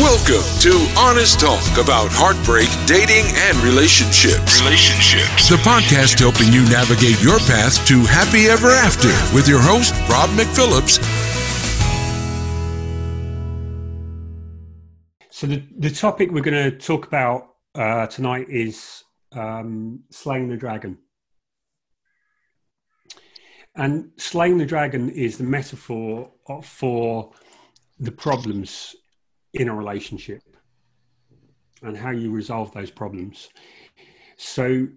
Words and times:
Welcome 0.00 0.48
to 0.60 0.72
Honest 0.96 1.40
Talk 1.40 1.76
about 1.76 2.08
heartbreak, 2.08 2.70
dating, 2.88 3.28
and 3.36 3.54
relationships. 3.58 4.62
Relationships. 4.62 5.50
The 5.50 5.60
podcast 5.60 6.18
helping 6.18 6.50
you 6.54 6.64
navigate 6.72 7.20
your 7.20 7.36
path 7.40 7.84
to 7.88 8.00
happy 8.08 8.48
ever 8.48 8.70
after 8.70 9.12
with 9.36 9.46
your 9.46 9.60
host, 9.60 9.92
Rob 10.08 10.30
McPhillips. 10.30 11.04
So, 15.28 15.46
the, 15.46 15.62
the 15.76 15.90
topic 15.90 16.30
we're 16.30 16.40
going 16.40 16.70
to 16.70 16.78
talk 16.78 17.06
about 17.06 17.56
uh, 17.74 18.06
tonight 18.06 18.46
is 18.48 19.04
um, 19.32 20.00
slaying 20.08 20.48
the 20.48 20.56
dragon. 20.56 20.96
And 23.76 24.12
slaying 24.16 24.56
the 24.56 24.64
dragon 24.64 25.10
is 25.10 25.36
the 25.36 25.44
metaphor 25.44 26.32
for 26.62 27.32
the 27.98 28.12
problems 28.12 28.96
in 29.52 29.68
a 29.68 29.74
relationship 29.74 30.42
and 31.82 31.96
how 31.96 32.10
you 32.10 32.30
resolve 32.30 32.72
those 32.72 32.90
problems. 32.90 33.48
So, 34.36 34.88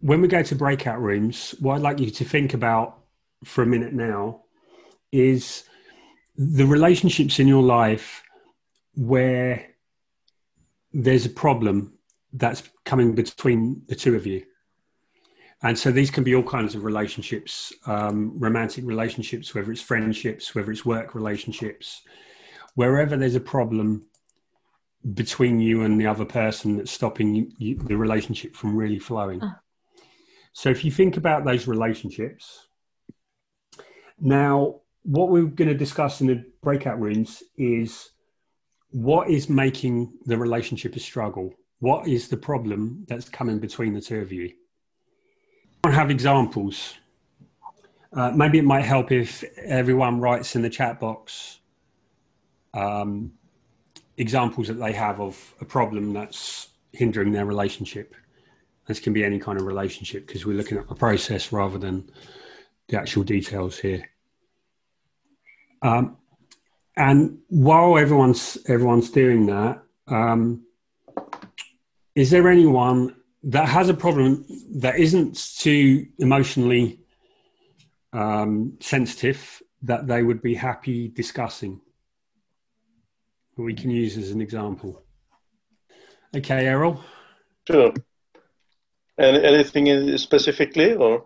when 0.00 0.20
we 0.20 0.28
go 0.28 0.42
to 0.42 0.54
breakout 0.54 1.00
rooms, 1.00 1.54
what 1.58 1.74
I'd 1.74 1.82
like 1.82 1.98
you 1.98 2.10
to 2.10 2.24
think 2.24 2.54
about 2.54 2.98
for 3.44 3.62
a 3.62 3.66
minute 3.66 3.92
now 3.92 4.42
is 5.10 5.64
the 6.36 6.64
relationships 6.64 7.40
in 7.40 7.48
your 7.48 7.62
life 7.62 8.22
where 8.94 9.66
there's 10.92 11.26
a 11.26 11.30
problem 11.30 11.92
that's 12.32 12.62
coming 12.84 13.14
between 13.14 13.82
the 13.88 13.94
two 13.94 14.14
of 14.14 14.26
you. 14.26 14.44
And 15.62 15.76
so 15.76 15.90
these 15.90 16.10
can 16.10 16.22
be 16.22 16.34
all 16.34 16.42
kinds 16.42 16.74
of 16.74 16.84
relationships, 16.84 17.72
um, 17.86 18.38
romantic 18.38 18.84
relationships, 18.86 19.54
whether 19.54 19.72
it's 19.72 19.82
friendships, 19.82 20.54
whether 20.54 20.70
it's 20.70 20.84
work 20.84 21.14
relationships, 21.14 22.02
wherever 22.76 23.16
there's 23.16 23.34
a 23.34 23.40
problem 23.40 24.06
between 25.14 25.58
you 25.58 25.82
and 25.82 26.00
the 26.00 26.06
other 26.06 26.24
person 26.24 26.76
that's 26.76 26.92
stopping 26.92 27.34
you, 27.34 27.50
you, 27.58 27.74
the 27.76 27.96
relationship 27.96 28.54
from 28.54 28.76
really 28.76 28.98
flowing. 28.98 29.40
Oh. 29.42 29.52
So 30.52 30.70
if 30.70 30.84
you 30.84 30.90
think 30.90 31.16
about 31.16 31.44
those 31.44 31.66
relationships, 31.66 32.68
now 34.20 34.80
what 35.02 35.30
we're 35.30 35.44
going 35.44 35.68
to 35.68 35.74
discuss 35.76 36.20
in 36.20 36.26
the 36.26 36.44
breakout 36.62 37.00
rooms 37.00 37.42
is 37.56 38.10
what 38.90 39.28
is 39.28 39.48
making 39.48 40.12
the 40.26 40.36
relationship 40.36 40.96
a 40.96 41.00
struggle? 41.00 41.52
What 41.80 42.08
is 42.08 42.28
the 42.28 42.36
problem 42.36 43.04
that's 43.08 43.28
coming 43.28 43.58
between 43.58 43.94
the 43.94 44.00
two 44.00 44.20
of 44.20 44.32
you? 44.32 44.52
Have 45.92 46.10
examples. 46.10 46.94
Uh, 48.12 48.30
maybe 48.30 48.58
it 48.58 48.64
might 48.64 48.84
help 48.84 49.12
if 49.12 49.44
everyone 49.64 50.20
writes 50.20 50.56
in 50.56 50.62
the 50.62 50.70
chat 50.70 50.98
box 50.98 51.60
um, 52.74 53.32
examples 54.16 54.68
that 54.68 54.74
they 54.74 54.92
have 54.92 55.20
of 55.20 55.54
a 55.60 55.64
problem 55.64 56.12
that's 56.12 56.68
hindering 56.92 57.32
their 57.32 57.44
relationship. 57.44 58.14
This 58.86 59.00
can 59.00 59.12
be 59.12 59.24
any 59.24 59.38
kind 59.38 59.58
of 59.58 59.66
relationship 59.66 60.26
because 60.26 60.46
we're 60.46 60.56
looking 60.56 60.78
at 60.78 60.88
the 60.88 60.94
process 60.94 61.52
rather 61.52 61.78
than 61.78 62.10
the 62.88 62.98
actual 62.98 63.22
details 63.22 63.78
here. 63.78 64.08
Um, 65.82 66.16
and 66.96 67.38
while 67.48 67.98
everyone's 67.98 68.58
everyone's 68.66 69.10
doing 69.10 69.46
that, 69.46 69.82
um, 70.08 70.64
is 72.14 72.30
there 72.30 72.48
anyone 72.48 73.14
that 73.44 73.68
has 73.68 73.88
a 73.88 73.94
problem 73.94 74.44
that 74.76 74.98
isn't 74.98 75.56
too 75.58 76.06
emotionally 76.18 77.00
um, 78.12 78.76
sensitive 78.80 79.62
that 79.82 80.06
they 80.06 80.22
would 80.22 80.42
be 80.42 80.54
happy 80.54 81.08
discussing. 81.08 81.80
We 83.56 83.74
can 83.74 83.90
use 83.90 84.16
as 84.16 84.30
an 84.30 84.40
example. 84.40 85.02
Okay, 86.34 86.66
Errol. 86.66 87.00
Sure. 87.66 87.92
And 89.18 89.36
anything 89.36 90.16
specifically, 90.16 90.94
or? 90.94 91.24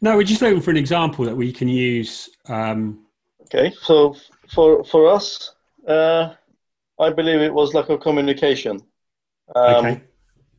No, 0.00 0.16
we're 0.16 0.24
just 0.24 0.42
looking 0.42 0.60
for 0.60 0.70
an 0.70 0.76
example 0.76 1.24
that 1.24 1.36
we 1.36 1.52
can 1.52 1.68
use. 1.68 2.30
Um, 2.48 3.06
okay, 3.42 3.72
so 3.82 4.16
for 4.52 4.82
for 4.84 5.08
us, 5.08 5.54
uh, 5.86 6.34
I 6.98 7.10
believe 7.10 7.40
it 7.40 7.54
was 7.54 7.74
lack 7.74 7.88
of 7.90 8.00
communication. 8.00 8.80
Um, 9.54 9.86
okay 9.86 10.02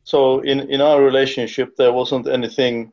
so 0.08 0.40
in, 0.40 0.60
in 0.70 0.80
our 0.80 1.02
relationship 1.02 1.76
there 1.76 1.92
wasn't 1.92 2.26
anything 2.26 2.90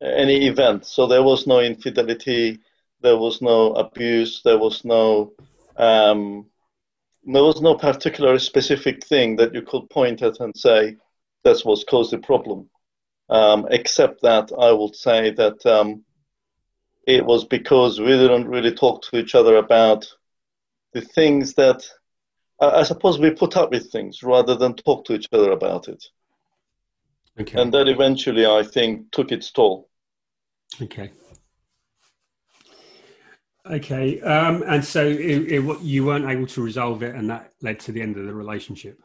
any 0.00 0.46
event 0.46 0.86
so 0.86 1.06
there 1.06 1.22
was 1.22 1.46
no 1.46 1.60
infidelity 1.60 2.58
there 3.02 3.18
was 3.18 3.42
no 3.42 3.74
abuse 3.74 4.40
there 4.42 4.56
was 4.56 4.82
no 4.82 5.32
um, 5.76 6.46
there 7.26 7.44
was 7.44 7.60
no 7.60 7.74
particular 7.74 8.38
specific 8.38 9.04
thing 9.04 9.36
that 9.36 9.52
you 9.52 9.60
could 9.60 9.90
point 9.90 10.22
at 10.22 10.40
and 10.40 10.56
say 10.56 10.96
that's 11.44 11.66
what's 11.66 11.84
caused 11.84 12.12
the 12.12 12.18
problem 12.18 12.70
um, 13.28 13.66
except 13.70 14.22
that 14.22 14.50
i 14.58 14.72
would 14.72 14.96
say 14.96 15.30
that 15.32 15.64
um, 15.66 16.02
it 17.06 17.26
was 17.26 17.44
because 17.44 18.00
we 18.00 18.06
didn't 18.06 18.48
really 18.48 18.74
talk 18.74 19.02
to 19.02 19.18
each 19.18 19.34
other 19.34 19.56
about 19.56 20.06
the 20.94 21.02
things 21.02 21.54
that 21.54 21.84
I 22.60 22.84
suppose 22.84 23.18
we 23.18 23.30
put 23.30 23.56
up 23.56 23.72
with 23.72 23.90
things 23.90 24.22
rather 24.22 24.54
than 24.54 24.74
talk 24.74 25.04
to 25.06 25.14
each 25.14 25.26
other 25.32 25.50
about 25.50 25.88
it. 25.88 26.04
Okay. 27.40 27.60
And 27.60 27.72
that 27.72 27.88
eventually, 27.88 28.44
I 28.44 28.62
think, 28.62 29.10
took 29.10 29.32
its 29.32 29.50
toll. 29.50 29.88
Okay. 30.80 31.10
Okay. 33.68 34.20
Um, 34.20 34.62
and 34.66 34.84
so 34.84 35.06
it, 35.06 35.52
it, 35.52 35.80
you 35.80 36.04
weren't 36.04 36.28
able 36.28 36.46
to 36.48 36.62
resolve 36.62 37.02
it, 37.02 37.14
and 37.14 37.30
that 37.30 37.52
led 37.62 37.80
to 37.80 37.92
the 37.92 38.02
end 38.02 38.16
of 38.16 38.26
the 38.26 38.34
relationship. 38.34 39.00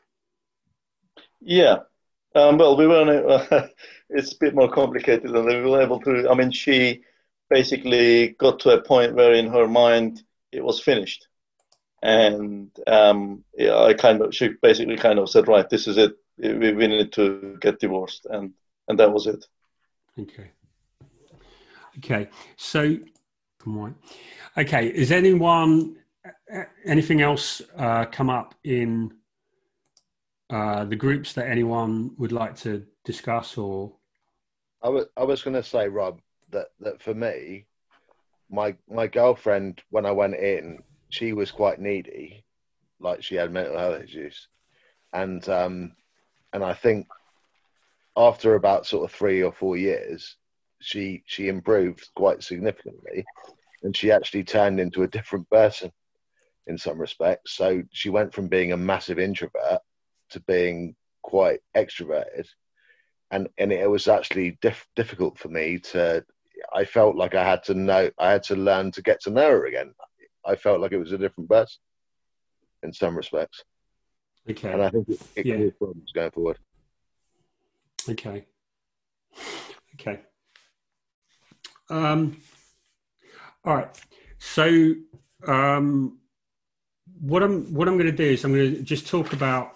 Yeah. 1.39 1.77
Um, 2.35 2.57
well, 2.57 2.75
we 2.75 2.87
weren't. 2.87 3.51
Uh, 3.51 3.67
it's 4.09 4.33
a 4.33 4.37
bit 4.39 4.55
more 4.55 4.69
complicated 4.69 5.31
than 5.31 5.45
we 5.45 5.61
were 5.61 5.81
able 5.81 5.99
to. 6.01 6.29
I 6.29 6.35
mean, 6.35 6.51
she 6.51 7.01
basically 7.49 8.29
got 8.39 8.59
to 8.61 8.71
a 8.71 8.81
point 8.81 9.15
where, 9.15 9.33
in 9.33 9.47
her 9.47 9.67
mind, 9.67 10.21
it 10.51 10.63
was 10.63 10.79
finished, 10.81 11.27
and 12.03 12.69
um, 12.87 13.43
yeah, 13.57 13.77
I 13.77 13.93
kind 13.93 14.21
of 14.21 14.35
she 14.35 14.49
basically 14.61 14.97
kind 14.97 15.19
of 15.19 15.29
said, 15.29 15.47
"Right, 15.47 15.69
this 15.69 15.87
is 15.87 15.97
it 15.97 16.15
we, 16.37 16.73
we 16.73 16.87
needed 16.87 17.11
to 17.13 17.57
get 17.61 17.79
divorced, 17.79 18.25
and 18.29 18.53
and 18.87 18.99
that 18.99 19.11
was 19.11 19.27
it. 19.27 19.45
Okay. 20.19 20.51
Okay. 21.97 22.29
So, 22.55 22.97
come 23.59 23.77
on. 23.79 23.95
Okay. 24.57 24.87
Is 24.87 25.11
anyone 25.11 25.97
anything 26.85 27.21
else 27.21 27.61
uh, 27.77 28.05
come 28.05 28.29
up 28.29 28.55
in 28.63 29.13
uh, 30.49 30.85
the 30.85 30.95
groups 30.95 31.33
that 31.33 31.49
anyone 31.49 32.11
would 32.17 32.31
like 32.31 32.55
to 32.57 32.85
discuss 33.03 33.57
or? 33.57 33.93
I 34.81 34.89
was 34.89 35.05
I 35.17 35.23
was 35.23 35.41
going 35.41 35.55
to 35.55 35.63
say, 35.63 35.87
Rob, 35.87 36.21
that 36.51 36.67
that 36.79 37.01
for 37.01 37.13
me, 37.13 37.65
my 38.49 38.75
my 38.89 39.07
girlfriend 39.07 39.81
when 39.89 40.05
I 40.05 40.11
went 40.11 40.35
in, 40.35 40.79
she 41.09 41.33
was 41.33 41.51
quite 41.51 41.79
needy, 41.79 42.45
like 42.99 43.23
she 43.23 43.35
had 43.35 43.51
mental 43.51 43.77
health 43.77 44.03
issues, 44.03 44.47
and 45.13 45.47
um, 45.49 45.91
and 46.53 46.63
I 46.63 46.73
think 46.73 47.07
after 48.15 48.55
about 48.55 48.85
sort 48.87 49.09
of 49.09 49.15
three 49.15 49.43
or 49.43 49.51
four 49.51 49.77
years, 49.77 50.35
she 50.81 51.23
she 51.25 51.47
improved 51.47 52.09
quite 52.15 52.43
significantly, 52.43 53.25
and 53.83 53.95
she 53.95 54.11
actually 54.11 54.43
turned 54.43 54.79
into 54.79 55.03
a 55.03 55.07
different 55.07 55.49
person 55.49 55.91
in 56.67 56.77
some 56.77 56.99
respects. 56.99 57.53
So 57.55 57.83
she 57.91 58.09
went 58.09 58.33
from 58.33 58.47
being 58.47 58.71
a 58.71 58.77
massive 58.77 59.19
introvert 59.19 59.81
to 60.31 60.39
being 60.41 60.95
quite 61.21 61.59
extroverted, 61.75 62.47
and 63.31 63.47
and 63.57 63.71
it 63.71 63.89
was 63.89 64.07
actually 64.07 64.57
diff- 64.61 64.87
difficult 64.95 65.37
for 65.37 65.49
me 65.49 65.79
to. 65.79 66.23
I 66.73 66.85
felt 66.85 67.15
like 67.15 67.35
I 67.35 67.43
had 67.43 67.63
to 67.65 67.75
know, 67.75 68.09
I 68.17 68.31
had 68.31 68.43
to 68.43 68.55
learn 68.55 68.91
to 68.91 69.01
get 69.03 69.21
to 69.21 69.29
know 69.29 69.49
her 69.51 69.67
again. 69.67 69.93
I 70.45 70.55
felt 70.55 70.81
like 70.81 70.91
it 70.91 70.97
was 70.97 71.11
a 71.11 71.17
different 71.17 71.49
person 71.49 71.79
in 72.83 72.91
some 72.93 73.15
respects. 73.15 73.63
Okay. 74.49 74.71
And 74.71 74.83
I 74.83 74.89
think 74.89 75.09
it, 75.09 75.21
it 75.35 75.45
yeah. 75.45 75.69
problems 75.77 76.11
going 76.13 76.31
forward. 76.31 76.57
Okay. 78.09 78.45
Okay. 79.95 80.21
Um, 81.89 82.37
all 83.65 83.75
right. 83.75 84.03
So 84.39 84.93
um, 85.47 86.19
what 87.19 87.43
I'm 87.43 87.73
what 87.73 87.87
I'm 87.87 87.97
going 87.97 88.11
to 88.11 88.15
do 88.15 88.23
is 88.23 88.43
I'm 88.45 88.53
going 88.53 88.75
to 88.75 88.81
just 88.81 89.07
talk 89.07 89.33
about 89.33 89.75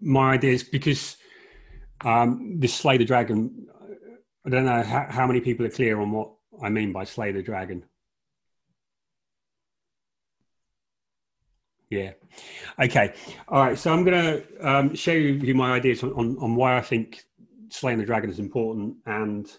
my 0.00 0.32
ideas 0.32 0.62
because 0.62 1.16
um, 2.04 2.58
this 2.58 2.74
slay 2.74 2.96
the 2.96 3.04
dragon. 3.04 3.66
I 4.46 4.48
don't 4.48 4.64
know 4.64 4.82
how, 4.82 5.06
how 5.10 5.26
many 5.26 5.40
people 5.40 5.66
are 5.66 5.70
clear 5.70 6.00
on 6.00 6.10
what 6.12 6.32
I 6.62 6.70
mean 6.70 6.92
by 6.92 7.04
slay 7.04 7.30
the 7.30 7.42
dragon. 7.42 7.84
Yeah. 11.90 12.12
Okay. 12.80 13.12
All 13.48 13.60
right. 13.60 13.78
So 13.78 13.92
I'm 13.92 14.04
going 14.04 14.22
to 14.22 14.68
um, 14.68 14.94
show 14.94 15.12
you 15.12 15.54
my 15.54 15.72
ideas 15.72 16.04
on, 16.04 16.12
on, 16.12 16.36
on, 16.38 16.54
why 16.54 16.78
I 16.78 16.80
think 16.80 17.24
slaying 17.68 17.98
the 17.98 18.06
dragon 18.06 18.30
is 18.30 18.38
important 18.38 18.96
and 19.06 19.50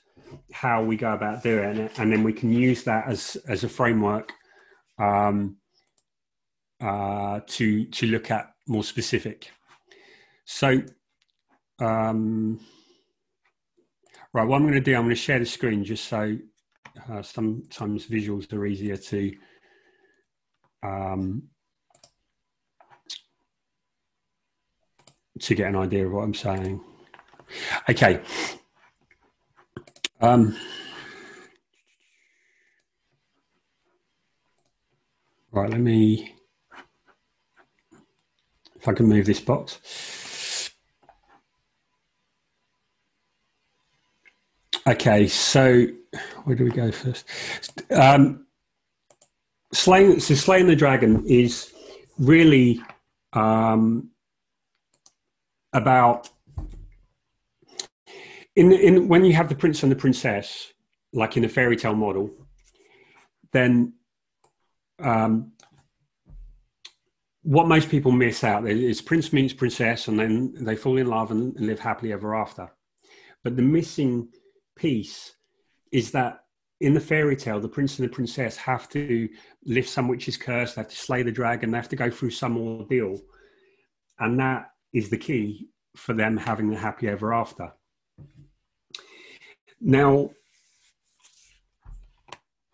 how 0.54 0.82
we 0.82 0.96
go 0.96 1.12
about 1.12 1.44
doing 1.44 1.78
it, 1.78 2.00
and 2.00 2.12
then 2.12 2.24
we 2.24 2.32
can 2.32 2.52
use 2.54 2.84
that 2.86 3.08
as 3.08 3.36
as 3.50 3.66
a 3.66 3.70
framework 3.70 4.32
um, 4.98 5.58
uh, 6.80 7.42
to 7.48 7.86
to 7.86 8.08
look 8.08 8.32
at 8.32 8.48
more 8.66 8.84
specific. 8.84 9.52
So, 10.46 10.82
um, 11.80 12.62
right, 14.34 14.48
what 14.48 14.56
I'm 14.56 14.64
going 14.64 14.74
to 14.74 14.80
do, 14.80 14.96
I'm 14.96 15.04
going 15.04 15.10
to 15.10 15.16
share 15.16 15.40
the 15.40 15.46
screen 15.46 15.84
just 15.84 16.06
so 16.06 16.38
uh, 17.10 17.22
sometimes 17.22 18.08
visuals 18.08 18.52
are 18.54 18.66
easier 18.66 18.96
to 18.96 19.34
um, 20.84 21.44
to 25.42 25.56
get 25.56 25.68
an 25.68 25.76
idea 25.76 26.06
of 26.06 26.12
what 26.12 26.24
I'm 26.24 26.34
saying. 26.34 26.82
Okay. 27.90 28.22
Um, 30.22 30.56
right, 35.52 35.70
let 35.70 35.80
me, 35.80 36.36
if 38.76 38.88
I 38.88 38.94
can 38.94 39.08
move 39.08 39.26
this 39.26 39.40
box. 39.40 40.70
Okay, 44.88 45.28
so 45.28 45.86
where 46.44 46.56
do 46.56 46.66
we 46.66 46.72
go 46.72 46.92
first? 46.92 47.28
Um, 47.92 48.46
slaying, 49.74 50.20
so 50.20 50.36
slaying 50.36 50.68
the 50.68 50.76
dragon 50.76 51.24
is 51.28 51.72
really 52.18 52.82
um, 53.34 54.10
about 55.74 56.30
in 58.56 58.72
in 58.72 59.08
when 59.08 59.24
you 59.24 59.34
have 59.34 59.50
the 59.50 59.56
prince 59.56 59.84
and 59.84 59.92
the 59.92 59.96
princess, 59.96 60.74
like 61.14 61.38
in 61.38 61.46
a 61.46 61.50
fairy 61.50 61.78
tale 61.78 61.96
model, 61.96 62.30
then 63.54 63.94
um, 65.00 65.54
what 67.44 67.68
most 67.68 67.90
people 67.90 68.12
miss 68.12 68.44
out 68.44 68.68
is 68.68 69.02
prince 69.02 69.34
meets 69.34 69.54
princess, 69.54 70.08
and 70.08 70.20
then 70.20 70.54
they 70.54 70.76
fall 70.76 70.98
in 70.98 71.08
love 71.08 71.32
and 71.32 71.60
live 71.60 71.80
happily 71.80 72.14
ever 72.14 72.36
after. 72.36 72.70
But 73.44 73.56
the 73.56 73.64
missing 73.64 74.30
piece 74.76 75.34
is 75.92 76.12
that 76.12 76.42
in 76.80 76.94
the 76.94 77.00
fairy 77.00 77.36
tale, 77.36 77.60
the 77.60 77.68
prince 77.68 78.00
and 78.00 78.08
the 78.08 78.14
princess 78.14 78.58
have 78.58 78.90
to 78.90 79.30
lift 79.66 79.90
some 79.90 80.08
witch's 80.08 80.38
curse, 80.38 80.74
they 80.74 80.82
have 80.82 80.90
to 80.90 80.96
slay 80.96 81.24
the 81.24 81.32
dragon, 81.32 81.72
they 81.72 81.78
have 81.78 81.90
to 81.90 81.96
go 81.96 82.10
through 82.10 82.32
some 82.32 82.58
ordeal. 82.58 83.20
And 84.20 84.40
that 84.40 84.71
is 84.94 85.10
the 85.10 85.18
key 85.18 85.68
for 85.96 86.14
them 86.14 86.38
having 86.38 86.70
the 86.70 86.78
happy 86.78 87.08
ever 87.08 87.34
after. 87.34 87.72
Now, 89.80 90.30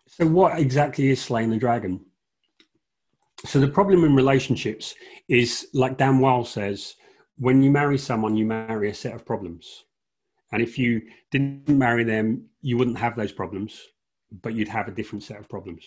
so 0.06 0.26
what 0.26 0.58
exactly 0.58 1.08
is 1.08 1.22
slaying 1.22 1.50
the 1.50 1.56
dragon? 1.56 2.04
So 3.46 3.60
the 3.60 3.68
problem 3.68 4.04
in 4.04 4.14
relationships 4.16 4.94
is, 5.28 5.68
like 5.72 5.96
Dan 5.96 6.18
Wile 6.18 6.44
says, 6.44 6.94
when 7.36 7.62
you 7.62 7.70
marry 7.70 7.96
someone, 7.96 8.36
you 8.36 8.44
marry 8.44 8.90
a 8.90 8.94
set 8.94 9.14
of 9.14 9.24
problems. 9.24 9.84
And 10.52 10.60
if 10.60 10.76
you 10.78 11.02
didn't 11.30 11.68
marry 11.68 12.02
them, 12.04 12.48
you 12.62 12.76
wouldn't 12.76 12.98
have 12.98 13.16
those 13.16 13.32
problems, 13.32 13.80
but 14.42 14.54
you'd 14.54 14.68
have 14.68 14.88
a 14.88 14.92
different 14.92 15.22
set 15.22 15.38
of 15.38 15.48
problems. 15.48 15.84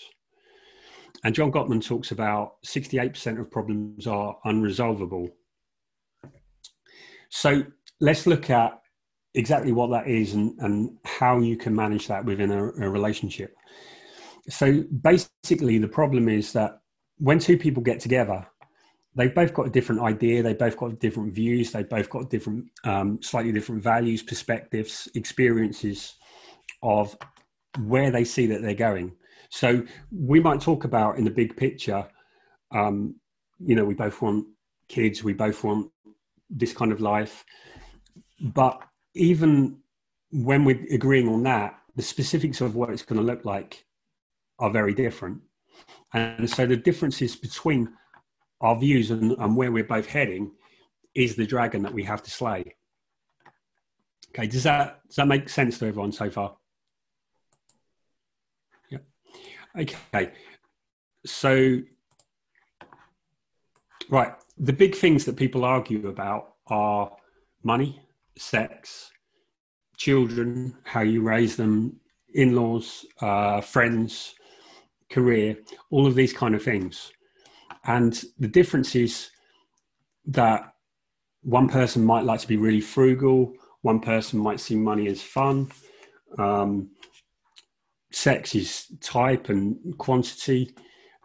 And 1.24 1.36
John 1.36 1.52
Gottman 1.52 1.86
talks 1.86 2.12
about 2.12 2.54
68% 2.66 3.40
of 3.40 3.52
problems 3.52 4.08
are 4.08 4.38
unresolvable. 4.46 5.30
So 7.32 7.64
let's 8.00 8.28
look 8.28 8.50
at 8.50 8.80
exactly 9.34 9.72
what 9.72 9.90
that 9.92 10.08
is 10.08 10.34
and, 10.34 10.54
and 10.60 10.98
how 11.06 11.40
you 11.40 11.56
can 11.56 11.74
manage 11.74 12.08
that 12.08 12.24
within 12.26 12.52
a, 12.52 12.64
a 12.66 12.90
relationship. 12.90 13.56
So 14.50 14.84
basically, 15.02 15.78
the 15.78 15.88
problem 15.88 16.28
is 16.28 16.52
that 16.54 16.82
when 17.18 17.40
two 17.40 17.58
people 17.58 17.82
get 17.82 18.00
together, 18.00 18.46
they've 19.16 19.34
both 19.34 19.54
got 19.54 19.68
a 19.68 19.70
different 19.70 20.02
idea, 20.02 20.44
they've 20.44 20.58
both 20.58 20.76
got 20.76 21.00
different 21.00 21.34
views, 21.34 21.72
they've 21.72 21.88
both 21.88 22.10
got 22.10 22.30
different, 22.30 22.66
um, 22.84 23.20
slightly 23.22 23.52
different 23.52 23.82
values, 23.82 24.22
perspectives, 24.22 25.08
experiences 25.16 26.16
of 26.84 27.16
where 27.86 28.12
they 28.12 28.26
see 28.26 28.46
that 28.48 28.62
they're 28.62 28.74
going. 28.74 29.14
So 29.50 29.84
we 30.12 30.40
might 30.40 30.60
talk 30.60 30.84
about 30.84 31.18
in 31.18 31.24
the 31.24 31.32
big 31.32 31.56
picture, 31.56 32.06
um, 32.72 33.16
you 33.60 33.76
know, 33.76 33.86
we 33.86 33.94
both 33.94 34.22
want 34.22 34.48
kids, 34.90 35.24
we 35.24 35.34
both 35.34 35.64
want 35.64 35.92
this 36.52 36.74
kind 36.74 36.92
of 36.92 37.02
life. 37.02 37.44
But 38.40 38.82
even 39.16 39.80
when 40.32 40.66
we're 40.66 40.86
agreeing 40.92 41.28
on 41.30 41.44
that, 41.44 41.78
the 41.96 42.02
specifics 42.02 42.62
of 42.62 42.76
what 42.76 42.90
it's 42.90 43.04
going 43.04 43.20
to 43.20 43.26
look 43.26 43.46
like 43.46 43.86
are 44.60 44.70
very 44.70 44.94
different. 44.94 45.42
And 46.14 46.50
so 46.50 46.66
the 46.66 46.78
differences 46.78 47.36
between 47.36 47.94
our 48.62 48.78
views 48.78 49.12
and, 49.12 49.32
and 49.32 49.56
where 49.56 49.72
we're 49.72 49.84
both 49.84 50.06
heading 50.06 50.52
is 51.16 51.36
the 51.36 51.46
dragon 51.46 51.82
that 51.84 51.94
we 51.94 52.04
have 52.04 52.24
to 52.24 52.32
slay. 52.32 52.76
Okay, 54.30 54.48
does 54.48 54.64
that 54.64 55.02
does 55.08 55.18
that 55.18 55.28
make 55.28 55.50
sense 55.50 55.80
to 55.80 55.88
everyone 55.88 56.12
so 56.12 56.30
far? 56.30 56.56
Yeah. 58.90 59.00
Okay. 59.78 60.32
So 61.26 61.82
right, 64.10 64.34
the 64.62 64.74
big 64.74 64.96
things 64.96 65.26
that 65.26 65.36
people 65.36 65.66
argue 65.66 66.08
about 66.08 66.54
are 66.68 67.12
money, 67.64 68.00
sex, 68.38 69.12
children, 69.98 70.78
how 70.84 71.02
you 71.02 71.24
raise 71.24 71.56
them, 71.56 72.00
in 72.34 72.56
laws, 72.56 73.06
uh, 73.22 73.60
friends, 73.60 74.36
career, 75.10 75.58
all 75.90 76.08
of 76.08 76.16
these 76.16 76.32
kind 76.32 76.56
of 76.56 76.64
things. 76.64 77.12
And 77.86 78.24
the 78.40 78.48
difference 78.48 78.96
is 78.96 79.32
that 80.28 80.74
one 81.42 81.68
person 81.68 82.06
might 82.06 82.24
like 82.24 82.40
to 82.42 82.48
be 82.48 82.58
really 82.58 82.82
frugal, 82.82 83.54
one 83.82 84.00
person 84.00 84.40
might 84.40 84.60
see 84.60 84.76
money 84.76 85.08
as 85.08 85.24
fun. 85.24 85.72
Um, 86.38 86.92
sex 88.12 88.54
is 88.54 88.86
type 89.02 89.50
and 89.50 89.98
quantity. 89.98 90.76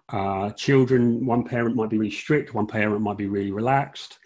Uh, 0.09 0.51
children, 0.51 1.27
one 1.27 1.45
parent 1.45 1.75
might 1.75 1.91
be 1.91 1.99
really 1.99 2.11
strict, 2.11 2.55
one 2.55 2.67
parent 2.67 3.01
might 3.01 3.17
be 3.17 3.27
really 3.27 3.51
relaxed 3.51 4.19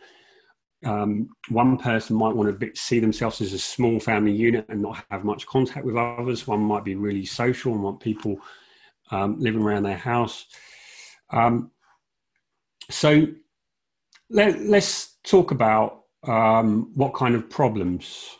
um, 0.84 1.28
one 1.48 1.76
person 1.76 2.16
might 2.16 2.34
want 2.34 2.58
to 2.58 2.70
see 2.74 3.00
themselves 3.00 3.40
as 3.40 3.52
a 3.52 3.58
small 3.58 4.00
family 4.00 4.32
unit 4.32 4.66
and 4.68 4.80
not 4.80 5.04
have 5.10 5.24
much 5.24 5.46
contact 5.46 5.84
with 5.84 5.96
others. 5.96 6.46
One 6.46 6.60
might 6.60 6.84
be 6.84 6.94
really 6.94 7.26
social 7.26 7.74
and 7.74 7.82
want 7.82 8.00
people 8.00 8.38
um, 9.10 9.38
living 9.38 9.62
around 9.62 9.82
their 9.82 9.96
house. 9.96 10.46
Um, 11.30 11.70
so 12.88 13.26
let, 14.30 14.56
us 14.56 15.16
talk 15.22 15.50
about 15.50 16.04
um, 16.26 16.92
what 16.94 17.14
kind 17.14 17.34
of 17.34 17.50
problems 17.50 18.36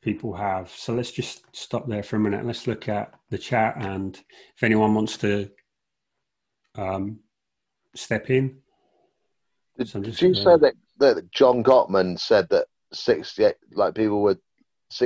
people 0.00 0.32
have. 0.34 0.70
So 0.70 0.94
let's 0.94 1.12
just 1.12 1.44
stop 1.54 1.86
there 1.86 2.02
for 2.02 2.16
a 2.16 2.20
minute. 2.20 2.46
Let's 2.46 2.66
look 2.66 2.88
at 2.88 3.12
the 3.28 3.38
chat 3.38 3.76
and 3.76 4.16
if 4.56 4.62
anyone 4.62 4.94
wants 4.94 5.18
to 5.18 5.50
um, 6.76 7.20
step 7.94 8.30
in. 8.30 8.58
Did, 9.78 9.88
so 9.88 10.00
did 10.00 10.20
you 10.20 10.34
say 10.34 10.56
that, 10.56 10.74
that 10.98 11.30
John 11.30 11.62
Gottman 11.62 12.18
said 12.18 12.48
that 12.50 12.66
68, 12.92 13.54
like 13.72 13.94
people 13.94 14.22
would, 14.22 14.38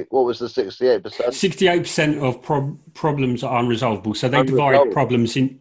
what 0.09 0.25
was 0.25 0.39
the 0.39 0.47
68%? 0.47 1.03
68% 1.03 2.23
of 2.23 2.43
pro- 2.43 2.79
problems 2.95 3.45
are 3.45 3.63
unresolvable. 3.63 4.17
So 4.17 4.29
they 4.29 4.43
divide 4.43 4.91
problems 4.91 5.37
in, 5.37 5.61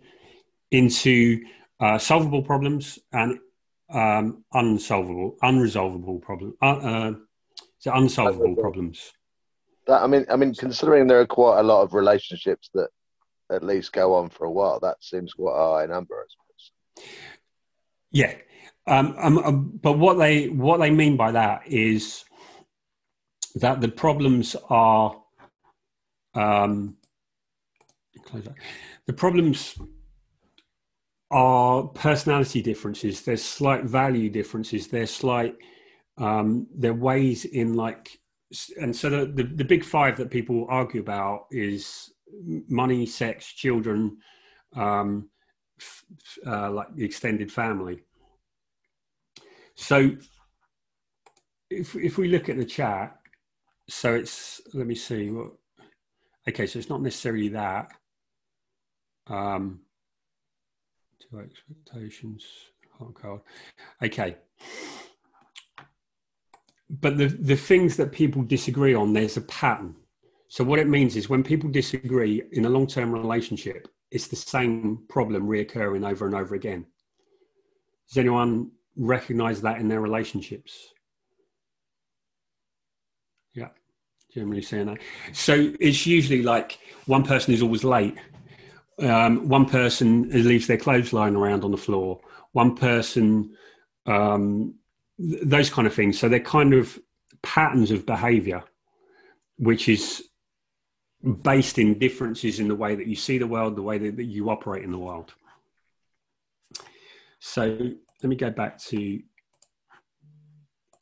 into 0.71 1.45
uh, 1.79 1.97
solvable 1.97 2.41
problems 2.41 2.97
and 3.11 3.39
um, 3.93 4.43
unsolvable, 4.53 5.37
unresolvable 5.43 6.21
problems. 6.21 6.55
Uh, 6.61 6.65
uh, 6.65 7.13
so 7.77 7.93
unsolvable 7.93 8.55
problems. 8.55 9.13
That, 9.85 10.01
I 10.01 10.07
mean, 10.07 10.25
I 10.29 10.35
mean, 10.35 10.55
considering 10.55 11.05
there 11.05 11.19
are 11.19 11.27
quite 11.27 11.59
a 11.59 11.63
lot 11.63 11.83
of 11.83 11.93
relationships 11.93 12.71
that 12.73 12.89
at 13.51 13.63
least 13.63 13.93
go 13.93 14.13
on 14.15 14.29
for 14.29 14.45
a 14.45 14.51
while, 14.51 14.79
that 14.79 15.03
seems 15.03 15.33
quite 15.33 15.55
a 15.55 15.73
high 15.79 15.85
number, 15.85 16.15
I 16.15 16.25
suppose. 16.29 17.07
Yeah, 18.11 18.33
um, 18.87 19.15
um, 19.17 19.37
um, 19.39 19.79
but 19.81 19.93
what 19.97 20.17
they 20.17 20.49
what 20.49 20.79
they 20.79 20.91
mean 20.91 21.17
by 21.17 21.31
that 21.31 21.67
is 21.67 22.23
that 23.55 23.81
the 23.81 23.89
problems 23.89 24.55
are 24.69 25.21
um, 26.33 26.97
the 29.05 29.13
problems 29.13 29.77
are 31.31 31.83
personality 31.83 32.61
differences. 32.61 33.21
There's 33.21 33.43
slight 33.43 33.83
value 33.83 34.29
differences. 34.29 34.87
There's 34.87 35.11
slight 35.11 35.55
um, 36.17 36.67
there 36.73 36.93
ways 36.93 37.45
in 37.45 37.73
like 37.73 38.19
and 38.79 38.95
so 38.95 39.09
the, 39.09 39.25
the, 39.25 39.43
the 39.43 39.65
big 39.65 39.83
five 39.83 40.17
that 40.17 40.29
people 40.29 40.67
argue 40.69 41.01
about 41.01 41.47
is 41.51 42.11
money, 42.67 43.05
sex, 43.05 43.51
children, 43.53 44.17
um, 44.75 45.29
uh, 46.45 46.71
like 46.71 46.93
the 46.95 47.05
extended 47.05 47.51
family. 47.51 48.01
So 49.75 50.11
if 51.69 51.95
if 51.95 52.17
we 52.17 52.29
look 52.29 52.49
at 52.49 52.57
the 52.57 52.65
chat, 52.65 53.17
so 53.89 54.15
it's 54.15 54.61
let 54.73 54.87
me 54.87 54.95
see 54.95 55.29
what. 55.29 55.51
Okay, 56.47 56.67
so 56.67 56.77
it's 56.79 56.89
not 56.89 57.01
necessarily 57.01 57.49
that. 57.49 57.87
Um, 59.27 59.81
to 61.31 61.39
expectations, 61.39 62.45
hot 62.97 63.13
card. 63.15 63.41
Okay. 64.03 64.37
But 66.89 67.17
the, 67.17 67.27
the 67.27 67.55
things 67.55 67.97
that 67.97 68.11
people 68.11 68.43
disagree 68.43 68.93
on, 68.93 69.13
there's 69.13 69.37
a 69.37 69.41
pattern. 69.41 69.95
So 70.47 70.63
what 70.63 70.79
it 70.79 70.87
means 70.87 71.15
is 71.15 71.29
when 71.29 71.43
people 71.43 71.69
disagree 71.69 72.43
in 72.51 72.65
a 72.65 72.69
long-term 72.69 73.11
relationship, 73.11 73.87
it's 74.11 74.27
the 74.27 74.35
same 74.35 75.03
problem 75.09 75.47
reoccurring 75.47 76.09
over 76.09 76.25
and 76.25 76.35
over 76.35 76.55
again. 76.55 76.85
Does 78.07 78.17
anyone 78.17 78.71
recognize 78.95 79.61
that 79.61 79.79
in 79.79 79.87
their 79.87 79.99
relationships? 79.99 80.93
Yeah, 83.53 83.69
generally 84.33 84.61
saying 84.61 84.85
that. 84.87 84.99
So 85.33 85.73
it's 85.79 86.05
usually 86.05 86.43
like 86.43 86.79
one 87.05 87.23
person 87.23 87.53
is 87.53 87.61
always 87.61 87.83
late. 87.83 88.17
Um, 88.99 89.49
one 89.49 89.65
person 89.65 90.29
leaves 90.29 90.67
their 90.67 90.77
clothes 90.77 91.11
lying 91.11 91.35
around 91.35 91.63
on 91.63 91.71
the 91.71 91.77
floor. 91.77 92.21
One 92.53 92.75
person, 92.75 93.55
um, 94.05 94.75
th- 95.17 95.41
those 95.43 95.69
kind 95.69 95.87
of 95.87 95.93
things. 95.93 96.17
So 96.19 96.29
they're 96.29 96.39
kind 96.39 96.73
of 96.73 96.97
patterns 97.41 97.91
of 97.91 98.05
behavior, 98.05 98.63
which 99.57 99.89
is 99.89 100.23
based 101.25 101.79
in 101.79 101.97
differences 101.97 102.59
in 102.59 102.67
the 102.67 102.75
way 102.75 102.95
that 102.95 103.07
you 103.07 103.15
see 103.15 103.37
the 103.37 103.47
world, 103.47 103.75
the 103.75 103.81
way 103.81 103.97
that, 103.97 104.15
that 104.17 104.25
you 104.25 104.49
operate 104.49 104.83
in 104.83 104.91
the 104.91 104.97
world. 104.97 105.33
So 107.39 107.65
let 108.21 108.29
me 108.29 108.35
go 108.35 108.49
back 108.49 108.77
to 108.85 109.21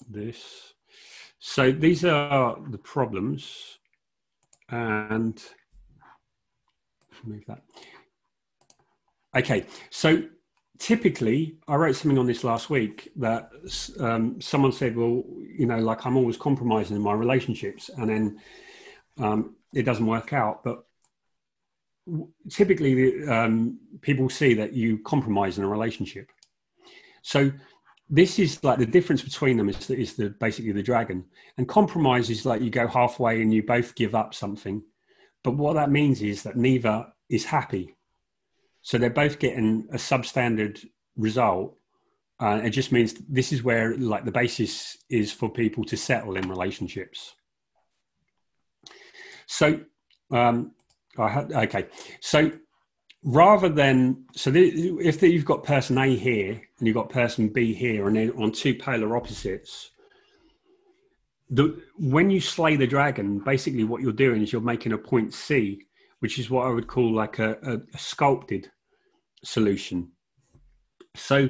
this. 0.09 0.73
So 1.39 1.71
these 1.71 2.05
are 2.05 2.57
the 2.69 2.77
problems, 2.77 3.79
and 4.69 5.41
move 7.23 7.43
that. 7.47 7.61
Okay, 9.35 9.65
so 9.89 10.23
typically, 10.79 11.57
I 11.67 11.75
wrote 11.75 11.95
something 11.95 12.17
on 12.17 12.27
this 12.27 12.43
last 12.43 12.69
week 12.69 13.11
that 13.17 13.49
um, 13.99 14.39
someone 14.41 14.71
said, 14.71 14.95
"Well, 14.95 15.23
you 15.57 15.65
know, 15.65 15.79
like 15.79 16.05
I'm 16.05 16.17
always 16.17 16.37
compromising 16.37 16.95
in 16.95 17.01
my 17.01 17.13
relationships," 17.13 17.89
and 17.89 18.09
then 18.09 18.39
um, 19.17 19.55
it 19.73 19.83
doesn't 19.83 20.05
work 20.05 20.33
out. 20.33 20.63
But 20.63 20.85
typically, 22.49 23.27
um, 23.27 23.79
people 24.01 24.29
see 24.29 24.53
that 24.55 24.73
you 24.73 24.99
compromise 24.99 25.57
in 25.57 25.63
a 25.63 25.67
relationship. 25.67 26.29
So 27.21 27.51
this 28.09 28.37
is 28.37 28.63
like 28.63 28.79
the 28.79 28.85
difference 28.85 29.21
between 29.21 29.57
them 29.57 29.69
is, 29.69 29.89
is 29.89 30.13
the 30.13 30.29
basically 30.29 30.71
the 30.71 30.83
dragon, 30.83 31.25
and 31.57 31.67
compromise 31.67 32.29
is 32.29 32.45
like 32.45 32.61
you 32.61 32.69
go 32.69 32.87
halfway 32.87 33.41
and 33.41 33.53
you 33.53 33.63
both 33.63 33.95
give 33.95 34.13
up 34.15 34.33
something. 34.33 34.83
But 35.43 35.55
what 35.57 35.73
that 35.73 35.91
means 35.91 36.21
is 36.21 36.43
that 36.43 36.57
neither 36.57 37.07
is 37.29 37.45
happy. 37.45 37.95
So 38.81 38.97
they're 38.97 39.09
both 39.09 39.39
getting 39.39 39.87
a 39.91 39.97
substandard 39.97 40.85
result. 41.15 41.77
Uh, 42.39 42.61
it 42.63 42.71
just 42.71 42.91
means 42.91 43.13
this 43.29 43.53
is 43.53 43.63
where 43.63 43.97
like 43.97 44.25
the 44.25 44.31
basis 44.31 44.97
is 45.09 45.31
for 45.31 45.49
people 45.49 45.83
to 45.85 45.95
settle 45.95 46.35
in 46.35 46.49
relationships. 46.49 47.35
So, 49.53 49.81
um, 50.31 50.71
I 51.15 51.29
had, 51.29 51.51
okay. 51.51 51.85
So 52.21 52.51
rather 53.23 53.69
than, 53.69 54.25
so 54.35 54.49
the, 54.49 54.97
if 54.99 55.19
the, 55.19 55.29
you've 55.29 55.45
got 55.45 55.63
person 55.63 55.95
A 55.99 56.15
here 56.15 56.59
and 56.79 56.87
you've 56.87 56.95
got 56.95 57.11
person 57.11 57.49
B 57.49 57.71
here 57.71 58.07
and 58.07 58.15
they're 58.15 58.35
on 58.41 58.51
two 58.51 58.73
polar 58.73 59.15
opposites, 59.15 59.91
the, 61.51 61.79
when 61.99 62.31
you 62.31 62.41
slay 62.41 62.75
the 62.75 62.87
dragon, 62.87 63.37
basically 63.37 63.83
what 63.83 64.01
you're 64.01 64.11
doing 64.11 64.41
is 64.41 64.51
you're 64.51 64.59
making 64.59 64.93
a 64.93 64.97
point 64.97 65.35
C, 65.35 65.85
which 66.17 66.39
is 66.39 66.49
what 66.49 66.65
I 66.65 66.71
would 66.71 66.87
call 66.87 67.13
like 67.13 67.37
a, 67.37 67.51
a, 67.61 67.73
a 67.93 67.99
sculpted 67.99 68.71
solution. 69.43 70.13
So 71.15 71.47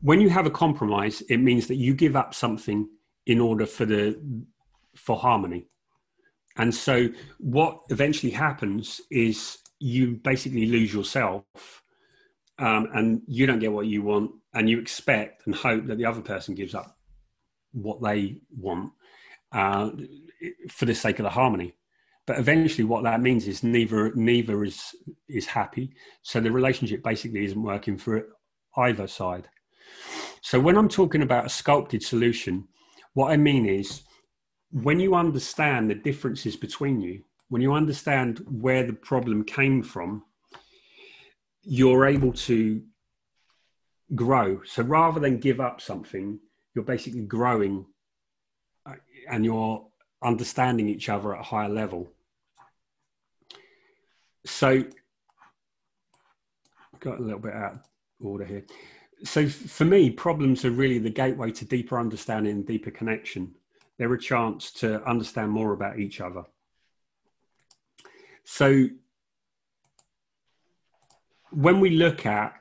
when 0.00 0.22
you 0.22 0.30
have 0.30 0.46
a 0.46 0.50
compromise, 0.50 1.20
it 1.28 1.36
means 1.36 1.66
that 1.66 1.76
you 1.76 1.92
give 1.92 2.16
up 2.16 2.32
something 2.32 2.88
in 3.26 3.40
order 3.40 3.66
for 3.66 3.84
the 3.84 4.18
for 4.96 5.18
harmony. 5.18 5.66
And 6.56 6.74
so 6.74 7.08
what 7.38 7.80
eventually 7.90 8.32
happens 8.32 9.00
is 9.10 9.58
you 9.78 10.20
basically 10.22 10.66
lose 10.66 10.92
yourself 10.92 11.44
um, 12.58 12.88
and 12.94 13.22
you 13.26 13.46
don't 13.46 13.58
get 13.58 13.72
what 13.72 13.86
you 13.86 14.02
want 14.02 14.30
and 14.54 14.68
you 14.68 14.78
expect 14.78 15.46
and 15.46 15.54
hope 15.54 15.86
that 15.86 15.98
the 15.98 16.04
other 16.04 16.20
person 16.20 16.54
gives 16.54 16.74
up 16.74 16.96
what 17.72 18.02
they 18.02 18.38
want 18.56 18.92
uh, 19.52 19.90
for 20.70 20.84
the 20.84 20.94
sake 20.94 21.18
of 21.18 21.24
the 21.24 21.30
harmony. 21.30 21.74
But 22.26 22.38
eventually 22.38 22.84
what 22.84 23.02
that 23.02 23.20
means 23.20 23.48
is 23.48 23.64
neither 23.64 24.14
neither 24.14 24.62
is 24.62 24.94
is 25.28 25.46
happy. 25.46 25.92
So 26.22 26.38
the 26.38 26.52
relationship 26.52 27.02
basically 27.02 27.44
isn't 27.44 27.62
working 27.62 27.96
for 27.98 28.28
either 28.76 29.08
side. 29.08 29.48
So 30.42 30.60
when 30.60 30.76
i'm 30.76 30.88
talking 30.88 31.22
about 31.22 31.46
a 31.46 31.50
sculpted 31.50 32.02
solution 32.02 32.68
what 33.14 33.30
i 33.30 33.36
mean 33.36 33.66
is 33.66 34.02
when 34.72 34.98
you 34.98 35.14
understand 35.14 35.90
the 35.90 35.94
differences 35.94 36.56
between 36.56 37.00
you, 37.00 37.22
when 37.48 37.60
you 37.60 37.74
understand 37.74 38.38
where 38.48 38.84
the 38.84 38.94
problem 38.94 39.44
came 39.44 39.82
from, 39.82 40.24
you're 41.62 42.06
able 42.06 42.32
to 42.32 42.82
grow. 44.14 44.62
So 44.64 44.82
rather 44.82 45.20
than 45.20 45.38
give 45.38 45.60
up 45.60 45.80
something, 45.80 46.40
you're 46.74 46.84
basically 46.84 47.22
growing 47.22 47.84
uh, 48.86 48.94
and 49.28 49.44
you're 49.44 49.86
understanding 50.22 50.88
each 50.88 51.10
other 51.10 51.34
at 51.34 51.40
a 51.40 51.44
higher 51.44 51.68
level. 51.68 52.10
So, 54.46 54.84
got 56.98 57.18
a 57.18 57.22
little 57.22 57.38
bit 57.38 57.52
out 57.52 57.74
of 57.74 57.80
order 58.20 58.44
here. 58.44 58.64
So, 59.24 59.48
for 59.48 59.84
me, 59.84 60.10
problems 60.10 60.64
are 60.64 60.70
really 60.70 60.98
the 60.98 61.10
gateway 61.10 61.52
to 61.52 61.64
deeper 61.64 61.98
understanding 61.98 62.52
and 62.52 62.66
deeper 62.66 62.90
connection 62.90 63.54
they're 63.98 64.12
a 64.12 64.18
chance 64.18 64.72
to 64.72 65.02
understand 65.04 65.50
more 65.50 65.72
about 65.72 65.98
each 65.98 66.20
other. 66.20 66.44
So 68.44 68.88
when 71.50 71.80
we 71.80 71.90
look 71.90 72.26
at 72.26 72.54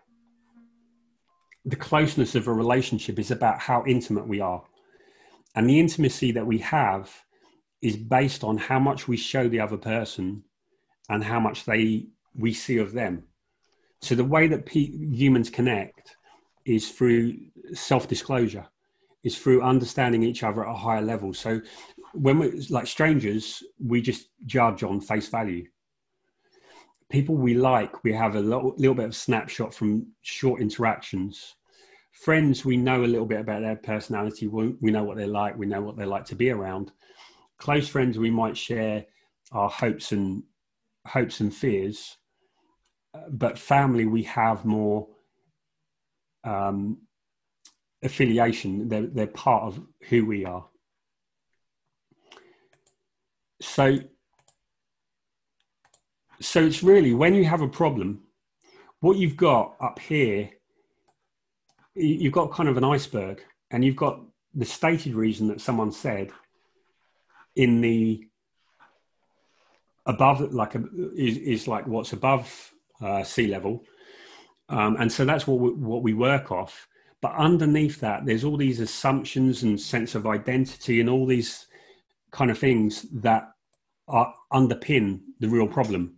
the 1.65 1.75
closeness 1.75 2.35
of 2.35 2.47
a 2.47 2.53
relationship 2.53 3.19
is 3.19 3.31
about 3.31 3.59
how 3.59 3.83
intimate 3.85 4.27
we 4.27 4.39
are. 4.39 4.63
And 5.55 5.69
the 5.69 5.79
intimacy 5.79 6.31
that 6.31 6.45
we 6.45 6.57
have 6.59 7.11
is 7.81 7.97
based 7.97 8.43
on 8.43 8.57
how 8.57 8.79
much 8.79 9.07
we 9.07 9.17
show 9.17 9.47
the 9.47 9.59
other 9.59 9.77
person 9.77 10.43
and 11.09 11.23
how 11.23 11.39
much 11.39 11.65
they 11.65 12.07
we 12.35 12.53
see 12.53 12.77
of 12.77 12.93
them. 12.93 13.23
So 14.01 14.15
the 14.15 14.23
way 14.23 14.47
that 14.47 14.65
pe- 14.65 14.91
humans 14.91 15.49
connect 15.49 16.15
is 16.65 16.89
through 16.89 17.37
self-disclosure 17.73 18.67
is 19.23 19.37
through 19.37 19.61
understanding 19.61 20.23
each 20.23 20.43
other 20.43 20.65
at 20.65 20.71
a 20.71 20.77
higher 20.77 21.01
level. 21.01 21.33
So 21.33 21.61
when 22.13 22.39
we're 22.39 22.53
like 22.69 22.87
strangers, 22.87 23.63
we 23.79 24.01
just 24.01 24.29
judge 24.45 24.83
on 24.83 24.99
face 24.99 25.27
value. 25.27 25.67
People 27.09 27.35
we 27.35 27.53
like, 27.53 28.03
we 28.03 28.13
have 28.13 28.35
a 28.35 28.39
little, 28.39 28.73
little 28.77 28.95
bit 28.95 29.05
of 29.05 29.15
snapshot 29.15 29.73
from 29.73 30.07
short 30.21 30.61
interactions. 30.61 31.55
Friends, 32.13 32.65
we 32.65 32.77
know 32.77 33.03
a 33.03 33.05
little 33.05 33.25
bit 33.25 33.39
about 33.39 33.61
their 33.61 33.75
personality. 33.75 34.47
We, 34.47 34.75
we 34.81 34.91
know 34.91 35.03
what 35.03 35.17
they 35.17 35.25
like. 35.25 35.57
We 35.57 35.65
know 35.65 35.81
what 35.81 35.97
they 35.97 36.05
like 36.05 36.25
to 36.25 36.35
be 36.35 36.49
around. 36.49 36.91
Close 37.57 37.87
friends, 37.87 38.17
we 38.17 38.29
might 38.29 38.57
share 38.57 39.05
our 39.51 39.69
hopes 39.69 40.11
and 40.11 40.43
hopes 41.05 41.41
and 41.41 41.53
fears. 41.53 42.17
But 43.29 43.59
family, 43.59 44.05
we 44.05 44.23
have 44.23 44.65
more 44.65 45.07
um, 46.43 46.99
affiliation. 48.03 48.89
They're, 48.89 49.07
they're 49.07 49.27
part 49.27 49.63
of 49.63 49.79
who 50.09 50.25
we 50.25 50.45
are. 50.45 50.65
So, 53.61 53.99
so 56.39 56.65
it's 56.65 56.81
really 56.81 57.13
when 57.13 57.35
you 57.35 57.45
have 57.45 57.61
a 57.61 57.67
problem, 57.67 58.23
what 58.99 59.17
you've 59.17 59.37
got 59.37 59.75
up 59.79 59.99
here, 59.99 60.49
you've 61.95 62.33
got 62.33 62.51
kind 62.51 62.69
of 62.69 62.77
an 62.77 62.83
iceberg, 62.83 63.43
and 63.69 63.85
you've 63.85 63.95
got 63.95 64.19
the 64.53 64.65
stated 64.65 65.13
reason 65.13 65.47
that 65.47 65.61
someone 65.61 65.91
said 65.91 66.31
in 67.55 67.81
the 67.81 68.27
above, 70.05 70.53
like 70.53 70.75
a, 70.75 70.83
is, 71.15 71.37
is 71.37 71.67
like 71.67 71.85
what's 71.87 72.13
above 72.13 72.71
uh, 73.01 73.23
sea 73.23 73.47
level, 73.47 73.83
um, 74.69 74.97
and 74.99 75.11
so 75.11 75.25
that's 75.25 75.45
what 75.45 75.59
we, 75.59 75.69
what 75.71 76.01
we 76.01 76.13
work 76.13 76.51
off. 76.51 76.87
But 77.21 77.35
underneath 77.35 77.99
that, 77.99 78.25
there's 78.25 78.43
all 78.43 78.57
these 78.57 78.79
assumptions 78.79 79.63
and 79.63 79.79
sense 79.79 80.15
of 80.15 80.25
identity 80.25 80.99
and 80.99 81.09
all 81.09 81.25
these 81.25 81.67
kind 82.31 82.49
of 82.49 82.57
things 82.57 83.05
that 83.13 83.51
are 84.07 84.33
underpin 84.51 85.21
the 85.39 85.47
real 85.47 85.67
problem. 85.67 86.15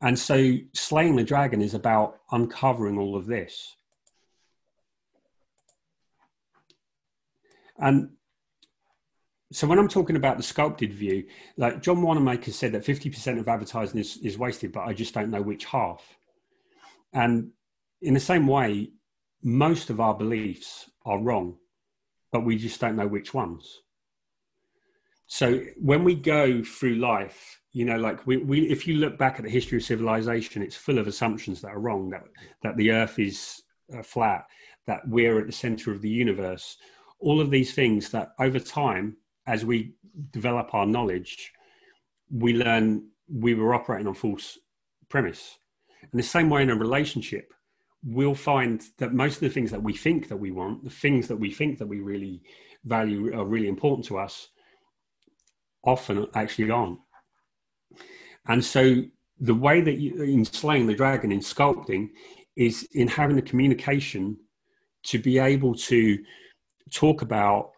And 0.00 0.18
so 0.18 0.56
slaying 0.74 1.16
the 1.16 1.24
dragon 1.24 1.60
is 1.60 1.74
about 1.74 2.18
uncovering 2.30 2.98
all 2.98 3.16
of 3.16 3.26
this. 3.26 3.76
And 7.78 8.10
so 9.52 9.66
when 9.66 9.78
I'm 9.78 9.88
talking 9.88 10.16
about 10.16 10.36
the 10.36 10.42
sculpted 10.42 10.92
view, 10.92 11.24
like 11.56 11.82
John 11.82 12.00
Wanamaker 12.00 12.52
said 12.52 12.72
that 12.72 12.84
50% 12.84 13.38
of 13.38 13.48
advertising 13.48 14.00
is, 14.00 14.18
is 14.18 14.38
wasted, 14.38 14.72
but 14.72 14.86
I 14.86 14.92
just 14.92 15.14
don't 15.14 15.30
know 15.30 15.42
which 15.42 15.64
half. 15.64 16.02
And 17.12 17.50
in 18.00 18.14
the 18.14 18.20
same 18.20 18.46
way, 18.46 18.92
most 19.42 19.90
of 19.90 20.00
our 20.00 20.14
beliefs 20.14 20.90
are 21.04 21.18
wrong, 21.18 21.56
but 22.30 22.44
we 22.44 22.56
just 22.56 22.80
don't 22.80 22.96
know 22.96 23.06
which 23.06 23.34
ones. 23.34 23.80
So 25.26 25.60
when 25.80 26.04
we 26.04 26.14
go 26.14 26.62
through 26.62 26.96
life, 26.96 27.60
you 27.72 27.84
know, 27.84 27.96
like 27.96 28.26
we, 28.26 28.36
we 28.36 28.68
if 28.68 28.86
you 28.86 28.94
look 28.96 29.16
back 29.16 29.38
at 29.38 29.44
the 29.44 29.50
history 29.50 29.78
of 29.78 29.84
civilization, 29.84 30.62
it's 30.62 30.76
full 30.76 30.98
of 30.98 31.06
assumptions 31.06 31.62
that 31.62 31.68
are 31.68 31.80
wrong. 31.80 32.10
That 32.10 32.24
that 32.62 32.76
the 32.76 32.90
Earth 32.90 33.18
is 33.18 33.62
uh, 33.96 34.02
flat, 34.02 34.44
that 34.86 35.00
we're 35.08 35.40
at 35.40 35.46
the 35.46 35.52
center 35.52 35.90
of 35.90 36.02
the 36.02 36.10
universe. 36.10 36.76
All 37.18 37.40
of 37.40 37.50
these 37.50 37.72
things 37.72 38.10
that 38.10 38.32
over 38.40 38.58
time, 38.58 39.16
as 39.46 39.64
we 39.64 39.94
develop 40.32 40.74
our 40.74 40.86
knowledge, 40.86 41.52
we 42.30 42.52
learn 42.52 43.08
we 43.28 43.54
were 43.54 43.74
operating 43.74 44.06
on 44.06 44.14
false 44.14 44.58
premise. 45.08 45.56
And 46.02 46.18
the 46.18 46.24
same 46.24 46.50
way 46.50 46.62
in 46.62 46.70
a 46.70 46.76
relationship, 46.76 47.54
we'll 48.04 48.34
find 48.34 48.82
that 48.98 49.14
most 49.14 49.36
of 49.36 49.40
the 49.40 49.50
things 49.50 49.70
that 49.70 49.82
we 49.82 49.92
think 49.92 50.28
that 50.28 50.36
we 50.36 50.50
want, 50.50 50.84
the 50.84 50.90
things 50.90 51.28
that 51.28 51.36
we 51.36 51.50
think 51.50 51.78
that 51.78 51.86
we 51.86 52.00
really 52.00 52.42
value 52.84 53.32
are 53.34 53.44
really 53.44 53.68
important 53.68 54.04
to 54.06 54.18
us, 54.18 54.48
often 55.84 56.26
actually 56.34 56.70
aren't. 56.70 56.98
And 58.46 58.64
so 58.64 59.02
the 59.40 59.54
way 59.54 59.80
that 59.80 59.98
you 59.98 60.22
in 60.22 60.44
slaying 60.44 60.86
the 60.86 60.94
dragon 60.94 61.32
in 61.32 61.40
sculpting 61.40 62.10
is 62.56 62.88
in 62.92 63.08
having 63.08 63.36
the 63.36 63.42
communication 63.42 64.36
to 65.04 65.18
be 65.18 65.38
able 65.38 65.74
to 65.74 66.18
talk 66.92 67.22
about 67.22 67.70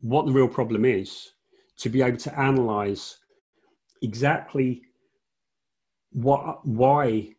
what 0.00 0.26
the 0.26 0.32
real 0.32 0.48
problem 0.48 0.84
is, 0.84 1.32
to 1.78 1.88
be 1.88 2.02
able 2.02 2.18
to 2.18 2.38
analyze 2.38 3.18
exactly 4.02 4.82
what 6.12 6.66
why 6.66 7.35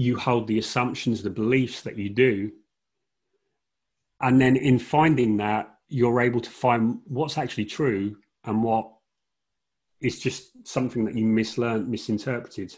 you 0.00 0.16
hold 0.16 0.46
the 0.46 0.58
assumptions, 0.58 1.22
the 1.22 1.28
beliefs 1.28 1.82
that 1.82 1.98
you 1.98 2.08
do. 2.08 2.50
And 4.18 4.40
then 4.40 4.56
in 4.56 4.78
finding 4.78 5.36
that, 5.36 5.74
you're 5.88 6.22
able 6.22 6.40
to 6.40 6.48
find 6.48 7.00
what's 7.04 7.36
actually 7.36 7.66
true 7.66 8.16
and 8.44 8.62
what 8.62 8.90
is 10.00 10.18
just 10.18 10.66
something 10.66 11.04
that 11.04 11.14
you 11.14 11.26
mislearned, 11.26 11.86
misinterpreted. 11.86 12.74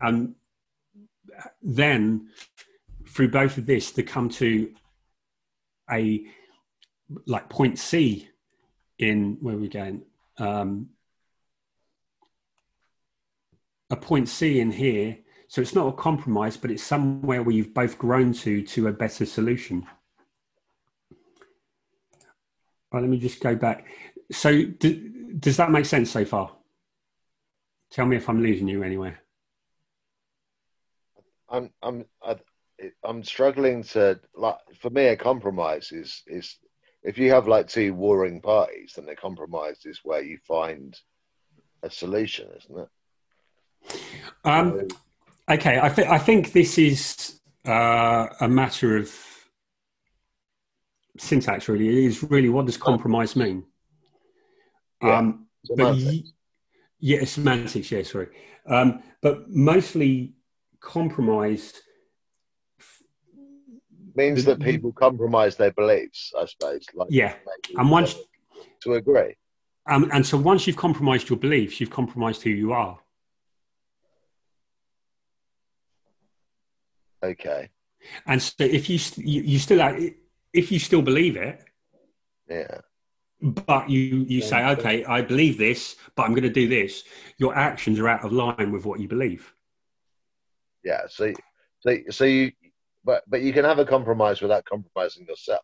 And 0.00 0.34
then 1.62 2.30
through 3.06 3.30
both 3.30 3.58
of 3.58 3.66
this 3.66 3.92
to 3.92 4.02
come 4.02 4.28
to 4.30 4.74
a 5.88 6.26
like 7.26 7.48
point 7.48 7.78
C 7.78 8.28
in 8.98 9.36
where 9.40 9.56
we're 9.56 9.68
going. 9.68 10.02
Um, 10.36 10.88
a 13.88 13.96
point 13.96 14.28
C 14.28 14.58
in 14.58 14.72
here 14.72 15.18
so 15.56 15.62
it's 15.62 15.74
not 15.74 15.88
a 15.88 15.92
compromise, 15.92 16.54
but 16.58 16.70
it's 16.70 16.82
somewhere 16.82 17.42
where 17.42 17.54
you've 17.54 17.72
both 17.72 17.96
grown 17.96 18.34
to 18.34 18.60
to 18.60 18.88
a 18.88 18.92
better 18.92 19.24
solution. 19.24 19.86
Right, 22.92 23.00
let 23.00 23.08
me 23.08 23.18
just 23.18 23.40
go 23.40 23.56
back. 23.56 23.86
So 24.30 24.64
do, 24.66 25.30
does 25.40 25.56
that 25.56 25.70
make 25.70 25.86
sense 25.86 26.10
so 26.10 26.26
far? 26.26 26.52
Tell 27.90 28.04
me 28.04 28.18
if 28.18 28.28
I'm 28.28 28.42
losing 28.42 28.68
you 28.68 28.82
anywhere. 28.82 29.18
I'm 31.48 31.70
I'm 31.82 32.04
I'm 33.02 33.24
struggling 33.24 33.82
to 33.94 34.20
like 34.34 34.58
for 34.78 34.90
me 34.90 35.06
a 35.06 35.16
compromise 35.16 35.90
is 35.90 36.22
is 36.26 36.58
if 37.02 37.16
you 37.16 37.30
have 37.30 37.48
like 37.48 37.66
two 37.66 37.94
warring 37.94 38.42
parties, 38.42 38.92
then 38.96 39.08
a 39.08 39.16
compromise 39.16 39.86
is 39.86 40.00
where 40.04 40.22
you 40.22 40.36
find 40.46 40.94
a 41.82 41.88
solution, 41.88 42.50
isn't 42.58 42.78
it? 42.78 42.88
Um, 44.44 44.86
so, 44.90 44.96
Okay, 45.48 45.78
I, 45.80 45.88
th- 45.88 46.08
I 46.08 46.18
think 46.18 46.52
this 46.52 46.76
is 46.76 47.40
uh, 47.66 48.26
a 48.40 48.48
matter 48.48 48.96
of 48.96 49.14
syntax. 51.18 51.68
Really, 51.68 51.88
it 51.88 52.04
is 52.06 52.22
really 52.24 52.48
what 52.48 52.66
does 52.66 52.76
compromise 52.76 53.36
mean? 53.36 53.64
Yeah, 55.02 55.18
um, 55.18 55.46
but 55.76 55.94
y- 55.94 56.22
yeah, 56.98 57.24
semantics. 57.24 57.92
Yeah, 57.92 58.02
sorry, 58.02 58.28
um, 58.66 59.02
but 59.22 59.48
mostly 59.48 60.34
compromise 60.80 61.72
means 64.16 64.44
that 64.46 64.60
people 64.60 64.92
compromise 64.92 65.56
their 65.56 65.70
beliefs. 65.72 66.32
I 66.36 66.46
suppose. 66.46 66.86
Like 66.92 67.08
yeah, 67.10 67.34
and 67.76 67.88
once 67.88 68.16
to 68.82 68.94
agree. 68.94 69.36
Um, 69.88 70.10
and 70.12 70.26
so 70.26 70.36
once 70.36 70.66
you've 70.66 70.76
compromised 70.76 71.30
your 71.30 71.38
beliefs, 71.38 71.78
you've 71.80 71.90
compromised 71.90 72.42
who 72.42 72.50
you 72.50 72.72
are. 72.72 72.98
Okay. 77.22 77.70
And 78.26 78.42
so 78.42 78.54
if 78.60 78.88
you 78.88 78.98
you, 79.16 79.42
you 79.42 79.58
still 79.58 79.80
if 80.52 80.72
you 80.72 80.78
still 80.78 81.02
believe 81.02 81.36
it, 81.36 81.62
yeah. 82.48 82.80
But 83.42 83.90
you 83.90 84.24
you 84.28 84.40
say, 84.40 84.66
okay, 84.70 85.04
I 85.04 85.20
believe 85.20 85.58
this, 85.58 85.96
but 86.14 86.22
I'm 86.22 86.30
going 86.30 86.42
to 86.42 86.50
do 86.50 86.68
this. 86.68 87.04
Your 87.38 87.54
actions 87.54 87.98
are 87.98 88.08
out 88.08 88.24
of 88.24 88.32
line 88.32 88.72
with 88.72 88.86
what 88.86 89.00
you 89.00 89.08
believe. 89.08 89.52
Yeah. 90.84 91.02
So 91.08 91.32
so 91.80 91.96
so 92.10 92.24
you 92.24 92.52
but 93.04 93.24
but 93.28 93.42
you 93.42 93.52
can 93.52 93.64
have 93.64 93.78
a 93.78 93.84
compromise 93.84 94.40
without 94.40 94.64
compromising 94.64 95.26
yourself. 95.26 95.62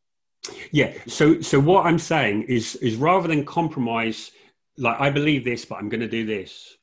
Yeah. 0.71 0.93
So 1.07 1.41
so 1.41 1.59
what 1.61 1.87
I'm 1.87 1.99
saying 1.99 2.43
is 2.43 2.77
is 2.77 2.97
rather 2.97 3.29
than 3.29 3.45
compromise, 3.45 4.33
like 4.77 5.01
I 5.01 5.11
believe 5.11 5.45
this, 5.45 5.65
but 5.65 5.77
I'm 5.77 5.89
going 5.89 6.01
to 6.01 6.09
do 6.09 6.27
this. 6.27 6.77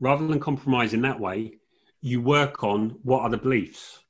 Rather 0.00 0.26
than 0.26 0.40
compromise 0.40 0.94
in 0.94 1.02
that 1.02 1.20
way, 1.20 1.52
you 2.00 2.20
work 2.20 2.64
on 2.64 2.98
what 3.04 3.20
are 3.20 3.30
the 3.30 3.36
beliefs 3.36 4.01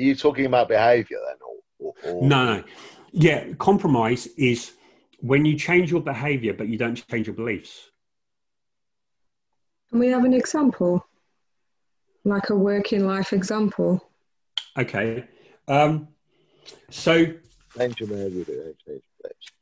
are 0.00 0.04
you 0.04 0.14
talking 0.14 0.46
about 0.46 0.68
behaviour 0.68 1.18
then? 1.26 1.36
Or, 1.78 1.94
or, 2.04 2.26
No, 2.26 2.44
no. 2.44 2.64
Yeah, 3.12 3.52
compromise 3.58 4.26
is 4.38 4.72
when 5.18 5.44
you 5.44 5.56
change 5.58 5.90
your 5.90 6.00
behaviour 6.00 6.54
but 6.54 6.68
you 6.68 6.78
don't 6.78 6.96
change 7.08 7.26
your 7.26 7.36
beliefs. 7.36 7.90
Can 9.90 9.98
we 9.98 10.08
have 10.08 10.24
an 10.24 10.32
example? 10.32 11.04
Like 12.24 12.50
a 12.50 12.54
working 12.54 13.06
life 13.06 13.32
example? 13.32 14.10
Okay. 14.78 15.24
Um, 15.68 16.08
so. 16.90 17.26
Change 17.76 18.00
your 18.00 18.08
behaviour, 18.08 18.44
change 18.44 18.76
your 18.86 19.00
beliefs. 19.22 19.52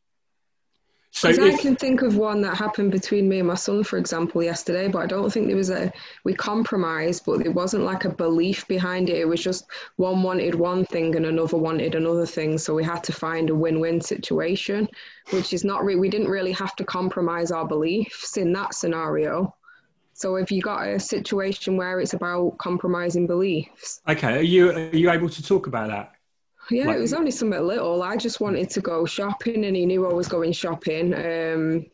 So 1.18 1.30
if, 1.30 1.40
I 1.40 1.56
can 1.60 1.74
think 1.74 2.02
of 2.02 2.16
one 2.16 2.40
that 2.42 2.56
happened 2.56 2.92
between 2.92 3.28
me 3.28 3.40
and 3.40 3.48
my 3.48 3.56
son, 3.56 3.82
for 3.82 3.98
example, 3.98 4.40
yesterday, 4.40 4.86
but 4.86 5.00
I 5.00 5.06
don't 5.06 5.32
think 5.32 5.48
there 5.48 5.56
was 5.56 5.68
a 5.68 5.92
we 6.22 6.32
compromised, 6.32 7.24
but 7.26 7.40
there 7.40 7.50
wasn't 7.50 7.82
like 7.82 8.04
a 8.04 8.08
belief 8.08 8.68
behind 8.68 9.10
it. 9.10 9.16
It 9.16 9.26
was 9.26 9.42
just 9.42 9.66
one 9.96 10.22
wanted 10.22 10.54
one 10.54 10.84
thing 10.84 11.16
and 11.16 11.26
another 11.26 11.56
wanted 11.56 11.96
another 11.96 12.24
thing, 12.24 12.56
so 12.56 12.72
we 12.72 12.84
had 12.84 13.02
to 13.02 13.12
find 13.12 13.50
a 13.50 13.54
win-win 13.54 14.00
situation, 14.00 14.88
which 15.30 15.52
is 15.52 15.64
not 15.64 15.84
really 15.84 15.98
we 15.98 16.08
didn't 16.08 16.28
really 16.28 16.52
have 16.52 16.76
to 16.76 16.84
compromise 16.84 17.50
our 17.50 17.66
beliefs 17.66 18.36
in 18.36 18.52
that 18.52 18.74
scenario. 18.74 19.52
So 20.12 20.36
if 20.36 20.52
you 20.52 20.62
got 20.62 20.86
a 20.86 21.00
situation 21.00 21.76
where 21.76 21.98
it's 21.98 22.14
about 22.14 22.58
compromising 22.58 23.26
beliefs, 23.26 24.02
okay, 24.06 24.38
are 24.38 24.40
you 24.40 24.70
are 24.70 24.96
you 24.96 25.10
able 25.10 25.30
to 25.30 25.42
talk 25.42 25.66
about 25.66 25.88
that? 25.88 26.12
Yeah, 26.70 26.86
like, 26.86 26.98
it 26.98 27.00
was 27.00 27.14
only 27.14 27.30
something 27.30 27.60
little. 27.60 28.02
I 28.02 28.16
just 28.16 28.40
wanted 28.40 28.70
to 28.70 28.80
go 28.80 29.06
shopping, 29.06 29.64
and 29.64 29.76
he 29.76 29.86
knew 29.86 30.06
I 30.06 30.12
was 30.12 30.28
going 30.28 30.52
shopping. 30.52 31.14
Um, 31.14 31.86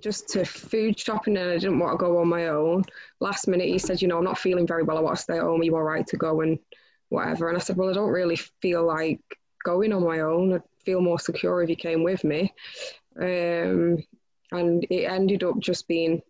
just 0.00 0.28
to 0.30 0.44
food 0.44 0.98
shopping, 0.98 1.36
and 1.36 1.50
I 1.50 1.58
didn't 1.58 1.78
want 1.78 1.94
to 1.94 2.04
go 2.04 2.18
on 2.18 2.28
my 2.28 2.48
own. 2.48 2.84
Last 3.20 3.48
minute, 3.48 3.68
he 3.68 3.78
said, 3.78 4.02
"You 4.02 4.08
know, 4.08 4.18
I'm 4.18 4.24
not 4.24 4.38
feeling 4.38 4.66
very 4.66 4.82
well. 4.82 4.98
I 4.98 5.00
want 5.00 5.16
to 5.16 5.22
stay 5.22 5.38
at 5.38 5.42
home. 5.42 5.60
Are 5.60 5.64
you 5.64 5.74
all 5.74 5.82
right 5.82 6.06
to 6.08 6.16
go 6.16 6.42
and 6.42 6.58
whatever?" 7.08 7.48
And 7.48 7.56
I 7.56 7.60
said, 7.60 7.76
"Well, 7.76 7.88
I 7.88 7.94
don't 7.94 8.10
really 8.10 8.36
feel 8.36 8.84
like 8.84 9.20
going 9.64 9.92
on 9.92 10.04
my 10.04 10.20
own. 10.20 10.52
I'd 10.52 10.62
feel 10.84 11.00
more 11.00 11.18
secure 11.18 11.62
if 11.62 11.70
you 11.70 11.76
came 11.76 12.02
with 12.02 12.24
me." 12.24 12.52
Um, 13.18 14.04
and 14.52 14.84
it 14.90 15.04
ended 15.04 15.42
up 15.42 15.58
just 15.58 15.88
being 15.88 16.20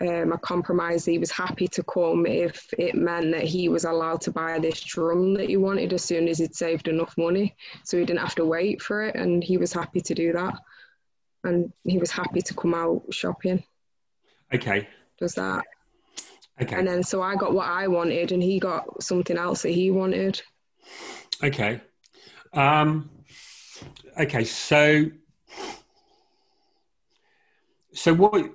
um, 0.00 0.32
a 0.32 0.38
compromise. 0.38 1.04
He 1.04 1.18
was 1.18 1.30
happy 1.30 1.68
to 1.68 1.82
come 1.82 2.26
if 2.26 2.72
it 2.78 2.94
meant 2.94 3.32
that 3.32 3.44
he 3.44 3.68
was 3.68 3.84
allowed 3.84 4.20
to 4.22 4.30
buy 4.30 4.58
this 4.58 4.80
drum 4.80 5.34
that 5.34 5.48
he 5.48 5.56
wanted 5.56 5.92
as 5.92 6.04
soon 6.04 6.28
as 6.28 6.38
he'd 6.38 6.54
saved 6.54 6.88
enough 6.88 7.16
money. 7.16 7.54
So 7.84 7.98
he 7.98 8.04
didn't 8.04 8.20
have 8.20 8.34
to 8.36 8.44
wait 8.44 8.82
for 8.82 9.02
it, 9.02 9.14
and 9.14 9.42
he 9.42 9.56
was 9.56 9.72
happy 9.72 10.00
to 10.00 10.14
do 10.14 10.32
that. 10.32 10.54
And 11.44 11.72
he 11.84 11.98
was 11.98 12.10
happy 12.10 12.42
to 12.42 12.54
come 12.54 12.74
out 12.74 13.02
shopping. 13.10 13.62
Okay. 14.52 14.88
Does 15.18 15.34
that? 15.34 15.64
Okay. 16.60 16.76
And 16.76 16.86
then 16.86 17.02
so 17.02 17.22
I 17.22 17.36
got 17.36 17.54
what 17.54 17.68
I 17.68 17.88
wanted, 17.88 18.32
and 18.32 18.42
he 18.42 18.58
got 18.58 19.02
something 19.02 19.38
else 19.38 19.62
that 19.62 19.70
he 19.70 19.90
wanted. 19.90 20.42
Okay. 21.42 21.80
Um, 22.52 23.10
okay. 24.18 24.44
So. 24.44 25.10
So 27.92 28.14
what? 28.14 28.50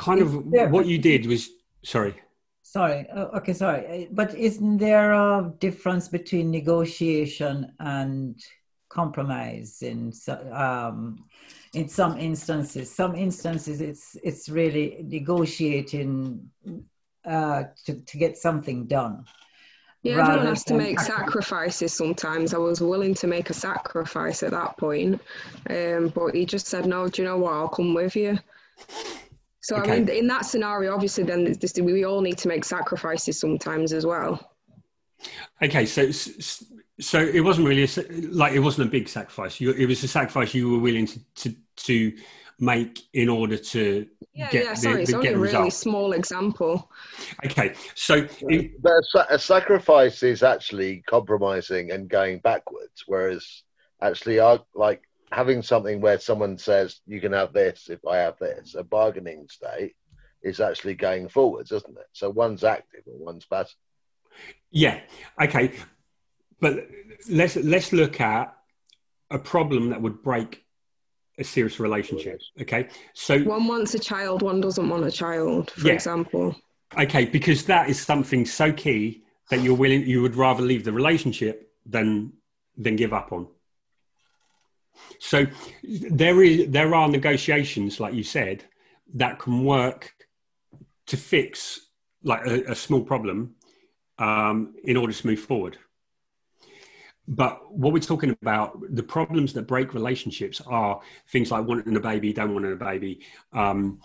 Kind 0.00 0.20
of 0.22 0.50
there, 0.50 0.68
what 0.68 0.86
you 0.86 0.98
did 0.98 1.26
was 1.26 1.50
sorry 1.84 2.14
sorry 2.62 3.06
uh, 3.10 3.26
okay 3.36 3.52
sorry 3.52 3.80
uh, 3.86 4.06
but 4.12 4.34
isn't 4.34 4.78
there 4.78 5.12
a 5.12 5.52
difference 5.58 6.08
between 6.08 6.50
negotiation 6.50 7.70
and 7.80 8.40
compromise 8.88 9.82
in 9.82 10.12
um, 10.52 11.22
in 11.74 11.86
some 11.86 12.18
instances 12.18 12.90
some 12.90 13.14
instances 13.14 13.80
it's 13.80 14.16
it's 14.24 14.48
really 14.48 15.04
negotiating 15.04 16.50
uh, 17.26 17.64
to, 17.84 17.94
to 18.06 18.16
get 18.16 18.38
something 18.38 18.86
done 18.86 19.24
Yeah, 20.02 20.20
everyone 20.22 20.46
has 20.46 20.64
to 20.64 20.74
make 20.74 20.98
sacrifices 20.98 21.92
sometimes. 21.92 22.54
I 22.54 22.58
was 22.58 22.80
willing 22.80 23.14
to 23.16 23.26
make 23.26 23.50
a 23.50 23.54
sacrifice 23.54 24.42
at 24.42 24.52
that 24.52 24.78
point, 24.78 25.20
um, 25.68 26.08
but 26.14 26.34
he 26.34 26.46
just 26.46 26.66
said, 26.66 26.86
no, 26.86 27.06
do 27.08 27.20
you 27.20 27.28
know 27.28 27.36
what? 27.36 27.52
I'll 27.52 27.68
come 27.68 27.92
with 27.92 28.16
you. 28.16 28.38
So, 29.70 29.76
okay. 29.76 29.92
I 29.92 29.98
mean, 30.00 30.08
in 30.08 30.26
that 30.26 30.46
scenario, 30.46 30.92
obviously, 30.92 31.22
then 31.22 31.44
this, 31.44 31.74
we 31.76 32.04
all 32.04 32.20
need 32.22 32.38
to 32.38 32.48
make 32.48 32.64
sacrifices 32.64 33.38
sometimes 33.38 33.92
as 33.92 34.04
well. 34.04 34.52
Okay, 35.62 35.86
so 35.86 36.10
so 36.10 37.20
it 37.20 37.38
wasn't 37.38 37.68
really 37.68 37.84
a, 37.84 38.30
like 38.32 38.52
it 38.52 38.58
wasn't 38.58 38.88
a 38.88 38.90
big 38.90 39.08
sacrifice. 39.08 39.60
You, 39.60 39.70
it 39.70 39.86
was 39.86 40.02
a 40.02 40.08
sacrifice 40.08 40.54
you 40.54 40.72
were 40.72 40.80
willing 40.80 41.06
to 41.06 41.20
to, 41.36 41.54
to 41.76 42.16
make 42.58 42.98
in 43.12 43.28
order 43.28 43.56
to 43.56 44.08
yeah, 44.34 44.50
get 44.50 44.64
yeah, 44.64 44.74
sorry, 44.74 44.96
the, 44.96 45.02
it's 45.02 45.14
only 45.14 45.28
a 45.28 45.38
really 45.38 45.70
small 45.70 46.14
example. 46.14 46.90
Okay, 47.44 47.74
so 47.94 48.26
it, 48.48 48.72
a 49.28 49.38
sacrifice 49.38 50.24
is 50.24 50.42
actually 50.42 51.04
compromising 51.06 51.92
and 51.92 52.08
going 52.08 52.40
backwards, 52.40 53.04
whereas 53.06 53.62
actually, 54.02 54.40
like 54.74 55.04
having 55.30 55.62
something 55.62 56.00
where 56.00 56.18
someone 56.18 56.58
says 56.58 57.00
you 57.06 57.20
can 57.20 57.32
have 57.32 57.52
this 57.52 57.88
if 57.88 58.04
I 58.06 58.18
have 58.18 58.38
this, 58.38 58.74
a 58.74 58.82
bargaining 58.82 59.46
state 59.48 59.94
is 60.42 60.60
actually 60.60 60.94
going 60.94 61.28
forwards, 61.28 61.72
isn't 61.72 61.98
it? 61.98 62.06
So 62.12 62.30
one's 62.30 62.64
active 62.64 63.02
and 63.06 63.20
one's 63.20 63.46
passive. 63.46 63.76
Yeah. 64.70 65.00
Okay. 65.40 65.72
But 66.60 66.88
let's 67.28 67.56
let's 67.56 67.92
look 67.92 68.20
at 68.20 68.54
a 69.30 69.38
problem 69.38 69.90
that 69.90 70.02
would 70.02 70.22
break 70.22 70.64
a 71.38 71.44
serious 71.44 71.80
relationship. 71.80 72.40
Okay, 72.60 72.88
so 73.14 73.42
one 73.42 73.66
wants 73.66 73.94
a 73.94 73.98
child, 73.98 74.42
one 74.42 74.60
doesn't 74.60 74.88
want 74.88 75.04
a 75.04 75.10
child, 75.10 75.70
for 75.70 75.88
yeah. 75.88 75.94
example. 75.94 76.54
Okay, 76.98 77.24
because 77.24 77.64
that 77.64 77.88
is 77.88 78.00
something 78.00 78.44
so 78.44 78.72
key 78.72 79.22
that 79.48 79.62
you're 79.62 79.76
willing, 79.76 80.06
you 80.06 80.22
would 80.22 80.36
rather 80.36 80.62
leave 80.62 80.84
the 80.84 80.92
relationship 80.92 81.72
than 81.86 82.32
than 82.76 82.96
give 82.96 83.12
up 83.12 83.32
on. 83.32 83.48
So 85.18 85.46
there 85.82 86.42
is 86.42 86.70
there 86.70 86.94
are 86.94 87.08
negotiations, 87.08 88.00
like 88.00 88.14
you 88.14 88.24
said, 88.24 88.64
that 89.14 89.38
can 89.38 89.64
work 89.64 90.14
to 91.06 91.16
fix 91.16 91.88
like 92.22 92.46
a, 92.46 92.72
a 92.72 92.74
small 92.74 93.02
problem 93.02 93.54
um, 94.18 94.74
in 94.84 94.96
order 94.96 95.12
to 95.12 95.26
move 95.26 95.40
forward. 95.40 95.78
But 97.26 97.72
what 97.72 97.92
we're 97.92 98.00
talking 98.00 98.36
about, 98.42 98.80
the 98.94 99.02
problems 99.02 99.52
that 99.52 99.62
break 99.62 99.94
relationships 99.94 100.60
are 100.66 101.00
things 101.28 101.50
like 101.50 101.64
wanting 101.64 101.96
a 101.96 102.00
baby, 102.00 102.32
don't 102.32 102.52
want 102.52 102.66
a 102.66 102.74
baby, 102.74 103.20
um, 103.52 104.00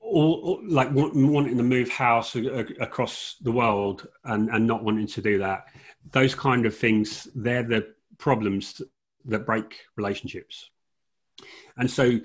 or, 0.00 0.38
or, 0.42 0.60
like 0.66 0.88
wanting 0.92 1.58
to 1.58 1.62
move 1.62 1.90
house 1.90 2.34
across 2.34 3.36
the 3.42 3.52
world 3.52 4.08
and, 4.24 4.48
and 4.48 4.66
not 4.66 4.82
wanting 4.82 5.06
to 5.06 5.20
do 5.20 5.38
that. 5.38 5.66
Those 6.12 6.34
kind 6.34 6.64
of 6.64 6.74
things, 6.74 7.28
they're 7.34 7.62
the 7.62 7.94
problems 8.16 8.80
that 9.28 9.46
break 9.46 9.80
relationships. 9.96 10.70
And 11.76 11.90
so 11.90 12.18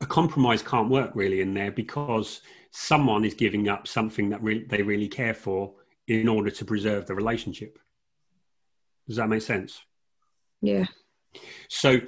a 0.00 0.06
compromise 0.06 0.62
can't 0.62 0.90
work 0.90 1.12
really 1.14 1.40
in 1.40 1.54
there 1.54 1.70
because 1.70 2.40
someone 2.72 3.24
is 3.24 3.34
giving 3.34 3.68
up 3.68 3.86
something 3.86 4.30
that 4.30 4.42
re- 4.42 4.66
they 4.68 4.82
really 4.82 5.08
care 5.08 5.34
for 5.34 5.74
in 6.08 6.28
order 6.28 6.50
to 6.50 6.64
preserve 6.64 7.06
the 7.06 7.14
relationship. 7.14 7.78
Does 9.06 9.16
that 9.16 9.28
make 9.28 9.42
sense? 9.42 9.80
Yeah. 10.60 10.86
So, 11.68 12.00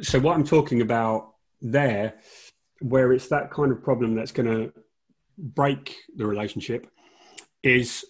so 0.00 0.18
what 0.20 0.36
I'm 0.36 0.44
talking 0.44 0.80
about 0.80 1.34
there, 1.60 2.14
where 2.80 3.12
it's 3.12 3.28
that 3.28 3.50
kind 3.50 3.72
of 3.72 3.82
problem 3.82 4.14
that's 4.14 4.32
going 4.32 4.48
to 4.48 4.72
break 5.38 5.96
the 6.16 6.26
relationship, 6.26 6.86
is 7.62 8.04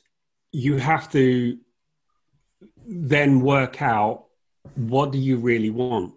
you 0.53 0.77
have 0.77 1.11
to 1.12 1.59
then 2.87 3.40
work 3.40 3.81
out 3.81 4.23
what 4.74 5.12
do 5.12 5.18
you 5.18 5.37
really 5.37 5.70
want. 5.70 6.14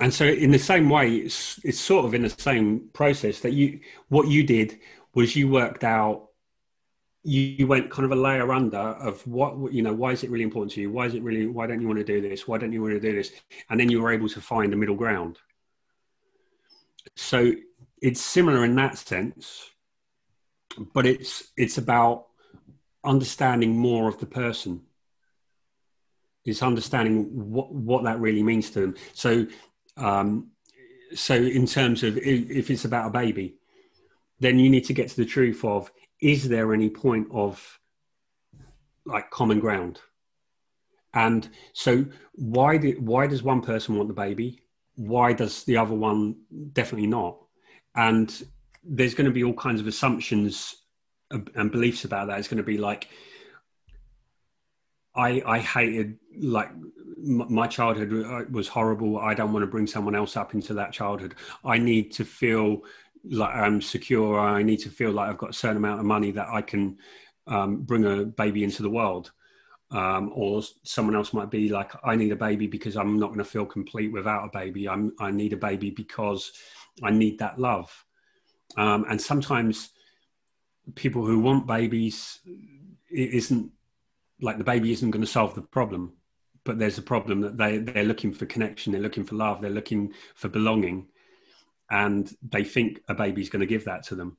And 0.00 0.14
so, 0.14 0.24
in 0.24 0.50
the 0.50 0.58
same 0.58 0.88
way, 0.88 1.16
it's 1.16 1.60
it's 1.64 1.80
sort 1.80 2.04
of 2.04 2.14
in 2.14 2.22
the 2.22 2.30
same 2.30 2.88
process 2.92 3.40
that 3.40 3.52
you 3.52 3.80
what 4.08 4.28
you 4.28 4.44
did 4.44 4.78
was 5.14 5.34
you 5.34 5.48
worked 5.48 5.84
out 5.84 6.26
you 7.24 7.66
went 7.66 7.90
kind 7.90 8.04
of 8.04 8.12
a 8.12 8.20
layer 8.20 8.52
under 8.52 8.78
of 8.78 9.26
what 9.26 9.72
you 9.72 9.82
know 9.82 9.92
why 9.92 10.12
is 10.12 10.22
it 10.22 10.30
really 10.30 10.44
important 10.44 10.72
to 10.72 10.80
you? 10.80 10.90
Why 10.90 11.06
is 11.06 11.14
it 11.14 11.22
really 11.22 11.46
why 11.46 11.66
don't 11.66 11.80
you 11.80 11.88
want 11.88 11.98
to 11.98 12.04
do 12.04 12.20
this? 12.20 12.46
Why 12.46 12.58
don't 12.58 12.72
you 12.72 12.80
want 12.80 12.94
to 12.94 13.00
do 13.00 13.14
this? 13.14 13.32
And 13.68 13.78
then 13.78 13.90
you 13.90 14.00
were 14.00 14.12
able 14.12 14.28
to 14.28 14.40
find 14.40 14.72
a 14.72 14.76
middle 14.76 14.94
ground. 14.94 15.38
So 17.16 17.52
it's 18.00 18.20
similar 18.20 18.64
in 18.64 18.76
that 18.76 18.96
sense 18.98 19.70
but 20.94 21.06
it's 21.06 21.50
it's 21.56 21.78
about 21.78 22.26
understanding 23.04 23.76
more 23.76 24.08
of 24.08 24.18
the 24.18 24.26
person 24.26 24.82
it's 26.48 26.62
understanding 26.62 27.24
what 27.32 27.72
what 27.72 28.04
that 28.04 28.18
really 28.18 28.42
means 28.42 28.70
to 28.70 28.80
them 28.80 28.94
so 29.12 29.46
um 29.96 30.50
so 31.14 31.34
in 31.34 31.66
terms 31.66 32.02
of 32.02 32.18
if 32.18 32.70
it's 32.70 32.84
about 32.84 33.06
a 33.06 33.10
baby 33.10 33.58
then 34.40 34.58
you 34.58 34.70
need 34.70 34.84
to 34.84 34.92
get 34.92 35.08
to 35.08 35.16
the 35.16 35.24
truth 35.24 35.64
of 35.64 35.90
is 36.20 36.48
there 36.48 36.74
any 36.74 36.90
point 36.90 37.28
of 37.32 37.78
like 39.06 39.30
common 39.30 39.60
ground? 39.60 40.00
And 41.14 41.48
so 41.72 42.04
why 42.34 42.78
why 42.78 43.26
does 43.26 43.42
one 43.42 43.62
person 43.62 43.96
want 43.96 44.08
the 44.08 44.14
baby? 44.14 44.60
Why 44.94 45.32
does 45.32 45.64
the 45.64 45.76
other 45.76 45.94
one 45.94 46.36
definitely 46.72 47.06
not? 47.06 47.38
And 47.94 48.30
there's 48.84 49.14
going 49.14 49.26
to 49.26 49.32
be 49.32 49.44
all 49.44 49.54
kinds 49.54 49.80
of 49.80 49.86
assumptions 49.86 50.74
and 51.30 51.72
beliefs 51.72 52.04
about 52.04 52.28
that. 52.28 52.38
It's 52.38 52.48
going 52.48 52.58
to 52.58 52.62
be 52.62 52.78
like 52.78 53.08
I 55.18 55.42
I 55.44 55.58
hated 55.58 56.18
like 56.40 56.70
my 57.20 57.66
childhood 57.66 58.24
uh, 58.24 58.44
was 58.50 58.68
horrible. 58.68 59.18
I 59.18 59.34
don't 59.34 59.52
want 59.52 59.64
to 59.64 59.66
bring 59.66 59.86
someone 59.86 60.14
else 60.14 60.36
up 60.36 60.54
into 60.54 60.74
that 60.74 60.92
childhood. 60.92 61.34
I 61.64 61.78
need 61.78 62.12
to 62.12 62.24
feel 62.24 62.82
like 63.24 63.54
I'm 63.54 63.82
secure. 63.82 64.38
I 64.38 64.62
need 64.62 64.78
to 64.78 64.90
feel 64.90 65.10
like 65.10 65.28
I've 65.28 65.38
got 65.38 65.50
a 65.50 65.54
certain 65.54 65.76
amount 65.76 66.00
of 66.00 66.06
money 66.06 66.30
that 66.30 66.48
I 66.48 66.62
can 66.62 66.98
um, 67.48 67.82
bring 67.82 68.04
a 68.04 68.24
baby 68.24 68.62
into 68.62 68.82
the 68.82 68.90
world. 68.90 69.32
Um, 69.90 70.30
or 70.34 70.62
someone 70.84 71.16
else 71.16 71.32
might 71.32 71.50
be 71.50 71.70
like, 71.70 71.92
I 72.04 72.14
need 72.14 72.30
a 72.30 72.36
baby 72.36 72.66
because 72.66 72.96
I'm 72.96 73.18
not 73.18 73.28
going 73.28 73.38
to 73.38 73.44
feel 73.44 73.64
complete 73.64 74.12
without 74.12 74.44
a 74.44 74.50
baby. 74.58 74.86
I'm, 74.86 75.12
I 75.18 75.30
need 75.30 75.54
a 75.54 75.56
baby 75.56 75.90
because 75.90 76.52
I 77.02 77.10
need 77.10 77.38
that 77.38 77.58
love. 77.58 78.04
Um, 78.76 79.06
and 79.08 79.20
sometimes 79.20 79.90
people 80.94 81.24
who 81.24 81.38
want 81.38 81.66
babies, 81.66 82.40
it 83.10 83.30
isn't 83.32 83.72
like 84.40 84.58
the 84.58 84.64
baby 84.64 84.92
isn't 84.92 85.10
going 85.10 85.24
to 85.24 85.30
solve 85.30 85.54
the 85.54 85.62
problem, 85.62 86.12
but 86.64 86.78
there's 86.78 86.98
a 86.98 87.02
problem 87.02 87.40
that 87.40 87.56
they, 87.56 87.78
they're 87.78 88.04
looking 88.04 88.32
for 88.32 88.46
connection, 88.46 88.92
they're 88.92 89.00
looking 89.00 89.24
for 89.24 89.36
love, 89.36 89.60
they're 89.60 89.70
looking 89.70 90.12
for 90.34 90.48
belonging 90.48 91.08
and 91.90 92.36
they 92.42 92.64
think 92.64 93.00
a 93.08 93.14
baby's 93.14 93.48
going 93.48 93.60
to 93.60 93.66
give 93.66 93.84
that 93.84 94.02
to 94.04 94.14
them. 94.14 94.36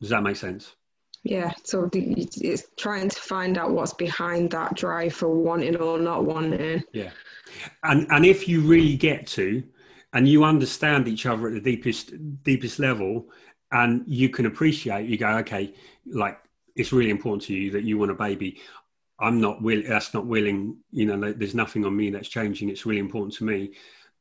Does 0.00 0.10
that 0.10 0.22
make 0.22 0.36
sense? 0.36 0.74
Yeah, 1.22 1.52
so 1.62 1.88
it's 1.92 2.64
trying 2.76 3.08
to 3.08 3.20
find 3.20 3.56
out 3.56 3.70
what's 3.70 3.94
behind 3.94 4.50
that 4.50 4.74
drive 4.74 5.14
for 5.14 5.28
wanting 5.28 5.76
or 5.76 5.98
not 5.98 6.24
wanting. 6.24 6.82
Yeah, 6.92 7.10
and 7.84 8.08
and 8.10 8.26
if 8.26 8.48
you 8.48 8.60
really 8.62 8.96
get 8.96 9.28
to, 9.28 9.62
and 10.12 10.26
you 10.26 10.42
understand 10.42 11.06
each 11.06 11.24
other 11.26 11.46
at 11.46 11.54
the 11.54 11.60
deepest 11.60 12.14
deepest 12.42 12.80
level, 12.80 13.28
and 13.70 14.02
you 14.08 14.30
can 14.30 14.46
appreciate, 14.46 15.08
you 15.08 15.16
go, 15.16 15.28
okay, 15.38 15.72
like 16.06 16.40
it's 16.76 16.92
really 16.92 17.10
important 17.10 17.42
to 17.44 17.54
you 17.54 17.70
that 17.72 17.84
you 17.84 17.98
want 17.98 18.10
a 18.10 18.14
baby. 18.14 18.60
I'm 19.18 19.40
not 19.40 19.62
willing. 19.62 19.88
That's 19.88 20.14
not 20.14 20.26
willing. 20.26 20.78
You 20.90 21.06
know, 21.06 21.32
there's 21.32 21.54
nothing 21.54 21.84
on 21.84 21.96
me 21.96 22.10
that's 22.10 22.28
changing. 22.28 22.70
It's 22.70 22.86
really 22.86 23.00
important 23.00 23.34
to 23.34 23.44
me 23.44 23.72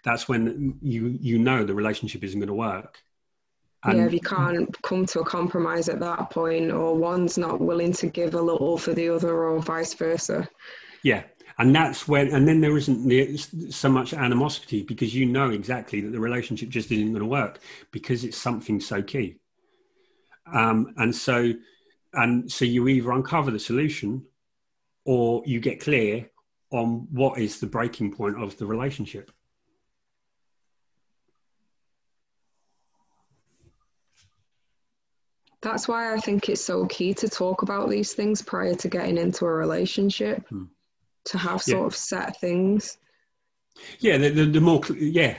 that's 0.04 0.28
when 0.28 0.78
you 0.82 1.18
you 1.20 1.38
know 1.40 1.64
the 1.64 1.74
relationship 1.74 2.24
isn't 2.24 2.40
going 2.40 2.48
to 2.48 2.54
work. 2.54 3.02
And 3.84 3.98
yeah, 3.98 4.06
if 4.06 4.14
you 4.14 4.20
can't 4.20 4.82
come 4.84 5.06
to 5.08 5.22
a 5.22 5.26
compromise 5.26 5.90
at 5.90 6.00
that 6.02 6.30
point, 6.30 6.72
or 6.72 6.96
one's 6.96 7.38
not 7.38 7.60
willing 7.60 7.94
to 7.94 8.08
give 8.08 8.36
a 8.36 8.42
little 8.42 8.78
for 8.78 8.94
the 8.94 9.10
other, 9.10 9.44
or 9.46 9.60
vice 9.60 9.94
versa. 9.96 10.48
Yeah, 11.04 11.24
and 11.58 11.76
that's 11.76 12.08
when, 12.08 12.32
and 12.32 12.48
then 12.48 12.62
there 12.62 12.78
isn't 12.78 13.74
so 13.74 13.90
much 13.90 14.14
animosity 14.14 14.84
because 14.84 15.16
you 15.16 15.26
know 15.26 15.50
exactly 15.50 16.00
that 16.02 16.12
the 16.12 16.20
relationship 16.20 16.70
just 16.70 16.92
isn't 16.92 17.10
going 17.10 17.22
to 17.22 17.26
work 17.26 17.60
because 17.92 18.24
it's 18.24 18.38
something 18.38 18.80
so 18.80 19.02
key. 19.02 19.38
Um, 20.54 20.94
and 20.98 21.16
so, 21.16 21.54
and 22.14 22.52
so 22.52 22.66
you 22.66 22.88
either 22.88 23.12
uncover 23.12 23.52
the 23.52 23.60
solution, 23.60 24.26
or 25.06 25.44
you 25.46 25.60
get 25.60 25.80
clear 25.80 26.30
on 26.72 27.08
what 27.12 27.40
is 27.40 27.60
the 27.60 27.68
breaking 27.68 28.12
point 28.12 28.42
of 28.42 28.58
the 28.58 28.66
relationship. 28.66 29.32
That's 35.62 35.88
why 35.88 36.14
I 36.14 36.18
think 36.18 36.50
it's 36.50 36.64
so 36.64 36.88
key 36.88 37.14
to 37.16 37.30
talk 37.30 37.62
about 37.62 37.90
these 37.90 38.14
things 38.14 38.42
prior 38.42 38.74
to 38.76 38.88
getting 38.88 39.18
into 39.18 39.46
a 39.46 39.52
relationship, 39.52 40.48
hmm. 40.48 40.64
to 41.26 41.38
have 41.38 41.62
sort 41.62 41.82
yeah. 41.82 41.86
of 41.86 41.96
set 41.96 42.40
things. 42.40 42.98
Yeah, 44.00 44.18
the, 44.18 44.30
the, 44.30 44.46
the 44.46 44.62
more, 44.62 44.82
yeah, 44.98 45.38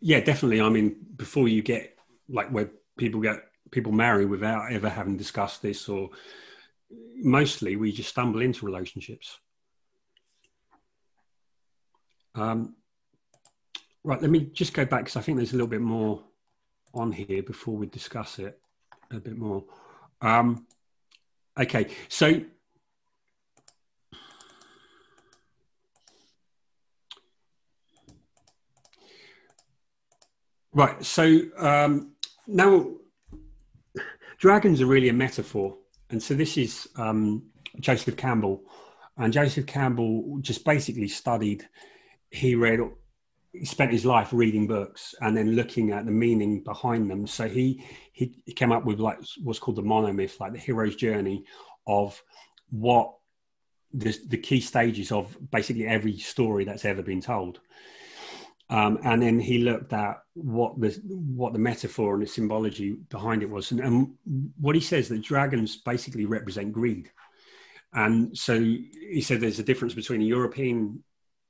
yeah, 0.00 0.20
definitely. 0.20 0.60
I 0.60 0.68
mean, 0.68 0.96
before 1.16 1.48
you 1.48 1.62
get 1.62 1.96
like 2.28 2.50
where 2.50 2.70
people 2.98 3.20
get 3.20 3.44
people 3.72 3.90
marry 3.90 4.26
without 4.26 4.70
ever 4.70 4.88
having 4.88 5.16
discussed 5.16 5.62
this, 5.62 5.88
or 5.88 6.10
mostly 7.16 7.74
we 7.74 7.90
just 7.90 8.10
stumble 8.10 8.42
into 8.42 8.66
relationships. 8.66 9.40
Um, 12.34 12.76
right, 14.04 14.20
let 14.20 14.30
me 14.30 14.50
just 14.52 14.74
go 14.74 14.84
back 14.84 15.00
because 15.00 15.16
I 15.16 15.22
think 15.22 15.38
there's 15.38 15.52
a 15.52 15.56
little 15.56 15.66
bit 15.66 15.80
more 15.80 16.22
on 16.94 17.10
here 17.10 17.42
before 17.42 17.76
we 17.76 17.86
discuss 17.86 18.38
it 18.38 18.60
a 19.10 19.18
bit 19.18 19.36
more. 19.36 19.64
Um, 20.20 20.66
okay, 21.58 21.88
so 22.08 22.42
right, 30.74 31.02
so 31.04 31.40
um, 31.56 32.12
now 32.46 32.86
dragons 34.42 34.80
are 34.80 34.86
really 34.86 35.08
a 35.08 35.12
metaphor, 35.12 35.78
and 36.10 36.20
so 36.20 36.34
this 36.34 36.58
is 36.58 36.88
um, 36.96 37.44
Joseph 37.78 38.16
Campbell, 38.16 38.64
and 39.16 39.32
Joseph 39.32 39.66
Campbell 39.66 40.38
just 40.40 40.64
basically 40.64 41.06
studied. 41.06 41.66
He 42.28 42.56
read 42.56 42.80
he 43.52 43.64
spent 43.64 43.92
his 43.92 44.04
life 44.04 44.30
reading 44.32 44.66
books 44.66 45.14
and 45.20 45.36
then 45.36 45.52
looking 45.52 45.92
at 45.92 46.06
the 46.06 46.10
meaning 46.10 46.60
behind 46.64 47.08
them. 47.08 47.24
So 47.24 47.48
he 47.48 47.84
he 48.12 48.34
came 48.56 48.72
up 48.72 48.84
with 48.84 48.98
like 48.98 49.18
what's 49.44 49.60
called 49.60 49.76
the 49.76 49.82
monomyth, 49.82 50.40
like 50.40 50.52
the 50.52 50.58
hero's 50.58 50.96
journey 50.96 51.44
of 51.86 52.20
what 52.70 53.14
the, 53.94 54.18
the 54.26 54.38
key 54.38 54.60
stages 54.60 55.12
of 55.12 55.36
basically 55.52 55.86
every 55.86 56.18
story 56.18 56.64
that's 56.64 56.84
ever 56.84 57.02
been 57.02 57.20
told. 57.20 57.60
Um, 58.72 58.98
and 59.04 59.20
then 59.22 59.38
he 59.38 59.58
looked 59.58 59.92
at 59.92 60.22
what 60.32 60.80
the 60.80 60.98
what 61.04 61.52
the 61.52 61.58
metaphor 61.58 62.14
and 62.14 62.22
the 62.22 62.26
symbology 62.26 62.92
behind 63.10 63.42
it 63.42 63.50
was, 63.50 63.70
and, 63.70 63.80
and 63.80 64.14
what 64.58 64.74
he 64.74 64.80
says 64.80 65.08
that 65.08 65.20
dragons 65.20 65.76
basically 65.76 66.24
represent 66.24 66.72
greed. 66.72 67.10
And 67.92 68.36
so 68.36 68.58
he 68.58 69.20
said 69.20 69.40
there's 69.40 69.58
a 69.58 69.62
difference 69.62 69.92
between 69.92 70.22
a 70.22 70.24
European 70.24 71.04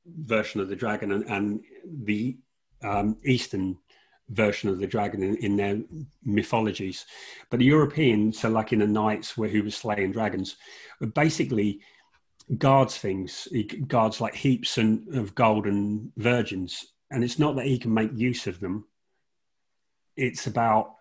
version 0.04 0.60
of 0.60 0.68
the 0.68 0.74
dragon 0.74 1.12
and, 1.12 1.24
and 1.26 1.60
the 2.04 2.38
um, 2.82 3.16
Eastern 3.24 3.78
version 4.28 4.68
of 4.68 4.80
the 4.80 4.86
dragon 4.88 5.22
in, 5.22 5.36
in, 5.36 5.56
their 5.56 5.80
mythologies. 6.24 7.06
But 7.50 7.60
the 7.60 7.66
European, 7.66 8.32
so 8.32 8.48
like 8.48 8.72
in 8.72 8.80
the 8.80 8.86
knights 8.88 9.36
where 9.36 9.48
who 9.48 9.62
was 9.62 9.76
slaying 9.76 10.10
dragons, 10.10 10.56
basically 11.14 11.82
guards 12.58 12.96
things. 12.98 13.46
He 13.52 13.62
guards 13.62 14.20
like 14.20 14.34
heaps 14.34 14.78
and, 14.78 15.14
of 15.14 15.36
gold 15.36 15.66
and 15.66 16.10
virgins. 16.16 16.91
And 17.12 17.22
it's 17.22 17.38
not 17.38 17.56
that 17.56 17.66
he 17.66 17.78
can 17.78 17.92
make 17.92 18.10
use 18.14 18.46
of 18.46 18.58
them. 18.60 18.86
It's 20.16 20.46
about 20.46 20.94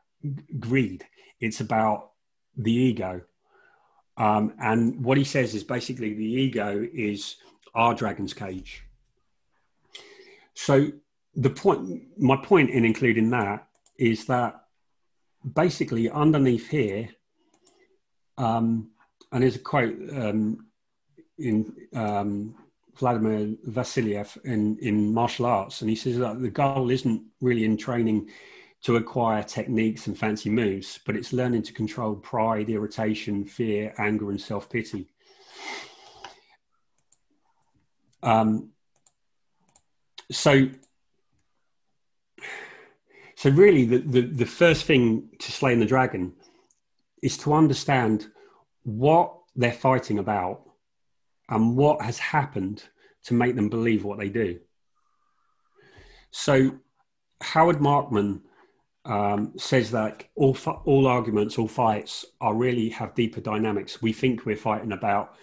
greed. 0.59 1.05
It's 1.39 1.61
about 1.61 2.11
the 2.57 2.71
ego. 2.71 3.21
Um, 4.17 4.53
and 4.59 5.03
what 5.03 5.17
he 5.17 5.23
says 5.23 5.55
is 5.55 5.63
basically 5.63 6.13
the 6.13 6.23
ego 6.23 6.87
is 6.93 7.37
our 7.73 7.93
dragon's 7.93 8.33
cage. 8.33 8.83
So 10.53 10.91
the 11.35 11.49
point, 11.49 12.03
my 12.19 12.35
point 12.35 12.69
in 12.69 12.85
including 12.85 13.29
that 13.31 13.67
is 13.97 14.25
that 14.25 14.65
basically 15.55 16.09
underneath 16.09 16.67
here, 16.69 17.09
um, 18.37 18.91
and 19.31 19.43
there's 19.43 19.55
a 19.55 19.59
quote 19.59 19.95
um, 20.11 20.65
in 21.37 21.73
um, 21.93 22.55
Vladimir 23.01 23.55
Vasiliev 23.67 24.37
in, 24.45 24.77
in 24.77 25.13
martial 25.13 25.45
arts, 25.45 25.81
and 25.81 25.89
he 25.89 25.95
says 25.95 26.17
that 26.19 26.41
the 26.41 26.49
goal 26.49 26.89
isn't 26.89 27.23
really 27.41 27.65
in 27.65 27.75
training 27.75 28.29
to 28.83 28.95
acquire 28.95 29.43
techniques 29.43 30.07
and 30.07 30.17
fancy 30.17 30.49
moves, 30.49 30.99
but 31.05 31.15
it's 31.15 31.33
learning 31.33 31.63
to 31.63 31.73
control 31.73 32.15
pride, 32.15 32.69
irritation, 32.69 33.43
fear, 33.43 33.93
anger, 33.97 34.29
and 34.29 34.39
self 34.39 34.69
pity. 34.69 35.07
Um, 38.23 38.69
so 40.31 40.69
so 43.35 43.49
really 43.49 43.85
the, 43.85 43.97
the, 43.97 44.21
the 44.21 44.45
first 44.45 44.85
thing 44.85 45.29
to 45.39 45.51
slaying 45.51 45.79
the 45.79 45.85
dragon 45.85 46.33
is 47.23 47.37
to 47.39 47.53
understand 47.53 48.27
what 48.83 49.35
they're 49.55 49.71
fighting 49.71 50.19
about 50.19 50.61
and 51.51 51.77
what 51.77 52.01
has 52.01 52.17
happened 52.17 52.83
to 53.23 53.35
make 53.35 53.55
them 53.55 53.69
believe 53.69 54.03
what 54.03 54.17
they 54.17 54.29
do 54.29 54.59
so 56.31 56.71
howard 57.41 57.77
markman 57.77 58.41
um, 59.05 59.53
says 59.57 59.91
that 59.91 60.25
all 60.35 60.55
all 60.85 61.07
arguments, 61.07 61.57
all 61.57 61.67
fights 61.67 62.25
are 62.39 62.53
really 62.53 62.89
have 62.89 63.15
deeper 63.15 63.41
dynamics. 63.41 64.01
We 64.01 64.13
think 64.13 64.45
we're 64.45 64.55
fighting 64.55 64.91
about 64.91 65.33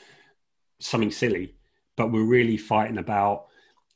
something 0.81 1.11
silly, 1.11 1.57
but 1.97 2.13
we're 2.13 2.25
really 2.25 2.57
fighting 2.57 2.99
about 2.99 3.47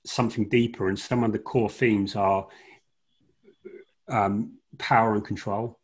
something 0.05 0.49
deeper, 0.49 0.89
and 0.89 0.99
some 0.99 1.23
of 1.23 1.33
the 1.33 1.39
core 1.39 1.71
themes 1.71 2.17
are 2.17 2.49
um, 4.09 4.59
power 4.79 5.15
and 5.15 5.25
control, 5.25 5.79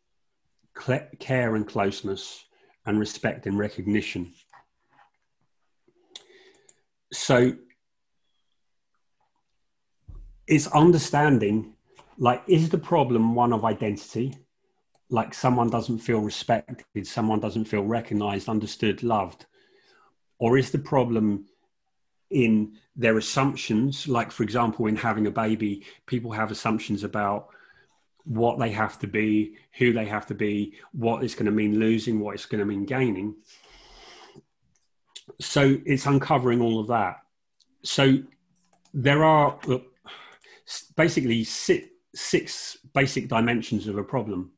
care 1.19 1.55
and 1.55 1.67
closeness, 1.67 2.43
and 2.85 2.99
respect 2.99 3.45
and 3.45 3.57
recognition. 3.57 4.33
So 7.11 7.53
it's 10.47 10.67
understanding 10.67 11.73
like, 12.17 12.43
is 12.47 12.69
the 12.69 12.77
problem 12.77 13.35
one 13.35 13.53
of 13.53 13.63
identity? 13.63 14.35
Like, 15.09 15.33
someone 15.33 15.69
doesn't 15.69 15.99
feel 15.99 16.19
respected, 16.19 17.07
someone 17.07 17.39
doesn't 17.39 17.65
feel 17.65 17.83
recognized, 17.83 18.49
understood, 18.49 19.01
loved? 19.01 19.45
Or 20.37 20.57
is 20.57 20.71
the 20.71 20.79
problem 20.79 21.45
in 22.29 22.77
their 22.95 23.17
assumptions. 23.17 24.07
Like, 24.07 24.31
for 24.31 24.43
example, 24.43 24.87
in 24.87 24.95
having 24.95 25.27
a 25.27 25.31
baby, 25.31 25.85
people 26.05 26.31
have 26.31 26.51
assumptions 26.51 27.03
about 27.03 27.49
what 28.25 28.59
they 28.59 28.69
have 28.71 28.99
to 28.99 29.07
be, 29.07 29.55
who 29.77 29.93
they 29.93 30.05
have 30.05 30.27
to 30.27 30.35
be, 30.35 30.73
what 30.91 31.23
it's 31.23 31.33
going 31.33 31.45
to 31.45 31.51
mean 31.51 31.79
losing, 31.79 32.19
what 32.19 32.35
it's 32.35 32.45
going 32.45 32.59
to 32.59 32.65
mean 32.65 32.85
gaining. 32.85 33.35
So 35.39 35.77
it's 35.85 36.05
uncovering 36.05 36.61
all 36.61 36.79
of 36.79 36.87
that. 36.87 37.17
So 37.83 38.19
there 38.93 39.23
are 39.23 39.59
basically 40.95 41.43
six, 41.43 41.87
six 42.15 42.77
basic 42.93 43.27
dimensions 43.27 43.87
of 43.87 43.97
a 43.97 44.03
problem. 44.03 44.51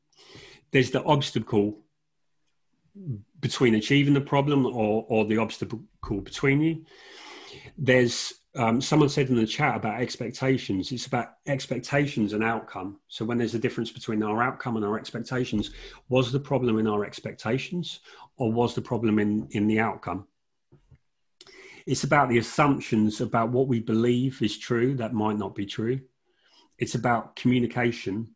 There's 0.70 0.90
the 0.90 1.02
obstacle 1.04 1.78
between 3.40 3.74
achieving 3.74 4.14
the 4.14 4.20
problem 4.20 4.66
or, 4.66 5.06
or 5.08 5.24
the 5.24 5.38
obstacle 5.38 5.80
between 6.22 6.60
you 6.60 6.84
there's 7.78 8.34
um, 8.54 8.80
someone 8.80 9.08
said 9.08 9.28
in 9.28 9.36
the 9.36 9.46
chat 9.46 9.76
about 9.76 10.00
expectations. 10.00 10.92
It's 10.92 11.06
about 11.06 11.28
expectations 11.46 12.34
and 12.34 12.44
outcome. 12.44 12.98
So 13.08 13.24
when 13.24 13.38
there's 13.38 13.54
a 13.54 13.58
difference 13.58 13.90
between 13.90 14.22
our 14.22 14.42
outcome 14.42 14.76
and 14.76 14.84
our 14.84 14.98
expectations, 14.98 15.70
was 16.08 16.30
the 16.30 16.40
problem 16.40 16.78
in 16.78 16.86
our 16.86 17.04
expectations 17.04 18.00
or 18.36 18.52
was 18.52 18.74
the 18.74 18.82
problem 18.82 19.18
in, 19.18 19.48
in 19.52 19.66
the 19.66 19.80
outcome? 19.80 20.26
It's 21.86 22.04
about 22.04 22.28
the 22.28 22.38
assumptions 22.38 23.20
about 23.20 23.50
what 23.50 23.68
we 23.68 23.80
believe 23.80 24.40
is 24.42 24.58
true 24.58 24.94
that 24.96 25.12
might 25.12 25.38
not 25.38 25.54
be 25.54 25.66
true. 25.66 26.00
It's 26.78 26.94
about 26.94 27.36
communication 27.36 28.28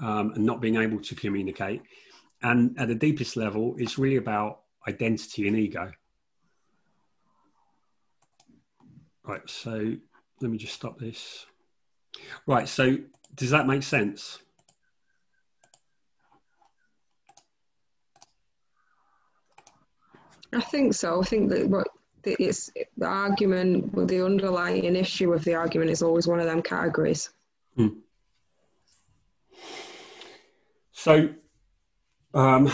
um, 0.00 0.32
and 0.34 0.44
not 0.44 0.60
being 0.60 0.76
able 0.76 1.00
to 1.00 1.14
communicate. 1.14 1.82
And 2.42 2.78
at 2.78 2.88
the 2.88 2.94
deepest 2.94 3.36
level, 3.36 3.74
it's 3.78 3.98
really 3.98 4.16
about 4.16 4.60
identity 4.88 5.48
and 5.48 5.56
ego. 5.56 5.92
Right, 9.24 9.48
so 9.48 9.94
let 10.40 10.50
me 10.50 10.58
just 10.58 10.74
stop 10.74 10.98
this. 10.98 11.46
Right, 12.46 12.68
so 12.68 12.98
does 13.34 13.50
that 13.50 13.66
make 13.66 13.82
sense? 13.82 14.40
I 20.52 20.60
think 20.60 20.92
so. 20.92 21.22
I 21.22 21.24
think 21.24 21.48
that 21.50 21.66
what 21.68 21.88
it's 22.24 22.70
the 22.96 23.06
argument, 23.06 23.92
well, 23.94 24.06
the 24.06 24.24
underlying 24.24 24.96
issue 24.96 25.32
of 25.32 25.44
the 25.44 25.54
argument 25.54 25.90
is 25.90 26.02
always 26.02 26.26
one 26.26 26.40
of 26.40 26.46
them 26.46 26.62
categories. 26.62 27.30
Hmm. 27.76 27.88
So, 30.92 31.30
um, 32.34 32.70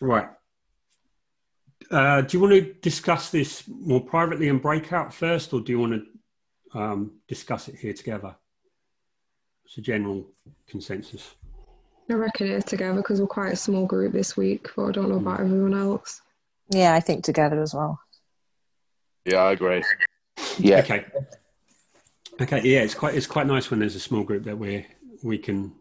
right. 0.00 0.28
Uh, 1.90 2.20
do 2.22 2.36
you 2.36 2.40
want 2.40 2.54
to 2.54 2.72
discuss 2.80 3.30
this 3.30 3.64
more 3.68 4.00
privately 4.00 4.48
in 4.48 4.58
breakout 4.58 5.12
first, 5.12 5.52
or 5.52 5.60
do 5.60 5.72
you 5.72 5.80
want 5.80 6.02
to 6.72 6.78
um, 6.78 7.12
discuss 7.26 7.68
it 7.68 7.74
here 7.74 7.92
together? 7.92 8.34
It's 9.64 9.76
a 9.78 9.80
general 9.80 10.26
consensus. 10.68 11.34
I 12.08 12.14
reckon 12.14 12.48
it's 12.48 12.70
together 12.70 12.96
because 12.96 13.20
we're 13.20 13.26
quite 13.26 13.52
a 13.52 13.56
small 13.56 13.86
group 13.86 14.12
this 14.12 14.36
week, 14.36 14.68
but 14.74 14.86
I 14.86 14.92
don't 14.92 15.10
know 15.10 15.16
about 15.16 15.40
everyone 15.40 15.74
else. 15.74 16.22
Yeah, 16.70 16.94
I 16.94 17.00
think 17.00 17.24
together 17.24 17.60
as 17.60 17.74
well. 17.74 18.00
Yeah, 19.24 19.38
I 19.42 19.52
agree. 19.52 19.82
Yeah. 20.58 20.78
Okay. 20.78 21.04
Okay. 22.40 22.60
Yeah, 22.62 22.80
it's 22.80 22.94
quite 22.94 23.14
it's 23.14 23.26
quite 23.26 23.46
nice 23.46 23.70
when 23.70 23.80
there's 23.80 23.96
a 23.96 24.00
small 24.00 24.22
group 24.22 24.44
that 24.44 24.56
we 24.56 24.86
we 25.22 25.36
can 25.36 25.74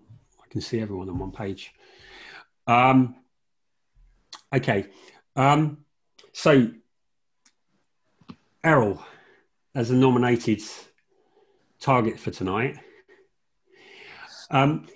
I 0.44 0.48
can 0.50 0.62
see 0.62 0.82
everyone 0.82 1.10
on 1.10 1.20
one 1.20 1.32
page. 1.32 1.72
Um, 2.68 3.16
okay. 4.54 4.88
Um, 5.36 5.86
so, 6.34 6.70
Errol, 8.64 9.02
as 9.76 9.92
a 9.92 9.96
nominated 9.96 10.62
target 11.80 12.20
for 12.20 12.32
tonight, 12.32 12.78
um, 14.52 14.88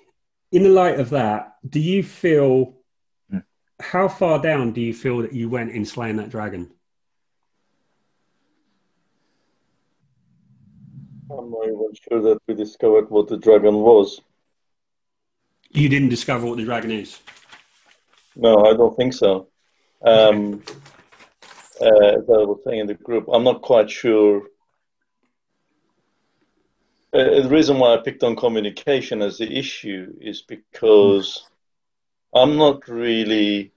in 0.51 0.63
the 0.63 0.69
light 0.69 0.99
of 0.99 1.11
that, 1.11 1.55
do 1.67 1.79
you 1.79 2.01
feel. 2.03 2.79
How 3.79 4.07
far 4.07 4.41
down 4.41 4.71
do 4.71 4.81
you 4.81 4.93
feel 4.93 5.19
that 5.19 5.33
you 5.33 5.49
went 5.49 5.71
in 5.71 5.85
slaying 5.85 6.17
that 6.17 6.29
dragon? 6.29 6.71
I'm 11.29 11.49
not 11.49 11.65
even 11.65 11.89
sure 12.07 12.21
that 12.21 12.39
we 12.47 12.53
discovered 12.53 13.09
what 13.09 13.27
the 13.27 13.37
dragon 13.37 13.75
was. 13.75 14.21
You 15.71 15.89
didn't 15.89 16.09
discover 16.09 16.45
what 16.45 16.57
the 16.57 16.65
dragon 16.65 16.91
is? 16.91 17.19
No, 18.35 18.65
I 18.65 18.73
don't 18.73 18.95
think 18.95 19.13
so. 19.13 19.47
Um, 20.03 20.63
uh, 21.81 21.85
as 21.85 22.29
I 22.29 22.43
was 22.43 22.59
saying 22.65 22.81
in 22.81 22.87
the 22.87 22.93
group, 22.93 23.25
I'm 23.31 23.43
not 23.43 23.61
quite 23.61 23.89
sure. 23.89 24.43
Uh, 27.13 27.41
the 27.41 27.49
reason 27.49 27.79
why 27.79 27.93
I 27.93 27.97
picked 27.97 28.23
on 28.23 28.35
communication 28.35 29.21
as 29.21 29.37
the 29.37 29.51
issue 29.51 30.13
is 30.19 30.41
because 30.41 31.43
I'm 32.33 32.57
not 32.57 32.87
really 32.87 33.71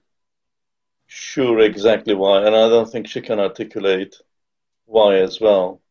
sure 1.07 1.59
exactly 1.59 2.13
why, 2.13 2.45
and 2.45 2.55
I 2.55 2.69
don't 2.69 2.89
think 2.89 3.07
she 3.07 3.21
can 3.21 3.39
articulate 3.39 4.15
why 4.85 5.17
as 5.17 5.39
well. 5.39 5.81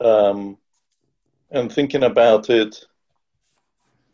Um, 0.00 0.58
and 1.50 1.70
thinking 1.70 2.02
about 2.04 2.48
it, 2.50 2.84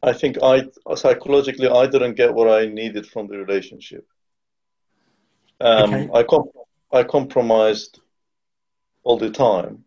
I 0.02 0.12
think 0.12 0.38
I 0.42 0.64
psychologically 0.94 1.68
I 1.68 1.86
didn't 1.86 2.14
get 2.14 2.34
what 2.34 2.50
I 2.50 2.66
needed 2.66 3.06
from 3.06 3.26
the 3.26 3.38
relationship. 3.38 4.06
Um, 5.60 5.94
okay. 5.94 6.10
I 6.14 6.22
com- 6.22 6.50
I 6.92 7.02
compromised 7.02 8.00
all 9.02 9.18
the 9.18 9.30
time, 9.30 9.84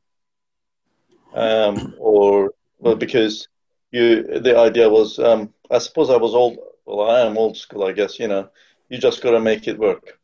um, 1.34 1.94
or 1.98 2.52
well 2.80 2.96
because 2.96 3.48
you 3.92 4.40
the 4.40 4.58
idea 4.58 4.90
was 4.90 5.18
um, 5.20 5.54
I 5.70 5.78
suppose 5.78 6.10
I 6.10 6.18
was 6.18 6.34
old. 6.34 6.58
Well, 6.86 7.10
I 7.10 7.22
am 7.22 7.38
old 7.38 7.58
school, 7.58 7.84
I 7.84 7.92
guess. 7.92 8.20
You 8.20 8.28
know, 8.28 8.50
you 8.90 8.98
just 8.98 9.22
got 9.22 9.32
to 9.32 9.40
make 9.40 9.68
it 9.68 9.78
work. 9.78 10.20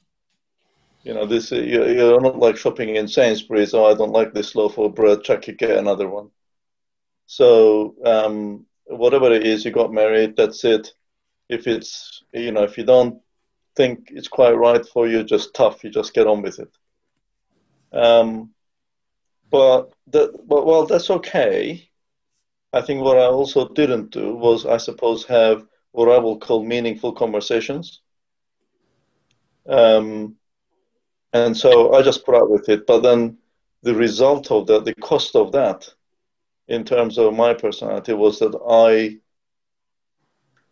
You 1.03 1.13
know, 1.13 1.25
this 1.25 1.51
you're 1.51 2.19
not 2.19 2.37
like 2.37 2.57
shopping 2.57 2.95
in 2.95 3.07
Sainsbury's. 3.07 3.73
Oh, 3.73 3.85
I 3.85 3.93
don't 3.93 4.11
like 4.11 4.33
this 4.33 4.55
loaf 4.55 4.77
of 4.77 4.95
bread. 4.95 5.23
Chuck, 5.23 5.47
you 5.47 5.53
get 5.53 5.77
another 5.77 6.09
one. 6.09 6.29
So 7.27 7.95
um, 8.03 8.65
whatever 8.85 9.31
it 9.31 9.45
is, 9.45 9.63
you 9.63 9.71
got 9.71 9.93
married. 9.93 10.35
That's 10.35 10.65
it. 10.65 10.93
If 11.47 11.65
it's 11.67 12.23
you 12.33 12.51
know, 12.51 12.63
if 12.63 12.77
you 12.77 12.83
don't 12.83 13.21
think 13.75 14.09
it's 14.11 14.27
quite 14.27 14.57
right 14.57 14.85
for 14.85 15.07
you, 15.07 15.23
just 15.23 15.53
tough. 15.53 15.83
You 15.83 15.89
just 15.89 16.13
get 16.13 16.27
on 16.27 16.41
with 16.41 16.59
it. 16.59 16.71
Um, 17.93 18.51
but 19.49 19.93
that, 20.07 20.45
but 20.45 20.65
well, 20.65 20.85
that's 20.85 21.09
okay. 21.09 21.89
I 22.73 22.81
think 22.81 23.01
what 23.01 23.17
I 23.17 23.25
also 23.25 23.69
didn't 23.69 24.11
do 24.11 24.35
was, 24.35 24.65
I 24.65 24.77
suppose, 24.77 25.23
have 25.25 25.65
what 25.91 26.09
I 26.09 26.17
will 26.17 26.39
call 26.39 26.63
meaningful 26.63 27.13
conversations. 27.13 28.01
Um, 29.67 30.35
and 31.33 31.55
so 31.55 31.93
I 31.93 32.01
just 32.01 32.25
put 32.25 32.35
up 32.35 32.49
with 32.49 32.69
it. 32.69 32.87
But 32.87 33.01
then 33.01 33.37
the 33.83 33.95
result 33.95 34.51
of 34.51 34.67
that, 34.67 34.85
the 34.85 34.95
cost 34.95 35.35
of 35.35 35.51
that, 35.51 35.87
in 36.67 36.83
terms 36.83 37.17
of 37.17 37.33
my 37.33 37.53
personality, 37.53 38.13
was 38.13 38.39
that 38.39 38.55
I, 38.69 39.17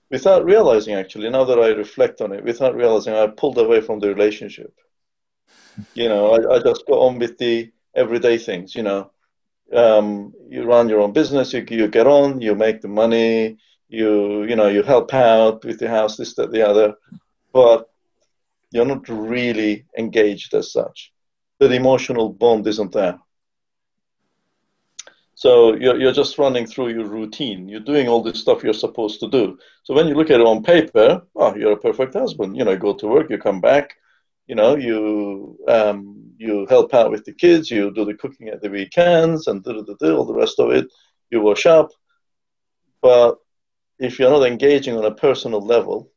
without 0.10 0.46
realizing 0.46 0.96
actually, 0.96 1.30
now 1.30 1.44
that 1.46 1.60
I 1.60 1.70
reflect 1.70 2.22
on 2.22 2.32
it, 2.34 2.44
without 2.44 2.76
realizing, 2.76 3.14
I 3.14 3.28
pulled 3.28 3.58
away 3.58 3.82
from 3.82 4.00
the 4.00 4.10
relationship. 4.10 4.74
You 5.94 6.08
know, 6.10 6.32
I, 6.32 6.56
I 6.56 6.60
just 6.60 6.86
go 6.88 7.02
on 7.02 7.20
with 7.20 7.38
the 7.38 7.72
everyday 7.96 8.38
things. 8.38 8.76
You 8.76 8.84
know, 8.84 9.12
um, 9.74 10.34
you 10.50 10.64
run 10.64 10.90
your 10.90 11.02
own 11.02 11.12
business, 11.12 11.54
you 11.54 11.66
you 11.70 11.88
get 11.88 12.08
on, 12.08 12.42
you 12.42 12.56
make 12.56 12.82
the 12.82 12.88
money, 12.88 13.58
you 13.88 14.44
you 14.44 14.56
know, 14.56 14.68
you 14.68 14.84
help 14.84 15.14
out 15.14 15.64
with 15.64 15.80
the 15.80 15.90
house, 15.90 16.18
this, 16.18 16.36
that, 16.36 16.52
the 16.52 16.68
other, 16.68 16.96
but 17.54 17.90
you're 18.72 18.86
not 18.86 19.08
really 19.08 19.86
engaged 19.98 20.54
as 20.54 20.72
such. 20.72 21.14
The 21.60 21.72
emotional 21.72 22.30
bond 22.30 22.68
isn't 22.68 22.92
there. 22.92 23.20
So 25.36 25.76
you're, 25.76 26.00
you're 26.00 26.14
just 26.14 26.38
running 26.38 26.66
through 26.66 26.90
your 26.90 27.06
routine. 27.06 27.68
You're 27.68 27.82
doing 27.82 28.08
all 28.08 28.24
this 28.24 28.40
stuff 28.40 28.64
you're 28.64 28.74
supposed 28.74 29.20
to 29.20 29.30
do. 29.30 29.58
So 29.84 29.94
when 29.94 30.08
you 30.08 30.16
look 30.16 30.32
at 30.32 30.40
it 30.40 30.48
on 30.48 30.64
paper, 30.64 31.22
oh, 31.36 31.56
you're 31.56 31.74
a 31.74 31.78
perfect 31.78 32.14
husband. 32.14 32.58
You 32.58 32.64
know, 32.64 32.72
you 32.72 32.78
go 32.78 32.94
to 32.94 33.08
work, 33.08 33.30
you 33.30 33.38
come 33.38 33.62
back, 33.62 33.96
you 34.48 34.56
know, 34.56 34.76
you 34.76 35.58
um, 35.68 36.32
you 36.38 36.66
help 36.70 36.94
out 36.94 37.12
with 37.12 37.26
the 37.26 37.34
kids, 37.34 37.72
you 37.72 37.92
do 37.94 38.06
the 38.06 38.14
cooking 38.14 38.50
at 38.50 38.62
the 38.62 38.70
weekends, 38.70 39.48
and 39.48 39.66
all 39.66 40.26
the 40.26 40.34
rest 40.34 40.60
of 40.60 40.72
it. 40.72 40.88
You 41.30 41.42
wash 41.42 41.66
up. 41.66 41.90
But 43.02 43.38
if 44.00 44.20
you're 44.20 44.30
not 44.30 44.48
engaging 44.48 44.98
on 44.98 45.06
a 45.06 45.14
personal 45.14 45.62
level, 45.62 46.12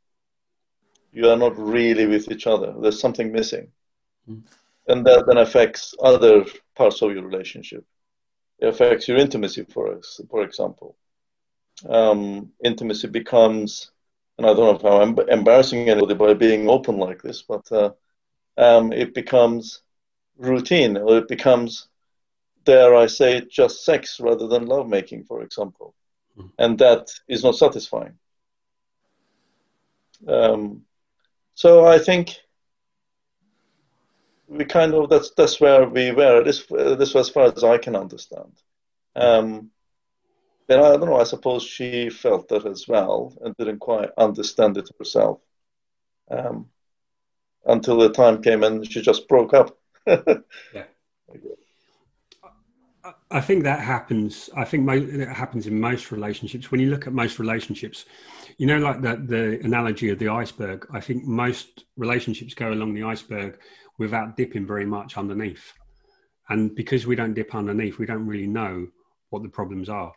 you 1.13 1.29
are 1.29 1.37
not 1.37 1.59
really 1.59 2.07
with 2.07 2.31
each 2.31 2.47
other. 2.47 2.75
There's 2.81 3.01
something 3.01 3.33
missing. 3.33 3.69
Mm. 4.29 4.43
And 4.89 5.07
that 5.07 5.27
then 5.27 5.39
affects 5.39 5.95
other 6.03 6.45
parts 6.75 7.03
of 7.03 7.13
your 7.13 7.25
relationship. 7.25 7.85
It 8.59 8.69
affects 8.69 9.07
your 9.07 9.19
intimacy, 9.19 9.65
for, 9.65 10.01
for 10.31 10.43
example. 10.43 10.97
Um, 11.89 12.53
intimacy 12.65 13.09
becomes, 13.09 13.93
and 14.37 14.47
I 14.47 14.55
don't 14.55 14.83
know 14.83 15.01
if 15.01 15.03
I'm 15.03 15.29
embarrassing 15.29 15.89
anybody 15.89 16.15
by 16.15 16.35
being 16.35 16.69
open 16.69 16.97
like 16.97 17.23
this, 17.23 17.43
but 17.43 17.71
uh, 17.71 17.91
um, 18.57 18.93
it 18.93 19.15
becomes 19.15 19.83
routine 20.39 20.97
or 20.97 21.19
it 21.19 21.29
becomes, 21.29 21.89
dare 22.65 22.97
I 22.97 23.07
say, 23.07 23.43
just 23.43 23.85
sex 23.85 24.19
rather 24.19 24.49
than 24.49 24.67
lovemaking, 24.67 25.25
for 25.25 25.43
example. 25.43 25.95
Mm. 26.39 26.51
And 26.59 26.79
that 26.79 27.09
is 27.29 27.45
not 27.45 27.57
satisfying. 27.57 28.19
Um, 30.27 30.83
so 31.55 31.87
I 31.87 31.99
think 31.99 32.37
we 34.49 34.65
kind 34.65 34.95
of 34.95 35.11
that's 35.11 35.31
that's 35.37 35.61
where 35.61 35.89
we 35.89 36.11
were. 36.13 36.43
This 36.43 36.65
this 36.67 37.15
was 37.15 37.29
as 37.29 37.31
far 37.31 37.45
as 37.45 37.65
I 37.65 37.79
can 37.79 37.95
understand. 37.95 38.53
Um, 39.15 39.71
and 40.69 40.81
I 40.81 40.97
don't 40.97 41.07
know. 41.07 41.21
I 41.21 41.25
suppose 41.25 41.63
she 41.63 42.11
felt 42.11 42.49
that 42.49 42.67
as 42.67 42.87
well 42.87 43.37
and 43.43 43.57
didn't 43.57 43.79
quite 43.79 44.11
understand 44.19 44.77
it 44.77 44.91
herself 44.99 45.41
um, 46.31 46.69
until 47.65 47.97
the 47.99 48.11
time 48.11 48.43
came 48.43 48.63
and 48.63 48.91
she 48.91 49.01
just 49.01 49.29
broke 49.29 49.55
up. 49.55 49.79
yeah. 50.07 50.85
I 53.31 53.41
think 53.41 53.63
that 53.65 53.81
happens. 53.81 54.49
I 54.57 54.65
think 54.65 54.89
it 54.91 55.29
happens 55.29 55.67
in 55.67 55.79
most 55.79 56.11
relationships. 56.11 56.71
When 56.71 56.81
you 56.81 56.91
look 56.91 57.07
at 57.07 57.13
most 57.13 57.39
relationships, 57.39 58.07
you 58.57 58.67
know, 58.67 58.79
like 58.79 59.03
the, 59.03 59.17
the 59.17 59.61
analogy 59.65 60.09
of 60.09 60.19
the 60.19 60.29
iceberg, 60.29 60.87
I 60.93 61.01
think 61.01 61.25
most 61.25 61.85
relationships 61.97 62.55
go 62.55 62.73
along 62.73 62.95
the 62.95 63.03
iceberg 63.03 63.59
without 63.99 64.37
dipping 64.37 64.67
very 64.67 64.87
much 64.87 65.19
underneath. 65.19 65.75
And 66.49 66.75
because 66.75 67.07
we 67.07 67.17
don't 67.17 67.35
dip 67.35 67.55
underneath, 67.55 67.99
we 67.99 68.07
don't 68.07 68.27
really 68.27 68.47
know 68.47 68.89
what 69.29 69.43
the 69.43 69.49
problems 69.51 69.91
are. 69.91 70.13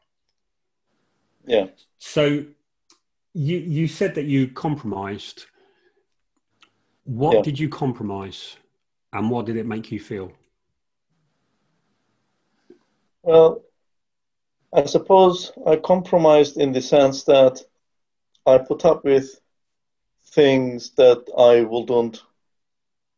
Yeah. 1.46 1.68
So 1.98 2.46
you 3.34 3.58
you 3.58 3.88
said 3.88 4.16
that 4.16 4.26
you 4.26 4.48
compromised. 4.48 5.46
What 7.04 7.38
yeah. 7.38 7.42
did 7.42 7.60
you 7.60 7.68
compromise 7.68 8.56
and 9.12 9.30
what 9.30 9.46
did 9.46 9.58
it 9.58 9.66
make 9.66 9.92
you 9.92 10.00
feel? 10.00 10.32
Well, 13.24 13.64
I 14.74 14.86
suppose 14.86 15.52
I 15.66 15.76
compromised 15.76 16.58
in 16.58 16.72
the 16.72 16.82
sense 16.82 17.24
that 17.26 17.62
I 18.46 18.58
put 18.58 18.86
up 18.86 19.04
with 19.04 19.40
things 20.34 20.92
that 20.92 21.26
I 21.38 21.62
wouldn't, 21.62 22.24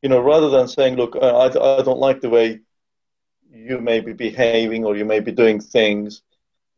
you 0.02 0.10
know, 0.10 0.22
rather 0.22 0.50
than 0.50 0.68
saying, 0.68 0.96
look, 0.96 1.16
I, 1.16 1.46
I 1.46 1.82
don't 1.82 2.00
like 2.00 2.22
the 2.22 2.30
way 2.30 2.62
you 3.52 3.80
may 3.80 4.00
be 4.00 4.14
behaving 4.14 4.84
or 4.84 4.98
you 4.98 5.06
may 5.06 5.20
be 5.20 5.32
doing 5.32 5.60
things. 5.62 6.24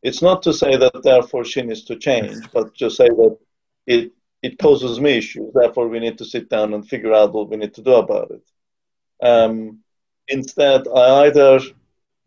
It's 0.03 0.21
not 0.21 0.43
to 0.43 0.53
say 0.53 0.77
that 0.77 1.03
therefore 1.03 1.45
she 1.45 1.61
needs 1.61 1.85
to 1.85 1.95
change, 1.95 2.51
but 2.51 2.73
just 2.73 2.97
say 2.97 3.07
that 3.07 3.37
it 3.87 4.11
it 4.43 4.59
causes 4.59 4.99
me 4.99 5.17
issues. 5.17 5.51
Therefore, 5.53 5.87
we 5.87 5.99
need 5.99 6.19
to 6.19 6.25
sit 6.25 6.49
down 6.49 6.75
and 6.75 6.87
figure 6.87 7.13
out 7.13 7.33
what 7.33 7.49
we 7.49 7.57
need 7.57 7.73
to 7.73 7.81
do 7.81 7.95
about 7.95 8.29
it. 8.29 8.43
Um, 9.25 9.79
instead, 10.27 10.87
I 10.87 11.25
either 11.25 11.59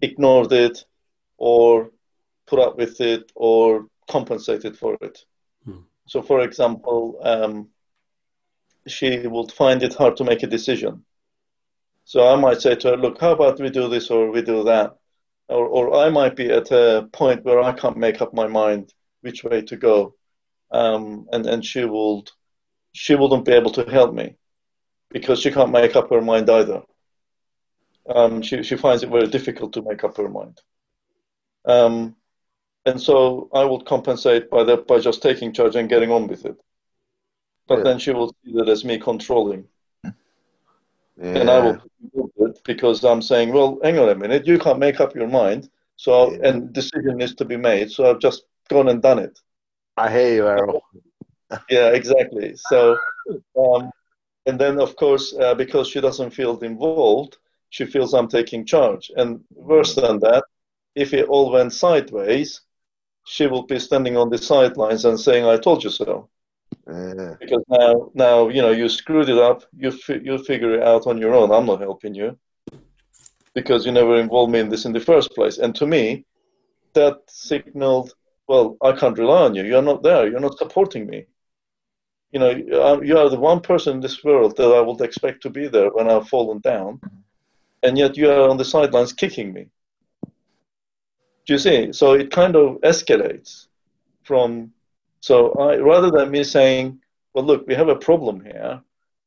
ignored 0.00 0.50
it 0.52 0.84
or 1.38 1.90
put 2.46 2.60
up 2.60 2.76
with 2.76 3.00
it 3.00 3.32
or 3.34 3.86
compensated 4.10 4.76
for 4.78 4.96
it. 5.00 5.24
So, 6.06 6.22
for 6.22 6.40
example, 6.40 7.20
um, 7.22 7.68
she 8.86 9.26
would 9.26 9.52
find 9.52 9.82
it 9.82 9.94
hard 9.94 10.16
to 10.18 10.24
make 10.24 10.42
a 10.42 10.46
decision. 10.46 11.04
So 12.04 12.26
I 12.26 12.36
might 12.36 12.62
say 12.62 12.74
to 12.76 12.90
her, 12.90 12.96
look, 12.96 13.20
how 13.20 13.32
about 13.32 13.60
we 13.60 13.70
do 13.70 13.88
this 13.88 14.10
or 14.10 14.30
we 14.30 14.42
do 14.42 14.64
that? 14.64 14.96
Or, 15.48 15.66
or 15.66 15.94
I 16.06 16.10
might 16.10 16.36
be 16.36 16.50
at 16.50 16.70
a 16.70 17.08
point 17.12 17.44
where 17.44 17.60
I 17.60 17.72
can't 17.72 17.98
make 17.98 18.22
up 18.22 18.34
my 18.34 18.46
mind 18.46 18.94
which 19.20 19.44
way 19.44 19.62
to 19.62 19.76
go. 19.76 20.14
Um, 20.70 21.26
and, 21.32 21.46
and 21.46 21.64
she 21.64 21.84
will 21.84 22.24
she 22.92 23.14
wouldn't 23.14 23.44
be 23.44 23.52
able 23.52 23.70
to 23.72 23.84
help 23.84 24.14
me 24.14 24.36
because 25.10 25.40
she 25.40 25.50
can't 25.50 25.70
make 25.70 25.96
up 25.96 26.10
her 26.10 26.20
mind 26.20 26.50
either. 26.50 26.82
Um, 28.08 28.42
she, 28.42 28.62
she 28.62 28.76
finds 28.76 29.02
it 29.02 29.10
very 29.10 29.28
difficult 29.28 29.74
to 29.74 29.82
make 29.82 30.02
up 30.04 30.16
her 30.16 30.28
mind. 30.28 30.60
Um, 31.64 32.16
and 32.86 33.00
so 33.00 33.50
I 33.52 33.64
would 33.64 33.84
compensate 33.84 34.50
by 34.50 34.64
that 34.64 34.86
by 34.86 34.98
just 34.98 35.22
taking 35.22 35.52
charge 35.52 35.76
and 35.76 35.88
getting 35.88 36.10
on 36.10 36.26
with 36.26 36.44
it. 36.46 36.56
But 37.66 37.78
yeah. 37.78 37.84
then 37.84 37.98
she 37.98 38.12
will 38.12 38.34
see 38.44 38.52
that 38.54 38.68
as 38.68 38.84
me 38.84 38.98
controlling. 38.98 39.66
Yeah. 40.04 40.12
And 41.20 41.50
I 41.50 41.58
will 41.58 41.82
do 42.14 42.46
it 42.46 42.60
because 42.64 43.04
I'm 43.04 43.20
saying, 43.20 43.52
well, 43.52 43.78
hang 43.82 43.98
on 43.98 44.08
a 44.08 44.14
minute, 44.14 44.46
you 44.46 44.58
can't 44.58 44.78
make 44.78 45.00
up 45.00 45.14
your 45.14 45.26
mind. 45.26 45.68
So, 45.96 46.32
yeah. 46.32 46.48
and 46.48 46.72
decision 46.72 47.18
needs 47.18 47.34
to 47.34 47.44
be 47.44 47.56
made. 47.56 47.90
So 47.90 48.08
I've 48.08 48.20
just 48.20 48.44
gone 48.68 48.88
and 48.88 49.02
done 49.02 49.18
it. 49.18 49.38
I 49.96 50.10
hear 50.10 50.34
you, 50.34 50.46
Errol. 50.46 50.82
yeah, 51.70 51.88
exactly. 51.88 52.54
So, 52.56 52.96
um, 53.58 53.90
and 54.46 54.58
then 54.58 54.80
of 54.80 54.96
course, 54.96 55.34
uh, 55.34 55.54
because 55.54 55.88
she 55.88 56.00
doesn't 56.00 56.30
feel 56.30 56.58
involved, 56.60 57.36
she 57.70 57.84
feels 57.84 58.14
I'm 58.14 58.28
taking 58.28 58.64
charge. 58.64 59.10
And 59.16 59.40
worse 59.50 59.94
than 59.94 60.20
that, 60.20 60.44
if 60.94 61.14
it 61.14 61.28
all 61.28 61.52
went 61.52 61.72
sideways, 61.72 62.62
she 63.24 63.46
will 63.46 63.64
be 63.64 63.78
standing 63.78 64.16
on 64.16 64.30
the 64.30 64.38
sidelines 64.38 65.04
and 65.04 65.18
saying, 65.20 65.44
"I 65.44 65.56
told 65.58 65.84
you 65.84 65.90
so." 65.90 66.28
Yeah. 66.86 67.34
Because 67.38 67.64
now, 67.68 68.10
now 68.14 68.48
you 68.48 68.62
know 68.62 68.70
you 68.70 68.88
screwed 68.88 69.28
it 69.28 69.38
up. 69.38 69.64
You 69.76 69.90
fi- 69.90 70.22
you 70.22 70.38
figure 70.38 70.74
it 70.74 70.82
out 70.82 71.06
on 71.06 71.18
your 71.18 71.34
own. 71.34 71.52
I'm 71.52 71.66
not 71.66 71.80
helping 71.80 72.14
you 72.14 72.38
because 73.54 73.84
you 73.84 73.92
never 73.92 74.16
involved 74.18 74.52
me 74.52 74.60
in 74.60 74.68
this 74.68 74.84
in 74.84 74.92
the 74.92 75.00
first 75.00 75.30
place. 75.34 75.58
And 75.58 75.74
to 75.76 75.86
me, 75.86 76.24
that 76.94 77.16
signaled, 77.28 78.14
well, 78.46 78.76
I 78.82 78.92
can't 78.92 79.18
rely 79.18 79.42
on 79.42 79.54
you. 79.54 79.64
You're 79.64 79.82
not 79.82 80.02
there. 80.02 80.28
You're 80.28 80.40
not 80.40 80.58
supporting 80.58 81.06
me. 81.06 81.26
You 82.32 82.40
know, 82.40 82.50
um, 82.82 83.04
you 83.04 83.16
are 83.18 83.30
the 83.30 83.40
one 83.40 83.60
person 83.60 83.96
in 83.96 84.00
this 84.00 84.22
world 84.22 84.56
that 84.56 84.70
I 84.78 84.80
would 84.80 85.00
expect 85.00 85.42
to 85.42 85.50
be 85.50 85.66
there 85.66 85.90
when 85.90 86.10
I've 86.10 86.28
fallen 86.28 86.58
down, 86.58 87.00
and 87.82 87.96
yet 87.96 88.16
you 88.16 88.30
are 88.30 88.48
on 88.48 88.58
the 88.58 88.64
sidelines 88.64 89.12
kicking 89.12 89.52
me. 89.52 89.68
Do 91.48 91.54
you 91.54 91.58
see? 91.58 91.92
So 91.94 92.12
it 92.12 92.30
kind 92.30 92.54
of 92.56 92.76
escalates 92.82 93.68
from. 94.22 94.72
So 95.20 95.52
I, 95.54 95.78
rather 95.78 96.10
than 96.10 96.30
me 96.30 96.44
saying, 96.44 97.00
"Well, 97.32 97.44
look, 97.44 97.66
we 97.66 97.74
have 97.74 97.88
a 97.88 97.96
problem 97.96 98.44
here. 98.44 98.82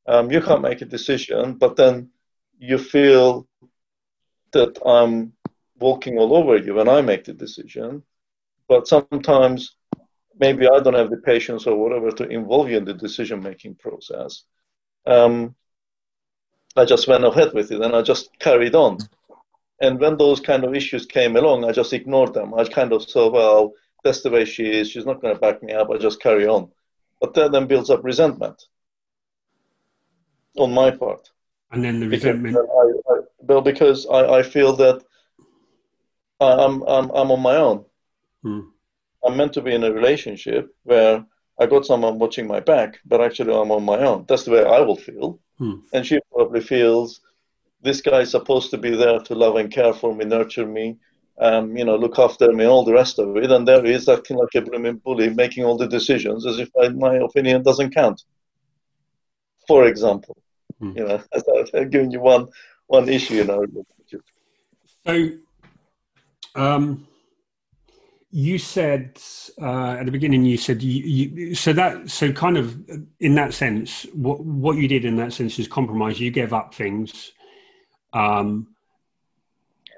Um, 0.08 0.32
you 0.32 0.40
can't 0.40 0.62
make 0.62 0.82
a 0.82 0.86
decision," 0.86 1.56
but 1.56 1.76
then 1.76 2.12
you 2.60 2.78
feel 2.78 3.48
that 4.52 4.78
I'm 4.86 5.34
walking 5.80 6.20
all 6.20 6.36
over 6.36 6.58
you 6.58 6.76
when 6.76 6.88
I 6.88 7.02
make 7.02 7.24
the 7.24 7.34
decision. 7.34 8.04
But 8.68 8.88
sometimes 8.88 9.76
maybe 10.40 10.68
I 10.70 10.80
don't 10.80 10.94
have 10.94 11.10
the 11.10 11.18
patience 11.18 11.66
or 11.66 11.76
whatever 11.76 12.12
to 12.12 12.30
involve 12.30 12.70
you 12.70 12.78
in 12.78 12.86
the 12.86 12.94
decision 12.94 13.42
making 13.42 13.76
process. 13.76 14.44
Um, 15.08 15.56
I 16.76 16.86
just 16.86 17.08
went 17.08 17.26
ahead 17.26 17.54
with 17.54 17.72
it 17.72 17.82
and 17.82 17.96
I 17.96 18.04
just 18.04 18.30
carried 18.38 18.76
on. 18.76 19.00
And 19.82 20.00
when 20.00 20.16
those 20.18 20.40
kind 20.40 20.64
of 20.64 20.76
issues 20.76 21.06
came 21.08 21.36
along, 21.36 21.66
I 21.66 21.72
just 21.72 21.92
ignored 21.92 22.34
them. 22.34 22.54
I 22.54 22.64
kind 22.66 22.94
of 22.94 23.04
said, 23.04 23.32
well, 23.32 23.74
that's 24.04 24.22
the 24.22 24.30
way 24.30 24.46
she 24.46 24.66
is. 24.66 24.90
She's 24.90 25.06
not 25.06 25.22
going 25.22 25.34
to 25.34 25.40
back 25.40 25.64
me 25.64 25.74
up. 25.74 25.90
I 25.90 25.98
just 25.98 26.22
carry 26.22 26.48
on. 26.48 26.70
But 27.20 27.34
that 27.34 27.52
then 27.52 27.68
builds 27.68 27.90
up 27.90 28.04
resentment 28.04 28.64
on 30.58 30.72
my 30.74 30.92
part. 30.92 31.32
And 31.72 31.84
then 31.84 32.00
the 32.00 32.08
resentment. 32.08 32.58
I, 32.58 33.14
I, 33.14 33.20
well, 33.40 33.62
because 33.62 34.06
I, 34.06 34.40
I 34.40 34.44
feel 34.44 34.76
that 34.78 35.04
I'm, 36.40 36.84
I'm, 36.84 37.10
I'm 37.12 37.32
on 37.32 37.42
my 37.42 37.56
own. 37.56 37.86
Hmm. 38.44 38.62
I'm 39.24 39.38
meant 39.38 39.54
to 39.54 39.62
be 39.62 39.74
in 39.74 39.84
a 39.84 39.92
relationship 39.92 40.76
where 40.84 41.26
I 41.60 41.66
got 41.68 41.86
someone 41.86 42.20
watching 42.20 42.48
my 42.48 42.60
back, 42.60 43.00
but 43.06 43.22
actually 43.22 43.54
I'm 43.54 43.72
on 43.72 43.84
my 43.84 44.00
own. 44.00 44.26
That's 44.28 44.44
the 44.44 44.52
way 44.52 44.64
I 44.64 44.80
will 44.82 44.96
feel. 44.96 45.40
Hmm. 45.58 45.76
And 45.94 46.06
she 46.06 46.20
probably 46.32 46.62
feels 46.62 47.22
this 47.84 48.02
guy 48.02 48.22
is 48.22 48.32
supposed 48.32 48.70
to 48.72 48.78
be 48.78 48.96
there 48.96 49.20
to 49.20 49.36
love 49.36 49.56
and 49.56 49.72
care 49.72 49.94
for 49.94 50.14
me, 50.14 50.26
nurture 50.26 50.68
me, 50.68 50.98
um, 51.40 51.76
you 51.76 51.84
know, 51.84 51.96
look 51.96 52.20
after 52.20 52.52
me, 52.54 52.66
all 52.66 52.84
the 52.84 52.94
rest 52.94 53.20
of 53.20 53.36
it. 53.38 53.52
And 53.52 53.68
there 53.68 53.84
he 53.84 53.94
is 53.94 54.08
acting 54.08 54.38
like 54.38 54.54
a 54.56 54.62
blooming 54.62 54.98
bully, 54.98 55.30
making 55.30 55.66
all 55.66 55.78
the 55.78 55.88
decisions 55.88 56.46
as 56.46 56.60
if 56.60 56.70
I, 56.80 56.90
my 56.90 57.16
opinion 57.16 57.64
doesn't 57.64 57.94
count. 57.94 58.24
For 59.68 59.86
example, 59.86 60.38
hmm. 60.80 60.98
you 60.98 61.08
know, 61.08 61.24
I've 61.74 61.90
given 61.90 62.12
you 62.12 62.20
one 62.20 62.48
one 62.88 63.08
issue 63.08 63.50
our 63.50 63.62
relationship. 63.62 64.22
So, 65.06 65.30
um, 66.56 67.08
you 68.32 68.58
said 68.58 69.20
uh, 69.62 69.92
at 70.00 70.06
the 70.06 70.12
beginning, 70.12 70.46
you 70.46 70.58
said 70.58 70.82
you, 70.82 71.04
you, 71.04 71.56
so 71.56 71.74
that 71.74 72.10
so 72.10 72.32
kind 72.32 72.58
of 72.58 72.78
in 73.20 73.36
that 73.36 73.54
sense, 73.54 74.06
what 74.14 74.40
what 74.42 74.78
you 74.78 74.88
did 74.88 75.06
in 75.06 75.16
that 75.18 75.34
sense 75.34 75.58
is 75.60 75.68
compromise. 75.68 76.20
You 76.20 76.32
gave 76.32 76.54
up 76.54 76.74
things, 76.74 77.32
um, 78.14 78.68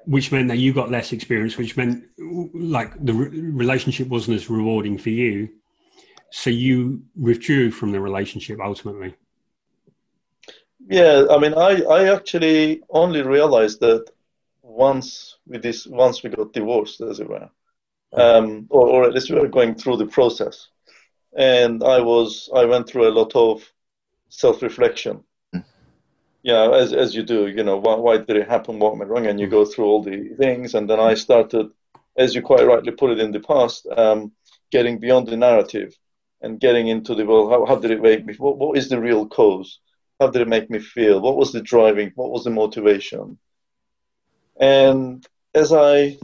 which 0.06 0.32
meant 0.32 0.50
that 0.50 0.58
you 0.58 0.74
got 0.74 0.92
less 0.92 1.14
experience, 1.14 1.58
which 1.58 1.78
meant 1.78 2.06
like 2.54 2.94
the 3.04 3.14
re- 3.14 3.40
relationship 3.40 4.08
wasn't 4.08 4.36
as 4.36 4.50
rewarding 4.50 4.98
for 4.98 5.10
you. 5.10 5.50
So 6.32 6.50
you 6.50 7.04
withdrew 7.16 7.72
from 7.72 7.92
the 7.92 8.02
relationship 8.02 8.60
ultimately. 8.60 9.16
Yeah, 10.88 11.26
I 11.30 11.38
mean, 11.38 11.54
I, 11.54 11.82
I 11.84 12.14
actually 12.14 12.82
only 12.90 13.22
realized 13.22 13.80
that 13.82 14.10
once 14.62 15.38
we 15.46 15.58
this 15.60 15.86
once 15.88 16.24
we 16.24 16.30
got 16.30 16.54
divorced, 16.54 17.02
as 17.02 17.20
it 17.20 17.30
were, 17.30 17.50
um, 18.14 18.68
or, 18.70 18.88
or 18.88 19.04
at 19.06 19.14
least 19.14 19.30
we 19.30 19.40
were 19.40 19.48
going 19.48 19.76
through 19.76 19.98
the 19.98 20.08
process, 20.08 20.70
and 21.38 21.84
I 21.84 22.02
was 22.02 22.50
I 22.54 22.66
went 22.66 22.88
through 22.88 23.08
a 23.08 23.18
lot 23.18 23.36
of 23.36 23.64
self-reflection. 24.30 25.18
Mm. 25.18 25.24
Yeah, 26.44 26.72
as 26.72 26.92
as 26.94 27.16
you 27.16 27.24
do, 27.24 27.48
you 27.48 27.64
know, 27.64 27.78
why, 27.78 27.96
why 27.96 28.18
did 28.18 28.36
it 28.36 28.50
happen? 28.50 28.78
What 28.78 28.98
went 28.98 29.10
wrong? 29.10 29.28
And 29.28 29.40
you 29.40 29.48
go 29.48 29.64
through 29.66 29.86
all 29.86 30.04
the 30.04 30.36
things, 30.38 30.76
and 30.76 30.90
then 30.90 31.00
I 31.00 31.14
started, 31.14 31.72
as 32.18 32.36
you 32.36 32.42
quite 32.42 32.68
rightly 32.68 32.92
put 32.92 33.12
it 33.12 33.20
in 33.20 33.32
the 33.32 33.40
past, 33.40 33.88
um, 33.96 34.34
getting 34.70 35.00
beyond 35.00 35.28
the 35.28 35.38
narrative 35.38 35.98
and 36.42 36.60
getting 36.60 36.88
into 36.88 37.16
the 37.16 37.26
well, 37.26 37.50
how, 37.50 37.66
how 37.66 37.76
did 37.78 37.92
it 37.92 38.02
make 38.02 38.26
me? 38.26 38.34
What, 38.36 38.58
what 38.58 38.78
is 38.78 38.90
the 38.90 39.00
real 39.00 39.26
cause? 39.26 39.80
How 40.20 40.28
did 40.28 40.42
it 40.42 40.50
make 40.50 40.70
me 40.70 40.80
feel? 40.80 41.22
What 41.22 41.38
was 41.38 41.54
the 41.54 41.62
driving? 41.62 42.12
What 42.16 42.32
was 42.32 42.44
the 42.44 42.50
motivation? 42.50 43.38
And 44.60 45.26
as 45.56 45.72
I 45.72 46.18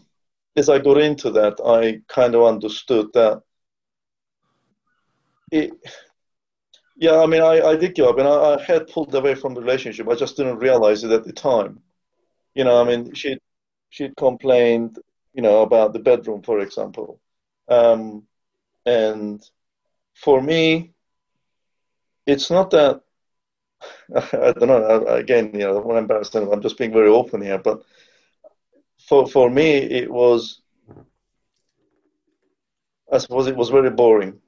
as 0.57 0.67
I 0.67 0.79
got 0.79 0.97
into 0.97 1.31
that, 1.31 1.59
I 1.65 2.01
kind 2.13 2.35
of 2.35 2.43
understood 2.43 3.07
that 3.13 3.41
it. 5.51 5.71
Yeah, 6.99 7.21
I 7.21 7.27
mean, 7.27 7.41
I, 7.41 7.61
I 7.61 7.75
did 7.77 7.95
give 7.95 8.07
up, 8.07 8.17
and 8.19 8.27
I, 8.27 8.55
I 8.55 8.61
had 8.63 8.87
pulled 8.87 9.15
away 9.15 9.33
from 9.35 9.53
the 9.53 9.61
relationship. 9.61 10.09
I 10.09 10.15
just 10.15 10.35
didn't 10.37 10.57
realize 10.59 11.03
it 11.03 11.11
at 11.11 11.23
the 11.23 11.31
time. 11.33 11.81
You 12.55 12.65
know, 12.65 12.81
I 12.81 12.85
mean, 12.85 13.13
she 13.15 13.39
she'd 13.89 14.15
complained, 14.17 14.99
you 15.33 15.41
know, 15.43 15.63
about 15.63 15.93
the 15.93 15.99
bedroom, 15.99 16.43
for 16.43 16.59
example, 16.61 17.21
um, 17.69 18.27
and 18.85 19.43
for 20.15 20.41
me, 20.41 20.93
it's 22.25 22.49
not 22.49 22.69
that 22.71 23.01
I 24.15 24.53
don't 24.53 24.67
know. 24.67 25.05
Again, 25.07 25.51
you 25.53 25.59
know, 25.59 25.77
I 25.77 25.81
want 25.81 25.99
embarrass 25.99 26.29
them. 26.29 26.49
I'm 26.51 26.61
just 26.61 26.77
being 26.77 26.91
very 26.93 27.09
open 27.09 27.41
here. 27.41 27.57
But 27.57 27.83
for 29.07 29.27
for 29.27 29.49
me, 29.49 29.77
it 29.77 30.09
was. 30.11 30.61
I 33.11 33.19
suppose 33.19 33.45
it 33.45 33.55
was 33.55 33.69
very 33.69 33.91
boring. 33.91 34.41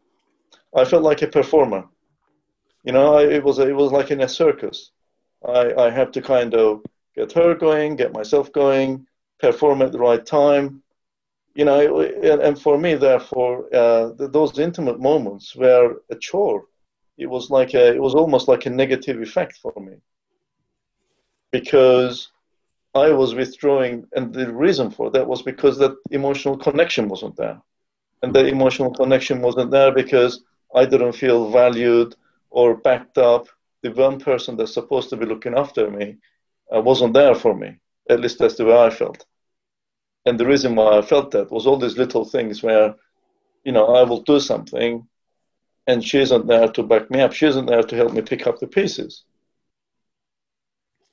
I 0.75 0.85
felt 0.85 1.03
like 1.03 1.21
a 1.23 1.27
performer. 1.27 1.89
You 2.83 2.93
know, 2.93 3.19
it 3.19 3.43
was 3.43 3.59
it 3.59 3.75
was 3.75 3.91
like 3.91 4.11
in 4.11 4.21
a 4.21 4.29
circus. 4.29 4.91
I 5.45 5.73
I 5.73 5.89
have 5.89 6.11
to 6.11 6.21
kind 6.21 6.53
of 6.53 6.83
get 7.15 7.31
her 7.33 7.55
going, 7.55 7.95
get 7.95 8.13
myself 8.13 8.51
going, 8.51 9.05
perform 9.39 9.81
at 9.81 9.91
the 9.91 9.99
right 9.99 10.25
time. 10.25 10.83
You 11.53 11.65
know, 11.65 11.99
and, 11.99 12.41
and 12.41 12.59
for 12.59 12.77
me, 12.77 12.95
therefore, 12.95 13.67
uh, 13.75 14.11
those 14.17 14.57
intimate 14.57 15.01
moments 15.01 15.53
were 15.53 16.01
a 16.09 16.15
chore 16.15 16.63
it 17.21 17.29
was 17.29 17.51
like 17.51 17.73
a, 17.75 17.93
it 17.93 18.01
was 18.01 18.15
almost 18.15 18.47
like 18.47 18.65
a 18.65 18.69
negative 18.69 19.21
effect 19.21 19.59
for 19.61 19.73
me 19.79 19.93
because 21.51 22.29
I 22.95 23.11
was 23.11 23.35
withdrawing, 23.35 24.07
and 24.13 24.33
the 24.33 24.51
reason 24.51 24.89
for 24.89 25.11
that 25.11 25.27
was 25.27 25.43
because 25.43 25.77
that 25.77 25.95
emotional 26.09 26.57
connection 26.57 27.07
wasn't 27.07 27.35
there, 27.37 27.61
and 28.23 28.33
the 28.33 28.47
emotional 28.47 28.91
connection 28.91 29.41
wasn't 29.41 29.69
there 29.69 29.91
because 29.91 30.43
I 30.75 30.85
didn't 30.85 31.13
feel 31.13 31.51
valued 31.51 32.15
or 32.51 32.75
backed 32.75 33.17
up. 33.17 33.47
The 33.81 33.91
one 33.91 34.19
person 34.19 34.55
that's 34.55 34.75
supposed 34.75 35.09
to 35.09 35.17
be 35.17 35.25
looking 35.25 35.57
after 35.57 35.89
me 35.89 36.17
uh, 36.73 36.81
wasn't 36.81 37.15
there 37.15 37.33
for 37.33 37.55
me. 37.55 37.77
At 38.09 38.19
least 38.19 38.37
that's 38.37 38.55
the 38.55 38.65
way 38.65 38.77
I 38.77 38.91
felt. 38.91 39.25
And 40.25 40.39
the 40.39 40.45
reason 40.45 40.75
why 40.75 40.97
I 40.97 41.01
felt 41.01 41.31
that 41.31 41.51
was 41.51 41.65
all 41.65 41.77
these 41.77 41.97
little 41.97 42.25
things 42.25 42.61
where, 42.61 42.93
you 43.63 43.71
know, 43.71 43.95
I 43.95 44.03
will 44.03 44.21
do 44.21 44.39
something 44.39 45.07
and 45.87 46.03
she 46.03 46.19
isn't 46.19 46.45
there 46.45 46.67
to 46.67 46.83
back 46.83 47.09
me 47.09 47.21
up. 47.21 47.33
She 47.33 47.47
isn't 47.47 47.65
there 47.65 47.81
to 47.81 47.95
help 47.95 48.13
me 48.13 48.21
pick 48.21 48.45
up 48.45 48.59
the 48.59 48.67
pieces. 48.67 49.23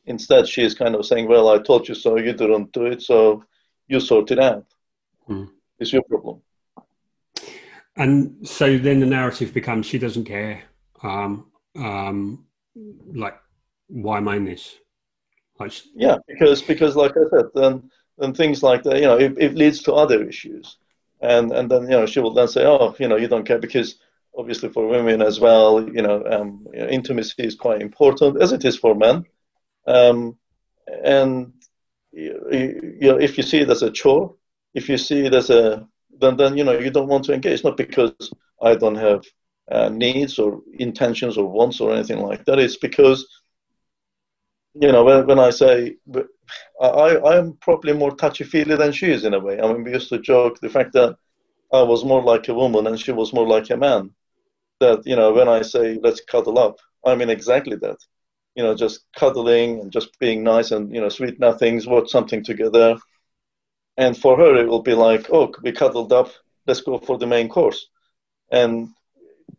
Instead, 0.05 0.49
she 0.49 0.63
is 0.63 0.75
kind 0.75 0.95
of 0.95 1.07
saying, 1.07 1.29
Well, 1.29 1.49
I 1.49 1.59
told 1.59 1.89
you 1.89 1.95
so, 1.95 2.17
you 2.17 2.33
didn't 2.33 2.73
do 2.73 2.87
it, 2.87 3.03
so 3.03 3.45
you 3.87 4.01
sort 4.01 4.31
it 4.31 4.39
out. 4.39 4.67
Mm. 5.29 5.51
It's 5.79 5.93
your 5.93 6.03
problem. 6.03 6.43
And 7.97 8.47
so 8.47 8.79
then 8.79 9.01
the 9.01 9.07
narrative 9.07 9.53
becomes 9.53 9.87
she 9.87 9.99
doesn't 9.99 10.25
care. 10.25 10.63
Um, 11.03 11.51
um, 11.77 12.47
like 13.15 13.39
why 13.89 14.19
am 14.19 14.29
I 14.29 14.37
in 14.37 14.45
this? 14.45 14.77
Like, 15.59 15.73
yeah, 15.95 16.19
because 16.27 16.63
because 16.63 16.97
like 16.97 17.13
I 17.13 17.29
said, 17.31 17.47
then 17.55 17.91
then 18.19 18.35
things 18.35 18.63
like 18.63 18.83
that, 18.85 18.97
you 18.97 19.07
know, 19.07 19.19
it, 19.19 19.35
it 19.39 19.55
leads 19.55 19.83
to 19.83 19.95
other 19.95 20.23
issues, 20.29 20.77
and 21.21 21.53
and 21.53 21.71
then 21.71 21.83
you 21.83 21.91
know 21.91 22.07
she 22.07 22.21
will 22.21 22.35
then 22.35 22.49
say, 22.49 22.65
oh, 22.65 22.95
you 22.99 23.09
know, 23.09 23.17
you 23.17 23.29
don't 23.29 23.47
care 23.47 23.59
because 23.59 23.97
obviously 24.37 24.69
for 24.69 24.87
women 24.87 25.21
as 25.21 25.41
well, 25.41 25.83
you 25.89 26.03
know, 26.03 26.23
um, 26.25 26.67
intimacy 26.75 27.43
is 27.43 27.57
quite 27.57 27.83
important 27.83 28.41
as 28.41 28.53
it 28.53 28.65
is 28.65 28.77
for 28.77 28.95
men, 28.95 29.25
um, 29.87 30.37
and 31.05 31.53
you, 32.13 32.97
you 33.01 33.11
know, 33.11 33.19
if 33.19 33.37
you 33.37 33.43
see 33.43 33.59
it 33.59 33.71
as 33.71 33.83
a 33.83 33.91
chore, 33.91 34.35
if 34.75 34.89
you 34.89 34.97
see 34.97 35.27
it 35.27 35.35
as 35.35 35.51
a 35.51 35.87
then 36.21 36.37
then 36.37 36.57
you 36.57 36.65
know 36.65 36.79
you 36.79 36.91
don't 36.91 37.09
want 37.09 37.25
to 37.25 37.33
engage, 37.35 37.65
not 37.65 37.77
because 37.77 38.13
I 38.63 38.75
don't 38.77 38.97
have 38.97 39.25
uh, 39.71 39.89
needs 39.89 40.39
or 40.39 40.61
intentions 40.79 41.37
or 41.37 41.47
wants 41.47 41.81
or 41.81 41.93
anything 41.93 42.21
like 42.21 42.45
that. 42.45 42.59
It's 42.59 42.77
because, 42.77 43.27
you 44.75 44.93
know, 44.93 45.05
when, 45.05 45.27
when 45.27 45.39
I 45.39 45.51
say, 45.51 45.97
I, 46.81 47.19
I'm 47.19 47.55
probably 47.61 47.93
more 47.93 48.15
touchy 48.15 48.45
feely 48.45 48.77
than 48.77 48.93
she 48.93 49.11
is 49.11 49.25
in 49.25 49.35
a 49.35 49.41
way. 49.41 49.61
I 49.61 49.73
mean, 49.73 49.85
we 49.85 49.93
used 49.93 50.09
to 50.11 50.19
joke 50.19 50.59
the 50.61 50.71
fact 50.71 50.93
that 50.95 51.17
I 51.73 51.83
was 51.83 52.05
more 52.05 52.23
like 52.23 52.49
a 52.49 52.55
woman 52.55 52.87
and 52.87 52.99
she 52.99 53.13
was 53.13 53.33
more 53.33 53.47
like 53.47 53.71
a 53.71 53.77
man. 53.77 54.11
That, 54.81 55.07
you 55.07 55.17
know, 55.17 55.33
when 55.33 55.49
I 55.49 55.63
say, 55.63 55.99
let's 56.03 56.21
cuddle 56.21 56.59
up, 56.59 56.79
I 57.05 57.15
mean 57.15 57.31
exactly 57.31 57.77
that. 57.77 57.99
You 58.55 58.63
know, 58.63 58.75
just 58.75 59.05
cuddling 59.17 59.81
and 59.81 59.93
just 59.93 60.19
being 60.19 60.43
nice 60.43 60.71
and, 60.71 60.93
you 60.95 61.01
know, 61.01 61.09
sweet 61.09 61.39
nothings, 61.39 61.87
watch 61.87 62.11
something 62.11 62.43
together. 62.43 62.97
And 63.97 64.17
for 64.17 64.37
her, 64.37 64.57
it 64.57 64.69
will 64.69 64.83
be 64.83 64.95
like, 64.95 65.29
oh, 65.33 65.53
we 65.63 65.73
cuddled 65.73 66.13
up, 66.13 66.31
let's 66.67 66.81
go 66.81 66.99
for 66.99 67.19
the 67.19 67.27
main 67.27 67.49
course. 67.49 67.89
And 68.51 68.89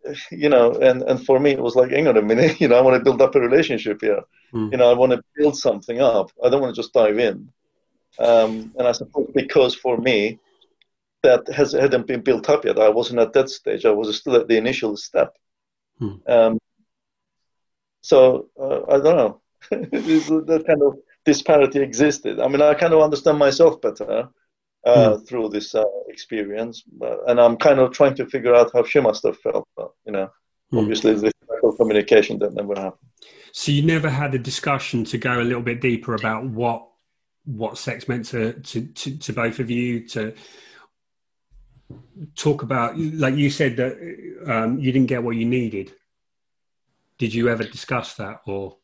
you 0.32 0.50
know, 0.50 0.74
and, 0.74 1.02
and 1.04 1.26
for 1.26 1.39
me, 1.39 1.52
it 1.52 1.62
was 1.62 1.76
like, 1.76 1.91
hang 1.91 2.08
on 2.08 2.18
a 2.18 2.22
minute, 2.22 2.60
you 2.62 2.68
know, 2.68 2.78
I 2.78 2.82
want 2.82 2.97
to 2.97 3.04
build 3.04 3.22
up 3.22 3.36
a 3.36 3.39
relationship 3.39 4.02
here. 4.02 4.22
Mm. 4.54 4.72
You 4.72 4.78
know, 4.78 4.89
I 4.89 4.93
want 4.93 5.12
to 5.12 5.24
build 5.36 5.58
something 5.58 6.02
up. 6.02 6.32
I 6.43 6.50
don't 6.50 6.62
want 6.62 6.76
to 6.76 6.82
just 6.82 6.93
dive 6.93 7.20
in. 7.20 7.52
Um, 8.18 8.74
and 8.78 8.88
I 8.88 8.91
suppose 8.91 9.30
because 9.34 9.76
for 9.76 9.97
me, 9.97 10.39
that 11.24 11.47
has, 11.50 11.74
hadn't 11.74 12.08
been 12.08 12.22
built 12.22 12.50
up 12.50 12.66
yet. 12.66 12.80
I 12.80 12.89
wasn't 12.89 13.20
at 13.20 13.34
that 13.34 13.50
stage. 13.50 13.86
I 13.86 13.91
was 13.91 14.16
still 14.18 14.36
at 14.36 14.47
the 14.47 14.58
initial 14.58 14.97
step. 14.97 15.36
Mm. 16.02 16.30
Um, 16.30 16.60
so 18.02 18.47
uh, 18.60 18.82
I 18.89 19.00
don't 19.00 19.18
know. 19.18 19.41
that 19.70 20.64
kind 20.66 20.82
of 20.82 20.97
disparity 21.26 21.80
existed. 21.80 22.39
I 22.39 22.47
mean, 22.47 22.62
I 22.62 22.74
kind 22.74 22.93
of 22.93 23.02
understand 23.02 23.38
myself 23.38 23.82
better 23.82 24.30
uh, 24.86 25.18
mm. 25.18 25.28
through 25.28 25.50
this 25.50 25.76
uh, 25.76 25.84
experience, 26.08 26.84
and 27.28 27.40
I'm 27.40 27.58
kind 27.58 27.80
of 27.80 27.92
trying 27.92 28.16
to 28.16 28.26
figure 28.26 28.56
out 28.56 28.72
how 28.74 28.84
she 28.84 29.00
must 29.00 29.24
have 29.24 29.38
felt. 29.40 29.68
But, 29.76 29.92
you 30.06 30.14
know, 30.14 30.30
mm. 30.74 30.80
obviously, 30.80 31.14
this 31.14 31.34
type 31.48 31.64
of 31.64 31.78
communication 31.78 32.40
that 32.40 32.54
never 32.54 32.76
happened. 32.76 33.10
So 33.52 33.72
you 33.72 33.84
never 33.84 34.10
had 34.10 34.36
a 34.36 34.40
discussion 34.40 35.04
to 35.06 35.18
go 35.18 35.42
a 35.42 35.44
little 35.44 35.62
bit 35.62 35.82
deeper 35.82 36.16
about 36.16 36.46
what 36.46 36.86
what 37.46 37.78
sex 37.78 38.08
meant 38.08 38.26
to 38.26 38.54
to, 38.54 38.86
to, 38.88 39.18
to 39.18 39.34
both 39.34 39.60
of 39.60 39.70
you 39.70 40.08
to 40.08 40.34
talk 42.36 42.62
about 42.62 42.98
like 42.98 43.36
you 43.36 43.50
said 43.50 43.78
that 43.78 43.94
um, 44.46 44.78
you 44.80 44.92
didn't 44.92 45.08
get 45.08 45.24
what 45.24 45.36
you 45.36 45.46
needed 45.46 45.92
did 47.18 47.34
you 47.34 47.50
ever 47.50 47.64
discuss 47.64 48.14
that 48.16 48.42
or 48.46 48.78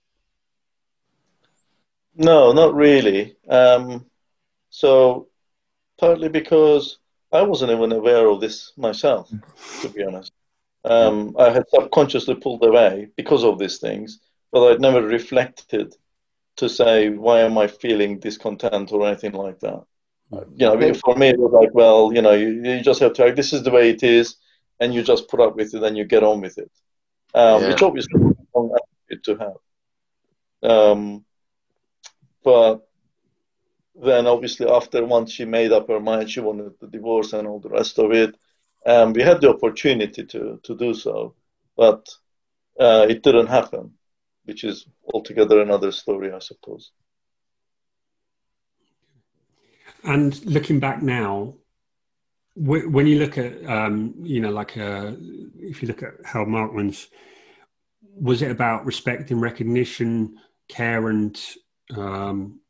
no 2.16 2.52
not 2.54 2.74
really 2.74 3.36
um, 3.50 4.06
so 4.70 5.28
partly 6.00 6.30
because 6.30 7.00
I 7.32 7.42
wasn't 7.42 7.72
even 7.72 7.92
aware 7.92 8.28
of 8.28 8.42
this 8.42 8.74
myself, 8.78 9.32
to 9.82 9.90
be 9.90 10.04
honest. 10.04 10.32
Um, 10.84 11.36
I 11.40 11.50
had 11.50 11.68
subconsciously 11.70 12.36
pulled 12.36 12.64
away 12.64 13.10
because 13.18 13.44
of 13.44 13.58
these 13.58 13.80
things, 13.80 14.20
but 14.52 14.72
I'd 14.72 14.82
never 14.82 15.02
reflected 15.02 15.96
to 16.58 16.70
say, 16.70 17.10
why 17.10 17.42
am 17.42 17.58
I 17.58 17.68
feeling 17.68 18.20
discontent 18.20 18.92
or 18.92 19.06
anything 19.08 19.34
like 19.34 19.60
that. 19.60 19.84
You 20.32 20.68
know, 20.68 20.94
for 20.94 21.16
me, 21.16 21.30
it 21.30 21.40
was 21.40 21.52
like, 21.52 21.74
well, 21.74 22.12
you 22.14 22.22
know, 22.22 22.32
you, 22.32 22.64
you 22.64 22.82
just 22.82 23.00
have 23.00 23.14
to, 23.14 23.32
this 23.32 23.54
is 23.54 23.64
the 23.64 23.72
way 23.72 23.90
it 23.90 24.04
is, 24.04 24.36
and 24.80 24.94
you 24.94 25.04
just 25.04 25.30
put 25.30 25.40
up 25.40 25.56
with 25.56 25.74
it 25.74 25.84
and 25.84 25.98
you 25.98 26.04
get 26.04 26.24
on 26.24 26.42
with 26.42 26.58
it, 26.58 26.72
um, 27.34 27.62
yeah. 27.62 27.70
which 27.70 27.82
obviously 27.82 28.22
is 28.22 28.32
a 28.32 28.36
wrong 28.54 28.76
attitude 29.10 29.24
to 29.24 29.38
have. 30.62 30.72
Um, 30.72 31.26
but 32.44 32.85
then 33.96 34.28
obviously 34.28 34.68
after 34.68 35.06
once 35.06 35.32
she 35.32 35.46
made 35.46 35.72
up 35.72 35.88
her 35.88 36.00
mind 36.00 36.30
she 36.30 36.40
wanted 36.40 36.74
the 36.80 36.88
divorce 36.88 37.34
and 37.34 37.48
all 37.48 37.60
the 37.60 37.70
rest 37.70 38.00
of 38.00 38.12
it. 38.12 38.36
Um, 38.86 39.14
we 39.14 39.24
had 39.24 39.42
the 39.42 39.50
opportunity 39.50 40.26
to, 40.26 40.60
to 40.64 40.76
do 40.76 40.94
so 40.94 41.36
but 41.76 42.08
uh, 42.80 43.06
it 43.10 43.24
didn't 43.24 43.48
happen 43.48 43.94
which 44.44 44.64
is 44.64 44.86
altogether 45.14 45.62
another 45.62 45.92
story 45.92 46.32
i 46.32 46.40
suppose. 46.40 46.92
And 50.04 50.46
looking 50.46 50.80
back 50.80 51.02
now 51.02 51.56
when 52.56 53.06
you 53.06 53.20
look 53.20 53.38
at 53.38 53.66
um, 53.66 54.14
you 54.22 54.40
know 54.40 54.52
like 54.52 54.78
uh, 54.78 55.12
if 55.60 55.82
you 55.82 55.88
look 55.88 56.04
at 56.04 56.14
Howard 56.24 56.48
Markman's 56.48 57.08
was 58.02 58.42
it 58.42 58.50
about 58.50 58.86
respect 58.86 59.30
and 59.32 59.42
recognition 59.42 60.38
care 60.70 61.10
and 61.10 61.40
um, 61.96 62.62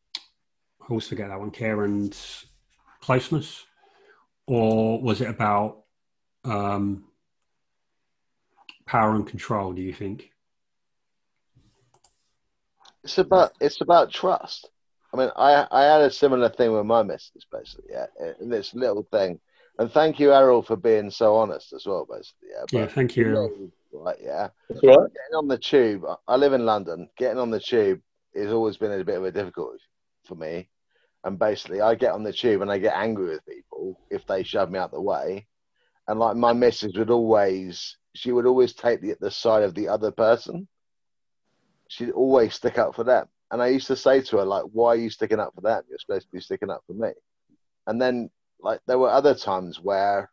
I 0.85 0.89
always 0.89 1.07
forget 1.07 1.29
that 1.29 1.39
one, 1.39 1.49
care 1.49 1.83
and 1.83 2.15
closeness, 3.01 3.65
or 4.45 5.01
was 5.01 5.19
it 5.19 5.29
about 5.29 5.79
um, 6.43 7.05
power 8.85 9.15
and 9.15 9.25
control? 9.25 9.73
Do 9.73 9.81
you 9.81 9.93
think? 9.93 10.29
It's 13.03 13.17
about 13.17 13.53
it's 13.59 13.81
about 13.81 14.11
trust. 14.11 14.69
I 15.11 15.17
mean, 15.17 15.31
I 15.35 15.65
I 15.71 15.85
had 15.85 16.01
a 16.01 16.11
similar 16.11 16.49
thing 16.49 16.71
with 16.71 16.85
my 16.85 17.01
missus, 17.01 17.47
basically, 17.51 17.89
yeah, 17.89 18.05
in 18.39 18.49
this 18.49 18.75
little 18.75 19.07
thing. 19.11 19.39
And 19.79 19.91
thank 19.91 20.19
you, 20.19 20.33
Errol, 20.33 20.61
for 20.61 20.75
being 20.75 21.09
so 21.09 21.35
honest 21.35 21.73
as 21.73 21.87
well, 21.87 22.05
basically. 22.07 22.49
Yeah, 22.51 22.65
but, 22.71 22.77
yeah 22.77 22.87
thank 22.87 23.15
you. 23.15 23.71
right, 23.91 24.17
yeah. 24.21 24.49
That's 24.69 24.83
right. 24.83 24.97
Getting 24.97 25.35
on 25.35 25.47
the 25.47 25.57
tube, 25.57 26.05
I 26.27 26.35
live 26.35 26.53
in 26.53 26.63
London. 26.63 27.09
Getting 27.17 27.39
on 27.39 27.49
the 27.49 27.59
tube 27.59 28.01
has 28.35 28.51
always 28.51 28.77
been 28.77 28.91
a 28.91 29.03
bit 29.03 29.17
of 29.17 29.25
a 29.25 29.31
difficulty 29.31 29.79
for 30.25 30.35
me 30.35 30.69
and 31.25 31.39
basically 31.39 31.81
I 31.81 31.95
get 31.95 32.13
on 32.13 32.23
the 32.23 32.31
tube 32.31 32.61
and 32.61 32.71
I 32.71 32.77
get 32.77 32.95
angry 32.95 33.29
with 33.29 33.45
people 33.45 33.99
if 34.11 34.25
they 34.27 34.43
shove 34.43 34.69
me 34.69 34.77
out 34.77 34.91
the 34.91 35.01
way. 35.01 35.47
And 36.07 36.19
like 36.19 36.37
my 36.37 36.53
missus 36.53 36.93
would 36.95 37.09
always, 37.09 37.97
she 38.13 38.31
would 38.31 38.45
always 38.45 38.73
take 38.73 39.01
the, 39.01 39.15
the 39.19 39.31
side 39.31 39.63
of 39.63 39.73
the 39.73 39.87
other 39.89 40.11
person. 40.11 40.67
She'd 41.87 42.11
always 42.11 42.53
stick 42.53 42.77
up 42.77 42.95
for 42.95 43.03
them. 43.03 43.25
And 43.51 43.61
I 43.61 43.67
used 43.67 43.87
to 43.87 43.95
say 43.95 44.21
to 44.21 44.37
her, 44.37 44.45
like, 44.45 44.65
why 44.71 44.89
are 44.89 44.95
you 44.97 45.09
sticking 45.09 45.39
up 45.39 45.53
for 45.55 45.61
them? 45.61 45.81
You're 45.89 45.99
supposed 45.99 46.27
to 46.27 46.31
be 46.31 46.41
sticking 46.41 46.69
up 46.69 46.83
for 46.85 46.93
me. 46.93 47.09
And 47.87 47.99
then, 48.01 48.29
like, 48.59 48.81
there 48.85 48.99
were 48.99 49.09
other 49.09 49.35
times 49.35 49.79
where 49.79 50.31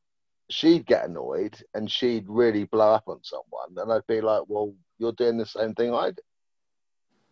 she'd 0.50 0.86
get 0.86 1.06
annoyed 1.06 1.56
and 1.74 1.90
she'd 1.90 2.24
really 2.28 2.64
blow 2.64 2.92
up 2.92 3.04
on 3.06 3.20
someone. 3.22 3.76
And 3.76 3.92
I'd 3.92 4.06
be 4.06 4.20
like, 4.20 4.42
well, 4.48 4.74
you're 4.98 5.12
doing 5.12 5.38
the 5.38 5.46
same 5.46 5.74
thing 5.74 5.94
I 5.94 6.10
do. 6.10 6.22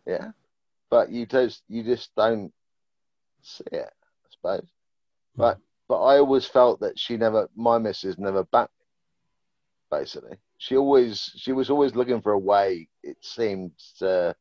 Yeah. 0.05 0.31
But 0.89 1.11
you 1.11 1.25
just, 1.25 1.63
you 1.67 1.83
just 1.83 2.11
don't 2.15 2.51
see 3.43 3.63
it, 3.71 3.89
I 3.91 4.27
suppose. 4.29 4.69
Hmm. 5.35 5.41
But 5.41 5.57
but 5.87 6.03
I 6.03 6.19
always 6.19 6.45
felt 6.45 6.79
that 6.79 6.97
she 6.97 7.17
never, 7.17 7.49
my 7.53 7.77
missus 7.77 8.17
never 8.17 8.45
backed 8.45 8.71
me. 8.79 9.97
Basically, 9.99 10.37
she 10.57 10.77
always 10.77 11.31
she 11.35 11.51
was 11.51 11.69
always 11.69 11.95
looking 11.95 12.21
for 12.21 12.31
a 12.31 12.39
way. 12.39 12.87
It 13.03 13.17
seemed 13.21 13.71
to 13.99 14.33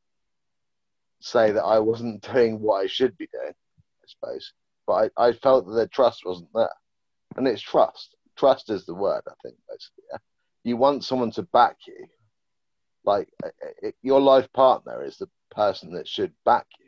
say 1.20 1.50
that 1.50 1.64
I 1.64 1.80
wasn't 1.80 2.22
doing 2.32 2.60
what 2.60 2.84
I 2.84 2.86
should 2.86 3.16
be 3.18 3.26
doing. 3.32 3.52
I 3.52 4.06
suppose, 4.06 4.52
but 4.86 5.10
I, 5.16 5.28
I 5.28 5.32
felt 5.32 5.66
that 5.66 5.72
the 5.72 5.88
trust 5.88 6.22
wasn't 6.24 6.50
there, 6.54 6.68
and 7.36 7.48
it's 7.48 7.62
trust. 7.62 8.14
Trust 8.36 8.70
is 8.70 8.86
the 8.86 8.94
word. 8.94 9.22
I 9.28 9.32
think 9.42 9.56
basically, 9.68 10.04
yeah? 10.12 10.18
you 10.62 10.76
want 10.76 11.04
someone 11.04 11.32
to 11.32 11.42
back 11.42 11.78
you. 11.86 12.06
Like 13.04 13.28
it, 13.82 13.96
your 14.02 14.20
life 14.20 14.52
partner 14.52 15.02
is 15.02 15.16
the 15.16 15.28
person 15.50 15.92
that 15.94 16.06
should 16.06 16.32
back 16.44 16.66
you 16.78 16.79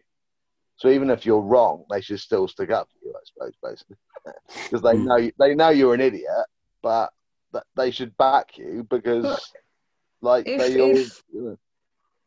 so 0.77 0.89
even 0.89 1.11
if 1.11 1.25
you're 1.25 1.41
wrong, 1.41 1.85
they 1.91 2.01
should 2.01 2.20
still 2.20 2.49
stick 2.49 2.70
up 2.70 2.89
for 2.89 3.07
you, 3.07 3.14
I 3.14 3.20
suppose, 3.25 3.53
basically, 3.62 3.97
because 4.64 4.83
they 4.83 4.97
hmm. 4.97 5.05
know 5.05 5.31
they 5.39 5.55
know 5.55 5.70
you're 5.70 5.95
an 5.95 6.01
idiot, 6.01 6.27
but 6.83 7.12
they 7.77 7.91
should 7.91 8.16
back 8.16 8.57
you 8.59 8.87
because, 8.89 9.53
like, 10.20 10.47
if, 10.47 10.59
they 10.59 10.81
always. 10.81 11.23
You 11.33 11.59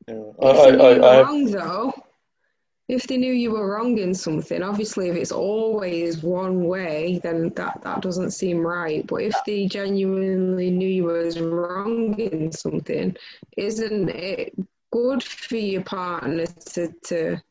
know. 0.08 0.36
yeah. 0.40 0.50
If 0.50 0.64
they 0.64 0.78
knew 0.78 0.94
you 0.94 1.02
were 1.02 1.24
wrong, 1.24 1.46
though, 1.52 1.94
if 2.88 3.08
they 3.08 3.18
knew 3.18 3.34
you 3.34 3.52
were 3.52 3.76
wrong 3.76 3.98
in 3.98 4.14
something, 4.14 4.62
obviously, 4.62 5.10
if 5.10 5.16
it's 5.16 5.32
always 5.32 6.22
one 6.22 6.66
way, 6.66 7.20
then 7.24 7.50
that 7.56 7.82
that 7.82 8.02
doesn't 8.02 8.32
seem 8.32 8.60
right. 8.60 9.06
But 9.08 9.24
if 9.24 9.36
they 9.46 9.68
genuinely 9.68 10.70
knew 10.70 10.88
you 10.88 11.06
was 11.06 11.40
wrong 11.40 12.14
in 12.20 12.52
something, 12.52 13.16
isn't 13.58 14.10
it 14.10 14.54
good 14.92 15.24
for 15.24 15.58
your 15.58 15.84
partner 15.84 16.46
to 16.46 16.94
to 17.06 17.42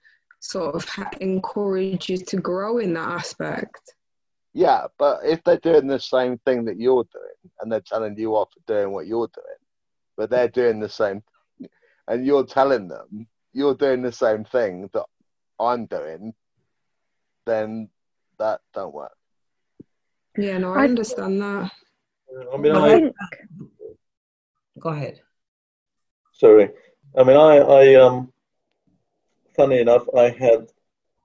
sort 0.45 0.75
of 0.75 0.87
encourage 1.21 2.11
you 2.11 2.19
to 2.19 2.37
grow 2.37 2.79
in 2.79 2.93
that 2.95 3.09
aspect. 3.09 3.95
Yeah, 4.53 4.87
but 4.99 5.21
if 5.25 5.43
they're 5.43 5.59
doing 5.59 5.87
the 5.87 5.99
same 5.99 6.39
thing 6.39 6.67
that 6.67 6.79
you're 6.79 7.07
doing 7.13 7.51
and 7.61 7.73
they're 7.73 7.81
telling 7.81 8.17
you 8.17 8.37
off 8.37 8.51
for 8.53 8.61
doing 8.73 8.93
what 8.93 9.07
you're 9.07 9.31
doing, 9.35 9.63
but 10.17 10.31
they're 10.31 10.49
doing 10.49 10.81
the 10.81 10.89
same, 10.89 11.23
and 12.07 12.27
you're 12.27 12.45
telling 12.45 12.89
them 12.89 13.27
you're 13.53 13.75
doing 13.75 14.03
the 14.03 14.13
same 14.13 14.45
thing 14.45 14.91
that 14.93 15.07
I'm 15.59 15.87
doing, 15.87 16.35
then 17.47 17.89
that 18.39 18.61
don't 18.75 18.95
work. 18.95 19.17
Yeah, 20.37 20.59
no, 20.59 20.75
I, 20.75 20.83
I 20.83 20.85
understand 20.85 21.41
that. 21.41 21.73
I 22.53 22.57
mean, 22.57 22.77
I, 22.77 23.11
go 24.79 24.91
ahead. 24.91 25.21
Sorry, 26.33 26.69
I 27.17 27.23
mean, 27.25 27.37
I, 27.37 27.57
I, 27.59 27.95
um, 27.95 28.33
funny 29.57 29.79
enough, 29.79 30.07
I 30.17 30.31
had 30.31 30.71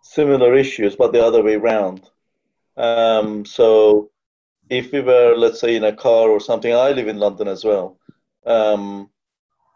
similar 0.01 0.55
issues, 0.55 0.95
but 0.95 1.11
the 1.11 1.23
other 1.23 1.43
way 1.43 1.55
around. 1.55 2.09
Um, 2.77 3.45
so, 3.45 4.11
if 4.69 4.91
we 4.91 5.01
were, 5.01 5.35
let's 5.35 5.59
say, 5.59 5.75
in 5.75 5.83
a 5.83 5.95
car 5.95 6.29
or 6.29 6.39
something, 6.39 6.73
I 6.73 6.91
live 6.91 7.07
in 7.07 7.17
London 7.17 7.47
as 7.47 7.63
well. 7.63 7.97
Um, 8.45 9.09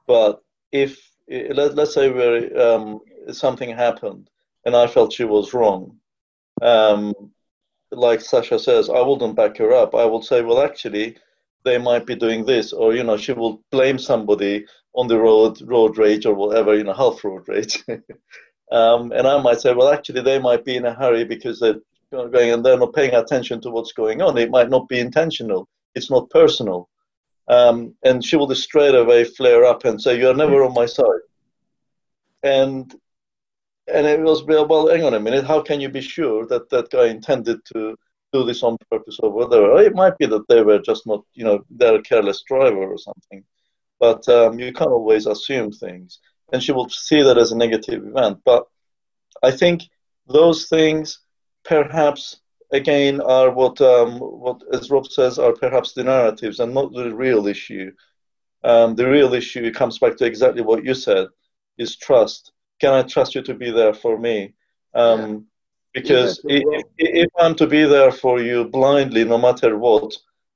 but 0.07 0.43
if 0.71 1.09
let, 1.29 1.75
let's 1.75 1.93
say 1.93 2.51
um, 2.53 2.99
something 3.31 3.69
happened 3.69 4.29
and 4.65 4.75
I 4.75 4.87
felt 4.87 5.13
she 5.13 5.23
was 5.23 5.53
wrong, 5.53 5.97
um, 6.61 7.13
like 7.91 8.21
Sasha 8.21 8.59
says, 8.59 8.89
I 8.89 9.01
wouldn't 9.01 9.35
back 9.35 9.57
her 9.57 9.73
up. 9.73 9.95
I 9.95 10.05
would 10.05 10.23
say, 10.23 10.41
well, 10.41 10.61
actually, 10.61 11.17
they 11.63 11.77
might 11.77 12.05
be 12.05 12.15
doing 12.15 12.45
this, 12.45 12.73
or 12.73 12.93
you 12.93 13.03
know, 13.03 13.17
she 13.17 13.33
will 13.33 13.61
blame 13.71 13.97
somebody 13.97 14.65
on 14.93 15.07
the 15.07 15.19
road, 15.19 15.61
road 15.61 15.97
rage 15.97 16.25
or 16.25 16.33
whatever, 16.33 16.75
you 16.75 16.83
know, 16.83 16.93
health 16.93 17.23
road 17.23 17.47
rage. 17.47 17.83
um, 18.71 19.11
and 19.11 19.27
I 19.27 19.41
might 19.41 19.61
say, 19.61 19.73
well, 19.73 19.89
actually, 19.89 20.21
they 20.21 20.39
might 20.39 20.65
be 20.65 20.75
in 20.75 20.85
a 20.85 20.93
hurry 20.93 21.25
because 21.25 21.59
they're 21.59 21.79
going 22.11 22.51
and 22.51 22.63
they're 22.63 22.77
not 22.77 22.93
paying 22.93 23.13
attention 23.13 23.61
to 23.61 23.69
what's 23.69 23.93
going 23.93 24.21
on. 24.21 24.37
It 24.37 24.51
might 24.51 24.69
not 24.69 24.87
be 24.87 24.99
intentional. 24.99 25.67
It's 25.95 26.09
not 26.09 26.29
personal. 26.29 26.89
Um, 27.47 27.95
and 28.03 28.23
she 28.23 28.35
will 28.35 28.47
just 28.47 28.63
straight 28.63 28.95
away 28.95 29.25
flare 29.25 29.65
up 29.65 29.83
and 29.85 30.01
say, 30.01 30.17
"You're 30.17 30.35
never 30.35 30.63
on 30.63 30.73
my 30.73 30.85
side." 30.85 31.23
And 32.43 32.93
and 33.87 34.07
it 34.07 34.21
was 34.21 34.43
well, 34.43 34.87
hang 34.87 35.03
on 35.03 35.13
a 35.13 35.19
minute. 35.19 35.45
How 35.45 35.61
can 35.61 35.81
you 35.81 35.89
be 35.89 36.01
sure 36.01 36.45
that 36.47 36.69
that 36.69 36.89
guy 36.89 37.07
intended 37.07 37.59
to 37.73 37.95
do 38.31 38.43
this 38.43 38.63
on 38.63 38.77
purpose 38.89 39.19
or 39.21 39.29
whatever? 39.31 39.81
It 39.81 39.93
might 39.93 40.17
be 40.17 40.25
that 40.27 40.47
they 40.47 40.61
were 40.63 40.79
just 40.79 41.05
not, 41.05 41.23
you 41.33 41.43
know, 41.43 41.63
they're 41.69 41.95
a 41.95 42.01
careless 42.01 42.43
driver 42.47 42.91
or 42.91 42.97
something. 42.97 43.43
But 43.99 44.27
um, 44.29 44.59
you 44.59 44.71
can't 44.73 44.91
always 44.91 45.27
assume 45.27 45.71
things, 45.71 46.19
and 46.53 46.63
she 46.63 46.71
will 46.71 46.87
see 46.87 47.21
that 47.23 47.37
as 47.37 47.51
a 47.51 47.57
negative 47.57 48.05
event. 48.05 48.39
But 48.45 48.67
I 49.41 49.51
think 49.51 49.81
those 50.27 50.67
things 50.69 51.19
perhaps 51.65 52.37
again 52.71 53.19
are 53.19 53.49
what 53.51 53.81
um, 53.81 54.19
what 54.19 54.61
as 54.71 54.89
Rob 54.89 55.07
says 55.07 55.39
are 55.39 55.53
perhaps 55.53 55.93
the 55.93 56.03
narratives 56.03 56.59
and 56.59 56.73
not 56.73 56.93
the 56.93 57.13
real 57.13 57.47
issue. 57.47 57.91
Um, 58.63 58.95
the 58.95 59.09
real 59.09 59.33
issue 59.33 59.73
comes 59.73 59.99
back 59.99 60.15
to 60.17 60.25
exactly 60.25 60.61
what 60.61 60.85
you 60.85 60.93
said: 60.93 61.27
is 61.77 61.97
trust. 61.97 62.51
Can 62.79 62.93
I 62.93 63.01
trust 63.01 63.35
you 63.35 63.41
to 63.41 63.53
be 63.53 63.71
there 63.71 63.93
for 63.93 64.17
me? 64.17 64.53
Um, 64.93 65.19
yeah. 65.19 65.37
Because 65.93 66.41
yeah, 66.45 66.61
if, 66.65 66.83
if, 66.97 67.29
I'm 67.39 67.53
to 67.55 67.67
be 67.67 67.83
there 67.85 68.11
for 68.11 68.41
you 68.41 68.65
blindly, 68.65 69.23
no 69.25 69.37
matter 69.37 69.77
what, 69.77 70.11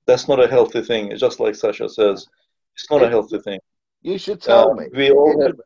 that's 0.07 0.27
not 0.27 0.43
a 0.43 0.47
healthy 0.47 0.81
thing. 0.81 1.15
Just 1.15 1.39
like 1.39 1.53
Sasha 1.53 1.87
says, 1.87 2.25
it's 2.73 2.89
not 2.89 3.03
a 3.03 3.09
healthy 3.09 3.37
thing. 3.39 3.59
You 4.01 4.17
should 4.17 4.41
tell 4.41 4.71
uh, 4.71 4.73
me. 4.75 4.85
We 4.93 5.11
all 5.11 5.41
have, 5.41 5.57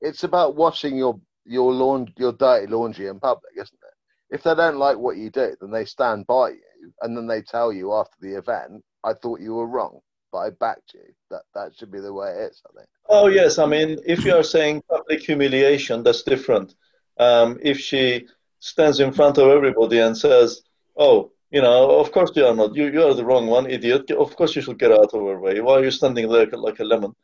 it's 0.00 0.24
about 0.24 0.56
washing 0.56 0.96
your 0.96 1.20
your 1.44 1.72
lawn 1.72 2.12
your 2.18 2.32
dirty 2.32 2.66
laundry 2.66 3.06
in 3.06 3.18
public, 3.20 3.52
isn't 3.56 3.78
it? 3.82 3.94
if 4.30 4.42
they 4.42 4.54
don't 4.54 4.78
like 4.78 4.98
what 4.98 5.16
you 5.16 5.30
do, 5.30 5.54
then 5.60 5.70
they 5.70 5.84
stand 5.84 6.26
by 6.26 6.50
you 6.50 6.92
and 7.02 7.16
then 7.16 7.26
they 7.26 7.42
tell 7.42 7.72
you 7.72 7.92
after 7.94 8.16
the 8.20 8.36
event, 8.36 8.84
I 9.04 9.14
thought 9.14 9.40
you 9.40 9.54
were 9.54 9.66
wrong, 9.66 10.00
but 10.32 10.38
I 10.38 10.50
backed 10.50 10.94
you. 10.94 11.00
That 11.30 11.42
that 11.54 11.74
should 11.76 11.90
be 11.90 12.00
the 12.00 12.12
way 12.12 12.30
it 12.30 12.50
is, 12.50 12.62
I 12.68 12.78
think. 12.78 12.88
Oh 13.08 13.28
yes, 13.28 13.58
I 13.58 13.66
mean 13.66 13.98
if 14.06 14.24
you 14.24 14.34
are 14.34 14.42
saying 14.42 14.82
public 14.90 15.20
humiliation, 15.22 16.02
that's 16.02 16.22
different. 16.22 16.74
Um, 17.18 17.58
if 17.62 17.78
she 17.78 18.26
stands 18.60 19.00
in 19.00 19.12
front 19.12 19.38
of 19.38 19.48
everybody 19.48 19.98
and 19.98 20.16
says, 20.16 20.62
"Oh, 20.96 21.32
you 21.50 21.62
know, 21.62 21.98
of 21.98 22.12
course 22.12 22.30
you 22.34 22.46
are 22.46 22.54
not. 22.54 22.74
You 22.74 22.90
you 22.90 23.02
are 23.02 23.14
the 23.14 23.24
wrong 23.24 23.46
one, 23.46 23.70
idiot. 23.70 24.10
Of 24.10 24.36
course 24.36 24.54
you 24.56 24.62
should 24.62 24.78
get 24.78 24.92
out 24.92 25.14
of 25.14 25.20
her 25.20 25.40
way. 25.40 25.60
Why 25.60 25.74
are 25.74 25.84
you 25.84 25.90
standing 25.90 26.28
there 26.28 26.46
like 26.46 26.80
a 26.80 26.84
lemon?" 26.84 27.14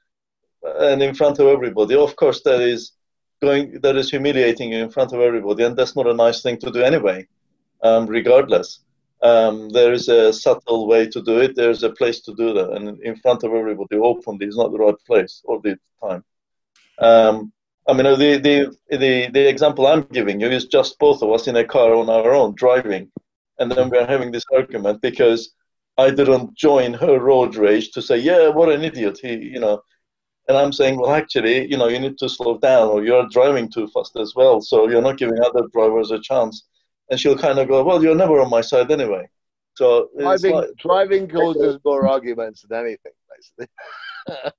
And 0.64 1.02
in 1.02 1.14
front 1.14 1.38
of 1.38 1.46
everybody, 1.46 1.94
of 1.94 2.16
course 2.16 2.42
that 2.42 2.60
is 2.60 2.92
going 3.42 3.80
that 3.82 3.96
is 3.96 4.10
humiliating 4.10 4.72
you 4.72 4.82
in 4.82 4.90
front 4.90 5.12
of 5.12 5.20
everybody, 5.20 5.64
and 5.64 5.76
that's 5.76 5.96
not 5.96 6.06
a 6.06 6.14
nice 6.14 6.42
thing 6.42 6.58
to 6.58 6.70
do 6.70 6.82
anyway. 6.82 7.26
Um, 7.82 8.06
regardless, 8.06 8.80
um, 9.22 9.68
there 9.70 9.92
is 9.92 10.08
a 10.08 10.32
subtle 10.32 10.86
way 10.86 11.06
to 11.08 11.20
do 11.22 11.38
it. 11.38 11.54
There's 11.54 11.82
a 11.82 11.90
place 11.90 12.20
to 12.22 12.34
do 12.34 12.54
that, 12.54 12.70
and 12.70 13.00
in 13.02 13.16
front 13.16 13.44
of 13.44 13.52
everybody 13.52 13.96
openly 13.96 14.46
is 14.46 14.56
not 14.56 14.72
the 14.72 14.78
right 14.78 15.00
place 15.06 15.42
or 15.44 15.60
the 15.60 15.78
time. 16.02 16.24
Um, 16.98 17.52
I 17.86 17.92
mean, 17.92 18.04
the, 18.04 18.38
the 18.38 18.96
the 18.96 19.30
the 19.30 19.48
example 19.48 19.86
I'm 19.86 20.02
giving 20.18 20.40
you 20.40 20.48
is 20.48 20.66
just 20.66 20.98
both 20.98 21.22
of 21.22 21.30
us 21.30 21.46
in 21.46 21.56
a 21.56 21.64
car 21.64 21.94
on 21.94 22.08
our 22.08 22.32
own 22.32 22.54
driving, 22.54 23.10
and 23.58 23.70
then 23.70 23.90
we're 23.90 24.06
having 24.06 24.32
this 24.32 24.44
argument 24.54 25.02
because 25.02 25.54
I 25.98 26.10
didn't 26.10 26.56
join 26.56 26.94
her 26.94 27.18
road 27.20 27.56
rage 27.56 27.92
to 27.92 28.02
say, 28.02 28.18
yeah, 28.18 28.48
what 28.48 28.70
an 28.70 28.82
idiot. 28.82 29.18
He, 29.20 29.34
you 29.34 29.60
know, 29.60 29.82
and 30.48 30.58
I'm 30.58 30.72
saying, 30.72 30.98
well, 30.98 31.12
actually, 31.12 31.70
you 31.70 31.78
know, 31.78 31.88
you 31.88 31.98
need 31.98 32.18
to 32.18 32.28
slow 32.28 32.58
down 32.58 32.88
or 32.88 33.02
you're 33.02 33.26
driving 33.28 33.68
too 33.70 33.88
fast 33.88 34.16
as 34.16 34.34
well. 34.34 34.60
So 34.60 34.88
you're 34.88 35.02
not 35.02 35.16
giving 35.16 35.38
other 35.40 35.66
drivers 35.72 36.10
a 36.10 36.18
chance. 36.18 36.66
And 37.10 37.18
she'll 37.18 37.38
kind 37.38 37.58
of 37.58 37.68
go, 37.68 37.82
well, 37.82 38.02
you're 38.02 38.14
never 38.14 38.40
on 38.40 38.50
my 38.50 38.60
side 38.60 38.90
anyway. 38.90 39.28
So 39.76 40.10
driving, 40.18 40.54
like, 40.54 40.68
driving 40.78 41.28
causes 41.36 41.78
more 41.84 42.06
arguments 42.06 42.64
than 42.68 42.80
anything, 42.80 43.12
basically. 43.34 44.52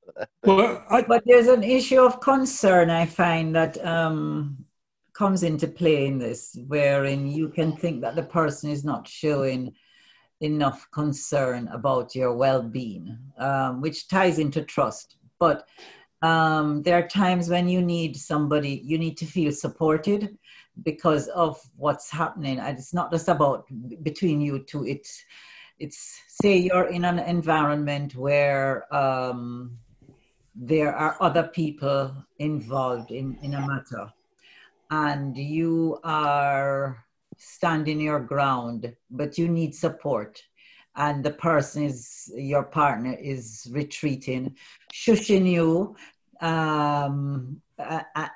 well, 0.43 0.83
I, 0.89 1.03
but 1.03 1.23
there's 1.25 1.47
an 1.47 1.63
issue 1.63 2.01
of 2.01 2.19
concern 2.19 2.89
I 2.89 3.05
find 3.05 3.55
that 3.55 3.83
um, 3.85 4.65
comes 5.13 5.43
into 5.43 5.67
play 5.67 6.07
in 6.07 6.17
this, 6.17 6.57
wherein 6.67 7.27
you 7.27 7.49
can 7.49 7.75
think 7.77 8.01
that 8.01 8.15
the 8.15 8.23
person 8.23 8.71
is 8.71 8.83
not 8.83 9.07
showing 9.07 9.73
enough 10.41 10.87
concern 10.91 11.67
about 11.69 12.13
your 12.13 12.35
well-being, 12.35 13.17
um, 13.37 13.81
which 13.81 14.07
ties 14.07 14.37
into 14.37 14.61
trust 14.63 15.17
but 15.39 15.67
um, 16.21 16.81
there 16.83 16.97
are 16.97 17.07
times 17.07 17.49
when 17.49 17.67
you 17.67 17.81
need 17.81 18.15
somebody, 18.15 18.81
you 18.83 18.97
need 18.97 19.17
to 19.17 19.25
feel 19.25 19.51
supported 19.51 20.37
because 20.83 21.27
of 21.29 21.61
what's 21.77 22.09
happening. 22.09 22.59
And 22.59 22.77
it's 22.77 22.93
not 22.93 23.11
just 23.11 23.27
about 23.27 23.65
between 24.03 24.41
you 24.41 24.59
two. 24.59 24.85
It's, 24.85 25.23
it's 25.77 26.19
say 26.27 26.57
you're 26.57 26.87
in 26.87 27.05
an 27.05 27.19
environment 27.19 28.15
where 28.15 28.93
um, 28.93 29.77
there 30.55 30.95
are 30.95 31.17
other 31.21 31.43
people 31.43 32.15
involved 32.39 33.11
in, 33.11 33.37
in 33.41 33.53
a 33.53 33.67
matter 33.67 34.11
and 34.91 35.37
you 35.37 35.99
are 36.03 37.05
standing 37.37 37.99
your 37.99 38.19
ground, 38.19 38.95
but 39.11 39.37
you 39.37 39.47
need 39.47 39.75
support 39.75 40.41
and 40.95 41.23
the 41.23 41.31
person 41.31 41.83
is 41.83 42.31
your 42.35 42.63
partner 42.63 43.13
is 43.19 43.67
retreating, 43.71 44.55
shushing 44.93 45.45
you, 45.49 45.95
um, 46.41 47.61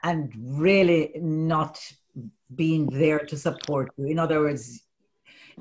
and 0.04 0.34
really 0.38 1.12
not 1.16 1.80
being 2.56 2.88
there 2.88 3.20
to 3.20 3.38
support 3.38 3.92
you. 3.98 4.08
In 4.08 4.20
other 4.20 4.40
words, 4.40 4.84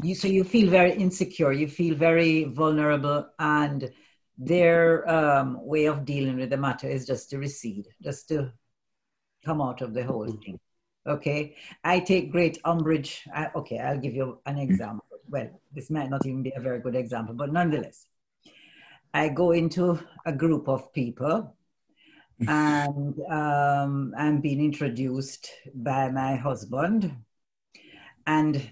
you 0.02 0.14
so 0.14 0.28
you 0.28 0.44
feel 0.44 0.70
very 0.70 0.92
insecure, 0.92 1.52
you 1.52 1.68
feel 1.68 1.94
very 1.94 2.44
vulnerable, 2.44 3.28
and 3.38 3.90
their 4.36 5.08
um, 5.08 5.64
way 5.64 5.86
of 5.86 6.04
dealing 6.04 6.36
with 6.36 6.50
the 6.50 6.56
matter 6.56 6.88
is 6.88 7.06
just 7.06 7.30
to 7.30 7.38
recede, 7.38 7.86
just 8.02 8.28
to 8.28 8.52
come 9.44 9.60
out 9.60 9.82
of 9.82 9.94
the 9.94 10.04
whole 10.04 10.26
thing. 10.26 10.58
Okay, 11.06 11.56
I 11.82 12.00
take 12.00 12.30
great 12.30 12.58
umbrage. 12.64 13.26
I, 13.32 13.50
okay, 13.54 13.78
I'll 13.78 13.98
give 13.98 14.14
you 14.14 14.40
an 14.46 14.58
example 14.58 15.07
well, 15.30 15.48
this 15.74 15.90
might 15.90 16.10
not 16.10 16.24
even 16.26 16.42
be 16.42 16.52
a 16.56 16.60
very 16.60 16.80
good 16.80 16.96
example, 16.96 17.34
but 17.34 17.52
nonetheless, 17.52 18.06
I 19.14 19.28
go 19.28 19.52
into 19.52 19.98
a 20.26 20.32
group 20.32 20.68
of 20.68 20.92
people 20.92 21.54
and 22.48 23.18
um, 23.30 24.14
I'm 24.16 24.40
being 24.40 24.60
introduced 24.60 25.50
by 25.74 26.10
my 26.10 26.36
husband. 26.36 27.12
And 28.26 28.70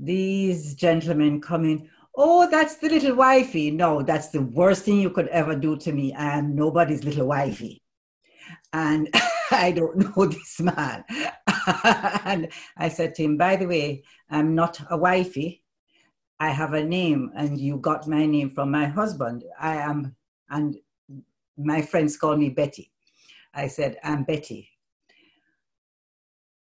these 0.00 0.74
gentlemen 0.74 1.40
come 1.40 1.64
in, 1.64 1.88
oh, 2.16 2.48
that's 2.50 2.76
the 2.76 2.88
little 2.88 3.14
wifey. 3.14 3.70
No, 3.70 4.02
that's 4.02 4.28
the 4.28 4.42
worst 4.42 4.84
thing 4.84 5.00
you 5.00 5.10
could 5.10 5.28
ever 5.28 5.54
do 5.54 5.76
to 5.76 5.92
me. 5.92 6.14
I 6.14 6.38
am 6.38 6.56
nobody's 6.56 7.04
little 7.04 7.28
wifey. 7.28 7.82
And 8.72 9.08
I 9.50 9.70
don't 9.70 9.96
know 9.96 10.26
this 10.26 10.60
man. 10.60 11.04
And 12.24 12.48
I 12.76 12.88
said 12.88 13.14
to 13.16 13.24
him, 13.24 13.36
by 13.36 13.56
the 13.56 13.66
way, 13.66 14.04
I'm 14.30 14.54
not 14.54 14.80
a 14.90 14.96
wifey. 14.96 15.62
I 16.40 16.50
have 16.50 16.74
a 16.74 16.84
name, 16.84 17.30
and 17.36 17.58
you 17.60 17.76
got 17.78 18.08
my 18.08 18.26
name 18.26 18.50
from 18.50 18.70
my 18.70 18.86
husband. 18.86 19.44
I 19.58 19.76
am, 19.76 20.16
and 20.50 20.76
my 21.56 21.82
friends 21.82 22.16
call 22.16 22.36
me 22.36 22.50
Betty. 22.50 22.90
I 23.54 23.68
said, 23.68 23.98
I'm 24.02 24.24
Betty. 24.24 24.68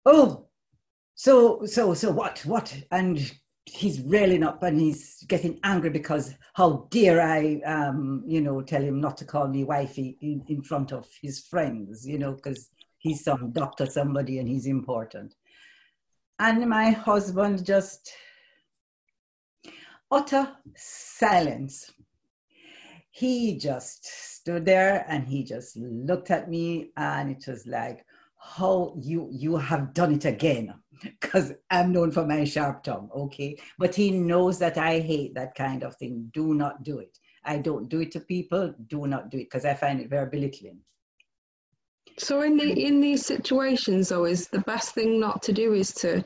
Oh, 0.05 0.47
so, 1.15 1.65
so, 1.65 1.93
so 1.93 2.11
what, 2.11 2.39
what? 2.45 2.75
And 2.91 3.31
he's 3.65 4.01
railing 4.01 4.43
up 4.43 4.63
and 4.63 4.79
he's 4.79 5.23
getting 5.27 5.59
angry 5.63 5.89
because 5.89 6.33
how 6.53 6.87
dare 6.89 7.21
I, 7.21 7.61
um, 7.65 8.23
you 8.25 8.41
know, 8.41 8.61
tell 8.61 8.81
him 8.81 8.99
not 8.99 9.17
to 9.17 9.25
call 9.25 9.47
me 9.47 9.63
wifey 9.63 10.17
in, 10.21 10.43
in 10.47 10.61
front 10.61 10.91
of 10.91 11.07
his 11.21 11.39
friends, 11.39 12.05
you 12.07 12.17
know, 12.17 12.33
because 12.33 12.69
he's 13.01 13.23
some 13.23 13.51
doctor, 13.51 13.85
somebody, 13.85 14.39
and 14.39 14.47
he's 14.47 14.67
important. 14.67 15.33
And 16.39 16.67
my 16.69 16.91
husband 16.91 17.65
just 17.65 18.11
utter 20.09 20.49
silence. 20.75 21.91
He 23.09 23.57
just 23.57 24.05
stood 24.35 24.65
there 24.65 25.05
and 25.09 25.27
he 25.27 25.43
just 25.43 25.75
looked 25.77 26.31
at 26.31 26.49
me, 26.49 26.91
and 26.95 27.31
it 27.31 27.43
was 27.47 27.67
like, 27.67 28.05
how 28.39 28.95
you 28.99 29.29
you 29.31 29.57
have 29.57 29.93
done 29.93 30.13
it 30.13 30.25
again. 30.25 30.73
Because 31.01 31.51
i'm 31.71 31.91
known 31.91 32.11
for 32.11 32.27
my 32.27 32.43
sharp 32.43 32.83
tongue 32.83 33.09
okay? 33.15 33.57
But 33.79 33.95
he 33.95 34.11
knows 34.11 34.59
that 34.59 34.77
i 34.77 34.99
hate 34.99 35.33
that 35.33 35.55
kind 35.55 35.83
of 35.83 35.95
thing. 35.95 36.29
Do 36.31 36.53
not 36.53 36.83
do 36.83 36.99
it. 36.99 37.17
I 37.43 37.57
don't 37.57 37.89
do 37.89 38.01
it 38.01 38.11
to 38.11 38.19
people. 38.19 38.75
Do 38.87 39.07
not 39.07 39.31
do 39.31 39.37
it 39.37 39.45
because 39.49 39.65
i 39.65 39.73
find 39.73 39.99
it 39.99 40.09
very 40.11 40.29
belittling 40.29 40.79
so 42.17 42.41
in 42.41 42.57
the 42.57 42.85
in 42.85 42.99
these 42.99 43.25
situations 43.25 44.09
though 44.09 44.25
is 44.25 44.47
the 44.47 44.61
best 44.61 44.93
thing 44.93 45.19
not 45.19 45.41
to 45.41 45.51
do 45.51 45.73
is 45.73 45.93
to 45.93 46.23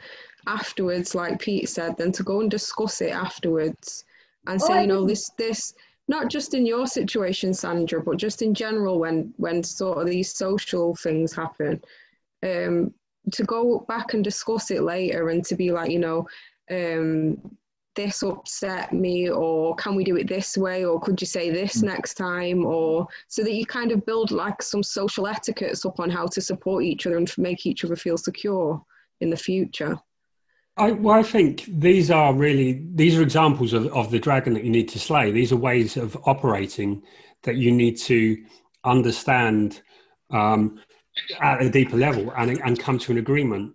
afterwards 0.47 1.15
like 1.15 1.39
pete 1.39 1.69
said 1.69 1.95
then 1.97 2.11
to 2.11 2.23
go 2.23 2.41
and 2.41 2.51
discuss 2.51 3.01
it 3.01 3.11
afterwards 3.11 4.05
and 4.47 4.61
say 4.61 4.73
oh, 4.73 4.81
you 4.81 4.87
know 4.87 5.05
this 5.05 5.29
this 5.37 5.73
not 6.07 6.29
just 6.29 6.53
in 6.53 6.65
your 6.65 6.85
situation 6.85 7.53
sandra 7.53 8.01
but 8.01 8.17
just 8.17 8.41
in 8.41 8.53
general 8.53 8.99
when 8.99 9.33
when 9.37 9.63
sort 9.63 9.97
of 9.97 10.07
these 10.07 10.35
social 10.35 10.95
things 10.95 11.33
happen 11.33 11.81
um, 12.43 12.93
to 13.31 13.43
go 13.43 13.79
back 13.87 14.13
and 14.13 14.23
discuss 14.23 14.71
it 14.71 14.83
later 14.83 15.29
and 15.29 15.43
to 15.45 15.55
be 15.55 15.71
like, 15.71 15.91
you 15.91 15.99
know, 15.99 16.27
um, 16.69 17.37
this 17.95 18.23
upset 18.23 18.93
me, 18.93 19.29
or 19.29 19.75
can 19.75 19.95
we 19.95 20.03
do 20.03 20.17
it 20.17 20.27
this 20.27 20.57
way, 20.57 20.85
or 20.85 20.99
could 20.99 21.19
you 21.19 21.27
say 21.27 21.49
this 21.49 21.77
mm. 21.77 21.83
next 21.83 22.15
time, 22.15 22.65
or 22.65 23.07
so 23.27 23.43
that 23.43 23.53
you 23.53 23.65
kind 23.65 23.91
of 23.91 24.05
build 24.05 24.31
like 24.31 24.61
some 24.61 24.83
social 24.83 25.27
etiquettes 25.27 25.85
up 25.85 25.99
on 25.99 26.09
how 26.09 26.27
to 26.27 26.41
support 26.41 26.83
each 26.83 27.07
other 27.07 27.17
and 27.17 27.31
make 27.37 27.65
each 27.65 27.83
other 27.83 27.95
feel 27.95 28.17
secure 28.17 28.83
in 29.21 29.29
the 29.29 29.37
future. 29.37 29.97
I, 30.77 30.91
well, 30.91 31.17
I 31.17 31.23
think 31.23 31.65
these 31.67 32.11
are 32.11 32.33
really 32.33 32.85
these 32.93 33.17
are 33.17 33.21
examples 33.21 33.71
of, 33.71 33.87
of 33.93 34.11
the 34.11 34.19
dragon 34.19 34.53
that 34.55 34.65
you 34.65 34.69
need 34.69 34.89
to 34.89 34.99
slay. 34.99 35.31
These 35.31 35.53
are 35.53 35.57
ways 35.57 35.95
of 35.95 36.17
operating 36.25 37.01
that 37.43 37.55
you 37.55 37.71
need 37.71 37.97
to 37.97 38.43
understand 38.83 39.81
um, 40.31 40.79
at 41.41 41.61
a 41.61 41.69
deeper 41.69 41.95
level 41.95 42.33
and, 42.37 42.59
and 42.61 42.79
come 42.79 42.99
to 42.99 43.11
an 43.13 43.17
agreement 43.17 43.73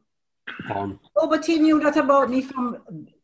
on. 0.75 0.99
Oh, 1.16 1.29
but 1.29 1.47
he 1.47 1.59
knew 1.59 1.81
that 1.81 1.97
about 1.97 2.29
me 2.29 2.43
from, 2.43 2.79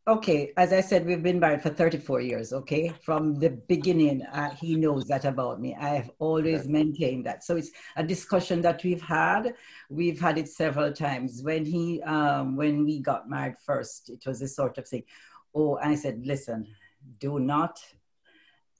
okay, 0.08 0.52
as 0.56 0.72
I 0.72 0.80
said, 0.80 1.04
we've 1.04 1.22
been 1.22 1.40
married 1.40 1.62
for 1.62 1.70
34 1.70 2.20
years, 2.20 2.52
okay? 2.52 2.92
From 3.02 3.34
the 3.34 3.50
beginning, 3.50 4.22
uh, 4.22 4.50
he 4.50 4.76
knows 4.76 5.04
that 5.06 5.24
about 5.24 5.60
me. 5.60 5.74
I 5.74 5.88
have 5.88 6.10
always 6.18 6.68
maintained 6.68 7.26
that. 7.26 7.42
So 7.42 7.56
it's 7.56 7.70
a 7.96 8.04
discussion 8.04 8.62
that 8.62 8.84
we've 8.84 9.02
had. 9.02 9.54
We've 9.90 10.20
had 10.20 10.38
it 10.38 10.48
several 10.48 10.92
times. 10.92 11.42
When 11.42 11.64
he, 11.64 12.02
um, 12.02 12.56
when 12.56 12.84
we 12.84 13.00
got 13.00 13.28
married 13.28 13.56
first, 13.64 14.10
it 14.10 14.24
was 14.24 14.38
this 14.38 14.54
sort 14.54 14.78
of 14.78 14.86
thing. 14.86 15.02
Oh, 15.54 15.76
and 15.76 15.92
I 15.92 15.96
said, 15.96 16.24
listen, 16.24 16.68
do 17.18 17.40
not 17.40 17.80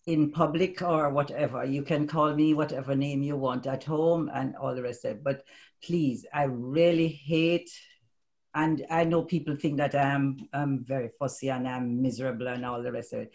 in 0.06 0.30
public 0.30 0.80
or 0.82 1.10
whatever. 1.10 1.64
You 1.64 1.82
can 1.82 2.06
call 2.06 2.32
me 2.34 2.54
whatever 2.54 2.94
name 2.94 3.22
you 3.22 3.36
want 3.36 3.66
at 3.66 3.82
home 3.82 4.30
and 4.32 4.54
all 4.54 4.74
the 4.74 4.82
rest 4.82 5.04
of 5.04 5.12
it. 5.12 5.24
But 5.24 5.44
please, 5.82 6.24
I 6.32 6.44
really 6.44 7.08
hate 7.08 7.70
and 8.56 8.86
I 8.90 9.04
know 9.04 9.22
people 9.22 9.54
think 9.54 9.76
that 9.76 9.94
I'm, 9.94 10.48
I'm 10.54 10.82
very 10.82 11.10
fussy 11.18 11.50
and 11.50 11.68
I'm 11.68 12.00
miserable 12.00 12.48
and 12.48 12.64
all 12.64 12.82
the 12.82 12.90
rest 12.90 13.12
of 13.12 13.20
it. 13.20 13.32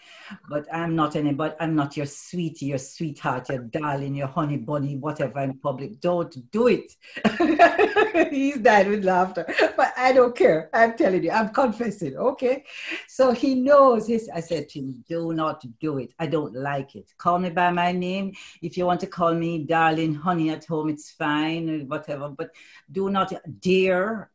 But 0.49 0.65
I'm 0.73 0.95
not 0.95 1.15
anybody, 1.15 1.53
I'm 1.59 1.75
not 1.75 1.95
your 1.95 2.07
sweetie, 2.07 2.65
your 2.65 2.79
sweetheart, 2.79 3.49
your 3.49 3.59
darling, 3.59 4.15
your 4.15 4.27
honey 4.27 4.57
bunny, 4.57 4.97
whatever 4.97 5.41
in 5.41 5.59
public. 5.59 6.01
Don't 6.01 6.35
do 6.51 6.67
it. 6.67 6.95
He's 8.31 8.57
died 8.57 8.87
with 8.87 9.05
laughter. 9.05 9.45
But 9.77 9.93
I 9.95 10.11
don't 10.11 10.35
care. 10.35 10.71
I'm 10.73 10.97
telling 10.97 11.23
you, 11.23 11.29
I'm 11.29 11.49
confessing, 11.49 12.17
okay? 12.17 12.65
So 13.07 13.31
he 13.31 13.53
knows 13.53 14.07
his, 14.07 14.27
I 14.33 14.39
said 14.39 14.69
to 14.69 14.79
him, 14.79 15.05
do 15.07 15.33
not 15.33 15.63
do 15.79 15.99
it. 15.99 16.15
I 16.17 16.25
don't 16.25 16.55
like 16.55 16.95
it. 16.95 17.13
Call 17.19 17.37
me 17.37 17.51
by 17.51 17.69
my 17.69 17.91
name. 17.91 18.33
If 18.63 18.75
you 18.75 18.87
want 18.87 19.01
to 19.01 19.07
call 19.07 19.35
me 19.35 19.65
darling, 19.65 20.15
honey 20.15 20.49
at 20.49 20.65
home, 20.65 20.89
it's 20.89 21.11
fine, 21.11 21.87
whatever. 21.87 22.27
But 22.29 22.49
do 22.91 23.11
not, 23.11 23.31
dear, 23.59 24.31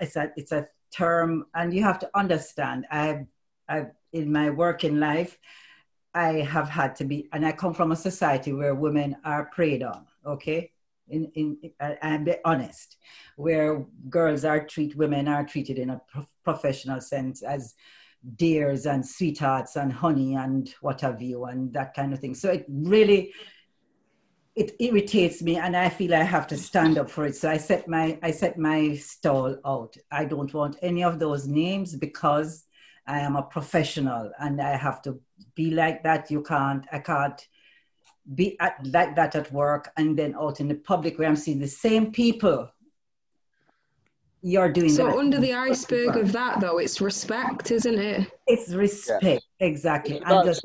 it's, 0.00 0.16
a, 0.16 0.32
it's 0.36 0.52
a 0.52 0.68
term, 0.90 1.46
and 1.54 1.72
you 1.72 1.82
have 1.82 1.98
to 2.00 2.10
understand. 2.14 2.86
I, 2.90 3.26
I, 3.68 3.86
in 4.12 4.32
my 4.32 4.50
working 4.50 4.98
life, 4.98 5.38
I 6.14 6.40
have 6.40 6.68
had 6.68 6.96
to 6.96 7.04
be, 7.04 7.28
and 7.32 7.44
I 7.44 7.52
come 7.52 7.74
from 7.74 7.92
a 7.92 7.96
society 7.96 8.52
where 8.52 8.74
women 8.74 9.16
are 9.24 9.50
preyed 9.52 9.82
on. 9.82 10.06
Okay, 10.24 10.72
in 11.08 11.30
in 11.34 11.72
and 12.02 12.24
be 12.24 12.34
honest, 12.44 12.96
where 13.36 13.84
girls 14.08 14.44
are 14.44 14.64
treated, 14.64 14.96
women 14.96 15.28
are 15.28 15.44
treated 15.44 15.78
in 15.78 15.90
a 15.90 16.00
pro- 16.08 16.26
professional 16.42 17.00
sense 17.00 17.42
as 17.42 17.74
dears 18.36 18.86
and 18.86 19.06
sweethearts 19.06 19.76
and 19.76 19.92
honey 19.92 20.34
and 20.34 20.74
what 20.80 21.00
have 21.00 21.20
you 21.20 21.44
and 21.44 21.72
that 21.72 21.94
kind 21.94 22.12
of 22.12 22.18
thing. 22.18 22.34
So 22.34 22.50
it 22.50 22.64
really 22.68 23.32
it 24.56 24.74
irritates 24.80 25.42
me 25.42 25.56
and 25.56 25.76
I 25.76 25.90
feel 25.90 26.14
I 26.14 26.22
have 26.22 26.46
to 26.46 26.56
stand 26.56 26.96
up 26.96 27.10
for 27.10 27.26
it. 27.26 27.36
So 27.36 27.50
I 27.50 27.58
set 27.58 27.86
my 27.86 28.18
I 28.22 28.30
set 28.30 28.58
my 28.58 28.94
stall 28.96 29.56
out. 29.66 29.96
I 30.10 30.24
don't 30.24 30.52
want 30.52 30.78
any 30.80 31.04
of 31.04 31.18
those 31.18 31.46
names 31.46 31.94
because 31.94 32.64
I 33.06 33.20
am 33.20 33.36
a 33.36 33.42
professional 33.42 34.32
and 34.40 34.60
I 34.60 34.76
have 34.76 35.02
to 35.02 35.20
be 35.54 35.70
like 35.70 36.02
that. 36.04 36.30
You 36.30 36.42
can't 36.42 36.86
I 36.90 37.00
can't 37.00 37.46
be 38.34 38.58
at, 38.58 38.84
like 38.86 39.14
that 39.16 39.34
at 39.36 39.52
work 39.52 39.92
and 39.98 40.18
then 40.18 40.34
out 40.34 40.58
in 40.60 40.68
the 40.68 40.74
public 40.74 41.18
where 41.18 41.28
I'm 41.28 41.36
seeing 41.36 41.60
the 41.60 41.68
same 41.68 42.10
people 42.10 42.70
you're 44.42 44.70
doing 44.72 44.90
so 44.90 45.18
under 45.18 45.38
the 45.38 45.54
iceberg 45.54 46.16
of 46.16 46.32
that 46.32 46.60
though 46.60 46.78
it's 46.78 47.00
respect 47.00 47.70
isn't 47.70 47.98
it 47.98 48.28
it's 48.48 48.70
respect. 48.70 49.45
Exactly. 49.60 50.20
And 50.24 50.44
just 50.44 50.62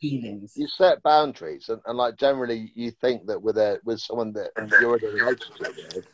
feelings. 0.00 0.54
You 0.56 0.66
set 0.68 1.02
boundaries 1.02 1.68
and, 1.68 1.80
and, 1.86 1.96
like 1.98 2.16
generally 2.16 2.72
you 2.74 2.90
think 2.90 3.26
that 3.26 3.40
with 3.40 3.58
a 3.58 3.80
with 3.84 4.00
someone 4.00 4.32
that 4.32 4.50
you're 4.80 4.96
in 4.96 5.04
a 5.04 5.08
relationship 5.08 5.74
with 5.94 6.04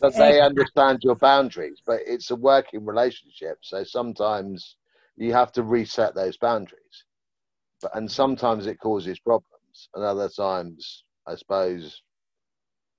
that 0.00 0.14
they 0.18 0.40
understand 0.40 0.98
your 1.02 1.14
boundaries 1.16 1.80
but 1.86 2.00
it's 2.06 2.30
a 2.30 2.36
working 2.36 2.84
relationship 2.84 3.58
so 3.62 3.84
sometimes 3.84 4.76
you 5.16 5.32
have 5.32 5.52
to 5.52 5.62
reset 5.62 6.14
those 6.14 6.36
boundaries. 6.36 7.04
But 7.80 7.96
and 7.96 8.10
sometimes 8.10 8.66
it 8.66 8.80
causes 8.80 9.18
problems 9.20 9.88
and 9.94 10.04
other 10.04 10.28
times 10.28 11.04
i 11.26 11.34
suppose 11.34 12.02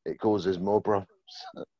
it 0.05 0.19
causes 0.19 0.59
more 0.59 0.81
problems 0.81 1.09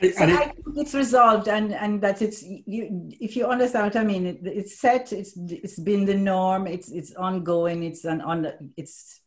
so 0.00 0.24
I 0.24 0.46
think 0.46 0.76
it's 0.76 0.94
resolved, 0.94 1.48
and 1.48 1.72
and 1.72 2.00
that 2.02 2.20
it's 2.20 2.42
you. 2.42 3.10
If 3.20 3.36
you 3.36 3.46
understand 3.46 3.86
what 3.86 3.96
I 3.96 4.04
mean, 4.04 4.26
it, 4.26 4.40
it's 4.44 4.78
set. 4.78 5.12
It's 5.12 5.36
it's 5.36 5.78
been 5.78 6.04
the 6.04 6.14
norm. 6.14 6.66
It's 6.66 6.90
it's 6.90 7.14
ongoing. 7.14 7.82
It's 7.82 8.04
an 8.04 8.20
on. 8.20 8.72
It's 8.76 9.20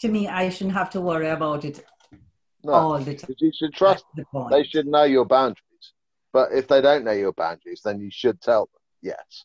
to 0.00 0.08
me, 0.08 0.28
I 0.28 0.48
shouldn't 0.48 0.76
have 0.76 0.90
to 0.90 1.00
worry 1.00 1.28
about 1.28 1.64
it 1.64 1.84
no, 2.62 2.72
all 2.72 2.98
the 2.98 3.14
time. 3.14 3.34
You 3.38 3.52
should 3.54 3.74
trust. 3.74 4.04
The 4.16 4.24
they 4.50 4.64
should 4.64 4.86
know 4.86 5.04
your 5.04 5.24
boundaries. 5.24 5.62
But 6.32 6.52
if 6.52 6.68
they 6.68 6.80
don't 6.80 7.04
know 7.04 7.12
your 7.12 7.32
boundaries, 7.32 7.80
then 7.84 8.00
you 8.00 8.10
should 8.10 8.40
tell 8.40 8.66
them. 8.72 8.82
Yes. 9.02 9.44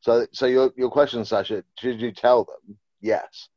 So 0.00 0.26
so 0.32 0.46
your 0.46 0.72
your 0.76 0.90
question, 0.90 1.24
Sasha, 1.24 1.64
should 1.78 2.00
you 2.00 2.12
tell 2.12 2.44
them? 2.44 2.76
Yes. 3.00 3.48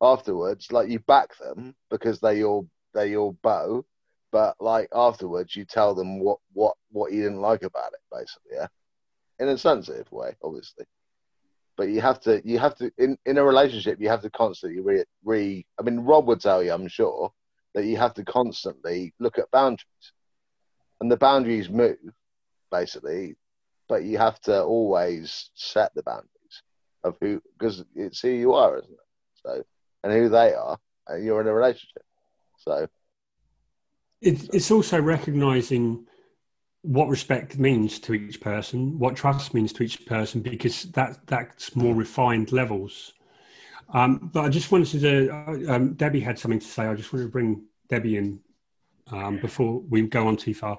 Afterwards, 0.00 0.70
like 0.72 0.88
you 0.88 0.98
back 1.00 1.30
them 1.38 1.74
because 1.90 2.20
they're 2.20 2.34
your 2.34 2.66
they're 2.92 3.06
your 3.06 3.32
bow 3.42 3.84
but 4.34 4.56
like 4.58 4.88
afterwards 4.92 5.54
you 5.54 5.64
tell 5.64 5.94
them 5.94 6.18
what 6.18 6.40
what 6.54 6.74
what 6.90 7.12
you 7.12 7.22
didn't 7.22 7.40
like 7.40 7.62
about 7.62 7.92
it 7.92 8.00
basically 8.10 8.50
yeah? 8.52 8.66
In 9.38 9.48
a 9.48 9.56
sensitive 9.56 10.10
way 10.10 10.34
obviously. 10.42 10.86
But 11.76 11.90
you 11.90 12.00
have 12.00 12.18
to 12.22 12.42
you 12.44 12.58
have 12.58 12.74
to 12.78 12.90
in 12.98 13.16
in 13.26 13.38
a 13.38 13.44
relationship 13.44 14.00
you 14.00 14.08
have 14.08 14.22
to 14.22 14.30
constantly 14.30 14.80
re, 14.80 15.04
re 15.24 15.64
i 15.78 15.82
mean 15.84 16.00
rob 16.00 16.26
would 16.26 16.40
tell 16.40 16.64
you 16.64 16.72
i'm 16.72 16.88
sure 16.88 17.30
that 17.74 17.84
you 17.84 17.96
have 17.96 18.12
to 18.14 18.24
constantly 18.24 19.14
look 19.20 19.38
at 19.38 19.50
boundaries. 19.52 20.06
And 21.00 21.10
the 21.10 21.16
boundaries 21.16 21.70
move 21.70 22.12
basically 22.72 23.36
but 23.88 24.02
you 24.02 24.18
have 24.18 24.40
to 24.40 24.64
always 24.64 25.50
set 25.54 25.94
the 25.94 26.02
boundaries 26.02 26.56
of 27.04 27.16
who 27.20 27.40
because 27.56 27.84
it's 27.94 28.20
who 28.20 28.30
you 28.30 28.54
are 28.54 28.78
isn't 28.78 28.90
it? 28.90 29.08
So 29.44 29.62
and 30.02 30.12
who 30.12 30.28
they 30.28 30.54
are 30.54 30.76
and 31.06 31.24
you're 31.24 31.40
in 31.40 31.46
a 31.46 31.54
relationship. 31.54 32.02
So 32.58 32.88
it, 34.24 34.54
it's 34.54 34.70
also 34.70 35.00
recognizing 35.00 36.06
what 36.82 37.08
respect 37.08 37.58
means 37.58 37.98
to 37.98 38.14
each 38.14 38.40
person, 38.40 38.98
what 38.98 39.16
trust 39.16 39.54
means 39.54 39.72
to 39.74 39.82
each 39.82 40.04
person, 40.06 40.40
because 40.40 40.84
that 40.92 41.26
that's 41.26 41.74
more 41.76 41.94
refined 41.94 42.52
levels. 42.52 43.12
Um, 43.90 44.30
but 44.32 44.44
I 44.44 44.48
just 44.48 44.72
wanted 44.72 45.00
to. 45.00 45.30
Uh, 45.30 45.72
um, 45.72 45.94
Debbie 45.94 46.20
had 46.20 46.38
something 46.38 46.60
to 46.60 46.66
say. 46.66 46.84
I 46.86 46.94
just 46.94 47.12
wanted 47.12 47.26
to 47.26 47.30
bring 47.30 47.64
Debbie 47.88 48.16
in 48.16 48.40
um, 49.10 49.38
before 49.38 49.80
we 49.80 50.02
go 50.02 50.26
on 50.26 50.36
too 50.36 50.54
far. 50.54 50.78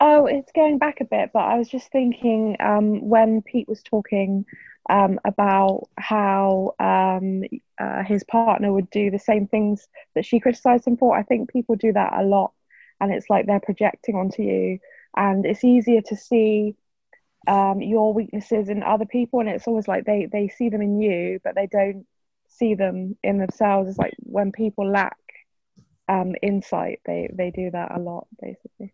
Oh, 0.00 0.26
it's 0.26 0.50
going 0.52 0.78
back 0.78 1.00
a 1.00 1.04
bit, 1.04 1.30
but 1.32 1.44
I 1.44 1.56
was 1.58 1.68
just 1.68 1.90
thinking 1.92 2.56
um, 2.58 3.08
when 3.08 3.40
Pete 3.40 3.68
was 3.68 3.82
talking 3.82 4.44
um, 4.90 5.18
about 5.24 5.88
how 5.98 6.74
um, 6.78 7.42
uh, 7.78 8.02
his 8.04 8.24
partner 8.24 8.72
would 8.72 8.90
do 8.90 9.10
the 9.10 9.18
same 9.18 9.46
things 9.46 9.86
that 10.14 10.24
she 10.24 10.40
criticized 10.40 10.86
him 10.86 10.96
for. 10.96 11.16
I 11.16 11.22
think 11.22 11.50
people 11.52 11.76
do 11.76 11.92
that 11.92 12.12
a 12.14 12.22
lot, 12.24 12.52
and 13.00 13.12
it's 13.12 13.30
like 13.30 13.46
they're 13.46 13.60
projecting 13.60 14.16
onto 14.16 14.42
you, 14.42 14.78
and 15.16 15.46
it's 15.46 15.64
easier 15.64 16.00
to 16.02 16.16
see 16.16 16.74
um, 17.46 17.80
your 17.80 18.12
weaknesses 18.12 18.68
in 18.68 18.82
other 18.82 19.06
people, 19.06 19.40
and 19.40 19.48
it's 19.48 19.66
always 19.66 19.88
like 19.88 20.04
they 20.04 20.28
they 20.30 20.48
see 20.48 20.68
them 20.68 20.82
in 20.82 21.00
you, 21.00 21.40
but 21.44 21.54
they 21.54 21.66
don't 21.66 22.06
see 22.48 22.74
them 22.74 23.16
in 23.22 23.38
themselves. 23.38 23.88
It's 23.88 23.98
like 23.98 24.14
when 24.18 24.52
people 24.52 24.90
lack 24.90 25.16
um, 26.08 26.34
insight, 26.42 27.00
they 27.06 27.30
they 27.32 27.50
do 27.50 27.70
that 27.70 27.92
a 27.94 27.98
lot, 28.00 28.26
basically. 28.40 28.92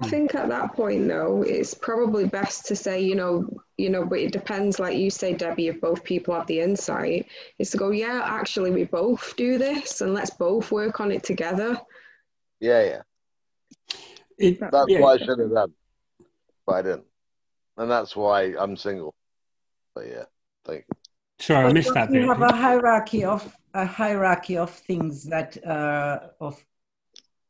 I 0.00 0.08
think 0.08 0.34
at 0.34 0.48
that 0.48 0.74
point, 0.74 1.08
though, 1.08 1.42
it's 1.42 1.74
probably 1.74 2.26
best 2.26 2.66
to 2.66 2.76
say, 2.76 3.00
you 3.00 3.16
know, 3.16 3.48
you 3.76 3.90
know, 3.90 4.04
but 4.04 4.20
it 4.20 4.32
depends. 4.32 4.78
Like 4.78 4.96
you 4.96 5.10
say, 5.10 5.34
Debbie, 5.34 5.68
if 5.68 5.80
both 5.80 6.04
people 6.04 6.34
have 6.34 6.46
the 6.46 6.60
insight, 6.60 7.26
is 7.58 7.70
to 7.70 7.78
go, 7.78 7.90
yeah, 7.90 8.22
actually, 8.24 8.70
we 8.70 8.84
both 8.84 9.34
do 9.36 9.58
this, 9.58 10.00
and 10.00 10.14
let's 10.14 10.30
both 10.30 10.70
work 10.70 11.00
on 11.00 11.10
it 11.10 11.24
together. 11.24 11.80
Yeah, 12.60 12.84
yeah. 12.84 13.02
It, 14.38 14.60
that's 14.60 14.86
yeah. 14.88 15.00
what 15.00 15.20
I 15.20 15.24
should 15.24 15.38
have 15.40 15.50
done, 15.50 15.72
but 16.64 16.74
I 16.76 16.82
didn't, 16.82 17.06
and 17.76 17.90
that's 17.90 18.14
why 18.14 18.54
I'm 18.56 18.76
single. 18.76 19.14
But 19.96 20.06
yeah, 20.06 20.24
thank 20.64 20.84
you. 20.88 20.96
Sorry, 21.40 21.66
I 21.66 21.72
missed 21.72 21.92
that. 21.94 22.12
You 22.12 22.28
have 22.28 22.42
a 22.42 22.52
hierarchy 22.52 23.24
of 23.24 23.52
a 23.74 23.84
hierarchy 23.84 24.56
of 24.56 24.70
things 24.70 25.24
that 25.24 25.64
uh, 25.66 26.28
of 26.40 26.64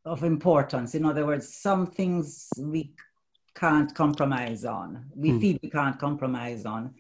of 0.05 0.25
importance. 0.25 0.95
In 0.95 1.05
other 1.05 1.27
words, 1.27 1.55
some 1.55 1.87
things 1.87 2.49
we 2.59 2.93
can't 3.55 3.95
compromise 3.95 4.65
on. 4.65 5.07
We 5.15 5.31
mm. 5.31 5.41
feel 5.41 5.59
we 5.63 5.71
can't 5.71 5.99
compromise 5.99 6.65
on. 6.65 6.95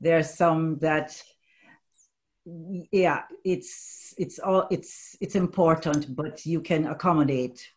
There's 0.00 0.34
some 0.34 0.78
that 0.78 1.20
yeah, 2.44 3.22
it's 3.44 4.14
it's 4.18 4.38
all 4.38 4.66
it's 4.70 5.16
it's 5.20 5.36
important, 5.36 6.14
but 6.14 6.44
you 6.44 6.60
can 6.60 6.86
accommodate 6.86 7.68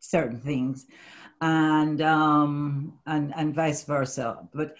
certain 0.00 0.40
things 0.40 0.86
and 1.40 2.00
um 2.00 2.98
and 3.06 3.32
and 3.36 3.54
vice 3.54 3.84
versa. 3.84 4.48
But 4.52 4.76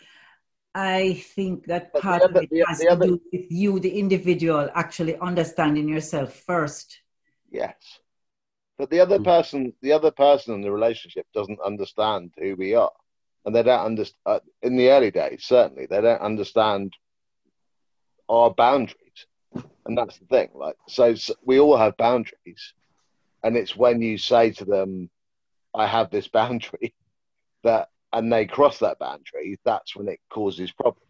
I 0.75 1.25
think 1.35 1.67
that 1.67 1.93
part 1.95 2.23
other, 2.23 2.41
of 2.41 2.47
it 2.51 2.67
has 2.67 2.81
to 2.81 2.93
other, 2.93 3.07
do 3.07 3.21
with 3.33 3.51
you, 3.51 3.81
the 3.81 3.99
individual, 3.99 4.69
actually 4.75 5.17
understanding 5.19 5.89
yourself 5.89 6.35
first. 6.35 7.01
Yes. 7.51 7.75
But 8.79 8.91
the 8.91 9.01
other 9.01 9.19
hmm. 9.19 9.25
person, 9.25 9.73
the 9.83 9.93
other 9.93 10.11
person 10.11 10.55
in 10.55 10.63
the 10.63 10.71
relationship 10.71 11.27
doesn't 11.35 11.61
understand 11.61 12.33
who 12.39 12.55
we 12.57 12.75
are, 12.75 12.93
and 13.45 13.55
they 13.55 13.63
don't 13.63 13.85
understand. 13.85 14.21
Uh, 14.25 14.41
in 14.63 14.77
the 14.77 14.91
early 14.91 15.11
days, 15.11 15.45
certainly, 15.45 15.87
they 15.87 16.01
don't 16.01 16.21
understand 16.21 16.93
our 18.29 18.55
boundaries, 18.55 19.27
and 19.87 19.99
that's 19.99 20.19
the 20.19 20.27
thing. 20.27 20.51
Like, 20.55 20.77
so, 20.87 21.15
so 21.15 21.35
we 21.45 21.59
all 21.59 21.77
have 21.77 21.97
boundaries, 21.97 22.75
and 23.43 23.57
it's 23.57 23.77
when 23.77 24.01
you 24.01 24.17
say 24.17 24.53
to 24.53 24.65
them, 24.65 25.11
"I 25.75 25.87
have 25.87 26.11
this 26.11 26.29
boundary," 26.41 26.95
that 27.65 27.89
and 28.13 28.33
they 28.33 28.47
cross 28.47 28.79
that 28.79 28.99
boundary, 28.99 29.59
that's 29.65 29.95
when 29.95 30.09
it 30.09 30.21
causes 30.31 30.73
problems. 30.73 31.05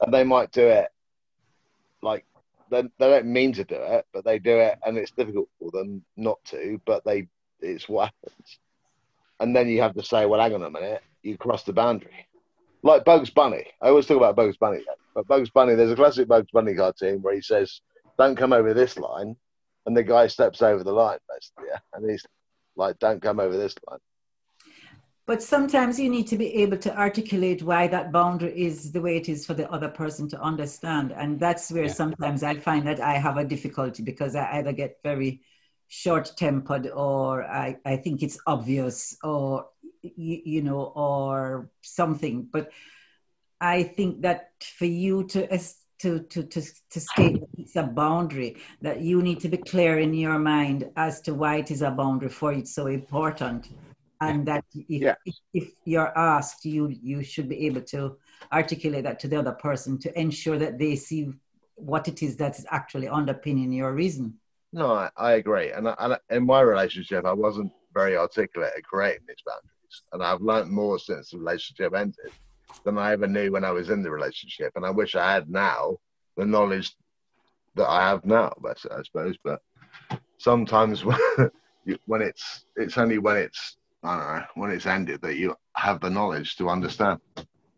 And 0.00 0.12
they 0.12 0.24
might 0.24 0.52
do 0.52 0.66
it 0.66 0.88
like 2.02 2.26
they, 2.72 2.82
they 2.98 3.10
don't 3.10 3.26
mean 3.26 3.52
to 3.52 3.64
do 3.64 3.76
it, 3.76 4.06
but 4.14 4.24
they 4.24 4.38
do 4.38 4.58
it, 4.58 4.78
and 4.84 4.96
it's 4.96 5.10
difficult 5.10 5.48
for 5.58 5.70
them 5.70 6.02
not 6.16 6.42
to. 6.46 6.80
But 6.86 7.04
they, 7.04 7.28
it's 7.60 7.88
what 7.88 8.06
happens. 8.22 8.58
And 9.40 9.54
then 9.54 9.68
you 9.68 9.82
have 9.82 9.94
to 9.94 10.02
say, 10.02 10.24
well, 10.24 10.40
hang 10.40 10.54
on 10.54 10.62
a 10.62 10.70
minute, 10.70 11.02
you 11.22 11.36
crossed 11.36 11.66
the 11.66 11.72
boundary. 11.74 12.26
Like 12.82 13.04
Bugs 13.04 13.30
Bunny. 13.30 13.66
I 13.80 13.88
always 13.88 14.06
talk 14.06 14.16
about 14.16 14.36
Bugs 14.36 14.56
Bunny, 14.56 14.80
but 15.14 15.28
Bugs 15.28 15.50
Bunny, 15.50 15.74
there's 15.74 15.92
a 15.92 15.96
classic 15.96 16.26
Bugs 16.26 16.50
Bunny 16.50 16.74
cartoon 16.74 17.20
where 17.20 17.34
he 17.34 17.42
says, 17.42 17.82
"Don't 18.18 18.36
come 18.36 18.52
over 18.52 18.72
this 18.74 18.98
line," 18.98 19.36
and 19.86 19.96
the 19.96 20.02
guy 20.02 20.26
steps 20.26 20.62
over 20.62 20.82
the 20.82 20.92
line, 20.92 21.18
basically, 21.28 21.66
yeah? 21.70 21.78
and 21.92 22.10
he's 22.10 22.24
like, 22.74 22.98
"Don't 22.98 23.22
come 23.22 23.38
over 23.38 23.56
this 23.56 23.76
line." 23.88 24.00
But 25.24 25.42
sometimes 25.42 26.00
you 26.00 26.10
need 26.10 26.26
to 26.28 26.36
be 26.36 26.52
able 26.56 26.78
to 26.78 26.96
articulate 26.98 27.62
why 27.62 27.86
that 27.86 28.10
boundary 28.10 28.60
is 28.60 28.90
the 28.90 29.00
way 29.00 29.16
it 29.16 29.28
is 29.28 29.46
for 29.46 29.54
the 29.54 29.70
other 29.70 29.88
person 29.88 30.28
to 30.30 30.40
understand. 30.40 31.12
And 31.12 31.38
that's 31.38 31.70
where 31.70 31.84
yeah. 31.84 31.92
sometimes 31.92 32.42
I 32.42 32.56
find 32.56 32.86
that 32.88 33.00
I 33.00 33.14
have 33.14 33.36
a 33.36 33.44
difficulty 33.44 34.02
because 34.02 34.34
I 34.34 34.58
either 34.58 34.72
get 34.72 34.98
very 35.04 35.42
short 35.86 36.32
tempered 36.36 36.88
or 36.88 37.44
I, 37.44 37.76
I 37.84 37.96
think 37.98 38.22
it's 38.22 38.38
obvious 38.46 39.16
or, 39.22 39.66
you, 40.02 40.42
you 40.44 40.62
know, 40.62 40.92
or 40.96 41.70
something. 41.82 42.48
But 42.50 42.72
I 43.60 43.84
think 43.84 44.22
that 44.22 44.50
for 44.60 44.86
you 44.86 45.24
to 45.28 45.46
to, 46.00 46.18
to, 46.18 46.42
to, 46.42 46.62
to 46.90 47.00
state 47.00 47.44
it's 47.56 47.76
a 47.76 47.84
boundary, 47.84 48.56
that 48.80 49.02
you 49.02 49.22
need 49.22 49.38
to 49.38 49.48
be 49.48 49.56
clear 49.56 50.00
in 50.00 50.12
your 50.12 50.40
mind 50.40 50.90
as 50.96 51.20
to 51.20 51.32
why 51.32 51.58
it 51.58 51.70
is 51.70 51.80
a 51.80 51.92
boundary 51.92 52.28
for 52.28 52.52
you 52.52 52.58
it's 52.58 52.74
so 52.74 52.88
important 52.88 53.68
and 54.22 54.46
that 54.46 54.64
if, 54.74 55.02
yeah. 55.02 55.14
if, 55.24 55.34
if, 55.52 55.72
you're 55.84 56.16
asked 56.16 56.64
you 56.64 56.88
you 56.88 57.22
should 57.22 57.48
be 57.48 57.66
able 57.66 57.80
to 57.80 58.16
articulate 58.52 59.04
that 59.04 59.18
to 59.20 59.28
the 59.28 59.38
other 59.38 59.52
person 59.52 59.98
to 59.98 60.18
ensure 60.18 60.58
that 60.58 60.78
they 60.78 60.96
see 60.96 61.32
what 61.74 62.08
it 62.08 62.22
is 62.22 62.36
that's 62.36 62.64
actually 62.70 63.08
underpinning 63.08 63.72
your 63.72 63.92
reason. 63.92 64.34
No 64.72 64.92
i, 64.92 65.10
I 65.16 65.32
agree. 65.32 65.72
And, 65.72 65.88
I, 65.88 65.94
and 65.98 66.18
in 66.30 66.46
my 66.46 66.60
relationship 66.60 67.24
i 67.24 67.32
wasn't 67.32 67.72
very 67.94 68.16
articulate 68.16 68.72
at 68.76 68.84
creating 68.84 69.24
these 69.28 69.42
boundaries. 69.46 70.02
And 70.12 70.22
i've 70.22 70.40
learned 70.40 70.70
more 70.70 70.98
since 70.98 71.30
the 71.30 71.38
relationship 71.38 71.94
ended 71.94 72.32
than 72.84 72.98
i 72.98 73.12
ever 73.12 73.26
knew 73.26 73.52
when 73.52 73.64
i 73.64 73.70
was 73.70 73.90
in 73.90 74.02
the 74.02 74.10
relationship. 74.10 74.72
And 74.76 74.86
i 74.86 74.90
wish 74.90 75.14
i 75.14 75.32
had 75.32 75.50
now 75.50 75.96
the 76.36 76.46
knowledge 76.46 76.94
that 77.74 77.88
i 77.88 78.00
have 78.08 78.24
now 78.24 78.52
i 78.66 79.02
suppose 79.02 79.36
but 79.44 79.60
sometimes 80.38 81.04
when, 81.04 81.18
when 82.06 82.22
it's 82.22 82.64
it's 82.76 82.98
only 82.98 83.18
when 83.18 83.36
it's 83.36 83.76
I 84.02 84.16
don't 84.16 84.36
know, 84.36 84.44
when 84.54 84.70
it's 84.70 84.86
ended 84.86 85.22
that 85.22 85.36
you 85.36 85.54
have 85.76 86.00
the 86.00 86.10
knowledge 86.10 86.56
to 86.56 86.68
understand, 86.68 87.20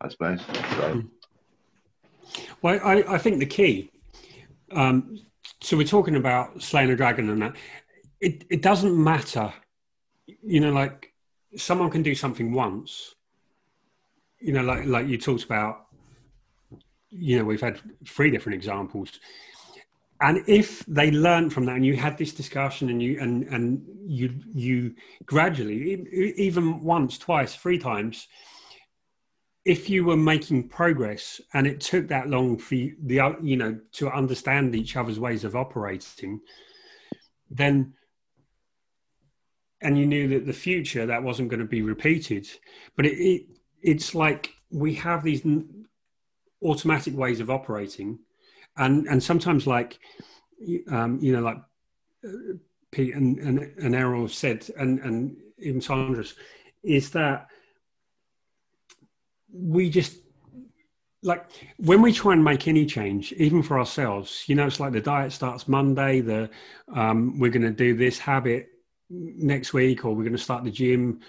I 0.00 0.08
suppose. 0.08 0.40
So. 0.46 0.92
Hmm. 0.92 1.00
Well, 2.62 2.80
I, 2.82 3.04
I 3.08 3.18
think 3.18 3.38
the 3.38 3.46
key, 3.46 3.90
um, 4.72 5.18
so 5.60 5.76
we're 5.76 5.86
talking 5.86 6.16
about 6.16 6.62
slaying 6.62 6.90
a 6.90 6.96
dragon 6.96 7.28
and 7.28 7.42
that, 7.42 7.56
it, 8.20 8.44
it 8.48 8.62
doesn't 8.62 8.96
matter, 8.96 9.52
you 10.42 10.60
know, 10.60 10.72
like 10.72 11.12
someone 11.56 11.90
can 11.90 12.02
do 12.02 12.14
something 12.14 12.52
once, 12.52 13.14
you 14.40 14.52
know, 14.52 14.62
like, 14.62 14.86
like 14.86 15.06
you 15.06 15.18
talked 15.18 15.44
about, 15.44 15.86
you 17.10 17.38
know, 17.38 17.44
we've 17.44 17.60
had 17.60 17.80
three 18.08 18.30
different 18.30 18.56
examples 18.56 19.20
and 20.24 20.42
if 20.46 20.84
they 20.86 21.10
learn 21.10 21.50
from 21.50 21.66
that 21.66 21.76
and 21.76 21.86
you 21.86 21.96
had 21.96 22.16
this 22.18 22.32
discussion 22.32 22.88
and 22.88 23.02
you 23.02 23.18
and 23.20 23.44
and 23.44 23.82
you 24.06 24.34
you 24.52 24.94
gradually 25.26 26.06
even 26.36 26.82
once 26.82 27.18
twice 27.18 27.54
three 27.54 27.78
times 27.78 28.26
if 29.64 29.88
you 29.88 30.04
were 30.04 30.16
making 30.16 30.68
progress 30.68 31.40
and 31.54 31.66
it 31.66 31.80
took 31.80 32.08
that 32.08 32.28
long 32.28 32.58
for 32.58 32.74
you, 32.74 32.96
the 33.02 33.20
uh, 33.20 33.32
you 33.42 33.56
know 33.56 33.78
to 33.92 34.10
understand 34.10 34.74
each 34.74 34.96
other's 34.96 35.20
ways 35.20 35.44
of 35.44 35.54
operating 35.54 36.40
then 37.50 37.94
and 39.84 39.98
you 39.98 40.06
knew 40.06 40.26
that 40.28 40.46
the 40.46 40.52
future 40.52 41.06
that 41.06 41.22
wasn't 41.22 41.50
going 41.50 41.60
to 41.60 41.66
be 41.66 41.82
repeated. 41.82 42.48
But 42.96 43.06
it, 43.06 43.18
it 43.18 43.46
it's 43.82 44.14
like 44.14 44.54
we 44.70 44.94
have 44.94 45.22
these 45.22 45.42
automatic 46.62 47.14
ways 47.14 47.38
of 47.38 47.50
operating 47.50 48.18
and 48.76 49.06
and 49.06 49.22
sometimes 49.22 49.66
like 49.66 49.98
um, 50.90 51.18
you 51.20 51.32
know 51.32 51.40
like 51.40 51.58
uh, 52.26 52.54
Pete 52.90 53.14
and, 53.14 53.38
and, 53.38 53.58
and 53.78 53.94
Errol 53.94 54.28
said 54.28 54.66
and 54.78 55.00
and 55.00 55.36
even 55.58 55.80
Sandra's 55.80 56.34
is 56.82 57.10
that 57.10 57.46
we 59.52 59.88
just 59.88 60.18
like 61.22 61.46
when 61.78 62.02
we 62.02 62.12
try 62.12 62.32
and 62.32 62.44
make 62.44 62.68
any 62.68 62.84
change 62.84 63.32
even 63.34 63.62
for 63.62 63.78
ourselves 63.78 64.44
you 64.46 64.54
know 64.54 64.66
it's 64.66 64.80
like 64.80 64.92
the 64.92 65.00
diet 65.00 65.32
starts 65.32 65.66
monday 65.68 66.20
the 66.20 66.50
um, 66.92 67.38
we're 67.38 67.50
going 67.50 67.62
to 67.62 67.70
do 67.70 67.96
this 67.96 68.18
habit 68.18 68.68
next 69.14 69.72
week 69.72 70.04
or 70.04 70.14
we're 70.14 70.22
going 70.22 70.36
to 70.36 70.38
start 70.38 70.64
the 70.64 70.70
gym. 70.70 71.20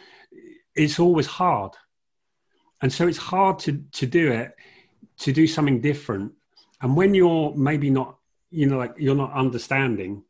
It's 0.75 0.99
always 0.99 1.27
hard. 1.27 1.71
And 2.81 2.91
so 2.91 3.07
it's 3.07 3.17
hard 3.17 3.59
to 3.59 3.83
to 3.93 4.05
do 4.05 4.31
it 4.31 4.55
to 5.19 5.31
do 5.31 5.47
something 5.47 5.81
different 5.81 6.33
and 6.81 6.95
when 6.95 7.13
you're 7.13 7.53
maybe 7.55 7.89
not, 7.89 8.17
you 8.49 8.67
know, 8.67 8.77
like 8.77 8.93
you're 8.97 9.15
not 9.15 9.33
understanding, 9.33 10.23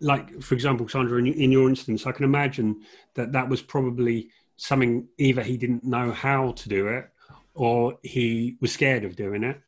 like 0.00 0.40
for 0.40 0.54
example, 0.54 0.88
Sandra, 0.88 1.18
in, 1.18 1.26
in 1.26 1.52
your 1.52 1.68
instance, 1.68 2.06
I 2.06 2.12
can 2.12 2.24
imagine 2.24 2.82
that 3.14 3.32
that 3.32 3.48
was 3.48 3.62
probably 3.62 4.30
something 4.56 5.08
either 5.18 5.42
he 5.42 5.56
didn't 5.56 5.84
know 5.84 6.12
how 6.12 6.52
to 6.52 6.68
do 6.68 6.88
it 6.88 7.08
or 7.54 7.98
he 8.02 8.56
was 8.60 8.72
scared 8.72 9.04
of 9.04 9.16
doing 9.16 9.42
it. 9.42 9.60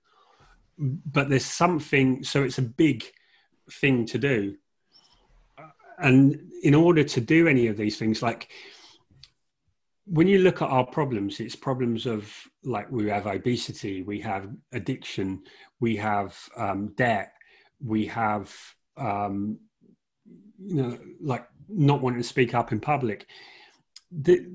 But 0.79 1.29
there's 1.29 1.45
something, 1.45 2.25
so 2.25 2.43
it's 2.43 2.59
a 2.59 2.63
big 2.63 3.05
thing 3.71 4.07
to 4.07 4.19
do. 4.19 4.57
And 5.99 6.51
in 6.63 6.75
order 6.75 7.05
to 7.05 7.21
do 7.21 7.47
any 7.47 7.67
of 7.67 7.77
these 7.77 7.99
things, 7.99 8.23
like 8.23 8.49
when 10.13 10.27
you 10.27 10.39
look 10.41 10.61
at 10.61 10.69
our 10.69 10.85
problems, 10.85 11.39
it's 11.39 11.55
problems 11.55 12.05
of 12.05 12.35
like 12.65 12.91
we 12.91 13.09
have 13.09 13.29
obesity, 13.29 14.03
we 14.03 14.21
have 14.21 14.51
addiction, 14.73 15.41
we 15.79 15.95
have 15.97 16.37
um, 16.57 16.93
debt, 16.97 17.33
we 17.81 18.07
have 18.07 18.53
um, 18.97 19.59
you 20.59 20.83
know 20.83 20.99
like 21.21 21.47
not 21.69 22.01
wanting 22.01 22.21
to 22.21 22.27
speak 22.27 22.55
up 22.55 22.73
in 22.73 22.81
public. 22.81 23.29
The 24.11 24.49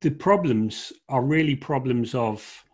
the 0.00 0.10
problems 0.10 0.92
are 1.08 1.22
really 1.22 1.54
problems 1.54 2.12
of 2.16 2.64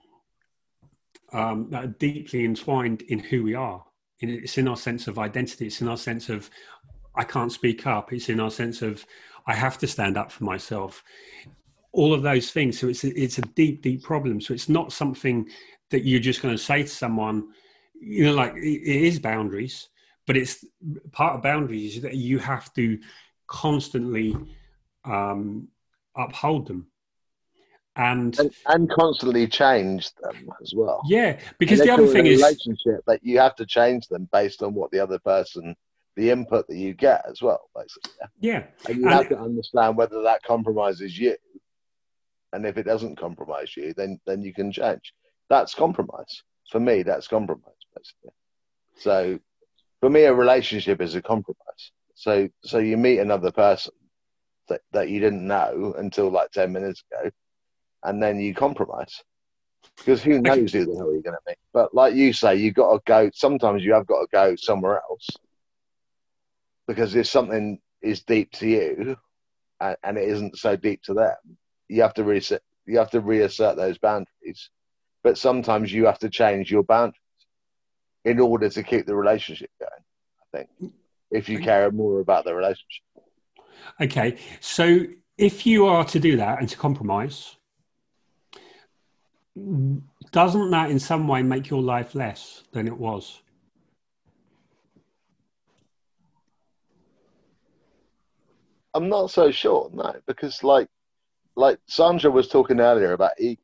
um, 1.35 1.69
that 1.71 1.85
are 1.85 1.95
deeply 1.99 2.47
entwined 2.47 3.03
in 3.03 3.19
who 3.19 3.43
we 3.43 3.55
are. 3.55 3.85
It's 4.21 4.57
in 4.57 4.69
our 4.69 4.77
sense 4.79 5.07
of 5.07 5.19
identity. 5.19 5.67
It's 5.67 5.83
in 5.83 5.89
our 5.89 5.99
sense 5.99 6.31
of 6.31 6.49
I 7.15 7.25
can't 7.25 7.53
speak 7.53 7.87
up. 7.87 8.15
It's 8.15 8.31
in 8.31 8.41
our 8.41 8.51
sense 8.51 8.81
of 8.81 9.05
I 9.47 9.55
have 9.55 9.77
to 9.79 9.87
stand 9.87 10.17
up 10.17 10.33
for 10.33 10.45
myself. 10.45 11.05
All 11.97 12.13
of 12.13 12.23
those 12.23 12.51
things. 12.51 12.79
So 12.79 12.89
it's 12.89 13.05
a, 13.05 13.21
it's 13.21 13.39
a 13.39 13.43
deep, 13.43 13.83
deep 13.83 14.03
problem. 14.03 14.41
So 14.41 14.53
it's 14.55 14.69
not 14.69 14.93
something 14.93 15.49
that 15.91 16.05
you're 16.05 16.21
just 16.21 16.43
going 16.43 16.55
to 16.55 16.63
say 16.63 16.83
to 16.83 16.89
someone. 16.89 17.49
You 17.99 18.27
know, 18.27 18.35
like 18.35 18.55
it 18.55 18.83
is 19.09 19.19
boundaries, 19.19 19.89
but 20.27 20.37
it's 20.37 20.65
part 21.13 21.35
of 21.35 21.43
boundaries 21.43 22.03
that 22.03 22.15
you 22.15 22.39
have 22.39 22.73
to 22.75 22.99
constantly 23.47 24.37
um, 25.05 25.69
uphold 26.15 26.69
them. 26.69 26.89
And, 27.99 28.39
and, 28.39 28.51
and 28.67 28.91
constantly 28.91 29.47
change 29.47 30.15
them 30.17 30.51
as 30.61 30.75
well. 30.77 31.01
Yeah, 31.07 31.39
because 31.59 31.81
the 31.81 31.91
other 31.91 32.07
thing 32.07 32.27
is 32.27 32.43
relationship 32.43 33.03
that 33.07 33.21
you 33.23 33.39
have 33.39 33.57
to 33.57 33.65
change 33.65 34.07
them 34.09 34.29
based 34.31 34.63
on 34.63 34.75
what 34.75 34.91
the 34.91 35.01
other 35.01 35.19
person 35.19 35.75
the 36.17 36.31
input 36.31 36.67
that 36.67 36.77
you 36.77 36.95
get 36.95 37.25
as 37.29 37.43
well, 37.43 37.69
basically. 37.77 38.11
Yeah. 38.41 38.65
And 38.89 38.99
you 38.99 39.05
and 39.05 39.13
have 39.13 39.29
to 39.29 39.39
understand 39.39 39.97
whether 39.97 40.23
that 40.23 40.43
compromises 40.43 41.17
you. 41.17 41.37
And 42.53 42.65
if 42.67 42.77
it 42.77 42.85
doesn't 42.85 43.19
compromise 43.19 43.77
you, 43.77 43.93
then 43.95 44.21
then 44.27 44.43
you 44.43 44.55
can 44.55 44.73
change. 44.73 45.13
That's 45.49 45.75
compromise. 45.75 46.43
For 46.71 46.81
me, 46.81 47.03
that's 47.03 47.29
compromise, 47.29 47.75
basically. 47.95 48.33
So 48.99 49.39
for 50.01 50.11
me 50.11 50.23
a 50.23 50.35
relationship 50.35 51.01
is 51.01 51.15
a 51.15 51.23
compromise. 51.23 51.93
So 52.15 52.49
so 52.63 52.79
you 52.79 52.97
meet 52.97 53.19
another 53.19 53.53
person 53.53 53.93
that, 54.69 54.81
that 54.93 55.09
you 55.09 55.21
didn't 55.21 55.47
know 55.47 55.95
until 55.99 56.31
like 56.31 56.51
ten 56.51 56.73
minutes 56.73 57.03
ago 57.11 57.31
and 58.05 58.23
then 58.23 58.41
you 58.41 58.55
compromise. 58.55 59.23
Because 59.99 60.23
who 60.23 60.41
knows 60.41 60.73
who 60.73 60.85
the 60.85 60.97
hell 60.97 61.13
you're 61.13 61.23
gonna 61.23 61.39
meet. 61.47 61.59
But 61.73 61.95
like 61.95 62.15
you 62.15 62.33
say, 62.33 62.57
you've 62.57 62.75
got 62.75 62.93
to 62.93 63.01
go 63.05 63.31
sometimes 63.35 63.85
you 63.85 63.93
have 63.95 64.07
got 64.07 64.21
to 64.21 64.29
go 64.33 64.57
somewhere 64.57 65.03
else 65.11 65.29
because 66.87 67.15
if 67.15 67.27
something 67.27 67.79
is 68.03 68.23
deep 68.23 68.51
to 68.53 68.67
you 68.67 69.17
and, 69.81 69.97
and 70.05 70.19
it 70.19 70.29
isn't 70.29 70.59
so 70.59 70.77
deep 70.77 71.03
to 71.03 71.15
them, 71.15 71.35
you 71.89 72.03
have 72.03 72.15
to 72.15 72.25
reset, 72.25 72.63
you 72.87 72.99
have 72.99 73.11
to 73.11 73.21
reassert 73.21 73.77
those 73.77 73.99
boundaries. 73.99 74.71
But 75.23 75.39
sometimes 75.39 75.93
you 75.93 76.07
have 76.07 76.19
to 76.21 76.31
change 76.31 76.71
your 76.71 76.85
boundaries 76.85 77.21
in 78.25 78.41
order 78.41 78.69
to 78.69 78.83
keep 78.83 79.07
the 79.07 79.17
relationship 79.17 79.71
going. 79.81 80.05
I 80.43 80.57
think 80.57 80.93
if 81.31 81.49
you 81.49 81.59
care 81.59 81.91
more 81.91 82.21
about 82.21 82.45
the 82.45 82.55
relationship. 82.55 83.03
Okay, 84.01 84.37
so 84.61 85.05
if 85.39 85.67
you 85.67 85.87
are 85.87 86.05
to 86.05 86.19
do 86.19 86.37
that 86.37 86.61
and 86.61 86.69
to 86.69 86.77
compromise, 86.77 87.57
doesn't 90.33 90.71
that 90.71 90.91
in 90.91 90.99
some 90.99 91.27
way 91.27 91.43
make 91.43 91.71
your 91.71 91.83
life 91.83 92.15
less 92.15 92.63
than 92.73 92.87
it 92.87 92.97
was? 92.97 93.43
I'm 98.95 99.09
not 99.09 99.31
so 99.31 99.51
sure, 99.51 99.91
no, 99.93 100.15
because 100.27 100.63
like 100.63 100.89
like 101.57 101.79
Sandra 101.87 102.31
was 102.31 102.49
talking 102.49 102.81
earlier 102.81 103.13
about 103.13 103.41
ego, 103.41 103.63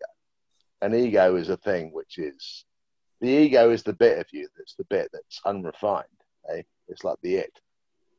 and 0.80 0.94
ego 0.94 1.36
is 1.36 1.50
a 1.50 1.56
thing 1.58 1.92
which 1.92 2.18
is 2.18 2.64
the 3.20 3.28
ego 3.28 3.70
is 3.70 3.82
the 3.82 3.92
bit 3.92 4.18
of 4.18 4.26
you 4.32 4.48
that's 4.56 4.74
the 4.74 4.84
bit 4.84 5.08
that's 5.12 5.40
unrefined. 5.44 6.06
Eh? 6.50 6.62
It's 6.88 7.04
like 7.04 7.18
the 7.22 7.36
it. 7.36 7.60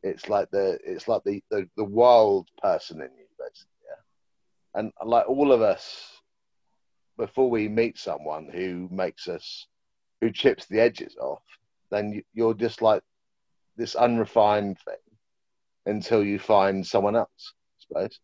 It's 0.02 0.30
like 0.30 0.50
the 0.52 0.80
it's 0.84 1.08
like 1.08 1.24
the, 1.26 1.42
the, 1.52 1.68
the 1.76 1.84
wild 1.84 2.48
person 2.62 3.02
in 3.02 3.10
you, 3.18 3.26
basically. 3.38 3.70
Yeah? 3.90 4.80
And 4.80 4.94
like 5.06 5.28
all 5.28 5.52
of 5.52 5.62
us, 5.62 6.22
before 7.18 7.50
we 7.50 7.68
meet 7.68 7.98
someone 7.98 8.50
who 8.50 8.88
makes 8.92 9.28
us, 9.28 9.68
who 10.22 10.32
chips 10.32 10.66
the 10.68 10.80
edges 10.80 11.18
off, 11.20 11.44
then 11.92 12.22
you're 12.34 12.54
just 12.54 12.82
like 12.82 13.04
this 13.76 13.96
unrefined 13.96 14.78
thing 14.80 14.96
until 15.86 16.24
you 16.24 16.40
find 16.40 16.86
someone 16.86 17.16
else, 17.16 17.54
I 17.78 17.84
suppose. 17.88 18.20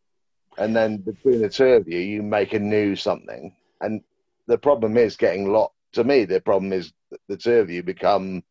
And 0.59 0.75
then 0.75 0.97
between 0.97 1.41
the 1.41 1.49
two 1.49 1.69
of 1.69 1.87
you, 1.87 1.99
you 1.99 2.21
make 2.21 2.53
a 2.53 2.59
new 2.59 2.95
something. 2.95 3.55
And 3.79 4.01
the 4.45 4.57
problem 4.57 4.97
is 4.97 5.15
getting 5.15 5.51
lost. 5.51 5.73
To 5.93 6.03
me, 6.03 6.25
the 6.25 6.41
problem 6.41 6.73
is 6.73 6.91
the 7.29 7.37
two 7.37 7.55
of 7.55 7.69
you 7.69 7.81
become 7.81 8.43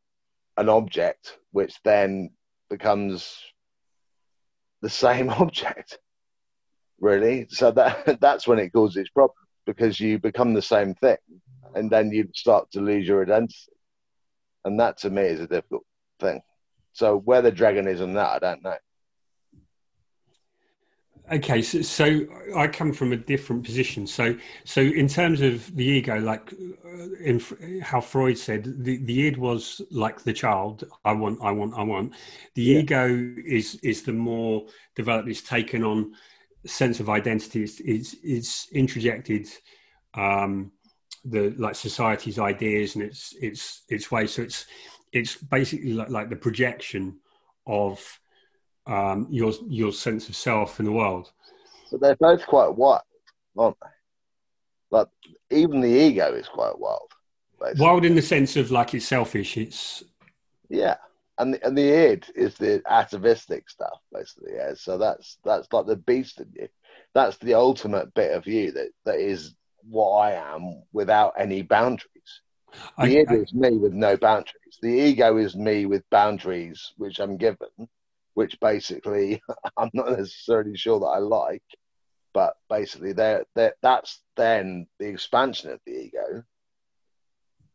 an 0.56 0.70
object, 0.70 1.38
which 1.52 1.74
then 1.84 2.30
becomes 2.70 3.38
the 4.80 4.88
same 4.88 5.28
object. 5.44 5.98
Really, 6.98 7.46
so 7.50 7.70
that 7.72 8.20
that's 8.20 8.48
when 8.48 8.58
it 8.58 8.72
causes 8.72 9.08
problems 9.10 9.36
because 9.66 10.00
you 10.00 10.18
become 10.18 10.54
the 10.54 10.62
same 10.62 10.94
thing, 10.94 11.18
and 11.74 11.90
then 11.90 12.10
you 12.10 12.28
start 12.34 12.70
to 12.72 12.80
lose 12.80 13.06
your 13.06 13.22
identity, 13.22 13.54
and 14.64 14.80
that 14.80 14.96
to 14.98 15.10
me 15.10 15.22
is 15.22 15.40
a 15.40 15.46
difficult 15.46 15.84
thing. 16.18 16.40
So 16.94 17.18
where 17.18 17.42
the 17.42 17.52
dragon 17.52 17.86
is 17.86 18.00
on 18.00 18.14
that, 18.14 18.30
I 18.30 18.38
don't 18.38 18.64
know. 18.64 18.74
Okay, 21.30 21.60
so, 21.60 21.82
so 21.82 22.26
I 22.56 22.68
come 22.68 22.92
from 22.92 23.12
a 23.12 23.16
different 23.16 23.62
position. 23.62 24.06
So, 24.06 24.36
so 24.64 24.80
in 24.80 25.08
terms 25.08 25.42
of 25.42 25.74
the 25.76 25.84
ego, 25.84 26.18
like 26.18 26.52
uh, 26.52 27.14
in 27.22 27.42
how 27.82 28.00
Freud 28.00 28.38
said, 28.38 28.64
the, 28.84 28.96
the 29.04 29.26
id 29.26 29.36
was 29.36 29.82
like 29.90 30.22
the 30.22 30.32
child. 30.32 30.84
I 31.04 31.12
want, 31.12 31.38
I 31.42 31.50
want, 31.50 31.74
I 31.74 31.82
want. 31.82 32.14
The 32.54 32.62
yeah. 32.62 32.78
ego 32.78 33.34
is 33.44 33.74
is 33.82 34.02
the 34.02 34.12
more 34.12 34.66
developed. 34.96 35.28
It's 35.28 35.42
taken 35.42 35.84
on 35.84 36.12
sense 36.64 36.98
of 36.98 37.10
identity. 37.10 37.62
It's 37.62 37.80
it's, 37.80 38.16
it's 38.22 38.66
introjected 38.72 39.50
um, 40.14 40.72
the 41.26 41.50
like 41.58 41.74
society's 41.74 42.38
ideas 42.38 42.94
and 42.94 43.04
its 43.04 43.34
its 43.40 43.82
its 43.90 44.10
way. 44.10 44.26
So 44.26 44.42
it's 44.42 44.64
it's 45.12 45.36
basically 45.36 45.92
like, 45.92 46.08
like 46.08 46.30
the 46.30 46.36
projection 46.36 47.18
of 47.66 48.18
um, 48.88 49.26
your 49.30 49.52
your 49.68 49.92
sense 49.92 50.28
of 50.28 50.34
self 50.34 50.80
in 50.80 50.86
the 50.86 50.92
world. 50.92 51.30
But 51.90 52.00
they're 52.00 52.16
both 52.16 52.44
quite 52.46 52.74
wild, 52.74 53.02
aren't 53.56 53.76
they? 53.80 53.88
Like 54.90 55.08
even 55.50 55.80
the 55.80 55.88
ego 55.88 56.32
is 56.34 56.48
quite 56.48 56.78
wild. 56.78 57.12
Basically. 57.60 57.84
Wild 57.84 58.04
in 58.04 58.14
the 58.14 58.22
sense 58.22 58.56
of 58.56 58.70
like 58.70 58.94
it's 58.94 59.06
selfish. 59.06 59.56
It's 59.56 60.02
yeah, 60.68 60.96
and 61.38 61.54
the, 61.54 61.66
and 61.66 61.76
the 61.76 61.90
id 61.90 62.26
is 62.34 62.54
the 62.54 62.82
atavistic 62.88 63.68
stuff 63.68 64.00
basically. 64.12 64.52
Yeah, 64.54 64.72
so 64.74 64.96
that's 64.96 65.38
that's 65.44 65.72
like 65.72 65.86
the 65.86 65.96
beast 65.96 66.40
in 66.40 66.48
you. 66.54 66.68
That's 67.14 67.36
the 67.38 67.54
ultimate 67.54 68.14
bit 68.14 68.32
of 68.32 68.46
you 68.46 68.72
that 68.72 68.88
that 69.04 69.18
is 69.18 69.54
what 69.82 70.12
I 70.12 70.32
am 70.32 70.82
without 70.92 71.34
any 71.38 71.62
boundaries. 71.62 72.08
The 72.98 73.04
I, 73.04 73.06
id 73.08 73.28
I, 73.28 73.34
is 73.34 73.52
me 73.52 73.76
with 73.76 73.92
no 73.92 74.16
boundaries. 74.16 74.78
The 74.80 74.88
ego 74.88 75.36
is 75.36 75.56
me 75.56 75.86
with 75.86 76.08
boundaries, 76.10 76.92
which 76.96 77.18
I'm 77.18 77.36
given, 77.36 77.88
which 78.38 78.60
basically 78.60 79.42
I'm 79.76 79.90
not 79.94 80.16
necessarily 80.16 80.76
sure 80.76 81.00
that 81.00 81.06
I 81.06 81.18
like, 81.18 81.64
but 82.32 82.54
basically 82.70 83.12
they're, 83.12 83.44
they're, 83.56 83.74
that's 83.82 84.22
then 84.36 84.86
the 85.00 85.08
expansion 85.08 85.72
of 85.72 85.80
the 85.84 85.92
ego 85.92 86.44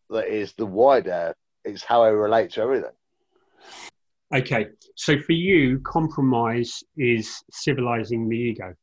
that 0.10 0.28
is 0.28 0.54
the 0.54 0.66
wider, 0.66 1.36
is 1.66 1.84
how 1.84 2.04
I 2.04 2.08
relate 2.08 2.52
to 2.52 2.62
everything. 2.62 2.96
Okay, 4.34 4.68
so 4.96 5.20
for 5.20 5.34
you, 5.34 5.82
compromise 5.82 6.82
is 6.96 7.44
civilizing 7.52 8.30
the 8.30 8.38
ego. 8.38 8.74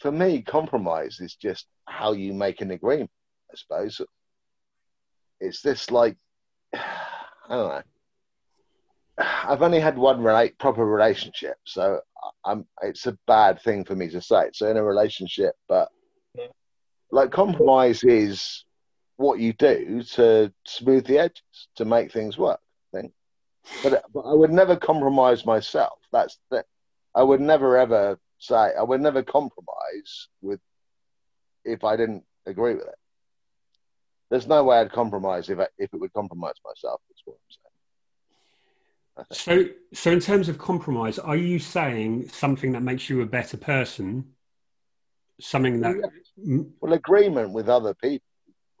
For 0.00 0.10
me, 0.10 0.42
compromise 0.42 1.20
is 1.20 1.36
just 1.36 1.66
how 1.86 2.10
you 2.10 2.34
make 2.34 2.60
an 2.60 2.72
agreement, 2.72 3.10
I 3.52 3.54
suppose. 3.54 4.00
It's 5.38 5.62
this 5.62 5.92
like, 5.92 6.16
I 6.74 6.80
don't 7.48 7.68
know 7.68 7.82
I've 9.18 9.62
only 9.62 9.80
had 9.80 9.96
one 9.96 10.22
relate, 10.22 10.58
proper 10.58 10.84
relationship, 10.84 11.56
so 11.64 12.00
I'm. 12.44 12.66
It's 12.82 13.06
a 13.06 13.16
bad 13.26 13.60
thing 13.62 13.84
for 13.84 13.94
me 13.94 14.08
to 14.10 14.20
say. 14.20 14.50
So 14.52 14.68
in 14.68 14.76
a 14.76 14.82
relationship, 14.82 15.54
but 15.68 15.88
like 17.10 17.30
compromise 17.30 18.02
is 18.02 18.64
what 19.16 19.38
you 19.38 19.52
do 19.52 20.02
to 20.02 20.52
smooth 20.66 21.06
the 21.06 21.18
edges 21.18 21.68
to 21.76 21.84
make 21.84 22.12
things 22.12 22.36
work. 22.36 22.58
I 22.92 23.00
think, 23.00 23.12
but 23.82 24.02
but 24.12 24.22
I 24.22 24.34
would 24.34 24.50
never 24.50 24.76
compromise 24.76 25.46
myself. 25.46 25.98
That's 26.12 26.38
the. 26.50 26.64
I 27.14 27.22
would 27.22 27.40
never 27.40 27.76
ever 27.76 28.18
say 28.38 28.72
I 28.76 28.82
would 28.82 29.00
never 29.00 29.22
compromise 29.22 30.28
with 30.42 30.60
if 31.64 31.84
I 31.84 31.96
didn't 31.96 32.24
agree 32.46 32.74
with 32.74 32.86
it. 32.86 32.96
There's 34.30 34.48
no 34.48 34.64
way 34.64 34.78
I'd 34.78 34.90
compromise 34.90 35.48
if 35.48 35.60
I, 35.60 35.68
if 35.78 35.94
it 35.94 36.00
would 36.00 36.12
compromise 36.12 36.54
myself. 36.64 37.00
That's 37.08 37.22
what 37.24 37.34
I'm 37.34 37.50
saying. 37.50 37.63
So, 39.32 39.66
so 39.92 40.10
in 40.10 40.20
terms 40.20 40.48
of 40.48 40.58
compromise, 40.58 41.18
are 41.18 41.36
you 41.36 41.58
saying 41.58 42.28
something 42.28 42.72
that 42.72 42.82
makes 42.82 43.08
you 43.08 43.22
a 43.22 43.26
better 43.26 43.56
person? 43.56 44.32
Something 45.40 45.80
that 45.80 45.96
well 46.80 46.92
agreement 46.92 47.52
with 47.52 47.68
other 47.68 47.94
people 47.94 48.24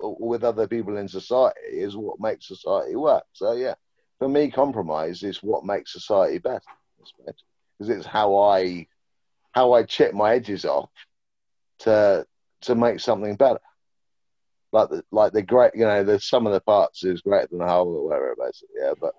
with 0.00 0.44
other 0.44 0.66
people 0.66 0.96
in 0.96 1.08
society 1.08 1.60
is 1.66 1.96
what 1.96 2.20
makes 2.20 2.48
society 2.48 2.94
work. 2.96 3.24
So 3.32 3.52
yeah 3.52 3.74
for 4.18 4.28
me 4.28 4.50
compromise 4.50 5.22
is 5.22 5.42
what 5.42 5.64
makes 5.64 5.92
society 5.92 6.38
better. 6.38 6.60
Because 7.78 7.94
it's 7.94 8.06
how 8.06 8.36
i 8.36 8.86
how 9.52 9.72
i 9.72 9.82
chip 9.82 10.14
my 10.14 10.34
edges 10.34 10.64
off 10.64 10.90
to 11.80 12.26
to 12.62 12.74
make 12.74 13.00
something 13.00 13.36
better. 13.36 13.60
Like 14.72 14.88
the 14.90 15.04
like 15.10 15.32
the 15.32 15.42
great 15.42 15.72
you 15.74 15.84
know 15.84 16.04
the 16.04 16.20
sum 16.20 16.46
of 16.46 16.52
the 16.52 16.60
parts 16.60 17.04
is 17.04 17.20
greater 17.20 17.48
than 17.50 17.58
the 17.58 17.66
whole 17.66 17.88
or 17.88 18.04
whatever 18.06 18.34
basically 18.38 18.76
yeah 18.80 18.94
but 19.00 19.12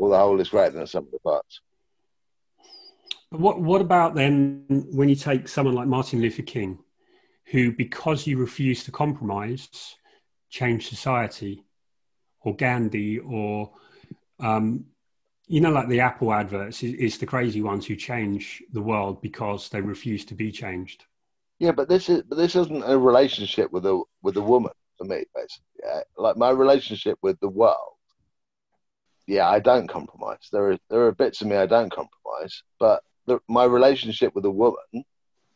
well 0.00 0.10
the 0.10 0.18
whole 0.18 0.40
is 0.40 0.48
greater 0.48 0.70
than 0.70 0.86
some 0.86 1.04
of 1.04 1.10
the 1.10 1.18
parts 1.20 1.60
what 3.30 3.60
what 3.60 3.80
about 3.80 4.14
then 4.14 4.64
when 4.68 5.08
you 5.08 5.14
take 5.14 5.46
someone 5.46 5.74
like 5.74 5.86
Martin 5.86 6.20
Luther 6.20 6.42
King, 6.42 6.80
who 7.46 7.72
because 7.72 8.24
he 8.24 8.34
refused 8.34 8.86
to 8.86 8.92
compromise, 8.92 9.68
changed 10.50 10.88
society, 10.88 11.64
or 12.40 12.56
Gandhi, 12.56 13.20
or 13.20 13.72
um, 14.40 14.86
you 15.46 15.60
know, 15.60 15.70
like 15.70 15.88
the 15.88 16.00
Apple 16.00 16.32
adverts, 16.32 16.82
is, 16.82 17.18
the 17.18 17.26
crazy 17.26 17.60
ones 17.60 17.86
who 17.86 17.96
change 17.96 18.62
the 18.72 18.80
world 18.80 19.20
because 19.20 19.68
they 19.68 19.80
refuse 19.80 20.24
to 20.24 20.34
be 20.34 20.50
changed. 20.50 21.04
Yeah, 21.58 21.72
but 21.72 21.88
this 21.88 22.08
is 22.08 22.22
but 22.22 22.36
this 22.36 22.56
isn't 22.56 22.82
a 22.84 22.98
relationship 22.98 23.70
with 23.70 23.86
a 23.86 24.02
with 24.22 24.36
a 24.38 24.42
woman 24.42 24.72
for 24.98 25.04
me, 25.04 25.24
basically. 25.34 25.66
Yeah? 25.84 26.00
Like 26.16 26.36
my 26.36 26.50
relationship 26.50 27.18
with 27.22 27.38
the 27.38 27.48
world. 27.48 27.94
Yeah, 29.30 29.48
I 29.48 29.60
don't 29.60 29.86
compromise. 29.86 30.48
There 30.50 30.72
are 30.72 30.78
there 30.90 31.06
are 31.06 31.12
bits 31.12 31.40
of 31.40 31.46
me 31.46 31.54
I 31.54 31.66
don't 31.66 31.92
compromise, 31.92 32.64
but 32.80 33.04
the, 33.26 33.38
my 33.48 33.62
relationship 33.62 34.34
with 34.34 34.44
a 34.44 34.50
woman, 34.50 35.04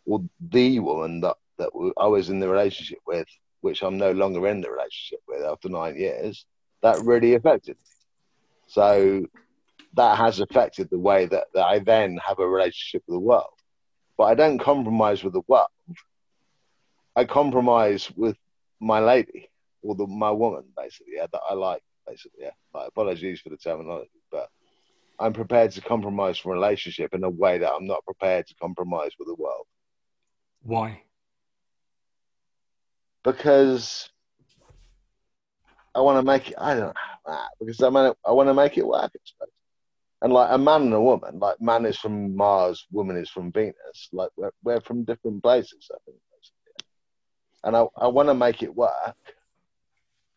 or 0.07 0.23
the 0.41 0.79
woman 0.79 1.21
that 1.23 1.37
that 1.59 1.71
I 1.99 2.07
was 2.07 2.31
in 2.31 2.39
the 2.39 2.49
relationship 2.49 3.01
with, 3.05 3.27
which 3.63 3.83
I'm 3.83 3.99
no 3.99 4.13
longer 4.13 4.47
in 4.47 4.61
the 4.61 4.71
relationship 4.71 5.19
with 5.27 5.43
after 5.43 5.69
nine 5.69 5.97
years, 5.97 6.47
that 6.83 7.03
really 7.03 7.35
affected 7.35 7.77
me. 7.77 7.91
So 8.69 9.27
that 9.95 10.19
has 10.19 10.39
affected 10.39 10.89
the 10.91 10.99
way 11.01 11.27
that, 11.27 11.49
that 11.55 11.67
I 11.67 11.81
then 11.81 12.21
have 12.25 12.39
a 12.39 12.47
relationship 12.49 13.03
with 13.09 13.17
the 13.17 13.27
world. 13.33 13.59
But 14.17 14.25
I 14.27 14.35
don't 14.37 14.61
compromise 14.61 15.25
with 15.25 15.33
the 15.33 15.43
world. 15.49 15.67
I 17.17 17.25
compromise 17.25 18.09
with 18.15 18.37
my 18.81 19.01
lady 19.01 19.51
or 19.83 19.97
the, 19.97 20.07
my 20.07 20.31
woman, 20.31 20.65
basically, 20.77 21.15
that 21.19 21.41
I 21.51 21.55
like, 21.55 21.83
basically. 22.07 22.41
Yeah. 22.43 22.51
Like, 22.73 22.89
apologies 22.89 23.41
for 23.41 23.51
the 23.51 23.57
terminology, 23.57 24.11
but 24.31 24.49
I'm 25.19 25.33
prepared 25.33 25.71
to 25.73 25.81
compromise 25.81 26.39
for 26.39 26.53
a 26.53 26.55
relationship 26.55 27.15
in 27.15 27.25
a 27.25 27.31
way 27.31 27.59
that 27.59 27.73
I'm 27.73 27.87
not 27.87 28.05
prepared 28.05 28.47
to 28.49 28.55
compromise 28.55 29.13
with 29.19 29.29
the 29.29 29.35
world. 29.37 29.67
Why? 30.63 31.03
Because 33.23 34.09
I 35.95 36.01
want 36.01 36.19
to 36.19 36.31
make 36.31 36.51
it. 36.51 36.57
I 36.59 36.75
don't 36.75 36.87
know 36.87 36.93
ah, 37.27 37.49
because 37.59 37.83
I 37.83 37.91
mean, 37.91 38.13
I 38.27 38.33
want 38.33 38.49
to 38.49 38.55
make 38.55 38.77
it 38.77 38.87
work. 38.87 39.11
I 39.15 39.19
suppose. 39.25 39.49
And 40.23 40.33
like 40.33 40.49
a 40.51 40.59
man 40.59 40.83
and 40.83 40.95
a 40.95 41.01
woman, 41.01 41.39
like 41.39 41.61
man 41.61 41.85
is 41.85 41.99
from 41.99 42.35
Mars, 42.35 42.87
woman 42.91 43.17
is 43.17 43.29
from 43.29 43.53
Venus. 43.53 44.09
Like 44.13 44.31
we're, 44.37 44.51
we're 44.63 44.81
from 44.81 45.05
different 45.05 45.43
places. 45.43 45.91
I 45.93 45.99
think. 46.05 46.19
And 47.65 47.75
I, 47.75 47.87
I 47.97 48.09
want 48.09 48.29
to 48.29 48.35
make 48.35 48.63
it 48.63 48.75
work, 48.75 49.17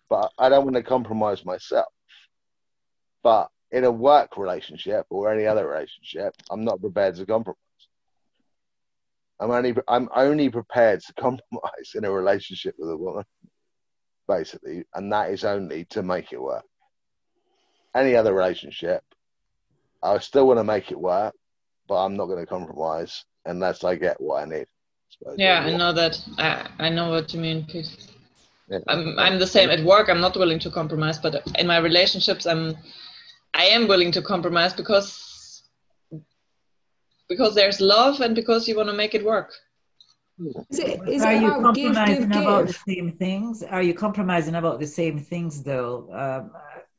but 0.10 0.32
I 0.38 0.50
don't 0.50 0.66
want 0.66 0.76
to 0.76 0.84
compromise 0.84 1.46
myself. 1.46 1.88
But 3.24 3.50
in 3.72 3.84
a 3.84 3.92
work 3.92 4.38
relationship 4.38 5.06
or 5.10 5.32
any 5.32 5.46
other 5.46 5.68
relationship, 5.68 6.34
I'm 6.50 6.64
not 6.64 6.82
prepared 6.82 7.16
to 7.16 7.26
compromise. 7.26 7.58
I'm 9.40 9.52
only 9.52 9.76
I'm 9.88 10.10
only 10.16 10.50
prepared 10.50 11.02
to 11.02 11.14
compromise 11.20 11.94
in 11.96 12.06
a 12.06 12.12
relationship 12.12 12.76
with 12.78 12.90
a 12.90 12.98
woman, 12.98 13.26
basically, 14.28 14.84
and 14.96 15.12
that 15.12 15.32
is 15.32 15.44
only 15.44 15.86
to 15.86 16.04
make 16.04 16.32
it 16.32 16.42
work. 16.42 16.66
Any 17.96 18.16
other 18.16 18.34
relationship, 18.34 19.04
I 20.04 20.18
still 20.20 20.48
want 20.48 20.60
to 20.60 20.64
make 20.64 20.92
it 20.92 21.00
work, 21.00 21.34
but 21.88 22.04
I'm 22.04 22.16
not 22.16 22.28
going 22.28 22.40
to 22.40 22.46
compromise 22.46 23.26
unless 23.46 23.84
I 23.84 23.96
get 23.96 24.20
what 24.22 24.44
I 24.44 24.46
need. 24.46 24.68
I 25.26 25.32
yeah, 25.38 25.60
I 25.62 25.76
know 25.76 25.94
that. 25.94 26.20
I, 26.38 26.70
I 26.80 26.90
know 26.90 27.10
what 27.10 27.34
you 27.34 27.40
mean, 27.40 27.66
Pete. 27.66 27.88
Yeah. 28.70 28.80
I'm 28.88 29.18
I'm 29.18 29.40
the 29.40 29.48
same 29.48 29.70
at 29.70 29.84
work. 29.84 30.10
I'm 30.10 30.20
not 30.20 30.36
willing 30.36 30.60
to 30.60 30.70
compromise, 30.70 31.18
but 31.20 31.42
in 31.58 31.68
my 31.68 31.78
relationships, 31.78 32.46
I'm 32.46 32.78
I 33.54 33.66
am 33.66 33.88
willing 33.88 34.12
to 34.12 34.22
compromise 34.22 34.74
because 34.74 35.64
because 37.30 37.56
there's 37.56 37.80
love 37.80 38.22
and 38.22 38.36
because 38.36 38.68
you 38.68 38.76
want 38.76 38.90
to 38.90 38.96
make 38.96 39.16
it 39.16 39.24
work. 39.24 39.54
Is 40.70 40.80
it, 40.80 41.02
is 41.10 41.24
Are 41.24 41.34
you 41.34 41.50
compromising 41.50 42.30
give, 42.30 42.42
about 42.42 42.68
give? 42.68 42.76
the 42.86 42.94
same 42.94 43.12
things? 43.14 43.64
Are 43.64 43.82
you 43.82 43.94
compromising 43.94 44.56
about 44.56 44.80
the 44.80 44.86
same 44.86 45.18
things 45.18 45.64
though? 45.64 46.10
Um, 46.14 46.52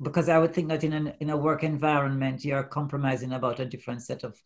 because 0.03 0.29
I 0.29 0.39
would 0.39 0.53
think 0.53 0.69
that 0.69 0.85
in 0.85 0.93
an, 0.93 1.15
in 1.21 1.31
a 1.31 1.37
work 1.37 1.63
environment, 1.63 2.45
you're 2.45 2.65
compromising 2.65 3.33
about 3.33 3.61
a 3.61 3.65
different 3.65 4.03
set 4.03 4.25
of 4.25 4.37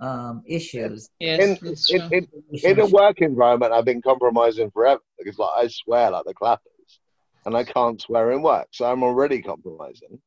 um, 0.00 0.42
issues. 0.46 1.10
Yes, 1.18 1.60
in, 1.90 2.00
in, 2.00 2.12
in, 2.12 2.28
in, 2.52 2.80
a 2.80 2.86
work 2.86 3.20
environment, 3.20 3.72
I've 3.72 3.84
been 3.84 4.02
compromising 4.02 4.70
forever 4.70 5.02
because, 5.18 5.38
like, 5.38 5.50
I 5.56 5.68
swear 5.68 6.10
like 6.10 6.24
the 6.24 6.34
clappers, 6.34 7.00
and 7.46 7.56
I 7.56 7.64
can't 7.64 8.00
swear 8.00 8.32
in 8.32 8.42
work, 8.42 8.68
so 8.72 8.90
I'm 8.90 9.02
already 9.02 9.42
compromising 9.42 10.20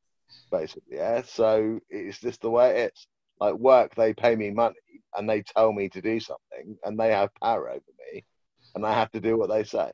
basically. 0.51 0.97
Yeah. 0.97 1.23
So 1.23 1.79
it's 1.89 2.19
just 2.19 2.41
the 2.41 2.49
way 2.49 2.81
it 2.81 2.93
is. 2.93 3.07
Like 3.39 3.55
work, 3.55 3.95
they 3.95 4.13
pay 4.13 4.35
me 4.35 4.51
money 4.51 4.75
and 5.15 5.27
they 5.27 5.41
tell 5.41 5.73
me 5.73 5.89
to 5.89 6.01
do 6.01 6.19
something, 6.19 6.77
and 6.83 6.99
they 6.99 7.11
have 7.11 7.29
power 7.41 7.69
over 7.69 7.81
me, 8.13 8.23
and 8.75 8.85
I 8.85 8.93
have 8.93 9.11
to 9.11 9.19
do 9.19 9.35
what 9.35 9.49
they 9.49 9.63
say. 9.63 9.91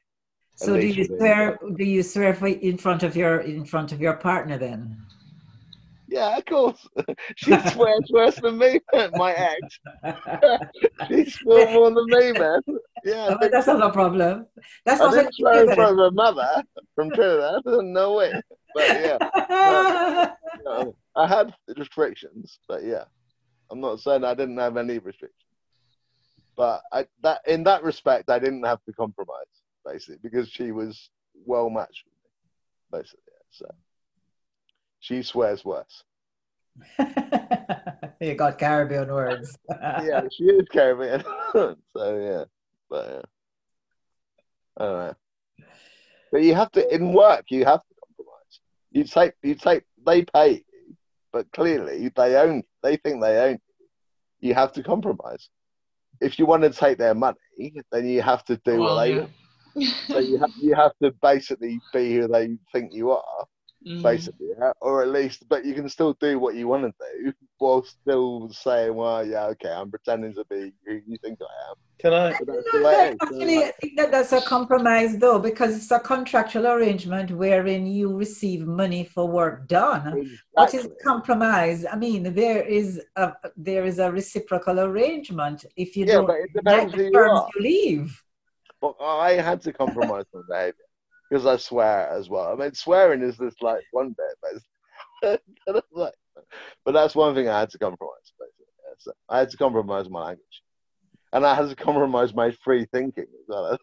So 0.56 0.80
do 0.80 0.86
you 0.86 1.06
swear? 1.06 1.58
Do 1.78 1.84
you 1.84 2.04
swear 2.04 2.34
in 2.46 2.78
front 2.78 3.04
of 3.04 3.16
your 3.16 3.40
in 3.40 3.64
front 3.64 3.94
of 3.94 4.02
your 4.02 4.14
partner 4.14 4.58
then? 4.58 4.98
Yeah, 6.08 6.38
of 6.38 6.46
course. 6.46 6.88
she 7.36 7.60
swears 7.70 8.10
worse 8.12 8.36
than 8.38 8.58
me, 8.58 8.80
my 9.14 9.34
ex. 9.34 9.80
she 11.08 11.30
swears 11.30 11.72
more 11.74 11.92
than 11.92 12.06
me, 12.10 12.32
man. 12.32 12.62
Yeah, 13.04 13.38
oh, 13.42 13.50
that's 13.52 13.68
not 13.68 13.82
a 13.82 13.92
problem. 13.92 14.46
That's 14.86 15.02
I 15.02 15.12
not 15.40 15.58
in 15.58 15.74
front 15.74 15.92
of 15.92 15.98
her 15.98 16.12
mother 16.12 16.64
from 16.96 17.12
Trinidad. 17.12 17.62
No 17.66 18.14
way. 18.16 18.34
But 18.74 18.90
yeah, 18.92 19.18
no, 19.50 20.26
no, 20.64 20.96
I 21.16 21.28
had 21.28 21.54
restrictions, 21.78 22.60
but 22.68 22.84
yeah, 22.84 23.06
I'm 23.70 23.82
not 23.82 24.00
saying 24.00 24.24
I 24.24 24.34
didn't 24.34 24.58
have 24.58 24.78
any 24.78 25.00
restrictions. 25.00 25.34
But 26.56 26.82
I, 26.92 27.06
that 27.22 27.42
in 27.48 27.64
that 27.66 27.84
respect, 27.84 28.30
I 28.30 28.40
didn't 28.40 28.64
have 28.64 28.84
to 28.86 28.94
compromise 28.94 29.46
basically 29.86 30.20
because 30.22 30.50
she 30.50 30.72
was 30.72 31.10
well 31.46 31.70
matched 31.70 32.04
with 32.06 32.14
me, 32.24 33.00
basically. 33.00 33.22
So 33.52 33.66
she 35.00 35.24
swears 35.24 35.64
worse. 35.64 36.04
you 38.20 38.36
got 38.36 38.60
Caribbean 38.60 39.08
words. 39.08 39.58
yeah, 39.70 40.22
she 40.36 40.44
is 40.46 40.68
Caribbean. 40.72 41.24
so 41.54 41.76
yeah, 41.96 42.44
but 42.90 43.26
yeah. 44.80 44.86
I. 44.86 45.14
But 46.32 46.44
you 46.44 46.56
have 46.56 46.72
to 46.72 46.94
in 46.94 47.14
work. 47.14 47.46
You 47.50 47.66
have 47.66 47.82
to 47.82 47.96
compromise. 48.06 48.60
You 48.92 49.04
take 49.06 49.34
you 49.44 49.56
take. 49.56 49.84
They 50.06 50.24
pay 50.24 50.52
you, 50.52 50.96
but 51.32 51.52
clearly 51.52 52.12
they 52.16 52.36
own. 52.36 52.64
They 52.84 52.98
think 52.98 53.22
they 53.22 53.38
own 53.38 53.60
you. 54.40 54.50
You 54.50 54.54
have 54.54 54.74
to 54.74 54.84
compromise. 54.84 55.50
If 56.22 56.40
you 56.40 56.46
want 56.46 56.64
to 56.64 56.70
take 56.70 56.98
their 56.98 57.16
money, 57.16 57.38
then 57.92 58.08
you 58.08 58.22
have 58.22 58.44
to 58.46 58.58
do 58.66 58.80
well, 58.80 58.96
what 58.96 59.06
they. 59.06 59.28
Yeah. 59.76 59.92
so 60.08 60.20
you 60.20 60.40
have 60.40 60.52
you 60.60 60.76
have 60.76 60.94
to 61.02 61.14
basically 61.22 61.80
be 61.94 62.16
who 62.16 62.28
they 62.28 62.58
think 62.74 62.94
you 62.94 63.12
are, 63.12 63.46
mm. 63.86 64.02
basically, 64.02 64.48
yeah? 64.58 64.72
or 64.82 65.02
at 65.02 65.10
least, 65.10 65.48
but 65.50 65.66
you 65.66 65.74
can 65.74 65.90
still 65.90 66.14
do 66.20 66.40
what 66.40 66.56
you 66.56 66.68
want 66.68 66.84
to 66.84 66.94
do 67.24 67.34
while 67.58 67.84
still 67.84 68.50
saying, 68.50 68.94
"Well, 68.96 69.26
yeah, 69.26 69.46
okay, 69.48 69.70
I'm 69.70 69.90
pretending 69.90 70.34
to 70.36 70.46
be 70.46 70.74
who 70.86 71.02
you 71.06 71.18
think 71.24 71.40
I 71.42 71.70
am." 71.70 71.76
Can 72.00 72.14
I? 72.14 72.32
Actually, 73.22 73.64
I 73.64 73.72
think 73.82 73.98
that 73.98 74.12
that's 74.12 74.32
a 74.32 74.42
compromise, 74.42 75.18
though, 75.18 75.40
because 75.40 75.76
it's 75.76 75.92
a 75.92 76.00
contractual 76.00 76.68
arrangement 76.68 77.32
wherein 77.32 77.88
you 77.88 78.16
receive 78.16 78.68
money 78.68 79.04
for 79.04 79.28
work 79.28 79.68
done. 79.68 80.08
Exactly. 80.08 80.38
What 80.52 80.74
is 80.74 80.90
compromise? 81.04 81.86
I 81.86 81.96
mean, 81.96 82.34
there 82.34 82.64
is 82.64 83.02
a 83.16 83.34
there 83.56 83.86
is 83.86 84.00
a 84.00 84.12
reciprocal 84.12 84.80
arrangement. 84.80 85.66
If 85.76 85.96
you 85.96 86.06
yeah, 86.06 86.14
don't 86.14 86.28
but 86.28 86.38
it 86.38 86.54
depends 86.54 86.94
like 86.94 87.02
who 87.02 87.12
you, 87.12 87.20
are. 87.20 87.50
you 87.56 87.62
leave. 87.62 88.24
But 88.80 88.96
I 89.02 89.34
had 89.34 89.62
to 89.62 89.74
compromise 89.74 90.26
my 90.34 90.42
behavior 90.48 90.87
because 91.30 91.46
I 91.46 91.58
swear 91.58 92.10
as 92.10 92.30
well. 92.30 92.52
I 92.52 92.56
mean, 92.56 92.74
swearing 92.74 93.22
is 93.22 93.38
just 93.38 93.62
like 93.62 93.84
one 93.92 94.16
bit, 94.18 94.62
but 95.22 95.42
like, 95.92 96.14
but 96.86 96.92
that's 96.92 97.16
one 97.16 97.36
thing 97.36 97.50
I 97.50 97.60
had 97.60 97.70
to 97.72 97.78
compromise. 97.78 98.34
Basically, 98.40 98.66
yeah, 98.80 98.94
so 98.98 99.12
I 99.30 99.40
had 99.40 99.50
to 99.50 99.58
compromise 99.58 100.10
my 100.10 100.26
language, 100.28 100.64
and 101.34 101.46
I 101.46 101.56
had 101.56 101.70
to 101.70 101.76
compromise 101.76 102.34
my 102.34 102.52
free 102.64 102.86
thinking 102.92 103.24
as 103.26 103.48
well, 103.48 103.78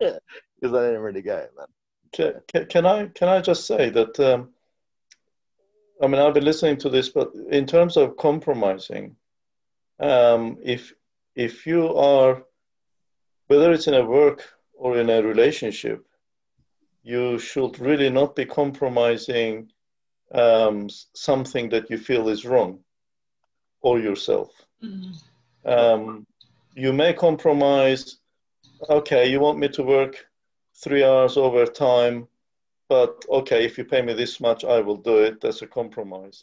because 0.00 0.74
I 0.74 0.86
didn't 0.86 1.02
really 1.02 1.22
get 1.22 1.38
it, 1.38 1.52
man. 1.56 1.66
Can, 2.12 2.34
can, 2.48 2.66
can, 2.66 2.86
I 2.86 3.06
can 3.06 3.28
I 3.28 3.40
just 3.40 3.66
say 3.66 3.90
that? 3.90 4.18
Um, 4.20 4.50
I 6.02 6.06
mean, 6.06 6.20
I've 6.20 6.34
been 6.34 6.44
listening 6.44 6.76
to 6.78 6.90
this, 6.90 7.08
but 7.08 7.32
in 7.50 7.66
terms 7.66 7.96
of 7.96 8.16
compromising, 8.16 9.16
um, 10.00 10.58
if 10.62 10.92
if 11.34 11.66
you 11.66 11.94
are 11.94 12.42
whether 13.48 13.72
it's 13.72 13.86
in 13.86 13.94
a 13.94 14.04
work 14.04 14.42
or 14.74 14.98
in 14.98 15.08
a 15.08 15.22
relationship, 15.22 16.04
you 17.06 17.38
should 17.38 17.78
really 17.78 18.10
not 18.10 18.34
be 18.34 18.44
compromising 18.44 19.70
um, 20.32 20.88
something 21.14 21.68
that 21.68 21.88
you 21.88 21.96
feel 21.96 22.28
is 22.28 22.44
wrong 22.44 22.80
or 23.80 24.00
yourself. 24.00 24.50
Mm-hmm. 24.82 25.12
Um, 25.64 26.26
you 26.74 26.92
may 26.92 27.12
compromise, 27.12 28.16
okay, 28.90 29.30
you 29.30 29.38
want 29.38 29.60
me 29.60 29.68
to 29.68 29.84
work 29.84 30.26
three 30.82 31.04
hours 31.04 31.36
overtime, 31.36 32.26
but 32.88 33.24
okay, 33.28 33.64
if 33.64 33.78
you 33.78 33.84
pay 33.84 34.02
me 34.02 34.12
this 34.12 34.40
much, 34.40 34.64
I 34.64 34.80
will 34.80 34.96
do 34.96 35.18
it. 35.18 35.40
That's 35.40 35.62
a 35.62 35.68
compromise. 35.68 36.42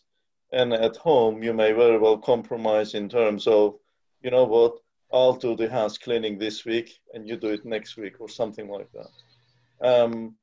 And 0.53 0.71
at 0.71 0.95
home, 0.95 1.43
you 1.43 1.53
may 1.53 1.73
very 1.73 1.97
well 1.97 2.17
compromise 2.17 2.93
in 2.93 3.09
terms 3.09 3.47
of, 3.47 3.75
you 4.21 4.31
know 4.31 4.45
what, 4.45 4.77
I'll 5.11 5.33
do 5.33 5.57
the 5.57 5.69
house 5.69 5.97
cleaning 5.97 6.39
this 6.39 6.63
week 6.63 7.01
and 7.13 7.27
you 7.27 7.35
do 7.35 7.49
it 7.49 7.65
next 7.65 7.97
week 7.97 8.21
or 8.21 8.29
something 8.29 8.69
like 8.69 8.87
that. 8.93 9.11
Um, 9.85 10.35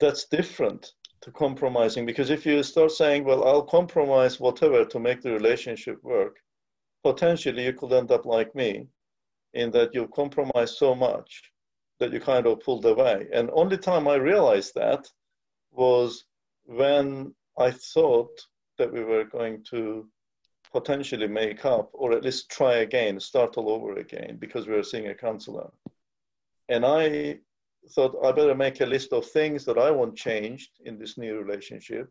that's 0.00 0.24
different 0.26 0.92
to 1.22 1.30
compromising 1.30 2.06
because 2.06 2.30
if 2.30 2.46
you 2.46 2.62
start 2.62 2.90
saying, 2.90 3.24
well, 3.24 3.44
I'll 3.46 3.62
compromise 3.62 4.40
whatever 4.40 4.84
to 4.84 4.98
make 4.98 5.20
the 5.20 5.32
relationship 5.32 6.02
work, 6.02 6.36
potentially 7.04 7.64
you 7.64 7.74
could 7.74 7.92
end 7.92 8.10
up 8.10 8.24
like 8.24 8.54
me 8.54 8.88
in 9.54 9.70
that 9.72 9.94
you 9.94 10.08
compromise 10.08 10.78
so 10.78 10.94
much 10.94 11.42
that 11.98 12.12
you 12.12 12.20
kind 12.20 12.46
of 12.46 12.60
pulled 12.60 12.86
away. 12.86 13.26
And 13.32 13.50
only 13.52 13.76
time 13.76 14.08
I 14.08 14.14
realized 14.14 14.74
that 14.74 15.06
was 15.70 16.24
when 16.64 17.34
I 17.58 17.70
thought 17.70 18.40
that 18.78 18.92
we 18.92 19.04
were 19.04 19.24
going 19.24 19.62
to 19.70 20.08
potentially 20.72 21.26
make 21.26 21.64
up 21.64 21.90
or 21.92 22.12
at 22.12 22.24
least 22.24 22.50
try 22.50 22.76
again, 22.76 23.20
start 23.20 23.58
all 23.58 23.70
over 23.70 23.96
again 23.96 24.38
because 24.38 24.66
we 24.66 24.74
were 24.74 24.82
seeing 24.82 25.08
a 25.08 25.14
counselor. 25.14 25.70
And 26.68 26.86
I 26.86 27.40
thought 27.88 28.16
I 28.24 28.32
better 28.32 28.54
make 28.54 28.80
a 28.80 28.86
list 28.86 29.12
of 29.12 29.26
things 29.26 29.64
that 29.64 29.78
I 29.78 29.90
want 29.90 30.16
changed 30.16 30.70
in 30.84 30.98
this 30.98 31.16
new 31.16 31.38
relationship. 31.38 32.10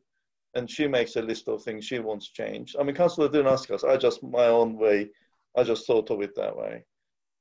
And 0.56 0.70
she 0.70 0.88
makes 0.88 1.16
a 1.16 1.22
list 1.22 1.48
of 1.48 1.62
things 1.62 1.86
she 1.86 2.00
wants 2.00 2.30
changed. 2.30 2.76
I 2.80 2.84
mean, 2.84 2.96
counselor 2.96 3.30
didn't 3.30 3.54
ask 3.54 3.70
us. 3.70 3.84
I 3.84 3.98
just, 3.98 4.24
my 4.24 4.46
own 4.46 4.78
way, 4.78 5.10
I 5.56 5.64
just 5.64 5.86
thought 5.86 6.10
of 6.10 6.22
it 6.22 6.36
that 6.36 6.56
way. 6.56 6.84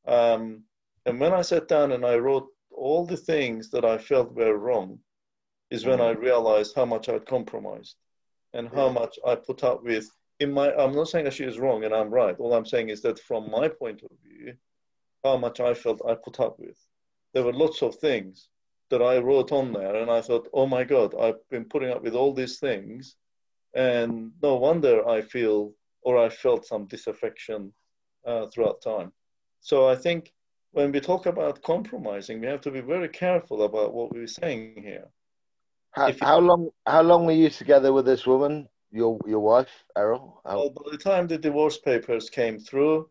Um, 0.07 0.65
and 1.07 1.19
when 1.19 1.33
I 1.33 1.43
sat 1.43 1.69
down 1.69 1.93
and 1.93 2.05
I 2.05 2.17
wrote 2.17 2.49
all 2.71 3.07
the 3.07 3.17
things 3.17 3.71
that 3.71 3.85
I 3.85 3.97
felt 3.97 4.35
were 4.35 4.59
wrong, 4.59 5.01
is 5.71 5.85
when 5.85 6.01
I 6.01 6.13
mm-hmm. 6.13 6.23
realized 6.23 6.75
how 6.75 6.85
much 6.85 7.09
I'd 7.09 7.27
compromised 7.27 7.97
and 8.55 8.69
how 8.75 8.89
much 8.89 9.19
I 9.27 9.35
put 9.35 9.65
up 9.65 9.85
with. 9.85 10.09
In 10.41 10.53
my, 10.53 10.73
I'm 10.75 10.95
not 10.95 11.09
saying 11.09 11.25
that 11.25 11.35
she 11.35 11.45
is 11.45 11.59
wrong 11.59 11.85
and 11.85 11.95
I'm 11.95 12.11
right. 12.11 12.37
All 12.39 12.55
I'm 12.55 12.67
saying 12.67 12.89
is 12.89 13.03
that 13.03 13.19
from 13.19 13.51
my 13.51 13.69
point 13.69 14.03
of 14.03 14.11
view, 14.25 14.55
how 15.25 15.37
much 15.37 15.61
I 15.61 15.75
felt 15.75 16.01
I 16.09 16.15
put 16.15 16.41
up 16.41 16.59
with. 16.59 16.79
There 17.39 17.47
were 17.47 17.52
lots 17.52 17.82
of 17.82 17.94
things 17.94 18.48
that 18.90 19.01
I 19.01 19.19
wrote 19.19 19.52
on 19.52 19.73
there, 19.73 19.94
and 19.94 20.10
I 20.10 20.20
thought, 20.20 20.48
oh 20.52 20.66
my 20.66 20.82
God, 20.82 21.15
I've 21.15 21.48
been 21.51 21.66
putting 21.66 21.90
up 21.90 22.02
with 22.02 22.16
all 22.16 22.35
these 22.35 22.59
things, 22.59 23.15
and 23.74 24.32
no 24.43 24.56
wonder 24.56 25.09
I 25.09 25.20
feel 25.20 25.73
or 26.02 26.19
I 26.19 26.31
felt 26.31 26.66
some 26.66 26.86
disaffection 26.86 27.73
uh, 28.27 28.48
throughout 28.48 28.82
time. 28.82 29.12
So 29.60 29.89
I 29.89 29.94
think 29.94 30.32
when 30.73 30.90
we 30.90 30.98
talk 30.98 31.27
about 31.27 31.62
compromising, 31.62 32.40
we 32.40 32.48
have 32.48 32.60
to 32.62 32.73
be 32.73 32.81
very 32.81 33.09
careful 33.09 33.62
about 33.62 33.94
what 33.94 34.12
we're 34.12 34.27
saying 34.27 34.82
here. 34.82 35.06
How, 35.93 36.12
how 36.20 36.40
long? 36.40 36.70
How 36.89 37.02
long 37.02 37.24
were 37.24 37.40
you 37.44 37.51
together 37.51 37.93
with 37.93 38.05
this 38.05 38.27
woman, 38.27 38.69
your 38.90 39.16
your 39.28 39.44
wife, 39.52 39.85
Errol? 39.97 40.40
How... 40.44 40.56
Well, 40.56 40.70
by 40.70 40.90
the 40.90 40.98
time 40.98 41.28
the 41.28 41.39
divorce 41.39 41.78
papers 41.78 42.31
came 42.31 42.59
through, 42.59 43.09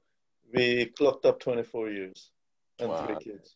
we 0.54 0.88
clocked 0.98 1.26
up 1.26 1.40
24 1.40 1.92
years 1.92 2.32
and 2.80 2.90
wow. 2.90 3.06
three 3.06 3.16
kids. 3.24 3.56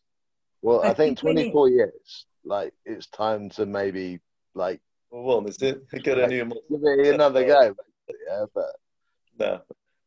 Well, 0.62 0.82
I, 0.82 0.90
I 0.90 0.94
think, 0.94 1.18
think 1.18 1.36
24 1.36 1.68
need... 1.68 1.74
years. 1.74 2.26
Like 2.44 2.72
it's 2.84 3.06
time 3.08 3.50
to 3.50 3.66
maybe 3.66 4.20
like. 4.54 4.80
Well, 5.10 5.46
is 5.46 5.60
it? 5.60 5.82
Get 6.02 6.18
a 6.18 6.26
new. 6.26 6.44
Give 6.44 6.80
it 6.82 7.14
another 7.14 7.44
go. 7.44 7.74
Yeah, 8.28 8.44
but 8.54 8.64
no. 9.38 9.60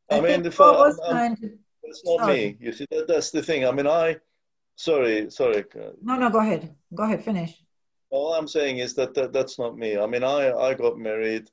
I, 0.10 0.18
I 0.18 0.22
mean, 0.22 0.44
the 0.44 0.52
first, 0.52 1.00
it's 1.84 2.04
not 2.06 2.20
sorry. 2.20 2.34
me. 2.34 2.58
You 2.60 2.72
see, 2.74 2.86
that, 2.92 3.08
that's 3.08 3.32
the 3.32 3.44
thing. 3.44 3.66
I 3.66 3.72
mean, 3.72 3.88
I. 3.88 4.18
Sorry, 4.76 5.30
sorry. 5.30 5.64
No, 6.02 6.18
no. 6.18 6.30
Go 6.30 6.40
ahead. 6.40 6.76
Go 6.94 7.04
ahead. 7.04 7.24
Finish. 7.24 7.62
All 8.10 8.34
I'm 8.34 8.48
saying 8.48 8.80
is 8.80 8.94
that, 8.96 9.14
that 9.16 9.34
that's 9.34 9.58
not 9.58 9.78
me. 9.78 9.98
I 9.98 10.06
mean, 10.06 10.24
I 10.24 10.52
I 10.52 10.74
got 10.74 10.98
married, 10.98 11.50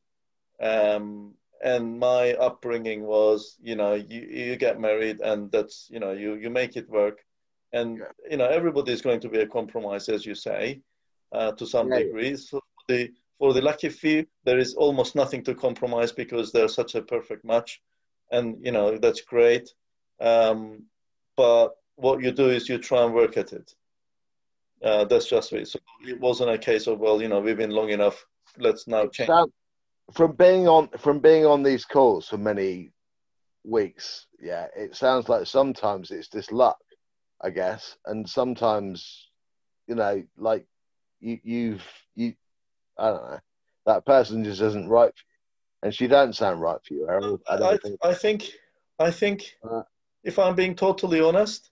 um, 0.61 1.35
and 1.62 1.99
my 1.99 2.35
upbringing 2.35 3.05
was, 3.05 3.57
you 3.61 3.77
know, 3.77 3.95
you 3.95 4.20
you 4.20 4.57
get 4.57 4.81
married, 4.81 5.20
and 5.20 5.51
that's 5.53 5.89
you 5.91 6.01
know, 6.01 6.12
you 6.12 6.35
you 6.35 6.51
make 6.51 6.77
it 6.77 6.89
work, 6.89 7.24
and 7.73 7.99
yeah. 7.99 8.05
you 8.31 8.36
know, 8.36 8.47
everybody 8.47 8.93
is 8.93 9.03
going 9.03 9.20
to 9.20 9.28
be 9.28 9.40
a 9.40 9.47
compromise, 9.47 10.09
as 10.09 10.27
you 10.27 10.35
say, 10.35 10.81
uh, 11.32 11.53
to 11.53 11.66
some 11.66 11.90
yeah, 11.90 12.01
degree. 12.01 12.36
So 12.36 12.61
the 12.89 13.11
for 13.39 13.53
the 13.53 13.62
lucky 13.62 13.89
few, 13.89 14.27
there 14.44 14.59
is 14.59 14.74
almost 14.74 15.16
nothing 15.16 15.43
to 15.44 15.55
compromise 15.55 16.12
because 16.12 16.53
they're 16.53 16.69
such 16.69 16.94
a 16.94 17.03
perfect 17.03 17.44
match, 17.44 17.81
and 18.31 18.57
you 18.65 18.73
know 18.73 18.99
that's 18.99 19.23
great. 19.23 19.73
Um, 20.20 20.85
but 21.36 21.70
what 21.97 22.23
you 22.23 22.32
do 22.32 22.51
is 22.51 22.69
you 22.69 22.78
try 22.78 23.05
and 23.05 23.15
work 23.15 23.36
at 23.36 23.53
it. 23.53 23.74
Uh, 24.82 25.05
that's 25.05 25.28
just 25.28 25.53
it. 25.53 25.69
So 25.69 25.78
it 26.07 26.20
wasn't 26.20 26.51
a 26.51 26.59
case 26.59 26.86
of 26.86 26.99
well, 26.99 27.23
you 27.23 27.28
know, 27.28 27.40
we've 27.40 27.57
been 27.57 27.70
long 27.70 27.90
enough. 27.90 28.24
Let's 28.59 28.86
now 28.86 29.07
change. 29.07 29.31
from 30.12 30.32
being 30.32 30.69
on 30.69 30.89
from 30.99 31.20
being 31.20 31.47
on 31.47 31.62
these 31.62 31.85
calls 31.85 32.28
for 32.28 32.39
many 32.39 32.93
weeks, 33.65 34.27
yeah, 34.40 34.66
it 34.77 34.97
sounds 34.97 35.28
like 35.28 35.47
sometimes 35.47 36.11
it's 36.11 36.28
just 36.28 36.53
luck, 36.53 36.78
I 37.43 37.51
guess, 37.51 37.97
and 38.06 38.28
sometimes, 38.28 39.28
you 39.86 39.94
know, 39.94 40.23
like 40.36 40.66
you 41.20 41.39
you've 41.43 41.82
you, 42.14 42.35
I 42.98 43.09
don't 43.09 43.31
know, 43.31 43.40
that 43.86 44.06
person 44.06 44.44
just 44.44 44.60
isn't 44.60 44.89
right 44.89 45.12
for 45.12 45.24
you, 45.24 45.35
and 45.82 45.94
she 45.94 46.06
don't 46.06 46.36
sound 46.36 46.60
right 46.60 46.78
for 46.86 46.94
you. 46.94 47.39
I, 47.48 47.55
I, 47.56 47.77
think. 47.77 47.98
I 48.02 48.14
think 48.14 48.51
I 48.98 49.10
think 49.10 49.56
uh, 49.69 49.82
if 50.23 50.39
I'm 50.39 50.55
being 50.55 50.77
totally 50.77 51.20
honest, 51.20 51.70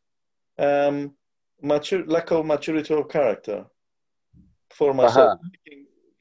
um, 0.58 1.14
mature, 1.62 2.04
lack 2.04 2.30
of 2.32 2.46
maturity 2.46 2.94
of 2.94 3.08
character 3.08 3.66
for 4.70 4.92
myself. 4.94 5.38
Uh-huh. 5.38 5.76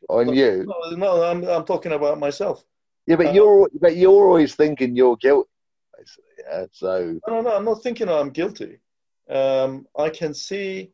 On 0.10 0.34
you? 0.34 0.66
No, 0.66 0.96
no, 0.96 1.24
I'm, 1.24 1.44
I'm 1.44 1.66
talking 1.66 1.92
about 1.92 2.20
myself. 2.20 2.64
Yeah, 3.06 3.16
but 3.16 3.28
uh, 3.28 3.32
you're 3.32 3.70
but 3.80 3.96
you're 3.96 4.26
always 4.26 4.56
thinking 4.56 4.96
you're 4.96 5.18
guilty. 5.18 5.50
Yeah, 6.40 6.66
so 6.72 7.20
no, 7.28 7.42
no, 7.42 7.56
I'm 7.56 7.66
not 7.66 7.84
thinking 7.84 8.10
I'm 8.10 8.30
guilty. 8.30 8.80
Um, 9.30 9.88
I 9.98 10.10
can 10.10 10.34
see 10.34 10.92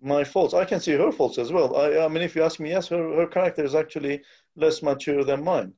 my 0.00 0.24
faults. 0.24 0.54
I 0.54 0.64
can 0.64 0.80
see 0.80 0.92
her 0.92 1.12
faults 1.12 1.38
as 1.38 1.52
well. 1.52 1.76
I, 1.76 2.04
I 2.04 2.08
mean, 2.08 2.22
if 2.22 2.36
you 2.36 2.42
ask 2.42 2.60
me, 2.60 2.70
yes, 2.70 2.88
her, 2.88 3.16
her 3.16 3.26
character 3.26 3.64
is 3.64 3.74
actually 3.74 4.22
less 4.56 4.82
mature 4.82 5.24
than 5.24 5.44
mine. 5.44 5.72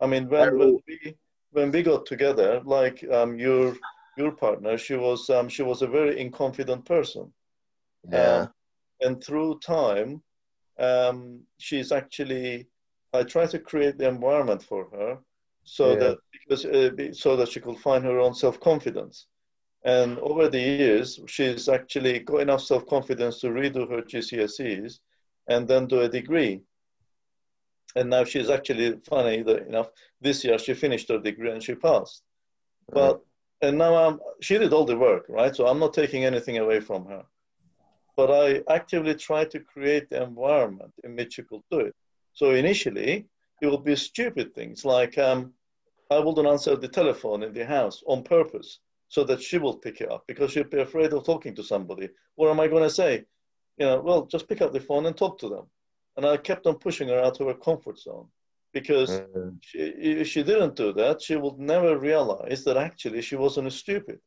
I 0.00 0.06
mean, 0.06 0.28
when, 0.28 0.58
when 0.58 0.78
we 0.86 1.14
when 1.52 1.70
we 1.70 1.82
got 1.82 2.06
together, 2.06 2.60
like 2.64 3.04
um, 3.10 3.38
you're 3.38 3.76
your 4.16 4.32
partner, 4.32 4.76
she 4.76 4.96
was 4.96 5.28
um, 5.30 5.48
she 5.48 5.62
was 5.62 5.82
a 5.82 5.86
very 5.86 6.16
inconfident 6.16 6.84
person. 6.84 7.32
Yeah. 8.10 8.18
Um, 8.18 8.52
and 9.02 9.24
through 9.24 9.60
time, 9.60 10.22
um, 10.78 11.40
she's 11.58 11.92
actually 11.92 12.66
I 13.12 13.22
try 13.24 13.46
to 13.46 13.58
create 13.58 13.98
the 13.98 14.08
environment 14.08 14.62
for 14.62 14.88
her 14.92 15.18
so 15.64 15.92
yeah. 15.92 15.98
that 15.98 16.18
because 16.32 16.64
uh, 16.64 17.12
so 17.12 17.36
that 17.36 17.48
she 17.48 17.60
could 17.60 17.78
find 17.78 18.04
her 18.04 18.18
own 18.18 18.34
self 18.34 18.58
confidence. 18.60 19.26
And 19.84 20.18
over 20.18 20.48
the 20.48 20.60
years, 20.60 21.20
she's 21.26 21.68
actually 21.68 22.18
got 22.20 22.40
enough 22.40 22.62
self 22.62 22.86
confidence 22.86 23.40
to 23.40 23.48
redo 23.48 23.88
her 23.90 24.02
GCSEs 24.02 24.98
and 25.48 25.66
then 25.66 25.86
do 25.86 26.00
a 26.00 26.08
degree. 26.08 26.60
And 27.96 28.10
now 28.10 28.24
she's 28.24 28.50
actually 28.50 28.98
funny 29.08 29.38
enough. 29.38 29.88
This 30.20 30.44
year 30.44 30.58
she 30.58 30.74
finished 30.74 31.08
her 31.08 31.18
degree 31.18 31.50
and 31.50 31.62
she 31.62 31.74
passed. 31.74 32.22
But 32.92 33.20
and 33.62 33.78
now 33.78 33.94
I'm, 33.94 34.20
she 34.40 34.58
did 34.58 34.72
all 34.72 34.84
the 34.84 34.96
work, 34.96 35.26
right? 35.28 35.54
So 35.54 35.66
I'm 35.66 35.78
not 35.78 35.92
taking 35.94 36.24
anything 36.24 36.58
away 36.58 36.80
from 36.80 37.06
her. 37.06 37.24
But 38.16 38.30
I 38.30 38.62
actively 38.72 39.14
try 39.14 39.44
to 39.46 39.60
create 39.60 40.08
the 40.08 40.22
environment 40.22 40.92
in 41.04 41.16
which 41.16 41.34
she 41.34 41.42
could 41.42 41.62
do 41.70 41.80
it. 41.80 41.94
So 42.32 42.50
initially, 42.50 43.26
it 43.60 43.66
will 43.66 43.78
be 43.78 43.96
stupid 43.96 44.54
things 44.54 44.84
like 44.84 45.18
um, 45.18 45.52
I 46.10 46.18
wouldn't 46.18 46.46
answer 46.46 46.76
the 46.76 46.88
telephone 46.88 47.42
in 47.42 47.52
the 47.52 47.66
house 47.66 48.02
on 48.06 48.22
purpose 48.22 48.78
so 49.10 49.24
that 49.24 49.42
she 49.42 49.58
will 49.58 49.76
pick 49.76 50.00
it 50.00 50.10
up 50.10 50.24
because 50.26 50.52
she'll 50.52 50.64
be 50.64 50.80
afraid 50.80 51.12
of 51.12 51.26
talking 51.26 51.54
to 51.56 51.64
somebody. 51.64 52.08
What 52.36 52.48
am 52.48 52.60
I 52.60 52.68
going 52.68 52.84
to 52.84 52.90
say? 53.02 53.24
You 53.76 53.86
know, 53.86 54.00
well, 54.00 54.24
just 54.26 54.48
pick 54.48 54.62
up 54.62 54.72
the 54.72 54.80
phone 54.80 55.04
and 55.06 55.16
talk 55.16 55.38
to 55.40 55.48
them. 55.48 55.66
And 56.16 56.24
I 56.24 56.36
kept 56.36 56.66
on 56.66 56.76
pushing 56.76 57.08
her 57.08 57.20
out 57.20 57.40
of 57.40 57.48
her 57.48 57.54
comfort 57.54 57.98
zone 57.98 58.28
because 58.72 59.10
mm-hmm. 59.10 59.48
she, 59.62 59.78
if 59.78 60.28
she 60.28 60.44
didn't 60.44 60.76
do 60.76 60.92
that, 60.92 61.20
she 61.20 61.34
would 61.34 61.58
never 61.58 61.98
realize 61.98 62.62
that 62.64 62.76
actually 62.76 63.20
she 63.20 63.34
wasn't 63.34 63.72
stupid. 63.72 64.20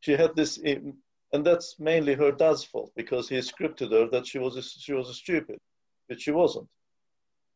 She 0.00 0.12
had 0.12 0.34
this, 0.34 0.58
and 0.58 1.44
that's 1.44 1.76
mainly 1.78 2.14
her 2.14 2.32
dad's 2.32 2.64
fault 2.64 2.92
because 2.96 3.28
he 3.28 3.36
scripted 3.38 3.92
her 3.92 4.08
that 4.08 4.26
she 4.26 4.38
was 4.38 4.56
a, 4.56 4.62
she 4.62 4.94
was 4.94 5.10
a 5.10 5.14
stupid, 5.14 5.58
but 6.08 6.20
she 6.20 6.30
wasn't. 6.30 6.68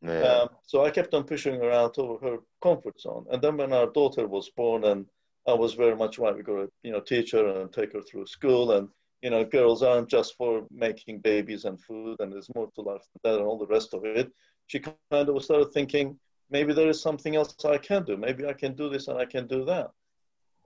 Yeah. 0.03 0.21
Um, 0.21 0.49
so 0.67 0.85
I 0.85 0.91
kept 0.91 1.15
on 1.15 1.25
pushing 1.25 1.55
her 1.61 1.71
out 1.71 1.99
of 1.99 2.21
her 2.21 2.39
comfort 2.63 3.01
zone, 3.01 3.27
and 3.31 3.41
then 3.41 3.57
when 3.57 3.73
our 3.73 3.87
daughter 3.87 4.27
was 4.29 4.51
born, 4.51 4.85
and 4.85 5.07
I 5.49 5.55
was 5.55 5.75
very 5.75 5.97
much 5.97 6.19
right, 6.19 6.37
we 6.37 6.43
got 6.43 6.57
to 6.57 6.71
you 6.83 6.93
know 6.93 7.01
teach 7.01 7.33
her 7.33 7.47
and 7.61 7.73
take 7.73 7.93
her 7.95 8.03
through 8.03 8.27
school, 8.27 8.73
and 8.73 8.89
you 9.23 9.31
know, 9.31 9.45
girls 9.45 9.83
aren't 9.83 10.09
just 10.09 10.37
for 10.37 10.67
making 10.71 11.21
babies 11.21 11.65
and 11.65 11.81
food, 11.81 12.17
and 12.21 12.33
there's 12.33 12.55
more 12.55 12.69
to 12.75 12.83
life 12.83 13.03
than 13.03 13.33
that 13.33 13.39
and 13.41 13.49
all 13.49 13.59
the 13.59 13.67
rest 13.67 13.95
of 13.95 14.05
it. 14.05 14.31
She 14.67 14.79
kind 14.79 14.97
of 15.11 15.43
started 15.43 15.73
thinking, 15.73 16.19
maybe 16.51 16.73
there 16.73 16.89
is 16.89 17.03
something 17.03 17.35
else 17.35 17.55
I 17.65 17.79
can 17.79 18.05
do. 18.05 18.17
Maybe 18.17 18.47
I 18.47 18.53
can 18.53 18.75
do 18.75 18.89
this 18.89 19.09
and 19.09 19.19
I 19.19 19.25
can 19.25 19.47
do 19.47 19.65
that. 19.65 19.91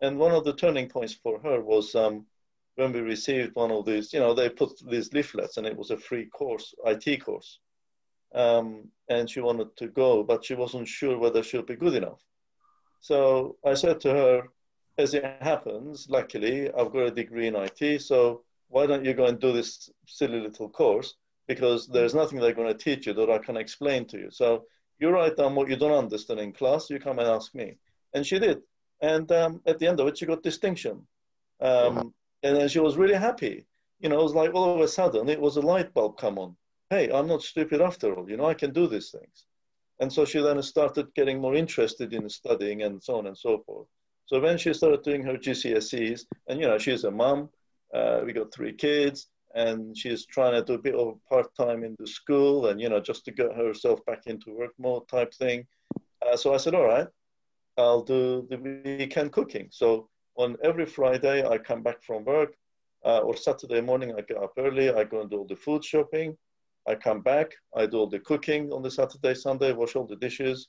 And 0.02 0.18
one 0.18 0.32
of 0.32 0.44
the 0.44 0.54
turning 0.54 0.88
points 0.88 1.14
for 1.14 1.40
her 1.40 1.60
was 1.60 1.94
um, 1.94 2.26
when 2.74 2.92
we 2.92 3.00
received 3.00 3.54
one 3.54 3.70
of 3.70 3.86
these, 3.86 4.12
you 4.12 4.20
know, 4.20 4.34
they 4.34 4.48
put 4.48 4.70
these 4.90 5.12
leaflets 5.12 5.56
and 5.56 5.66
it 5.66 5.76
was 5.76 5.90
a 5.90 5.96
free 5.96 6.26
course, 6.26 6.74
IT 6.84 7.24
course. 7.24 7.58
Um, 8.34 8.88
and 9.08 9.30
she 9.30 9.40
wanted 9.40 9.76
to 9.76 9.88
go, 9.88 10.24
but 10.24 10.44
she 10.44 10.54
wasn't 10.54 10.88
sure 10.88 11.18
whether 11.18 11.42
she'll 11.42 11.62
be 11.62 11.76
good 11.76 11.94
enough. 11.94 12.20
So 13.00 13.56
I 13.64 13.74
said 13.74 14.00
to 14.00 14.10
her, 14.10 14.42
as 14.98 15.14
it 15.14 15.24
happens, 15.40 16.08
luckily, 16.08 16.70
I've 16.72 16.92
got 16.92 17.06
a 17.06 17.10
degree 17.10 17.46
in 17.46 17.56
IT, 17.56 18.02
so 18.02 18.42
why 18.68 18.86
don't 18.86 19.04
you 19.04 19.14
go 19.14 19.26
and 19.26 19.38
do 19.38 19.52
this 19.52 19.90
silly 20.06 20.40
little 20.40 20.68
course? 20.68 21.14
Because 21.46 21.86
there's 21.88 22.14
nothing 22.14 22.38
they're 22.38 22.54
going 22.54 22.72
to 22.72 22.84
teach 22.84 23.06
you 23.06 23.14
that 23.14 23.30
I 23.30 23.38
can 23.38 23.56
explain 23.56 24.06
to 24.06 24.18
you. 24.18 24.30
So 24.30 24.64
you 24.98 25.10
write 25.10 25.36
down 25.36 25.54
what 25.54 25.68
you 25.68 25.76
don't 25.76 26.04
understand 26.04 26.40
in 26.40 26.52
class, 26.52 26.88
you 26.88 26.98
come 27.00 27.18
and 27.18 27.28
ask 27.28 27.54
me. 27.54 27.76
And 28.14 28.26
she 28.26 28.38
did. 28.38 28.62
And 29.00 29.30
um, 29.32 29.60
at 29.66 29.78
the 29.78 29.88
end 29.88 29.98
of 30.00 30.06
it, 30.06 30.18
she 30.18 30.26
got 30.26 30.42
distinction. 30.42 31.06
Um, 31.60 32.14
and 32.42 32.56
then 32.56 32.68
she 32.68 32.78
was 32.78 32.96
really 32.96 33.14
happy. 33.14 33.66
You 34.00 34.08
know, 34.08 34.20
it 34.20 34.22
was 34.22 34.34
like 34.34 34.54
all 34.54 34.74
of 34.74 34.80
a 34.80 34.88
sudden 34.88 35.28
it 35.28 35.40
was 35.40 35.56
a 35.56 35.60
light 35.60 35.92
bulb 35.94 36.18
come 36.18 36.38
on. 36.38 36.56
Hey, 36.90 37.10
I'm 37.10 37.26
not 37.26 37.42
stupid 37.42 37.80
after 37.80 38.14
all. 38.14 38.28
You 38.28 38.36
know, 38.36 38.46
I 38.46 38.54
can 38.54 38.72
do 38.72 38.86
these 38.86 39.10
things. 39.10 39.46
And 40.00 40.12
so 40.12 40.24
she 40.24 40.40
then 40.40 40.60
started 40.62 41.14
getting 41.14 41.40
more 41.40 41.54
interested 41.54 42.12
in 42.12 42.28
studying 42.28 42.82
and 42.82 43.02
so 43.02 43.18
on 43.18 43.26
and 43.26 43.38
so 43.38 43.58
forth. 43.58 43.86
So 44.32 44.40
when 44.40 44.56
she 44.56 44.72
started 44.72 45.02
doing 45.02 45.22
her 45.24 45.34
GCSEs, 45.34 46.24
and 46.48 46.58
you 46.58 46.66
know, 46.66 46.78
she's 46.78 47.04
a 47.04 47.10
mom, 47.10 47.50
uh, 47.92 48.22
we 48.24 48.32
got 48.32 48.50
three 48.50 48.72
kids, 48.72 49.26
and 49.54 49.94
she's 49.94 50.24
trying 50.24 50.54
to 50.54 50.64
do 50.64 50.72
a 50.72 50.78
bit 50.78 50.94
of 50.94 51.18
part 51.28 51.54
time 51.54 51.84
in 51.84 51.94
the 51.98 52.06
school, 52.06 52.68
and 52.68 52.80
you 52.80 52.88
know, 52.88 52.98
just 52.98 53.26
to 53.26 53.30
get 53.30 53.54
herself 53.54 54.02
back 54.06 54.22
into 54.24 54.56
work 54.56 54.70
mode 54.78 55.06
type 55.06 55.34
thing. 55.34 55.66
Uh, 56.26 56.34
so 56.34 56.54
I 56.54 56.56
said, 56.56 56.74
all 56.74 56.86
right, 56.86 57.06
I'll 57.76 58.00
do 58.00 58.46
the 58.48 58.56
weekend 58.56 59.32
cooking. 59.32 59.68
So 59.70 60.08
on 60.36 60.56
every 60.64 60.86
Friday, 60.86 61.46
I 61.46 61.58
come 61.58 61.82
back 61.82 62.02
from 62.02 62.24
work, 62.24 62.54
uh, 63.04 63.18
or 63.18 63.36
Saturday 63.36 63.82
morning, 63.82 64.14
I 64.16 64.22
get 64.22 64.38
up 64.38 64.54
early, 64.56 64.88
I 64.88 65.04
go 65.04 65.20
and 65.20 65.28
do 65.28 65.40
all 65.40 65.46
the 65.46 65.56
food 65.56 65.84
shopping. 65.84 66.38
I 66.88 66.94
come 66.94 67.20
back, 67.20 67.50
I 67.76 67.84
do 67.84 67.98
all 67.98 68.08
the 68.08 68.20
cooking 68.20 68.72
on 68.72 68.80
the 68.80 68.90
Saturday, 68.90 69.34
Sunday, 69.34 69.72
wash 69.72 69.94
all 69.94 70.06
the 70.06 70.16
dishes, 70.16 70.68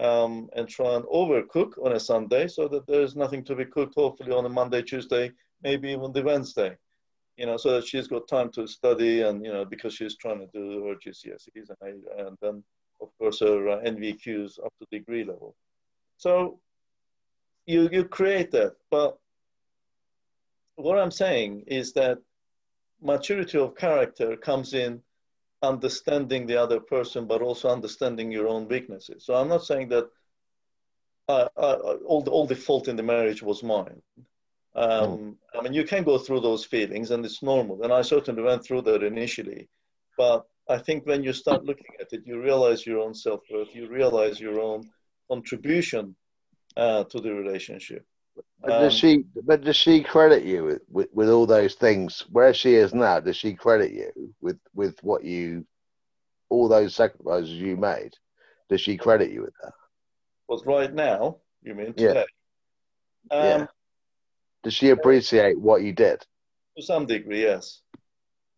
um, 0.00 0.48
and 0.56 0.66
try 0.66 0.94
and 0.94 1.04
overcook 1.04 1.72
on 1.84 1.92
a 1.92 2.00
Sunday 2.00 2.48
so 2.48 2.66
that 2.68 2.86
there's 2.86 3.14
nothing 3.14 3.44
to 3.44 3.54
be 3.54 3.66
cooked, 3.66 3.94
hopefully 3.94 4.32
on 4.32 4.46
a 4.46 4.48
Monday, 4.48 4.82
Tuesday, 4.82 5.30
maybe 5.62 5.90
even 5.90 6.12
the 6.12 6.22
Wednesday. 6.22 6.76
You 7.36 7.46
know, 7.46 7.56
so 7.56 7.72
that 7.72 7.86
she's 7.86 8.08
got 8.08 8.26
time 8.26 8.50
to 8.52 8.66
study 8.66 9.22
and, 9.22 9.44
you 9.44 9.52
know, 9.52 9.64
because 9.64 9.94
she's 9.94 10.16
trying 10.16 10.40
to 10.40 10.48
do 10.52 10.86
her 10.86 10.94
GCSEs 10.94 11.68
and, 11.68 11.78
I, 11.82 12.22
and 12.22 12.36
then, 12.40 12.62
of 13.00 13.08
course, 13.18 13.40
her 13.40 13.68
uh, 13.68 13.80
NVQs 13.80 14.58
up 14.64 14.72
to 14.78 14.86
degree 14.90 15.24
level. 15.24 15.54
So 16.16 16.60
you, 17.66 17.88
you 17.92 18.04
create 18.04 18.50
that. 18.52 18.74
But 18.90 19.18
what 20.76 20.98
I'm 20.98 21.10
saying 21.10 21.64
is 21.66 21.92
that 21.94 22.18
maturity 23.02 23.58
of 23.58 23.76
character 23.76 24.36
comes 24.36 24.74
in 24.74 25.02
understanding 25.62 26.46
the 26.46 26.56
other 26.56 26.80
person, 26.80 27.26
but 27.26 27.42
also 27.42 27.68
understanding 27.68 28.32
your 28.32 28.48
own 28.48 28.68
weaknesses. 28.68 29.24
So 29.24 29.34
I'm 29.34 29.48
not 29.48 29.64
saying 29.64 29.88
that 29.90 30.08
uh, 31.28 31.48
uh, 31.56 31.96
all, 32.06 32.22
the, 32.22 32.30
all 32.30 32.46
the 32.46 32.56
fault 32.56 32.88
in 32.88 32.96
the 32.96 33.02
marriage 33.02 33.42
was 33.42 33.62
mine. 33.62 34.02
Um. 34.74 35.36
I 35.58 35.62
mean, 35.62 35.72
you 35.72 35.84
can 35.84 36.04
go 36.04 36.16
through 36.16 36.40
those 36.40 36.64
feelings, 36.64 37.10
and 37.10 37.24
it's 37.24 37.42
normal. 37.42 37.82
And 37.82 37.92
I 37.92 38.02
certainly 38.02 38.42
went 38.42 38.64
through 38.64 38.82
that 38.82 39.02
initially. 39.02 39.68
But 40.16 40.46
I 40.68 40.78
think 40.78 41.06
when 41.06 41.24
you 41.24 41.32
start 41.32 41.64
looking 41.64 41.92
at 42.00 42.12
it, 42.12 42.22
you 42.24 42.40
realize 42.40 42.86
your 42.86 43.00
own 43.00 43.14
self 43.14 43.40
worth, 43.50 43.74
you 43.74 43.88
realize 43.88 44.38
your 44.40 44.60
own 44.60 44.88
contribution 45.28 46.14
uh, 46.76 47.04
to 47.04 47.20
the 47.20 47.34
relationship. 47.34 48.04
But 48.62 48.68
does 48.68 48.92
um, 48.92 48.98
she? 48.98 49.24
But 49.44 49.62
does 49.62 49.76
she 49.76 50.02
credit 50.02 50.44
you 50.44 50.64
with, 50.64 50.82
with, 50.90 51.08
with, 51.12 51.30
all 51.30 51.46
those 51.46 51.74
things? 51.74 52.24
Where 52.30 52.52
she 52.52 52.74
is 52.74 52.92
now, 52.94 53.20
does 53.20 53.36
she 53.36 53.54
credit 53.54 53.92
you 53.92 54.34
with 54.40 54.58
with 54.74 55.02
what 55.02 55.24
you, 55.24 55.66
all 56.50 56.68
those 56.68 56.94
sacrifices 56.94 57.50
you 57.50 57.76
made? 57.76 58.12
Does 58.68 58.80
she 58.80 58.96
credit 58.96 59.30
you 59.30 59.42
with 59.42 59.54
that? 59.62 59.72
Was 60.48 60.66
right 60.66 60.92
now? 60.92 61.38
You 61.62 61.74
mean 61.74 61.94
today? 61.94 62.26
Yeah. 63.30 63.36
Um, 63.36 63.46
yeah. 63.46 63.66
Does 64.62 64.74
she 64.74 64.90
appreciate 64.90 65.58
what 65.58 65.82
you 65.82 65.92
did? 65.92 66.24
To 66.76 66.82
some 66.82 67.06
degree, 67.06 67.42
yes. 67.42 67.80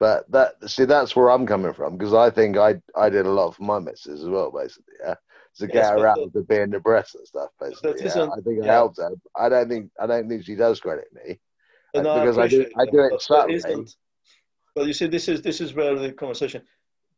But 0.00 0.28
that 0.32 0.68
see, 0.68 0.84
that's 0.84 1.14
where 1.14 1.30
I'm 1.30 1.46
coming 1.46 1.72
from 1.74 1.96
because 1.96 2.12
I 2.12 2.28
think 2.30 2.56
I 2.56 2.74
I 2.96 3.08
did 3.08 3.24
a 3.24 3.30
lot 3.30 3.54
for 3.54 3.62
my 3.62 3.78
missus 3.78 4.22
as 4.22 4.28
well, 4.28 4.50
basically. 4.50 4.94
Yeah 5.00 5.14
to 5.58 5.66
get 5.66 5.90
her 5.90 6.06
out 6.06 6.16
the, 6.16 6.22
of 6.22 6.32
the 6.32 6.42
being 6.42 6.70
depressed 6.70 7.14
and 7.14 7.26
stuff. 7.26 7.50
Basically, 7.60 8.04
yeah, 8.04 8.24
I 8.24 8.40
think 8.40 8.58
it 8.58 8.64
yeah. 8.64 8.72
helped 8.72 8.98
her. 8.98 9.10
I 9.36 9.48
don't 9.48 9.68
think 9.68 9.90
I 10.00 10.06
don't 10.06 10.28
think 10.28 10.44
she 10.44 10.54
does 10.54 10.80
credit 10.80 11.08
me 11.12 11.38
because 11.92 12.38
I, 12.38 12.42
I 12.42 12.48
do 12.48 12.66
I 12.78 12.86
do 12.86 13.00
it 13.00 13.20
subtly. 13.20 13.86
But 14.74 14.86
you 14.86 14.92
see, 14.92 15.06
this 15.06 15.28
is 15.28 15.42
this 15.42 15.60
is 15.60 15.74
where 15.74 15.94
the 15.98 16.12
conversation 16.12 16.62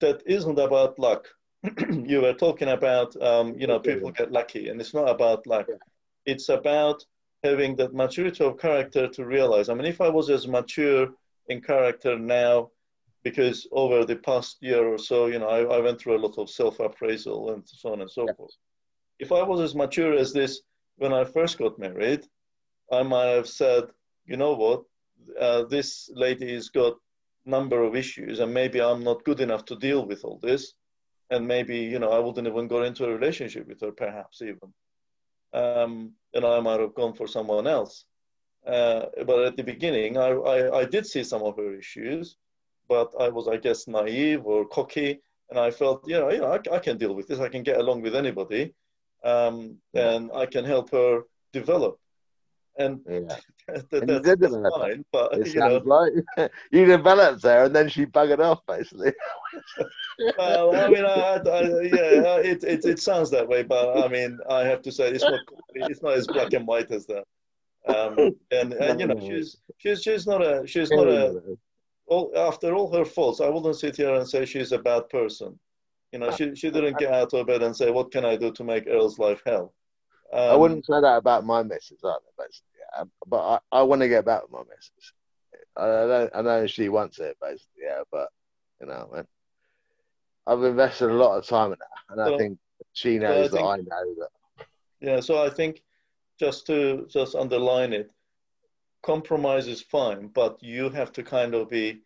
that 0.00 0.22
isn't 0.26 0.58
about 0.58 0.98
luck. 0.98 1.28
you 1.88 2.20
were 2.20 2.34
talking 2.34 2.68
about 2.68 3.20
um, 3.22 3.54
you 3.58 3.66
know 3.66 3.78
people 3.78 4.10
get 4.10 4.32
lucky, 4.32 4.68
and 4.68 4.80
it's 4.80 4.94
not 4.94 5.08
about 5.08 5.46
luck. 5.46 5.66
Yeah. 5.68 5.76
It's 6.26 6.48
about 6.48 7.04
having 7.42 7.76
that 7.76 7.94
maturity 7.94 8.42
of 8.44 8.58
character 8.58 9.06
to 9.06 9.24
realize. 9.24 9.68
I 9.68 9.74
mean, 9.74 9.86
if 9.86 10.00
I 10.00 10.08
was 10.08 10.30
as 10.30 10.48
mature 10.48 11.08
in 11.48 11.60
character 11.60 12.18
now 12.18 12.70
because 13.24 13.66
over 13.72 14.04
the 14.04 14.16
past 14.16 14.58
year 14.60 14.86
or 14.86 14.98
so, 14.98 15.26
you 15.26 15.38
know, 15.38 15.48
I, 15.48 15.76
I 15.76 15.80
went 15.80 15.98
through 15.98 16.18
a 16.18 16.24
lot 16.24 16.38
of 16.38 16.50
self-appraisal 16.50 17.52
and 17.52 17.62
so 17.66 17.92
on 17.92 18.02
and 18.02 18.10
so 18.10 18.26
forth. 18.36 18.52
If 19.18 19.32
I 19.32 19.42
was 19.42 19.60
as 19.60 19.74
mature 19.74 20.12
as 20.14 20.32
this 20.32 20.60
when 20.96 21.12
I 21.12 21.24
first 21.24 21.58
got 21.58 21.78
married, 21.78 22.26
I 22.92 23.02
might 23.02 23.30
have 23.38 23.48
said, 23.48 23.84
you 24.26 24.36
know 24.36 24.52
what, 24.54 24.82
uh, 25.40 25.64
this 25.64 26.10
lady's 26.14 26.68
got 26.68 26.94
a 27.46 27.50
number 27.50 27.82
of 27.82 27.96
issues, 27.96 28.40
and 28.40 28.52
maybe 28.52 28.80
I'm 28.80 29.02
not 29.02 29.24
good 29.24 29.40
enough 29.40 29.64
to 29.66 29.76
deal 29.76 30.04
with 30.06 30.24
all 30.24 30.38
this, 30.42 30.74
and 31.30 31.46
maybe 31.46 31.78
you 31.78 31.98
know 31.98 32.10
I 32.10 32.18
wouldn't 32.18 32.46
even 32.46 32.68
go 32.68 32.82
into 32.82 33.06
a 33.06 33.14
relationship 33.14 33.66
with 33.66 33.80
her, 33.80 33.92
perhaps 33.92 34.42
even, 34.42 34.72
um, 35.52 36.12
and 36.34 36.44
I 36.44 36.60
might 36.60 36.80
have 36.80 36.94
gone 36.94 37.14
for 37.14 37.26
someone 37.26 37.66
else. 37.66 38.04
Uh, 38.66 39.06
but 39.26 39.44
at 39.44 39.56
the 39.56 39.62
beginning, 39.62 40.16
I, 40.16 40.28
I, 40.28 40.78
I 40.80 40.84
did 40.84 41.06
see 41.06 41.22
some 41.22 41.42
of 41.42 41.56
her 41.56 41.74
issues, 41.74 42.36
but 42.88 43.12
I 43.18 43.28
was, 43.28 43.48
I 43.48 43.56
guess, 43.56 43.88
naive 43.88 44.44
or 44.44 44.66
cocky, 44.66 45.20
and 45.50 45.58
I 45.58 45.70
felt, 45.70 46.06
you 46.06 46.18
know, 46.18 46.30
you 46.30 46.40
know, 46.40 46.52
I, 46.52 46.74
I 46.74 46.78
can 46.78 46.98
deal 46.98 47.14
with 47.14 47.28
this. 47.28 47.40
I 47.40 47.48
can 47.48 47.62
get 47.62 47.78
along 47.78 48.02
with 48.02 48.14
anybody, 48.14 48.74
um, 49.24 49.78
and 49.94 50.30
I 50.34 50.46
can 50.46 50.64
help 50.64 50.90
her 50.90 51.22
develop. 51.52 51.98
And, 52.76 53.00
yeah. 53.08 53.20
that, 53.68 53.92
and 53.92 54.08
that's, 54.08 54.40
that's 54.40 54.76
fine, 54.76 55.04
but 55.12 55.32
it 55.32 55.54
you 55.54 55.60
know, 55.60 55.76
like 55.84 56.12
you 56.72 56.84
developed 56.84 57.42
there, 57.42 57.64
and 57.64 57.74
then 57.74 57.88
she 57.88 58.04
buggered 58.04 58.40
off, 58.40 58.60
basically. 58.66 59.12
well, 60.38 60.76
I 60.76 60.88
mean, 60.88 61.04
I, 61.04 61.36
I, 61.36 61.60
yeah, 61.82 62.36
it, 62.38 62.64
it 62.64 62.84
it 62.84 62.98
sounds 62.98 63.30
that 63.30 63.48
way, 63.48 63.62
but 63.62 64.04
I 64.04 64.08
mean, 64.08 64.38
I 64.50 64.64
have 64.64 64.82
to 64.82 64.92
say 64.92 65.08
it's 65.08 65.24
not 65.24 65.40
it's 65.74 66.02
not 66.02 66.14
as 66.14 66.26
black 66.26 66.52
and 66.52 66.66
white 66.66 66.90
as 66.90 67.06
that. 67.06 67.24
Um, 67.86 68.34
and, 68.50 68.72
and 68.72 69.00
you 69.00 69.06
know, 69.06 69.20
she's 69.20 69.56
she's 69.78 70.02
she's 70.02 70.26
not 70.26 70.42
a 70.42 70.66
she's 70.66 70.90
not 70.90 71.06
a 71.06 71.40
all, 72.06 72.32
after 72.36 72.74
all 72.74 72.92
her 72.92 73.04
faults, 73.04 73.40
I 73.40 73.48
wouldn't 73.48 73.76
sit 73.76 73.96
here 73.96 74.14
and 74.14 74.28
say 74.28 74.44
she's 74.44 74.72
a 74.72 74.78
bad 74.78 75.08
person. 75.08 75.58
You 76.12 76.20
know, 76.20 76.30
she, 76.30 76.54
she 76.54 76.70
didn't 76.70 76.98
get 76.98 77.12
out 77.12 77.32
of 77.34 77.46
bed 77.46 77.62
and 77.62 77.76
say, 77.76 77.90
what 77.90 78.12
can 78.12 78.24
I 78.24 78.36
do 78.36 78.52
to 78.52 78.64
make 78.64 78.86
Earl's 78.86 79.18
life 79.18 79.42
hell? 79.44 79.74
Um, 80.32 80.40
I 80.40 80.54
wouldn't 80.54 80.86
say 80.86 81.00
that 81.00 81.16
about 81.16 81.44
my 81.44 81.62
missus 81.62 81.98
either, 82.04 82.18
basically. 82.38 82.68
Yeah. 82.96 83.04
But 83.26 83.60
I, 83.72 83.78
I 83.78 83.82
want 83.82 84.02
to 84.02 84.08
get 84.08 84.24
back 84.24 84.42
with 84.42 84.52
my 84.52 84.60
missus. 84.60 85.12
I, 85.76 85.86
don't, 85.86 86.30
I 86.34 86.42
know 86.42 86.66
she 86.66 86.88
wants 86.88 87.18
it, 87.18 87.36
basically, 87.40 87.82
yeah. 87.82 88.02
But, 88.12 88.28
you 88.80 88.86
know, 88.86 89.10
man, 89.12 89.26
I've 90.46 90.62
invested 90.62 91.10
a 91.10 91.14
lot 91.14 91.36
of 91.36 91.46
time 91.46 91.72
in 91.72 91.78
that. 91.78 91.88
And 92.10 92.20
I 92.20 92.38
think 92.38 92.58
she 92.92 93.18
knows 93.18 93.50
so 93.50 93.66
I 93.66 93.76
think, 93.76 93.88
that 93.88 93.94
I 93.94 94.02
know 94.02 94.14
that. 94.20 94.66
Yeah, 95.00 95.20
so 95.20 95.44
I 95.44 95.50
think 95.50 95.82
just 96.38 96.66
to 96.68 97.06
just 97.10 97.34
underline 97.34 97.92
it, 97.92 98.10
compromise 99.04 99.66
is 99.66 99.82
fine, 99.82 100.28
but 100.28 100.62
you 100.62 100.88
have 100.90 101.12
to 101.12 101.22
kind 101.22 101.54
of 101.54 101.68
be, 101.68 102.00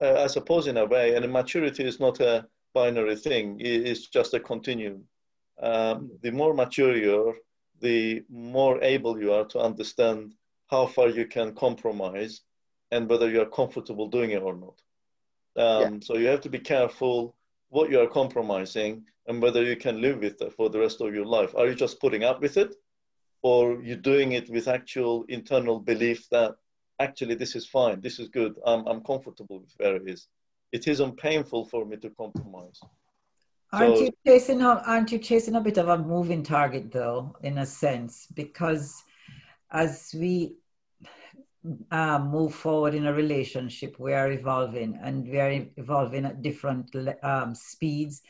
uh, 0.00 0.22
I 0.22 0.28
suppose, 0.28 0.68
in 0.68 0.76
a 0.76 0.86
way, 0.86 1.14
and 1.14 1.32
maturity 1.32 1.84
is 1.84 1.98
not 1.98 2.20
a 2.20 2.46
binary 2.74 3.16
thing, 3.16 3.56
it's 3.60 4.06
just 4.06 4.34
a 4.34 4.40
continuum. 4.40 5.04
Um, 5.60 6.10
the 6.22 6.30
more 6.30 6.54
mature 6.54 6.96
you 6.96 7.28
are, 7.28 7.34
the 7.80 8.22
more 8.30 8.82
able 8.82 9.20
you 9.20 9.32
are 9.32 9.46
to 9.46 9.58
understand 9.58 10.34
how 10.68 10.86
far 10.86 11.08
you 11.08 11.26
can 11.26 11.54
compromise 11.54 12.42
and 12.90 13.08
whether 13.08 13.28
you 13.28 13.40
are 13.40 13.50
comfortable 13.60 14.08
doing 14.08 14.30
it 14.30 14.42
or 14.42 14.54
not. 14.54 14.76
Um, 15.56 15.94
yeah. 15.94 15.98
So 16.02 16.16
you 16.16 16.26
have 16.26 16.42
to 16.42 16.50
be 16.50 16.58
careful 16.58 17.34
what 17.68 17.90
you 17.90 18.00
are 18.00 18.06
compromising 18.06 19.04
and 19.26 19.42
whether 19.42 19.62
you 19.64 19.76
can 19.76 20.00
live 20.00 20.18
with 20.20 20.40
it 20.40 20.52
for 20.52 20.68
the 20.68 20.78
rest 20.78 21.00
of 21.00 21.14
your 21.14 21.26
life. 21.26 21.54
Are 21.56 21.66
you 21.66 21.74
just 21.74 22.00
putting 22.00 22.24
up 22.24 22.40
with 22.40 22.56
it? 22.56 22.76
Or 23.46 23.80
you're 23.86 24.06
doing 24.12 24.32
it 24.32 24.50
with 24.50 24.66
actual 24.66 25.24
internal 25.28 25.78
belief 25.78 26.28
that 26.30 26.52
actually 26.98 27.36
this 27.36 27.54
is 27.54 27.64
fine, 27.64 28.00
this 28.00 28.18
is 28.18 28.28
good, 28.28 28.52
I'm, 28.66 28.82
I'm 28.88 29.02
comfortable 29.04 29.60
with 29.60 29.74
where 29.76 29.94
it 30.00 30.08
is. 30.14 30.26
It 30.72 30.88
isn't 30.88 31.16
painful 31.16 31.66
for 31.66 31.84
me 31.84 31.96
to 31.98 32.10
compromise. 32.10 32.80
Aren't 33.72 33.98
so, 33.98 34.02
you 34.04 34.10
chasing 34.26 34.62
a, 34.62 34.70
aren't 34.90 35.12
you 35.12 35.20
chasing 35.20 35.54
a 35.54 35.60
bit 35.60 35.78
of 35.78 35.88
a 35.88 35.98
moving 35.98 36.42
target 36.42 36.90
though, 36.90 37.36
in 37.48 37.58
a 37.58 37.66
sense? 37.66 38.26
Because 38.34 39.04
as 39.70 39.92
we 40.20 40.56
um, 41.90 42.28
move 42.30 42.54
forward 42.54 42.94
in 42.94 43.06
a 43.06 43.12
relationship, 43.12 43.98
we 43.98 44.12
are 44.12 44.30
evolving 44.30 44.98
and 45.02 45.28
we 45.28 45.38
are 45.40 45.66
evolving 45.76 46.24
at 46.24 46.42
different 46.42 46.94
um, 47.22 47.54
speeds. 47.54 48.22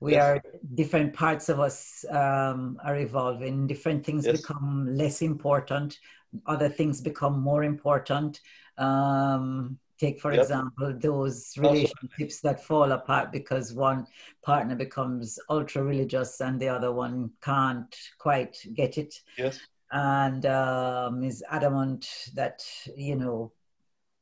We 0.00 0.12
yes. 0.12 0.22
are 0.22 0.42
different 0.74 1.14
parts 1.14 1.48
of 1.48 1.60
us 1.60 2.04
um, 2.10 2.78
are 2.84 2.96
evolving. 2.96 3.66
Different 3.66 4.04
things 4.04 4.26
yes. 4.26 4.40
become 4.40 4.88
less 4.90 5.22
important. 5.22 5.98
Other 6.46 6.68
things 6.68 7.00
become 7.00 7.40
more 7.40 7.64
important. 7.64 8.40
Um, 8.76 9.78
take, 9.98 10.20
for 10.20 10.32
yep. 10.32 10.42
example, 10.42 10.94
those 10.98 11.56
relationships 11.56 12.40
that 12.40 12.62
fall 12.62 12.92
apart 12.92 13.30
because 13.32 13.72
one 13.72 14.06
partner 14.42 14.74
becomes 14.74 15.38
ultra 15.48 15.82
religious 15.82 16.40
and 16.40 16.60
the 16.60 16.68
other 16.68 16.92
one 16.92 17.30
can't 17.40 17.94
quite 18.18 18.56
get 18.74 18.98
it. 18.98 19.14
Yes 19.38 19.60
and 19.94 20.44
um, 20.44 21.22
is 21.22 21.42
adamant 21.50 22.06
that 22.34 22.66
you 22.96 23.14
know 23.14 23.52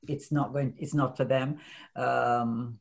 it's 0.06 0.30
not 0.30 0.52
going 0.52 0.74
it's 0.78 0.94
not 0.94 1.16
for 1.16 1.24
them. 1.24 1.58
Um, 1.96 2.78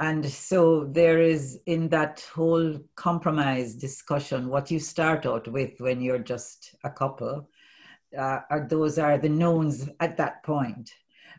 and 0.00 0.26
so 0.26 0.84
there 0.84 1.22
is 1.22 1.60
in 1.66 1.88
that 1.90 2.26
whole 2.34 2.80
compromise 2.96 3.74
discussion 3.76 4.48
what 4.48 4.70
you 4.70 4.80
start 4.80 5.24
out 5.24 5.46
with 5.46 5.78
when 5.78 6.00
you're 6.00 6.18
just 6.18 6.74
a 6.82 6.90
couple 6.90 7.48
uh, 8.18 8.40
are 8.50 8.66
those 8.68 8.98
are 8.98 9.18
the 9.18 9.28
knowns 9.28 9.88
at 10.00 10.16
that 10.16 10.42
point. 10.42 10.90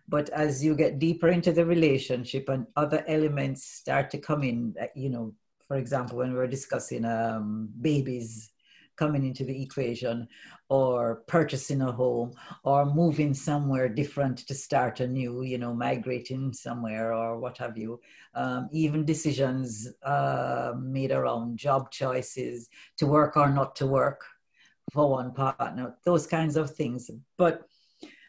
But 0.07 0.29
as 0.29 0.63
you 0.63 0.75
get 0.75 0.99
deeper 0.99 1.29
into 1.29 1.51
the 1.51 1.65
relationship 1.65 2.47
and 2.47 2.67
other 2.75 3.03
elements 3.07 3.65
start 3.65 4.11
to 4.11 4.19
come 4.19 4.43
in 4.43 4.75
uh, 4.79 4.85
you 4.95 5.09
know 5.09 5.33
for 5.67 5.77
example 5.77 6.19
when 6.19 6.29
we 6.29 6.37
we're 6.37 6.47
discussing 6.47 7.05
um, 7.05 7.69
babies 7.81 8.51
coming 8.95 9.25
into 9.25 9.43
the 9.43 9.61
equation 9.61 10.27
or 10.69 11.23
purchasing 11.27 11.81
a 11.81 11.91
home 11.91 12.33
or 12.63 12.85
moving 12.85 13.33
somewhere 13.33 13.87
different 13.87 14.39
to 14.39 14.53
start 14.53 14.99
anew 14.99 15.43
you 15.43 15.57
know 15.57 15.73
migrating 15.73 16.53
somewhere 16.53 17.13
or 17.13 17.39
what 17.39 17.57
have 17.57 17.77
you. 17.77 17.99
Um, 18.33 18.69
even 18.71 19.05
decisions 19.05 19.87
uh, 20.03 20.73
made 20.77 21.11
around 21.11 21.57
job 21.57 21.91
choices 21.91 22.69
to 22.97 23.07
work 23.07 23.37
or 23.37 23.49
not 23.49 23.75
to 23.77 23.87
work 23.87 24.25
for 24.91 25.09
one 25.09 25.33
partner 25.33 25.95
those 26.05 26.27
kinds 26.27 26.55
of 26.55 26.71
things. 26.71 27.09
But 27.37 27.67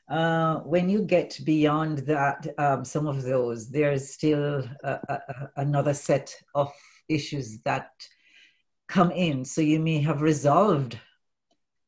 uh, 0.08 0.60
when 0.60 0.88
you 0.88 1.02
get 1.02 1.38
beyond 1.44 1.98
that, 1.98 2.46
um, 2.58 2.84
some 2.84 3.06
of 3.06 3.22
those, 3.22 3.70
there's 3.70 4.12
still 4.12 4.64
a, 4.84 4.90
a, 5.08 5.20
another 5.56 5.94
set 5.94 6.32
of 6.54 6.72
issues 7.08 7.58
that 7.64 7.90
come 8.88 9.10
in. 9.10 9.44
So 9.44 9.60
you 9.60 9.80
may 9.80 10.00
have 10.00 10.22
resolved 10.22 10.98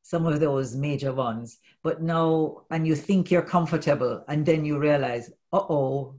some 0.02 0.26
of 0.26 0.40
those 0.40 0.74
major 0.74 1.12
ones, 1.12 1.58
but 1.82 2.02
now, 2.02 2.62
and 2.70 2.86
you 2.86 2.94
think 2.94 3.30
you're 3.30 3.42
comfortable, 3.42 4.24
and 4.26 4.44
then 4.44 4.64
you 4.64 4.78
realize, 4.78 5.30
uh 5.52 5.58
oh, 5.58 6.14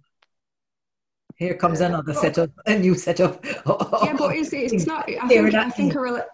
here 1.37 1.55
comes 1.55 1.79
another 1.79 2.13
set 2.13 2.37
of 2.37 2.51
a 2.65 2.77
new 2.77 2.93
set 2.93 3.19
of. 3.19 3.39
yeah, 3.45 4.15
but 4.17 4.35
it's, 4.35 4.53
it's 4.53 4.85
not. 4.85 5.09
I 5.09 5.27
think, 5.27 5.55
I 5.55 5.69
think 5.69 5.95
a, 5.95 6.25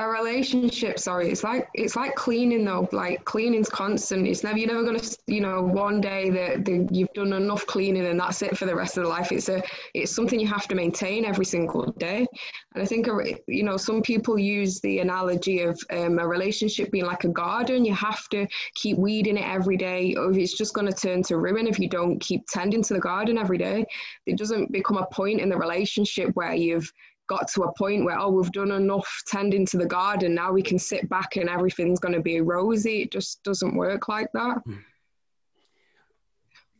a 0.00 0.08
relationship 0.08 0.98
sorry 0.98 1.30
it's 1.30 1.44
like 1.44 1.68
it's 1.74 1.94
like 1.94 2.14
cleaning 2.14 2.64
though 2.64 2.88
like 2.92 3.24
cleaning's 3.24 3.68
constant. 3.68 4.26
It's 4.26 4.42
never 4.42 4.58
you're 4.58 4.68
never 4.68 4.82
going 4.82 4.98
to 4.98 5.16
you 5.26 5.40
know 5.40 5.62
one 5.62 6.00
day 6.00 6.30
that 6.30 6.88
you've 6.90 7.12
done 7.12 7.32
enough 7.32 7.66
cleaning 7.66 8.06
and 8.06 8.18
that's 8.18 8.42
it 8.42 8.56
for 8.56 8.66
the 8.66 8.74
rest 8.74 8.96
of 8.96 9.04
the 9.04 9.08
life. 9.08 9.30
It's 9.30 9.48
a 9.48 9.62
it's 9.94 10.12
something 10.12 10.40
you 10.40 10.48
have 10.48 10.66
to 10.68 10.74
maintain 10.74 11.24
every 11.24 11.44
single 11.44 11.92
day. 11.92 12.26
And 12.74 12.82
i 12.82 12.86
think 12.86 13.06
you 13.46 13.62
know 13.62 13.76
some 13.76 14.02
people 14.02 14.38
use 14.38 14.80
the 14.80 15.00
analogy 15.00 15.60
of 15.60 15.78
um, 15.90 16.18
a 16.18 16.26
relationship 16.26 16.90
being 16.90 17.06
like 17.06 17.24
a 17.24 17.28
garden. 17.28 17.84
You 17.84 17.94
have 17.94 18.28
to 18.30 18.46
keep 18.74 18.96
weeding 18.96 19.36
it 19.36 19.46
every 19.46 19.76
day. 19.76 20.14
Or 20.16 20.32
it's 20.32 20.56
just 20.56 20.74
going 20.74 20.86
to 20.86 20.94
turn 20.94 21.22
to 21.24 21.36
ruin 21.36 21.66
if 21.66 21.78
you 21.78 21.88
don't 21.88 22.18
keep 22.20 22.42
tending 22.48 22.82
to 22.84 22.94
the 22.94 23.00
garden 23.00 23.38
every 23.38 23.58
day 23.58 23.84
it 24.26 24.38
doesn't 24.38 24.72
become 24.72 24.96
a 24.96 25.06
point 25.06 25.40
in 25.40 25.48
the 25.48 25.56
relationship 25.56 26.30
where 26.34 26.54
you've 26.54 26.90
got 27.30 27.46
to 27.52 27.62
a 27.62 27.72
point 27.74 28.04
where 28.04 28.18
oh 28.18 28.30
we've 28.30 28.50
done 28.50 28.72
enough 28.72 29.08
tending 29.28 29.64
to 29.66 29.78
the 29.78 29.86
garden. 29.86 30.34
Now 30.34 30.50
we 30.52 30.62
can 30.62 30.78
sit 30.78 31.08
back 31.08 31.36
and 31.36 31.48
everything's 31.48 32.00
going 32.00 32.14
to 32.14 32.20
be 32.32 32.40
rosy. 32.40 33.02
It 33.02 33.12
just 33.12 33.42
doesn't 33.44 33.76
work 33.76 34.08
like 34.08 34.30
that. 34.34 34.58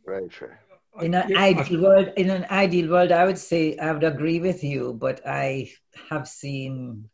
Very 0.05 0.27
true. 0.27 0.55
In 1.01 1.13
an 1.13 1.37
ideal 1.37 1.81
world 1.81 2.09
in 2.17 2.29
an 2.29 2.45
ideal 2.51 2.89
world 2.91 3.13
i 3.13 3.23
would 3.27 3.37
say 3.37 3.77
i 3.77 3.93
would 3.93 4.03
agree 4.03 4.39
with 4.47 4.61
you 4.61 4.81
but 5.05 5.21
i 5.25 5.71
have 6.09 6.27
seen 6.27 7.09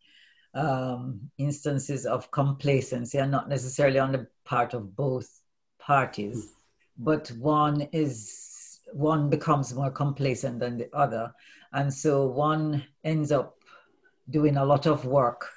um, 0.55 1.29
instances 1.37 2.07
of 2.07 2.31
complacency 2.31 3.19
and 3.19 3.29
not 3.29 3.47
necessarily 3.47 3.99
on 3.99 4.11
the 4.13 4.25
part 4.45 4.73
of 4.73 4.95
both 4.95 5.29
parties 5.77 6.55
but 6.97 7.31
one 7.37 7.87
is 7.91 8.79
one 8.93 9.29
becomes 9.29 9.75
more 9.75 9.91
complacent 9.91 10.59
than 10.59 10.79
the 10.79 10.89
other 11.03 11.31
and 11.73 11.93
so 11.93 12.27
one 12.27 12.83
ends 13.03 13.31
up 13.31 13.57
doing 14.29 14.57
a 14.57 14.65
lot 14.65 14.85
of 14.85 15.05
work 15.05 15.47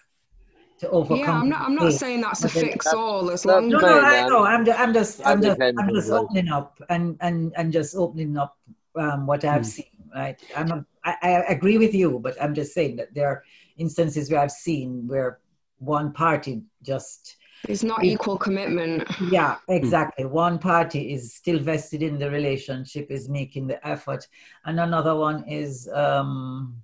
to 0.81 0.89
overcome. 0.91 1.19
Yeah, 1.19 1.33
I'm 1.33 1.49
not. 1.49 1.61
I'm 1.63 1.75
not 1.75 1.93
saying 1.93 2.23
that's 2.23 2.45
a 2.45 2.49
fix 2.49 2.87
all. 2.87 3.31
As 3.31 3.45
long 3.45 3.69
no, 3.69 3.79
no, 3.79 4.01
I 4.01 4.27
know. 4.27 4.45
I'm, 4.45 4.65
just, 4.65 4.79
I'm 4.79 4.93
just, 4.95 5.21
I'm 5.25 5.41
just, 5.41 5.61
I'm 5.61 5.95
just 5.95 6.11
opening 6.11 6.49
up 6.49 6.81
and 6.89 7.17
and 7.21 7.53
and 7.57 7.73
just 7.73 7.95
opening 7.95 8.37
up 8.37 8.57
um, 8.97 9.27
what 9.27 9.45
I've 9.45 9.63
mm. 9.63 9.67
seen. 9.67 9.87
Right. 10.15 10.41
I'm. 10.57 10.71
A, 10.73 10.87
I, 11.05 11.17
I 11.23 11.31
agree 11.53 11.79
with 11.79 11.95
you, 11.95 12.19
but 12.19 12.41
I'm 12.43 12.55
just 12.55 12.75
saying 12.75 12.97
that 12.97 13.15
there 13.15 13.29
are 13.29 13.45
instances 13.79 14.31
where 14.31 14.41
I've 14.41 14.51
seen 14.51 15.07
where 15.07 15.39
one 15.79 16.13
party 16.13 16.63
just 16.83 17.37
it's 17.69 17.83
not 17.83 18.05
equal 18.05 18.39
commitment. 18.39 19.09
Yeah, 19.31 19.57
exactly. 19.69 20.25
One 20.25 20.59
party 20.59 21.13
is 21.13 21.35
still 21.35 21.59
vested 21.59 22.03
in 22.03 22.19
the 22.19 22.31
relationship, 22.31 23.11
is 23.11 23.29
making 23.29 23.67
the 23.67 23.87
effort, 23.87 24.27
and 24.65 24.81
another 24.81 25.15
one 25.15 25.45
is 25.49 25.89
um, 25.89 26.83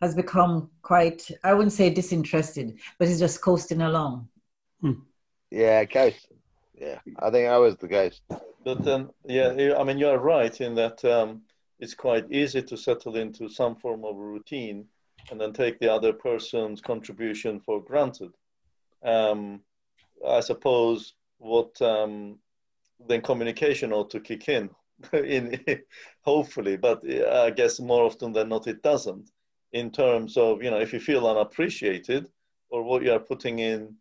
has 0.00 0.14
become 0.14 0.70
quite 0.82 1.28
I 1.44 1.54
wouldn't 1.54 1.72
say 1.72 1.90
disinterested, 1.90 2.78
but 2.98 3.08
is 3.08 3.18
just 3.18 3.40
coasting 3.42 3.82
along. 3.82 4.28
Hmm. 4.80 4.92
Yeah, 5.50 5.84
case. 5.84 6.26
Yeah, 6.78 6.98
I 7.20 7.30
think 7.30 7.48
I 7.48 7.56
was 7.56 7.76
the 7.76 7.88
case. 7.88 8.20
But 8.64 8.82
then, 8.84 9.08
yeah, 9.24 9.74
I 9.78 9.84
mean, 9.84 9.96
you're 9.96 10.18
right 10.18 10.60
in 10.60 10.74
that 10.74 11.04
um, 11.04 11.42
it's 11.78 11.94
quite 11.94 12.30
easy 12.30 12.62
to 12.62 12.76
settle 12.76 13.16
into 13.16 13.48
some 13.48 13.76
form 13.76 14.04
of 14.04 14.16
routine 14.16 14.86
and 15.30 15.40
then 15.40 15.52
take 15.52 15.78
the 15.78 15.92
other 15.92 16.12
person's 16.12 16.80
contribution 16.80 17.60
for 17.60 17.82
granted. 17.82 18.32
Um, 19.06 19.60
I 20.26 20.40
suppose 20.40 21.14
what 21.38 21.80
um, 21.80 22.38
then 23.06 23.20
communication 23.22 23.92
ought 23.92 24.10
to 24.10 24.20
kick 24.20 24.48
in, 24.48 24.70
in 25.12 25.60
hopefully, 26.22 26.76
but 26.76 27.02
I 27.08 27.50
guess 27.50 27.80
more 27.80 28.04
often 28.04 28.32
than 28.32 28.48
not 28.48 28.66
it 28.66 28.82
doesn't. 28.82 29.30
In 29.72 29.90
terms 29.90 30.36
of 30.36 30.62
you 30.62 30.70
know, 30.70 30.80
if 30.80 30.92
you 30.92 31.00
feel 31.00 31.26
unappreciated 31.26 32.26
or 32.70 32.82
what 32.82 33.02
you 33.02 33.12
are 33.12 33.20
putting 33.20 33.58
in 33.58 33.94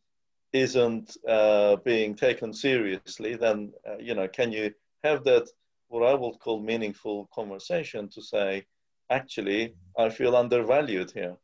isn't 0.53 1.17
uh, 1.27 1.75
being 1.77 2.15
taken 2.15 2.53
seriously, 2.53 3.35
then 3.35 3.73
uh, 3.87 3.97
you 3.97 4.15
know, 4.15 4.27
can 4.27 4.51
you 4.51 4.73
have 5.03 5.23
that 5.25 5.49
what 5.89 6.03
I 6.03 6.13
would 6.13 6.39
call 6.39 6.59
meaningful 6.59 7.29
conversation 7.33 8.09
to 8.09 8.21
say, 8.21 8.65
actually, 9.09 9.75
I 9.97 10.09
feel 10.09 10.35
undervalued 10.35 11.11
here. 11.11 11.37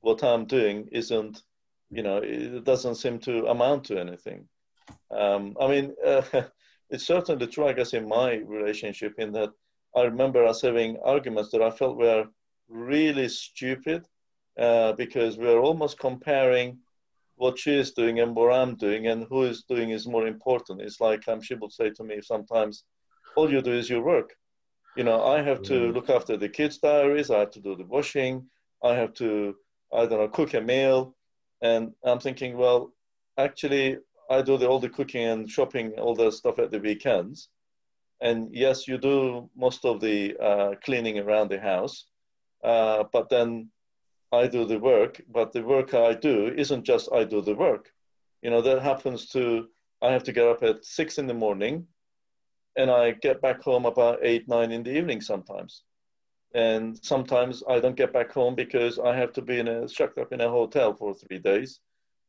What 0.00 0.22
I'm 0.22 0.44
doing 0.46 0.88
isn't 0.92 1.42
you 1.90 2.02
know, 2.02 2.18
it 2.22 2.64
doesn't 2.64 2.96
seem 2.96 3.18
to 3.20 3.46
amount 3.46 3.84
to 3.84 3.98
anything. 3.98 4.48
Um, 5.10 5.56
I 5.60 5.66
mean, 5.68 5.94
uh, 6.04 6.22
it's 6.90 7.06
certainly 7.06 7.46
true, 7.46 7.66
I 7.66 7.72
guess, 7.72 7.94
in 7.94 8.08
my 8.08 8.34
relationship, 8.34 9.14
in 9.18 9.32
that 9.32 9.50
I 9.96 10.02
remember 10.02 10.44
us 10.44 10.62
having 10.62 10.98
arguments 11.04 11.50
that 11.50 11.62
I 11.62 11.70
felt 11.70 11.96
were 11.96 12.26
really 12.68 13.28
stupid 13.28 14.06
uh, 14.58 14.92
because 14.92 15.36
we 15.36 15.48
are 15.48 15.58
almost 15.58 15.98
comparing 15.98 16.78
what 17.36 17.58
she 17.58 17.74
is 17.74 17.92
doing 17.92 18.20
and 18.20 18.36
what 18.36 18.52
I'm 18.52 18.76
doing, 18.76 19.06
and 19.06 19.24
who 19.24 19.44
is 19.44 19.64
doing 19.64 19.90
is 19.90 20.06
more 20.06 20.26
important. 20.26 20.82
It's 20.82 21.00
like 21.00 21.26
um, 21.26 21.40
she 21.40 21.54
would 21.54 21.72
say 21.72 21.90
to 21.90 22.04
me 22.04 22.20
sometimes, 22.20 22.84
all 23.34 23.50
you 23.50 23.62
do 23.62 23.72
is 23.72 23.88
your 23.88 24.04
work. 24.04 24.34
You 24.96 25.04
know, 25.04 25.24
I 25.24 25.40
have 25.40 25.62
to 25.62 25.72
mm. 25.72 25.94
look 25.94 26.10
after 26.10 26.36
the 26.36 26.48
kids' 26.48 26.78
diaries, 26.78 27.30
I 27.30 27.38
have 27.40 27.52
to 27.52 27.60
do 27.60 27.76
the 27.76 27.86
washing, 27.86 28.46
I 28.84 28.94
have 28.94 29.14
to, 29.14 29.54
I 29.92 30.06
don't 30.06 30.18
know, 30.18 30.28
cook 30.28 30.54
a 30.54 30.60
meal, 30.60 31.14
and 31.62 31.92
I'm 32.04 32.18
thinking, 32.20 32.56
well, 32.56 32.92
actually, 33.38 33.98
I 34.30 34.42
do 34.42 34.56
the, 34.56 34.68
all 34.68 34.78
the 34.78 34.88
cooking 34.88 35.24
and 35.24 35.50
shopping, 35.50 35.92
all 35.98 36.14
the 36.14 36.30
stuff 36.30 36.58
at 36.58 36.70
the 36.70 36.78
weekends. 36.80 37.48
And 38.20 38.54
yes, 38.54 38.86
you 38.86 38.98
do 38.98 39.48
most 39.56 39.84
of 39.84 40.00
the 40.00 40.36
uh, 40.38 40.74
cleaning 40.84 41.18
around 41.18 41.50
the 41.50 41.58
house, 41.58 42.06
uh, 42.62 43.04
but 43.12 43.28
then 43.28 43.70
I 44.32 44.46
do 44.46 44.64
the 44.66 44.78
work. 44.78 45.20
But 45.28 45.52
the 45.52 45.62
work 45.62 45.94
I 45.94 46.14
do 46.14 46.52
isn't 46.56 46.84
just 46.84 47.08
I 47.12 47.24
do 47.24 47.40
the 47.40 47.54
work. 47.54 47.90
You 48.42 48.50
know, 48.50 48.62
that 48.62 48.82
happens 48.82 49.26
to, 49.30 49.68
I 50.02 50.12
have 50.12 50.24
to 50.24 50.32
get 50.32 50.46
up 50.46 50.62
at 50.62 50.84
six 50.84 51.18
in 51.18 51.26
the 51.26 51.34
morning 51.34 51.86
and 52.76 52.90
I 52.90 53.12
get 53.12 53.42
back 53.42 53.62
home 53.62 53.84
about 53.86 54.20
eight, 54.22 54.48
nine 54.48 54.70
in 54.70 54.82
the 54.82 54.96
evening 54.96 55.20
sometimes. 55.20 55.82
And 56.54 56.98
sometimes 57.04 57.62
I 57.68 57.78
don't 57.78 57.96
get 57.96 58.12
back 58.12 58.32
home 58.32 58.54
because 58.54 58.98
I 58.98 59.14
have 59.16 59.32
to 59.34 59.42
be 59.42 59.58
in 59.58 59.68
a 59.68 59.88
shut 59.88 60.18
up 60.18 60.32
in 60.32 60.40
a 60.40 60.48
hotel 60.48 60.94
for 60.94 61.14
three 61.14 61.38
days, 61.38 61.80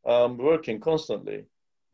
um, 0.06 0.38
working 0.38 0.80
constantly. 0.80 1.46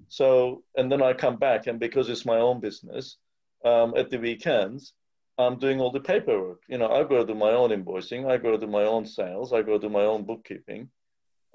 So, 0.10 0.64
and 0.76 0.92
then 0.92 1.02
I 1.02 1.14
come 1.14 1.38
back, 1.38 1.68
and 1.68 1.80
because 1.80 2.10
it's 2.10 2.26
my 2.26 2.38
own 2.38 2.60
business, 2.60 3.18
um, 3.66 3.94
at 3.96 4.10
the 4.10 4.18
weekends, 4.18 4.94
I'm 5.38 5.58
doing 5.58 5.80
all 5.80 5.92
the 5.92 6.00
paperwork. 6.00 6.62
You 6.68 6.78
know, 6.78 6.90
I 6.90 7.04
go 7.04 7.24
do 7.26 7.36
my 7.36 7.52
own 7.52 7.70
invoicing, 7.70 8.30
I 8.30 8.38
go 8.38 8.58
do 8.58 8.68
my 8.68 8.84
own 8.84 9.06
sales, 9.06 9.54
I 9.54 9.62
go 9.62 9.78
do 9.78 9.90
my 9.90 10.04
own 10.04 10.24
bookkeeping. 10.24 10.90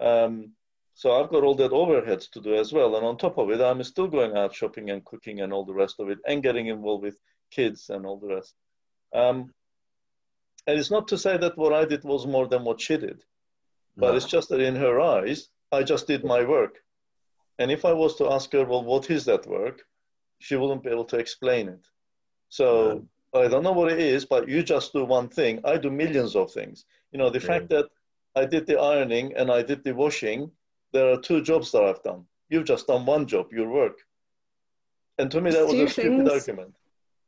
Um, 0.00 0.52
so 0.94 1.20
I've 1.20 1.30
got 1.30 1.42
all 1.42 1.54
that 1.56 1.72
overheads 1.72 2.30
to 2.30 2.40
do 2.40 2.54
as 2.54 2.72
well. 2.72 2.96
And 2.96 3.04
on 3.04 3.16
top 3.16 3.38
of 3.38 3.50
it, 3.50 3.60
I'm 3.60 3.82
still 3.82 4.08
going 4.08 4.36
out 4.36 4.54
shopping 4.54 4.90
and 4.90 5.04
cooking 5.04 5.40
and 5.40 5.52
all 5.52 5.64
the 5.64 5.74
rest 5.74 5.96
of 6.00 6.10
it 6.10 6.18
and 6.26 6.42
getting 6.42 6.66
involved 6.66 7.04
with 7.04 7.16
kids 7.50 7.90
and 7.90 8.04
all 8.04 8.18
the 8.18 8.34
rest. 8.34 8.54
Um, 9.14 9.52
and 10.66 10.78
it's 10.78 10.90
not 10.90 11.09
to 11.09 11.18
say 11.18 11.36
that 11.36 11.56
what 11.56 11.72
I 11.72 11.84
did 11.84 12.05
was 12.05 12.26
more 12.26 12.47
than 12.47 12.64
what 12.64 12.80
she 12.80 12.97
did, 12.97 13.24
but 13.97 14.10
no. 14.10 14.16
it's 14.16 14.26
just 14.26 14.48
that 14.51 14.60
in 14.60 14.76
her 14.76 15.01
eyes, 15.01 15.48
I 15.70 15.82
just 15.82 16.06
did 16.06 16.24
my 16.24 16.44
work. 16.44 16.78
And 17.59 17.70
if 17.70 17.84
I 17.84 17.93
was 17.93 18.16
to 18.16 18.30
ask 18.30 18.52
her, 18.52 18.64
well, 18.64 18.82
what 18.82 19.10
is 19.10 19.24
that 19.26 19.47
work? 19.47 19.82
She 20.39 20.56
wouldn't 20.56 20.82
be 20.82 20.90
able 20.90 21.05
to 21.06 21.18
explain 21.18 21.68
it. 21.68 21.86
So 22.48 23.06
no. 23.34 23.43
I 23.43 23.48
don't 23.48 23.62
know 23.62 23.72
what 23.72 23.93
it 23.93 23.98
is, 23.98 24.24
but 24.24 24.48
you 24.48 24.62
just 24.62 24.93
do 24.93 25.05
one 25.05 25.28
thing. 25.28 25.60
I 25.64 25.76
do 25.76 25.90
millions 25.90 26.34
of 26.36 26.51
things. 26.51 26.84
You 27.12 27.18
know, 27.18 27.30
the 27.30 27.40
yeah. 27.40 27.47
fact 27.47 27.68
that 27.70 27.89
I 28.34 28.44
did 28.47 28.66
the 28.66 28.78
ironing 28.80 29.34
and 29.36 29.51
I 29.51 29.62
did 29.62 29.84
the 29.84 29.94
washing 29.94 30.51
there 30.93 31.10
are 31.10 31.16
two 31.16 31.43
jobs 31.43 31.72
that 31.72 31.82
I've 31.82 32.02
done. 32.02 32.24
You've 32.48 32.66
just 32.66 32.86
done 32.86 33.06
one 33.06 33.26
job, 33.26 33.52
your 33.52 33.68
work. 33.68 33.98
And 35.18 35.30
to 35.30 35.40
me, 35.40 35.51
that 35.51 35.66
was 35.66 35.74
a 35.74 35.89
stupid 35.89 36.30
argument. 36.30 36.74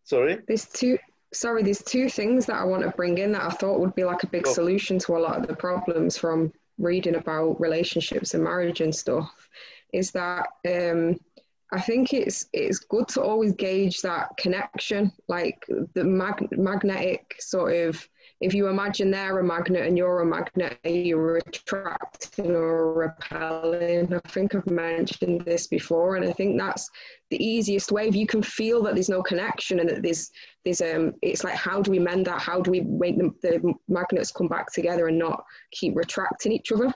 Sorry? 0.05 0.39
There's 0.47 0.67
two. 0.67 0.99
Sorry, 1.35 1.63
there's 1.63 1.83
two 1.83 2.09
things 2.09 2.47
that 2.47 2.57
I 2.57 2.65
want 2.65 2.83
to 2.85 2.91
bring 2.91 3.19
in 3.19 3.33
that 3.33 3.43
I 3.43 3.51
thought 3.51 3.81
would 3.81 3.95
be 3.95 4.05
like 4.05 4.23
a 4.23 4.29
big 4.29 4.47
solution 4.47 4.99
to 5.01 5.17
a 5.17 5.19
lot 5.19 5.37
of 5.41 5.47
the 5.47 5.57
problems 5.57 6.17
from 6.17 6.53
reading 6.79 7.17
about 7.17 7.61
relationships 7.61 8.35
and 8.35 8.45
marriage 8.45 8.81
and 8.81 8.95
stuff. 8.95 9.49
Is 9.93 10.11
that 10.13 10.47
um, 10.67 11.19
I 11.73 11.81
think 11.81 12.13
it's 12.13 12.47
it's 12.53 12.79
good 12.79 13.09
to 13.09 13.23
always 13.23 13.53
gauge 13.53 14.01
that 14.03 14.37
connection, 14.37 15.13
like 15.29 15.65
the 15.95 16.05
mag- 16.05 16.57
magnetic 16.57 17.37
sort 17.41 17.75
of 17.75 18.09
if 18.45 18.53
you 18.53 18.69
imagine 18.69 19.11
they're 19.11 19.39
a 19.39 19.43
magnet 19.43 19.87
and 19.87 19.97
you're 19.97 20.21
a 20.21 20.27
magnet, 20.27 20.79
you're 20.85 21.39
attracting 21.39 22.51
or 22.51 22.93
repelling. 22.93 24.13
I 24.13 24.29
think 24.29 24.55
I've 24.55 24.71
mentioned 24.71 25.47
this 25.47 25.67
before, 25.67 26.17
and 26.17 26.27
I 26.27 26.33
think 26.33 26.59
that's 26.59 26.91
the 27.31 27.43
easiest 27.43 27.91
way. 27.91 28.07
If 28.07 28.15
you 28.15 28.27
can 28.27 28.43
feel 28.43 28.83
that 28.83 28.95
there's 28.95 29.09
no 29.09 29.23
connection 29.23 29.81
and 29.81 29.89
that 29.89 30.03
there's 30.03 30.31
there's 30.63 30.83
um, 30.83 31.15
it's 31.23 31.43
like 31.43 31.55
how 31.55 31.81
do 31.81 31.91
we 31.91 31.99
mend 31.99 32.27
that? 32.27 32.43
How 32.43 32.61
do 32.61 32.71
we 32.71 32.83
make 32.83 33.17
the, 33.17 33.33
the 33.41 33.73
magnets 33.89 34.31
come 34.31 34.49
back 34.49 34.71
together 34.71 35.09
and 35.09 35.19
not 35.19 35.43
keep 35.73 35.97
retracting 35.97 36.53
each 36.53 36.71
other? 36.71 36.93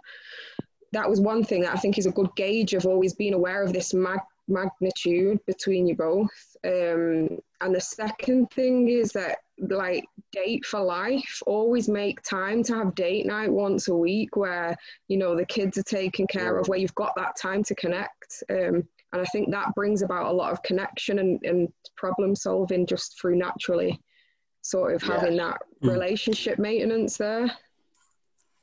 That 0.92 1.08
was 1.08 1.18
one 1.18 1.44
thing 1.44 1.62
that 1.62 1.74
I 1.74 1.78
think 1.78 1.96
is 1.96 2.06
a 2.06 2.12
good 2.12 2.28
gauge 2.36 2.74
of 2.74 2.84
always 2.84 3.14
being 3.14 3.32
aware 3.32 3.62
of 3.62 3.72
this 3.72 3.94
mag- 3.94 4.20
magnitude 4.48 5.38
between 5.46 5.86
you 5.86 5.94
both. 5.94 6.56
Um, 6.64 7.38
and 7.60 7.74
the 7.74 7.80
second 7.80 8.50
thing 8.50 8.88
is 8.88 9.12
that 9.12 9.38
like 9.60 10.04
date 10.32 10.64
for 10.64 10.80
life 10.80 11.42
always 11.46 11.88
make 11.88 12.22
time 12.22 12.62
to 12.62 12.74
have 12.74 12.94
date 12.94 13.26
night 13.26 13.50
once 13.50 13.88
a 13.88 13.94
week 13.94 14.36
where 14.36 14.76
you 15.08 15.16
know 15.16 15.34
the 15.34 15.44
kids 15.44 15.76
are 15.78 15.82
taken 15.82 16.26
care 16.26 16.58
of 16.58 16.68
where 16.68 16.78
you've 16.78 16.94
got 16.94 17.14
that 17.16 17.36
time 17.36 17.62
to 17.64 17.74
connect 17.74 18.44
um, 18.50 18.86
and 19.12 19.20
i 19.20 19.24
think 19.32 19.50
that 19.50 19.74
brings 19.74 20.02
about 20.02 20.26
a 20.26 20.32
lot 20.32 20.52
of 20.52 20.62
connection 20.62 21.18
and, 21.18 21.42
and 21.42 21.72
problem 21.96 22.36
solving 22.36 22.86
just 22.86 23.20
through 23.20 23.36
naturally 23.36 24.00
sort 24.62 24.94
of 24.94 25.02
having 25.02 25.34
yeah. 25.34 25.44
that 25.48 25.62
hmm. 25.82 25.88
relationship 25.88 26.58
maintenance 26.58 27.16
there 27.16 27.50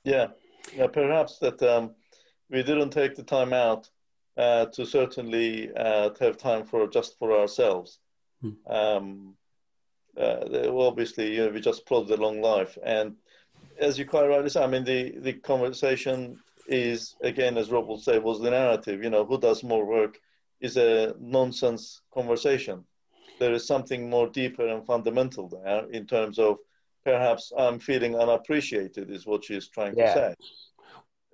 yeah 0.05 0.27
yeah 0.73 0.87
perhaps 0.87 1.39
that 1.39 1.61
um, 1.63 1.93
we 2.49 2.63
didn't 2.63 2.91
take 2.91 3.15
the 3.15 3.23
time 3.23 3.51
out 3.51 3.89
uh, 4.37 4.65
to 4.65 4.85
certainly 4.85 5.71
uh, 5.75 6.09
have 6.19 6.37
time 6.37 6.65
for 6.65 6.87
just 6.87 7.17
for 7.17 7.39
ourselves 7.39 7.99
hmm. 8.41 8.51
um, 8.67 9.35
uh, 10.17 10.69
obviously, 10.77 11.35
you 11.35 11.45
know, 11.45 11.51
we 11.51 11.59
just 11.59 11.85
plod 11.85 12.09
a 12.09 12.17
long 12.17 12.41
life. 12.41 12.77
And 12.83 13.15
as 13.79 13.99
you 13.99 14.05
quite 14.05 14.27
rightly 14.27 14.49
say, 14.49 14.63
I 14.63 14.67
mean, 14.67 14.83
the, 14.83 15.17
the 15.19 15.33
conversation 15.33 16.39
is, 16.67 17.15
again, 17.21 17.57
as 17.57 17.69
Rob 17.69 17.87
will 17.87 17.99
say, 17.99 18.19
was 18.19 18.39
the 18.39 18.51
narrative. 18.51 19.03
You 19.03 19.09
know, 19.09 19.25
who 19.25 19.39
does 19.39 19.63
more 19.63 19.85
work 19.85 20.19
is 20.61 20.77
a 20.77 21.13
nonsense 21.19 22.01
conversation. 22.13 22.85
There 23.39 23.53
is 23.53 23.67
something 23.67 24.09
more 24.09 24.29
deeper 24.29 24.67
and 24.67 24.85
fundamental 24.85 25.49
there 25.49 25.89
in 25.89 26.07
terms 26.07 26.39
of 26.39 26.57
perhaps 27.03 27.51
I'm 27.57 27.79
feeling 27.79 28.15
unappreciated, 28.15 29.11
is 29.11 29.25
what 29.25 29.43
she's 29.43 29.67
trying 29.67 29.97
yeah. 29.97 30.13
to 30.13 30.19
say. 30.19 30.35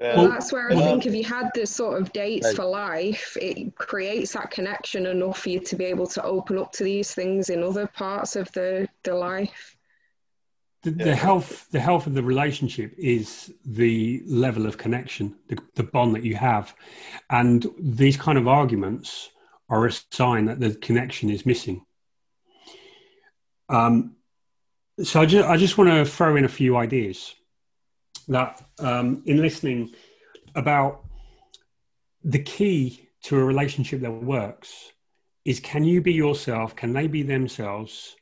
Well, 0.02 0.30
that's 0.30 0.52
where 0.52 0.72
I 0.72 0.76
think 0.76 1.06
if 1.06 1.14
you 1.14 1.24
had 1.24 1.52
this 1.54 1.70
sort 1.70 2.02
of 2.02 2.12
dates 2.12 2.48
right. 2.48 2.56
for 2.56 2.66
life, 2.66 3.38
it 3.40 3.76
creates 3.76 4.34
that 4.34 4.50
connection 4.50 5.06
enough 5.06 5.42
for 5.42 5.50
you 5.50 5.60
to 5.60 5.76
be 5.76 5.86
able 5.86 6.08
to 6.08 6.24
open 6.24 6.58
up 6.58 6.72
to 6.74 6.84
these 6.84 7.14
things 7.14 7.52
in 7.52 7.62
other 7.62 7.86
parts 7.86 8.36
of 8.36 8.52
the, 8.54 8.88
the 9.04 9.14
life. 9.14 9.76
The, 10.82 10.90
the 10.90 11.16
health, 11.16 11.68
the 11.70 11.80
health 11.80 12.08
of 12.08 12.16
the 12.16 12.24
relationship 12.24 12.96
is 12.98 13.54
the 13.64 14.24
level 14.26 14.66
of 14.66 14.80
connection, 14.80 15.36
the, 15.48 15.60
the 15.76 15.84
bond 15.84 16.16
that 16.16 16.24
you 16.24 16.36
have, 16.36 16.74
and 17.30 17.68
these 17.80 18.18
kind 18.18 18.40
of 18.40 18.48
arguments 18.48 19.30
are 19.70 19.86
a 19.86 19.92
sign 19.92 20.46
that 20.46 20.60
the 20.60 20.74
connection 20.74 21.30
is 21.30 21.46
missing. 21.46 21.86
Um, 23.70 24.16
so 25.04 25.22
I 25.22 25.28
just, 25.28 25.48
I 25.48 25.58
just 25.58 25.78
want 25.78 25.92
to 25.92 26.06
throw 26.06 26.36
in 26.38 26.46
a 26.46 26.50
few 26.50 26.76
ideas 26.76 27.36
that 28.28 28.64
um, 28.80 29.24
in 29.26 29.42
listening 29.42 29.94
about 30.56 31.04
the 32.24 32.40
key 32.40 33.10
to 33.24 33.38
a 33.38 33.44
relationship 33.44 34.02
that 34.02 34.12
works 34.12 34.92
is 35.46 35.60
can 35.60 35.84
you 35.84 36.02
be 36.02 36.14
yourself? 36.14 36.76
Can 36.76 36.94
they 36.94 37.08
be 37.08 37.24
themselves? 37.24 38.16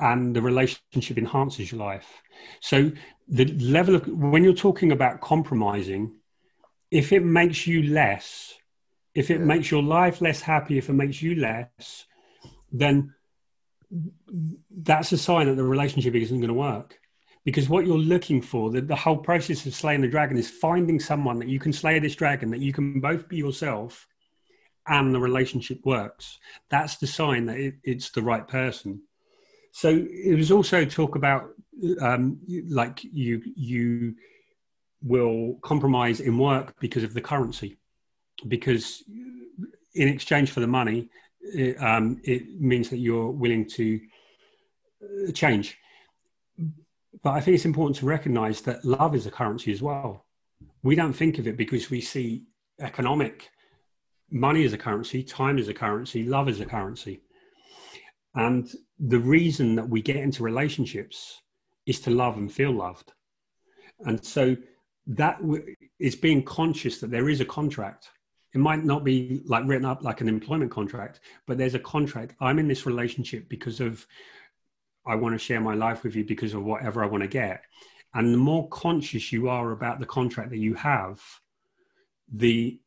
And 0.00 0.34
the 0.34 0.42
relationship 0.42 1.18
enhances 1.18 1.72
your 1.72 1.80
life. 1.80 2.22
So 2.60 2.92
the 3.28 3.46
level 3.46 3.94
of 3.94 4.06
when 4.06 4.44
you're 4.44 4.54
talking 4.54 4.92
about 4.92 5.20
compromising, 5.20 6.16
if 6.90 7.12
it 7.12 7.24
makes 7.24 7.66
you 7.66 7.84
less, 7.84 8.54
if 9.14 9.30
it 9.30 9.40
makes 9.40 9.70
your 9.70 9.82
life 9.82 10.20
less 10.20 10.40
happy, 10.40 10.78
if 10.78 10.88
it 10.88 10.94
makes 10.94 11.22
you 11.22 11.36
less, 11.36 12.06
then 12.72 13.14
that's 14.70 15.12
a 15.12 15.18
sign 15.18 15.46
that 15.46 15.54
the 15.54 15.64
relationship 15.64 16.14
isn't 16.14 16.38
going 16.38 16.48
to 16.48 16.54
work 16.54 16.98
because 17.44 17.68
what 17.68 17.86
you're 17.86 17.98
looking 17.98 18.40
for 18.40 18.70
the, 18.70 18.80
the 18.80 18.96
whole 18.96 19.16
process 19.16 19.66
of 19.66 19.74
slaying 19.74 20.00
the 20.00 20.08
dragon 20.08 20.36
is 20.36 20.50
finding 20.50 20.98
someone 20.98 21.38
that 21.38 21.48
you 21.48 21.58
can 21.58 21.72
slay 21.72 21.98
this 21.98 22.14
dragon 22.14 22.50
that 22.50 22.60
you 22.60 22.72
can 22.72 23.00
both 23.00 23.28
be 23.28 23.36
yourself 23.36 24.06
and 24.86 25.14
the 25.14 25.20
relationship 25.20 25.80
works. 25.84 26.38
That's 26.68 26.96
the 26.96 27.06
sign 27.06 27.46
that 27.46 27.58
it, 27.58 27.74
it's 27.84 28.10
the 28.10 28.22
right 28.22 28.46
person. 28.46 29.02
So 29.72 29.88
it 29.88 30.36
was 30.36 30.50
also 30.50 30.84
talk 30.84 31.16
about 31.16 31.50
um, 32.00 32.38
like 32.68 33.02
you 33.02 33.42
you 33.56 34.14
will 35.02 35.58
compromise 35.62 36.20
in 36.20 36.38
work 36.38 36.78
because 36.80 37.02
of 37.02 37.14
the 37.14 37.20
currency. 37.20 37.76
Because 38.46 39.02
in 39.94 40.08
exchange 40.08 40.50
for 40.50 40.60
the 40.60 40.66
money 40.66 41.08
it, 41.40 41.80
um, 41.82 42.20
it 42.24 42.60
means 42.60 42.90
that 42.90 42.98
you're 42.98 43.30
willing 43.30 43.66
to 43.70 44.00
uh, 45.02 45.32
change 45.32 45.78
but 47.22 47.30
I 47.30 47.40
think 47.40 47.54
it's 47.54 47.64
important 47.64 47.96
to 47.98 48.06
recognize 48.06 48.60
that 48.62 48.84
love 48.84 49.14
is 49.14 49.26
a 49.26 49.30
currency 49.30 49.72
as 49.72 49.82
well. 49.82 50.26
We 50.82 50.94
don't 50.94 51.12
think 51.12 51.38
of 51.38 51.46
it 51.46 51.56
because 51.56 51.90
we 51.90 52.00
see 52.00 52.44
economic 52.80 53.50
money 54.30 54.64
as 54.64 54.72
a 54.72 54.78
currency, 54.78 55.22
time 55.22 55.58
is 55.58 55.68
a 55.68 55.74
currency, 55.74 56.24
love 56.24 56.48
is 56.48 56.60
a 56.60 56.66
currency. 56.66 57.22
And 58.34 58.70
the 58.98 59.18
reason 59.18 59.76
that 59.76 59.88
we 59.88 60.02
get 60.02 60.16
into 60.16 60.42
relationships 60.42 61.42
is 61.86 62.00
to 62.00 62.10
love 62.10 62.36
and 62.36 62.52
feel 62.52 62.72
loved. 62.72 63.12
And 64.00 64.24
so 64.24 64.56
that 65.06 65.40
is 65.98 66.16
being 66.16 66.42
conscious 66.42 66.98
that 66.98 67.10
there 67.10 67.28
is 67.28 67.40
a 67.40 67.44
contract. 67.44 68.10
It 68.54 68.58
might 68.58 68.84
not 68.84 69.04
be 69.04 69.42
like 69.46 69.64
written 69.66 69.84
up 69.84 70.02
like 70.02 70.20
an 70.20 70.28
employment 70.28 70.70
contract, 70.70 71.20
but 71.46 71.58
there's 71.58 71.74
a 71.74 71.80
contract. 71.80 72.34
I'm 72.40 72.58
in 72.58 72.68
this 72.68 72.86
relationship 72.86 73.48
because 73.48 73.80
of 73.80 74.06
I 75.06 75.14
want 75.16 75.34
to 75.34 75.38
share 75.38 75.60
my 75.60 75.74
life 75.74 76.02
with 76.02 76.14
you 76.16 76.24
because 76.24 76.54
of 76.54 76.64
whatever 76.64 77.02
I 77.02 77.06
want 77.06 77.22
to 77.22 77.28
get. 77.28 77.62
And 78.14 78.32
the 78.32 78.38
more 78.38 78.68
conscious 78.68 79.32
you 79.32 79.48
are 79.48 79.72
about 79.72 79.98
the 80.00 80.06
contract 80.06 80.50
that 80.50 80.58
you 80.58 80.74
have, 80.74 81.20
the 82.32 82.78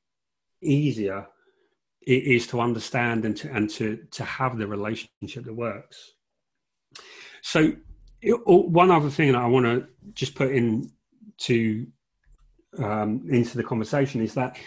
easier 0.62 1.28
it 2.02 2.24
is 2.24 2.48
to 2.48 2.62
understand 2.62 3.26
and 3.26 3.36
to, 3.36 3.52
and 3.52 3.70
to, 3.70 3.98
to 4.12 4.24
have 4.24 4.58
the 4.58 4.66
relationship 4.66 5.44
that 5.44 5.54
works. 5.54 6.14
So, 7.42 7.74
it, 8.22 8.34
one 8.48 8.90
other 8.90 9.10
thing 9.10 9.34
that 9.34 9.42
I 9.42 9.46
want 9.46 9.66
to 9.66 9.88
just 10.14 10.34
put 10.34 10.52
in 10.52 10.90
to 11.40 11.86
um, 12.80 13.28
into 13.30 13.58
the 13.58 13.64
conversation 13.64 14.22
is 14.22 14.34
that 14.34 14.58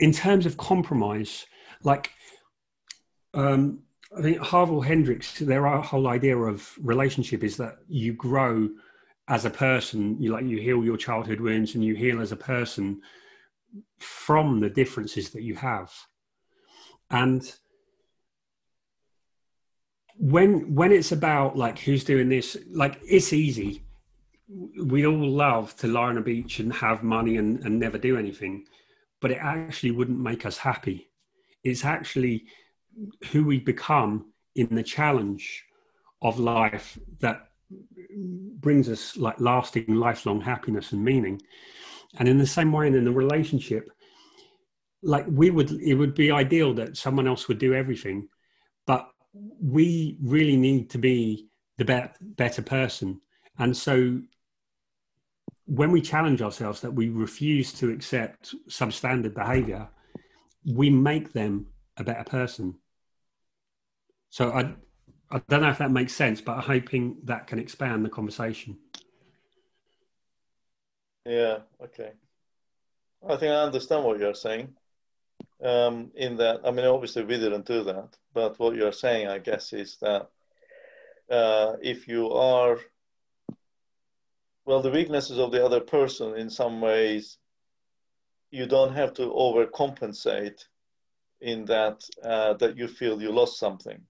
in 0.00 0.12
terms 0.12 0.46
of 0.46 0.56
compromise, 0.56 1.46
like 1.82 2.10
um, 3.34 3.80
I 4.16 4.22
think 4.22 4.38
Harville 4.38 4.80
Hendrix, 4.80 5.38
their 5.38 5.66
whole 5.66 6.08
idea 6.08 6.36
of 6.36 6.72
relationship 6.80 7.44
is 7.44 7.56
that 7.58 7.76
you 7.88 8.14
grow 8.14 8.70
as 9.28 9.44
a 9.44 9.50
person. 9.50 10.20
You 10.20 10.32
like 10.32 10.46
you 10.46 10.58
heal 10.58 10.84
your 10.84 10.96
childhood 10.96 11.40
wounds, 11.40 11.74
and 11.74 11.84
you 11.84 11.94
heal 11.94 12.20
as 12.20 12.32
a 12.32 12.36
person 12.36 13.02
from 13.98 14.60
the 14.60 14.70
differences 14.70 15.30
that 15.30 15.42
you 15.42 15.54
have. 15.56 15.92
And 17.10 17.52
when 20.18 20.74
when 20.74 20.92
it's 20.92 21.12
about 21.12 21.56
like 21.56 21.78
who's 21.78 22.04
doing 22.04 22.30
this, 22.30 22.56
like 22.70 22.98
it's 23.06 23.32
easy. 23.32 23.82
We 24.82 25.06
all 25.06 25.28
love 25.28 25.76
to 25.78 25.88
lie 25.88 26.08
on 26.08 26.18
a 26.18 26.22
beach 26.22 26.60
and 26.60 26.72
have 26.72 27.02
money 27.02 27.36
and, 27.36 27.58
and 27.64 27.80
never 27.80 27.98
do 27.98 28.16
anything, 28.16 28.64
but 29.20 29.32
it 29.32 29.38
actually 29.42 29.90
wouldn't 29.90 30.20
make 30.20 30.46
us 30.46 30.56
happy. 30.56 31.10
It's 31.64 31.84
actually 31.84 32.46
who 33.30 33.44
we 33.44 33.58
become 33.58 34.32
in 34.54 34.74
the 34.74 34.82
challenge 34.82 35.64
of 36.22 36.38
life 36.38 36.98
that 37.20 37.48
brings 38.60 38.88
us 38.88 39.16
like 39.16 39.38
lasting 39.40 39.94
lifelong 39.94 40.40
happiness 40.40 40.92
and 40.92 41.04
meaning. 41.04 41.40
And 42.18 42.28
in 42.28 42.38
the 42.38 42.46
same 42.46 42.72
way 42.72 42.86
and 42.86 42.96
in 42.96 43.04
the 43.04 43.12
relationship 43.12 43.90
like 45.02 45.26
we 45.28 45.50
would 45.50 45.70
it 45.70 45.94
would 45.94 46.14
be 46.14 46.30
ideal 46.30 46.72
that 46.74 46.96
someone 46.96 47.26
else 47.26 47.48
would 47.48 47.58
do 47.58 47.74
everything 47.74 48.28
but 48.86 49.08
we 49.60 50.16
really 50.22 50.56
need 50.56 50.88
to 50.90 50.98
be 50.98 51.48
the 51.76 51.84
be- 51.84 52.08
better 52.20 52.62
person. 52.62 53.20
And 53.58 53.76
so 53.76 54.20
when 55.66 55.90
we 55.90 56.00
challenge 56.00 56.40
ourselves 56.40 56.80
that 56.80 56.92
we 56.92 57.08
refuse 57.10 57.72
to 57.74 57.90
accept 57.90 58.54
substandard 58.68 59.34
behavior 59.34 59.88
we 60.64 60.88
make 60.90 61.32
them 61.32 61.66
a 61.96 62.04
better 62.04 62.24
person 62.24 62.74
so 64.30 64.50
I, 64.50 64.74
I 65.30 65.40
don't 65.48 65.62
know 65.62 65.70
if 65.70 65.78
that 65.78 65.90
makes 65.90 66.14
sense, 66.14 66.40
but 66.40 66.52
I'm 66.52 66.62
hoping 66.62 67.18
that 67.24 67.46
can 67.46 67.58
expand 67.58 68.04
the 68.04 68.10
conversation. 68.10 68.78
Yeah. 71.24 71.58
Okay. 71.82 72.12
I 73.28 73.36
think 73.36 73.50
I 73.50 73.62
understand 73.62 74.04
what 74.04 74.20
you're 74.20 74.34
saying. 74.34 74.74
Um, 75.62 76.12
in 76.14 76.36
that, 76.36 76.60
I 76.64 76.70
mean, 76.70 76.86
obviously 76.86 77.24
we 77.24 77.38
didn't 77.38 77.66
do 77.66 77.82
that, 77.84 78.16
but 78.34 78.58
what 78.58 78.76
you're 78.76 78.92
saying, 78.92 79.26
I 79.26 79.38
guess, 79.38 79.72
is 79.72 79.96
that 80.02 80.28
uh, 81.30 81.76
if 81.82 82.06
you 82.06 82.30
are, 82.30 82.78
well, 84.64 84.82
the 84.82 84.90
weaknesses 84.90 85.38
of 85.38 85.50
the 85.50 85.64
other 85.64 85.80
person 85.80 86.36
in 86.36 86.50
some 86.50 86.80
ways, 86.80 87.38
you 88.50 88.66
don't 88.66 88.94
have 88.94 89.14
to 89.14 89.22
overcompensate 89.22 90.62
in 91.40 91.64
that 91.66 92.02
uh, 92.22 92.54
that 92.54 92.76
you 92.76 92.86
feel 92.86 93.20
you 93.20 93.32
lost 93.32 93.58
something 93.58 94.00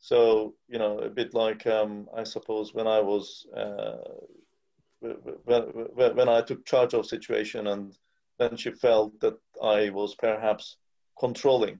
so 0.00 0.54
you 0.68 0.78
know, 0.78 0.98
a 0.98 1.10
bit 1.10 1.34
like 1.34 1.66
um, 1.66 2.08
I 2.16 2.24
suppose 2.24 2.74
when 2.74 2.86
I 2.86 3.00
was 3.00 3.46
uh, 3.56 3.98
when, 5.00 6.16
when 6.16 6.28
I 6.28 6.40
took 6.40 6.64
charge 6.64 6.94
of 6.94 7.06
situation, 7.06 7.66
and 7.66 7.96
then 8.38 8.56
she 8.56 8.70
felt 8.70 9.18
that 9.20 9.38
I 9.62 9.90
was 9.90 10.14
perhaps 10.14 10.76
controlling. 11.18 11.78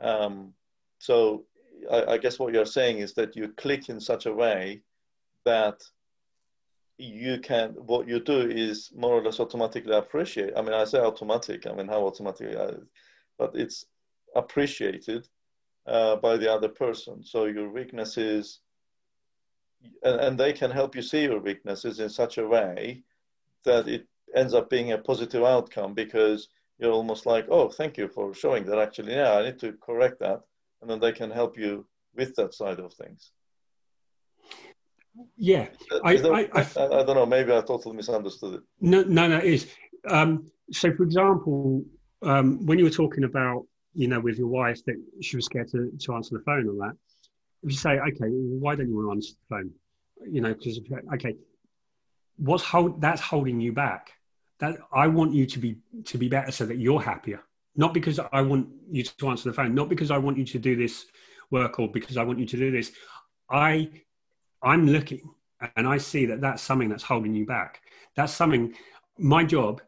Um, 0.00 0.54
so 0.98 1.44
I, 1.90 2.12
I 2.12 2.18
guess 2.18 2.38
what 2.38 2.54
you're 2.54 2.64
saying 2.64 2.98
is 2.98 3.12
that 3.14 3.36
you 3.36 3.48
click 3.56 3.90
in 3.90 4.00
such 4.00 4.26
a 4.26 4.32
way 4.32 4.80
that 5.44 5.80
you 6.96 7.38
can 7.38 7.70
what 7.70 8.06
you 8.06 8.20
do 8.20 8.40
is 8.40 8.90
more 8.94 9.14
or 9.14 9.22
less 9.22 9.40
automatically 9.40 9.96
appreciate 9.96 10.52
i 10.54 10.60
mean 10.60 10.74
i 10.74 10.84
say 10.84 10.98
automatic 10.98 11.66
i 11.66 11.72
mean 11.72 11.88
how 11.88 12.04
automatic 12.04 12.54
but 13.38 13.52
it's 13.54 13.86
appreciated 14.36 15.26
uh, 15.86 16.16
by 16.16 16.36
the 16.36 16.52
other 16.52 16.68
person. 16.68 17.22
So 17.24 17.46
your 17.46 17.70
weaknesses, 17.70 18.60
and, 20.02 20.20
and 20.20 20.38
they 20.38 20.52
can 20.52 20.70
help 20.70 20.94
you 20.94 21.02
see 21.02 21.22
your 21.22 21.40
weaknesses 21.40 22.00
in 22.00 22.08
such 22.08 22.38
a 22.38 22.46
way 22.46 23.02
that 23.64 23.88
it 23.88 24.06
ends 24.34 24.54
up 24.54 24.70
being 24.70 24.92
a 24.92 24.98
positive 24.98 25.42
outcome 25.42 25.94
because 25.94 26.48
you're 26.78 26.92
almost 26.92 27.26
like, 27.26 27.46
oh, 27.50 27.68
thank 27.68 27.98
you 27.98 28.08
for 28.08 28.34
showing 28.34 28.64
that. 28.64 28.78
Actually, 28.78 29.14
yeah, 29.14 29.32
I 29.32 29.44
need 29.44 29.58
to 29.60 29.72
correct 29.74 30.20
that, 30.20 30.40
and 30.80 30.90
then 30.90 31.00
they 31.00 31.12
can 31.12 31.30
help 31.30 31.58
you 31.58 31.86
with 32.14 32.34
that 32.36 32.54
side 32.54 32.78
of 32.78 32.92
things. 32.94 33.32
Yeah, 35.36 35.68
I, 36.04 36.16
that, 36.16 36.32
I, 36.32 36.60
I, 36.80 37.00
I, 37.00 37.04
don't 37.04 37.16
know. 37.16 37.26
Maybe 37.26 37.52
I 37.52 37.60
totally 37.60 37.96
misunderstood 37.96 38.54
it. 38.54 38.60
No, 38.80 39.02
no, 39.02 39.28
no. 39.28 39.38
It 39.38 39.44
is. 39.44 39.66
Um, 40.08 40.50
so, 40.72 40.92
for 40.94 41.02
example, 41.02 41.84
um, 42.22 42.64
when 42.64 42.78
you 42.78 42.84
were 42.84 42.90
talking 42.90 43.24
about 43.24 43.66
you 43.94 44.08
know, 44.08 44.20
with 44.20 44.38
your 44.38 44.48
wife 44.48 44.84
that 44.84 44.96
she 45.20 45.36
was 45.36 45.46
scared 45.46 45.68
to, 45.70 45.92
to 45.98 46.14
answer 46.14 46.36
the 46.36 46.44
phone 46.44 46.68
on 46.68 46.78
that. 46.78 46.96
If 47.62 47.70
you 47.70 47.76
say, 47.76 47.98
okay, 47.98 48.28
why 48.28 48.74
don't 48.74 48.88
you 48.88 48.96
want 48.96 49.06
to 49.08 49.12
answer 49.12 49.32
the 49.32 49.56
phone? 49.56 49.70
You 50.30 50.40
know, 50.40 50.54
because 50.54 50.80
okay, 51.14 51.36
what's 52.36 52.64
hold 52.64 53.00
that's 53.00 53.20
holding 53.20 53.60
you 53.60 53.72
back? 53.72 54.12
That 54.58 54.78
I 54.92 55.06
want 55.06 55.32
you 55.32 55.46
to 55.46 55.58
be 55.58 55.76
to 56.04 56.18
be 56.18 56.28
better 56.28 56.52
so 56.52 56.66
that 56.66 56.76
you're 56.76 57.00
happier. 57.00 57.40
Not 57.76 57.94
because 57.94 58.18
I 58.32 58.42
want 58.42 58.68
you 58.90 59.02
to 59.02 59.28
answer 59.28 59.48
the 59.48 59.54
phone, 59.54 59.74
not 59.74 59.88
because 59.88 60.10
I 60.10 60.18
want 60.18 60.36
you 60.38 60.44
to 60.44 60.58
do 60.58 60.76
this 60.76 61.06
work 61.50 61.78
or 61.78 61.88
because 61.88 62.16
I 62.16 62.22
want 62.22 62.38
you 62.38 62.46
to 62.46 62.56
do 62.56 62.70
this. 62.70 62.92
I 63.50 63.90
I'm 64.62 64.86
looking 64.86 65.22
and 65.76 65.86
I 65.86 65.98
see 65.98 66.26
that 66.26 66.40
that's 66.40 66.62
something 66.62 66.88
that's 66.88 67.02
holding 67.02 67.34
you 67.34 67.46
back. 67.46 67.80
That's 68.16 68.32
something. 68.32 68.74
My 69.18 69.44
job 69.44 69.82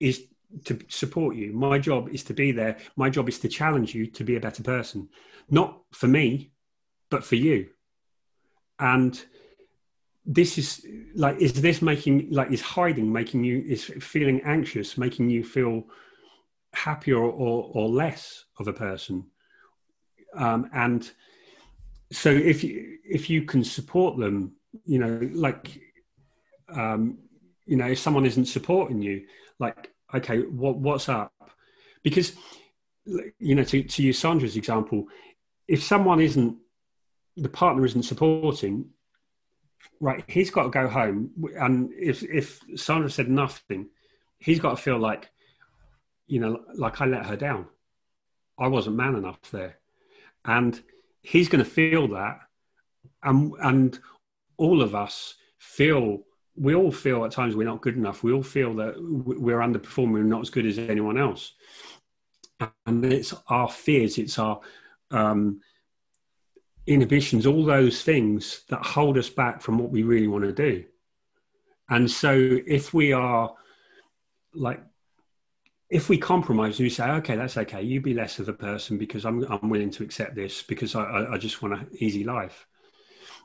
is 0.00 0.24
to 0.64 0.78
support 0.88 1.36
you. 1.36 1.52
My 1.52 1.78
job 1.78 2.08
is 2.08 2.22
to 2.24 2.34
be 2.34 2.52
there. 2.52 2.78
My 2.96 3.10
job 3.10 3.28
is 3.28 3.38
to 3.40 3.48
challenge 3.48 3.94
you 3.94 4.06
to 4.06 4.24
be 4.24 4.36
a 4.36 4.40
better 4.40 4.62
person, 4.62 5.08
not 5.50 5.80
for 5.92 6.06
me, 6.06 6.52
but 7.10 7.24
for 7.24 7.36
you. 7.36 7.68
And 8.78 9.22
this 10.24 10.58
is 10.58 10.84
like, 11.14 11.38
is 11.38 11.52
this 11.54 11.80
making, 11.80 12.30
like, 12.30 12.50
is 12.50 12.60
hiding, 12.60 13.12
making 13.12 13.44
you, 13.44 13.62
is 13.66 13.84
feeling 13.84 14.40
anxious, 14.44 14.98
making 14.98 15.30
you 15.30 15.44
feel 15.44 15.84
happier 16.74 17.18
or, 17.18 17.70
or, 17.72 17.88
less 17.88 18.44
of 18.58 18.68
a 18.68 18.72
person? 18.72 19.24
Um, 20.34 20.68
and 20.74 21.10
so 22.12 22.30
if 22.30 22.64
you, 22.64 22.98
if 23.04 23.30
you 23.30 23.42
can 23.42 23.64
support 23.64 24.18
them, 24.18 24.56
you 24.84 24.98
know, 24.98 25.28
like, 25.32 25.80
um, 26.68 27.18
you 27.64 27.76
know, 27.76 27.86
if 27.86 27.98
someone 27.98 28.26
isn't 28.26 28.46
supporting 28.46 29.00
you, 29.00 29.26
like 29.58 29.92
okay, 30.14 30.40
what, 30.40 30.76
what's 30.76 31.08
up? 31.08 31.32
Because, 32.02 32.34
you 33.38 33.54
know, 33.54 33.64
to, 33.64 33.82
to 33.82 34.02
use 34.02 34.18
Sandra's 34.18 34.56
example, 34.56 35.06
if 35.68 35.82
someone 35.82 36.20
isn't, 36.20 36.56
the 37.36 37.48
partner 37.48 37.84
isn't 37.84 38.04
supporting, 38.04 38.90
right, 40.00 40.24
he's 40.28 40.50
got 40.50 40.64
to 40.64 40.70
go 40.70 40.88
home. 40.88 41.30
And 41.58 41.92
if, 41.92 42.22
if 42.22 42.60
Sandra 42.76 43.10
said 43.10 43.28
nothing, 43.28 43.88
he's 44.38 44.60
got 44.60 44.70
to 44.70 44.82
feel 44.82 44.98
like, 44.98 45.30
you 46.26 46.40
know, 46.40 46.60
like 46.74 47.00
I 47.00 47.06
let 47.06 47.26
her 47.26 47.36
down. 47.36 47.66
I 48.58 48.68
wasn't 48.68 48.96
man 48.96 49.16
enough 49.16 49.40
there. 49.50 49.78
And 50.44 50.80
he's 51.20 51.48
going 51.48 51.64
to 51.64 51.70
feel 51.70 52.08
that. 52.08 52.38
And, 53.22 53.52
and 53.60 53.98
all 54.56 54.82
of 54.82 54.94
us 54.94 55.34
feel 55.58 56.20
we 56.56 56.74
all 56.74 56.90
feel 56.90 57.24
at 57.24 57.32
times 57.32 57.54
we're 57.54 57.66
not 57.66 57.82
good 57.82 57.96
enough. 57.96 58.22
We 58.22 58.32
all 58.32 58.42
feel 58.42 58.74
that 58.76 58.94
we're 58.98 59.58
underperforming, 59.58 60.12
we're 60.12 60.22
not 60.22 60.42
as 60.42 60.50
good 60.50 60.66
as 60.66 60.78
anyone 60.78 61.18
else. 61.18 61.52
And 62.86 63.04
it's 63.04 63.34
our 63.48 63.68
fears, 63.68 64.16
it's 64.18 64.38
our 64.38 64.60
um, 65.10 65.60
inhibitions, 66.86 67.46
all 67.46 67.64
those 67.64 68.02
things 68.02 68.62
that 68.68 68.84
hold 68.84 69.18
us 69.18 69.28
back 69.28 69.60
from 69.60 69.78
what 69.78 69.90
we 69.90 70.02
really 70.02 70.28
want 70.28 70.44
to 70.44 70.52
do. 70.52 70.84
And 71.88 72.10
so 72.10 72.32
if 72.66 72.94
we 72.94 73.12
are 73.12 73.54
like, 74.54 74.80
if 75.88 76.08
we 76.08 76.18
compromise, 76.18 76.78
and 76.78 76.86
we 76.86 76.90
say, 76.90 77.08
okay, 77.08 77.36
that's 77.36 77.56
okay. 77.56 77.82
You 77.82 78.00
be 78.00 78.14
less 78.14 78.40
of 78.40 78.48
a 78.48 78.52
person 78.52 78.98
because 78.98 79.24
I'm, 79.24 79.44
I'm 79.44 79.68
willing 79.68 79.90
to 79.92 80.02
accept 80.02 80.34
this 80.34 80.62
because 80.62 80.96
I, 80.96 81.26
I 81.30 81.38
just 81.38 81.62
want 81.62 81.74
an 81.74 81.88
easy 81.92 82.24
life. 82.24 82.66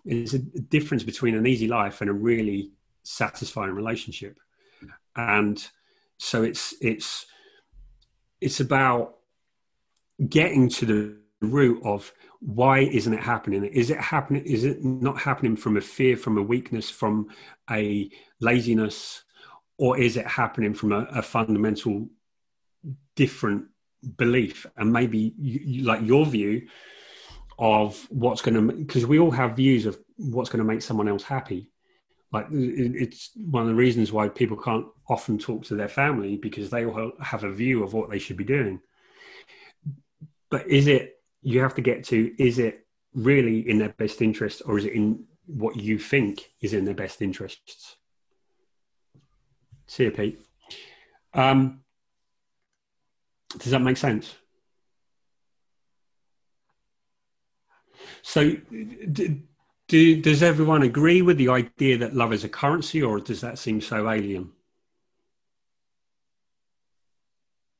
There's 0.06 0.34
a 0.34 0.40
difference 0.40 1.04
between 1.04 1.36
an 1.36 1.46
easy 1.46 1.68
life 1.68 2.02
and 2.02 2.10
a 2.10 2.14
really 2.14 2.72
satisfying 3.04 3.72
relationship. 3.72 4.38
And 5.16 5.64
so 6.18 6.44
it's 6.44 6.74
it's 6.82 7.26
it's 8.40 8.60
about 8.60 9.16
getting 10.30 10.70
to 10.70 10.86
the 10.86 11.18
root 11.42 11.82
of 11.84 12.12
why 12.40 12.80
isn't 12.80 13.14
it 13.14 13.20
happening? 13.20 13.66
Is 13.66 13.90
it 13.90 14.00
happening 14.00 14.44
is 14.46 14.64
it 14.64 14.84
not 14.84 15.20
happening 15.20 15.56
from 15.56 15.78
a 15.78 15.82
fear 15.82 16.16
from 16.16 16.38
a 16.38 16.44
weakness 16.44 16.90
from 16.90 17.28
a 17.70 18.10
laziness? 18.40 19.24
Or 19.78 19.98
is 19.98 20.16
it 20.16 20.28
happening 20.28 20.76
from 20.76 20.92
a, 20.92 21.08
a 21.12 21.22
fundamental 21.24 22.08
different 23.16 23.66
belief? 24.18 24.68
And 24.78 24.94
maybe 24.94 25.34
you, 25.40 25.60
you, 25.64 25.84
like 25.84 26.04
your 26.04 26.26
view 26.26 26.68
of 27.58 28.08
what's 28.10 28.42
going 28.42 28.56
to 28.56 28.74
because 28.74 29.06
we 29.06 29.20
all 29.20 29.32
have 29.32 29.56
views 29.56 29.86
of 29.86 30.00
what's 30.18 30.50
going 30.50 30.64
to 30.64 30.72
make 30.72 30.82
someone 30.82 31.08
else 31.08 31.24
happy 31.24 31.72
like 32.32 32.48
it's 32.52 33.32
one 33.36 33.64
of 33.64 33.68
the 33.68 33.76
reasons 33.76 34.12
why 34.12 34.30
people 34.30 34.58
can't 34.58 34.86
often 35.10 35.38
talk 35.38 35.64
to 35.64 35.76
their 35.76 35.90
family 35.90 36.38
because 36.38 36.70
they 36.70 36.86
all 36.86 37.12
have 37.20 37.44
a 37.44 37.52
view 37.52 37.84
of 37.84 37.94
what 37.94 38.10
they 38.10 38.20
should 38.20 38.38
be 38.38 38.44
doing 38.44 38.80
but 40.50 40.68
is 40.68 40.88
it 40.88 41.18
you 41.42 41.60
have 41.62 41.76
to 41.76 41.82
get 41.82 42.04
to 42.04 42.34
is 42.42 42.60
it 42.60 42.86
really 43.14 43.68
in 43.70 43.78
their 43.78 43.90
best 43.90 44.22
interest 44.22 44.62
or 44.66 44.78
is 44.78 44.86
it 44.86 44.94
in 44.94 45.26
what 45.46 45.76
you 45.76 46.00
think 46.00 46.52
is 46.62 46.74
in 46.74 46.86
their 46.86 46.94
best 46.94 47.22
interests? 47.22 47.98
See 49.88 50.06
you, 50.06 50.12
Pete. 50.12 50.40
Um, 51.34 51.82
does 53.58 53.72
that 53.72 53.82
make 53.82 53.98
sense? 53.98 54.34
So, 58.22 58.56
do, 59.12 59.42
do, 59.92 60.22
does 60.22 60.42
everyone 60.42 60.84
agree 60.84 61.22
with 61.22 61.38
the 61.38 61.50
idea 61.50 61.98
that 61.98 62.16
love 62.16 62.32
is 62.32 62.46
a 62.46 62.50
currency, 62.50 63.02
or 63.02 63.20
does 63.20 63.42
that 63.42 63.60
seem 63.60 63.82
so 63.82 64.10
alien? 64.10 64.50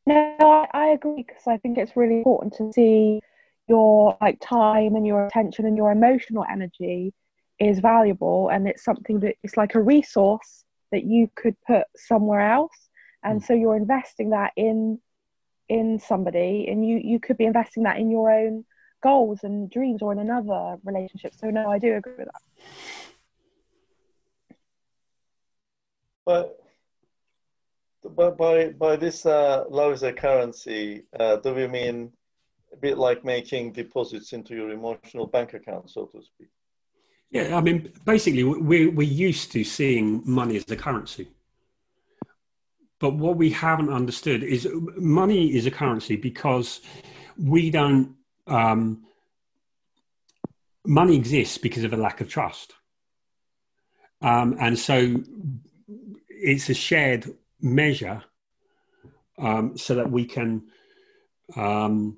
No, 0.06 0.36
I, 0.42 0.68
I 0.74 0.86
agree 0.88 1.24
because 1.26 1.48
I 1.48 1.56
think 1.58 1.78
it's 1.78 1.96
really 1.96 2.18
important 2.18 2.54
to 2.56 2.74
see 2.74 3.22
your 3.70 4.18
like 4.20 4.42
time 4.42 4.96
and 4.96 5.08
your 5.08 5.28
attention 5.28 5.66
and 5.66 5.78
your 5.78 5.90
emotional 5.90 6.44
energy 6.52 7.14
is 7.60 7.80
valuable 7.80 8.50
and 8.50 8.68
it's 8.68 8.84
something 8.84 9.22
that 9.22 9.36
it's 9.42 9.56
like 9.56 9.76
a 9.76 9.82
resource 9.82 10.66
that 10.92 11.06
you 11.06 11.30
could 11.36 11.56
put 11.66 11.84
somewhere 11.96 12.42
else 12.42 12.90
and 13.24 13.40
mm. 13.40 13.46
so 13.46 13.54
you're 13.54 13.78
investing 13.78 14.32
that 14.32 14.52
in 14.58 15.00
in 15.70 16.00
somebody 16.00 16.68
and 16.68 16.86
you 16.86 17.00
you 17.02 17.20
could 17.20 17.38
be 17.38 17.46
investing 17.46 17.84
that 17.84 17.98
in 17.98 18.12
your 18.12 18.30
own 18.30 18.66
goals 19.02 19.44
and 19.44 19.70
dreams 19.70 20.02
or 20.02 20.12
in 20.12 20.20
another 20.20 20.78
relationship. 20.84 21.34
So 21.36 21.50
no 21.50 21.70
i 21.70 21.80
do 21.80 21.96
agree 21.96 22.14
with 22.18 22.28
that. 22.28 22.42
But 26.26 26.58
but 28.16 28.38
by 28.38 28.70
by 28.70 28.96
this 28.96 29.26
uh, 29.26 29.66
love 29.70 29.94
is 29.94 30.04
a 30.04 30.14
currency 30.14 31.04
uh, 31.20 31.38
do 31.38 31.54
we 31.54 31.68
mean 31.68 32.12
a 32.74 32.78
bit 32.78 32.98
like 32.98 33.26
making 33.26 33.74
deposits 33.74 34.34
into 34.34 34.56
your 34.56 34.72
emotional 34.72 35.28
bank 35.28 35.54
account 35.54 35.90
so 35.90 36.06
to 36.06 36.22
speak? 36.22 36.50
Yeah, 37.32 37.56
I 37.56 37.62
mean, 37.62 37.94
basically, 38.06 38.44
we're, 38.44 38.92
we're 38.92 39.08
used 39.08 39.54
to 39.54 39.64
seeing 39.64 40.22
money 40.26 40.58
as 40.58 40.70
a 40.70 40.76
currency. 40.76 41.30
But 43.00 43.14
what 43.16 43.38
we 43.38 43.50
haven't 43.50 43.90
understood 43.90 44.44
is 44.44 44.68
money 44.98 45.56
is 45.56 45.66
a 45.66 45.72
currency 45.72 46.18
because 46.18 46.82
we 47.38 47.72
don't, 47.72 48.16
um, 48.48 49.04
money 50.86 51.16
exists 51.16 51.58
because 51.58 51.84
of 51.84 51.94
a 51.94 51.98
lack 51.98 52.22
of 52.22 52.30
trust. 52.30 52.74
Um, 54.22 54.56
and 54.60 54.78
so 54.78 55.16
it's 56.30 56.70
a 56.70 56.74
shared 56.74 57.26
measure 57.60 58.24
um, 59.38 59.78
so 59.78 59.96
that 59.96 60.12
we 60.12 60.26
can 60.26 60.64
um, 61.56 62.18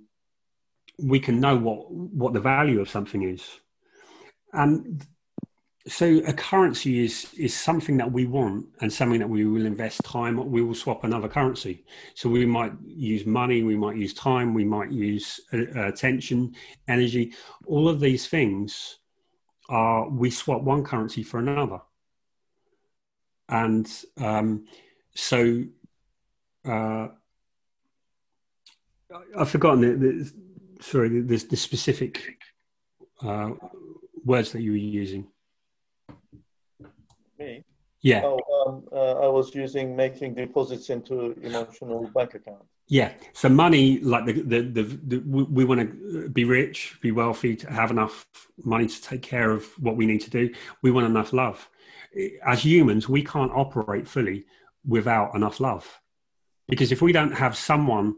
we 1.00 1.20
can 1.20 1.40
know 1.40 1.58
what 1.58 1.92
what 1.92 2.34
the 2.34 2.40
value 2.40 2.80
of 2.82 2.90
something 2.90 3.24
is 3.24 3.44
and 4.54 5.06
so 5.86 6.22
a 6.26 6.34
currency 6.34 7.04
is 7.04 7.34
is 7.38 7.54
something 7.54 7.98
that 7.98 8.10
we 8.10 8.26
want 8.26 8.66
and 8.80 8.92
something 8.92 9.20
that 9.20 9.30
we 9.30 9.46
will 9.46 9.66
invest 9.66 10.02
time 10.06 10.50
we 10.50 10.62
will 10.62 10.74
swap 10.74 11.04
another 11.04 11.28
currency. 11.28 11.84
So 12.16 12.30
we 12.30 12.46
might 12.46 12.72
use 12.86 13.26
money 13.26 13.64
we 13.64 13.76
might 13.76 13.98
use 13.98 14.14
time 14.14 14.54
we 14.54 14.64
might 14.64 14.92
use 14.92 15.42
uh, 15.54 15.88
attention 15.88 16.56
energy. 16.88 17.34
All 17.66 17.90
of 17.90 18.00
these 18.00 18.28
things 18.28 19.00
are 19.68 20.08
we 20.08 20.30
swap 20.30 20.62
one 20.62 20.86
currency 20.86 21.22
for 21.22 21.40
another. 21.40 21.82
And 23.50 23.92
um, 24.18 24.66
so 25.16 25.64
uh, 26.66 27.10
i've 29.38 29.50
forgotten 29.50 29.82
the, 29.82 29.96
the 29.96 30.34
sorry 30.82 31.10
the, 31.10 31.36
the 31.36 31.58
specific 31.58 32.40
uh, 33.22 33.50
words 34.24 34.54
that 34.54 34.62
you 34.62 34.72
were 34.72 34.78
using? 34.78 35.28
Me? 37.40 37.64
Yeah. 38.02 38.22
Oh, 38.26 38.40
um, 38.66 38.84
uh, 38.92 39.26
I 39.26 39.28
was 39.28 39.56
using 39.56 39.96
making 39.96 40.36
deposits 40.36 40.90
into 40.90 41.32
emotional 41.42 42.10
bank 42.14 42.34
account. 42.36 42.64
Yeah. 42.88 43.14
So 43.32 43.48
money, 43.48 44.00
like 44.02 44.26
the 44.26 44.34
the, 44.34 44.62
the, 44.62 44.84
the 44.84 45.18
we, 45.20 45.44
we 45.44 45.66
want 45.66 45.82
to 45.82 46.30
be 46.30 46.44
rich, 46.44 46.98
be 47.02 47.12
wealthy, 47.12 47.56
to 47.56 47.72
have 47.72 47.92
enough 47.92 48.26
money 48.64 48.88
to 48.88 49.02
take 49.02 49.22
care 49.22 49.52
of 49.52 49.66
what 49.80 49.96
we 49.96 50.06
need 50.06 50.20
to 50.22 50.30
do. 50.30 50.54
We 50.82 50.92
want 50.92 51.06
enough 51.06 51.32
love. 51.32 51.70
As 52.46 52.64
humans, 52.64 53.08
we 53.08 53.24
can't 53.24 53.52
operate 53.54 54.08
fully 54.08 54.46
without 54.86 55.34
enough 55.34 55.60
love, 55.60 56.00
because 56.68 56.92
if 56.92 57.02
we 57.02 57.14
don't 57.14 57.32
have 57.34 57.56
someone, 57.56 58.18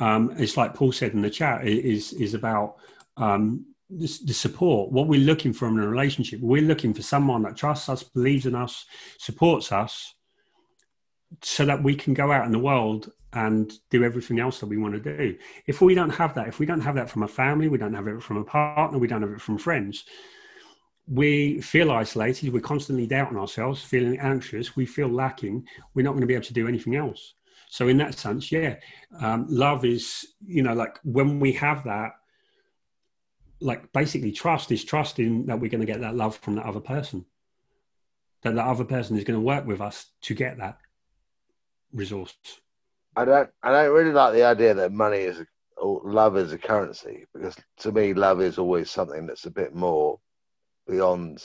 um, 0.00 0.34
it's 0.38 0.56
like 0.56 0.74
Paul 0.74 0.92
said 0.92 1.12
in 1.12 1.20
the 1.20 1.30
chat, 1.30 1.66
is 1.66 2.14
is 2.14 2.32
about 2.32 2.76
um, 3.18 3.66
the, 3.88 4.06
support, 4.06 4.90
what 4.90 5.06
we're 5.06 5.20
looking 5.20 5.52
for 5.52 5.68
in 5.68 5.78
a 5.78 5.86
relationship. 5.86 6.40
We're 6.40 6.62
looking 6.62 6.92
for 6.92 7.02
someone 7.02 7.42
that 7.42 7.56
trusts 7.56 7.88
us, 7.88 8.02
believes 8.02 8.46
in 8.46 8.54
us, 8.54 8.84
supports 9.18 9.70
us, 9.72 10.14
so 11.42 11.64
that 11.64 11.82
we 11.82 11.94
can 11.94 12.14
go 12.14 12.32
out 12.32 12.46
in 12.46 12.52
the 12.52 12.58
world 12.58 13.12
and 13.32 13.72
do 13.90 14.04
everything 14.04 14.40
else 14.40 14.60
that 14.60 14.66
we 14.66 14.78
want 14.78 14.94
to 14.94 15.16
do. 15.16 15.36
If 15.66 15.80
we 15.80 15.94
don't 15.94 16.10
have 16.10 16.34
that, 16.34 16.48
if 16.48 16.58
we 16.58 16.66
don't 16.66 16.80
have 16.80 16.94
that 16.94 17.10
from 17.10 17.22
a 17.22 17.28
family, 17.28 17.68
we 17.68 17.78
don't 17.78 17.94
have 17.94 18.08
it 18.08 18.22
from 18.22 18.38
a 18.38 18.44
partner, 18.44 18.98
we 18.98 19.08
don't 19.08 19.22
have 19.22 19.32
it 19.32 19.40
from 19.40 19.58
friends, 19.58 20.04
we 21.06 21.60
feel 21.60 21.92
isolated, 21.92 22.52
we're 22.52 22.60
constantly 22.60 23.06
doubting 23.06 23.38
ourselves, 23.38 23.82
feeling 23.82 24.18
anxious, 24.18 24.74
we 24.74 24.86
feel 24.86 25.08
lacking, 25.08 25.66
we're 25.94 26.02
not 26.02 26.12
going 26.12 26.22
to 26.22 26.26
be 26.26 26.34
able 26.34 26.44
to 26.44 26.54
do 26.54 26.66
anything 26.66 26.96
else. 26.96 27.34
So, 27.68 27.88
in 27.88 27.98
that 27.98 28.18
sense, 28.18 28.50
yeah, 28.50 28.76
um, 29.20 29.46
love 29.48 29.84
is, 29.84 30.34
you 30.44 30.62
know, 30.62 30.72
like 30.72 30.98
when 31.04 31.38
we 31.38 31.52
have 31.52 31.84
that, 31.84 32.12
like 33.60 33.92
basically 33.92 34.32
trust 34.32 34.70
is 34.70 34.84
trusting 34.84 35.46
that 35.46 35.60
we're 35.60 35.70
going 35.70 35.80
to 35.80 35.86
get 35.86 36.00
that 36.00 36.16
love 36.16 36.36
from 36.36 36.56
that 36.56 36.66
other 36.66 36.80
person. 36.80 37.24
That 38.42 38.54
the 38.54 38.62
other 38.62 38.84
person 38.84 39.16
is 39.16 39.24
going 39.24 39.38
to 39.38 39.44
work 39.44 39.66
with 39.66 39.80
us 39.80 40.06
to 40.22 40.34
get 40.34 40.58
that 40.58 40.78
resource. 41.92 42.34
I 43.16 43.24
don't 43.24 43.48
i 43.62 43.70
don't 43.70 43.94
really 43.94 44.12
like 44.12 44.34
the 44.34 44.44
idea 44.44 44.74
that 44.74 44.92
money 44.92 45.18
is 45.18 45.42
or 45.78 46.02
love 46.04 46.36
is 46.36 46.52
a 46.52 46.58
currency 46.58 47.24
because 47.32 47.56
to 47.78 47.92
me 47.92 48.12
love 48.12 48.40
is 48.40 48.58
always 48.58 48.90
something 48.90 49.26
that's 49.26 49.46
a 49.46 49.50
bit 49.50 49.74
more 49.74 50.18
beyond 50.86 51.42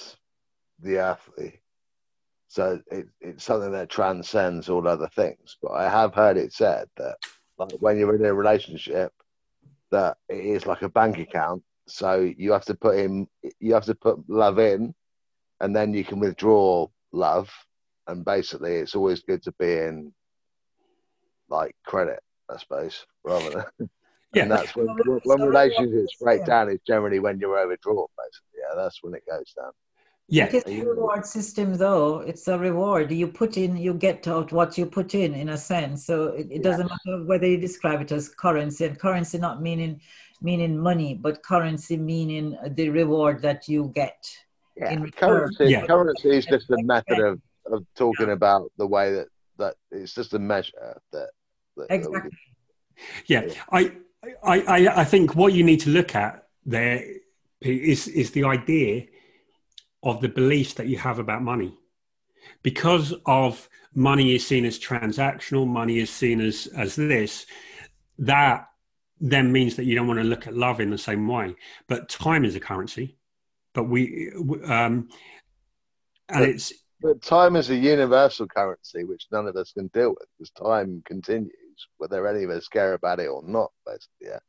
the 0.80 0.98
earthly. 0.98 1.62
So 2.48 2.82
it, 2.92 3.08
it's 3.22 3.46
something 3.46 3.72
that 3.72 3.90
transcends 3.90 4.68
all 4.68 4.88
other 4.88 5.10
things. 5.16 5.58
But 5.62 5.72
i 5.72 5.90
have 5.90 6.14
heard 6.14 6.38
it 6.38 6.54
said 6.54 6.90
that 6.98 7.16
like 7.58 7.72
when 7.80 7.98
you're 7.98 8.16
in 8.16 8.26
a 8.26 8.34
relationship 8.34 9.14
that 9.92 10.18
it 10.28 10.46
is 10.46 10.66
like 10.66 10.82
a 10.82 10.90
bank 10.90 11.18
account 11.20 11.64
so 11.92 12.32
you 12.38 12.52
have 12.54 12.66
to 12.66 12.76
put 12.76 12.98
in, 12.98 13.28
you 13.60 13.74
have 13.74 13.86
to 13.86 13.96
put 13.96 14.30
love 14.30 14.60
in, 14.60 14.94
and 15.60 15.76
then 15.76 15.94
you 15.94 16.04
can 16.04 16.20
withdraw 16.20 16.88
love. 17.12 17.50
And 18.08 18.26
basically, 18.26 18.76
it's 18.76 18.96
always 18.96 19.22
good 19.22 19.44
to 19.44 19.52
be 19.60 19.74
in 19.74 20.14
like 21.50 21.76
credit, 21.86 22.22
I 22.50 22.58
suppose, 22.58 23.06
rather 23.24 23.66
than. 23.78 23.90
Yeah. 24.34 24.44
And 24.44 24.52
that's 24.52 24.74
when, 24.78 24.88
when 25.26 25.42
relationships 25.42 26.16
break 26.22 26.46
down. 26.46 26.70
Is 26.70 26.80
generally 26.88 27.20
when 27.20 27.38
you're 27.38 27.60
overdrawn, 27.60 28.08
basically. 28.18 28.62
Yeah, 28.62 28.82
that's 28.82 29.04
when 29.04 29.14
it 29.14 29.24
goes 29.30 29.52
down. 29.58 29.72
Yeah, 30.30 30.46
it's 30.46 30.66
a 30.66 30.86
reward 30.86 31.26
system, 31.26 31.74
though. 31.74 32.20
It's 32.20 32.48
a 32.48 32.58
reward. 32.58 33.12
You 33.12 33.28
put 33.28 33.58
in, 33.58 33.76
you 33.76 33.94
get 33.94 34.26
out 34.30 34.54
what 34.54 34.78
you 34.78 34.86
put 34.86 35.16
in, 35.16 35.34
in 35.34 35.50
a 35.50 35.58
sense. 35.58 36.06
So 36.06 36.28
it, 36.28 36.48
it 36.50 36.64
doesn't 36.64 36.88
yeah. 36.88 36.96
matter 37.06 37.26
whether 37.26 37.46
you 37.46 37.58
describe 37.58 38.00
it 38.00 38.14
as 38.14 38.30
currency, 38.30 38.86
and 38.86 38.98
currency 38.98 39.38
not 39.38 39.62
meaning 39.62 40.00
meaning 40.42 40.78
money, 40.78 41.14
but 41.14 41.44
currency 41.44 41.98
meaning 41.98 42.58
the 42.72 42.90
reward 42.90 43.42
that 43.42 43.68
you 43.68 43.92
get. 43.94 44.30
Yeah, 44.78 45.06
currency, 45.18 45.66
yeah. 45.66 45.86
currency 45.86 46.30
is 46.30 46.46
just 46.46 46.70
a 46.72 46.82
method 46.84 47.20
of, 47.20 47.42
of 47.72 47.86
talking 47.96 48.32
about 48.32 48.72
the 48.78 48.88
way 48.88 49.14
that, 49.14 49.28
that 49.58 49.76
it's 49.92 50.14
just 50.14 50.34
a 50.34 50.40
measure 50.40 51.00
that. 51.12 51.30
that 51.78 51.88
exactly. 51.90 52.30
That 52.30 52.32
yeah, 53.26 53.54
I, 53.72 53.94
I, 54.44 54.88
I 55.02 55.04
think 55.04 55.36
what 55.36 55.54
you 55.54 55.64
need 55.64 55.80
to 55.82 55.90
look 55.90 56.16
at 56.16 56.48
there 56.66 57.04
is 57.60 58.08
is 58.08 58.32
the 58.32 58.46
idea 58.46 59.08
of 60.04 60.22
the 60.22 60.30
beliefs 60.30 60.74
that 60.76 60.88
you 60.88 60.98
have 60.98 61.20
about 61.20 61.42
money, 61.42 61.78
because 62.64 63.14
of 63.26 63.70
money 63.94 64.36
is 64.36 64.46
seen 64.46 64.66
as 64.66 64.80
transactional, 64.80 65.68
money 65.68 66.00
is 66.00 66.10
seen 66.10 66.42
as 66.42 66.68
as 66.76 66.96
this, 66.96 67.46
that 68.20 68.68
then 69.22 69.52
means 69.52 69.76
that 69.76 69.86
you 69.86 69.96
don't 69.96 70.08
want 70.08 70.20
to 70.20 70.26
look 70.26 70.48
at 70.48 70.56
love 70.56 70.80
in 70.80 70.90
the 70.90 70.98
same 70.98 71.28
way. 71.28 71.56
But 71.88 72.10
time 72.10 72.44
is 72.44 72.56
a 72.56 72.60
currency. 72.60 73.16
But 73.74 73.84
we, 73.84 74.32
um, 74.66 75.10
and 76.28 76.40
but, 76.40 76.50
it's. 76.50 76.74
But 77.02 77.22
time 77.22 77.56
is 77.56 77.70
a 77.70 77.76
universal 77.76 78.48
currency 78.48 79.04
which 79.04 79.28
none 79.32 79.48
of 79.48 79.56
us 79.56 79.72
can 79.72 79.88
deal 79.88 80.10
with 80.10 80.28
because 80.38 80.52
time 80.52 81.02
continues, 81.06 81.52
whether 81.98 82.28
any 82.28 82.44
of 82.44 82.50
us 82.50 82.68
care 82.68 82.94
about 82.94 83.20
it 83.20 83.28
or 83.28 83.44
not, 83.44 83.72
basically. 83.86 84.28
Yeah. 84.28 84.40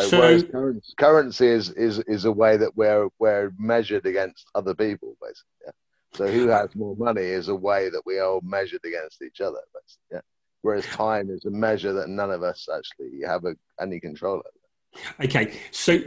So, 0.00 0.38
so 0.38 0.42
currency, 0.42 0.92
currency 0.98 1.46
is, 1.46 1.70
is, 1.70 1.98
is 2.00 2.24
a 2.24 2.32
way 2.32 2.56
that 2.56 2.76
we're, 2.76 3.08
we're 3.18 3.52
measured 3.58 4.06
against 4.06 4.46
other 4.54 4.74
people, 4.74 5.16
basically. 5.22 5.44
Yeah. 5.64 5.70
So 6.14 6.26
who 6.26 6.48
has 6.48 6.74
more 6.74 6.96
money 6.96 7.22
is 7.22 7.48
a 7.48 7.54
way 7.54 7.88
that 7.88 8.02
we 8.04 8.18
are 8.18 8.40
measured 8.42 8.84
against 8.84 9.22
each 9.22 9.40
other, 9.40 9.60
basically. 9.72 10.04
Yeah 10.12 10.20
whereas 10.62 10.84
time 10.86 11.30
is 11.30 11.44
a 11.44 11.50
measure 11.50 11.92
that 11.92 12.08
none 12.08 12.30
of 12.30 12.42
us 12.42 12.68
actually 12.74 13.20
have 13.26 13.44
a, 13.44 13.54
any 13.80 14.00
control 14.00 14.34
over. 14.34 15.24
Okay, 15.24 15.58
so 15.70 15.98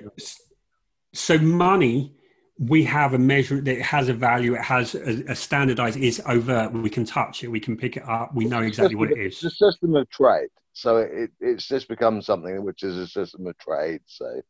so 1.13 1.37
money 1.37 2.15
we 2.59 2.83
have 2.83 3.13
a 3.13 3.19
measure 3.19 3.59
that 3.61 3.81
has 3.81 4.09
a 4.09 4.13
value. 4.13 4.53
It 4.55 4.61
has 4.61 4.95
a, 4.95 5.23
a, 5.31 5.35
standardized. 5.35 5.97
It's 5.97 6.19
overt. 6.25 6.71
We 6.71 6.89
can 6.89 7.03
touch 7.03 7.43
it. 7.43 7.47
We 7.47 7.59
can 7.59 7.75
pick 7.75 7.97
it 7.97 8.07
up. 8.07 8.33
We 8.35 8.45
know 8.45 8.61
exactly 8.61 8.95
what 8.95 9.11
it 9.11 9.19
is. 9.19 9.35
It's 9.35 9.43
a 9.43 9.49
system 9.49 9.95
of 9.95 10.09
trade. 10.09 10.49
So 10.73 10.97
it, 10.97 11.31
it's 11.39 11.67
just 11.67 11.87
become 11.87 12.21
something 12.21 12.63
which 12.63 12.83
is 12.83 12.97
a 12.97 13.07
system 13.07 13.47
of 13.47 13.57
trade. 13.57 14.01
So, 14.05 14.41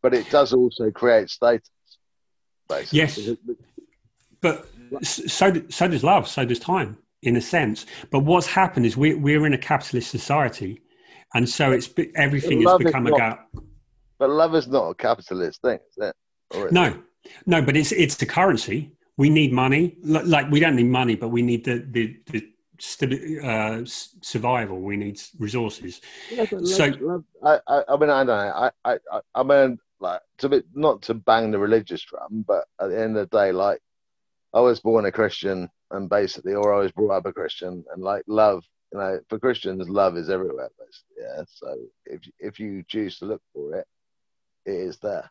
but 0.00 0.12
it 0.12 0.28
does 0.30 0.52
also 0.52 0.90
create 0.90 1.30
status. 1.30 1.70
Basically. 2.68 2.98
Yes, 2.98 3.30
but 4.40 4.66
so 5.02 5.52
so 5.68 5.88
does 5.88 6.04
love. 6.04 6.28
So 6.28 6.44
does 6.44 6.58
time, 6.58 6.98
in 7.22 7.36
a 7.36 7.40
sense. 7.40 7.86
But 8.10 8.20
what's 8.20 8.46
happened 8.46 8.86
is 8.86 8.96
we 8.96 9.14
we're 9.14 9.46
in 9.46 9.54
a 9.54 9.58
capitalist 9.58 10.10
society, 10.10 10.82
and 11.34 11.48
so 11.48 11.72
it's 11.72 11.88
everything 12.16 12.62
has 12.62 12.78
become 12.78 13.06
a 13.06 13.16
gap. 13.16 13.48
But 14.18 14.30
love 14.30 14.54
is 14.54 14.68
not 14.68 14.90
a 14.90 14.94
capitalist 14.94 15.62
thing, 15.62 15.78
is 15.90 16.12
it? 16.54 16.72
no, 16.72 17.02
no, 17.46 17.62
but 17.62 17.76
it's 17.76 17.92
it's 17.92 18.16
the 18.16 18.26
currency. 18.26 18.92
We 19.16 19.30
need 19.30 19.52
money. 19.52 19.96
Like 20.02 20.50
we 20.50 20.60
don't 20.60 20.76
need 20.76 20.86
money, 20.86 21.16
but 21.16 21.28
we 21.28 21.42
need 21.42 21.64
the 21.64 21.86
the, 21.90 22.16
the 22.28 22.48
uh, 23.44 23.82
survival. 23.84 24.80
We 24.80 24.96
need 24.96 25.20
resources. 25.38 26.00
Yeah, 26.30 26.46
so 26.64 26.92
love, 27.00 27.24
I, 27.44 27.58
I, 27.68 27.84
I 27.88 27.96
mean, 27.96 28.10
I 28.10 28.24
don't 28.24 28.26
know. 28.26 28.70
I, 28.84 28.98
I, 29.12 29.20
I 29.34 29.42
mean, 29.42 29.78
like 30.00 30.20
to 30.38 30.48
be 30.48 30.62
not 30.74 31.02
to 31.02 31.14
bang 31.14 31.50
the 31.50 31.58
religious 31.58 32.02
drum, 32.02 32.44
but 32.46 32.64
at 32.80 32.88
the 32.88 33.00
end 33.00 33.16
of 33.16 33.30
the 33.30 33.36
day, 33.36 33.52
like 33.52 33.80
I 34.52 34.60
was 34.60 34.80
born 34.80 35.06
a 35.06 35.12
Christian, 35.12 35.68
and 35.92 36.08
basically, 36.08 36.54
or 36.54 36.74
I 36.74 36.78
was 36.78 36.92
brought 36.92 37.12
up 37.12 37.26
a 37.26 37.32
Christian, 37.32 37.84
and 37.92 38.02
like 38.02 38.24
love, 38.26 38.64
you 38.92 38.98
know, 38.98 39.20
for 39.28 39.38
Christians, 39.38 39.88
love 39.88 40.16
is 40.16 40.30
everywhere, 40.30 40.70
basically. 40.78 41.22
Yeah. 41.22 41.42
So 41.46 41.76
if 42.06 42.20
if 42.38 42.58
you 42.58 42.82
choose 42.88 43.18
to 43.18 43.26
look 43.26 43.42
for 43.54 43.76
it, 43.76 43.86
it 44.66 44.72
is 44.72 44.98
there, 44.98 45.30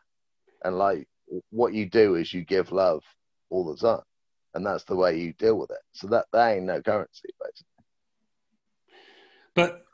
and 0.64 0.78
like 0.78 1.06
what 1.50 1.74
you 1.74 1.86
do 1.88 2.14
is 2.14 2.32
you 2.32 2.44
give 2.44 2.72
love 2.72 3.02
all 3.50 3.64
the 3.64 3.76
time, 3.76 4.04
and 4.54 4.64
that's 4.64 4.84
the 4.84 4.96
way 4.96 5.18
you 5.18 5.32
deal 5.34 5.58
with 5.58 5.70
it. 5.70 5.82
So 5.92 6.06
that 6.08 6.26
that 6.32 6.56
ain't 6.56 6.66
no 6.66 6.80
currency, 6.80 7.28
basically. 7.40 7.66
But 9.54 9.84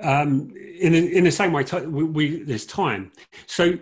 um, 0.00 0.54
in 0.56 0.94
in 0.94 1.24
the 1.24 1.32
same 1.32 1.52
way, 1.52 1.64
we, 1.86 2.04
we 2.04 2.42
there's 2.42 2.66
time. 2.66 3.12
So 3.46 3.78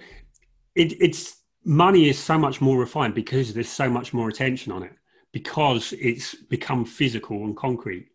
it, 0.75 1.03
it's 1.03 1.37
money 1.65 2.09
is 2.09 2.19
so 2.19 2.39
much 2.39 2.61
more 2.61 2.79
refined 2.79 3.15
because 3.15 3.53
there's 3.53 3.69
so 3.69 3.91
much 3.91 4.15
more 4.15 4.29
attention 4.29 4.71
on 4.71 4.85
it 4.85 4.93
because 5.37 5.93
it's 6.01 6.35
become 6.35 6.83
physical 6.83 7.45
and 7.45 7.55
concrete. 7.55 8.09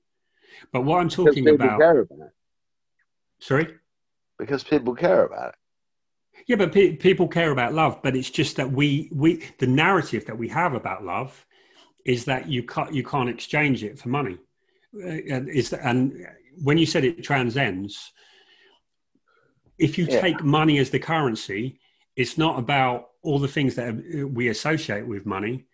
But 0.73 0.85
what 0.85 0.99
I'm 0.99 1.07
talking 1.07 1.47
about, 1.49 1.79
about 1.79 2.07
sorry, 3.37 3.67
because 4.39 4.63
people 4.63 4.95
care 4.95 5.23
about 5.23 5.49
it. 5.49 5.55
Yeah, 6.47 6.55
but 6.55 6.71
pe- 6.71 6.95
people 6.95 7.27
care 7.27 7.51
about 7.51 7.75
love, 7.75 8.01
but 8.01 8.15
it's 8.15 8.31
just 8.31 8.55
that 8.55 8.71
we 8.71 9.07
we 9.13 9.47
the 9.59 9.67
narrative 9.67 10.25
that 10.25 10.35
we 10.35 10.47
have 10.49 10.73
about 10.73 11.05
love 11.05 11.45
is 12.07 12.25
that 12.25 12.49
you 12.49 12.63
can't 12.63 12.91
you 12.91 13.03
can't 13.03 13.29
exchange 13.29 13.83
it 13.83 13.99
for 13.99 14.09
money. 14.09 14.39
Uh, 14.95 15.45
is 15.59 15.69
that, 15.69 15.81
and 15.83 16.25
when 16.63 16.79
you 16.79 16.87
said 16.87 17.03
it 17.03 17.23
transcends, 17.23 18.13
if 19.77 19.95
you 19.99 20.07
yeah. 20.09 20.19
take 20.19 20.43
money 20.43 20.79
as 20.79 20.89
the 20.89 20.97
currency, 20.97 21.79
it's 22.15 22.35
not 22.35 22.57
about 22.57 23.09
all 23.21 23.37
the 23.37 23.53
things 23.55 23.75
that 23.75 23.93
we 24.33 24.47
associate 24.47 25.05
with 25.05 25.27
money, 25.27 25.65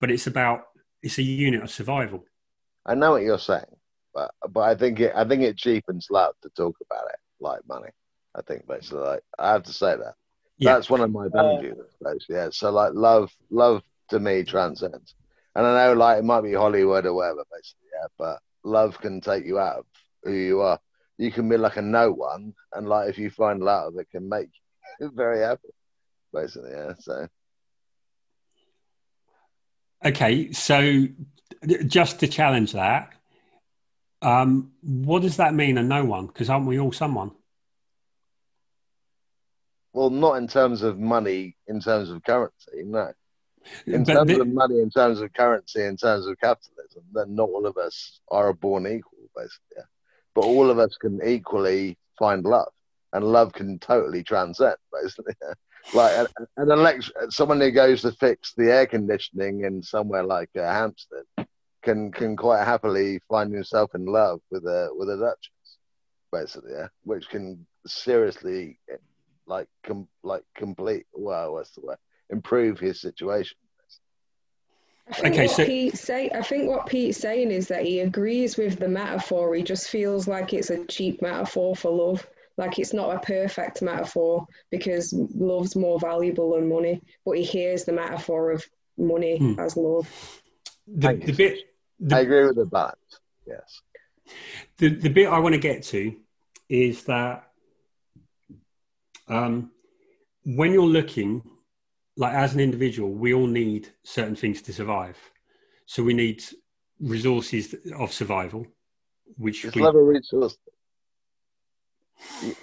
but 0.00 0.10
it's 0.10 0.26
about 0.26 0.64
it's 1.06 1.18
a 1.18 1.22
unit 1.22 1.62
of 1.62 1.70
survival. 1.70 2.24
I 2.84 2.94
know 2.94 3.12
what 3.12 3.22
you're 3.22 3.38
saying, 3.38 3.64
but 4.14 4.32
but 4.50 4.60
I 4.60 4.74
think 4.74 5.00
it 5.00 5.12
I 5.14 5.24
think 5.24 5.42
it 5.42 5.56
cheapens 5.56 6.08
love 6.10 6.34
to 6.42 6.50
talk 6.50 6.76
about 6.88 7.08
it 7.08 7.18
like 7.40 7.60
money. 7.68 7.90
I 8.34 8.42
think 8.42 8.66
basically, 8.66 9.00
like, 9.00 9.22
I 9.38 9.52
have 9.52 9.62
to 9.64 9.72
say 9.72 9.96
that. 9.96 10.14
Yeah. 10.58 10.74
That's 10.74 10.90
one 10.90 11.00
of 11.00 11.10
my 11.10 11.26
uh, 11.26 11.28
values, 11.28 11.78
basically. 12.02 12.36
Yeah. 12.36 12.48
So 12.52 12.70
like 12.70 12.92
love, 12.94 13.32
love 13.50 13.82
to 14.10 14.20
me 14.20 14.44
transcends. 14.44 15.14
And 15.54 15.66
I 15.66 15.86
know 15.86 15.94
like 15.94 16.18
it 16.18 16.24
might 16.24 16.42
be 16.42 16.52
Hollywood 16.52 17.06
or 17.06 17.14
whatever, 17.14 17.44
basically. 17.50 17.88
Yeah. 17.92 18.08
But 18.18 18.38
love 18.62 19.00
can 19.00 19.20
take 19.20 19.46
you 19.46 19.58
out 19.58 19.78
of 19.78 19.86
who 20.22 20.32
you 20.32 20.60
are. 20.60 20.78
You 21.18 21.32
can 21.32 21.48
be 21.48 21.56
like 21.56 21.76
a 21.76 21.82
no 21.82 22.12
one, 22.12 22.52
and 22.74 22.86
like 22.86 23.08
if 23.08 23.16
you 23.16 23.30
find 23.30 23.62
love, 23.62 23.94
it 23.96 24.10
can 24.10 24.28
make 24.28 24.48
you 25.00 25.10
very 25.14 25.40
happy, 25.40 25.68
basically. 26.32 26.72
Yeah. 26.72 26.92
So. 26.98 27.26
Okay, 30.06 30.52
so 30.52 31.08
just 31.86 32.20
to 32.20 32.28
challenge 32.28 32.74
that, 32.74 33.12
um, 34.22 34.70
what 34.82 35.22
does 35.22 35.38
that 35.38 35.52
mean? 35.52 35.78
A 35.78 35.82
no 35.82 36.04
one? 36.04 36.28
Because 36.28 36.48
aren't 36.48 36.66
we 36.66 36.78
all 36.78 36.92
someone? 36.92 37.32
Well, 39.92 40.10
not 40.10 40.34
in 40.34 40.46
terms 40.46 40.82
of 40.82 41.00
money, 41.00 41.56
in 41.66 41.80
terms 41.80 42.10
of 42.10 42.22
currency, 42.22 42.84
no. 42.84 43.12
In 43.84 44.04
but 44.04 44.14
terms 44.14 44.30
the, 44.30 44.40
of 44.42 44.48
money, 44.48 44.78
in 44.78 44.90
terms 44.90 45.20
of 45.20 45.32
currency, 45.32 45.82
in 45.82 45.96
terms 45.96 46.26
of 46.26 46.38
capitalism, 46.38 47.02
then 47.12 47.34
not 47.34 47.48
all 47.48 47.66
of 47.66 47.76
us 47.76 48.20
are 48.30 48.52
born 48.52 48.86
equal, 48.86 49.28
basically. 49.34 49.76
Yeah. 49.76 49.84
But 50.36 50.44
all 50.44 50.70
of 50.70 50.78
us 50.78 50.96
can 51.00 51.20
equally 51.26 51.98
find 52.16 52.44
love, 52.44 52.72
and 53.12 53.24
love 53.24 53.52
can 53.54 53.80
totally 53.80 54.22
transcend, 54.22 54.76
basically. 54.92 55.34
Yeah. 55.92 56.00
Like 56.00 56.28
an, 56.38 56.46
an 56.56 56.70
elect- 56.70 57.10
someone 57.30 57.60
who 57.60 57.70
goes 57.70 58.02
to 58.02 58.12
fix 58.12 58.52
the 58.54 58.72
air 58.72 58.86
conditioning 58.86 59.64
in 59.64 59.82
somewhere 59.82 60.24
like 60.24 60.50
uh, 60.56 60.62
Hampstead 60.62 61.24
can 61.82 62.10
can 62.10 62.36
quite 62.36 62.64
happily 62.64 63.20
find 63.28 63.52
himself 63.52 63.94
in 63.94 64.04
love 64.06 64.40
with 64.50 64.64
a 64.64 64.88
with 64.92 65.08
a 65.08 65.16
duchess, 65.16 65.78
basically, 66.32 66.72
yeah, 66.72 66.88
which 67.04 67.28
can 67.28 67.64
seriously 67.86 68.78
like 69.46 69.68
com- 69.84 70.08
like 70.22 70.42
complete 70.56 71.06
well 71.12 71.52
what's 71.52 71.70
the 71.70 71.80
word 71.80 71.98
improve 72.30 72.78
his 72.78 73.00
situation 73.00 73.56
I 75.08 75.12
think 75.12 75.34
okay, 75.34 75.46
what 75.46 75.56
so 75.56 75.64
Pete 75.64 75.96
say, 75.96 76.30
I 76.34 76.42
think 76.42 76.68
what 76.68 76.86
Pete's 76.86 77.18
saying 77.18 77.52
is 77.52 77.68
that 77.68 77.84
he 77.84 78.00
agrees 78.00 78.56
with 78.56 78.80
the 78.80 78.88
metaphor. 78.88 79.54
He 79.54 79.62
just 79.62 79.88
feels 79.88 80.26
like 80.26 80.52
it's 80.52 80.70
a 80.70 80.84
cheap 80.86 81.22
metaphor 81.22 81.76
for 81.76 81.92
love. 81.92 82.26
Like 82.56 82.78
it's 82.78 82.94
not 82.94 83.14
a 83.14 83.20
perfect 83.20 83.82
metaphor 83.82 84.46
because 84.70 85.12
love's 85.12 85.76
more 85.76 86.00
valuable 86.00 86.54
than 86.54 86.68
money. 86.68 87.02
But 87.24 87.38
he 87.38 87.44
hears 87.44 87.84
the 87.84 87.92
metaphor 87.92 88.50
of 88.50 88.64
money 88.96 89.38
hmm. 89.38 89.60
as 89.60 89.76
love. 89.76 90.08
The, 90.86 91.14
the 91.14 91.32
bit, 91.32 91.58
the, 92.00 92.16
I 92.16 92.20
agree 92.20 92.46
with 92.46 92.56
the 92.56 92.64
balance. 92.64 93.20
Yes. 93.46 93.82
The 94.78 94.88
the 94.88 95.08
bit 95.08 95.28
I 95.28 95.38
want 95.38 95.54
to 95.54 95.60
get 95.60 95.82
to 95.84 96.16
is 96.68 97.04
that 97.04 97.48
um, 99.28 99.70
when 100.44 100.72
you're 100.72 100.84
looking, 100.84 101.42
like 102.16 102.34
as 102.34 102.54
an 102.54 102.60
individual, 102.60 103.10
we 103.10 103.34
all 103.34 103.46
need 103.46 103.88
certain 104.04 104.36
things 104.36 104.62
to 104.62 104.72
survive. 104.72 105.18
So 105.86 106.02
we 106.02 106.14
need 106.14 106.42
resources 107.00 107.74
of 107.96 108.12
survival, 108.12 108.66
which 109.36 109.64
is 109.64 109.74
we... 109.74 109.82
love 109.82 109.94
a 109.94 110.02
resource. 110.02 110.56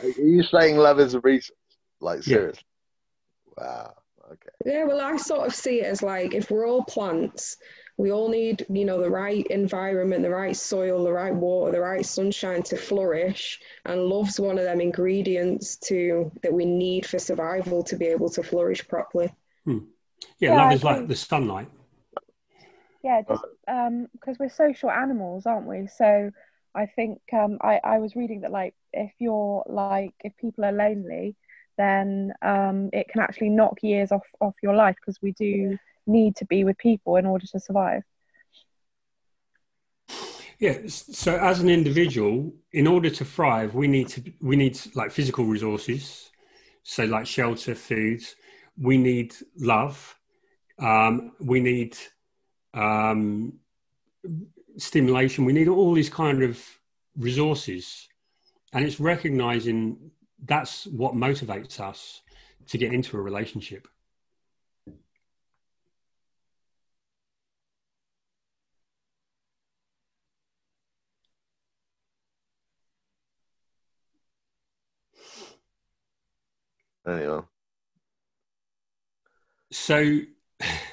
Are 0.01 0.09
you 0.09 0.43
saying 0.43 0.77
love 0.77 0.99
is 0.99 1.13
a 1.13 1.19
resource? 1.19 1.57
Like 1.99 2.23
seriously? 2.23 2.63
Yeah. 3.57 3.63
Wow. 3.63 3.93
Okay. 4.31 4.49
Yeah, 4.65 4.85
well, 4.85 5.01
I 5.01 5.17
sort 5.17 5.47
of 5.47 5.53
see 5.53 5.81
it 5.81 5.85
as 5.85 6.01
like 6.01 6.33
if 6.33 6.49
we're 6.49 6.67
all 6.67 6.83
plants, 6.83 7.57
we 7.97 8.11
all 8.11 8.29
need, 8.29 8.65
you 8.69 8.85
know, 8.85 8.99
the 8.99 9.09
right 9.09 9.45
environment, 9.47 10.23
the 10.23 10.29
right 10.29 10.55
soil, 10.55 11.03
the 11.03 11.11
right 11.11 11.33
water, 11.33 11.71
the 11.71 11.81
right 11.81 12.05
sunshine 12.05 12.63
to 12.63 12.77
flourish. 12.77 13.59
And 13.85 14.01
love's 14.01 14.39
one 14.39 14.57
of 14.57 14.63
them 14.63 14.81
ingredients 14.81 15.77
to 15.87 16.31
that 16.41 16.53
we 16.53 16.65
need 16.65 17.05
for 17.05 17.19
survival 17.19 17.83
to 17.83 17.95
be 17.95 18.05
able 18.05 18.29
to 18.29 18.43
flourish 18.43 18.87
properly. 18.87 19.33
Hmm. 19.65 19.79
Yeah, 20.39 20.51
yeah, 20.51 20.61
love 20.61 20.71
I 20.71 20.73
is 20.73 20.81
think, 20.81 20.97
like 20.97 21.07
the 21.07 21.15
sunlight. 21.15 21.69
Yeah, 23.03 23.21
just 23.27 23.43
because 23.67 23.87
um, 23.87 24.37
we're 24.39 24.49
social 24.49 24.89
animals, 24.89 25.45
aren't 25.45 25.67
we? 25.67 25.87
So 25.87 26.31
I 26.75 26.87
think 26.87 27.21
um, 27.33 27.57
I, 27.61 27.79
I 27.83 27.99
was 27.99 28.15
reading 28.15 28.41
that 28.41 28.51
like 28.51 28.73
if 28.91 29.11
you're 29.19 29.63
like 29.67 30.13
if 30.23 30.35
people 30.37 30.65
are 30.65 30.71
lonely, 30.71 31.35
then 31.77 32.33
um, 32.41 32.89
it 32.93 33.07
can 33.09 33.21
actually 33.21 33.49
knock 33.49 33.77
years 33.81 34.11
off 34.11 34.25
off 34.41 34.55
your 34.63 34.75
life 34.75 34.95
because 34.99 35.21
we 35.21 35.33
do 35.33 35.77
need 36.07 36.35
to 36.37 36.45
be 36.45 36.63
with 36.63 36.77
people 36.77 37.15
in 37.15 37.25
order 37.25 37.45
to 37.47 37.59
survive. 37.59 38.03
Yeah. 40.59 40.79
So 40.87 41.37
as 41.37 41.59
an 41.59 41.69
individual, 41.69 42.53
in 42.71 42.87
order 42.87 43.09
to 43.09 43.25
thrive, 43.25 43.75
we 43.75 43.87
need 43.87 44.07
to 44.09 44.23
we 44.41 44.55
need 44.55 44.79
like 44.95 45.11
physical 45.11 45.45
resources, 45.45 46.31
so 46.83 47.05
like 47.05 47.27
shelter, 47.27 47.75
food. 47.75 48.23
We 48.79 48.97
need 48.97 49.35
love. 49.57 50.15
Um, 50.79 51.33
we 51.39 51.59
need 51.59 51.97
um, 52.73 53.59
stimulation. 54.77 55.45
We 55.45 55.53
need 55.53 55.67
all 55.67 55.93
these 55.93 56.09
kind 56.09 56.43
of 56.43 56.63
resources, 57.17 58.07
and 58.73 58.85
it's 58.85 58.99
recognizing 58.99 60.11
that's 60.45 60.85
what 60.87 61.13
motivates 61.13 61.79
us 61.79 62.21
to 62.67 62.77
get 62.77 62.93
into 62.93 63.17
a 63.17 63.21
relationship. 63.21 63.87
Anyway. 77.05 77.41
So, 79.71 80.19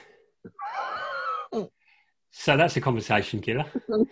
so 2.41 2.57
that's 2.57 2.75
a 2.75 2.81
conversation 2.81 3.43
killer. 3.43 3.67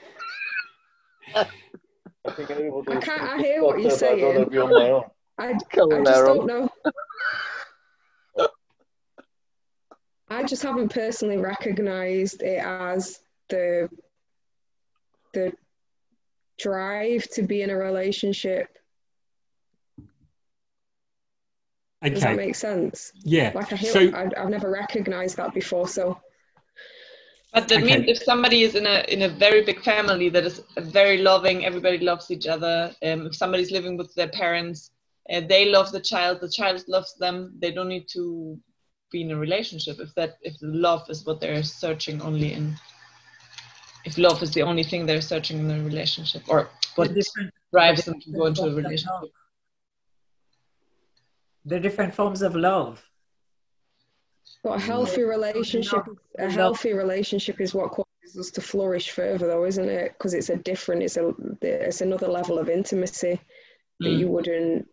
I 1.34 1.46
I 2.26 3.00
can't. 3.00 3.22
I 3.22 3.38
hear 3.38 3.62
what 3.62 3.80
you're 3.80 3.90
saying. 3.90 4.50
I, 5.38 5.46
I 5.46 5.52
just 5.54 5.70
don't 5.70 6.46
know. 6.46 6.68
I 10.28 10.44
just 10.44 10.62
haven't 10.62 10.92
personally 10.92 11.38
recognised 11.38 12.42
it 12.42 12.62
as 12.62 13.18
the 13.48 13.88
the 15.32 15.54
drive 16.58 17.26
to 17.30 17.42
be 17.42 17.62
in 17.62 17.70
a 17.70 17.76
relationship. 17.78 18.68
Okay. 22.04 22.12
Does 22.12 22.22
that 22.24 22.36
make 22.36 22.56
sense? 22.56 23.10
Yeah. 23.24 23.52
Like 23.54 23.72
I 23.72 23.76
hear, 23.76 23.90
so, 23.90 24.00
I, 24.14 24.38
have 24.38 24.50
never 24.50 24.70
recognised 24.70 25.38
that 25.38 25.54
before. 25.54 25.88
So. 25.88 26.20
But 27.58 27.66
that 27.70 27.82
okay. 27.82 27.98
means 27.98 28.04
if 28.08 28.22
somebody 28.22 28.62
is 28.62 28.76
in 28.76 28.86
a 28.86 29.04
in 29.08 29.22
a 29.22 29.28
very 29.28 29.64
big 29.64 29.80
family 29.82 30.28
that 30.28 30.44
is 30.44 30.62
very 30.78 31.18
loving, 31.18 31.64
everybody 31.64 31.98
loves 31.98 32.30
each 32.30 32.46
other. 32.46 32.94
Um, 33.02 33.26
if 33.26 33.34
somebody's 33.34 33.72
living 33.72 33.96
with 33.96 34.14
their 34.14 34.28
parents, 34.28 34.92
uh, 35.32 35.40
they 35.40 35.64
love 35.64 35.90
the 35.90 36.00
child, 36.00 36.38
the 36.40 36.48
child 36.48 36.84
loves 36.86 37.16
them. 37.16 37.58
They 37.58 37.72
don't 37.72 37.88
need 37.88 38.06
to 38.12 38.56
be 39.10 39.22
in 39.22 39.32
a 39.32 39.36
relationship 39.36 39.98
if 39.98 40.14
that 40.14 40.38
if 40.42 40.54
love 40.62 41.02
is 41.10 41.26
what 41.26 41.40
they're 41.40 41.64
searching 41.64 42.22
only 42.22 42.52
in 42.52 42.76
if 44.04 44.16
love 44.18 44.40
is 44.40 44.52
the 44.52 44.62
only 44.62 44.84
thing 44.84 45.04
they're 45.04 45.20
searching 45.20 45.58
in 45.58 45.68
a 45.70 45.82
relationship 45.82 46.42
or 46.46 46.68
what 46.94 47.10
drives 47.72 48.04
them 48.04 48.20
to 48.20 48.30
go 48.30 48.46
into 48.46 48.62
a 48.62 48.74
relationship 48.74 49.30
the 51.64 51.80
different 51.80 52.14
forms 52.14 52.42
of 52.42 52.54
love 52.54 53.02
but 54.68 54.78
a 54.78 54.82
healthy 54.82 55.22
relationship 55.22 56.04
a 56.38 56.50
healthy 56.50 56.92
relationship 56.92 57.60
is 57.60 57.74
what 57.74 57.90
causes 57.90 58.38
us 58.38 58.50
to 58.50 58.60
flourish 58.60 59.10
further 59.10 59.46
though 59.46 59.64
isn't 59.64 59.88
it 59.88 60.12
because 60.12 60.34
it's 60.34 60.50
a 60.50 60.56
different 60.56 61.02
it's 61.02 61.16
a 61.16 61.32
it's 61.62 62.00
another 62.00 62.28
level 62.28 62.58
of 62.58 62.68
intimacy 62.68 63.40
that 64.00 64.08
mm. 64.08 64.18
you 64.18 64.28
wouldn't 64.28 64.86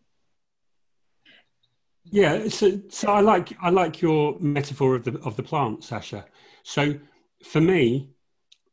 yeah, 2.12 2.48
so 2.50 2.80
so 2.90 3.10
I 3.10 3.20
like 3.22 3.58
I 3.62 3.70
like 3.72 4.02
your 4.02 4.38
metaphor 4.40 4.96
of 4.96 5.04
the 5.04 5.20
of 5.22 5.36
the 5.36 5.44
plant, 5.44 5.84
Sasha. 5.84 6.26
So 6.64 7.00
for 7.44 7.62
me, 7.62 8.12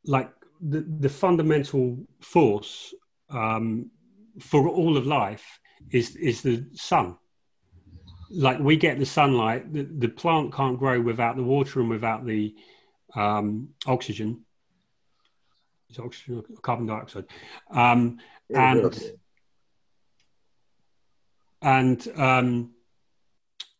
like 0.04 0.30
the 0.60 0.84
the 1.00 1.08
fundamental 1.08 1.96
force 2.20 2.92
um, 3.30 3.90
for 4.38 4.68
all 4.68 4.98
of 4.98 5.06
life 5.06 5.60
is 5.90 6.14
is 6.16 6.42
the 6.42 6.66
sun. 6.74 7.16
Like 8.32 8.58
we 8.58 8.76
get 8.76 8.98
the 8.98 9.06
sunlight, 9.06 9.72
the, 9.72 9.82
the 9.82 10.08
plant 10.08 10.54
can't 10.54 10.78
grow 10.78 11.00
without 11.00 11.36
the 11.36 11.42
water 11.42 11.80
and 11.80 11.88
without 11.88 12.24
the 12.24 12.54
um, 13.14 13.68
oxygen. 13.86 14.44
It's 15.88 15.98
oxygen 15.98 16.38
or 16.38 16.60
carbon 16.62 16.86
dioxide, 16.86 17.26
um, 17.70 18.18
and 18.54 18.98
and 21.60 22.08
um, 22.16 22.70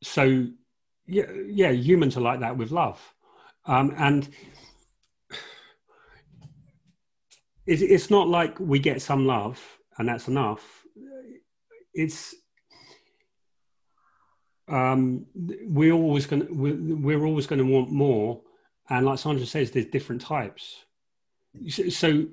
so 0.02 0.46
yeah, 1.06 1.30
yeah, 1.46 1.70
humans 1.70 2.18
are 2.18 2.20
like 2.20 2.40
that 2.40 2.58
with 2.58 2.70
love, 2.70 3.00
um, 3.64 3.94
and 3.96 4.28
it's, 7.66 7.80
it's 7.80 8.10
not 8.10 8.28
like 8.28 8.60
we 8.60 8.78
get 8.78 9.00
some 9.00 9.26
love 9.26 9.58
and 9.98 10.08
that's 10.08 10.28
enough. 10.28 10.84
It's 11.94 12.34
um, 14.72 15.26
we're 15.34 15.92
always 15.92 16.26
going 16.26 16.46
to 16.46 16.52
we're, 16.52 16.76
we're 16.76 17.26
always 17.26 17.46
going 17.46 17.58
to 17.58 17.66
want 17.66 17.90
more, 17.90 18.40
and 18.88 19.04
like 19.04 19.18
Sandra 19.18 19.46
says, 19.46 19.70
there's 19.70 19.86
different 19.86 20.22
types. 20.22 20.84
So, 21.68 21.88
so, 21.90 22.26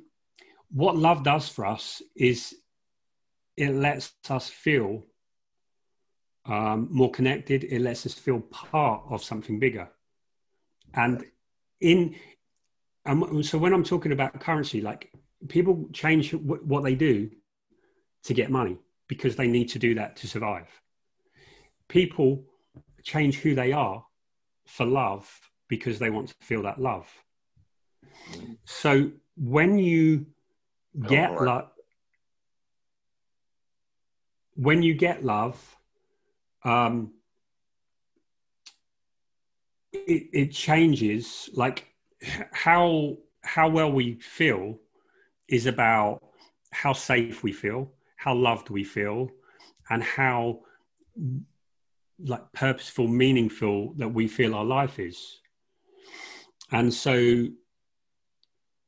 what 0.71 0.95
love 0.95 1.23
does 1.23 1.49
for 1.49 1.65
us 1.65 2.01
is 2.15 2.55
it 3.57 3.71
lets 3.71 4.13
us 4.29 4.47
feel 4.47 5.03
um, 6.45 6.87
more 6.89 7.11
connected. 7.11 7.65
It 7.65 7.81
lets 7.81 8.05
us 8.05 8.13
feel 8.13 8.39
part 8.39 9.03
of 9.09 9.21
something 9.21 9.59
bigger. 9.59 9.89
And 10.93 11.25
in 11.81 12.15
um, 13.05 13.43
so 13.43 13.57
when 13.57 13.73
I'm 13.73 13.83
talking 13.83 14.13
about 14.13 14.39
currency, 14.39 14.79
like 14.79 15.11
people 15.49 15.89
change 15.91 16.31
w- 16.31 16.61
what 16.63 16.83
they 16.83 16.95
do 16.95 17.29
to 18.23 18.33
get 18.33 18.49
money 18.49 18.77
because 19.07 19.35
they 19.35 19.47
need 19.47 19.69
to 19.69 19.79
do 19.79 19.95
that 19.95 20.15
to 20.17 20.27
survive. 20.27 20.67
People 21.89 22.45
change 23.03 23.37
who 23.37 23.55
they 23.55 23.73
are 23.73 24.05
for 24.65 24.85
love 24.85 25.29
because 25.67 25.99
they 25.99 26.09
want 26.09 26.29
to 26.29 26.35
feel 26.41 26.63
that 26.63 26.79
love. 26.79 27.07
So 28.65 29.11
when 29.35 29.77
you 29.77 30.27
get 31.07 31.31
oh, 31.31 31.43
love, 31.43 31.69
when 34.55 34.83
you 34.83 34.93
get 34.93 35.23
love, 35.23 35.77
um, 36.63 37.13
it, 39.91 40.29
it 40.33 40.51
changes 40.51 41.49
like 41.53 41.87
how 42.51 43.17
how 43.41 43.69
well 43.69 43.91
we 43.91 44.15
feel 44.15 44.77
is 45.47 45.65
about 45.65 46.21
how 46.71 46.93
safe 46.93 47.41
we 47.41 47.51
feel 47.51 47.91
how 48.17 48.35
loved 48.35 48.69
we 48.69 48.83
feel 48.83 49.29
and 49.89 50.03
how 50.03 50.59
like 52.25 52.51
purposeful 52.53 53.07
meaningful 53.07 53.93
that 53.97 54.09
we 54.09 54.27
feel 54.27 54.55
our 54.55 54.65
life 54.65 54.99
is 54.99 55.39
and 56.71 56.93
so 56.93 57.45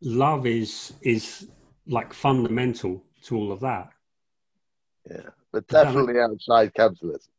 love 0.01 0.45
is 0.45 0.93
is 1.01 1.47
like 1.87 2.13
fundamental 2.13 3.03
to 3.23 3.37
all 3.37 3.51
of 3.51 3.59
that 3.59 3.89
yeah 5.09 5.29
but 5.51 5.67
definitely 5.67 6.19
outside 6.19 6.73
capitalism 6.73 7.31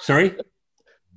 Sorry? 0.00 0.36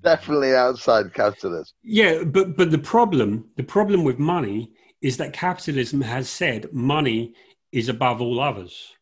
Definitely 0.01 0.55
outside 0.55 1.13
capitalism. 1.13 1.75
Yeah, 1.83 2.23
but 2.23 2.55
but 2.55 2.71
the 2.71 2.77
problem 2.77 3.49
the 3.57 3.63
problem 3.63 4.03
with 4.03 4.19
money 4.19 4.71
is 5.01 5.17
that 5.17 5.33
capitalism 5.33 6.01
has 6.01 6.29
said 6.29 6.71
money 6.71 7.33
is 7.71 7.89
above 7.89 8.21
all 8.21 8.39
others. 8.39 8.93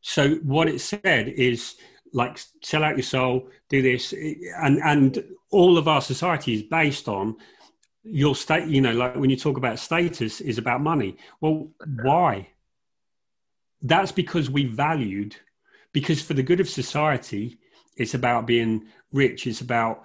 So 0.00 0.36
what 0.36 0.68
it 0.68 0.80
said 0.80 1.28
is 1.28 1.76
like 2.12 2.40
sell 2.62 2.84
out 2.84 2.96
your 2.96 3.02
soul, 3.02 3.48
do 3.68 3.82
this, 3.82 4.12
and 4.12 4.78
and 4.82 5.24
all 5.50 5.78
of 5.78 5.88
our 5.88 6.00
society 6.00 6.54
is 6.54 6.62
based 6.62 7.08
on 7.08 7.36
your 8.02 8.34
state. 8.34 8.68
You 8.68 8.80
know, 8.80 8.92
like 8.92 9.16
when 9.16 9.30
you 9.30 9.36
talk 9.36 9.56
about 9.56 9.78
status, 9.78 10.40
is 10.40 10.58
about 10.58 10.80
money. 10.80 11.16
Well, 11.40 11.70
why? 12.02 12.48
That's 13.82 14.12
because 14.12 14.50
we 14.50 14.64
valued 14.64 15.36
because 15.92 16.20
for 16.22 16.34
the 16.34 16.42
good 16.42 16.60
of 16.60 16.68
society, 16.68 17.58
it's 17.96 18.14
about 18.14 18.46
being 18.46 18.86
rich. 19.12 19.46
It's 19.46 19.60
about 19.60 20.04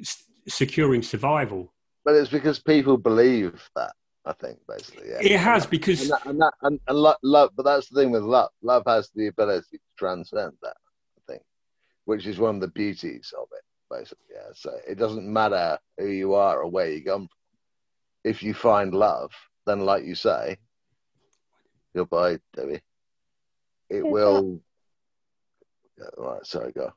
s- 0.00 0.24
securing 0.46 1.02
survival. 1.02 1.72
But 2.04 2.14
it's 2.16 2.30
because 2.30 2.58
people 2.58 2.96
believe 2.98 3.68
that. 3.76 3.92
I 4.26 4.32
think 4.32 4.58
basically, 4.66 5.08
yeah. 5.10 5.18
It 5.20 5.38
has 5.38 5.66
because 5.66 6.02
and, 6.02 6.10
that, 6.10 6.26
and, 6.26 6.40
that, 6.40 6.52
and, 6.62 6.80
and 6.88 6.98
love, 6.98 7.16
love, 7.22 7.50
but 7.56 7.64
that's 7.64 7.88
the 7.88 8.00
thing 8.00 8.10
with 8.10 8.22
love. 8.22 8.50
Love 8.62 8.82
has 8.86 9.10
the 9.14 9.26
ability 9.26 9.76
to 9.76 9.78
transcend 9.98 10.52
that. 10.62 10.76
I 12.06 12.10
think, 12.10 12.18
which 12.18 12.26
is 12.26 12.38
one 12.38 12.56
of 12.56 12.60
the 12.60 12.68
beauties 12.68 13.32
of 13.38 13.48
it. 13.52 13.64
Basically, 13.90 14.24
yeah. 14.32 14.52
So 14.54 14.76
it 14.88 14.98
doesn't 14.98 15.30
matter 15.30 15.78
who 15.98 16.08
you 16.08 16.34
are 16.34 16.62
or 16.62 16.68
where 16.70 16.90
you 16.90 17.04
come 17.04 17.22
from. 17.22 17.28
If 18.24 18.42
you 18.42 18.54
find 18.54 18.94
love, 18.94 19.32
then, 19.66 19.80
like 19.80 20.04
you 20.04 20.14
say, 20.14 20.56
you'll 21.94 22.06
buy 22.06 22.38
Debbie. 22.56 22.80
It 23.90 24.06
will 24.06 24.60
yeah, 25.98 26.04
all 26.18 26.34
right, 26.34 26.46
sorry, 26.46 26.72
go. 26.72 26.92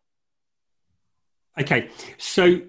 Okay, 1.60 1.90
so 2.18 2.62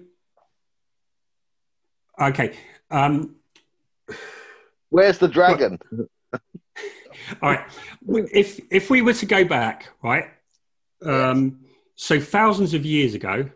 okay, 2.21 2.57
um, 2.91 3.35
where's 4.89 5.17
the 5.17 5.27
dragon? 5.27 5.79
all 7.41 7.51
right, 7.51 7.65
if 8.33 8.59
if 8.71 8.89
we 8.89 9.01
were 9.01 9.13
to 9.13 9.25
go 9.25 9.43
back, 9.45 9.89
right, 10.03 10.25
um, 11.03 11.59
so 12.01 12.17
thousands 12.17 12.73
of 12.73 12.85
years 12.85 13.13
ago, 13.13 13.49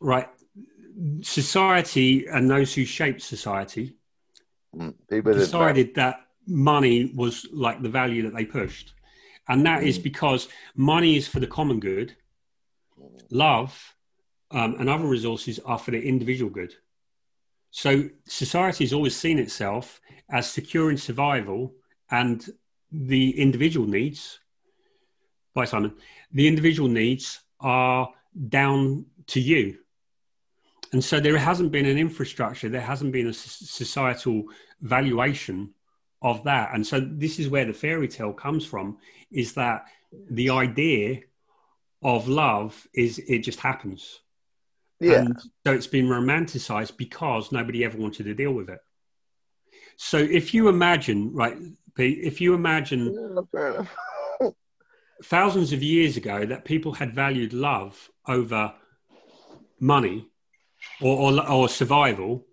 right, 0.00 0.28
society 1.22 2.28
and 2.28 2.48
those 2.48 2.72
who 2.72 2.84
shaped 2.84 3.22
society 3.22 3.96
mm, 4.72 4.94
decided 5.08 5.96
that 5.96 6.20
money 6.46 7.10
was 7.12 7.48
like 7.52 7.82
the 7.82 7.88
value 7.88 8.22
that 8.22 8.34
they 8.34 8.44
pushed. 8.44 8.94
And 9.48 9.66
that 9.66 9.82
is 9.82 9.98
mm. 9.98 10.04
because 10.04 10.46
money 10.76 11.16
is 11.16 11.26
for 11.26 11.40
the 11.40 11.46
common 11.48 11.80
good. 11.80 12.14
Love 13.32 13.96
um, 14.52 14.76
and 14.78 14.88
other 14.88 15.06
resources 15.06 15.58
are 15.64 15.80
for 15.80 15.90
the 15.90 16.00
individual 16.00 16.52
good. 16.52 16.72
So 17.72 18.10
society 18.28 18.84
has 18.84 18.92
always 18.92 19.16
seen 19.16 19.40
itself 19.40 20.00
as 20.30 20.48
securing 20.48 20.98
survival 20.98 21.74
and 22.12 22.48
the 22.92 23.36
individual 23.40 23.88
needs 23.88 24.38
by 25.54 25.64
simon 25.64 25.92
the 26.32 26.46
individual 26.48 26.88
needs 26.88 27.40
are 27.60 28.08
down 28.48 29.06
to 29.28 29.40
you. 29.40 29.78
And 30.92 31.02
so 31.02 31.20
there 31.20 31.38
hasn't 31.38 31.72
been 31.72 31.86
an 31.86 31.96
infrastructure, 31.96 32.68
there 32.68 32.80
hasn't 32.80 33.12
been 33.12 33.28
a 33.28 33.32
societal 33.32 34.44
valuation 34.80 35.72
of 36.20 36.44
that. 36.44 36.74
And 36.74 36.86
so 36.86 37.00
this 37.00 37.38
is 37.38 37.48
where 37.48 37.64
the 37.64 37.72
fairy 37.72 38.08
tale 38.08 38.32
comes 38.32 38.64
from 38.64 38.98
is 39.30 39.54
that 39.54 39.86
the 40.30 40.50
idea 40.50 41.20
of 42.02 42.28
love 42.28 42.86
is 42.94 43.18
it 43.18 43.38
just 43.38 43.60
happens. 43.60 44.20
Yeah. 45.00 45.20
And 45.20 45.40
so 45.66 45.72
it's 45.72 45.86
been 45.86 46.08
romanticized 46.08 46.96
because 46.96 47.52
nobody 47.52 47.84
ever 47.84 47.98
wanted 47.98 48.24
to 48.24 48.34
deal 48.34 48.52
with 48.52 48.68
it. 48.68 48.80
So 49.96 50.18
if 50.18 50.52
you 50.52 50.68
imagine, 50.68 51.32
right, 51.32 51.56
Pete, 51.94 52.18
if 52.22 52.40
you 52.40 52.54
imagine 52.54 53.14
yeah, 53.54 53.84
thousands 55.22 55.72
of 55.72 55.82
years 55.82 56.16
ago 56.16 56.44
that 56.46 56.64
people 56.64 56.92
had 56.92 57.14
valued 57.14 57.52
love 57.52 58.10
over 58.26 58.74
money 59.78 60.26
or, 61.00 61.32
or, 61.32 61.50
or 61.50 61.68
survival, 61.68 62.46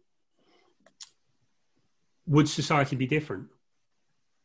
would 2.26 2.48
society 2.48 2.96
be 2.96 3.08
different? 3.08 3.48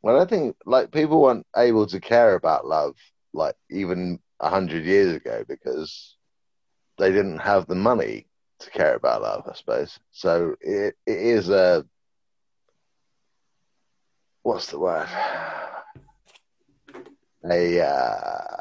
Well, 0.03 0.21
I 0.21 0.27
think 0.27 0.57
like 0.67 0.91
people 0.91 1.23
weren't 1.23 1.47
able 1.57 1.87
to 1.87 2.01
care 2.01 2.35
about 2.35 2.67
love 2.67 2.97
like 3.33 3.57
even 3.71 4.21
a 4.41 4.51
hundred 4.51 4.85
years 4.85 5.15
ago 5.17 5.45
because 5.49 6.17
they 6.99 7.11
didn't 7.11 7.39
have 7.39 7.67
the 7.67 7.75
money 7.75 8.27
to 8.61 8.71
care 8.71 8.95
about 8.95 9.23
love, 9.23 9.45
I 9.51 9.55
suppose. 9.55 9.99
So 10.13 10.57
it, 10.61 10.95
it 11.07 11.19
is 11.19 11.49
a 11.49 11.85
what's 14.43 14.67
the 14.67 14.79
word? 14.79 15.09
A 17.51 17.81
uh, 17.81 18.61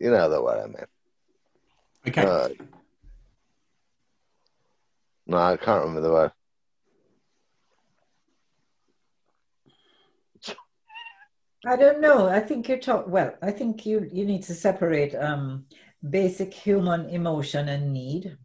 you 0.00 0.10
know 0.10 0.28
the 0.28 0.42
word 0.42 0.60
I 0.60 0.66
mean. 0.66 0.86
Okay. 2.08 2.22
Uh, 2.22 2.48
no, 5.26 5.38
I 5.38 5.56
can't 5.56 5.80
remember 5.80 6.00
the 6.00 6.12
word. 6.12 6.32
I 11.66 11.76
don't 11.76 12.00
know. 12.02 12.28
I 12.28 12.40
think 12.40 12.68
you're 12.68 12.78
talking. 12.78 13.10
Well, 13.10 13.34
I 13.40 13.50
think 13.50 13.86
you 13.86 14.08
you 14.12 14.26
need 14.26 14.42
to 14.44 14.54
separate 14.54 15.14
um, 15.14 15.64
basic 16.10 16.52
human 16.52 17.08
emotion 17.08 17.68
and 17.68 17.92
need 17.92 18.36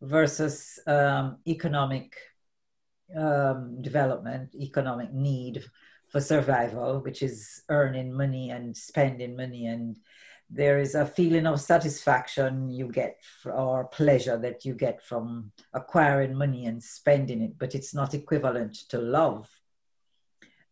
versus 0.00 0.78
um, 0.86 1.38
economic 1.46 2.16
um, 3.16 3.82
development, 3.82 4.54
economic 4.54 5.12
need 5.12 5.64
for 6.12 6.20
survival, 6.20 7.00
which 7.00 7.22
is 7.22 7.62
earning 7.70 8.12
money 8.12 8.50
and 8.50 8.76
spending 8.76 9.34
money. 9.34 9.66
And 9.66 9.96
there 10.50 10.78
is 10.78 10.94
a 10.94 11.06
feeling 11.06 11.46
of 11.46 11.58
satisfaction 11.58 12.70
you 12.70 12.88
get 12.88 13.16
or 13.46 13.86
pleasure 13.86 14.36
that 14.36 14.66
you 14.66 14.74
get 14.74 15.02
from 15.02 15.52
acquiring 15.72 16.34
money 16.34 16.66
and 16.66 16.82
spending 16.82 17.40
it, 17.40 17.58
but 17.58 17.74
it's 17.74 17.94
not 17.94 18.12
equivalent 18.12 18.74
to 18.90 18.98
love. 18.98 19.48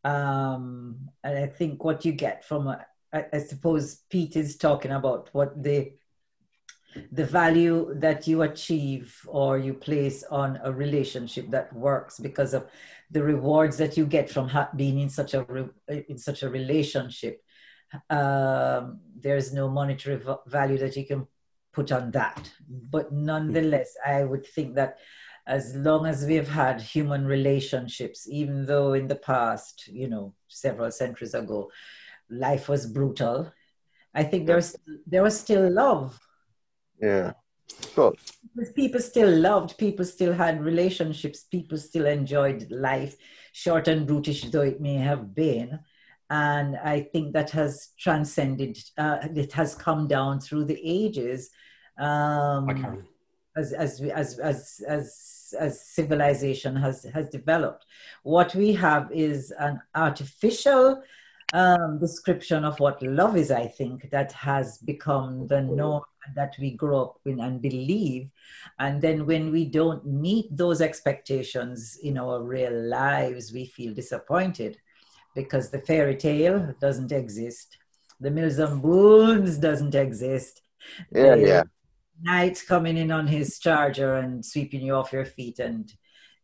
Um, 0.05 1.09
and 1.25 1.39
I 1.39 1.47
think 1.47 1.83
what 1.83 2.05
you 2.05 2.13
get 2.13 2.45
from, 2.45 2.69
a, 2.69 2.85
I, 3.11 3.25
I 3.33 3.39
suppose 3.39 4.03
Pete 4.11 4.37
is 4.37 4.59
talking 4.59 4.93
about 4.93 5.31
what 5.33 5.63
the 5.63 5.93
the 7.13 7.25
value 7.25 7.95
that 7.95 8.27
you 8.27 8.43
achieve 8.43 9.17
or 9.29 9.59
you 9.59 9.73
place 9.73 10.25
on 10.25 10.59
a 10.65 10.73
relationship 10.73 11.49
that 11.51 11.73
works 11.73 12.19
because 12.19 12.53
of 12.53 12.67
the 13.11 13.23
rewards 13.23 13.77
that 13.79 13.97
you 13.97 14.07
get 14.07 14.31
from 14.31 14.49
ha- 14.49 14.71
being 14.77 14.99
in 15.01 15.11
such 15.11 15.35
a 15.35 15.43
re- 15.45 16.05
in 16.09 16.19
such 16.19 16.43
a 16.43 16.49
relationship. 16.49 17.43
Um, 18.09 19.01
there's 19.17 19.53
no 19.53 19.69
monetary 19.69 20.17
v- 20.17 20.45
value 20.47 20.79
that 20.79 20.97
you 20.97 21.07
can 21.07 21.27
put 21.73 21.91
on 21.93 22.11
that. 22.13 22.51
But 22.69 23.13
nonetheless 23.13 23.97
i 24.07 24.25
would 24.25 24.47
think 24.47 24.75
that 24.77 24.99
as 25.47 25.75
long 25.75 26.07
as 26.07 26.25
we've 26.25 26.49
had 26.49 26.81
human 26.81 27.27
relationships 27.27 28.29
even 28.29 28.67
though 28.67 28.93
in 28.93 29.09
the 29.09 29.17
past 29.17 29.89
you 29.89 30.09
know 30.09 30.35
several 30.49 30.91
centuries 30.91 31.35
ago 31.35 31.71
life 32.29 32.69
was 32.69 32.87
brutal 32.87 33.51
i 34.15 34.23
think 34.23 34.47
there's 34.47 34.77
there 35.07 35.23
was 35.23 35.39
still 35.39 35.71
love. 35.71 36.19
Yeah. 37.01 37.33
Cool. 37.95 38.17
People 38.75 39.01
still 39.01 39.31
loved, 39.31 39.79
people 39.79 40.05
still 40.05 40.33
had 40.33 40.63
relationships, 40.63 41.45
people 41.45 41.79
still 41.79 42.07
enjoyed 42.07 42.71
life, 42.71 43.17
short 43.53 43.89
and 43.89 44.07
brutish 44.07 44.43
though 44.45 44.63
it 44.63 44.81
may 44.81 44.97
have 44.97 45.35
been. 45.35 45.79
And 46.31 46.77
I 46.77 47.01
think 47.01 47.33
that 47.33 47.51
has 47.51 47.91
transcended, 47.99 48.79
uh, 48.97 49.19
it 49.35 49.53
has 49.53 49.75
come 49.75 50.07
down 50.07 50.41
through 50.41 50.65
the 50.67 50.81
ages. 50.83 51.51
Um, 51.99 53.05
as, 53.57 53.73
as, 53.73 54.01
as, 54.01 54.39
as, 54.39 54.81
as, 54.87 55.55
as 55.59 55.85
civilization 55.85 56.77
has, 56.77 57.05
has 57.13 57.29
developed. 57.29 57.85
What 58.23 58.55
we 58.55 58.73
have 58.75 59.11
is 59.13 59.53
an 59.59 59.81
artificial 59.95 61.03
um, 61.53 61.99
description 61.99 62.65
of 62.65 62.79
what 62.79 63.03
love 63.03 63.37
is, 63.37 63.51
I 63.51 63.67
think, 63.67 64.11
that 64.11 64.33
has 64.33 64.79
become 64.79 65.47
the 65.47 65.61
norm 65.61 66.05
that 66.37 66.55
we 66.61 66.73
grow 66.73 67.03
up 67.03 67.21
in 67.25 67.41
and 67.41 67.61
believe. 67.61 68.31
And 68.79 69.01
then 69.01 69.27
when 69.27 69.51
we 69.51 69.65
don't 69.65 70.05
meet 70.07 70.55
those 70.57 70.81
expectations 70.81 71.99
in 72.03 72.19
our 72.19 72.43
real 72.43 72.73
lives, 72.73 73.53
we 73.53 73.67
feel 73.67 73.95
disappointed 73.95 74.79
because 75.35 75.71
the 75.71 75.81
fairy 75.81 76.17
tale 76.17 76.75
doesn't 76.81 77.13
exist. 77.13 77.79
The 78.21 78.31
Mills 78.31 78.59
and 78.59 78.83
Boons 78.83 79.59
doesn't 79.59 79.95
exist. 79.95 80.63
Yeah, 81.13 81.37
the 81.37 81.47
yeah. 81.47 81.63
Knight 82.23 82.63
coming 82.69 82.97
in 82.97 83.11
on 83.11 83.27
his 83.27 83.59
charger 83.59 84.17
and 84.17 84.45
sweeping 84.45 84.83
you 84.83 84.95
off 84.95 85.13
your 85.13 85.25
feet 85.25 85.59
and 85.59 85.93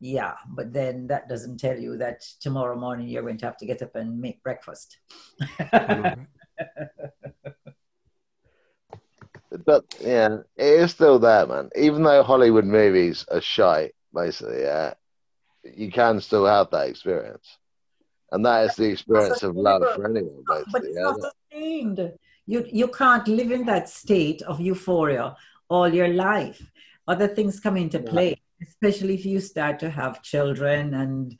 yeah, 0.00 0.34
but 0.48 0.72
then 0.72 1.06
that 1.06 1.28
doesn't 1.28 1.58
tell 1.58 1.78
you 1.78 1.96
that 1.98 2.20
tomorrow 2.40 2.76
morning 2.76 3.08
you're 3.08 3.22
going 3.22 3.38
to 3.38 3.46
have 3.46 3.56
to 3.58 3.66
get 3.66 3.82
up 3.82 3.94
and 3.94 4.20
make 4.20 4.42
breakfast. 4.42 4.98
but 9.64 9.84
yeah, 10.00 10.38
it 10.56 10.80
is 10.80 10.90
still 10.90 11.18
there, 11.18 11.46
man. 11.46 11.70
Even 11.76 12.02
though 12.02 12.22
Hollywood 12.22 12.66
movies 12.66 13.24
are 13.30 13.40
shy, 13.40 13.90
basically, 14.14 14.60
yeah, 14.60 14.94
you 15.64 15.90
can 15.90 16.20
still 16.20 16.46
have 16.46 16.70
that 16.70 16.88
experience, 16.88 17.58
and 18.32 18.44
that 18.44 18.64
is 18.66 18.76
the 18.76 18.90
experience 18.90 19.42
of 19.42 19.56
love 19.56 19.82
for 19.94 20.04
anyone. 20.04 20.44
Basically, 20.46 20.72
but 20.72 20.84
it's 20.84 20.96
yeah. 20.96 21.02
not 21.02 21.20
sustained. 21.50 22.12
You 22.46 22.66
you 22.70 22.88
can't 22.88 23.26
live 23.26 23.50
in 23.50 23.64
that 23.66 23.88
state 23.88 24.42
of 24.42 24.60
euphoria 24.60 25.36
all 25.68 25.92
your 25.92 26.08
life. 26.08 26.62
Other 27.08 27.28
things 27.28 27.60
come 27.60 27.76
into 27.76 28.00
play, 28.00 28.40
especially 28.62 29.14
if 29.14 29.24
you 29.24 29.40
start 29.40 29.78
to 29.80 29.90
have 29.90 30.22
children 30.22 30.94
and 30.94 31.38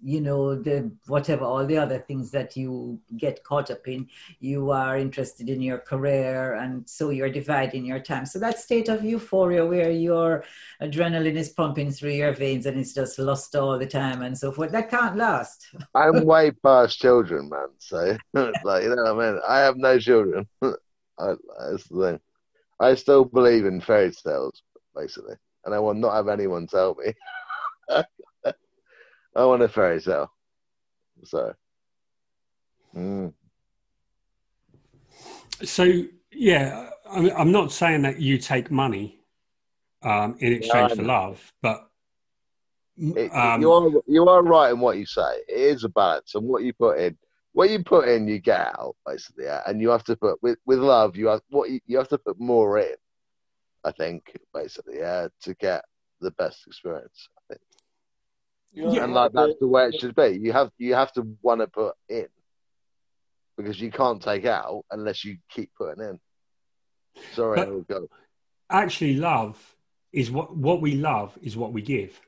you 0.00 0.20
know 0.20 0.54
the 0.54 0.90
whatever 1.06 1.44
all 1.44 1.66
the 1.66 1.76
other 1.76 1.98
things 1.98 2.30
that 2.30 2.56
you 2.56 3.00
get 3.16 3.42
caught 3.42 3.70
up 3.70 3.86
in 3.88 4.06
you 4.38 4.70
are 4.70 4.96
interested 4.96 5.48
in 5.48 5.60
your 5.60 5.78
career 5.78 6.54
and 6.54 6.88
so 6.88 7.10
you're 7.10 7.30
dividing 7.30 7.84
your 7.84 7.98
time. 7.98 8.24
So 8.24 8.38
that 8.38 8.60
state 8.60 8.88
of 8.88 9.02
euphoria 9.02 9.66
where 9.66 9.90
your 9.90 10.44
adrenaline 10.80 11.36
is 11.36 11.50
pumping 11.50 11.90
through 11.90 12.12
your 12.12 12.32
veins 12.32 12.66
and 12.66 12.78
it's 12.78 12.94
just 12.94 13.18
lost 13.18 13.56
all 13.56 13.78
the 13.78 13.86
time 13.86 14.22
and 14.22 14.38
so 14.38 14.52
forth 14.52 14.70
that 14.70 14.90
can't 14.90 15.16
last. 15.16 15.68
I'm 15.94 16.24
way 16.24 16.52
past 16.52 16.98
children 16.98 17.48
man 17.48 17.68
so 17.78 18.16
like 18.62 18.84
you 18.84 18.94
know 18.94 19.14
what 19.14 19.24
i 19.24 19.32
mean? 19.32 19.40
I 19.48 19.58
have 19.60 19.76
no 19.76 19.98
children. 19.98 20.46
I, 20.62 21.34
that's 21.58 21.88
the 21.88 22.04
thing. 22.04 22.20
I 22.78 22.94
still 22.94 23.24
believe 23.24 23.66
in 23.66 23.80
fairy 23.80 24.12
tales 24.12 24.62
basically 24.94 25.34
and 25.64 25.74
i 25.74 25.78
will 25.78 25.94
not 25.94 26.14
have 26.14 26.28
anyone 26.28 26.66
tell 26.66 26.94
me 26.94 27.12
I 29.38 29.44
want 29.44 29.62
a 29.62 29.68
fairy 29.68 30.00
tale. 30.00 30.32
So. 31.24 31.54
Mm. 32.94 33.32
So 35.62 36.04
yeah, 36.32 36.90
I'm 37.10 37.52
not 37.52 37.72
saying 37.72 38.02
that 38.02 38.20
you 38.20 38.38
take 38.38 38.70
money 38.70 39.20
um, 40.02 40.36
in 40.40 40.52
exchange 40.52 40.94
for 40.94 41.02
love, 41.02 41.52
but 41.62 41.88
it, 42.96 43.32
um, 43.32 43.60
you 43.60 43.72
are 43.72 43.90
you 44.06 44.28
are 44.28 44.42
right 44.42 44.72
in 44.72 44.80
what 44.80 44.96
you 44.96 45.06
say. 45.06 45.42
It 45.48 45.58
is 45.76 45.84
a 45.84 45.88
balance, 45.88 46.34
and 46.34 46.46
what 46.46 46.62
you 46.62 46.72
put 46.72 46.98
in, 46.98 47.16
what 47.52 47.70
you 47.70 47.82
put 47.82 48.08
in, 48.08 48.26
you 48.26 48.38
get 48.38 48.60
out 48.60 48.96
basically. 49.06 49.44
Yeah? 49.44 49.62
And 49.66 49.80
you 49.80 49.88
have 49.90 50.04
to 50.04 50.16
put 50.16 50.42
with 50.42 50.58
with 50.66 50.78
love, 50.78 51.16
you 51.16 51.26
have 51.28 51.42
what 51.50 51.70
you, 51.70 51.80
you 51.86 51.96
have 51.98 52.08
to 52.08 52.18
put 52.18 52.40
more 52.40 52.78
in. 52.78 52.94
I 53.84 53.92
think 53.92 54.36
basically, 54.52 54.98
yeah, 54.98 55.28
to 55.42 55.54
get 55.54 55.84
the 56.20 56.30
best 56.32 56.66
experience. 56.66 57.28
I 57.36 57.54
think. 57.54 57.60
Yeah, 58.72 59.04
and 59.04 59.14
like 59.14 59.32
that's 59.32 59.58
the 59.60 59.66
way 59.66 59.88
it 59.88 60.00
should 60.00 60.14
be. 60.14 60.38
You 60.40 60.52
have 60.52 60.70
you 60.78 60.94
have 60.94 61.12
to 61.12 61.26
want 61.42 61.60
to 61.60 61.66
put 61.68 61.94
in 62.08 62.26
because 63.56 63.80
you 63.80 63.90
can't 63.90 64.22
take 64.22 64.44
out 64.44 64.84
unless 64.90 65.24
you 65.24 65.38
keep 65.50 65.70
putting 65.76 66.04
in. 66.04 66.20
Sorry, 67.34 67.60
I 67.60 67.64
will 67.64 67.82
go. 67.82 68.08
Actually, 68.70 69.14
love 69.14 69.58
is 70.12 70.30
what 70.30 70.56
what 70.56 70.80
we 70.80 70.94
love 70.94 71.36
is 71.42 71.56
what 71.56 71.72
we 71.72 71.82
give. 71.82 72.20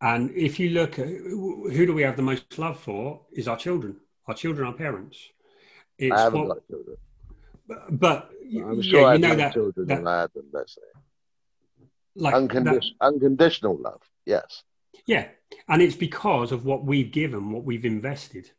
And 0.00 0.30
if 0.32 0.60
you 0.60 0.70
look 0.70 0.98
at 0.98 1.08
who 1.08 1.86
do 1.86 1.94
we 1.94 2.02
have 2.02 2.16
the 2.16 2.22
most 2.22 2.58
love 2.58 2.78
for, 2.78 3.22
is 3.32 3.48
our 3.48 3.56
children. 3.56 3.96
Our 4.26 4.34
children, 4.34 4.66
our 4.66 4.74
parents. 4.74 5.18
It's 5.98 6.14
I 6.14 6.24
haven't 6.24 6.48
what, 6.48 6.54
got 6.56 6.68
children. 6.68 6.96
But 7.90 8.30
I'm 8.56 8.82
sure 8.82 9.00
yeah, 9.00 9.06
I 9.06 9.14
you 9.14 9.18
know 9.20 9.34
that, 9.34 9.52
children 9.54 9.86
that 9.88 9.98
and 9.98 10.08
had 10.08 10.32
them. 10.34 10.46
That's 10.52 10.78
like 12.16 12.34
Uncondi- 12.34 12.92
unconditional 13.00 13.76
love. 13.76 14.00
Yes. 14.26 14.62
yeah, 15.06 15.28
and 15.68 15.82
it's 15.82 15.96
because 15.96 16.52
of 16.52 16.64
what 16.64 16.84
we've 16.84 17.10
given, 17.10 17.52
what 17.52 17.64
we've 17.64 17.84
invested. 17.84 18.50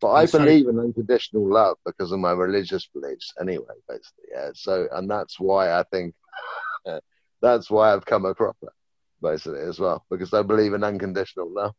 But 0.00 0.12
I 0.12 0.24
so- 0.26 0.38
believe 0.38 0.68
in 0.68 0.78
unconditional 0.78 1.48
love 1.48 1.76
because 1.86 2.12
of 2.12 2.18
my 2.18 2.32
religious 2.32 2.86
beliefs 2.86 3.32
anyway, 3.40 3.74
basically. 3.88 4.24
Yeah. 4.32 4.50
So, 4.54 4.88
and 4.92 5.08
that's 5.08 5.38
why 5.38 5.72
I 5.78 5.84
think 5.84 6.14
uh, 6.86 7.00
that's 7.40 7.70
why 7.70 7.92
I've 7.92 8.04
come 8.04 8.24
a 8.24 8.34
cropper, 8.34 8.72
basically, 9.22 9.60
as 9.60 9.78
well, 9.78 10.04
because 10.10 10.34
I 10.34 10.42
believe 10.42 10.74
in 10.74 10.82
unconditional 10.82 11.50
love. 11.50 11.74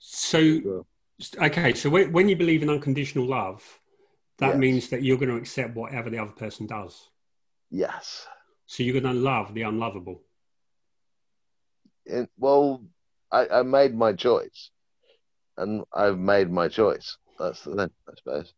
So, 0.00 0.84
okay, 1.40 1.72
so 1.74 1.88
when 1.88 2.28
you 2.28 2.36
believe 2.36 2.62
in 2.62 2.68
unconditional 2.68 3.26
love, 3.26 3.62
that 4.38 4.50
Yes. 4.50 4.56
means 4.56 4.88
that 4.90 5.02
you're 5.02 5.18
going 5.18 5.30
to 5.30 5.36
accept 5.36 5.74
whatever 5.74 6.10
the 6.10 6.18
other 6.18 6.32
person 6.32 6.66
does. 6.66 7.08
Yes. 7.70 8.26
So 8.66 8.82
you're 8.82 9.00
going 9.00 9.14
to 9.14 9.20
love 9.20 9.54
the 9.54 9.62
unlovable. 9.62 10.22
It, 12.06 12.28
well, 12.38 12.82
I, 13.30 13.46
I 13.48 13.62
made 13.62 13.94
my 13.94 14.12
choice, 14.12 14.70
and 15.56 15.84
I've 15.92 16.18
made 16.18 16.50
my 16.50 16.68
choice. 16.68 17.16
That's 17.38 17.62
the 17.62 17.76
thing, 17.76 17.90
I 18.08 18.12
suppose. 18.16 18.54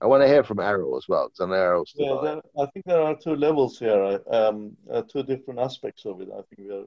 I 0.00 0.06
want 0.06 0.22
to 0.22 0.28
hear 0.28 0.44
from 0.44 0.60
Errol 0.60 0.96
as 0.96 1.08
well, 1.08 1.28
because 1.28 1.40
I 1.40 1.50
know 1.50 1.84
still 1.86 2.16
Yeah, 2.16 2.20
there, 2.22 2.64
I 2.64 2.70
think 2.70 2.84
there 2.84 3.00
are 3.00 3.16
two 3.16 3.34
levels 3.34 3.78
here, 3.78 4.20
um, 4.30 4.76
uh, 4.92 5.02
two 5.02 5.22
different 5.22 5.60
aspects 5.60 6.04
of 6.04 6.20
it. 6.20 6.28
I 6.30 6.42
think 6.42 6.68
we 6.68 6.70
are. 6.70 6.84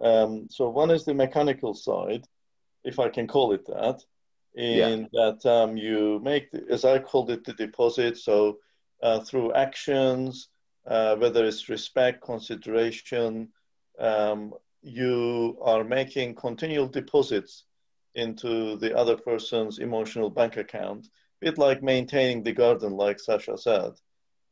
Um, 0.00 0.46
so 0.48 0.68
one 0.68 0.90
is 0.90 1.04
the 1.04 1.14
mechanical 1.14 1.74
side, 1.74 2.24
if 2.84 2.98
I 2.98 3.08
can 3.08 3.26
call 3.26 3.52
it 3.52 3.66
that, 3.66 4.02
in 4.54 5.08
that 5.12 5.44
um, 5.46 5.76
you 5.76 6.20
make, 6.22 6.48
as 6.70 6.84
I 6.84 6.98
called 6.98 7.30
it, 7.30 7.44
the 7.44 7.52
deposit. 7.54 8.18
So 8.18 8.58
uh, 9.02 9.20
through 9.20 9.52
actions, 9.52 10.48
uh, 10.86 11.16
whether 11.16 11.44
it's 11.44 11.68
respect, 11.68 12.22
consideration, 12.22 13.48
um, 13.98 14.54
you 14.82 15.58
are 15.62 15.84
making 15.84 16.34
continual 16.34 16.88
deposits 16.88 17.64
into 18.14 18.76
the 18.76 18.96
other 18.96 19.16
person's 19.16 19.78
emotional 19.78 20.30
bank 20.30 20.56
account 20.56 21.08
bit 21.40 21.58
like 21.58 21.82
maintaining 21.82 22.42
the 22.42 22.52
garden, 22.52 22.92
like 22.92 23.20
Sasha 23.20 23.56
said. 23.58 23.92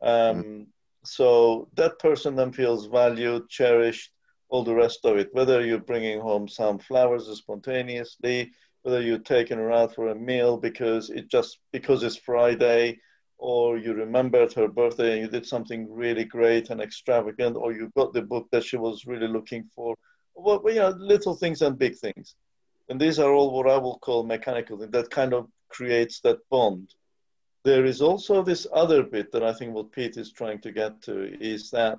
Um, 0.02 0.66
So 1.04 1.68
that 1.74 1.98
person 1.98 2.36
then 2.36 2.52
feels 2.52 2.86
valued, 2.86 3.48
cherished, 3.48 4.12
all 4.48 4.62
the 4.64 4.74
rest 4.74 5.04
of 5.04 5.16
it. 5.16 5.30
Whether 5.32 5.64
you're 5.64 5.80
bringing 5.92 6.20
home 6.20 6.46
some 6.48 6.78
flowers 6.78 7.26
spontaneously, 7.38 8.52
whether 8.82 9.00
you're 9.00 9.18
taking 9.18 9.58
her 9.58 9.72
out 9.72 9.94
for 9.94 10.08
a 10.08 10.14
meal 10.14 10.56
because 10.56 11.10
it 11.10 11.30
just 11.30 11.58
because 11.72 12.02
it's 12.02 12.16
Friday, 12.16 12.98
or 13.38 13.78
you 13.78 13.92
remembered 13.92 14.52
her 14.52 14.68
birthday 14.68 15.12
and 15.12 15.22
you 15.22 15.28
did 15.28 15.46
something 15.46 15.92
really 15.92 16.24
great 16.24 16.70
and 16.70 16.80
extravagant, 16.80 17.56
or 17.56 17.72
you 17.72 17.90
got 17.96 18.12
the 18.12 18.22
book 18.22 18.46
that 18.52 18.64
she 18.64 18.76
was 18.76 19.06
really 19.06 19.28
looking 19.28 19.64
for. 19.74 19.96
Well, 20.34 20.62
you 20.66 20.76
know, 20.76 20.94
little 20.96 21.34
things 21.34 21.62
and 21.62 21.78
big 21.78 21.96
things. 21.96 22.34
And 22.88 23.00
these 23.00 23.18
are 23.18 23.32
all 23.32 23.52
what 23.52 23.70
I 23.70 23.78
will 23.78 23.98
call 23.98 24.24
mechanical. 24.24 24.78
Things. 24.78 24.92
That 24.92 25.10
kind 25.10 25.34
of 25.34 25.48
creates 25.68 26.20
that 26.20 26.38
bond. 26.50 26.94
There 27.64 27.84
is 27.84 28.02
also 28.02 28.42
this 28.42 28.66
other 28.72 29.02
bit 29.02 29.30
that 29.32 29.44
I 29.44 29.52
think 29.52 29.74
what 29.74 29.92
Pete 29.92 30.16
is 30.16 30.32
trying 30.32 30.60
to 30.62 30.72
get 30.72 31.02
to 31.02 31.32
is 31.40 31.70
that 31.70 31.98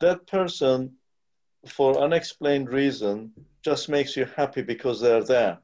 that 0.00 0.26
person, 0.26 0.94
for 1.66 1.98
unexplained 2.00 2.70
reason, 2.70 3.32
just 3.62 3.88
makes 3.88 4.16
you 4.16 4.26
happy 4.36 4.62
because 4.62 5.00
they're 5.00 5.24
there. 5.24 5.58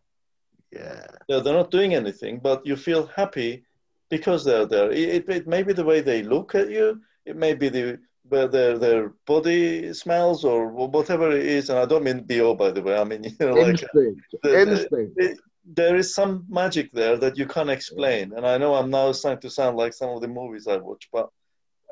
Yeah. 0.75 1.07
They're, 1.29 1.41
they're 1.41 1.55
not 1.63 1.71
doing 1.71 1.95
anything, 1.95 2.41
but 2.49 2.67
you 2.67 2.77
feel 2.77 3.07
happy 3.07 3.65
because 4.11 4.45
they're 4.45 4.67
there. 4.67 4.91
It, 4.91 5.09
it, 5.17 5.29
it 5.29 5.47
may 5.47 5.63
be 5.63 5.73
the 5.73 5.85
way 5.85 6.01
they 6.01 6.23
look 6.23 6.55
at 6.55 6.69
you. 6.71 7.01
It 7.25 7.37
may 7.37 7.55
be 7.55 7.69
the 7.69 7.99
where 8.31 8.49
their 8.49 8.79
their 8.79 9.13
body 9.27 9.93
smells 9.93 10.45
or 10.45 10.69
whatever 10.69 11.31
it 11.31 11.47
is. 11.59 11.69
And 11.69 11.79
I 11.79 11.85
don't 11.85 12.05
mean 12.05 12.21
bo 12.31 12.55
by 12.55 12.71
the 12.71 12.83
way. 12.83 12.97
I 12.99 13.05
mean 13.05 13.25
you 13.25 13.47
know 13.47 13.53
like 13.55 13.83
Instinct. 13.83 14.21
the- 14.43 14.49
the- 14.51 14.61
Instinct. 14.61 15.13
it- 15.17 15.39
there 15.67 15.97
is 15.97 16.15
some 16.15 16.45
magic 16.61 16.93
there 16.93 17.17
that 17.17 17.39
you 17.39 17.47
can't 17.47 17.71
explain. 17.71 18.35
And 18.37 18.47
I 18.47 18.59
know 18.59 18.75
I'm 18.75 18.91
now 18.91 19.13
starting 19.13 19.41
to 19.41 19.51
sound 19.59 19.79
like 19.79 19.95
some 19.95 20.11
of 20.11 20.21
the 20.21 20.29
movies 20.29 20.67
I 20.67 20.77
watch, 20.77 21.09
but 21.11 21.31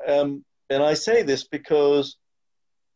um, 0.07 0.45
and 0.69 0.83
I 0.83 0.93
say 0.93 1.23
this 1.23 1.45
because 1.45 2.17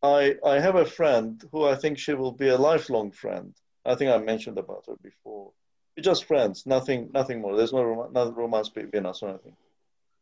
I 0.02 0.36
I 0.44 0.56
have 0.66 0.76
a 0.76 0.84
friend 0.98 1.42
who 1.50 1.64
I 1.64 1.76
think 1.76 1.98
she 1.98 2.12
will 2.12 2.32
be 2.32 2.48
a 2.48 2.58
lifelong 2.70 3.10
friend. 3.10 3.54
I 3.86 3.94
think 3.94 4.10
I 4.10 4.18
mentioned 4.18 4.58
about 4.58 4.84
her 4.88 4.96
before. 5.02 5.52
We're 5.96 6.02
just 6.02 6.24
friends, 6.24 6.66
nothing 6.66 7.10
nothing 7.12 7.40
more. 7.40 7.56
There's 7.56 7.72
no 7.72 7.82
rom- 7.82 8.12
no 8.12 8.30
romance 8.30 8.68
between 8.68 9.06
us 9.06 9.22
or 9.22 9.30
anything. 9.30 9.56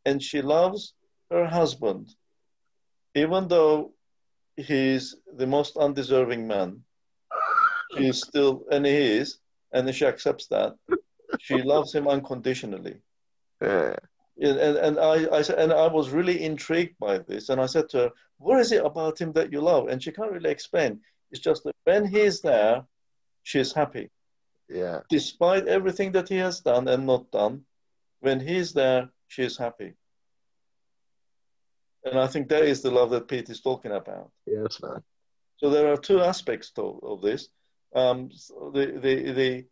And 0.05 0.21
she 0.21 0.41
loves 0.41 0.93
her 1.31 1.45
husband, 1.45 2.15
even 3.13 3.47
though 3.47 3.93
he's 4.55 5.15
the 5.35 5.47
most 5.47 5.77
undeserving 5.77 6.47
man. 6.47 6.83
She's 7.97 8.21
still, 8.21 8.63
and 8.71 8.85
he 8.85 8.93
is, 8.93 9.37
and 9.71 9.93
she 9.93 10.05
accepts 10.05 10.47
that. 10.47 10.75
She 11.39 11.61
loves 11.61 11.93
him 11.93 12.07
unconditionally. 12.07 12.97
Yeah. 13.61 13.95
And, 14.37 14.59
and, 14.59 14.99
I, 14.99 15.27
I 15.31 15.41
said, 15.41 15.59
and 15.59 15.71
I 15.71 15.87
was 15.87 16.09
really 16.09 16.43
intrigued 16.43 16.97
by 16.99 17.19
this. 17.19 17.49
And 17.49 17.61
I 17.61 17.67
said 17.67 17.87
to 17.89 17.97
her, 17.97 18.11
"What 18.37 18.59
is 18.59 18.71
it 18.71 18.85
about 18.85 19.19
him 19.19 19.31
that 19.33 19.51
you 19.51 19.61
love?" 19.61 19.87
And 19.87 20.01
she 20.01 20.11
can't 20.11 20.31
really 20.31 20.49
explain. 20.49 20.99
It's 21.31 21.41
just 21.41 21.63
that 21.63 21.75
when 21.85 22.05
he's 22.05 22.41
there, 22.41 22.83
she's 23.43 23.71
happy, 23.73 24.09
Yeah. 24.67 25.01
despite 25.09 25.67
everything 25.67 26.13
that 26.13 26.29
he 26.29 26.37
has 26.37 26.61
done 26.61 26.87
and 26.87 27.05
not 27.05 27.31
done. 27.31 27.65
When 28.19 28.39
he's 28.39 28.73
there, 28.73 29.09
she's 29.27 29.57
happy. 29.57 29.93
And 32.03 32.19
I 32.19 32.27
think 32.27 32.49
that 32.49 32.63
is 32.63 32.81
the 32.81 32.91
love 32.91 33.11
that 33.11 33.27
Pete 33.27 33.49
is 33.49 33.61
talking 33.61 33.91
about. 33.91 34.31
Yes, 34.45 34.81
man. 34.81 35.03
So 35.57 35.69
there 35.69 35.91
are 35.91 35.97
two 35.97 36.21
aspects 36.21 36.71
to, 36.71 36.99
of 37.03 37.21
this. 37.21 37.49
Um, 37.95 38.29
so 38.31 38.71
the, 38.73 38.85
the, 39.01 39.31
the 39.31 39.65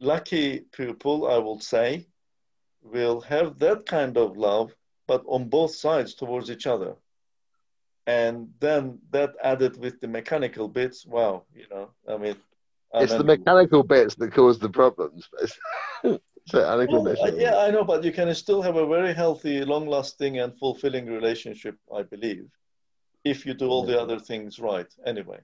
lucky 0.00 0.60
pupil, 0.72 1.28
I 1.28 1.38
will 1.38 1.60
say, 1.60 2.06
will 2.82 3.20
have 3.22 3.58
that 3.58 3.86
kind 3.86 4.16
of 4.16 4.36
love, 4.36 4.74
but 5.06 5.24
on 5.26 5.48
both 5.48 5.74
sides 5.74 6.14
towards 6.14 6.50
each 6.50 6.66
other. 6.66 6.96
And 8.06 8.50
then 8.60 8.98
that 9.10 9.34
added 9.42 9.76
with 9.78 10.00
the 10.00 10.08
mechanical 10.08 10.68
bits, 10.68 11.06
wow, 11.06 11.44
you 11.54 11.66
know, 11.70 11.90
I 12.08 12.16
mean, 12.16 12.36
I 12.94 13.04
It's 13.04 13.14
the 13.14 13.24
mechanical 13.24 13.82
bits 13.82 14.14
that 14.16 14.32
cause 14.32 14.58
the 14.58 14.68
problems. 14.68 15.28
so 16.02 16.18
Well, 16.88 17.16
yeah, 17.38 17.58
I 17.58 17.70
know, 17.70 17.84
but 17.84 18.02
you 18.04 18.12
can 18.12 18.34
still 18.34 18.60
have 18.62 18.76
a 18.76 18.86
very 18.86 19.14
healthy, 19.14 19.64
long-lasting, 19.64 20.40
and 20.40 20.58
fulfilling 20.58 21.06
relationship, 21.06 21.76
I 21.94 22.02
believe, 22.02 22.46
if 23.24 23.46
you 23.46 23.54
do 23.54 23.68
all 23.68 23.84
the 23.84 24.00
other 24.00 24.18
things 24.18 24.58
right. 24.58 24.90
Anyway, 25.06 25.40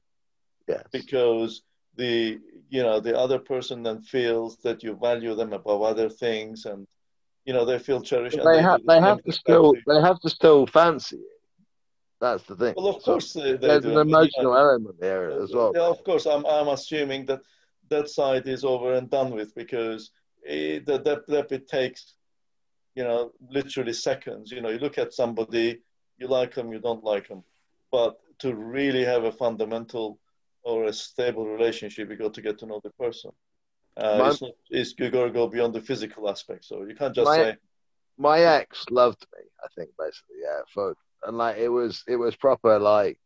Yes. 0.66 0.85
because 0.93 1.62
the 1.95 2.39
you 2.69 2.83
know 2.83 3.01
the 3.01 3.16
other 3.19 3.39
person 3.39 3.83
then 3.83 4.03
feels 4.03 4.57
that 4.59 4.83
you 4.83 4.95
value 4.95 5.35
them 5.35 5.53
above 5.53 5.83
other 5.83 6.09
things, 6.11 6.66
and 6.66 6.87
you 7.47 7.53
know 7.55 7.65
they 7.65 7.79
feel 7.79 8.03
cherished. 8.03 8.37
And 8.37 8.47
they 8.47 8.59
do 8.59 8.69
have 8.70 8.81
they 8.87 9.01
have 9.01 9.23
to 9.23 9.33
still 9.33 9.75
they 9.87 10.01
have 10.01 10.20
to 10.20 10.29
still 10.29 10.66
fancy 10.66 11.16
you. 11.16 11.38
That's 12.20 12.43
the 12.45 12.57
thing. 12.57 12.74
Well, 12.77 12.89
of 12.89 13.03
So 13.03 13.12
course 13.12 13.32
they, 13.32 13.53
they 13.53 13.57
there's 13.69 13.85
do. 13.85 13.90
an 13.93 13.99
I 13.99 14.03
mean, 14.03 14.09
you 14.09 14.12
know, 14.12 14.19
emotional 14.20 14.57
element 14.57 15.01
there 15.01 15.31
as 15.31 15.53
well. 15.55 15.73
Yeah, 15.74 15.82
of 15.82 16.03
course. 16.03 16.27
I'm, 16.27 16.45
I'm 16.47 16.69
assuming 16.69 17.27
that 17.27 17.43
that 17.90 18.09
side 18.09 18.49
is 18.49 18.65
over 18.65 18.95
and 18.95 19.09
done 19.09 19.31
with 19.31 19.55
because 19.55 20.11
it, 20.43 20.85
that, 20.86 21.05
that, 21.05 21.27
that 21.28 21.53
it 21.53 21.69
takes, 21.69 22.15
you 22.97 23.05
know, 23.05 23.32
literally 23.49 23.93
seconds. 23.93 24.51
You 24.51 24.61
know, 24.61 24.69
you 24.70 24.78
look 24.78 24.99
at 24.99 25.12
somebody, 25.15 25.81
you 26.19 26.27
like 26.27 26.55
them, 26.55 26.73
you 26.73 26.81
don't 26.81 27.05
like 27.05 27.28
them. 27.28 27.45
But 27.93 28.19
to 28.40 28.55
really 28.55 29.05
have 29.05 29.24
a 29.24 29.32
fundamental 29.32 30.19
or 30.65 30.85
a 30.86 30.93
stable 30.93 31.47
relationship, 31.47 32.11
you 32.11 32.16
got 32.16 32.35
to 32.35 32.43
get 32.43 32.59
to 32.59 32.66
know 32.66 32.81
the 32.82 32.90
person. 32.90 33.31
Uh, 33.97 34.19
My- 34.19 34.28
it's 34.31 34.43
not, 34.43 34.51
it's, 34.70 34.95
you 34.99 35.09
got 35.11 35.24
to 35.27 35.31
go 35.31 35.47
beyond 35.47 35.73
the 35.73 35.81
physical 35.81 36.28
aspect. 36.28 36.65
So 36.65 36.85
you 36.85 36.97
can't 36.97 37.15
just 37.15 37.27
My- 37.27 37.36
say, 37.36 37.57
my 38.20 38.40
ex 38.40 38.85
loved 38.90 39.24
me, 39.36 39.45
I 39.65 39.69
think 39.77 39.90
basically, 39.97 40.39
yeah. 40.43 40.62
For 40.74 40.97
and 41.24 41.36
like 41.36 41.57
it 41.59 41.69
was 41.69 42.05
it 42.07 42.16
was 42.16 42.36
proper 42.36 42.78
like 42.78 43.19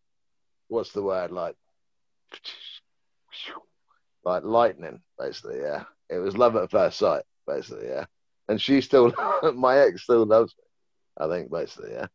what's 0.69 0.93
the 0.93 1.03
word? 1.03 1.31
Like 1.31 1.57
like 4.25 4.45
lightning, 4.45 5.01
basically, 5.19 5.61
yeah. 5.61 5.85
It 6.09 6.19
was 6.19 6.37
love 6.37 6.57
at 6.57 6.71
first 6.71 6.99
sight, 6.99 7.25
basically, 7.47 7.89
yeah. 7.89 8.07
And 8.49 8.61
she 8.61 8.81
still 8.81 9.13
my 9.55 9.79
ex 9.79 10.03
still 10.03 10.25
loves 10.25 10.55
me, 10.57 11.25
I 11.25 11.29
think, 11.29 11.51
basically, 11.51 11.93
yeah. 11.93 12.07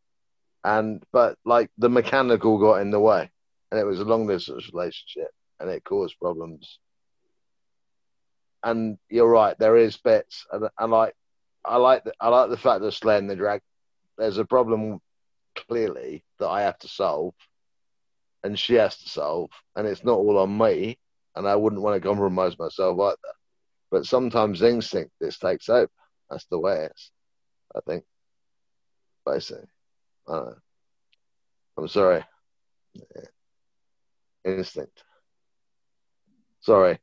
And 0.63 1.03
but 1.11 1.37
like 1.45 1.69
the 1.77 1.89
mechanical 1.89 2.57
got 2.57 2.81
in 2.81 2.91
the 2.91 2.99
way 2.99 3.29
and 3.71 3.79
it 3.79 3.85
was 3.85 3.99
a 3.99 4.05
long 4.05 4.27
distance 4.27 4.69
relationship 4.73 5.29
and 5.59 5.69
it 5.69 5.83
caused 5.83 6.19
problems. 6.19 6.79
And 8.63 8.97
you're 9.09 9.29
right, 9.29 9.57
there 9.59 9.77
is 9.77 9.97
bits 9.97 10.45
and, 10.51 10.67
and 10.77 10.91
like 10.91 11.15
I 11.63 11.77
like 11.77 12.03
the, 12.05 12.13
I 12.19 12.29
like 12.29 12.49
the 12.49 12.57
fact 12.57 12.81
that 12.81 12.91
slaying 12.93 13.27
the 13.27 13.35
drag. 13.35 13.61
There's 14.17 14.37
a 14.37 14.45
problem 14.45 14.99
clearly 15.67 16.23
that 16.39 16.47
I 16.47 16.61
have 16.61 16.77
to 16.79 16.87
solve, 16.87 17.33
and 18.43 18.57
she 18.57 18.75
has 18.75 18.97
to 18.97 19.09
solve, 19.09 19.49
and 19.75 19.87
it's 19.87 20.03
not 20.03 20.17
all 20.17 20.37
on 20.37 20.57
me. 20.57 20.97
And 21.35 21.47
I 21.47 21.55
wouldn't 21.55 21.83
want 21.83 22.01
to 22.01 22.07
compromise 22.07 22.57
myself 22.57 22.99
either. 22.99 23.33
But 23.91 24.05
sometimes 24.05 24.63
instinct 24.63 25.11
this 25.19 25.37
takes 25.37 25.69
over. 25.69 25.91
That's 26.29 26.45
the 26.45 26.57
way 26.57 26.85
it 26.85 26.91
is. 26.95 27.11
I 27.75 27.79
think. 27.85 28.03
Basically, 29.23 29.67
I 30.27 30.31
don't 30.33 30.45
know. 30.45 30.55
I'm 31.77 31.87
sorry. 31.87 32.23
Yeah. 32.93 33.25
Instinct. 34.45 35.03
Sorry. 36.61 36.97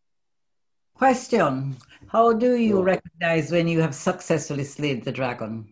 Question: 0.94 1.76
How 2.09 2.32
do 2.32 2.56
you 2.56 2.82
recognize 2.82 3.52
when 3.52 3.68
you 3.68 3.81
have 3.81 3.94
successfully 3.94 4.64
slayed 4.64 5.05
the 5.05 5.12
dragon? 5.12 5.68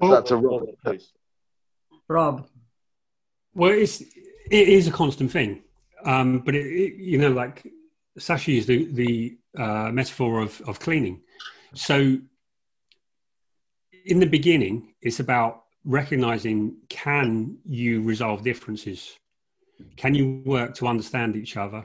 That's 0.00 0.30
a 0.30 0.36
Rob. 0.36 0.66
Rob. 2.08 2.48
Well, 3.54 3.72
it's 3.72 4.00
it 4.00 4.68
is 4.68 4.86
a 4.86 4.92
constant 4.92 5.30
thing, 5.30 5.62
um, 6.04 6.40
but 6.40 6.54
it, 6.54 6.66
it, 6.66 6.94
you 6.96 7.18
know, 7.18 7.30
like 7.30 7.66
Sasha 8.18 8.52
is 8.52 8.66
the 8.66 8.84
the 8.92 9.38
uh, 9.58 9.90
metaphor 9.92 10.40
of 10.40 10.60
of 10.66 10.78
cleaning. 10.78 11.22
So, 11.74 12.18
in 14.04 14.20
the 14.20 14.26
beginning, 14.26 14.94
it's 15.00 15.20
about 15.20 15.64
recognizing: 15.84 16.76
can 16.88 17.58
you 17.64 18.02
resolve 18.02 18.42
differences? 18.42 19.16
Can 19.96 20.14
you 20.14 20.42
work 20.44 20.74
to 20.74 20.86
understand 20.86 21.36
each 21.36 21.56
other? 21.56 21.84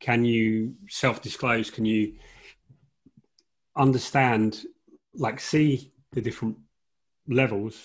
Can 0.00 0.24
you 0.24 0.74
self 0.88 1.22
disclose? 1.22 1.70
Can 1.70 1.84
you 1.84 2.14
understand, 3.76 4.64
like, 5.14 5.40
see 5.40 5.92
the 6.12 6.20
different 6.20 6.56
levels 7.28 7.80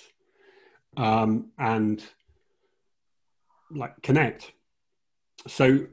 um, 0.95 1.51
and 1.57 2.03
like 3.71 4.01
connect. 4.01 4.51
So 5.47 5.87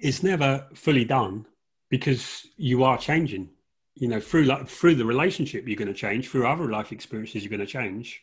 it's 0.00 0.22
never 0.22 0.66
fully 0.74 1.04
done 1.04 1.46
because 1.90 2.46
you 2.56 2.84
are 2.84 2.98
changing. 2.98 3.50
You 3.94 4.08
know, 4.08 4.20
through 4.20 4.44
like 4.44 4.68
through 4.68 4.94
the 4.94 5.04
relationship, 5.04 5.66
you're 5.66 5.76
going 5.76 5.88
to 5.88 5.94
change. 5.94 6.28
Through 6.28 6.46
other 6.46 6.70
life 6.70 6.92
experiences, 6.92 7.42
you're 7.42 7.50
going 7.50 7.60
to 7.60 7.66
change. 7.66 8.22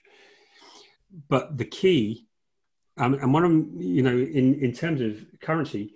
But 1.28 1.58
the 1.58 1.66
key, 1.66 2.28
um, 2.98 3.16
and 3.16 3.34
what 3.34 3.44
I'm, 3.44 3.76
you 3.78 4.02
know, 4.02 4.18
in 4.18 4.56
in 4.62 4.72
terms 4.72 5.02
of 5.02 5.26
currency, 5.42 5.96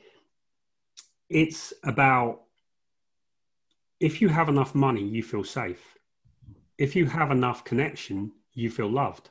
it's 1.30 1.74
about 1.84 2.42
if 4.00 4.22
you 4.22 4.28
have 4.28 4.50
enough 4.50 4.76
money, 4.76 5.04
you 5.04 5.24
feel 5.24 5.44
safe. 5.44 5.98
If 6.80 6.96
you 6.96 7.06
have 7.06 7.30
enough 7.30 7.66
connection, 7.66 8.32
you 8.54 8.72
feel 8.72 8.90
loved. 8.90 9.30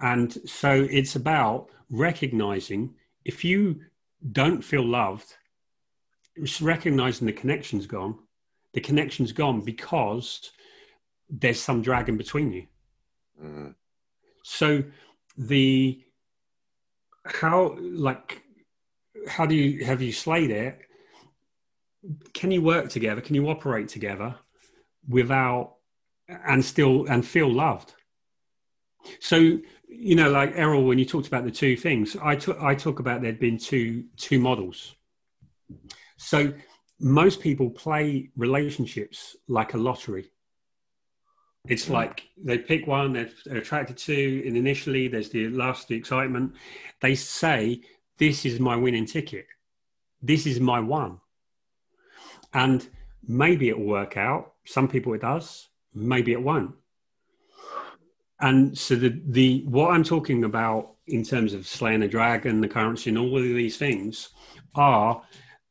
And 0.00 0.32
so 0.48 0.86
it's 0.90 1.16
about 1.16 1.68
recognizing 1.90 2.94
if 3.24 3.44
you 3.44 3.80
don't 4.32 4.62
feel 4.62 4.84
loved, 4.84 5.36
it's 6.34 6.62
recognizing 6.62 7.26
the 7.26 7.32
connection's 7.32 7.86
gone. 7.86 8.18
The 8.72 8.80
connection's 8.80 9.32
gone 9.32 9.60
because 9.60 10.50
there's 11.28 11.60
some 11.60 11.82
dragon 11.82 12.16
between 12.16 12.52
you. 12.52 12.66
Mm-hmm. 13.42 13.68
So 14.42 14.82
the 15.36 16.02
how 17.26 17.76
like 17.80 18.42
how 19.28 19.46
do 19.46 19.54
you 19.54 19.84
have 19.84 20.00
you 20.02 20.12
slayed 20.12 20.50
it? 20.50 20.80
Can 22.32 22.50
you 22.50 22.62
work 22.62 22.88
together? 22.88 23.20
Can 23.20 23.34
you 23.34 23.48
operate 23.48 23.88
together 23.88 24.34
without 25.08 25.76
and 26.28 26.64
still 26.64 27.06
and 27.06 27.26
feel 27.26 27.52
loved? 27.52 27.94
So 29.20 29.58
you 29.96 30.16
know, 30.16 30.30
like 30.30 30.52
Errol, 30.54 30.84
when 30.84 30.98
you 30.98 31.04
talked 31.04 31.28
about 31.28 31.44
the 31.44 31.50
two 31.50 31.76
things, 31.76 32.16
I 32.22 32.36
took 32.36 32.60
I 32.60 32.74
talk 32.74 33.00
about 33.00 33.22
there'd 33.22 33.38
been 33.38 33.58
two 33.58 34.04
two 34.16 34.38
models. 34.38 34.94
So 36.16 36.52
most 37.00 37.40
people 37.40 37.70
play 37.70 38.30
relationships 38.36 39.36
like 39.48 39.74
a 39.74 39.78
lottery. 39.78 40.30
It's 41.68 41.86
hmm. 41.86 41.94
like 41.94 42.24
they 42.36 42.58
pick 42.58 42.86
one, 42.86 43.12
they're, 43.12 43.30
they're 43.44 43.58
attracted 43.58 43.96
to, 43.98 44.42
and 44.46 44.56
initially 44.56 45.08
there's 45.08 45.30
the 45.30 45.48
last 45.48 45.88
the 45.88 45.96
excitement. 45.96 46.54
They 47.00 47.14
say, 47.14 47.82
"This 48.18 48.44
is 48.44 48.60
my 48.60 48.76
winning 48.76 49.06
ticket. 49.06 49.46
This 50.22 50.46
is 50.46 50.60
my 50.60 50.80
one." 50.80 51.20
And 52.52 52.86
maybe 53.26 53.68
it 53.68 53.78
will 53.78 53.86
work 53.86 54.16
out. 54.16 54.54
Some 54.64 54.88
people 54.88 55.14
it 55.14 55.22
does. 55.22 55.68
Maybe 55.94 56.32
it 56.32 56.42
won't 56.42 56.74
and 58.40 58.76
so 58.76 58.94
the 58.94 59.20
the 59.28 59.62
what 59.66 59.90
I'm 59.92 60.04
talking 60.04 60.44
about 60.44 60.92
in 61.06 61.24
terms 61.24 61.54
of 61.54 61.66
slaying 61.66 62.02
a 62.02 62.08
dragon, 62.08 62.60
the 62.60 62.68
currency, 62.68 63.10
and 63.10 63.18
all 63.18 63.36
of 63.36 63.42
these 63.42 63.76
things 63.76 64.30
are 64.74 65.22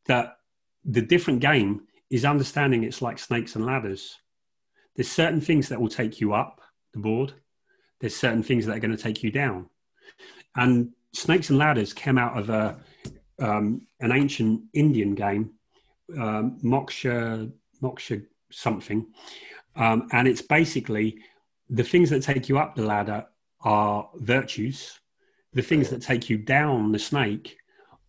that 0.05 0.37
the 0.85 1.01
different 1.01 1.39
game 1.39 1.83
is 2.09 2.25
understanding 2.25 2.83
it's 2.83 3.01
like 3.01 3.19
snakes 3.19 3.55
and 3.55 3.65
ladders. 3.65 4.17
There's 4.95 5.09
certain 5.09 5.41
things 5.41 5.69
that 5.69 5.79
will 5.79 5.89
take 5.89 6.21
you 6.21 6.33
up 6.33 6.61
the 6.93 6.99
board. 6.99 7.33
There's 7.99 8.15
certain 8.15 8.43
things 8.43 8.65
that 8.65 8.75
are 8.75 8.79
going 8.79 8.95
to 8.95 9.01
take 9.01 9.23
you 9.23 9.31
down. 9.31 9.69
And 10.55 10.91
snakes 11.13 11.49
and 11.49 11.57
ladders 11.57 11.93
came 11.93 12.17
out 12.17 12.37
of 12.37 12.49
a 12.49 12.79
um, 13.39 13.87
an 13.99 14.11
ancient 14.11 14.61
Indian 14.73 15.15
game, 15.15 15.51
um, 16.17 16.59
Moksha 16.63 17.51
Moksha 17.81 18.25
something, 18.51 19.05
um, 19.75 20.07
and 20.11 20.27
it's 20.27 20.41
basically 20.41 21.17
the 21.69 21.83
things 21.83 22.09
that 22.09 22.21
take 22.21 22.49
you 22.49 22.57
up 22.57 22.75
the 22.75 22.83
ladder 22.83 23.25
are 23.61 24.09
virtues. 24.15 24.99
The 25.53 25.61
things 25.61 25.89
that 25.89 26.01
take 26.01 26.29
you 26.29 26.37
down 26.37 26.91
the 26.91 26.99
snake 26.99 27.57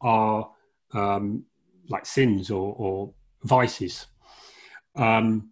are 0.01 0.51
um, 0.93 1.45
like 1.89 2.07
sins 2.07 2.51
or, 2.51 2.75
or 2.77 3.15
vices. 3.43 4.07
Um, 4.97 5.51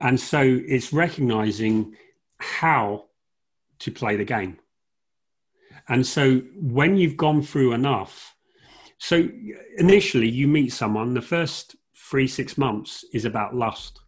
and 0.00 0.18
so 0.18 0.40
it's 0.42 0.92
recognizing 0.92 1.94
how 2.38 3.06
to 3.80 3.90
play 3.90 4.16
the 4.16 4.24
game. 4.24 4.58
And 5.88 6.06
so 6.06 6.38
when 6.54 6.96
you've 6.96 7.16
gone 7.16 7.42
through 7.42 7.72
enough, 7.72 8.34
so 8.98 9.28
initially 9.78 10.28
you 10.28 10.46
meet 10.46 10.72
someone, 10.72 11.14
the 11.14 11.22
first 11.22 11.76
three, 11.94 12.26
six 12.26 12.58
months 12.58 13.04
is 13.12 13.24
about 13.24 13.54
lust, 13.54 14.00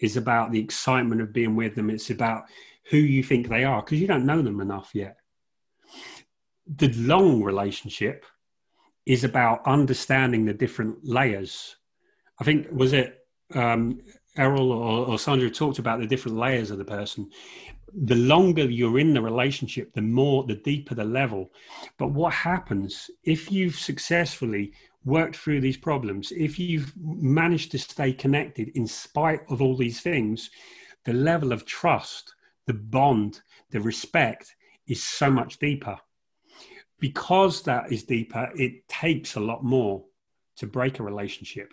is 0.00 0.16
about 0.16 0.50
the 0.50 0.60
excitement 0.60 1.20
of 1.20 1.32
being 1.32 1.56
with 1.56 1.74
them. 1.74 1.90
It's 1.90 2.10
about 2.10 2.44
who 2.90 2.96
you 2.96 3.22
think 3.22 3.48
they 3.48 3.64
are 3.64 3.82
because 3.82 4.00
you 4.00 4.06
don't 4.06 4.26
know 4.26 4.42
them 4.42 4.60
enough 4.60 4.90
yet. 4.94 5.16
The 6.66 6.92
long 6.92 7.42
relationship 7.42 8.24
is 9.06 9.24
about 9.24 9.66
understanding 9.66 10.44
the 10.44 10.54
different 10.54 10.98
layers. 11.04 11.76
I 12.40 12.44
think 12.44 12.68
was 12.70 12.92
it 12.92 13.18
um, 13.54 14.00
Errol 14.36 14.72
or, 14.72 15.06
or 15.06 15.18
Sandra 15.18 15.50
talked 15.50 15.78
about 15.78 16.00
the 16.00 16.06
different 16.06 16.38
layers 16.38 16.70
of 16.70 16.78
the 16.78 16.84
person. 16.84 17.30
The 17.92 18.14
longer 18.14 18.64
you're 18.64 19.00
in 19.00 19.14
the 19.14 19.20
relationship, 19.20 19.92
the 19.92 20.02
more, 20.02 20.44
the 20.44 20.54
deeper 20.54 20.94
the 20.94 21.04
level. 21.04 21.50
But 21.98 22.12
what 22.12 22.32
happens 22.32 23.10
if 23.24 23.50
you've 23.50 23.74
successfully 23.74 24.72
worked 25.04 25.36
through 25.36 25.60
these 25.60 25.76
problems, 25.76 26.32
if 26.32 26.58
you've 26.58 26.92
managed 26.96 27.70
to 27.72 27.78
stay 27.78 28.12
connected 28.12 28.68
in 28.74 28.86
spite 28.86 29.40
of 29.48 29.62
all 29.62 29.76
these 29.76 30.00
things, 30.00 30.50
the 31.04 31.12
level 31.12 31.52
of 31.52 31.64
trust 31.64 32.34
the 32.66 32.74
bond, 32.74 33.40
the 33.70 33.80
respect 33.80 34.54
is 34.86 35.02
so 35.02 35.30
much 35.30 35.58
deeper. 35.58 35.98
Because 37.00 37.62
that 37.62 37.90
is 37.90 38.04
deeper, 38.04 38.50
it 38.54 38.86
takes 38.86 39.34
a 39.34 39.40
lot 39.40 39.64
more 39.64 40.04
to 40.56 40.66
break 40.66 40.98
a 40.98 41.02
relationship. 41.02 41.72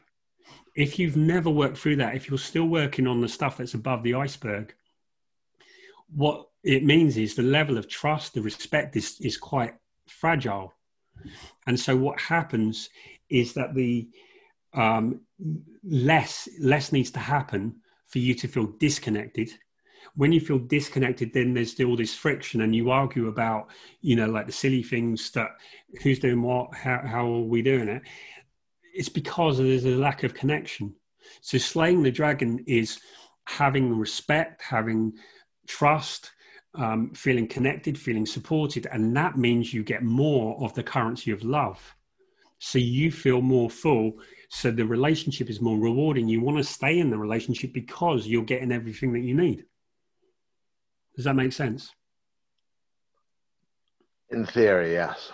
If 0.76 0.98
you've 0.98 1.18
never 1.18 1.50
worked 1.50 1.78
through 1.78 1.98
that, 1.98 2.16
if 2.16 2.30
you're 2.30 2.40
still 2.40 2.66
working 2.66 3.06
on 3.06 3.20
the 3.20 3.28
stuff 3.28 3.58
that's 3.58 3.74
above 3.74 4.04
the 4.04 4.14
iceberg, 4.14 4.74
what 6.16 6.48
it 6.64 6.84
means 6.84 7.18
is 7.18 7.36
the 7.36 7.44
level 7.44 7.78
of 7.78 7.88
trust, 7.88 8.34
the 8.34 8.42
respect 8.42 8.96
is, 8.96 9.20
is 9.20 9.38
quite 9.38 9.76
fragile. 10.08 10.74
And 11.66 11.80
so 11.80 11.96
what 11.96 12.20
happens 12.20 12.90
is 13.30 13.54
that 13.54 13.74
the 13.74 14.08
um, 14.74 15.22
less 15.84 16.48
less 16.60 16.92
needs 16.92 17.12
to 17.12 17.20
happen 17.20 17.76
for 18.06 18.20
you 18.20 18.34
to 18.36 18.48
feel 18.48 18.68
disconnected 18.80 19.52
when 20.18 20.32
you 20.32 20.40
feel 20.40 20.58
disconnected, 20.58 21.32
then 21.32 21.54
there's 21.54 21.72
still 21.72 21.96
this 21.96 22.16
friction, 22.16 22.62
and 22.62 22.76
you 22.76 22.90
argue 22.90 23.28
about, 23.28 23.70
you 24.02 24.16
know, 24.16 24.26
like 24.26 24.48
the 24.48 24.52
silly 24.52 24.82
things 24.82 25.30
that 25.32 25.50
who's 26.02 26.18
doing 26.18 26.42
what, 26.42 26.74
how, 26.74 27.02
how 27.06 27.32
are 27.32 27.42
we 27.42 27.62
doing 27.62 27.88
it? 27.88 28.02
It's 28.96 29.10
because 29.10 29.60
there's 29.60 29.86
a 29.86 29.90
lack 29.90 30.24
of 30.24 30.34
connection. 30.34 30.96
So 31.42 31.60
slaying 31.60 32.02
the 32.02 32.12
dragon 32.12 32.64
is 32.66 33.00
having 33.46 33.96
respect, 33.96 34.64
having 34.64 35.14
trust, 35.68 36.32
um, 36.74 37.14
feeling 37.14 37.48
connected, 37.48 37.96
feeling 37.96 38.26
supported, 38.26 38.88
and 38.92 39.16
that 39.16 39.38
means 39.38 39.72
you 39.72 39.84
get 39.84 40.02
more 40.02 40.60
of 40.64 40.74
the 40.74 40.84
currency 40.84 41.30
of 41.30 41.44
love. 41.44 41.96
So 42.60 42.80
you 42.80 43.12
feel 43.12 43.42
more 43.42 43.70
full. 43.70 44.14
So 44.50 44.72
the 44.72 44.86
relationship 44.86 45.50
is 45.50 45.62
more 45.62 45.78
rewarding. 45.78 46.28
You 46.28 46.42
want 46.42 46.58
to 46.58 46.64
stay 46.64 47.00
in 47.00 47.10
the 47.10 47.18
relationship 47.18 47.74
because 47.74 48.26
you're 48.26 48.44
getting 48.44 48.72
everything 48.72 49.14
that 49.14 49.20
you 49.20 49.36
need. 49.36 49.66
Does 51.16 51.26
that 51.26 51.36
make 51.36 51.54
sense? 51.54 51.92
In 54.30 54.46
theory, 54.46 54.94
yes. 54.94 55.32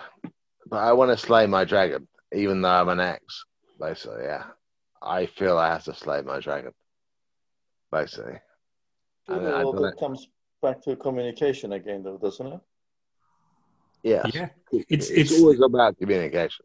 But 0.66 0.78
I 0.78 0.92
want 0.92 1.10
to 1.10 1.16
slay 1.16 1.46
my 1.46 1.64
dragon, 1.64 2.08
even 2.32 2.62
though 2.62 2.70
I'm 2.70 2.88
an 2.88 3.00
ex. 3.00 3.44
Basically, 3.80 4.24
yeah. 4.24 4.44
I 5.02 5.26
feel 5.26 5.58
I 5.58 5.68
have 5.68 5.84
to 5.84 5.94
slay 5.94 6.22
my 6.22 6.40
dragon. 6.40 6.72
Basically. 7.92 8.38
I 9.28 9.34
mean, 9.34 9.44
well, 9.44 9.72
that 9.72 9.96
comes 9.98 10.28
back 10.62 10.82
to 10.82 10.96
communication 10.96 11.72
again, 11.72 12.02
though, 12.02 12.18
doesn't 12.18 12.46
it? 12.46 12.60
Yeah. 14.02 14.22
Yeah. 14.32 14.48
It's, 14.72 15.10
it's, 15.10 15.10
it's 15.10 15.40
always 15.40 15.60
about 15.60 15.98
communication. 15.98 16.64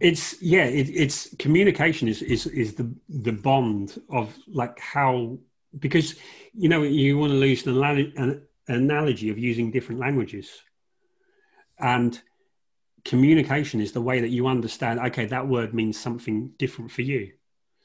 It's 0.00 0.40
yeah. 0.42 0.64
It, 0.64 0.88
it's 0.88 1.34
communication 1.36 2.08
is 2.08 2.22
is 2.22 2.46
is 2.46 2.74
the 2.74 2.92
the 3.08 3.32
bond 3.32 4.00
of 4.10 4.34
like 4.48 4.78
how 4.78 5.38
because 5.78 6.16
you 6.54 6.68
know 6.68 6.82
you 6.82 7.18
want 7.18 7.32
to 7.32 7.46
use 7.46 7.66
an, 7.66 8.12
an 8.16 8.42
analogy 8.68 9.30
of 9.30 9.38
using 9.38 9.70
different 9.70 10.00
languages 10.00 10.62
and 11.78 12.20
communication 13.04 13.80
is 13.80 13.92
the 13.92 14.00
way 14.00 14.20
that 14.20 14.30
you 14.30 14.46
understand 14.46 14.98
okay 14.98 15.26
that 15.26 15.46
word 15.46 15.74
means 15.74 15.98
something 15.98 16.50
different 16.58 16.90
for 16.90 17.02
you 17.02 17.30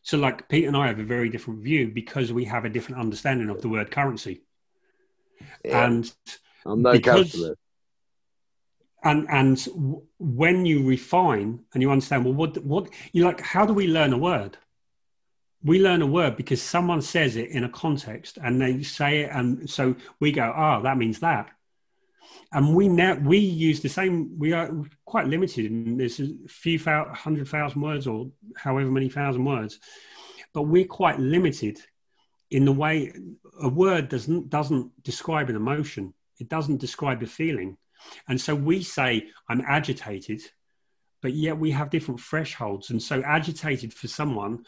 so 0.01 0.17
like 0.17 0.47
pete 0.49 0.65
and 0.65 0.75
i 0.75 0.87
have 0.87 0.99
a 0.99 1.03
very 1.03 1.29
different 1.29 1.61
view 1.61 1.87
because 1.87 2.33
we 2.33 2.45
have 2.45 2.65
a 2.65 2.69
different 2.69 2.99
understanding 2.99 3.49
of 3.49 3.61
the 3.61 3.69
word 3.69 3.91
currency 3.91 4.41
yeah. 5.63 5.85
and 5.85 6.13
i'm 6.65 6.81
no 6.81 6.93
because, 6.93 7.51
and 9.03 9.27
and 9.29 9.67
when 10.19 10.65
you 10.65 10.83
refine 10.85 11.59
and 11.73 11.81
you 11.81 11.91
understand 11.91 12.25
well 12.25 12.33
what 12.33 12.57
what 12.63 12.89
you 13.13 13.23
like 13.23 13.41
how 13.41 13.65
do 13.65 13.73
we 13.73 13.87
learn 13.87 14.13
a 14.13 14.17
word? 14.17 14.57
We 15.63 15.79
learn 15.79 16.01
a 16.01 16.07
word 16.07 16.37
because 16.37 16.61
someone 16.61 17.01
says 17.01 17.35
it 17.35 17.49
in 17.49 17.63
a 17.63 17.69
context 17.69 18.37
and 18.43 18.59
they 18.59 18.81
say 18.83 19.21
it 19.21 19.31
and 19.31 19.69
so 19.69 19.95
we 20.19 20.31
go 20.31 20.53
oh 20.55 20.81
that 20.83 20.97
means 20.97 21.19
that. 21.19 21.49
And 22.53 22.75
we 22.75 22.87
now 22.87 23.15
we 23.15 23.37
use 23.37 23.81
the 23.81 23.89
same 23.89 24.37
we 24.37 24.53
are 24.53 24.71
quite 25.05 25.27
limited 25.27 25.71
and 25.71 25.99
there's 25.99 26.19
a 26.19 26.29
few 26.47 26.79
hundred 26.79 27.47
thousand 27.47 27.81
words 27.81 28.07
or 28.07 28.31
however 28.55 28.91
many 28.91 29.09
thousand 29.09 29.45
words 29.45 29.79
but 30.53 30.63
we're 30.63 30.85
quite 30.85 31.19
limited 31.19 31.79
in 32.49 32.65
the 32.65 32.71
way 32.71 33.13
a 33.61 33.69
word 33.69 34.09
doesn't 34.09 34.49
doesn't 34.49 34.91
describe 35.03 35.49
an 35.49 35.55
emotion. 35.55 36.13
It 36.39 36.49
doesn't 36.49 36.77
describe 36.77 37.23
a 37.23 37.27
feeling 37.27 37.77
and 38.27 38.39
so 38.39 38.55
we 38.55 38.81
say 38.81 39.27
i'm 39.49 39.61
agitated 39.67 40.41
but 41.21 41.33
yet 41.33 41.57
we 41.57 41.71
have 41.71 41.89
different 41.89 42.19
thresholds 42.19 42.89
and 42.89 43.01
so 43.01 43.21
agitated 43.23 43.93
for 43.93 44.07
someone 44.07 44.63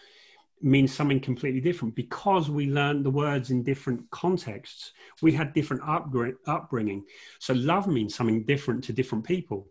means 0.63 0.93
something 0.93 1.19
completely 1.19 1.59
different 1.59 1.93
because 1.93 2.49
we 2.49 2.67
learned 2.67 3.05
the 3.05 3.09
words 3.09 3.51
in 3.51 3.63
different 3.63 4.09
contexts. 4.11 4.93
We 5.21 5.33
had 5.33 5.53
different 5.53 5.83
upbringing. 6.47 7.03
So 7.39 7.53
love 7.53 7.87
means 7.87 8.15
something 8.15 8.43
different 8.43 8.85
to 8.85 8.93
different 8.93 9.25
people. 9.25 9.67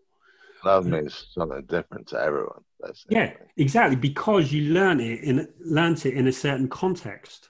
Love 0.63 0.85
uh, 0.85 0.89
means 0.89 1.27
something 1.31 1.63
different 1.63 2.07
to 2.07 2.19
everyone. 2.19 2.61
yeah, 3.09 3.33
exactly. 3.57 3.95
Because 3.95 4.53
you 4.53 4.73
learn 4.73 4.99
it 4.99 5.21
in 5.21 5.47
learned 5.59 6.05
it 6.05 6.13
in 6.13 6.27
a 6.27 6.31
certain 6.31 6.69
context. 6.69 7.49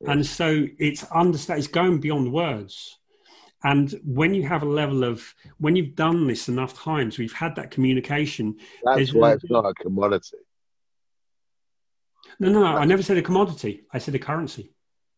Yes. 0.00 0.10
And 0.10 0.26
so 0.26 0.66
it's 0.78 1.04
understand 1.04 1.58
it's 1.58 1.68
going 1.68 1.98
beyond 2.00 2.32
words. 2.32 2.98
And 3.64 4.00
when 4.04 4.34
you 4.34 4.46
have 4.46 4.62
a 4.62 4.68
level 4.68 5.02
of 5.02 5.34
when 5.58 5.74
you've 5.74 5.96
done 5.96 6.26
this 6.26 6.48
enough 6.48 6.74
times, 6.78 7.18
we've 7.18 7.32
had 7.32 7.56
that 7.56 7.70
communication. 7.70 8.56
That's 8.84 9.12
why 9.12 9.32
it's 9.32 9.50
not 9.50 9.66
a 9.66 9.74
commodity 9.74 10.38
no, 12.38 12.50
no, 12.50 12.60
no. 12.60 12.66
I 12.66 12.84
never 12.84 13.02
said 13.02 13.16
a 13.16 13.22
commodity. 13.22 13.84
I 13.92 13.98
said 13.98 14.14
a 14.14 14.18
currency. 14.18 14.70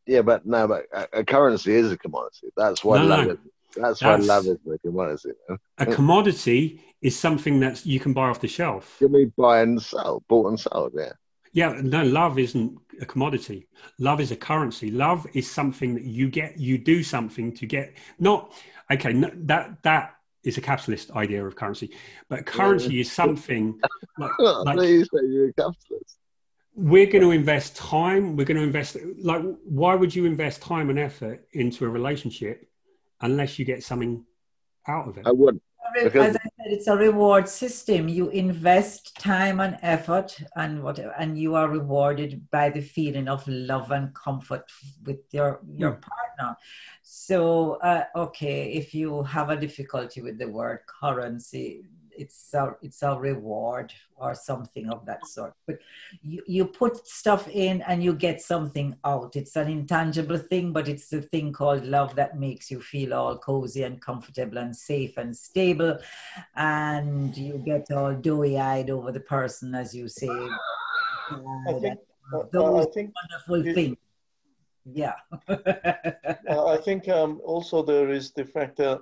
Yeah, 0.07 0.23
but 0.23 0.47
no, 0.47 0.67
but 0.67 0.87
a, 0.93 1.21
a 1.21 1.25
currency 1.25 1.75
is 1.75 1.93
a 1.93 1.99
commodity. 1.99 2.49
That's 2.57 2.83
why 2.83 2.99
no, 2.99 3.07
love 3.07 3.27
no. 3.27 3.33
is. 3.33 3.39
That's, 3.77 4.01
that's, 4.01 4.03
why 4.03 4.35
love 4.35 4.47
is 4.47 4.59
a 4.73 4.79
commodity. 4.79 5.31
A 5.79 5.87
commodity 5.87 6.83
is 7.03 7.17
something 7.17 7.61
that 7.61 7.87
you 7.87 8.01
can 8.01 8.13
buy 8.13 8.29
off 8.29 8.41
the 8.41 8.49
shelf. 8.49 8.97
You 9.01 9.09
mean 9.09 9.33
buy 9.37 9.61
and 9.61 9.81
sell, 9.81 10.25
bought 10.29 10.49
and 10.49 10.59
sold? 10.59 10.93
Yeah. 10.97 11.13
Yeah, 11.53 11.81
no, 11.83 12.05
love 12.05 12.39
isn't 12.39 12.79
a 13.01 13.07
commodity. 13.07 13.67
Love 13.99 14.21
is 14.21 14.31
a 14.31 14.37
currency. 14.37 14.91
Love 14.91 15.27
is 15.35 15.51
something 15.51 15.95
that 15.95 16.05
you 16.05 16.29
get. 16.29 16.59
You 16.59 16.79
do 16.79 17.03
something 17.03 17.53
to 17.55 17.67
get. 17.67 17.95
Not 18.19 18.53
okay. 18.91 19.13
No, 19.13 19.31
that 19.35 19.83
that 19.83 20.17
is 20.45 20.59
a 20.59 20.61
capitalist 20.61 21.11
idea 21.13 21.45
of 21.45 21.57
currency, 21.57 21.91
but 22.29 22.47
currency 22.47 22.95
yeah. 22.95 23.01
is 23.03 23.13
something. 23.13 23.79
Like, 24.19 24.33
like, 24.39 24.89
you 24.89 25.05
say 25.05 25.21
you're 25.29 25.49
a 25.49 25.53
capitalist 25.55 26.19
we're 26.75 27.07
going 27.07 27.23
to 27.23 27.31
invest 27.31 27.77
time 27.77 28.37
we're 28.37 28.45
going 28.45 28.57
to 28.57 28.63
invest 28.63 28.97
like 29.19 29.43
why 29.65 29.95
would 29.95 30.15
you 30.15 30.25
invest 30.25 30.63
time 30.63 30.89
and 30.89 30.99
effort 30.99 31.47
into 31.53 31.85
a 31.85 31.89
relationship 31.89 32.69
unless 33.21 33.59
you 33.59 33.65
get 33.65 33.83
something 33.83 34.25
out 34.87 35.09
of 35.09 35.19
it 35.19 35.27
i 35.27 35.31
would 35.31 35.61
because... 35.95 36.15
as 36.31 36.37
i 36.37 36.41
said 36.43 36.50
it's 36.65 36.87
a 36.87 36.97
reward 36.97 37.49
system 37.49 38.09
you 38.09 38.29
invest 38.31 39.15
time 39.17 39.61
and 39.61 39.79
effort 39.83 40.39
and 40.57 40.83
whatever 40.83 41.13
and 41.19 41.39
you 41.39 41.55
are 41.55 41.69
rewarded 41.69 42.49
by 42.51 42.69
the 42.69 42.81
feeling 42.81 43.29
of 43.29 43.47
love 43.49 43.91
and 43.91 44.15
comfort 44.15 44.71
with 45.05 45.21
your 45.33 45.61
your 45.75 45.93
mm. 45.93 46.03
partner 46.03 46.57
so 47.03 47.73
uh, 47.83 48.05
okay 48.15 48.73
if 48.73 48.95
you 48.95 49.23
have 49.23 49.51
a 49.51 49.57
difficulty 49.57 50.21
with 50.21 50.39
the 50.39 50.49
word 50.49 50.81
currency 50.87 51.83
it's 52.21 52.55
a 52.55 52.77
it's 52.83 53.03
a 53.03 53.19
reward 53.19 53.93
or 54.17 54.35
something 54.35 54.91
of 54.91 55.07
that 55.07 55.27
sort. 55.27 55.55
But 55.67 55.79
you, 56.23 56.43
you 56.47 56.65
put 56.67 57.07
stuff 57.07 57.49
in 57.49 57.83
and 57.83 58.03
you 58.03 58.13
get 58.13 58.41
something 58.41 58.97
out. 59.05 59.37
It's 59.37 59.57
an 59.57 59.69
intangible 59.69 60.39
thing 60.39 60.73
but 60.73 60.89
it's 60.89 61.09
the 61.09 61.23
thing 61.23 61.53
called 61.53 61.85
love 61.85 62.15
that 62.17 62.39
makes 62.39 62.71
you 62.71 62.81
feel 62.81 63.15
all 63.15 63.39
cozy 63.39 63.83
and 63.83 64.01
comfortable 64.01 64.59
and 64.59 64.77
safe 64.77 65.17
and 65.17 65.35
stable. 65.37 65.99
And 66.55 67.37
you 67.37 67.63
get 67.65 67.91
all 67.91 68.15
doughy-eyed 68.15 68.91
over 68.91 69.11
the 69.11 69.21
person 69.21 69.75
as 69.75 69.95
you 69.95 70.09
say. 70.09 70.29
I 70.29 71.73
think, 71.81 71.99
uh, 72.35 72.43
those 72.53 72.87
uh, 72.87 72.89
I 72.89 72.93
think 72.93 73.13
wonderful 73.23 73.75
things 73.75 73.97
yeah. 74.85 75.15
Uh, 76.49 76.67
I 76.67 76.79
think 76.79 77.09
um, 77.09 77.41
also 77.45 77.81
there 77.83 78.11
is 78.11 78.33
the 78.33 78.45
fact 78.45 78.77
that 78.79 79.01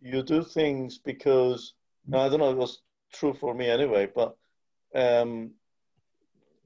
you 0.00 0.22
do 0.22 0.42
things 0.42 0.98
because 0.98 1.74
no, 2.08 2.18
I 2.20 2.28
don't 2.28 2.40
know. 2.40 2.50
if 2.50 2.56
It 2.56 2.58
was 2.58 2.82
true 3.12 3.34
for 3.34 3.54
me 3.54 3.68
anyway, 3.68 4.08
but 4.12 4.36
um, 4.94 5.52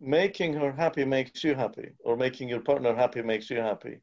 making 0.01 0.55
her 0.55 0.73
happy 0.73 1.05
makes 1.05 1.44
you 1.44 1.55
happy, 1.55 1.90
or 2.05 2.16
making 2.16 2.48
your 2.48 2.60
partner 2.60 2.94
happy 2.94 3.23
makes 3.23 3.51
you 3.51 3.59
happy, 3.59 3.98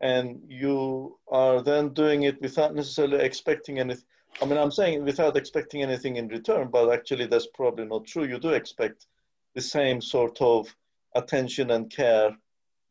and 0.00 0.40
you 0.48 1.18
are 1.28 1.62
then 1.62 1.90
doing 1.90 2.22
it 2.22 2.40
without 2.40 2.74
necessarily 2.74 3.24
expecting 3.24 3.78
anything. 3.78 4.04
I 4.40 4.44
mean, 4.44 4.58
I'm 4.58 4.70
saying 4.70 5.04
without 5.04 5.36
expecting 5.36 5.82
anything 5.82 6.16
in 6.16 6.28
return, 6.28 6.68
but 6.68 6.92
actually 6.92 7.26
that's 7.26 7.48
probably 7.48 7.84
not 7.84 8.06
true. 8.06 8.24
You 8.24 8.38
do 8.38 8.50
expect 8.50 9.06
the 9.54 9.60
same 9.60 10.00
sort 10.00 10.40
of 10.40 10.74
attention 11.14 11.72
and 11.72 11.90
care 11.90 12.36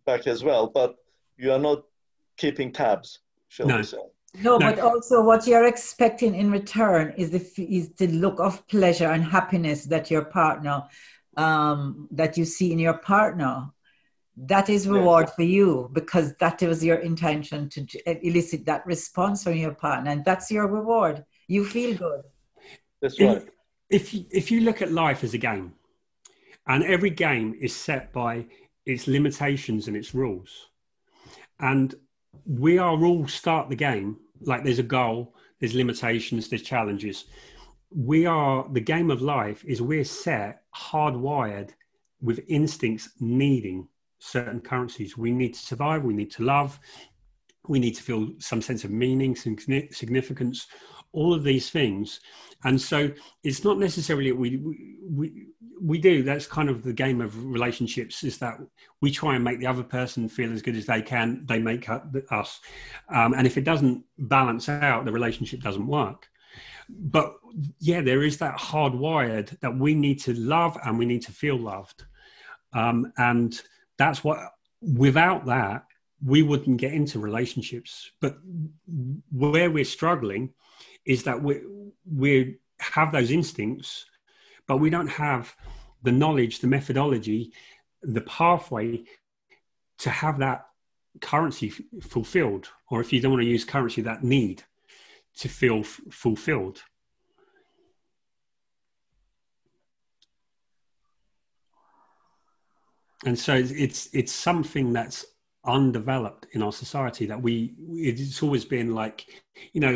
back 0.05 0.27
as 0.27 0.43
well, 0.43 0.67
but 0.67 0.95
you 1.37 1.51
are 1.53 1.59
not 1.59 1.83
keeping 2.35 2.73
tabs, 2.73 3.19
shall 3.47 3.67
no. 3.67 3.77
we 3.77 3.83
say. 3.83 3.97
No, 4.35 4.59
but 4.59 4.79
also 4.79 5.23
what 5.23 5.47
you're 5.47 5.65
expecting 5.65 6.35
in 6.35 6.51
return 6.51 7.13
is 7.17 7.31
the 7.31 7.39
is 7.63 7.89
the 7.93 8.07
look 8.07 8.39
of 8.39 8.67
pleasure 8.67 9.07
and 9.07 9.23
happiness 9.23 9.85
that 9.85 10.11
your 10.11 10.25
partner 10.25 10.83
um, 11.35 12.07
that 12.11 12.37
you 12.37 12.45
see 12.45 12.71
in 12.71 12.79
your 12.79 12.97
partner. 12.97 13.69
That 14.37 14.69
is 14.69 14.87
reward 14.87 15.25
yeah. 15.27 15.33
for 15.33 15.43
you 15.43 15.89
because 15.91 16.33
that 16.35 16.61
was 16.61 16.83
your 16.83 16.97
intention 16.97 17.69
to 17.69 18.25
elicit 18.25 18.65
that 18.65 18.85
response 18.85 19.43
from 19.43 19.55
your 19.55 19.73
partner, 19.73 20.11
and 20.11 20.23
that's 20.23 20.49
your 20.49 20.67
reward. 20.67 21.25
You 21.47 21.65
feel 21.65 21.97
good. 21.97 22.21
That's 23.01 23.19
right. 23.19 23.45
If 23.89 24.13
if 24.13 24.25
if 24.31 24.51
you 24.51 24.61
look 24.61 24.81
at 24.81 24.91
life 24.91 25.23
as 25.23 25.33
a 25.33 25.39
game, 25.39 25.73
and 26.67 26.83
every 26.83 27.09
game 27.09 27.55
is 27.59 27.75
set 27.75 28.13
by 28.13 28.45
its 28.85 29.07
limitations 29.07 29.87
and 29.87 29.97
its 29.97 30.13
rules, 30.13 30.69
and 31.59 31.95
we 32.45 32.77
are 32.77 33.03
all 33.03 33.27
start 33.27 33.69
the 33.69 33.75
game 33.75 34.17
like 34.41 34.63
there's 34.63 34.79
a 34.79 34.83
goal, 34.83 35.35
there's 35.59 35.73
limitations, 35.73 36.47
there's 36.47 36.61
challenges. 36.61 37.25
We 37.91 38.25
are 38.25 38.67
the 38.71 38.81
game 38.81 39.11
of 39.11 39.21
life 39.21 39.63
is 39.65 39.81
we're 39.81 40.03
set 40.03 40.63
hardwired 40.75 41.71
with 42.21 42.43
instincts 42.47 43.09
needing 43.19 43.87
certain 44.19 44.61
currencies. 44.61 45.17
We 45.17 45.31
need 45.31 45.53
to 45.53 45.59
survive, 45.59 46.03
we 46.03 46.13
need 46.13 46.31
to 46.31 46.43
love, 46.43 46.79
we 47.67 47.79
need 47.79 47.95
to 47.95 48.03
feel 48.03 48.29
some 48.39 48.61
sense 48.61 48.83
of 48.83 48.91
meaning, 48.91 49.35
some 49.35 49.57
significance, 49.91 50.67
all 51.11 51.33
of 51.33 51.43
these 51.43 51.69
things. 51.69 52.19
And 52.63 52.79
so 52.79 53.11
it's 53.43 53.63
not 53.63 53.79
necessarily 53.79 54.31
we, 54.31 54.57
we, 54.57 54.97
we 55.09 55.47
we 55.81 55.97
do 55.97 56.23
that's 56.23 56.45
kind 56.45 56.69
of 56.69 56.83
the 56.83 56.93
game 56.93 57.21
of 57.21 57.45
relationships 57.45 58.23
is 58.23 58.37
that 58.37 58.57
we 59.01 59.11
try 59.11 59.35
and 59.35 59.43
make 59.43 59.59
the 59.59 59.67
other 59.67 59.83
person 59.83 60.27
feel 60.27 60.51
as 60.51 60.61
good 60.61 60.75
as 60.75 60.85
they 60.85 61.01
can 61.01 61.45
they 61.45 61.59
make 61.59 61.87
us. 61.89 62.59
Um, 63.09 63.33
and 63.33 63.45
if 63.47 63.57
it 63.57 63.63
doesn't 63.63 64.03
balance 64.17 64.69
out 64.69 65.05
the 65.05 65.11
relationship 65.11 65.61
doesn't 65.61 65.87
work. 65.87 66.27
But 66.89 67.35
yeah 67.79 68.01
there 68.01 68.23
is 68.23 68.37
that 68.37 68.57
hardwired 68.57 69.59
that 69.59 69.77
we 69.77 69.93
need 69.93 70.19
to 70.21 70.33
love 70.33 70.77
and 70.83 70.97
we 70.97 71.05
need 71.05 71.23
to 71.23 71.31
feel 71.31 71.57
loved. 71.57 72.05
Um, 72.73 73.11
and 73.17 73.59
that's 73.97 74.23
what 74.23 74.39
without 74.81 75.45
that 75.45 75.85
we 76.23 76.43
wouldn't 76.43 76.77
get 76.77 76.93
into 76.93 77.19
relationships. 77.19 78.11
But 78.19 78.37
where 79.31 79.71
we're 79.71 79.85
struggling 79.85 80.53
is 81.05 81.23
that 81.23 81.41
we 81.41 81.61
we 82.05 82.57
have 82.79 83.11
those 83.11 83.31
instincts 83.31 84.05
but 84.69 84.77
we 84.77 84.91
don't 84.91 85.07
have 85.07 85.55
the 86.03 86.11
knowledge, 86.11 86.59
the 86.59 86.67
methodology, 86.67 87.51
the 88.03 88.21
pathway 88.21 89.03
to 89.97 90.11
have 90.11 90.37
that 90.37 90.67
currency 91.21 91.69
f- 91.69 92.03
fulfilled, 92.03 92.69
or 92.91 93.01
if 93.01 93.11
you 93.11 93.19
don't 93.19 93.31
want 93.31 93.41
to 93.41 93.49
use 93.49 93.65
currency, 93.65 94.03
that 94.03 94.23
need 94.23 94.63
to 95.37 95.49
feel 95.49 95.79
f- 95.79 95.99
fulfilled. 96.11 96.83
And 103.25 103.37
so 103.37 103.55
it's 103.55 104.07
it's 104.13 104.31
something 104.31 104.93
that's 104.93 105.25
undeveloped 105.65 106.45
in 106.51 106.61
our 106.61 106.71
society 106.71 107.25
that 107.25 107.41
we 107.41 107.73
it's 107.89 108.41
always 108.43 108.63
been 108.63 108.95
like 108.95 109.43
you 109.73 109.81
know 109.81 109.93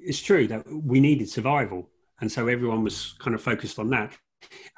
it's 0.00 0.20
true 0.20 0.48
that 0.48 0.66
we 0.68 0.98
needed 0.98 1.28
survival 1.28 1.88
and 2.20 2.30
so 2.30 2.48
everyone 2.48 2.82
was 2.82 3.14
kind 3.18 3.34
of 3.34 3.42
focused 3.42 3.78
on 3.78 3.90
that. 3.90 4.16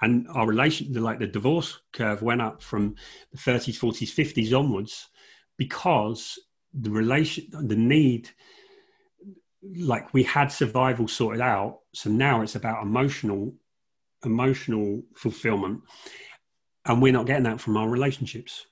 And 0.01 0.27
our 0.29 0.47
relation 0.47 0.93
like 0.95 1.19
the 1.19 1.27
divorce 1.27 1.81
curve 1.93 2.23
went 2.23 2.41
up 2.41 2.63
from 2.63 2.95
the 3.33 3.39
30s 3.39 3.79
40s 3.79 4.15
50s 4.15 4.59
onwards 4.59 5.09
because 5.57 6.39
the 6.73 6.91
relation 6.91 7.45
the 7.51 7.77
need 7.77 8.31
like 9.77 10.15
we 10.15 10.23
had 10.23 10.53
survival 10.53 11.09
sorted 11.09 11.41
out. 11.41 11.81
So 11.93 12.11
now 12.11 12.43
it's 12.43 12.55
about 12.55 12.83
emotional 12.83 13.55
emotional 14.25 15.03
fulfillment. 15.15 15.81
And 16.85 17.03
we're 17.03 17.13
not 17.13 17.27
getting 17.27 17.45
that 17.45 17.61
from 17.61 17.77
our 17.77 17.89
relationships 17.89 18.67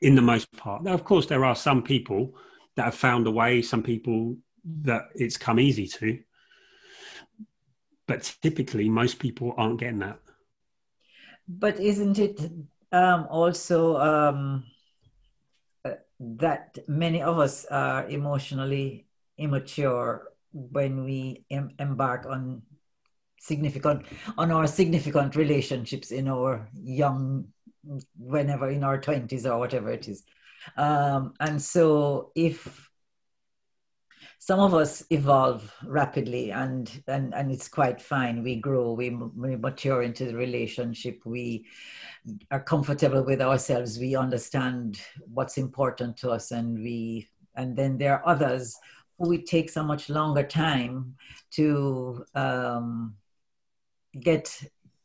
in 0.00 0.14
the 0.14 0.22
most 0.22 0.50
part. 0.52 0.82
Now 0.82 0.94
of 0.94 1.04
course 1.04 1.26
there 1.26 1.44
are 1.44 1.56
some 1.56 1.82
people 1.82 2.34
that 2.76 2.84
have 2.84 2.94
found 2.94 3.26
a 3.26 3.30
way 3.30 3.60
some 3.60 3.82
people 3.82 4.36
that 4.64 5.08
it's 5.14 5.36
come 5.36 5.58
easy 5.58 5.86
to 5.86 6.18
but 8.08 8.34
typically 8.42 8.88
most 8.88 9.20
people 9.20 9.54
aren't 9.56 9.78
getting 9.78 10.00
that. 10.00 10.18
But 11.46 11.78
isn't 11.78 12.18
it 12.18 12.40
um, 12.90 13.26
also 13.30 13.96
um, 13.98 14.64
uh, 15.84 15.94
that 16.18 16.78
many 16.88 17.22
of 17.22 17.38
us 17.38 17.64
are 17.66 18.08
emotionally 18.08 19.06
immature 19.36 20.32
when 20.52 21.04
we 21.04 21.44
em- 21.50 21.70
embark 21.78 22.26
on 22.26 22.62
significant 23.40 24.04
on 24.36 24.50
our 24.50 24.66
significant 24.66 25.36
relationships 25.36 26.10
in 26.10 26.26
our 26.28 26.68
young 26.74 27.46
whenever 28.18 28.68
in 28.68 28.82
our 28.82 28.98
20s 28.98 29.46
or 29.46 29.58
whatever 29.58 29.90
it 29.90 30.08
is. 30.08 30.24
Um, 30.76 31.34
and 31.40 31.62
so 31.62 32.32
if 32.34 32.87
some 34.38 34.60
of 34.60 34.72
us 34.72 35.02
evolve 35.10 35.72
rapidly 35.84 36.52
and 36.52 37.02
and 37.08 37.34
and 37.34 37.50
it's 37.50 37.68
quite 37.68 38.00
fine. 38.00 38.42
We 38.42 38.56
grow 38.56 38.92
we, 38.92 39.10
we 39.10 39.56
mature 39.56 40.02
into 40.02 40.26
the 40.26 40.36
relationship. 40.36 41.20
We 41.24 41.66
are 42.50 42.62
comfortable 42.62 43.24
with 43.24 43.40
ourselves. 43.40 43.98
We 43.98 44.14
understand 44.14 45.00
what's 45.26 45.58
important 45.58 46.16
to 46.18 46.30
us 46.30 46.52
and 46.52 46.78
we 46.78 47.28
and 47.56 47.76
then 47.76 47.98
there 47.98 48.14
are 48.14 48.28
others 48.28 48.76
who 49.18 49.32
it 49.32 49.46
takes 49.46 49.76
a 49.76 49.82
much 49.82 50.08
longer 50.08 50.44
time 50.44 51.16
to 51.50 52.24
um, 52.36 53.16
get 54.20 54.62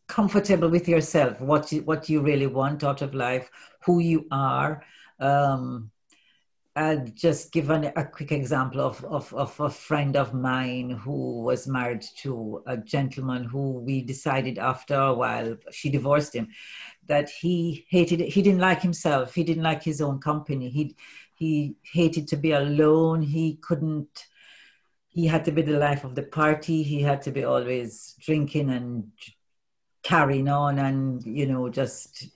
comfortable 0.07 0.69
with 0.69 0.87
yourself. 0.87 1.41
What 1.41 1.71
you, 1.71 1.81
what 1.81 2.07
you 2.07 2.21
really 2.21 2.45
want 2.45 2.83
out 2.83 3.01
of 3.01 3.15
life 3.15 3.49
who 3.83 3.97
you 3.99 4.27
are 4.31 4.83
um, 5.19 5.89
I'll 6.75 7.05
just 7.13 7.51
give 7.51 7.69
an, 7.69 7.91
a 7.95 8.03
quick 8.03 8.31
example 8.31 8.81
of, 8.81 9.03
of, 9.05 9.31
of, 9.35 9.59
a 9.59 9.69
friend 9.69 10.17
of 10.17 10.33
mine 10.33 10.89
who 10.89 11.41
was 11.43 11.67
married 11.67 12.03
to 12.21 12.63
a 12.65 12.77
gentleman 12.77 13.43
who 13.43 13.73
we 13.73 14.01
decided 14.01 14.57
after 14.57 14.95
a 14.95 15.13
while, 15.13 15.55
she 15.71 15.91
divorced 15.91 16.33
him, 16.33 16.47
that 17.07 17.29
he 17.29 17.85
hated. 17.89 18.21
He 18.21 18.41
didn't 18.41 18.61
like 18.61 18.81
himself. 18.81 19.35
He 19.35 19.43
didn't 19.43 19.61
like 19.61 19.83
his 19.83 20.01
own 20.01 20.19
company. 20.19 20.69
He, 20.69 20.95
he 21.35 21.75
hated 21.83 22.27
to 22.29 22.37
be 22.37 22.53
alone. 22.53 23.21
He 23.21 23.59
couldn't, 23.61 24.25
he 25.09 25.27
had 25.27 25.45
to 25.45 25.51
be 25.51 25.61
the 25.61 25.77
life 25.77 26.03
of 26.03 26.15
the 26.15 26.23
party. 26.23 26.81
He 26.81 27.03
had 27.03 27.21
to 27.23 27.31
be 27.31 27.43
always 27.43 28.15
drinking 28.19 28.71
and 28.71 29.11
carrying 30.01 30.49
on 30.49 30.79
and, 30.79 31.23
you 31.23 31.45
know, 31.45 31.69
just, 31.69 32.29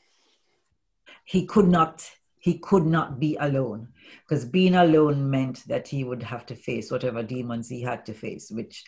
he 1.26 1.48
could 1.48 1.68
not, 1.68 2.08
he 2.38 2.60
could 2.60 2.86
not 2.86 3.20
be 3.20 3.36
alone 3.38 3.88
because 4.22 4.46
being 4.46 4.76
alone 4.76 5.30
meant 5.30 5.68
that 5.68 5.88
he 5.88 6.04
would 6.04 6.24
have 6.24 6.46
to 6.48 6.56
face 6.56 6.92
whatever 6.92 7.24
demons 7.24 7.70
he 7.70 7.82
had 7.82 8.06
to 8.06 8.14
face, 8.14 8.52
which 8.52 8.86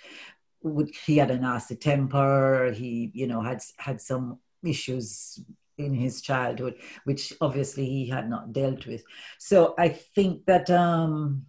would, 0.62 0.90
he 1.06 1.18
had 1.18 1.32
a 1.32 1.40
nasty 1.40 1.76
temper. 1.76 2.72
He, 2.74 3.12
you 3.14 3.28
know, 3.28 3.42
had 3.42 3.62
had 3.78 4.02
some 4.02 4.40
issues 4.64 5.40
in 5.78 5.94
his 5.94 6.22
childhood, 6.22 6.76
which 7.06 7.34
obviously 7.40 7.86
he 7.86 8.08
had 8.08 8.30
not 8.30 8.52
dealt 8.52 8.86
with. 8.86 9.04
So 9.38 9.74
I 9.78 9.90
think 9.90 10.46
that 10.46 10.70
um, 10.70 11.46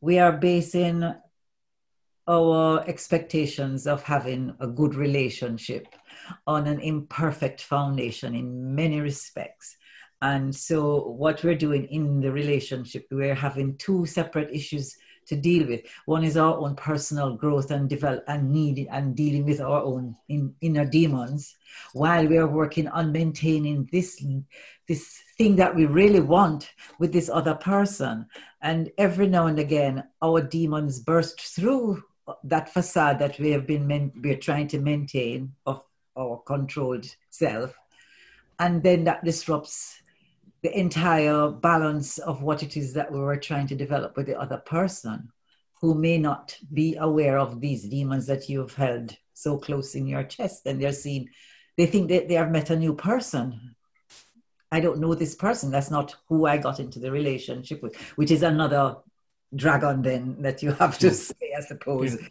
we 0.00 0.18
are 0.18 0.32
basing 0.32 1.14
our 2.26 2.84
expectations 2.86 3.86
of 3.86 4.02
having 4.02 4.54
a 4.60 4.66
good 4.66 4.94
relationship 4.94 5.86
on 6.46 6.66
an 6.66 6.80
imperfect 6.80 7.60
foundation 7.60 8.34
in 8.34 8.74
many 8.74 9.00
respects. 9.00 9.76
And 10.22 10.54
so, 10.54 11.08
what 11.08 11.42
we're 11.42 11.54
doing 11.54 11.86
in 11.86 12.20
the 12.20 12.30
relationship, 12.30 13.06
we're 13.10 13.34
having 13.34 13.76
two 13.76 14.04
separate 14.04 14.50
issues 14.52 14.96
to 15.26 15.36
deal 15.36 15.66
with. 15.66 15.82
One 16.06 16.24
is 16.24 16.36
our 16.36 16.58
own 16.58 16.74
personal 16.74 17.36
growth 17.36 17.70
and 17.70 17.88
develop 17.88 18.24
and 18.26 18.50
need 18.50 18.86
and 18.90 19.16
dealing 19.16 19.46
with 19.46 19.60
our 19.60 19.82
own 19.82 20.16
in, 20.28 20.54
inner 20.60 20.84
demons, 20.84 21.56
while 21.94 22.26
we 22.26 22.36
are 22.36 22.48
working 22.48 22.88
on 22.88 23.12
maintaining 23.12 23.88
this 23.92 24.22
this 24.88 25.22
thing 25.38 25.56
that 25.56 25.74
we 25.74 25.86
really 25.86 26.20
want 26.20 26.72
with 26.98 27.12
this 27.12 27.30
other 27.30 27.54
person. 27.54 28.26
And 28.60 28.90
every 28.98 29.28
now 29.28 29.46
and 29.46 29.58
again, 29.58 30.02
our 30.20 30.42
demons 30.42 30.98
burst 30.98 31.40
through 31.40 32.02
that 32.44 32.72
facade 32.72 33.18
that 33.20 33.38
we 33.38 33.50
have 33.50 33.66
been 33.66 34.12
we're 34.22 34.36
trying 34.36 34.68
to 34.68 34.80
maintain 34.80 35.52
of 35.64 35.82
our 36.16 36.38
controlled 36.44 37.06
self, 37.30 37.74
and 38.58 38.82
then 38.82 39.04
that 39.04 39.24
disrupts 39.24 39.99
the 40.62 40.78
entire 40.78 41.48
balance 41.48 42.18
of 42.18 42.42
what 42.42 42.62
it 42.62 42.76
is 42.76 42.92
that 42.92 43.10
we 43.10 43.18
were 43.18 43.36
trying 43.36 43.66
to 43.66 43.74
develop 43.74 44.16
with 44.16 44.26
the 44.26 44.38
other 44.38 44.58
person 44.58 45.30
who 45.80 45.94
may 45.94 46.18
not 46.18 46.56
be 46.72 46.96
aware 46.96 47.38
of 47.38 47.60
these 47.60 47.88
demons 47.88 48.26
that 48.26 48.48
you've 48.48 48.74
held 48.74 49.16
so 49.32 49.56
close 49.56 49.94
in 49.94 50.06
your 50.06 50.22
chest 50.22 50.66
and 50.66 50.80
they're 50.80 50.92
seeing 50.92 51.28
they 51.78 51.86
think 51.86 52.08
that 52.08 52.28
they 52.28 52.34
have 52.34 52.50
met 52.50 52.68
a 52.68 52.76
new 52.76 52.94
person 52.94 53.74
i 54.70 54.78
don't 54.78 54.98
know 54.98 55.14
this 55.14 55.34
person 55.34 55.70
that's 55.70 55.90
not 55.90 56.14
who 56.28 56.44
i 56.44 56.58
got 56.58 56.78
into 56.78 56.98
the 56.98 57.10
relationship 57.10 57.82
with 57.82 57.96
which 58.16 58.30
is 58.30 58.42
another 58.42 58.96
dragon 59.56 60.02
then 60.02 60.36
that 60.42 60.62
you 60.62 60.72
have 60.72 60.98
to 60.98 61.10
say 61.10 61.54
i 61.56 61.60
suppose 61.62 62.18
yeah. 62.20 62.28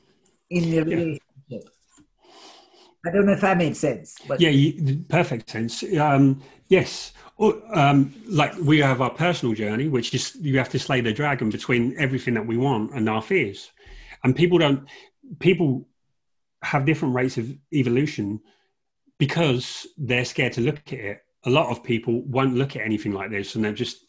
in 0.51 0.69
the 0.69 0.81
relationship 0.83 1.23
yeah. 1.47 1.59
I 3.05 3.11
don't 3.11 3.25
know 3.25 3.31
if 3.31 3.41
that 3.41 3.57
made 3.57 3.77
sense. 3.77 4.17
But 4.27 4.41
yeah, 4.41 4.51
perfect 5.07 5.49
sense. 5.49 5.83
Um, 5.97 6.41
yes, 6.67 7.13
um, 7.39 8.13
like 8.27 8.53
we 8.57 8.79
have 8.79 9.01
our 9.01 9.09
personal 9.09 9.55
journey, 9.55 9.87
which 9.87 10.13
is 10.13 10.35
you 10.35 10.57
have 10.57 10.69
to 10.69 10.79
slay 10.79 11.01
the 11.01 11.13
dragon 11.13 11.49
between 11.49 11.95
everything 11.97 12.33
that 12.33 12.45
we 12.45 12.57
want 12.57 12.93
and 12.93 13.07
our 13.09 13.21
fears. 13.21 13.71
And 14.23 14.35
people 14.35 14.57
don't, 14.57 14.87
people 15.39 15.87
have 16.61 16.85
different 16.85 17.15
rates 17.15 17.37
of 17.37 17.49
evolution 17.73 18.41
because 19.17 19.87
they're 19.97 20.25
scared 20.25 20.53
to 20.53 20.61
look 20.61 20.81
at 20.87 20.99
it. 20.99 21.21
A 21.45 21.49
lot 21.49 21.71
of 21.71 21.83
people 21.83 22.21
won't 22.23 22.55
look 22.55 22.75
at 22.75 22.81
anything 22.81 23.13
like 23.13 23.31
this 23.31 23.55
and 23.55 23.63
they're 23.63 23.71
just, 23.71 24.03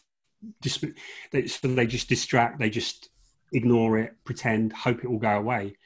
just 0.60 0.84
they, 1.30 1.46
so 1.46 1.68
they 1.68 1.86
just 1.86 2.08
distract, 2.08 2.58
they 2.58 2.70
just 2.70 3.10
ignore 3.52 3.98
it, 3.98 4.14
pretend, 4.24 4.72
hope 4.72 5.04
it 5.04 5.10
will 5.10 5.18
go 5.18 5.36
away. 5.36 5.76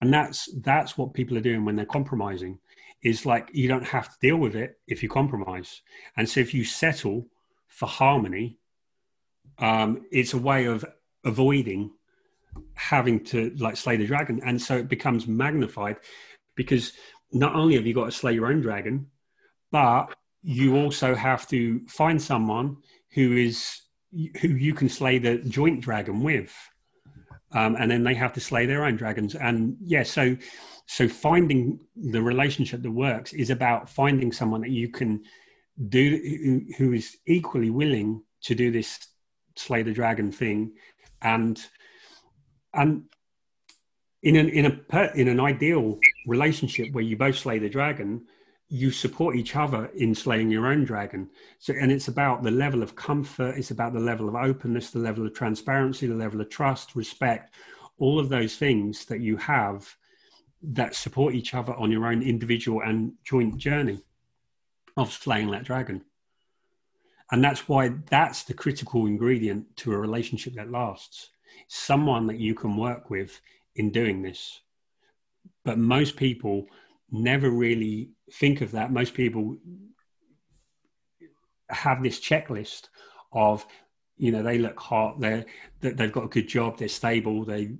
And 0.00 0.14
that's, 0.14 0.48
that's 0.60 0.96
what 0.96 1.14
people 1.14 1.36
are 1.36 1.40
doing 1.40 1.64
when 1.64 1.74
they're 1.74 1.86
compromising 1.86 2.60
is 3.04 3.26
like 3.26 3.50
you 3.52 3.68
don't 3.68 3.84
have 3.84 4.08
to 4.08 4.16
deal 4.20 4.38
with 4.38 4.56
it 4.56 4.78
if 4.88 5.02
you 5.02 5.08
compromise. 5.08 5.82
And 6.16 6.28
so 6.28 6.40
if 6.40 6.54
you 6.54 6.64
settle 6.64 7.26
for 7.68 7.86
harmony, 7.86 8.58
um, 9.58 10.06
it's 10.10 10.32
a 10.32 10.38
way 10.38 10.64
of 10.64 10.84
avoiding 11.24 11.90
having 12.74 13.22
to 13.24 13.50
like 13.58 13.76
slay 13.76 13.96
the 13.96 14.06
dragon. 14.06 14.40
And 14.44 14.60
so 14.60 14.78
it 14.78 14.88
becomes 14.88 15.26
magnified 15.26 15.96
because 16.56 16.92
not 17.32 17.54
only 17.54 17.74
have 17.74 17.86
you 17.86 17.94
got 17.94 18.06
to 18.06 18.12
slay 18.12 18.32
your 18.32 18.46
own 18.46 18.60
dragon, 18.60 19.06
but 19.70 20.14
you 20.42 20.76
also 20.76 21.14
have 21.14 21.46
to 21.48 21.80
find 21.88 22.20
someone 22.20 22.76
who 23.10 23.36
is 23.36 23.82
who 24.40 24.48
you 24.48 24.72
can 24.72 24.88
slay 24.88 25.18
the 25.18 25.38
joint 25.38 25.80
dragon 25.80 26.22
with. 26.22 26.54
Um, 27.52 27.76
and 27.78 27.90
then 27.90 28.02
they 28.02 28.14
have 28.14 28.32
to 28.34 28.40
slay 28.40 28.66
their 28.66 28.84
own 28.84 28.96
dragons. 28.96 29.34
And 29.34 29.76
yeah, 29.80 30.04
so 30.04 30.36
so 30.86 31.08
finding 31.08 31.80
the 31.96 32.20
relationship 32.20 32.82
that 32.82 32.90
works 32.90 33.32
is 33.32 33.50
about 33.50 33.88
finding 33.88 34.32
someone 34.32 34.60
that 34.60 34.70
you 34.70 34.88
can 34.88 35.22
do 35.88 36.64
who, 36.76 36.92
is 36.92 37.16
equally 37.26 37.70
willing 37.70 38.22
to 38.42 38.54
do 38.54 38.70
this 38.70 39.06
slay 39.56 39.82
the 39.82 39.92
dragon 39.92 40.30
thing 40.30 40.72
and 41.22 41.66
and 42.74 43.04
in 44.22 44.36
an 44.36 44.48
in 44.50 44.66
a 44.66 45.12
in 45.14 45.28
an 45.28 45.40
ideal 45.40 45.98
relationship 46.26 46.92
where 46.92 47.04
you 47.04 47.16
both 47.16 47.36
slay 47.36 47.58
the 47.58 47.68
dragon 47.68 48.24
you 48.68 48.90
support 48.90 49.36
each 49.36 49.54
other 49.56 49.86
in 49.94 50.14
slaying 50.14 50.50
your 50.50 50.66
own 50.66 50.84
dragon. 50.84 51.28
So, 51.58 51.74
and 51.78 51.92
it's 51.92 52.08
about 52.08 52.42
the 52.42 52.50
level 52.50 52.82
of 52.82 52.96
comfort, 52.96 53.56
it's 53.56 53.70
about 53.70 53.92
the 53.92 54.00
level 54.00 54.28
of 54.28 54.34
openness, 54.34 54.90
the 54.90 54.98
level 54.98 55.26
of 55.26 55.34
transparency, 55.34 56.06
the 56.06 56.14
level 56.14 56.40
of 56.40 56.48
trust, 56.48 56.96
respect, 56.96 57.54
all 57.98 58.18
of 58.18 58.28
those 58.28 58.56
things 58.56 59.04
that 59.04 59.20
you 59.20 59.36
have 59.36 59.94
that 60.72 60.94
support 60.94 61.34
each 61.34 61.54
other 61.54 61.74
on 61.74 61.90
your 61.90 62.06
own 62.06 62.22
individual 62.22 62.80
and 62.82 63.12
joint 63.24 63.56
journey 63.56 64.00
of 64.96 65.12
slaying 65.12 65.50
that 65.50 65.64
dragon. 65.64 66.02
And 67.30 67.42
that's 67.42 67.68
why 67.68 67.90
that's 68.08 68.44
the 68.44 68.54
critical 68.54 69.06
ingredient 69.06 69.76
to 69.78 69.92
a 69.92 69.98
relationship 69.98 70.54
that 70.54 70.70
lasts. 70.70 71.30
Someone 71.68 72.26
that 72.26 72.38
you 72.38 72.54
can 72.54 72.76
work 72.76 73.10
with 73.10 73.40
in 73.76 73.90
doing 73.90 74.22
this. 74.22 74.60
But 75.64 75.78
most 75.78 76.16
people 76.16 76.66
never 77.10 77.50
really 77.50 78.10
think 78.32 78.60
of 78.60 78.72
that. 78.72 78.92
Most 78.92 79.14
people 79.14 79.56
have 81.70 82.02
this 82.02 82.20
checklist 82.20 82.88
of, 83.32 83.66
you 84.16 84.30
know, 84.30 84.42
they 84.42 84.58
look 84.58 84.78
hot, 84.78 85.20
they're, 85.20 85.44
they've 85.80 86.12
got 86.12 86.24
a 86.24 86.28
good 86.28 86.48
job, 86.48 86.78
they're 86.78 86.88
stable, 86.88 87.44
they 87.44 87.76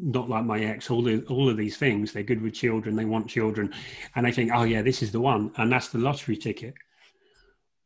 not 0.00 0.28
like 0.28 0.44
my 0.44 0.60
ex, 0.60 0.90
all 0.90 1.02
the, 1.02 1.22
all 1.26 1.48
of 1.48 1.56
these 1.56 1.76
things. 1.76 2.12
They're 2.12 2.22
good 2.22 2.42
with 2.42 2.54
children, 2.54 2.96
they 2.96 3.04
want 3.04 3.28
children, 3.28 3.72
and 4.14 4.26
they 4.26 4.32
think, 4.32 4.50
oh 4.54 4.64
yeah, 4.64 4.82
this 4.82 5.02
is 5.02 5.12
the 5.12 5.20
one, 5.20 5.52
and 5.56 5.70
that's 5.70 5.88
the 5.88 5.98
lottery 5.98 6.36
ticket. 6.36 6.74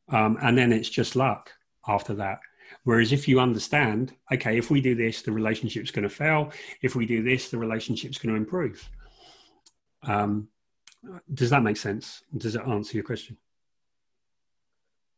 Um, 0.08 0.38
and 0.42 0.56
then 0.56 0.72
it's 0.72 0.88
just 0.88 1.16
luck 1.16 1.50
after 1.88 2.14
that. 2.14 2.40
Whereas 2.84 3.12
if 3.12 3.28
you 3.28 3.40
understand, 3.40 4.14
okay, 4.32 4.58
if 4.58 4.70
we 4.70 4.80
do 4.80 4.94
this, 4.94 5.22
the 5.22 5.32
relationship's 5.32 5.90
going 5.90 6.02
to 6.02 6.14
fail. 6.14 6.52
If 6.82 6.94
we 6.94 7.06
do 7.06 7.22
this, 7.22 7.48
the 7.48 7.58
relationship's 7.58 8.18
going 8.18 8.34
to 8.34 8.40
improve. 8.40 8.88
Um, 10.02 10.48
does 11.32 11.50
that 11.50 11.62
make 11.62 11.76
sense? 11.76 12.22
Does 12.36 12.56
it 12.56 12.62
answer 12.66 12.96
your 12.96 13.04
question? 13.04 13.36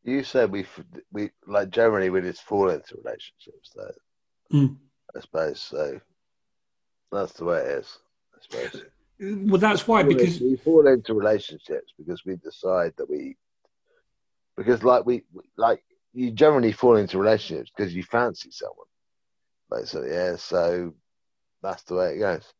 You 0.05 0.23
said 0.23 0.53
we 0.53 0.65
we 1.11 1.31
like 1.49 1.71
generally 1.71 2.11
we 2.11 2.21
just 2.21 2.43
fall 2.43 2.71
into 2.71 2.97
relationships 3.03 3.73
though. 3.75 4.57
Mm. 4.57 4.77
I 5.17 5.21
suppose 5.21 5.61
so. 5.61 6.01
That's 7.13 7.33
the 7.35 7.45
way 7.45 7.61
it 7.61 7.79
is. 7.79 7.99
I 8.35 8.39
suppose. 8.41 8.83
Well, 9.19 9.61
that's 9.61 9.89
why 9.89 10.03
because 10.03 10.41
we 10.41 10.57
fall 10.57 10.87
into 10.87 11.15
relationships 11.15 11.93
because 11.97 12.25
we 12.27 12.37
decide 12.37 12.93
that 12.99 13.09
we 13.09 13.37
because 14.57 14.83
like 14.83 15.07
we 15.07 15.23
like 15.57 15.83
you 16.13 16.31
generally 16.31 16.73
fall 16.73 16.97
into 16.97 17.19
relationships 17.19 17.71
because 17.75 17.95
you 17.95 18.03
fancy 18.03 18.51
someone 18.51 18.87
basically 19.71 20.11
yeah 20.11 20.37
so 20.37 20.95
that's 21.63 21.83
the 21.85 21.95
way 21.95 22.15
it 22.15 22.19
goes 22.19 22.53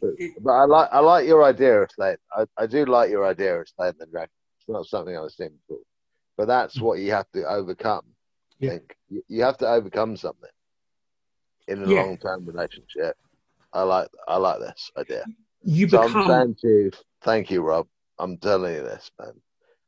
but, 0.00 0.10
but 0.40 0.50
I 0.50 0.64
like 0.64 0.88
I 0.92 0.98
like 1.00 1.26
your 1.26 1.44
idea 1.44 1.82
of 1.82 1.90
slaying. 1.90 2.16
I, 2.36 2.44
I 2.58 2.66
do 2.66 2.84
like 2.86 3.10
your 3.10 3.26
idea 3.26 3.60
of 3.60 3.68
slaying 3.68 3.94
the 3.98 4.06
dragon. 4.06 4.30
It's 4.58 4.68
not 4.68 4.86
something 4.86 5.16
I 5.16 5.20
was 5.20 5.36
thinking 5.36 5.58
before, 5.68 5.82
but 6.36 6.46
that's 6.46 6.80
what 6.80 6.98
you 6.98 7.12
have 7.12 7.30
to 7.34 7.44
overcome. 7.44 8.02
Yeah. 8.58 8.70
Think 8.70 8.96
you, 9.08 9.22
you 9.28 9.42
have 9.42 9.58
to 9.58 9.68
overcome 9.68 10.16
something 10.16 10.50
in 11.68 11.84
a 11.84 11.88
yeah. 11.88 12.02
long 12.02 12.18
term 12.18 12.46
relationship. 12.46 13.16
I 13.74 13.82
like 13.82 14.08
I 14.28 14.36
like 14.36 14.60
this 14.60 14.90
idea. 14.96 15.24
You 15.62 15.88
so 15.88 16.06
become. 16.06 16.30
I'm 16.30 16.56
you, 16.62 16.90
thank 17.22 17.50
you, 17.50 17.62
Rob. 17.62 17.86
I'm 18.18 18.38
telling 18.38 18.74
you 18.74 18.82
this, 18.82 19.10
man. 19.20 19.32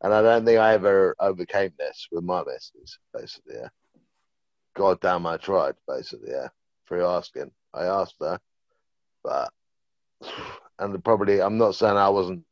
And 0.02 0.12
I 0.12 0.20
don't 0.20 0.44
think 0.44 0.58
I 0.58 0.74
ever 0.74 1.14
overcame 1.20 1.72
this 1.78 2.08
with 2.10 2.24
my 2.24 2.42
missus, 2.44 2.98
basically. 3.14 3.54
Yeah. 3.54 3.68
God 4.74 5.00
damn, 5.00 5.26
I 5.26 5.36
tried, 5.36 5.74
basically. 5.88 6.30
Yeah. 6.30 6.48
For 6.84 7.02
asking, 7.02 7.50
I 7.72 7.84
asked 7.84 8.16
her, 8.20 8.38
but 9.24 9.50
and 10.78 11.02
probably 11.04 11.40
I'm 11.40 11.58
not 11.58 11.74
saying 11.74 11.96
I 11.96 12.08
wasn't 12.08 12.44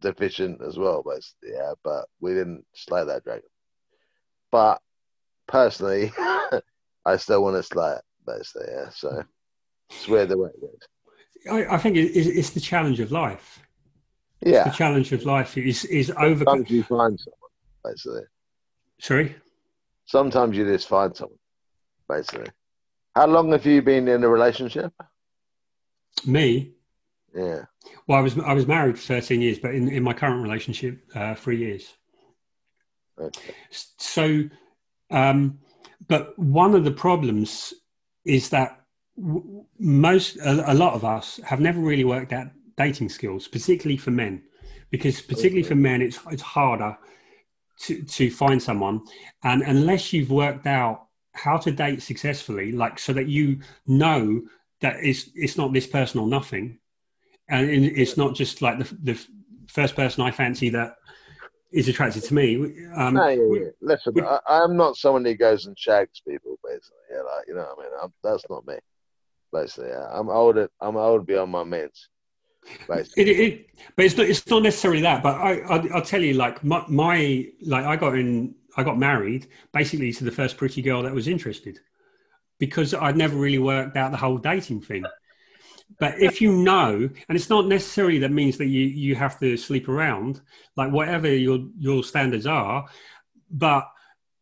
deficient 0.00 0.60
as 0.62 0.76
well, 0.78 1.02
basically, 1.02 1.50
yeah, 1.56 1.72
but 1.82 2.06
we 2.20 2.34
didn't 2.34 2.64
slay 2.74 3.04
that 3.04 3.24
dragon. 3.24 3.48
But 4.50 4.80
personally, 5.46 6.12
I 7.04 7.16
still 7.16 7.42
want 7.42 7.56
to 7.56 7.62
slay 7.62 7.92
it, 7.92 8.02
basically, 8.26 8.68
yeah. 8.70 8.90
So 8.90 9.24
it's 9.90 10.08
weird 10.08 10.28
the 10.28 10.38
way 10.38 10.50
it 10.50 10.60
goes. 10.60 10.78
I, 11.50 11.74
I 11.74 11.78
think 11.78 11.96
it's 11.96 12.50
the 12.50 12.60
challenge 12.60 13.00
of 13.00 13.12
life. 13.12 13.62
Yeah, 14.44 14.62
it's 14.62 14.70
the 14.70 14.76
challenge 14.76 15.12
of 15.12 15.24
life 15.24 15.56
is 15.58 15.84
is 15.86 16.10
over. 16.18 16.44
Sometimes 16.44 16.70
you 16.70 16.82
find 16.82 17.18
someone, 17.18 17.50
basically. 17.84 18.22
Sorry. 19.00 19.36
Sometimes 20.06 20.56
you 20.56 20.64
just 20.64 20.88
find 20.88 21.14
someone, 21.16 21.38
basically. 22.08 22.50
How 23.14 23.26
long 23.26 23.52
have 23.52 23.66
you 23.66 23.82
been 23.82 24.08
in 24.08 24.24
a 24.24 24.28
relationship? 24.28 24.92
Me? 26.24 26.72
Yeah. 27.34 27.62
Well, 28.06 28.18
I 28.18 28.22
was 28.22 28.38
I 28.38 28.52
was 28.52 28.66
married 28.66 28.98
for 28.98 29.06
thirteen 29.06 29.40
years, 29.40 29.58
but 29.58 29.74
in, 29.74 29.88
in 29.88 30.02
my 30.02 30.12
current 30.12 30.42
relationship, 30.42 31.00
uh, 31.14 31.34
three 31.34 31.58
years. 31.58 31.94
Okay. 33.20 33.54
So, 33.70 34.44
um, 35.10 35.58
but 36.06 36.38
one 36.38 36.74
of 36.74 36.84
the 36.84 36.90
problems 36.90 37.74
is 38.24 38.50
that 38.50 38.84
most 39.78 40.36
a, 40.36 40.72
a, 40.72 40.74
lot 40.74 40.94
of 40.94 41.04
us 41.04 41.40
have 41.44 41.60
never 41.60 41.80
really 41.80 42.04
worked 42.04 42.32
out 42.32 42.48
dating 42.76 43.08
skills, 43.08 43.48
particularly 43.48 43.96
for 43.96 44.10
men, 44.10 44.42
because 44.90 45.20
particularly 45.20 45.60
okay. 45.60 45.70
for 45.70 45.74
men, 45.74 46.02
it's 46.02 46.18
it's 46.30 46.42
harder 46.42 46.96
to 47.80 48.02
to 48.02 48.30
find 48.30 48.62
someone, 48.62 49.02
and 49.42 49.62
unless 49.62 50.12
you've 50.12 50.30
worked 50.30 50.66
out 50.66 51.06
how 51.32 51.56
to 51.56 51.70
date 51.70 52.02
successfully, 52.02 52.72
like 52.72 52.98
so 52.98 53.12
that 53.12 53.28
you 53.28 53.60
know 53.86 54.42
that 54.80 54.96
it's 55.02 55.30
it's 55.34 55.56
not 55.56 55.72
this 55.72 55.86
person 55.86 56.20
or 56.20 56.26
nothing, 56.26 56.78
and 57.48 57.68
it's 57.68 58.16
not 58.16 58.34
just 58.34 58.62
like 58.62 58.78
the 58.78 58.96
the 59.02 59.26
first 59.66 59.96
person 59.96 60.22
I 60.22 60.30
fancy 60.30 60.70
that 60.70 60.94
is 61.72 61.88
attracted 61.88 62.22
to 62.24 62.34
me. 62.34 62.56
Um, 62.94 63.14
no, 63.14 63.28
yeah, 63.28 63.60
yeah. 63.60 63.68
Listen, 63.80 64.14
we, 64.14 64.22
I, 64.22 64.64
am 64.64 64.76
not 64.76 64.96
someone 64.96 65.24
who 65.24 65.34
goes 65.34 65.66
and 65.66 65.78
shags 65.78 66.22
people, 66.26 66.58
basically. 66.64 66.96
Yeah, 67.10 67.22
like 67.22 67.46
you 67.48 67.54
know, 67.54 67.66
what 67.74 67.78
I 67.78 67.82
mean, 67.82 67.92
I'm, 68.02 68.12
that's 68.22 68.44
not 68.48 68.66
me. 68.66 68.76
Basically, 69.52 69.90
yeah. 69.90 70.08
I'm 70.10 70.28
old. 70.28 70.58
I'm 70.80 70.96
old 70.96 71.26
beyond 71.26 71.52
my 71.52 71.64
means. 71.64 72.08
It, 73.16 73.28
it, 73.28 73.66
but 73.96 74.04
it's 74.04 74.16
not. 74.16 74.26
It's 74.26 74.46
not 74.48 74.62
necessarily 74.62 75.02
that. 75.02 75.22
But 75.22 75.36
I, 75.36 75.60
I, 75.60 75.78
will 75.78 76.02
tell 76.02 76.22
you, 76.22 76.34
like 76.34 76.62
my, 76.62 76.84
my, 76.88 77.46
like 77.62 77.84
I 77.84 77.96
got 77.96 78.16
in. 78.16 78.54
I 78.76 78.84
got 78.84 78.98
married 78.98 79.48
basically 79.72 80.12
to 80.12 80.24
the 80.24 80.30
first 80.30 80.56
pretty 80.56 80.82
girl 80.82 81.02
that 81.02 81.12
was 81.12 81.26
interested 81.26 81.80
because 82.58 82.94
I'd 82.94 83.16
never 83.16 83.36
really 83.36 83.58
worked 83.58 83.96
out 83.96 84.12
the 84.12 84.16
whole 84.16 84.38
dating 84.38 84.82
thing. 84.82 85.04
But 85.98 86.20
if 86.20 86.40
you 86.40 86.52
know, 86.52 87.08
and 87.28 87.36
it's 87.36 87.50
not 87.50 87.66
necessarily 87.66 88.18
that 88.18 88.30
means 88.30 88.58
that 88.58 88.66
you, 88.66 88.84
you 88.84 89.14
have 89.14 89.40
to 89.40 89.56
sleep 89.56 89.88
around, 89.88 90.40
like 90.76 90.92
whatever 90.92 91.32
your, 91.34 91.60
your 91.78 92.04
standards 92.04 92.46
are, 92.46 92.86
but 93.50 93.88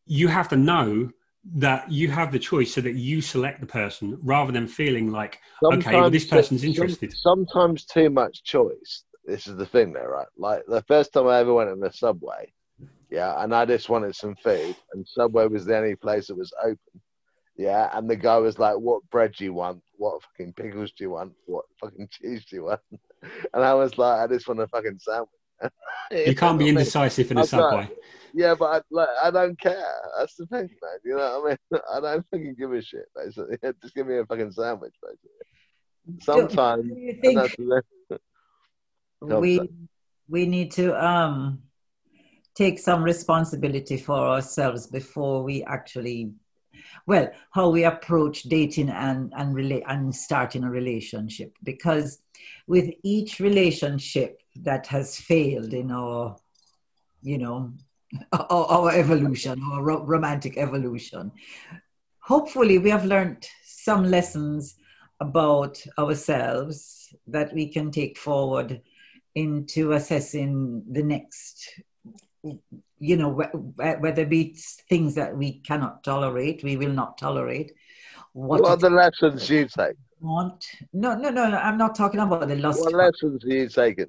you 0.07 0.29
have 0.29 0.49
to 0.49 0.57
know 0.57 1.11
that 1.55 1.91
you 1.91 2.11
have 2.11 2.33
the 2.33 2.39
choice 2.39 2.75
so 2.75 2.81
that 2.81 2.95
you 2.95 3.21
select 3.21 3.61
the 3.61 3.67
person 3.67 4.19
rather 4.23 4.53
than 4.53 4.67
feeling 4.67 5.13
like, 5.13 5.41
sometimes 5.63 5.87
okay, 5.87 5.97
well, 5.97 6.11
this 6.11 6.27
person's 6.27 6.65
interested. 6.65 7.13
Sometimes 7.13 7.85
too 7.85 8.11
much 8.11 8.43
choice. 8.43 9.05
This 9.25 9.47
is 9.47 9.57
the 9.57 9.67
thing 9.67 9.93
there, 9.93 10.11
right? 10.11 10.27
Like 10.37 10.63
the 10.67 10.83
first 10.83 11.13
time 11.13 11.27
I 11.27 11.39
ever 11.39 11.55
went 11.55 11.71
in 11.71 11.81
the 11.81 11.93
subway, 11.93 12.53
yeah, 13.11 13.43
and 13.43 13.55
I 13.55 13.65
just 13.65 13.89
wanted 13.89 14.17
some 14.17 14.35
food, 14.37 14.77
and 14.93 15.07
Subway 15.07 15.47
was 15.47 15.65
the 15.65 15.77
only 15.77 15.95
place 15.95 16.27
that 16.27 16.37
was 16.37 16.53
open. 16.63 17.01
Yeah, 17.57 17.89
and 17.97 18.11
the 18.11 18.17
guy 18.17 18.37
was 18.39 18.59
like, 18.59 18.77
"What 18.77 19.09
bread 19.11 19.35
do 19.39 19.45
you 19.45 19.55
want? 19.55 19.83
What 19.97 20.23
fucking 20.23 20.55
pickles 20.55 20.93
do 20.93 21.05
you 21.05 21.11
want? 21.11 21.33
What 21.47 21.65
fucking 21.81 22.09
cheese 22.13 22.45
do 22.47 22.57
you 22.57 22.65
want?" 22.65 22.81
And 23.55 23.65
I 23.65 23.75
was 23.75 23.97
like, 23.97 24.21
"I 24.21 24.27
just 24.33 24.49
want 24.49 24.61
a 24.61 24.67
fucking 24.67 24.99
sandwich." 24.99 25.31
you, 26.11 26.35
can't 26.35 26.59
be 26.59 26.69
indecisive 26.69 27.31
in 27.31 27.39
a 27.39 27.47
subway. 27.47 27.83
Like, 27.83 27.99
yeah, 28.35 28.55
but 28.55 28.67
I, 28.67 28.81
like, 28.91 29.09
I 29.23 29.31
don't 29.31 29.59
care. 29.59 29.95
That's 30.19 30.35
the 30.37 30.47
thing, 30.47 30.69
man. 30.83 30.99
You 31.05 31.17
know 31.17 31.41
what 31.41 31.57
I 31.73 31.77
mean? 31.77 31.81
I 31.93 32.01
don't 32.01 32.27
fucking 32.31 32.57
give 32.59 32.73
a 32.73 32.83
shit. 32.83 33.07
Basically, 33.15 33.57
just 33.83 33.95
give 33.95 34.07
me 34.07 34.19
a 34.19 34.27
fucking 34.27 34.53
sandwich. 34.53 34.95
Basically, 35.03 36.21
sometimes. 36.21 36.85
Do 36.93 36.99
you 36.99 37.19
think 37.21 38.21
we 39.23 39.61
we 40.29 40.47
need 40.47 40.71
to 40.73 40.93
um 41.05 41.63
take 42.55 42.79
some 42.79 43.03
responsibility 43.03 43.97
for 43.97 44.17
ourselves 44.17 44.87
before 44.87 45.43
we 45.43 45.63
actually 45.65 46.33
well 47.07 47.31
how 47.51 47.69
we 47.69 47.85
approach 47.85 48.43
dating 48.45 48.89
and 48.89 49.33
and 49.37 49.55
relate 49.55 49.83
and 49.87 50.15
starting 50.15 50.65
a 50.65 50.71
relationship 50.71 51.57
because 51.63 52.19
with 52.67 52.91
each 53.03 53.41
relationship 53.41 54.41
that 54.63 54.87
has 54.87 55.17
failed 55.17 55.73
in 55.73 55.91
our 55.91 56.37
you 57.23 57.39
know 57.39 57.73
our, 58.33 58.67
our 58.67 58.91
evolution 58.93 59.61
our 59.73 59.83
ro- 59.83 60.05
romantic 60.05 60.57
evolution 60.57 61.31
hopefully 62.21 62.79
we 62.79 62.91
have 62.91 63.05
learned 63.05 63.47
some 63.65 64.05
lessons 64.05 64.77
about 65.21 65.83
ourselves 65.99 67.15
that 67.27 67.53
we 67.55 67.69
can 67.69 67.91
take 67.91 68.19
forward 68.19 68.83
into 69.35 69.93
assessing 69.93 70.83
the 70.91 71.03
next 71.03 71.83
you 72.99 73.17
know, 73.17 73.31
whether 73.31 74.23
it 74.23 74.31
be 74.31 74.57
things 74.89 75.15
that 75.17 75.37
we 75.37 75.59
cannot 75.61 76.03
tolerate, 76.03 76.63
we 76.63 76.77
will 76.77 76.93
not 76.93 77.19
tolerate. 77.19 77.73
What, 78.33 78.63
what 78.63 78.71
are 78.71 78.77
the 78.77 78.91
lessons 78.91 79.49
you 79.51 79.67
take? 79.67 79.97
Want 80.21 80.65
no, 80.93 81.15
no, 81.15 81.29
no, 81.29 81.51
no. 81.51 81.59
I'm 81.59 81.77
not 81.77 81.95
talking 81.95 82.21
about 82.21 82.49
the 82.49 82.57
lost. 82.57 82.81
What 82.81 82.95
lessons 82.95 83.45
are 83.45 83.49
you 83.49 83.69
taking? 83.69 84.07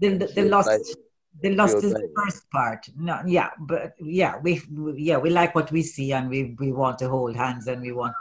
The, 0.00 0.16
the, 0.16 0.26
the 0.26 0.44
lost, 0.44 0.96
The 1.40 1.54
lust 1.54 1.82
is 1.82 1.92
the 1.92 2.10
first 2.16 2.50
part. 2.50 2.86
No, 2.96 3.20
yeah, 3.26 3.50
but 3.60 3.94
yeah, 4.00 4.38
we 4.42 4.60
yeah 4.96 5.18
we 5.18 5.30
like 5.30 5.54
what 5.54 5.72
we 5.72 5.82
see, 5.82 6.12
and 6.12 6.28
we 6.28 6.54
we 6.58 6.72
want 6.72 6.98
to 6.98 7.08
hold 7.08 7.34
hands, 7.36 7.66
and 7.66 7.80
we 7.80 7.92
want 7.92 8.14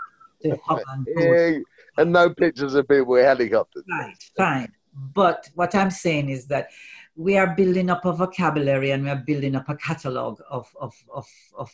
to 0.44 0.58
hug 0.66 0.82
and 0.94 1.08
yeah, 1.18 1.60
and 1.98 2.12
no 2.12 2.30
pictures 2.30 2.74
of 2.74 2.88
people 2.88 3.14
with 3.14 3.26
helicopters. 3.26 3.84
Right, 3.90 4.18
fine. 4.38 4.72
But 4.94 5.50
what 5.56 5.76
I'm 5.76 5.92
saying 5.92 6.30
is 6.30 6.48
that 6.48 6.70
we 7.16 7.38
are 7.38 7.56
building 7.56 7.90
up 7.90 8.06
a 8.06 8.14
vocabulary 8.14 8.92
and 8.92 9.04
we 9.04 9.10
are 9.10 9.24
building 9.26 9.56
up 9.56 9.70
a 9.70 9.76
catalog 9.76 10.40
of 10.50 10.70
of 10.80 10.96
of, 11.14 11.28
of 11.58 11.70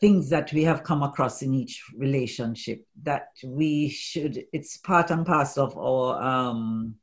things 0.00 0.28
that 0.30 0.52
we 0.52 0.62
have 0.62 0.82
come 0.82 1.02
across 1.02 1.42
in 1.42 1.54
each 1.54 1.82
relationship 1.96 2.86
that 3.02 3.28
we 3.44 3.88
should 3.88 4.44
it's 4.52 4.76
part 4.76 5.10
and 5.10 5.24
parcel 5.24 5.66
of 5.66 5.76
our 5.78 6.22
um 6.22 6.94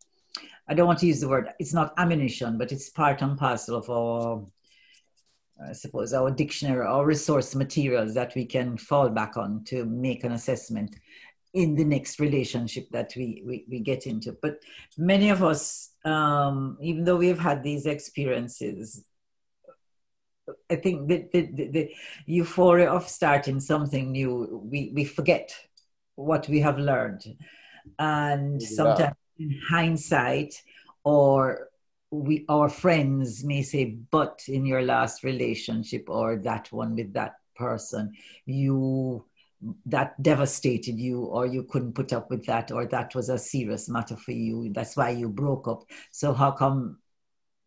i 0.67 0.73
don't 0.73 0.87
want 0.87 0.99
to 0.99 1.07
use 1.07 1.19
the 1.19 1.27
word 1.27 1.49
it's 1.59 1.73
not 1.73 1.93
ammunition 1.97 2.57
but 2.57 2.71
it's 2.71 2.89
part 2.89 3.21
and 3.21 3.37
parcel 3.37 3.75
of 3.75 3.89
our 3.89 4.45
i 5.67 5.71
suppose 5.71 6.13
our 6.13 6.31
dictionary 6.31 6.85
our 6.85 7.05
resource 7.05 7.55
materials 7.55 8.13
that 8.13 8.33
we 8.35 8.45
can 8.45 8.77
fall 8.77 9.09
back 9.09 9.37
on 9.37 9.63
to 9.63 9.85
make 9.85 10.23
an 10.23 10.31
assessment 10.31 10.95
in 11.53 11.75
the 11.75 11.85
next 11.85 12.19
relationship 12.19 12.89
that 12.89 13.13
we, 13.15 13.43
we, 13.45 13.63
we 13.69 13.79
get 13.79 14.07
into 14.07 14.35
but 14.41 14.55
many 14.97 15.29
of 15.29 15.43
us 15.43 15.91
um, 16.03 16.77
even 16.81 17.03
though 17.03 17.15
we've 17.15 17.39
had 17.39 17.61
these 17.63 17.85
experiences 17.85 19.03
I 20.69 20.75
think 20.75 21.07
the, 21.07 21.27
the, 21.31 21.41
the, 21.53 21.67
the, 21.67 21.95
euphoria 22.25 22.89
of 22.89 23.07
starting 23.07 23.59
something 23.59 24.11
new, 24.11 24.61
we, 24.63 24.91
we 24.93 25.05
forget 25.05 25.55
what 26.15 26.47
we 26.49 26.59
have 26.59 26.77
learned. 26.77 27.23
And 27.99 28.61
yeah. 28.61 28.67
sometimes 28.67 29.15
in 29.37 29.59
hindsight, 29.69 30.61
or 31.03 31.69
we 32.11 32.45
our 32.47 32.69
friends 32.69 33.43
may 33.43 33.61
say, 33.61 33.85
but 33.85 34.41
in 34.47 34.65
your 34.65 34.81
last 34.83 35.23
relationship 35.23 36.09
or 36.09 36.37
that 36.37 36.71
one 36.71 36.95
with 36.95 37.13
that 37.13 37.35
person, 37.55 38.13
you 38.45 39.25
that 39.85 40.21
devastated 40.21 40.99
you 40.99 41.21
or 41.23 41.45
you 41.45 41.63
couldn't 41.63 41.93
put 41.93 42.11
up 42.11 42.29
with 42.29 42.45
that 42.45 42.71
or 42.71 42.85
that 42.85 43.15
was 43.15 43.29
a 43.29 43.37
serious 43.37 43.87
matter 43.87 44.15
for 44.15 44.31
you. 44.31 44.71
That's 44.73 44.97
why 44.97 45.11
you 45.11 45.29
broke 45.29 45.67
up. 45.67 45.83
So 46.11 46.33
how 46.33 46.51
come 46.51 46.97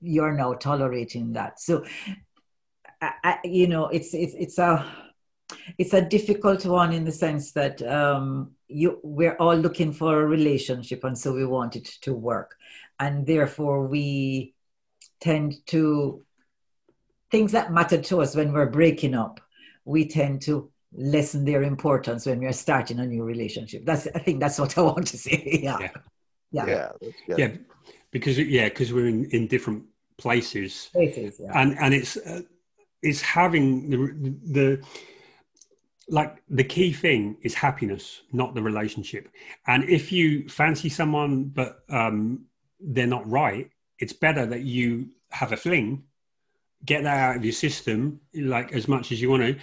you're 0.01 0.35
now 0.35 0.53
tolerating 0.55 1.33
that? 1.33 1.59
So 1.59 1.85
I, 3.01 3.39
you 3.45 3.67
know, 3.67 3.89
it's 3.89 4.15
it's 4.15 4.35
it's 4.35 4.59
a 4.59 4.86
it's 5.78 5.94
a 5.94 6.02
difficult 6.02 6.65
one 6.66 6.92
in 6.92 7.05
the 7.05 7.12
sense 7.12 7.52
that 7.52 7.83
um, 7.83 8.52
you 8.68 8.99
we're 9.02 9.36
all 9.36 9.55
looking 9.55 9.92
for 9.92 10.20
a 10.20 10.26
relationship, 10.26 11.05
and 11.05 11.16
so 11.16 11.33
we 11.33 11.47
want 11.47 11.76
it 11.76 11.84
to 12.02 12.12
work, 12.15 12.57
and 12.99 13.26
therefore 13.26 13.86
we 13.86 14.55
tend 15.20 15.55
to 15.66 16.23
things 17.31 17.52
that 17.52 17.73
matter 17.73 18.00
to 18.00 18.20
us 18.23 18.34
when 18.34 18.52
we're 18.52 18.70
breaking 18.70 19.15
up. 19.15 19.41
We 19.84 20.08
tend 20.08 20.42
to 20.42 20.70
lessen 20.92 21.44
their 21.44 21.62
importance 21.62 22.26
when 22.26 22.41
we're 22.41 22.52
starting 22.52 22.99
a 22.99 23.07
new 23.07 23.23
relationship. 23.23 23.84
That's 23.84 24.08
I 24.15 24.18
think 24.18 24.41
that's 24.41 24.58
what 24.58 24.76
I 24.78 24.83
want 24.83 25.07
to 25.08 25.18
say. 25.18 25.60
yeah. 25.62 25.78
yeah. 26.50 26.66
Yeah. 26.66 26.92
Yeah. 27.28 27.36
yeah. 27.36 27.49
Because 28.10 28.39
yeah, 28.39 28.68
because 28.68 28.92
we're 28.92 29.08
in, 29.08 29.26
in 29.26 29.47
different 29.47 29.84
places. 30.16 30.89
Places, 30.92 31.41
yeah. 31.41 31.52
And 31.55 31.78
and 31.78 31.94
it's 31.94 32.16
uh, 32.16 32.42
is 33.02 33.20
having 33.20 33.91
the 33.91 33.97
the 34.52 34.86
like 36.09 36.43
the 36.49 36.65
key 36.65 36.93
thing 36.93 37.36
is 37.43 37.55
happiness, 37.55 38.23
not 38.33 38.55
the 38.55 38.62
relationship. 38.62 39.28
And 39.67 39.85
if 39.89 40.12
you 40.12 40.49
fancy 40.49 40.89
someone 40.89 41.44
but 41.44 41.81
um, 41.89 42.47
they're 42.81 43.07
not 43.07 43.28
right, 43.28 43.70
it's 43.99 44.12
better 44.12 44.47
that 44.47 44.62
you 44.62 45.09
have 45.31 45.52
a 45.52 45.57
fling, 45.57 46.05
get 46.85 47.02
that 47.02 47.17
out 47.17 47.36
of 47.36 47.44
your 47.44 47.52
system, 47.52 48.20
like 48.35 48.73
as 48.73 48.86
much 48.86 49.10
as 49.10 49.20
you 49.20 49.31
want 49.31 49.43
to, 49.43 49.57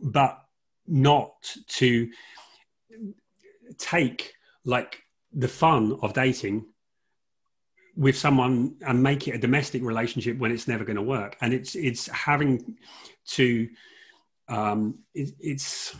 but 0.00 0.38
not 0.86 1.32
to 1.66 2.08
take 3.78 4.34
like 4.64 5.02
the 5.32 5.48
fun 5.48 5.98
of 6.02 6.12
dating 6.12 6.64
with 7.96 8.16
someone 8.16 8.76
and 8.86 9.02
make 9.02 9.26
it 9.26 9.34
a 9.34 9.38
domestic 9.38 9.82
relationship 9.82 10.38
when 10.38 10.52
it's 10.52 10.68
never 10.68 10.84
going 10.84 10.96
to 10.96 11.02
work 11.02 11.36
and 11.40 11.54
it's 11.54 11.74
it's 11.74 12.06
having 12.08 12.76
to 13.26 13.68
um 14.48 14.98
it, 15.14 15.30
it's 15.40 15.94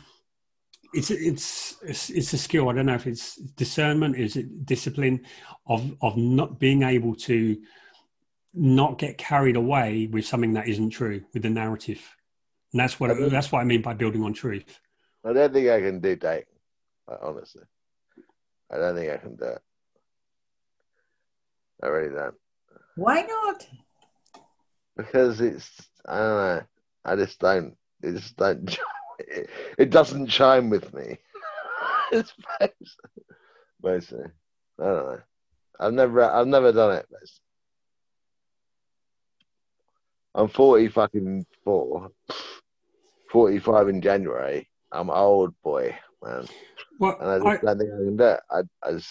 it's 0.94 1.10
it's 1.10 2.10
it's 2.10 2.32
a 2.32 2.38
skill 2.38 2.68
i 2.68 2.72
don't 2.72 2.86
know 2.86 2.94
if 2.94 3.06
it's 3.06 3.36
discernment 3.36 4.16
is 4.16 4.36
it 4.36 4.64
discipline 4.64 5.20
of 5.66 5.94
of 6.00 6.16
not 6.16 6.58
being 6.58 6.82
able 6.82 7.14
to 7.14 7.56
not 8.54 8.98
get 8.98 9.18
carried 9.18 9.56
away 9.56 10.08
with 10.10 10.24
something 10.24 10.52
that 10.52 10.68
isn't 10.68 10.90
true 10.90 11.22
with 11.34 11.42
the 11.42 11.50
narrative 11.50 12.00
and 12.72 12.80
that's 12.80 12.98
what 12.98 13.10
I, 13.10 13.28
that's 13.28 13.50
what 13.50 13.60
i 13.60 13.64
mean 13.64 13.82
by 13.82 13.94
building 13.94 14.22
on 14.22 14.32
truth 14.32 14.80
i 15.24 15.32
don't 15.32 15.52
think 15.52 15.68
i 15.68 15.80
can 15.80 16.00
do 16.00 16.16
that 16.16 16.44
honestly 17.20 17.62
i 18.70 18.76
don't 18.78 18.94
think 18.94 19.12
i 19.12 19.16
can 19.16 19.36
do 19.36 19.44
it 19.44 19.62
I 21.82 21.88
really 21.88 22.14
don't. 22.14 22.34
Why 22.96 23.22
not? 23.22 23.66
Because 24.96 25.40
it's 25.40 25.70
I 26.06 26.18
don't 26.18 26.36
know. 26.36 26.62
I 27.04 27.16
just 27.16 27.38
don't. 27.38 27.76
It 28.02 28.12
just. 28.12 28.40
It, 29.18 29.48
it 29.78 29.90
doesn't 29.90 30.26
chime 30.26 30.68
with 30.68 30.92
me. 30.92 31.16
it's 32.12 32.34
basically. 33.82 34.26
I 34.78 34.84
don't 34.84 35.06
know. 35.06 35.20
I've 35.80 35.92
never. 35.92 36.22
I've 36.22 36.46
never 36.46 36.72
done 36.72 36.96
it. 36.96 37.06
Basically. 37.10 37.40
I'm 40.34 40.48
40 40.48 40.88
fucking 40.88 41.46
four. 41.64 42.10
45 43.30 43.88
in 43.88 44.02
January. 44.02 44.68
I'm 44.92 45.10
old 45.10 45.54
boy, 45.62 45.96
man. 46.22 46.46
Well, 46.98 47.16
and 47.20 47.30
I 47.30 47.38
just 47.38 47.64
I, 47.64 47.66
don't 47.66 47.78
think 47.78 47.90
I 47.92 47.96
can 47.96 48.16
do 48.16 48.24
it. 48.24 48.40
I, 48.50 48.60
I 48.82 48.92
just, 48.92 49.08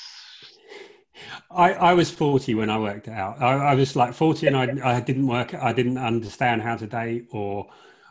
I, 1.52 1.74
I 1.74 1.94
was 1.94 2.12
40 2.12 2.56
when 2.56 2.70
I 2.70 2.80
worked 2.80 3.08
it 3.08 3.14
out. 3.14 3.42
I, 3.42 3.54
I 3.54 3.76
was 3.76 3.96
like 3.96 4.14
40 4.14 4.48
and 4.48 4.58
I, 4.58 4.98
I 4.98 5.00
didn't 5.00 5.28
work, 5.28 5.54
I 5.54 5.74
didn't 5.74 5.98
understand 5.98 6.62
how 6.62 6.76
to 6.78 6.88
date 6.88 7.28
or 7.32 7.68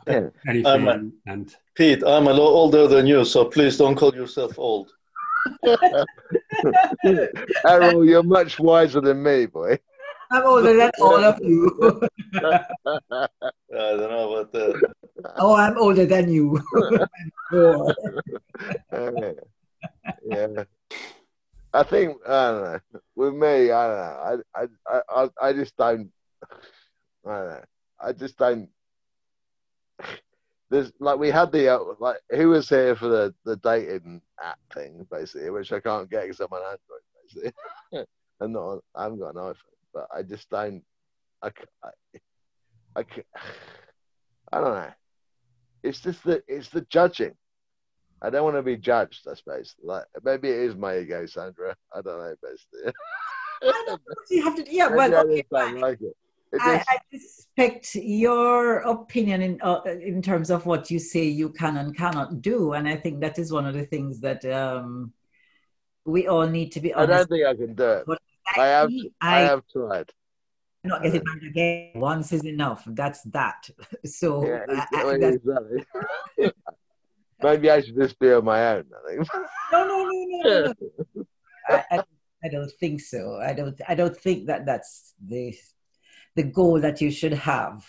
yeah. 0.06 0.28
anything. 0.48 0.88
Um, 0.88 1.12
and 1.26 1.54
Pete, 1.74 2.02
I'm 2.04 2.26
a 2.26 2.32
lot 2.32 2.50
older 2.50 2.86
than 2.86 3.06
you, 3.06 3.24
so 3.24 3.44
please 3.44 3.76
don't 3.76 3.96
call 3.96 4.14
yourself 4.14 4.58
old. 4.58 4.92
Errol, 7.66 8.04
you're 8.04 8.22
much 8.22 8.58
wiser 8.58 9.00
than 9.00 9.22
me, 9.22 9.46
boy. 9.46 9.78
I'm 10.30 10.46
older 10.46 10.76
than 10.76 10.90
all 11.00 11.22
of 11.22 11.38
you. 11.42 12.00
I 12.34 13.26
don't 13.70 14.10
know 14.10 14.32
about 14.32 14.52
that. 14.52 14.92
Oh, 15.36 15.54
I'm 15.54 15.78
older 15.78 16.06
than 16.06 16.28
you. 16.30 16.60
yeah. 20.24 20.64
I 21.74 21.82
think 21.82 22.16
I 22.26 22.50
don't 22.50 22.62
know. 22.62 22.80
With 23.16 23.34
me, 23.34 23.70
I 23.70 23.86
don't 23.86 23.96
know. 23.96 24.42
I 24.54 24.68
I 24.94 25.00
I, 25.08 25.28
I 25.42 25.52
just 25.52 25.76
don't. 25.76 26.10
I 27.26 27.30
don't 27.30 27.48
know. 27.48 27.64
I 28.00 28.12
just 28.12 28.38
don't. 28.38 28.68
There's 30.70 30.92
like 30.98 31.18
we 31.18 31.30
had 31.30 31.52
the 31.52 31.74
uh, 31.74 31.78
like 32.00 32.18
who 32.30 32.48
was 32.48 32.68
here 32.68 32.96
for 32.96 33.08
the 33.08 33.34
the 33.44 33.56
dating 33.56 34.22
app 34.42 34.58
thing 34.72 35.06
basically, 35.10 35.50
which 35.50 35.72
I 35.72 35.80
can't 35.80 36.10
get 36.10 36.22
because 36.22 36.40
I'm 36.40 36.52
on 36.52 36.62
Android 36.62 37.52
basically. 37.92 38.06
I'm 38.40 38.52
not. 38.52 38.80
I 38.94 39.04
haven't 39.04 39.20
got 39.20 39.34
an 39.34 39.42
iPhone, 39.42 39.54
but 39.92 40.08
I 40.14 40.22
just 40.22 40.48
don't. 40.50 40.82
I 41.42 41.50
I, 41.82 41.90
I, 42.96 43.04
I 44.52 44.60
don't 44.60 44.74
know. 44.74 44.92
It's 45.82 46.00
just 46.00 46.24
the 46.24 46.42
it's 46.48 46.70
the 46.70 46.80
judging. 46.82 47.34
I 48.22 48.30
don't 48.30 48.44
want 48.44 48.56
to 48.56 48.62
be 48.62 48.76
judged. 48.76 49.28
I 49.30 49.34
suppose. 49.34 49.74
Like 49.82 50.04
maybe 50.24 50.48
it 50.48 50.58
is 50.58 50.74
my 50.74 50.98
ego, 50.98 51.26
Sandra. 51.26 51.76
I 51.94 52.00
don't 52.00 52.18
know, 52.18 52.34
but 52.40 52.92
you 54.30 54.42
have 54.42 54.56
to. 54.56 54.64
Yeah, 54.72 54.88
well, 54.94 55.14
okay, 55.14 55.44
I, 55.54 55.72
like 55.72 56.00
it. 56.00 56.16
I, 56.60 56.84
I, 56.88 56.98
respect 57.12 57.94
your 57.94 58.78
opinion 58.78 59.42
in 59.42 59.60
uh, 59.62 59.80
in 59.84 60.22
terms 60.22 60.50
of 60.50 60.66
what 60.66 60.90
you 60.90 60.98
say 60.98 61.24
you 61.24 61.50
can 61.50 61.76
and 61.76 61.96
cannot 61.96 62.42
do, 62.42 62.72
and 62.72 62.88
I 62.88 62.96
think 62.96 63.20
that 63.20 63.38
is 63.38 63.52
one 63.52 63.66
of 63.66 63.74
the 63.74 63.84
things 63.84 64.20
that 64.20 64.44
um, 64.44 65.12
we 66.04 66.26
all 66.26 66.46
need 66.46 66.72
to 66.72 66.80
be. 66.80 66.92
Honest. 66.92 67.12
I 67.12 67.16
don't 67.16 67.28
think 67.28 67.46
I 67.46 67.54
can 67.54 67.74
do 67.74 67.84
it. 67.84 68.04
But 68.06 68.18
I 68.56 68.66
have. 68.66 68.90
I, 69.20 69.36
I 69.36 69.40
have 69.40 69.62
tried. 69.72 70.10
Not 70.84 71.02
getting 71.02 71.22
married 71.24 71.44
again. 71.44 71.92
Once 71.94 72.32
is 72.32 72.44
enough. 72.44 72.84
That's 72.86 73.22
that. 73.24 73.68
So 74.04 74.46
yeah, 74.46 74.64
exactly. 75.12 75.84
Maybe 77.42 77.70
I 77.70 77.80
should 77.80 77.96
just 77.96 78.18
be 78.18 78.32
on 78.32 78.44
my 78.44 78.76
own. 78.76 78.84
I 78.94 79.16
think. 79.16 79.28
No, 79.72 79.86
no, 79.88 80.04
no, 80.04 80.26
no, 80.26 80.74
no. 81.14 81.24
I, 81.68 81.84
I, 81.90 82.02
I 82.44 82.48
don't 82.48 82.70
think 82.78 83.00
so. 83.00 83.40
I 83.40 83.54
don't. 83.54 83.80
I 83.88 83.94
don't 83.94 84.16
think 84.16 84.46
that 84.46 84.66
that's 84.66 85.14
the 85.26 85.54
the 86.34 86.42
goal 86.42 86.80
that 86.80 87.00
you 87.00 87.10
should 87.10 87.32
have. 87.32 87.86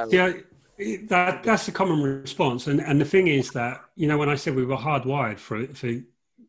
yeah, 0.00 0.32
that 1.08 1.42
that's 1.42 1.68
a 1.68 1.72
common 1.72 2.02
response, 2.02 2.66
and 2.66 2.80
and 2.80 3.00
the 3.00 3.04
thing 3.04 3.28
is 3.28 3.50
that 3.52 3.84
you 3.94 4.08
know 4.08 4.18
when 4.18 4.28
I 4.28 4.34
said 4.34 4.54
we 4.54 4.64
were 4.64 4.76
hardwired 4.76 5.38
for 5.38 5.66
for 5.68 5.90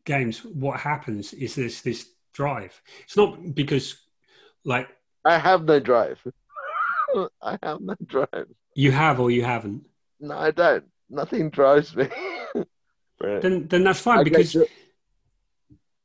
games, 0.04 0.44
what 0.44 0.80
happens 0.80 1.32
is 1.32 1.54
this 1.54 1.82
this 1.82 2.08
drive. 2.32 2.80
It's 3.04 3.16
not 3.16 3.54
because 3.54 3.96
like 4.64 4.88
I 5.24 5.38
have 5.38 5.64
no 5.64 5.80
drive. 5.80 6.20
I 7.42 7.58
have 7.62 7.80
no 7.80 7.94
drive. 8.04 8.48
You 8.74 8.92
have 8.92 9.20
or 9.20 9.30
you 9.30 9.44
haven't? 9.44 9.86
No, 10.20 10.36
I 10.36 10.50
don't. 10.50 10.84
Nothing 11.08 11.50
drives 11.50 11.94
me. 11.94 12.08
then, 13.20 13.68
then 13.68 13.84
that's 13.84 14.00
fine 14.00 14.24
because 14.24 14.56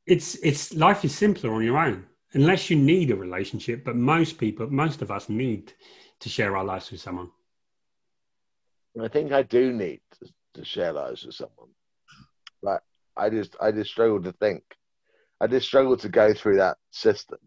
it's 0.06 0.34
it's 0.36 0.74
life 0.74 1.04
is 1.04 1.14
simpler 1.14 1.52
on 1.54 1.64
your 1.64 1.78
own 1.78 2.06
unless 2.34 2.70
you 2.70 2.76
need 2.76 3.10
a 3.10 3.16
relationship. 3.16 3.84
But 3.84 3.96
most 3.96 4.38
people, 4.38 4.68
most 4.70 5.02
of 5.02 5.10
us, 5.10 5.28
need 5.28 5.72
to 6.20 6.28
share 6.28 6.56
our 6.56 6.64
lives 6.64 6.90
with 6.90 7.00
someone. 7.00 7.30
I 9.00 9.08
think 9.08 9.32
I 9.32 9.42
do 9.42 9.72
need 9.72 10.00
to, 10.20 10.32
to 10.54 10.64
share 10.64 10.92
lives 10.92 11.24
with 11.24 11.34
someone, 11.34 11.70
but 12.62 12.82
I 13.16 13.30
just 13.30 13.56
I 13.60 13.72
just 13.72 13.90
struggle 13.90 14.22
to 14.22 14.32
think. 14.32 14.62
I 15.40 15.46
just 15.46 15.66
struggle 15.66 15.96
to 15.96 16.08
go 16.08 16.34
through 16.34 16.58
that 16.58 16.76
system 16.90 17.38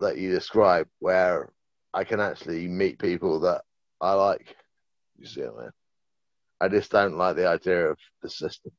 that 0.00 0.18
you 0.18 0.30
describe, 0.30 0.88
where 0.98 1.52
I 1.92 2.04
can 2.04 2.20
actually 2.20 2.66
meet 2.66 2.98
people 2.98 3.40
that 3.40 3.62
I 4.00 4.14
like. 4.14 4.56
You 5.18 5.26
see 5.26 5.42
what 5.42 5.54
I 5.54 5.62
mean? 5.62 5.70
I 6.60 6.68
just 6.68 6.90
don't 6.90 7.16
like 7.16 7.36
the 7.36 7.48
idea 7.48 7.90
of 7.90 7.98
the 8.22 8.30
system. 8.30 8.72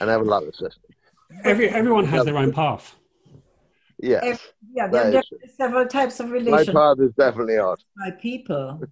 I 0.00 0.06
never 0.06 0.24
like 0.24 0.46
the 0.46 0.52
system. 0.52 0.90
Every 1.44 1.68
everyone 1.68 2.06
has 2.06 2.24
their 2.24 2.38
own 2.38 2.52
path. 2.52 2.96
Yes. 4.02 4.40
yeah, 4.72 4.86
there, 4.88 5.10
there 5.10 5.18
are 5.18 5.48
several 5.56 5.86
types 5.86 6.20
of 6.20 6.30
relationships. 6.30 6.74
My 6.74 6.94
path 6.94 7.00
is 7.00 7.12
definitely 7.12 7.58
odd. 7.58 7.82
By 7.98 8.10
people, 8.12 8.82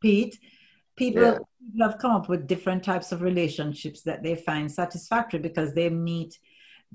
Pete, 0.00 0.38
people, 0.96 1.22
yeah. 1.22 1.38
people 1.60 1.88
have 1.88 1.98
come 1.98 2.12
up 2.12 2.28
with 2.28 2.46
different 2.46 2.82
types 2.82 3.12
of 3.12 3.22
relationships 3.22 4.02
that 4.02 4.22
they 4.22 4.34
find 4.34 4.70
satisfactory 4.70 5.40
because 5.40 5.72
they 5.74 5.88
meet 5.88 6.38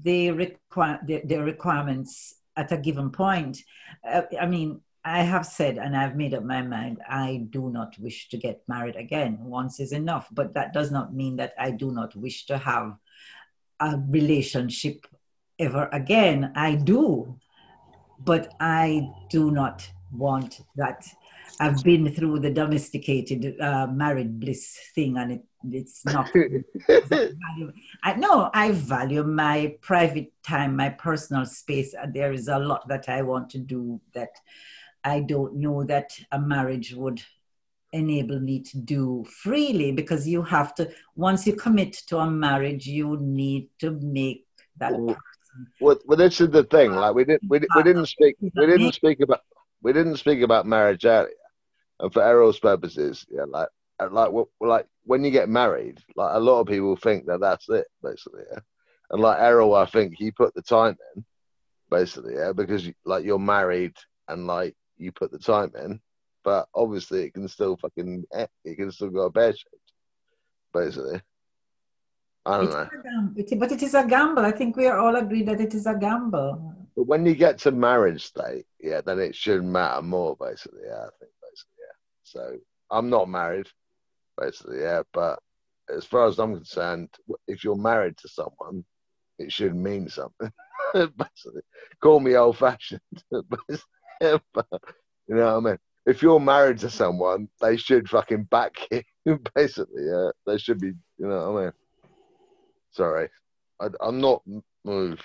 the 0.01 0.31
require 0.31 0.99
their, 1.05 1.21
their 1.23 1.43
requirements 1.43 2.35
at 2.55 2.71
a 2.71 2.77
given 2.77 3.09
point. 3.09 3.59
Uh, 4.07 4.23
I 4.39 4.45
mean, 4.45 4.81
I 5.05 5.23
have 5.23 5.45
said 5.45 5.77
and 5.77 5.95
I've 5.97 6.15
made 6.15 6.33
up 6.33 6.43
my 6.43 6.61
mind, 6.61 6.99
I 7.07 7.45
do 7.49 7.69
not 7.69 7.97
wish 7.99 8.29
to 8.29 8.37
get 8.37 8.63
married 8.67 8.95
again. 8.95 9.37
Once 9.41 9.79
is 9.79 9.91
enough. 9.91 10.27
But 10.31 10.53
that 10.53 10.73
does 10.73 10.91
not 10.91 11.13
mean 11.13 11.35
that 11.37 11.53
I 11.59 11.71
do 11.71 11.91
not 11.91 12.15
wish 12.15 12.45
to 12.47 12.57
have 12.57 12.95
a 13.79 13.99
relationship 14.07 15.05
ever 15.59 15.89
again. 15.91 16.51
I 16.55 16.75
do. 16.75 17.39
But 18.19 18.53
I 18.59 19.09
do 19.29 19.51
not 19.51 19.89
want 20.11 20.61
that. 20.75 21.05
I've 21.59 21.83
been 21.83 22.13
through 22.13 22.39
the 22.39 22.49
domesticated 22.49 23.59
uh, 23.59 23.87
married 23.87 24.39
bliss 24.39 24.79
thing 24.95 25.17
and 25.17 25.33
it, 25.33 25.43
it's 25.69 26.05
not. 26.05 26.29
I, 28.03 28.13
no, 28.15 28.49
I 28.53 28.71
value 28.71 29.23
my 29.23 29.75
private 29.81 30.31
time, 30.43 30.75
my 30.75 30.89
personal 30.89 31.45
space. 31.45 31.93
And 31.93 32.13
there 32.13 32.33
is 32.33 32.47
a 32.47 32.57
lot 32.57 32.87
that 32.87 33.09
I 33.09 33.21
want 33.21 33.49
to 33.51 33.59
do 33.59 33.99
that 34.13 34.31
I 35.03 35.19
don't 35.19 35.55
know 35.55 35.83
that 35.83 36.17
a 36.31 36.39
marriage 36.39 36.93
would 36.93 37.21
enable 37.91 38.39
me 38.39 38.59
to 38.59 38.77
do 38.79 39.23
freely 39.25 39.91
because 39.91 40.27
you 40.27 40.41
have 40.41 40.73
to 40.73 40.91
once 41.15 41.45
you 41.45 41.53
commit 41.53 41.93
to 41.93 42.17
a 42.17 42.29
marriage 42.29 42.87
you 42.87 43.17
need 43.21 43.69
to 43.77 43.91
make 44.01 44.47
that 44.77 44.93
well, 44.99 45.15
well, 45.79 45.97
well 46.05 46.17
this 46.17 46.41
is 46.41 46.49
the 46.49 46.63
thing 46.63 46.91
like 46.91 47.13
we 47.13 47.25
didn't 47.25 47.43
we, 47.49 47.59
we 47.75 47.83
didn't 47.83 48.05
speak 48.05 48.35
we 48.41 48.65
didn't 48.65 48.93
speak 48.93 49.19
about 49.21 49.41
we 49.81 49.93
didn't 49.93 50.17
speak 50.17 50.41
about 50.41 50.65
marriage 50.65 51.05
earlier 51.05 51.33
and 51.99 52.11
for 52.13 52.21
Errol's 52.23 52.59
purposes 52.59 53.25
yeah 53.29 53.45
like 53.47 53.69
like 54.11 54.31
like 54.59 54.87
when 55.05 55.23
you 55.23 55.31
get 55.31 55.49
married 55.49 55.99
like 56.15 56.35
a 56.35 56.39
lot 56.39 56.59
of 56.59 56.67
people 56.67 56.95
think 56.95 57.25
that 57.25 57.39
that's 57.39 57.69
it 57.69 57.85
basically 58.01 58.43
yeah 58.51 58.59
and 59.11 59.21
like 59.21 59.39
Errol 59.39 59.75
I 59.75 59.85
think 59.85 60.15
he 60.17 60.31
put 60.31 60.53
the 60.55 60.61
time 60.61 60.97
in 61.15 61.23
basically 61.89 62.35
yeah 62.35 62.51
because 62.53 62.89
like 63.05 63.23
you're 63.23 63.39
married 63.39 63.93
and 64.27 64.47
like 64.47 64.75
you 64.97 65.11
put 65.11 65.31
the 65.31 65.39
time 65.39 65.71
in, 65.83 65.99
but 66.43 66.67
obviously 66.73 67.23
it 67.23 67.33
can 67.33 67.47
still 67.47 67.77
fucking 67.77 68.25
eh, 68.33 68.47
it 68.63 68.75
can 68.75 68.91
still 68.91 69.09
go 69.09 69.29
bad 69.29 69.57
shape, 69.57 69.81
basically. 70.73 71.21
I 72.45 72.57
don't 72.57 72.65
it's 73.37 73.51
know. 73.51 73.57
but 73.59 73.71
it 73.71 73.81
is 73.83 73.93
a 73.93 74.05
gamble. 74.05 74.45
I 74.45 74.51
think 74.51 74.75
we 74.75 74.87
are 74.87 74.99
all 74.99 75.15
agreed 75.15 75.47
that 75.47 75.61
it 75.61 75.73
is 75.73 75.85
a 75.85 75.95
gamble. 75.95 76.75
But 76.95 77.07
when 77.07 77.25
you 77.25 77.35
get 77.35 77.57
to 77.59 77.71
marriage 77.71 78.25
state, 78.25 78.65
yeah, 78.79 79.01
then 79.01 79.19
it 79.19 79.35
should 79.35 79.63
matter 79.63 80.01
more, 80.01 80.35
basically. 80.39 80.81
Yeah, 80.85 81.05
I 81.05 81.09
think 81.19 81.31
basically, 81.41 81.79
yeah. 81.79 81.95
So 82.23 82.57
I'm 82.91 83.09
not 83.09 83.29
married, 83.29 83.67
basically, 84.39 84.81
yeah. 84.81 85.03
But 85.13 85.39
as 85.89 86.05
far 86.05 86.27
as 86.27 86.37
I'm 86.37 86.55
concerned, 86.55 87.09
if 87.47 87.63
you're 87.63 87.75
married 87.75 88.17
to 88.17 88.27
someone, 88.27 88.83
it 89.39 89.51
should 89.51 89.75
mean 89.75 90.09
something. 90.09 90.51
basically, 90.93 91.61
call 92.01 92.19
me 92.19 92.35
old 92.35 92.57
fashioned, 92.57 93.01
but 93.31 93.59
you 94.19 95.35
know 95.35 95.59
what 95.59 95.67
I 95.67 95.71
mean? 95.71 95.77
If 96.05 96.21
you're 96.21 96.39
married 96.39 96.79
to 96.79 96.89
someone, 96.89 97.47
they 97.61 97.77
should 97.77 98.09
fucking 98.09 98.43
back 98.43 98.73
you, 99.25 99.39
basically. 99.55 100.05
Yeah, 100.05 100.29
they 100.45 100.57
should 100.57 100.79
be. 100.79 100.93
You 101.17 101.27
know 101.27 101.51
what 101.51 101.61
I 101.61 101.63
mean? 101.63 101.73
Sorry, 102.93 103.27
I, 103.79 103.89
am 104.01 104.21
not 104.21 104.43
moved. 104.85 105.23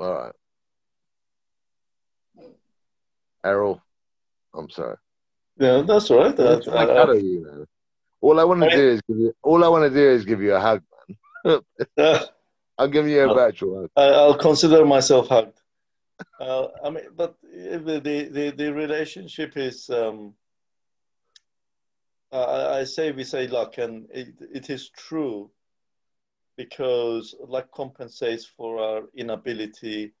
All 0.00 0.12
right, 0.12 0.32
Errol. 3.44 3.80
I'm 4.52 4.68
sorry. 4.68 4.96
Yeah, 5.58 5.82
that's 5.82 6.10
all 6.10 6.18
right. 6.18 6.36
That's, 6.36 6.66
I, 6.66 6.84
I, 6.86 7.12
you, 7.14 7.44
man. 7.46 7.66
All 8.20 8.40
I 8.40 8.44
want 8.44 8.62
to 8.62 8.70
do 8.70 8.88
is 8.88 9.00
give 9.02 9.18
you. 9.18 9.32
All 9.42 9.64
I 9.64 9.68
want 9.68 9.84
to 9.84 9.96
do 9.96 10.10
is 10.10 10.24
give 10.24 10.42
you 10.42 10.54
a 10.54 10.60
hug, 10.60 10.82
man. 11.44 11.60
I'll 12.78 12.88
give 12.88 13.06
you 13.06 13.30
a 13.30 13.32
virtual 13.32 13.82
hug. 13.82 13.90
I'll 13.96 14.36
consider 14.36 14.84
myself 14.84 15.28
hugged. 15.28 15.60
Uh, 16.40 16.66
I 16.84 16.90
mean, 16.90 17.04
but 17.16 17.36
the 17.42 18.00
the 18.32 18.50
the 18.50 18.72
relationship 18.72 19.56
is. 19.56 19.88
Um, 19.88 20.34
I, 22.32 22.80
I 22.80 22.84
say 22.84 23.12
we 23.12 23.24
say 23.24 23.46
luck, 23.46 23.78
and 23.78 24.06
it, 24.12 24.34
it 24.52 24.70
is 24.70 24.90
true 24.90 25.50
because 26.56 27.34
luck 27.46 27.70
compensates 27.72 28.44
for 28.44 28.78
our 28.78 29.02
inability 29.14 30.12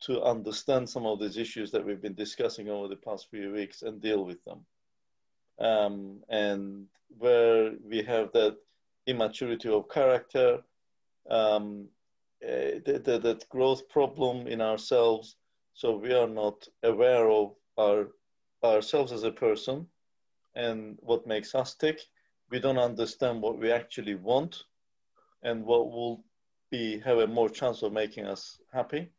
to 0.00 0.22
understand 0.22 0.88
some 0.88 1.04
of 1.06 1.18
these 1.18 1.36
issues 1.36 1.70
that 1.72 1.84
we've 1.84 2.00
been 2.00 2.14
discussing 2.14 2.68
over 2.68 2.88
the 2.88 2.96
past 2.96 3.28
few 3.30 3.52
weeks 3.52 3.82
and 3.82 4.00
deal 4.00 4.24
with 4.24 4.42
them. 4.44 4.64
Um, 5.58 6.20
and 6.28 6.86
where 7.18 7.72
we 7.84 8.02
have 8.02 8.30
that 8.32 8.56
immaturity 9.06 9.68
of 9.68 9.88
character, 9.88 10.60
um, 11.28 11.88
uh, 12.44 12.78
the, 12.84 13.18
that 13.20 13.48
growth 13.48 13.88
problem 13.88 14.46
in 14.46 14.60
ourselves. 14.60 15.34
So 15.74 15.96
we 15.96 16.12
are 16.12 16.28
not 16.28 16.68
aware 16.84 17.28
of 17.28 17.54
our 17.76 18.08
ourselves 18.64 19.12
as 19.12 19.22
a 19.22 19.30
person 19.30 19.86
and 20.58 20.98
what 21.00 21.26
makes 21.26 21.54
us 21.54 21.74
tick. 21.74 22.00
We 22.50 22.58
don't 22.58 22.78
understand 22.78 23.40
what 23.40 23.58
we 23.58 23.70
actually 23.70 24.16
want 24.16 24.64
and 25.42 25.64
what 25.64 25.90
will 25.90 26.24
be 26.70 26.98
have 27.00 27.18
a 27.18 27.26
more 27.26 27.48
chance 27.48 27.82
of 27.82 27.92
making 27.92 28.26
us 28.26 28.58
happy. 28.72 29.10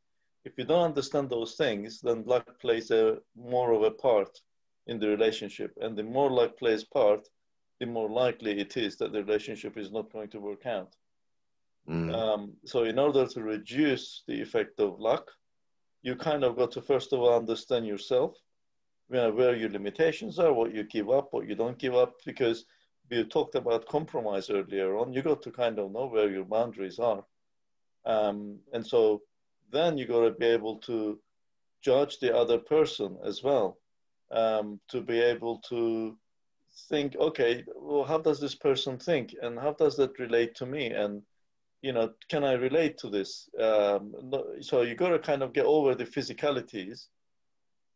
If 0.45 0.58
you 0.58 0.66
don't 0.66 0.90
understand 0.92 1.30
those 1.30 1.56
things, 1.56 2.01
then 2.01 2.24
luck 2.26 2.59
plays 2.59 2.92
a 2.92 3.18
more 3.35 3.72
of 3.72 3.84
a 3.84 3.92
part 3.92 4.40
in 4.88 5.00
the 5.00 5.08
relationship. 5.08 5.72
And 5.82 5.98
the 5.98 6.03
more 6.03 6.30
luck 6.30 6.58
plays 6.58 6.84
part, 6.84 7.27
the 7.80 7.85
more 7.85 8.09
likely 8.09 8.59
it 8.59 8.76
is 8.76 8.98
that 8.98 9.11
the 9.14 9.24
relationship 9.24 9.77
is 9.77 9.92
not 9.92 10.11
going 10.11 10.30
to 10.30 10.40
work 10.40 10.66
out. 10.66 10.95
Mm. 11.90 12.14
Um, 12.14 12.53
so 12.66 12.84
in 12.84 13.00
order 13.00 13.26
to 13.26 13.42
reduce 13.42 14.24
the 14.27 14.42
effect 14.42 14.80
of 14.80 15.00
luck, 15.00 15.32
you 16.01 16.16
kind 16.16 16.43
of 16.43 16.58
got 16.58 16.72
to 16.74 16.82
first 16.82 17.14
of 17.14 17.19
all 17.19 17.38
understand 17.38 17.85
yourself, 17.85 18.35
you 19.10 19.18
know, 19.18 19.32
where 19.32 19.56
your 19.56 19.70
limitations 19.70 20.38
are, 20.40 20.54
what 20.54 20.74
you 20.74 20.84
give 20.84 21.10
up, 21.10 21.30
what 21.32 21.48
you 21.48 21.56
don't 21.56 21.80
give 21.80 21.96
up, 21.96 22.14
because 22.26 22.66
we 23.10 23.24
talked 23.24 23.56
about 23.56 23.88
compromise 23.88 24.50
earlier 24.50 24.98
on. 24.98 25.14
You 25.14 25.22
got 25.22 25.42
to 25.44 25.52
kind 25.52 25.80
of 25.80 25.92
know 25.92 26.06
where 26.06 26.30
your 26.30 26.46
boundaries 26.46 27.00
are. 27.00 27.24
Um, 28.06 28.60
and 28.72 28.86
so 28.86 29.24
then 29.72 29.98
you 29.98 30.06
got 30.06 30.26
to 30.26 30.32
be 30.32 30.46
able 30.46 30.78
to 30.82 31.20
judge 31.82 32.20
the 32.20 32.36
other 32.36 32.58
person 32.58 33.18
as 33.26 33.44
well, 33.44 33.80
um, 34.32 34.80
to 34.90 35.02
be 35.02 35.20
able 35.20 35.60
to 35.70 36.18
think, 36.88 37.16
okay, 37.16 37.64
well, 37.76 38.04
how 38.04 38.20
does 38.20 38.40
this 38.40 38.56
person 38.56 38.98
think, 38.98 39.36
and 39.42 39.58
how 39.58 39.74
does 39.74 39.98
that 39.98 40.20
relate 40.20 40.56
to 40.56 40.66
me, 40.66 40.88
and 40.88 41.24
you 41.82 41.94
know, 41.94 42.12
can 42.30 42.44
I 42.44 42.54
relate 42.54 42.98
to 43.00 43.10
this? 43.10 43.50
Um, 43.58 44.14
so 44.60 44.82
you 44.82 44.96
got 44.96 45.10
to 45.10 45.20
kind 45.20 45.42
of 45.42 45.54
get 45.54 45.66
over 45.66 45.96
the 45.96 46.06
physicalities 46.06 47.08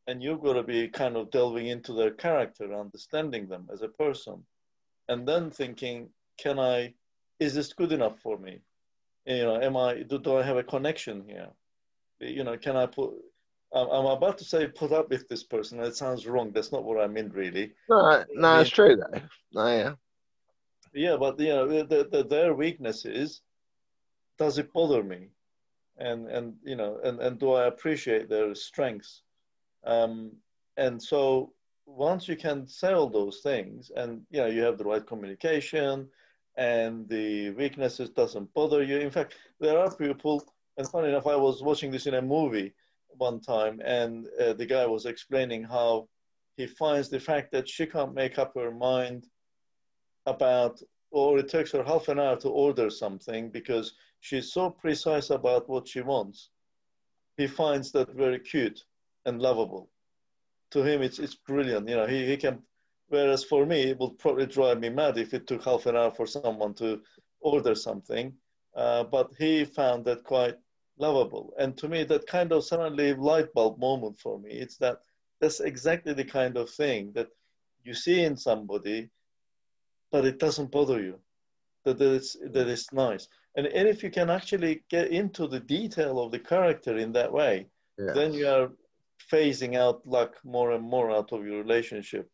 and 0.08 0.22
you've 0.22 0.42
got 0.42 0.54
to 0.54 0.64
be 0.64 0.88
kind 0.88 1.16
of 1.16 1.32
delving 1.32 1.68
into 1.68 1.94
their 1.94 2.12
character, 2.12 2.74
understanding 2.74 3.48
them 3.48 3.68
as 3.72 3.82
a 3.82 3.88
person, 3.88 4.44
and 5.08 5.28
then 5.28 5.50
thinking, 5.50 6.10
can 6.38 6.60
I, 6.60 6.94
is 7.40 7.54
this 7.54 7.74
good 7.74 7.92
enough 7.92 8.20
for 8.20 8.38
me? 8.38 8.60
You 9.26 9.44
know, 9.44 9.62
am 9.62 9.78
I, 9.78 10.04
do, 10.04 10.20
do 10.20 10.38
I 10.38 10.44
have 10.44 10.58
a 10.58 10.64
connection 10.64 11.24
here? 11.28 11.50
You 12.20 12.44
know, 12.44 12.58
can 12.58 12.76
I 12.76 12.86
put, 12.86 13.14
I'm 13.74 14.06
about 14.06 14.38
to 14.38 14.44
say 14.46 14.68
put 14.68 14.92
up 14.92 15.10
with 15.10 15.28
this 15.28 15.44
person. 15.44 15.80
It 15.80 15.96
sounds 15.96 16.28
wrong. 16.28 16.52
That's 16.52 16.72
not 16.72 16.84
what 16.84 17.04
I 17.04 17.08
mean, 17.08 17.30
really. 17.30 17.72
No, 17.90 18.24
no, 18.36 18.50
I 18.50 18.54
mean, 18.54 18.62
it's 18.62 18.70
true 18.70 18.98
though. 18.98 19.20
No, 19.52 19.68
yeah. 19.68 19.94
Yeah, 20.94 21.18
but 21.18 21.40
you 21.40 21.48
know, 21.48 21.84
the, 21.84 22.08
the, 22.12 22.24
their 22.24 22.54
weaknesses 22.54 23.42
does 24.38 24.60
it 24.60 24.72
bother 24.74 25.02
me? 25.02 25.30
and 25.98 26.28
and 26.28 26.56
you 26.64 26.76
know 26.76 27.00
and, 27.04 27.20
and 27.20 27.40
do 27.40 27.52
I 27.52 27.68
appreciate 27.68 28.30
their 28.30 28.56
strengths 28.56 29.22
um, 29.86 30.32
and 30.78 31.02
so 31.02 31.54
once 31.86 32.28
you 32.28 32.36
can 32.36 32.68
sell 32.68 33.10
those 33.10 33.42
things 33.42 33.92
and 33.96 34.22
you 34.30 34.40
know 34.40 34.48
you 34.48 34.62
have 34.62 34.78
the 34.78 34.86
right 34.86 35.06
communication 35.06 36.08
and 36.56 37.08
the 37.10 37.50
weaknesses 37.52 38.10
doesn't 38.12 38.54
bother 38.54 38.84
you. 38.84 39.00
In 39.00 39.12
fact 39.12 39.36
there 39.60 39.78
are 39.78 39.94
people 39.96 40.44
and 40.78 40.88
funny 40.88 41.10
enough 41.10 41.28
i 41.28 41.36
was 41.36 41.62
watching 41.62 41.92
this 41.92 42.08
in 42.08 42.16
a 42.16 42.22
movie 42.22 42.74
one 43.18 43.40
time 43.40 43.80
and 43.84 44.28
uh, 44.42 44.54
the 44.54 44.66
guy 44.66 44.86
was 44.86 45.06
explaining 45.06 45.64
how 45.64 46.08
he 46.58 46.66
finds 46.66 47.10
the 47.10 47.20
fact 47.20 47.52
that 47.52 47.68
she 47.68 47.86
can't 47.86 48.14
make 48.14 48.40
up 48.40 48.54
her 48.56 48.72
mind 48.72 49.28
about 50.26 50.82
or 51.12 51.38
it 51.38 51.48
takes 51.48 51.72
her 51.72 51.84
half 51.84 52.08
an 52.08 52.20
hour 52.20 52.36
to 52.36 52.50
order 52.50 52.90
something 52.90 53.50
because 53.50 53.94
she's 54.20 54.52
so 54.52 54.70
precise 54.70 55.30
about 55.30 55.70
what 55.70 55.88
she 55.88 56.02
wants. 56.02 56.50
He 57.38 57.46
finds 57.46 57.92
that 57.92 58.12
very 58.14 58.40
cute 58.40 58.84
and 59.26 59.42
lovable 59.42 59.90
to 60.74 60.82
him 60.84 61.02
it's 61.02 61.20
it's 61.20 61.36
brilliant. 61.36 61.88
You 61.88 61.96
know, 61.96 62.08
he, 62.08 62.26
he 62.26 62.36
can 62.36 62.62
whereas 63.08 63.44
for 63.44 63.66
me 63.66 63.82
it 63.92 64.00
would 64.00 64.18
probably 64.18 64.48
drive 64.48 64.80
me 64.80 64.90
mad 64.90 65.18
if 65.18 65.34
it 65.34 65.48
took 65.48 65.64
half 65.64 65.86
an 65.86 65.96
hour 65.96 66.12
for 66.12 66.26
someone 66.26 66.74
to 66.76 67.00
order 67.40 67.76
something. 67.76 68.34
Uh, 68.76 69.04
but 69.04 69.30
he 69.38 69.64
found 69.64 70.04
that 70.06 70.24
quite 70.24 70.58
lovable. 70.98 71.54
And 71.60 71.78
to 71.78 71.88
me 71.88 72.04
that 72.06 72.26
kind 72.26 72.52
of 72.52 72.66
suddenly 72.66 73.14
light 73.14 73.54
bulb 73.54 73.78
moment 73.78 74.18
for 74.20 74.40
me. 74.40 74.50
It's 74.50 74.78
that 74.78 74.98
that's 75.40 75.60
exactly 75.60 76.14
the 76.14 76.26
kind 76.26 76.58
of 76.58 76.70
thing 76.70 77.12
that 77.14 77.28
you 77.84 77.94
see 77.94 78.24
in 78.24 78.36
somebody, 78.36 79.10
but 80.12 80.26
it 80.26 80.40
doesn't 80.40 80.72
bother 80.72 81.02
you. 81.02 81.20
That 81.86 82.02
it's 82.02 82.36
that 82.54 82.68
it's 82.68 82.92
nice. 82.92 83.28
And, 83.56 83.68
and 83.68 83.88
if 83.88 84.02
you 84.02 84.10
can 84.10 84.32
actually 84.32 84.82
get 84.90 85.12
into 85.12 85.46
the 85.48 85.60
detail 85.60 86.20
of 86.20 86.32
the 86.32 86.40
character 86.40 86.98
in 86.98 87.12
that 87.12 87.32
way, 87.32 87.68
yes. 88.00 88.16
then 88.16 88.34
you 88.34 88.48
are 88.48 88.72
phasing 89.32 89.76
out 89.76 90.06
luck 90.06 90.36
more 90.44 90.72
and 90.72 90.84
more 90.84 91.12
out 91.12 91.32
of 91.32 91.46
your 91.46 91.58
relationship 91.58 92.30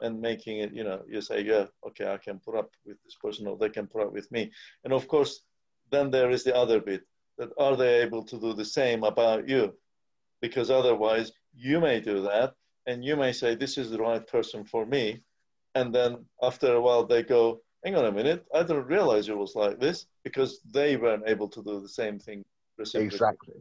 and 0.00 0.20
making 0.20 0.58
it, 0.58 0.72
you 0.72 0.84
know, 0.84 1.02
you 1.08 1.20
say, 1.20 1.42
yeah, 1.42 1.66
okay, 1.86 2.12
I 2.12 2.16
can 2.16 2.38
put 2.38 2.56
up 2.56 2.70
with 2.84 2.96
this 3.04 3.14
person 3.14 3.46
or 3.46 3.56
they 3.56 3.68
can 3.68 3.86
put 3.86 4.02
up 4.02 4.12
with 4.12 4.30
me. 4.30 4.50
And 4.84 4.92
of 4.92 5.08
course, 5.08 5.42
then 5.90 6.10
there 6.10 6.30
is 6.30 6.44
the 6.44 6.54
other 6.54 6.80
bit 6.80 7.02
that 7.38 7.50
are 7.58 7.76
they 7.76 8.02
able 8.02 8.24
to 8.24 8.38
do 8.38 8.52
the 8.52 8.64
same 8.64 9.04
about 9.04 9.48
you? 9.48 9.74
Because 10.40 10.70
otherwise, 10.70 11.32
you 11.54 11.80
may 11.80 12.00
do 12.00 12.22
that 12.22 12.54
and 12.86 13.04
you 13.04 13.16
may 13.16 13.32
say, 13.32 13.54
this 13.54 13.78
is 13.78 13.90
the 13.90 13.98
right 13.98 14.26
person 14.26 14.64
for 14.64 14.84
me. 14.84 15.22
And 15.74 15.94
then 15.94 16.24
after 16.42 16.74
a 16.74 16.80
while, 16.80 17.04
they 17.04 17.22
go, 17.22 17.60
hang 17.84 17.96
on 17.96 18.04
a 18.04 18.12
minute, 18.12 18.44
I 18.54 18.62
didn't 18.62 18.86
realize 18.86 19.28
it 19.28 19.36
was 19.36 19.54
like 19.54 19.80
this 19.80 20.06
because 20.22 20.60
they 20.70 20.96
weren't 20.96 21.24
able 21.26 21.48
to 21.48 21.62
do 21.62 21.80
the 21.80 21.88
same 21.88 22.18
thing. 22.18 22.44
Exactly 22.78 23.54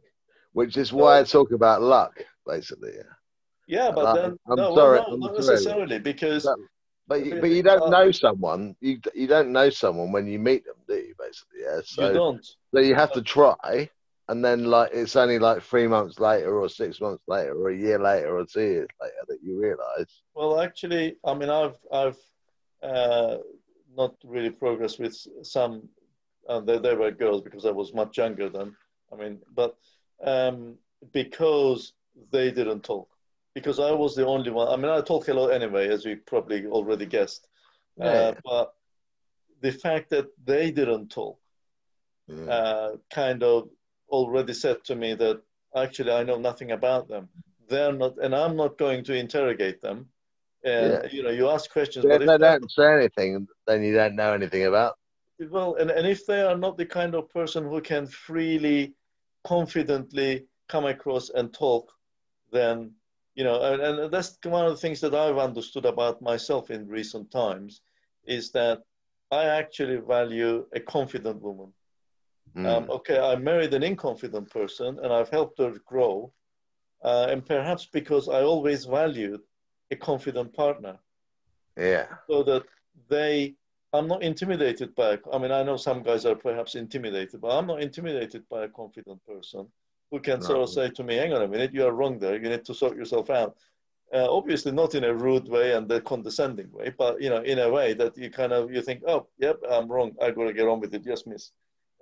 which 0.54 0.78
is 0.78 0.94
why 0.94 1.20
I 1.20 1.24
talk 1.24 1.52
about 1.52 1.82
luck, 1.82 2.24
basically. 2.46 2.92
Yeah, 2.96 3.14
Yeah, 3.68 3.92
but 3.92 4.14
then 4.14 4.38
I'm 4.48 4.58
no, 4.58 4.76
sorry, 4.76 5.00
well, 5.00 5.08
no, 5.10 5.14
I'm 5.14 5.20
not 5.20 5.44
sorry. 5.44 5.56
necessarily 5.56 6.00
because. 6.00 6.44
But, 6.44 6.58
but 7.08 7.26
you, 7.26 7.42
but 7.42 7.50
you 7.50 7.64
don't 7.64 7.90
know 7.90 8.12
someone. 8.12 8.76
You 8.80 9.00
you 9.14 9.28
don't 9.28 9.52
know 9.52 9.70
someone 9.70 10.12
when 10.12 10.26
you 10.28 10.40
meet 10.40 10.66
them, 10.66 10.76
do 10.88 10.96
you? 10.96 11.14
Basically, 11.20 11.60
yeah. 11.62 11.82
So, 11.84 12.08
you 12.08 12.14
don't. 12.14 12.46
So 12.74 12.80
you 12.80 12.96
have 12.96 13.12
to 13.12 13.22
try, 13.22 13.90
and 14.30 14.44
then 14.44 14.66
like 14.66 14.92
it's 14.94 15.16
only 15.18 15.38
like 15.38 15.62
three 15.62 15.88
months 15.88 16.20
later, 16.20 16.58
or 16.58 16.70
six 16.70 17.02
months 17.02 17.24
later, 17.28 17.56
or 17.56 17.72
a 17.72 17.78
year 17.78 18.00
later, 18.00 18.38
or 18.38 18.46
two 18.46 18.62
years 18.62 18.88
later 19.02 19.16
that 19.28 19.40
you 19.44 19.60
realise. 19.60 20.22
Well, 20.34 20.62
actually, 20.62 21.18
I 21.26 21.34
mean, 21.34 21.50
I've 21.50 21.78
I've 21.92 22.18
uh, 22.82 23.38
not 23.96 24.16
really 24.24 24.50
progressed 24.50 25.00
with 25.00 25.16
some. 25.42 25.90
Uh, 26.48 26.60
they, 26.60 26.78
they 26.78 26.96
were 26.96 27.12
girls 27.12 27.42
because 27.42 27.66
I 27.66 27.72
was 27.72 27.94
much 27.94 28.18
younger 28.18 28.50
than. 28.50 28.76
I 29.12 29.16
mean, 29.16 29.40
but 29.54 29.76
um, 30.24 30.76
because 31.12 31.94
they 32.32 32.52
didn't 32.52 32.84
talk. 32.84 33.10
Because 33.54 33.80
I 33.80 33.92
was 33.92 34.16
the 34.16 34.26
only 34.26 34.50
one. 34.50 34.68
I 34.68 34.76
mean, 34.76 34.92
I 34.92 35.02
talk 35.02 35.28
a 35.28 35.34
lot 35.34 35.50
anyway, 35.50 35.88
as 35.90 36.06
you 36.06 36.18
probably 36.26 36.66
already 36.66 37.06
guessed. 37.06 37.48
Uh, 38.02 38.06
yeah. 38.06 38.12
Uh, 38.12 38.34
but 38.44 38.74
the 39.62 39.72
fact 39.72 40.10
that 40.10 40.28
they 40.44 40.72
didn't 40.72 41.10
talk 41.10 41.40
mm. 42.30 42.50
uh, 42.50 42.98
kind 43.12 43.44
of 43.44 43.70
already 44.10 44.54
said 44.54 44.84
to 44.86 44.96
me 44.96 45.14
that 45.16 45.42
actually 45.76 46.12
I 46.12 46.24
know 46.24 46.38
nothing 46.38 46.72
about 46.72 47.08
them. 47.08 47.30
They're 47.70 47.94
not, 47.94 48.18
and 48.18 48.36
I'm 48.36 48.56
not 48.56 48.78
going 48.78 49.04
to 49.06 49.14
interrogate 49.14 49.82
them. 49.82 50.08
And 50.64 50.94
yeah. 51.04 51.10
you 51.12 51.24
know, 51.24 51.30
you 51.30 51.50
ask 51.50 51.72
questions. 51.72 52.06
But 52.06 52.22
if 52.22 52.28
they 52.28 52.38
don't 52.38 52.72
say 52.72 52.94
anything, 52.94 53.48
then 53.68 53.84
you 53.84 53.94
don't 53.94 54.16
know 54.16 54.34
anything 54.34 54.66
about. 54.66 54.98
Well, 55.40 55.76
and, 55.76 55.92
and 55.92 56.08
if 56.08 56.26
they 56.26 56.42
are 56.42 56.58
not 56.58 56.78
the 56.78 56.86
kind 56.86 57.16
of 57.16 57.30
person 57.30 57.66
who 57.66 57.82
can 57.82 58.08
freely 58.08 58.94
confidently 59.44 60.46
come 60.70 60.86
across 60.86 61.30
and 61.30 61.54
talk, 61.54 61.92
then 62.54 62.92
you 63.36 63.44
know, 63.44 63.62
and, 63.62 63.82
and 63.82 64.14
that's 64.14 64.38
one 64.44 64.66
of 64.66 64.72
the 64.72 64.78
things 64.78 65.00
that 65.02 65.16
I've 65.16 65.38
understood 65.38 65.86
about 65.86 66.22
myself 66.22 66.70
in 66.70 66.88
recent 66.88 67.32
times 67.32 67.82
is 68.26 68.52
that 68.52 68.84
I 69.32 69.46
actually 69.46 69.98
value 69.98 70.66
a 70.74 70.80
confident 70.80 71.42
woman. 71.42 71.74
Mm. 72.56 72.66
Um, 72.68 72.92
okay, 72.92 73.20
I 73.20 73.36
married 73.36 73.74
an 73.74 73.82
inconfident 73.82 74.52
person 74.52 75.00
and 75.02 75.12
I've 75.12 75.30
helped 75.30 75.58
her 75.58 75.74
grow. 75.86 76.32
Uh, 77.04 77.28
and 77.30 77.46
perhaps 77.46 77.88
because 77.92 78.30
I 78.30 78.42
always 78.44 78.86
valued 78.86 79.42
a 79.92 79.96
confident 79.96 80.54
partner. 80.54 81.00
Yeah. 81.76 82.06
So 82.30 82.44
that 82.44 82.64
they 83.10 83.56
I'm 83.94 84.08
not 84.08 84.24
intimidated 84.24 84.96
by, 84.96 85.20
I 85.32 85.38
mean, 85.38 85.52
I 85.52 85.62
know 85.62 85.78
some 85.78 86.02
guys 86.02 86.26
are 86.26 86.36
perhaps 86.36 86.74
intimidated, 86.74 87.42
but 87.42 87.56
I'm 87.56 87.68
not 87.68 87.82
intimidated 87.82 88.44
by 88.50 88.64
a 88.64 88.70
confident 88.70 89.24
person 89.26 89.68
who 90.14 90.20
can 90.20 90.40
no. 90.40 90.46
sort 90.46 90.60
of 90.60 90.70
say 90.70 90.90
to 90.92 91.04
me, 91.04 91.16
hang 91.16 91.34
on 91.34 91.42
a 91.42 91.48
minute, 91.48 91.74
you 91.74 91.84
are 91.88 91.92
wrong 91.92 92.20
there. 92.20 92.36
You 92.36 92.48
need 92.48 92.64
to 92.66 92.76
sort 92.76 92.96
yourself 92.96 93.32
out. 93.32 93.58
Uh, 94.14 94.28
obviously 94.30 94.72
not 94.72 94.94
in 94.94 95.06
a 95.06 95.14
rude 95.14 95.48
way 95.48 95.74
and 95.74 95.92
a 95.92 96.00
condescending 96.00 96.72
way, 96.72 96.94
but, 96.96 97.20
you 97.20 97.32
know, 97.32 97.42
in 97.42 97.58
a 97.58 97.70
way 97.78 97.96
that 97.96 98.16
you 98.16 98.30
kind 98.30 98.54
of, 98.54 98.72
you 98.72 98.80
think, 98.84 99.02
oh, 99.08 99.26
yep, 99.40 99.58
I'm 99.68 99.92
wrong. 99.92 100.12
I 100.22 100.30
got 100.30 100.44
to 100.44 100.54
get 100.54 100.68
on 100.68 100.80
with 100.80 100.94
it. 100.94 101.02
Yes, 101.04 101.26
miss. 101.26 101.50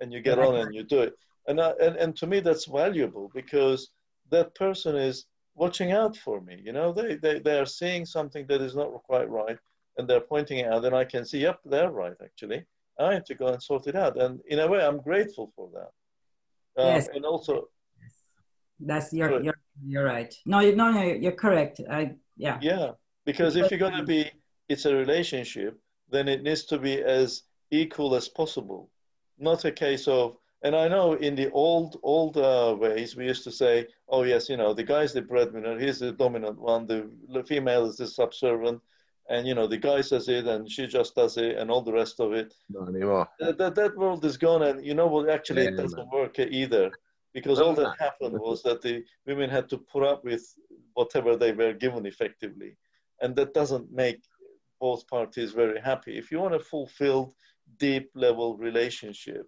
And 0.02 0.12
you 0.12 0.20
get 0.20 0.38
on 0.38 0.56
and 0.56 0.74
you 0.74 0.82
do 0.82 1.00
it. 1.00 1.14
And, 1.48 1.58
I, 1.58 1.70
and, 1.80 1.96
and 1.96 2.14
to 2.16 2.26
me, 2.26 2.40
that's 2.40 2.66
valuable 2.66 3.30
because 3.34 3.88
that 4.30 4.54
person 4.54 4.94
is 4.94 5.24
watching 5.54 5.92
out 5.92 6.14
for 6.14 6.42
me. 6.42 6.60
You 6.62 6.72
know, 6.74 6.92
they, 6.92 7.16
they, 7.16 7.38
they 7.38 7.58
are 7.58 7.64
seeing 7.64 8.04
something 8.04 8.46
that 8.48 8.60
is 8.60 8.76
not 8.76 8.92
quite 9.04 9.30
right 9.30 9.56
and 9.96 10.06
they're 10.06 10.20
pointing 10.20 10.58
it 10.58 10.70
out, 10.70 10.82
then 10.82 10.92
I 10.92 11.04
can 11.04 11.24
see, 11.24 11.38
yep, 11.38 11.60
they're 11.64 11.90
right, 11.90 12.18
actually. 12.22 12.64
I 13.00 13.14
have 13.14 13.24
to 13.24 13.34
go 13.34 13.46
and 13.46 13.62
sort 13.62 13.86
it 13.86 13.96
out. 13.96 14.20
And 14.20 14.40
in 14.48 14.58
a 14.58 14.68
way, 14.68 14.84
I'm 14.84 15.00
grateful 15.00 15.50
for 15.56 15.70
that. 15.72 15.90
Uh, 16.82 16.94
yes. 16.94 17.08
And 17.14 17.24
also, 17.24 17.68
that's 18.86 19.12
you're, 19.12 19.42
you're 19.42 19.58
you're 19.84 20.04
right. 20.04 20.34
No, 20.46 20.60
you, 20.60 20.74
no, 20.74 20.90
no, 20.90 21.02
you're 21.02 21.32
correct. 21.32 21.80
I 21.90 22.12
yeah. 22.36 22.58
Yeah, 22.60 22.92
because 23.24 23.56
if 23.56 23.70
you're 23.70 23.80
going 23.80 23.96
to 23.96 24.04
be, 24.04 24.30
it's 24.68 24.84
a 24.84 24.94
relationship, 24.94 25.78
then 26.10 26.28
it 26.28 26.42
needs 26.42 26.64
to 26.66 26.78
be 26.78 27.02
as 27.02 27.42
equal 27.70 28.14
as 28.14 28.28
possible, 28.28 28.90
not 29.38 29.64
a 29.64 29.72
case 29.72 30.08
of. 30.08 30.36
And 30.64 30.76
I 30.76 30.86
know 30.86 31.14
in 31.14 31.34
the 31.34 31.50
old 31.50 31.98
old 32.04 32.36
uh, 32.36 32.76
ways 32.78 33.16
we 33.16 33.26
used 33.26 33.44
to 33.44 33.50
say, 33.50 33.88
oh 34.08 34.22
yes, 34.22 34.48
you 34.48 34.56
know, 34.56 34.72
the 34.72 34.84
guy's 34.84 35.12
the 35.12 35.22
breadwinner, 35.22 35.78
he's 35.78 35.98
the 35.98 36.12
dominant 36.12 36.58
one, 36.58 36.86
the, 36.86 37.10
the 37.32 37.42
female 37.42 37.86
is 37.86 37.96
the 37.96 38.06
subservient, 38.06 38.80
and 39.28 39.46
you 39.46 39.54
know 39.54 39.66
the 39.66 39.76
guy 39.76 40.00
says 40.00 40.28
it 40.28 40.46
and 40.46 40.70
she 40.70 40.86
just 40.86 41.14
does 41.14 41.36
it 41.36 41.56
and 41.56 41.70
all 41.70 41.82
the 41.82 41.92
rest 41.92 42.20
of 42.20 42.32
it 42.32 42.54
not 42.70 42.88
anymore 42.88 43.28
that, 43.38 43.56
that, 43.58 43.74
that 43.74 43.96
world 43.96 44.24
is 44.24 44.36
gone 44.36 44.62
and 44.62 44.84
you 44.84 44.94
know 44.94 45.06
what 45.06 45.28
actually 45.28 45.62
yeah, 45.62 45.70
it 45.70 45.76
doesn't 45.76 45.98
man. 45.98 46.08
work 46.12 46.38
either 46.38 46.90
because 47.34 47.60
all 47.60 47.74
that 47.74 47.94
happened 47.98 48.38
was 48.38 48.62
that 48.62 48.82
the 48.82 49.02
women 49.26 49.48
had 49.48 49.68
to 49.68 49.78
put 49.78 50.02
up 50.02 50.24
with 50.24 50.42
whatever 50.94 51.36
they 51.36 51.52
were 51.52 51.72
given 51.72 52.06
effectively 52.06 52.76
and 53.20 53.34
that 53.36 53.54
doesn't 53.54 53.90
make 53.92 54.20
both 54.80 55.06
parties 55.06 55.52
very 55.52 55.80
happy 55.80 56.18
if 56.18 56.30
you 56.30 56.38
want 56.38 56.54
a 56.54 56.58
fulfilled 56.58 57.32
deep 57.78 58.10
level 58.14 58.56
relationship 58.56 59.46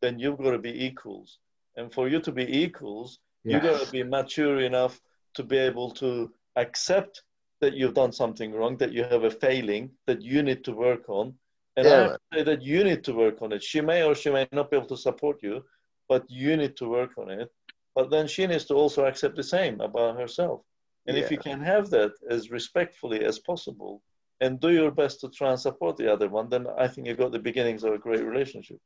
then 0.00 0.18
you've 0.18 0.38
got 0.38 0.50
to 0.50 0.58
be 0.58 0.84
equals 0.84 1.38
and 1.76 1.92
for 1.92 2.08
you 2.08 2.20
to 2.20 2.32
be 2.32 2.62
equals 2.62 3.18
yes. 3.44 3.54
you've 3.54 3.62
got 3.62 3.84
to 3.84 3.92
be 3.92 4.02
mature 4.02 4.60
enough 4.60 5.00
to 5.34 5.42
be 5.42 5.56
able 5.56 5.90
to 5.90 6.30
accept 6.56 7.22
that 7.60 7.74
you've 7.74 7.94
done 7.94 8.12
something 8.12 8.52
wrong, 8.52 8.76
that 8.76 8.92
you 8.92 9.04
have 9.04 9.24
a 9.24 9.30
failing 9.30 9.90
that 10.06 10.20
you 10.20 10.42
need 10.42 10.64
to 10.64 10.72
work 10.72 11.08
on. 11.08 11.32
And 11.76 11.86
yeah. 11.86 11.92
I 11.92 11.96
have 11.96 12.12
to 12.12 12.18
say 12.34 12.42
that 12.42 12.62
you 12.62 12.84
need 12.84 13.04
to 13.04 13.14
work 13.14 13.40
on 13.40 13.52
it. 13.52 13.62
She 13.62 13.80
may 13.80 14.02
or 14.02 14.14
she 14.14 14.30
may 14.30 14.46
not 14.52 14.70
be 14.70 14.76
able 14.76 14.88
to 14.88 14.96
support 14.96 15.42
you, 15.42 15.64
but 16.12 16.30
you 16.30 16.52
need 16.58 16.76
to 16.76 16.94
work 16.98 17.12
on 17.16 17.30
it. 17.30 17.48
But 17.96 18.10
then 18.10 18.26
she 18.28 18.46
needs 18.46 18.66
to 18.66 18.74
also 18.74 19.06
accept 19.06 19.34
the 19.36 19.50
same 19.56 19.80
about 19.80 20.20
herself. 20.22 20.58
And 21.06 21.16
yeah. 21.16 21.22
if 21.22 21.30
you 21.30 21.38
can 21.48 21.60
have 21.72 21.88
that 21.96 22.12
as 22.36 22.50
respectfully 22.58 23.20
as 23.30 23.38
possible 23.50 24.02
and 24.42 24.60
do 24.60 24.70
your 24.80 24.90
best 24.90 25.20
to 25.20 25.30
try 25.30 25.50
and 25.52 25.60
support 25.66 25.96
the 25.96 26.12
other 26.12 26.28
one, 26.28 26.50
then 26.50 26.66
I 26.84 26.86
think 26.86 27.06
you've 27.06 27.24
got 27.24 27.32
the 27.32 27.48
beginnings 27.48 27.82
of 27.82 27.94
a 27.94 28.04
great 28.06 28.24
relationship. 28.32 28.80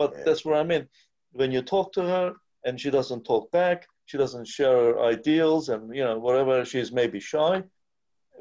But 0.00 0.10
yeah. 0.12 0.24
that's 0.24 0.44
what 0.44 0.56
I 0.56 0.64
mean. 0.64 0.88
When 1.40 1.52
you 1.52 1.62
talk 1.62 1.92
to 1.92 2.02
her 2.02 2.34
and 2.64 2.80
she 2.80 2.90
doesn't 2.90 3.22
talk 3.24 3.44
back, 3.52 3.86
she 4.06 4.18
doesn't 4.18 4.48
share 4.56 4.76
her 4.86 5.04
ideals 5.14 5.68
and 5.68 5.94
you 5.98 6.04
know 6.06 6.18
whatever 6.18 6.64
she's 6.64 6.90
maybe 7.00 7.20
shy, 7.20 7.62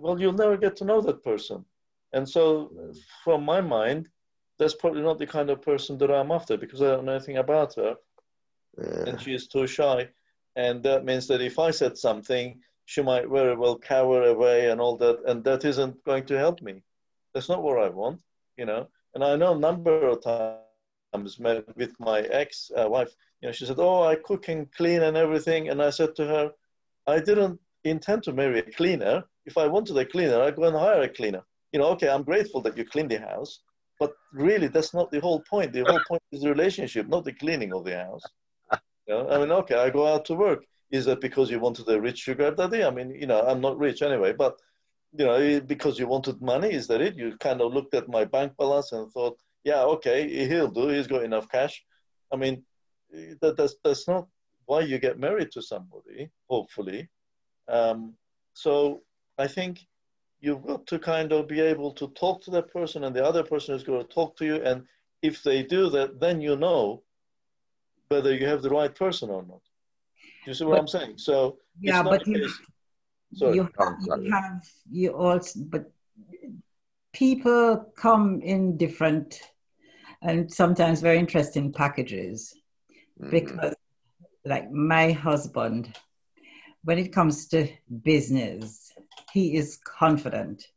well, 0.03 0.19
you'll 0.19 0.43
never 0.43 0.57
get 0.57 0.75
to 0.77 0.85
know 0.89 0.99
that 1.01 1.23
person. 1.23 1.63
And 2.13 2.27
so, 2.35 2.43
mm. 2.73 2.97
from 3.23 3.43
my 3.53 3.61
mind, 3.61 4.09
that's 4.57 4.75
probably 4.81 5.03
not 5.09 5.19
the 5.19 5.27
kind 5.27 5.49
of 5.49 5.61
person 5.61 5.97
that 5.99 6.11
I'm 6.11 6.31
after 6.31 6.57
because 6.57 6.81
I 6.81 6.87
don't 6.91 7.05
know 7.05 7.17
anything 7.19 7.37
about 7.37 7.75
her. 7.75 7.95
Yeah. 8.77 9.05
and 9.07 9.21
she 9.21 9.33
is 9.33 9.47
too 9.47 9.67
shy. 9.67 10.09
And 10.55 10.81
that 10.83 11.03
means 11.03 11.27
that 11.27 11.41
if 11.41 11.59
I 11.59 11.71
said 11.71 11.97
something, 11.97 12.61
she 12.85 13.01
might 13.01 13.27
very 13.27 13.55
well 13.55 13.77
cower 13.77 14.23
away 14.23 14.69
and 14.69 14.79
all 14.79 14.95
that, 14.97 15.19
and 15.25 15.43
that 15.43 15.65
isn't 15.65 16.03
going 16.03 16.25
to 16.27 16.37
help 16.37 16.61
me. 16.61 16.81
That's 17.33 17.49
not 17.49 17.63
what 17.63 17.83
I 17.83 17.89
want, 17.89 18.21
you 18.57 18.65
know. 18.65 18.87
And 19.13 19.23
I 19.23 19.35
know 19.35 19.53
a 19.55 19.59
number 19.59 20.07
of 20.07 20.23
times 20.23 21.39
with 21.39 21.99
my 21.99 22.21
ex-wife, 22.21 23.07
uh, 23.07 23.15
you 23.41 23.47
know, 23.47 23.51
she 23.51 23.65
said, 23.65 23.79
"Oh, 23.79 24.03
I 24.03 24.15
cook 24.15 24.47
and 24.49 24.71
clean 24.71 25.01
and 25.01 25.17
everything," 25.17 25.69
and 25.69 25.81
I 25.81 25.89
said 25.89 26.15
to 26.15 26.25
her, 26.25 26.51
"I 27.07 27.19
didn't 27.19 27.59
intend 27.83 28.23
to 28.23 28.33
marry 28.33 28.59
a 28.59 28.71
cleaner. 28.79 29.23
If 29.45 29.57
I 29.57 29.67
wanted 29.67 29.97
a 29.97 30.05
cleaner, 30.05 30.41
I'd 30.41 30.55
go 30.55 30.63
and 30.63 30.77
hire 30.77 31.03
a 31.03 31.09
cleaner. 31.09 31.43
You 31.71 31.79
know, 31.79 31.89
okay, 31.89 32.09
I'm 32.09 32.23
grateful 32.23 32.61
that 32.61 32.77
you 32.77 32.85
clean 32.85 33.07
the 33.07 33.19
house, 33.19 33.61
but 33.99 34.13
really, 34.33 34.67
that's 34.67 34.93
not 34.93 35.11
the 35.11 35.19
whole 35.19 35.41
point. 35.41 35.73
The 35.73 35.85
whole 35.87 36.01
point 36.07 36.23
is 36.31 36.41
the 36.41 36.49
relationship, 36.49 37.07
not 37.07 37.25
the 37.25 37.33
cleaning 37.33 37.73
of 37.73 37.83
the 37.83 37.97
house. 37.97 38.23
You 39.07 39.15
know, 39.15 39.29
I 39.29 39.39
mean, 39.39 39.51
okay, 39.51 39.75
I 39.75 39.89
go 39.89 40.07
out 40.07 40.25
to 40.25 40.35
work. 40.35 40.65
Is 40.91 41.05
that 41.05 41.21
because 41.21 41.49
you 41.49 41.59
wanted 41.59 41.89
a 41.89 41.99
rich 41.99 42.19
sugar 42.19 42.51
daddy? 42.51 42.83
I 42.83 42.89
mean, 42.89 43.09
you 43.11 43.27
know, 43.27 43.41
I'm 43.41 43.61
not 43.61 43.77
rich 43.77 44.01
anyway, 44.01 44.33
but 44.33 44.59
you 45.17 45.25
know, 45.25 45.61
because 45.61 45.97
you 45.97 46.07
wanted 46.07 46.41
money, 46.41 46.71
is 46.73 46.87
that 46.87 47.01
it? 47.01 47.15
You 47.15 47.37
kind 47.39 47.61
of 47.61 47.73
looked 47.73 47.93
at 47.93 48.09
my 48.09 48.25
bank 48.25 48.53
balance 48.57 48.91
and 48.91 49.11
thought, 49.11 49.37
yeah, 49.63 49.81
okay, 49.83 50.47
he'll 50.47 50.69
do. 50.69 50.89
He's 50.89 51.07
got 51.07 51.23
enough 51.23 51.49
cash. 51.49 51.83
I 52.31 52.35
mean, 52.35 52.63
that, 53.41 53.57
that's 53.57 53.75
that's 53.83 54.07
not 54.07 54.27
why 54.65 54.81
you 54.81 54.99
get 54.99 55.19
married 55.19 55.51
to 55.51 55.61
somebody. 55.61 56.29
Hopefully, 56.49 57.09
um, 57.67 58.13
so 58.53 59.01
I 59.37 59.47
think 59.47 59.79
you've 60.39 60.65
got 60.65 60.85
to 60.87 60.99
kind 60.99 61.31
of 61.31 61.47
be 61.47 61.61
able 61.61 61.91
to 61.93 62.07
talk 62.09 62.41
to 62.43 62.51
that 62.51 62.71
person, 62.71 63.03
and 63.03 63.15
the 63.15 63.25
other 63.25 63.43
person 63.43 63.75
is 63.75 63.83
going 63.83 64.01
to 64.05 64.13
talk 64.13 64.37
to 64.37 64.45
you. 64.45 64.55
And 64.55 64.83
if 65.21 65.43
they 65.43 65.63
do 65.63 65.89
that, 65.91 66.19
then 66.19 66.41
you 66.41 66.55
know 66.55 67.03
whether 68.15 68.33
you 68.33 68.45
have 68.45 68.61
the 68.61 68.69
right 68.69 68.93
person 68.93 69.29
or 69.29 69.43
not. 69.43 69.61
You 70.45 70.53
see 70.53 70.65
what 70.65 70.73
but, 70.73 70.79
I'm 70.81 70.87
saying? 70.87 71.17
So 71.17 71.57
yeah, 71.79 72.03
but 72.03 72.25
you, 72.27 72.49
you, 73.31 73.69
have, 73.79 73.95
you 74.05 74.31
have 74.31 74.63
you 74.91 75.09
also, 75.11 75.59
but 75.65 75.91
people 77.13 77.91
come 77.95 78.41
in 78.41 78.77
different 78.77 79.41
and 80.21 80.51
sometimes 80.51 81.01
very 81.01 81.17
interesting 81.17 81.71
packages 81.71 82.53
mm-hmm. 83.19 83.31
because, 83.31 83.75
like 84.45 84.71
my 84.71 85.11
husband 85.11 85.95
when 86.85 86.99
it 86.99 87.11
comes 87.11 87.47
to 87.47 87.67
business, 88.03 88.91
he 89.33 89.55
is 89.57 89.77
confident. 89.77 90.67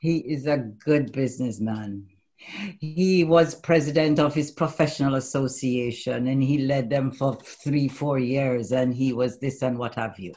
He 0.00 0.18
is 0.18 0.46
a 0.46 0.58
good 0.58 1.12
businessman. 1.12 2.08
He 2.80 3.24
was 3.24 3.54
president 3.54 4.18
of 4.18 4.34
his 4.34 4.50
professional 4.50 5.14
association 5.14 6.26
and 6.26 6.42
he 6.42 6.58
led 6.58 6.90
them 6.90 7.10
for 7.10 7.34
three, 7.36 7.88
four 7.88 8.18
years, 8.18 8.72
and 8.72 8.94
he 8.94 9.12
was 9.12 9.38
this 9.38 9.62
and 9.62 9.78
what 9.78 9.94
have 9.94 10.18
you. 10.18 10.34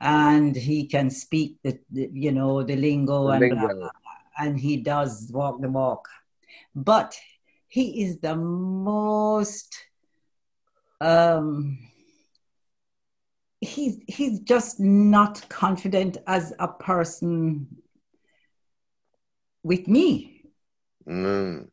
And 0.00 0.54
he 0.54 0.86
can 0.86 1.10
speak 1.10 1.56
the, 1.62 1.78
the 1.90 2.10
you 2.12 2.32
know, 2.32 2.62
the 2.62 2.76
lingo, 2.76 3.26
the 3.26 3.32
and, 3.32 3.40
lingo. 3.40 3.90
and 4.38 4.60
he 4.60 4.76
does 4.76 5.30
walk 5.32 5.60
the 5.60 5.70
walk. 5.70 6.06
But 6.74 7.16
he 7.68 8.02
is 8.04 8.18
the 8.18 8.36
most 8.36 9.74
um, 11.00 11.78
he's 13.60 13.98
he's 14.06 14.40
just 14.40 14.78
not 14.78 15.48
confident 15.48 16.18
as 16.26 16.52
a 16.58 16.68
person 16.68 17.66
with 19.62 19.86
me. 19.88 20.31
Mm. 21.08 21.68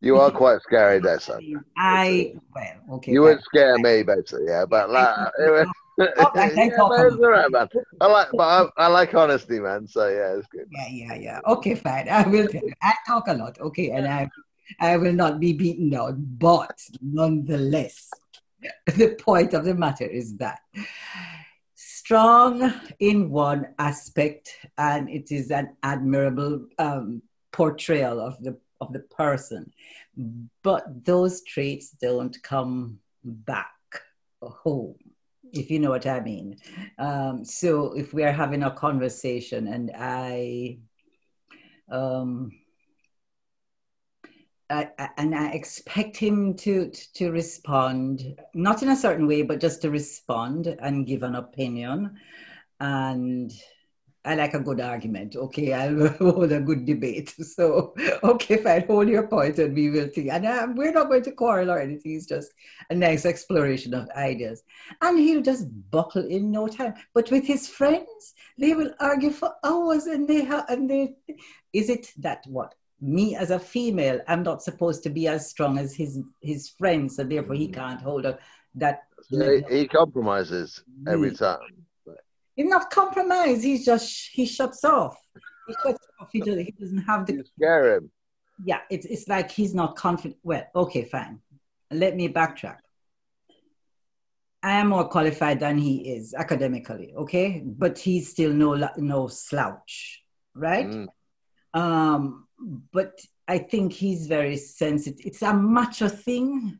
You 0.00 0.18
are 0.18 0.30
quite 0.30 0.60
scary, 0.62 1.00
there, 1.00 1.18
son. 1.20 1.64
I 1.76 2.34
well, 2.54 2.96
okay. 2.96 3.12
You 3.12 3.22
would 3.22 3.40
scare 3.42 3.78
me, 3.78 4.02
basically, 4.02 4.46
yeah. 4.46 4.64
But 4.66 4.90
like, 4.90 5.08
oh, 5.16 5.64
I, 6.00 6.50
yeah, 6.54 6.68
right, 7.28 7.50
man. 7.50 7.68
I 8.00 8.06
like, 8.06 8.28
but 8.32 8.72
I, 8.78 8.84
I, 8.84 8.86
like 8.88 9.14
honesty, 9.14 9.58
man. 9.58 9.86
So 9.86 10.06
yeah, 10.08 10.36
it's 10.36 10.46
good. 10.48 10.68
Yeah, 10.70 10.88
yeah, 10.90 11.14
yeah. 11.14 11.40
Okay, 11.46 11.74
fine. 11.74 12.08
I 12.08 12.28
will. 12.28 12.46
Tell 12.46 12.62
you. 12.62 12.72
I 12.82 12.92
talk 13.06 13.28
a 13.28 13.34
lot. 13.34 13.58
Okay, 13.58 13.90
and 13.90 14.06
I, 14.06 14.28
I 14.80 14.96
will 14.98 15.14
not 15.14 15.40
be 15.40 15.54
beaten 15.54 15.88
down, 15.90 16.24
but 16.38 16.78
nonetheless, 17.00 18.10
the 18.86 19.16
point 19.18 19.54
of 19.54 19.64
the 19.64 19.74
matter 19.74 20.06
is 20.06 20.36
that 20.36 20.60
strong 21.74 22.72
in 22.98 23.30
one 23.30 23.74
aspect, 23.78 24.50
and 24.76 25.08
it 25.08 25.32
is 25.32 25.50
an 25.50 25.76
admirable 25.82 26.66
um, 26.78 27.22
portrayal 27.56 28.20
of 28.20 28.42
the 28.42 28.58
of 28.80 28.92
the 28.92 29.00
person, 29.00 29.72
but 30.62 31.04
those 31.04 31.42
traits 31.42 31.96
don't 32.00 32.36
come 32.42 32.98
back 33.24 33.72
home 34.42 34.96
if 35.52 35.70
you 35.70 35.78
know 35.78 35.90
what 35.90 36.06
I 36.06 36.20
mean. 36.20 36.58
Um, 36.98 37.44
so 37.44 37.92
if 37.92 38.12
we 38.12 38.24
are 38.24 38.32
having 38.32 38.62
a 38.62 38.70
conversation 38.70 39.68
and 39.68 39.90
I 39.96 40.78
um, 41.90 42.52
I, 44.68 44.90
and 45.16 45.34
I 45.34 45.50
expect 45.50 46.16
him 46.16 46.54
to, 46.54 46.90
to 47.14 47.30
respond, 47.30 48.36
not 48.52 48.82
in 48.82 48.88
a 48.88 48.96
certain 48.96 49.28
way, 49.28 49.42
but 49.42 49.60
just 49.60 49.80
to 49.82 49.90
respond 49.90 50.66
and 50.66 51.06
give 51.06 51.22
an 51.22 51.36
opinion. 51.36 52.18
And 52.80 53.52
I 54.26 54.34
like 54.34 54.54
a 54.54 54.60
good 54.60 54.80
argument. 54.80 55.36
Okay, 55.36 55.72
I'll 55.72 56.08
hold 56.18 56.50
a 56.52 56.60
good 56.60 56.84
debate. 56.84 57.34
So, 57.56 57.94
okay, 58.24 58.56
fine, 58.58 58.86
hold 58.86 59.08
your 59.08 59.28
point 59.28 59.58
and 59.58 59.74
we 59.74 59.88
will 59.88 60.08
think. 60.08 60.30
And 60.30 60.44
uh, 60.44 60.66
we're 60.74 60.92
not 60.92 61.08
going 61.08 61.22
to 61.22 61.30
quarrel 61.30 61.70
or 61.70 61.78
anything. 61.78 62.16
It's 62.16 62.26
just 62.26 62.52
a 62.90 62.94
nice 62.94 63.24
exploration 63.24 63.94
of 63.94 64.10
ideas. 64.10 64.64
And 65.00 65.18
he'll 65.18 65.42
just 65.42 65.68
buckle 65.90 66.26
in 66.26 66.50
no 66.50 66.66
time. 66.66 66.94
But 67.14 67.30
with 67.30 67.46
his 67.46 67.68
friends, 67.68 68.34
they 68.58 68.74
will 68.74 68.92
argue 69.00 69.30
for 69.30 69.54
hours 69.64 70.06
and 70.06 70.28
they 70.28 70.44
have, 70.44 70.66
and 70.68 70.90
they, 70.90 71.14
is 71.72 71.88
it 71.88 72.12
that 72.18 72.42
what? 72.46 72.74
me 72.98 73.36
as 73.36 73.50
a 73.50 73.58
female, 73.58 74.20
I'm 74.26 74.42
not 74.42 74.62
supposed 74.62 75.02
to 75.02 75.10
be 75.10 75.28
as 75.28 75.50
strong 75.50 75.76
as 75.76 75.94
his 75.94 76.18
his 76.40 76.70
friends, 76.70 77.16
so 77.16 77.24
therefore 77.24 77.54
he 77.54 77.68
can't 77.68 78.00
hold 78.00 78.24
up 78.24 78.40
that. 78.74 79.02
So 79.30 79.60
he 79.68 79.86
compromises 79.86 80.82
every 81.06 81.34
time. 81.34 81.85
He's 82.56 82.66
not 82.66 82.90
compromise. 82.90 83.62
He's 83.62 83.84
just 83.84 84.30
he 84.32 84.46
shuts 84.46 84.82
off. 84.84 85.16
He 85.68 85.74
shuts 85.82 86.06
off. 86.18 86.28
He, 86.32 86.40
does, 86.40 86.56
he 86.56 86.74
doesn't 86.78 87.04
have 87.04 87.26
the. 87.26 87.34
You 87.34 87.44
scare 87.44 87.96
him. 87.96 88.10
Yeah, 88.64 88.80
it's 88.90 89.04
it's 89.06 89.28
like 89.28 89.50
he's 89.50 89.74
not 89.74 89.96
confident. 89.96 90.38
Well, 90.42 90.64
okay, 90.74 91.04
fine. 91.04 91.40
Let 91.90 92.16
me 92.16 92.28
backtrack. 92.28 92.78
I 94.62 94.80
am 94.80 94.88
more 94.88 95.06
qualified 95.06 95.60
than 95.60 95.78
he 95.78 95.98
is 96.16 96.34
academically, 96.34 97.14
okay, 97.16 97.62
but 97.64 97.98
he's 97.98 98.30
still 98.30 98.52
no 98.52 98.88
no 98.96 99.28
slouch, 99.28 100.22
right? 100.54 100.86
Mm. 100.86 101.06
Um, 101.74 102.48
but 102.90 103.20
I 103.46 103.58
think 103.58 103.92
he's 103.92 104.26
very 104.26 104.56
sensitive. 104.56 105.26
It's 105.26 105.42
a 105.42 105.52
macho 105.52 106.08
thing. 106.08 106.78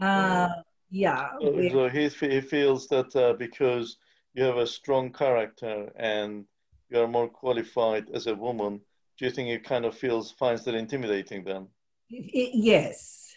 Uh, 0.00 0.48
yeah. 0.88 1.30
So, 1.40 1.68
so 1.68 1.88
he, 1.88 2.08
he 2.08 2.40
feels 2.40 2.86
that 2.88 3.14
uh, 3.14 3.34
because 3.34 3.98
you 4.34 4.44
have 4.44 4.56
a 4.56 4.66
strong 4.66 5.12
character 5.12 5.90
and 5.96 6.44
you 6.88 7.00
are 7.00 7.08
more 7.08 7.28
qualified 7.28 8.06
as 8.12 8.26
a 8.26 8.34
woman, 8.34 8.80
do 9.18 9.24
you 9.24 9.30
think 9.30 9.48
it 9.48 9.64
kind 9.64 9.84
of 9.84 9.96
feels 9.96 10.32
finds 10.32 10.64
that 10.64 10.74
intimidating 10.74 11.44
then? 11.44 11.68
Yes, 12.08 13.32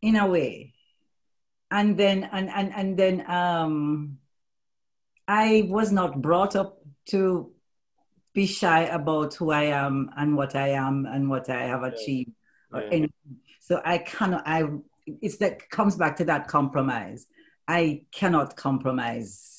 in 0.00 0.16
a 0.16 0.26
way. 0.26 0.74
And 1.70 1.98
then 1.98 2.28
and 2.32 2.48
and 2.48 2.72
and 2.74 2.96
then 2.96 3.30
um, 3.30 4.18
I 5.26 5.66
was 5.68 5.92
not 5.92 6.22
brought 6.22 6.56
up 6.56 6.80
to 7.06 7.52
be 8.32 8.46
shy 8.46 8.84
about 8.84 9.34
who 9.34 9.50
I 9.50 9.64
am 9.64 10.10
and 10.16 10.34
what 10.34 10.54
I 10.54 10.68
am 10.68 11.06
and 11.06 11.28
what 11.28 11.50
I 11.50 11.64
have 11.64 11.82
achieved. 11.82 12.32
Yeah. 12.72 13.06
So 13.60 13.82
I 13.84 13.98
cannot. 13.98 14.44
I 14.46 14.64
it's 15.06 15.36
that 15.38 15.68
comes 15.68 15.96
back 15.96 16.16
to 16.16 16.24
that 16.26 16.48
compromise. 16.48 17.26
I 17.66 18.04
cannot 18.12 18.56
compromise 18.56 19.57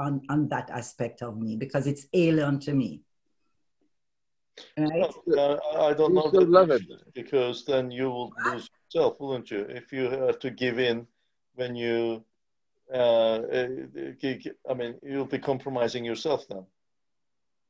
on 0.00 0.22
on 0.28 0.48
that 0.48 0.70
aspect 0.70 1.22
of 1.22 1.36
me 1.36 1.56
because 1.56 1.86
it's 1.86 2.06
alien 2.12 2.58
to 2.60 2.72
me. 2.72 3.02
Right? 4.76 5.14
Uh, 5.38 5.56
I 5.78 5.94
don't 5.94 6.14
know 6.14 6.30
that 6.30 6.98
because 7.14 7.64
then 7.64 7.90
you 7.90 8.10
will 8.10 8.32
lose 8.44 8.68
yourself, 8.92 9.16
wouldn't 9.20 9.50
you? 9.50 9.60
If 9.60 9.92
you 9.92 10.10
have 10.10 10.38
to 10.40 10.50
give 10.50 10.78
in 10.78 11.06
when 11.54 11.76
you, 11.76 12.24
uh, 12.92 12.96
uh 12.96 13.68
I 14.70 14.74
mean, 14.74 14.98
you'll 15.02 15.24
be 15.36 15.38
compromising 15.38 16.04
yourself 16.04 16.46
then 16.48 16.66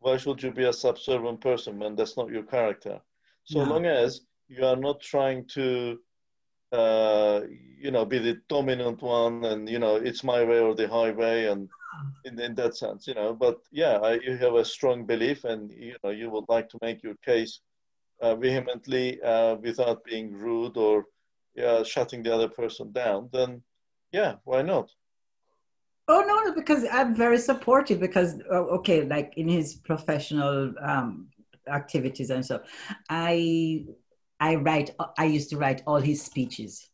why 0.01 0.17
should 0.17 0.43
you 0.43 0.51
be 0.51 0.65
a 0.65 0.73
subservient 0.73 1.41
person 1.41 1.79
when 1.79 1.95
that's 1.95 2.17
not 2.17 2.31
your 2.31 2.43
character? 2.43 3.01
So 3.45 3.65
no. 3.65 3.75
long 3.75 3.87
as 3.87 4.23
you 4.49 4.65
are 4.65 4.77
not 4.77 5.01
trying 5.01 5.45
to, 5.55 5.99
uh, 6.73 7.43
you 7.79 7.91
know, 7.91 8.05
be 8.05 8.19
the 8.19 8.41
dominant 8.49 9.03
one 9.03 9.45
and, 9.45 9.69
you 9.69 9.79
know, 9.79 9.97
it's 9.97 10.25
my 10.25 10.43
way 10.43 10.59
or 10.59 10.75
the 10.75 10.89
highway 10.89 11.47
and 11.47 11.69
in, 12.25 12.39
in 12.41 12.55
that 12.55 12.77
sense, 12.77 13.07
you 13.07 13.15
know, 13.15 13.33
but 13.35 13.59
yeah, 13.73 13.99
I, 13.99 14.15
you 14.15 14.37
have 14.37 14.55
a 14.55 14.65
strong 14.65 15.07
belief 15.07 15.45
and, 15.45 15.71
you 15.71 15.97
know, 16.05 16.11
you 16.11 16.31
would 16.31 16.45
like 16.49 16.69
to 16.71 16.79
make 16.83 17.03
your 17.03 17.15
case 17.25 17.61
uh, 18.21 18.35
vehemently 18.35 19.21
uh, 19.23 19.57
without 19.57 20.05
being 20.05 20.33
rude 20.33 20.77
or 20.77 21.05
yeah, 21.55 21.83
shutting 21.83 22.23
the 22.23 22.35
other 22.35 22.49
person 22.49 22.93
down, 22.93 23.29
then 23.33 23.63
yeah, 24.13 24.35
why 24.45 24.63
not? 24.63 24.91
Oh 26.09 26.25
no, 26.27 26.53
because 26.53 26.85
I'm 26.91 27.15
very 27.15 27.39
supportive. 27.39 28.01
Because 28.01 28.41
oh, 28.51 28.67
okay, 28.79 29.05
like 29.05 29.35
in 29.37 29.49
his 29.49 29.75
professional 29.75 30.75
um, 30.83 31.29
activities 31.69 32.31
and 32.31 32.45
so, 32.45 32.61
I 33.09 33.85
I 34.41 34.57
write. 34.57 34.91
I 35.19 35.25
used 35.27 35.51
to 35.51 35.57
write 35.57 35.83
all 35.87 36.01
his 36.01 36.23
speeches 36.23 36.90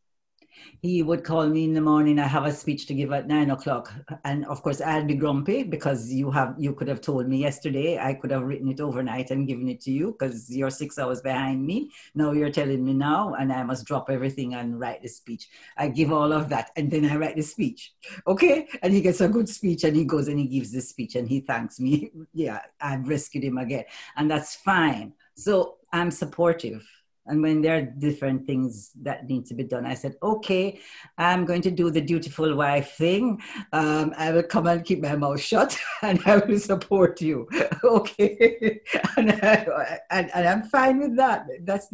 he 0.83 1.03
would 1.03 1.25
call 1.25 1.47
me 1.49 1.65
in 1.65 1.75
the 1.75 1.81
morning. 1.81 2.19
I 2.19 2.27
have 2.27 2.45
a 2.45 2.53
speech 2.53 2.87
to 2.87 2.95
give 2.95 3.13
at 3.13 3.27
nine 3.27 3.51
o'clock, 3.51 3.93
and 4.25 4.45
of 4.47 4.63
course 4.63 4.81
I'd 4.81 5.07
be 5.07 5.15
grumpy 5.15 5.63
because 5.63 6.13
you 6.13 6.31
have 6.31 6.55
you 6.59 6.75
could 6.75 6.89
have 6.89 7.01
told 7.01 7.29
me 7.29 7.39
yesterday. 7.39 7.99
I 7.99 8.15
could 8.15 8.31
have 8.31 8.43
written 8.43 8.69
it 8.69 8.81
overnight 8.81 9.31
and 9.31 9.47
given 9.47 9.69
it 9.69 9.81
to 9.83 9.91
you 9.91 10.13
because 10.13 10.49
you're 10.51 10.71
six 10.71 10.99
hours 10.99 11.21
behind 11.21 11.67
me. 11.67 11.91
Now 12.15 12.33
you're 12.33 12.51
telling 12.51 12.85
me 12.85 12.95
now, 12.95 13.35
and 13.35 13.53
I 13.53 13.63
must 13.63 13.87
drop 13.87 14.11
everything 14.11 14.55
and 14.55 14.79
write 14.79 15.03
the 15.03 15.09
speech. 15.09 15.49
I 15.77 15.89
give 15.89 16.13
all 16.13 16.33
of 16.33 16.49
that, 16.51 16.71
and 16.77 16.91
then 16.91 17.05
I 17.07 17.17
write 17.17 17.37
the 17.37 17.43
speech. 17.43 17.95
Okay, 18.27 18.69
and 18.83 18.93
he 18.93 19.01
gets 19.01 19.21
a 19.21 19.29
good 19.29 19.49
speech, 19.49 19.85
and 19.85 19.97
he 19.97 20.05
goes 20.05 20.29
and 20.29 20.39
he 20.39 20.47
gives 20.47 20.73
the 20.73 20.81
speech, 20.81 21.17
and 21.17 21.29
he 21.29 21.41
thanks 21.41 21.81
me. 21.81 22.11
yeah, 22.33 22.61
I've 22.81 23.09
rescued 23.09 23.45
him 23.45 23.59
again, 23.59 23.85
and 24.17 24.31
that's 24.31 24.57
fine. 24.57 25.13
So 25.37 25.77
I'm 25.93 26.11
supportive 26.11 26.87
and 27.27 27.43
when 27.43 27.61
there 27.61 27.79
are 27.79 27.83
different 27.83 28.47
things 28.47 28.93
that 29.03 29.29
need 29.29 29.47
to 29.47 29.55
be 29.55 29.65
done, 29.65 29.85
I 29.85 29.95
said, 29.95 30.15
okay, 30.23 30.81
I'm 31.19 31.45
going 31.45 31.63
to 31.63 31.71
do 31.71 31.91
the 31.91 32.01
dutiful 32.01 32.55
wife 32.55 32.93
thing. 32.93 33.41
Um, 33.73 34.15
I 34.17 34.31
will 34.31 34.45
come 34.45 34.67
and 34.67 34.85
keep 34.85 35.01
my 35.03 35.17
mouth 35.17 35.41
shut 35.41 35.79
and 36.03 36.21
I 36.25 36.37
will 36.37 36.59
support 36.59 37.21
you. 37.21 37.49
okay. 37.85 38.81
and, 39.17 39.33
I, 39.33 39.99
and, 40.11 40.31
and 40.35 40.49
I'm 40.49 40.63
fine 40.65 41.01
with 41.01 41.17
that. 41.17 41.47
That's, 41.63 41.89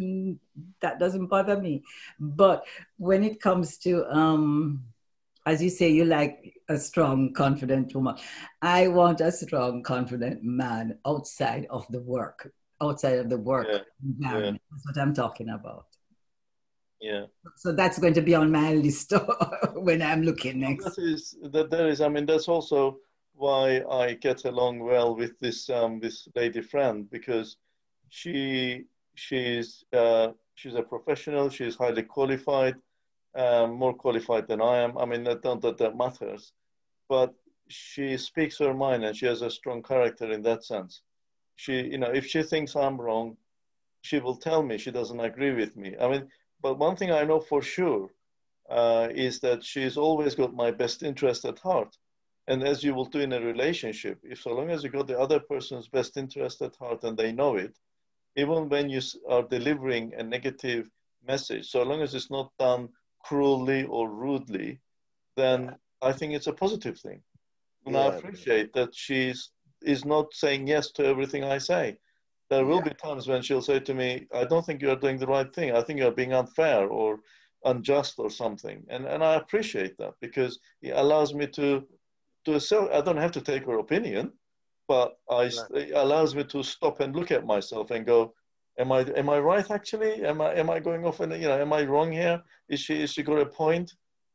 that 0.81 0.99
doesn't 0.99 1.29
bother 1.29 1.59
me. 1.59 1.83
But 2.21 2.67
when 2.99 3.25
it 3.25 3.41
comes 3.41 3.79
to, 3.79 4.05
um, 4.15 4.85
as 5.47 5.63
you 5.63 5.71
say, 5.71 5.89
you 5.89 6.05
like 6.05 6.55
a 6.69 6.79
strong, 6.79 7.33
confident 7.33 7.95
woman. 7.95 8.17
I 8.61 8.89
want 8.89 9.21
a 9.21 9.33
strong, 9.33 9.83
confident 9.83 10.45
man 10.45 10.99
outside 11.05 11.67
of 11.71 11.87
the 11.89 12.01
work 12.01 12.53
outside 12.83 13.19
of 13.19 13.29
the 13.31 13.39
work 13.39 13.69
yeah. 13.71 13.79
environment. 14.05 14.61
Yeah. 14.61 14.69
That's 14.71 14.87
what 14.87 15.03
I'm 15.03 15.15
talking 15.15 15.49
about. 15.51 15.87
Yeah. 17.01 17.27
So 17.57 17.73
that's 17.73 17.99
going 17.99 18.15
to 18.15 18.23
be 18.23 18.35
on 18.35 18.51
my 18.51 18.75
list 18.75 19.13
when 19.75 20.03
I'm 20.03 20.23
looking 20.23 20.61
next. 20.61 20.85
That 20.85 20.99
is, 20.99 21.37
that 21.43 21.71
there 21.71 21.89
is. 21.89 22.01
I 22.01 22.09
mean, 22.09 22.27
that's 22.27 22.49
also 22.49 22.99
why 23.35 23.83
I 23.91 24.15
get 24.15 24.45
along 24.45 24.81
well 24.81 25.17
with 25.17 25.39
this 25.41 25.69
um, 25.69 25.99
this 25.99 26.29
lady 26.37 26.61
friend 26.61 27.11
because 27.11 27.57
she 28.09 28.85
she's 29.15 29.85
uh, 29.93 30.29
she's 30.55 30.75
a 30.75 30.83
professional. 30.83 31.49
She's 31.49 31.75
highly 31.75 32.05
qualified, 32.05 32.77
um, 33.35 33.73
more 33.73 33.95
qualified 33.95 34.47
than 34.47 34.61
I 34.63 34.79
am. 34.79 34.97
I 34.97 35.05
mean, 35.05 35.25
that 35.25 35.43
not 35.43 35.61
that 35.63 35.79
that 35.79 35.97
matters, 35.97 36.53
but 37.09 37.35
she 37.69 38.17
speaks 38.17 38.59
her 38.59 38.75
mind 38.75 39.05
and 39.05 39.17
she 39.17 39.27
has 39.27 39.43
a 39.43 39.51
strong 39.51 39.83
character 39.83 40.31
in 40.31 40.43
that 40.43 40.65
sense 40.65 41.03
she, 41.63 41.75
you 41.93 41.99
know, 41.99 42.11
if 42.11 42.27
she 42.27 42.43
thinks 42.43 42.75
I'm 42.75 43.01
wrong, 43.01 43.37
she 44.01 44.19
will 44.19 44.37
tell 44.37 44.63
me 44.65 44.79
she 44.79 44.91
doesn't 44.91 45.21
agree 45.21 45.55
with 45.55 45.77
me. 45.77 45.95
I 46.01 46.09
mean, 46.09 46.29
but 46.61 46.77
one 46.77 46.97
thing 46.97 47.13
I 47.13 47.23
know 47.23 47.39
for 47.39 47.63
sure 47.63 48.11
uh, 48.69 49.09
is 49.15 49.39
that 49.41 49.63
she's 49.63 49.97
always 49.97 50.35
got 50.35 50.53
my 50.55 50.73
best 50.73 51.05
interest 51.05 51.45
at 51.45 51.61
heart. 51.61 51.97
And 52.49 52.65
as 52.65 52.83
you 52.83 52.95
will 52.95 53.05
do 53.05 53.21
in 53.21 53.33
a 53.33 53.41
relationship, 53.41 54.19
if 54.25 54.43
so 54.43 54.53
long 54.53 54.71
as 54.71 54.83
you 54.83 54.91
got 54.91 55.07
the 55.07 55.21
other 55.21 55.39
person's 55.39 55.87
best 55.87 56.17
interest 56.17 56.63
at 56.63 56.75
heart 56.75 57.05
and 57.05 57.17
they 57.17 57.31
know 57.31 57.55
it, 57.55 57.79
even 58.35 58.69
when 58.69 58.91
you 58.91 59.01
are 59.29 59.45
delivering 59.45 60.15
a 60.15 60.23
negative 60.25 60.91
message, 61.25 61.71
so 61.71 61.85
long 61.85 62.03
as 62.03 62.13
it's 62.17 62.31
not 62.39 62.51
done 62.59 62.89
cruelly 63.25 63.85
or 63.85 64.11
rudely, 64.11 64.81
then 65.37 65.77
I 66.09 66.13
think 66.13 66.35
it's 66.35 66.49
a 66.49 66.61
positive 66.65 66.99
thing. 66.99 67.23
And 67.87 67.95
yeah. 67.95 68.01
I 68.01 68.07
appreciate 68.17 68.73
that 68.73 68.93
she's 68.93 69.51
is 69.85 70.05
not 70.05 70.33
saying 70.35 70.67
yes 70.67 70.91
to 70.93 71.05
everything 71.05 71.45
I 71.45 71.59
say. 71.59 71.97
There 72.51 72.67
will 72.67 72.79
yeah. 72.79 72.91
be 72.91 72.95
times 72.95 73.29
when 73.29 73.43
she'll 73.43 73.63
say 73.63 73.81
to 73.81 73.95
me, 73.95 74.27
I 74.35 74.45
don't 74.45 74.65
think 74.65 74.83
you're 74.83 74.97
doing 74.97 75.19
the 75.19 75.27
right 75.27 75.53
thing. 75.55 75.73
I 75.73 75.83
think 75.83 75.99
you're 75.99 76.11
being 76.11 76.35
unfair 76.35 76.87
or 76.87 77.21
unjust 77.65 78.15
or 78.19 78.31
something. 78.31 78.83
And, 78.91 79.07
and 79.07 79.25
I 79.25 79.35
appreciate 79.37 79.97
that 79.99 80.15
because 80.21 80.59
it 80.83 80.91
allows 80.91 81.33
me 81.35 81.47
to, 81.47 81.87
to 82.45 82.61
self, 82.61 82.91
I 82.93 83.01
don't 83.01 83.17
have 83.17 83.33
to 83.33 83.41
take 83.41 83.65
her 83.65 83.79
opinion, 83.79 84.33
but 84.89 85.17
I, 85.31 85.51
it 85.75 85.93
allows 85.95 86.35
me 86.35 86.45
to 86.45 86.63
stop 86.63 87.01
and 87.01 87.17
look 87.17 87.31
at 87.31 87.47
myself 87.47 87.91
and 87.91 88.05
go, 88.05 88.35
am 88.79 88.93
I, 88.93 89.01
am 89.17 89.31
I 89.31 89.39
right 89.39 89.71
actually? 89.71 90.25
Am 90.25 90.41
I, 90.41 90.55
am 90.55 90.69
I 90.69 90.81
going 90.81 91.07
off 91.07 91.21
and, 91.21 91.33
you 91.33 91.49
know, 91.49 91.59
am 91.59 91.73
I 91.73 91.85
wrong 91.85 92.13
here? 92.13 92.43
Is 92.69 92.81
she, 92.81 93.03
is 93.03 93.13
she 93.13 93.23
got 93.23 93.39
a 93.39 93.47
point? 93.47 93.95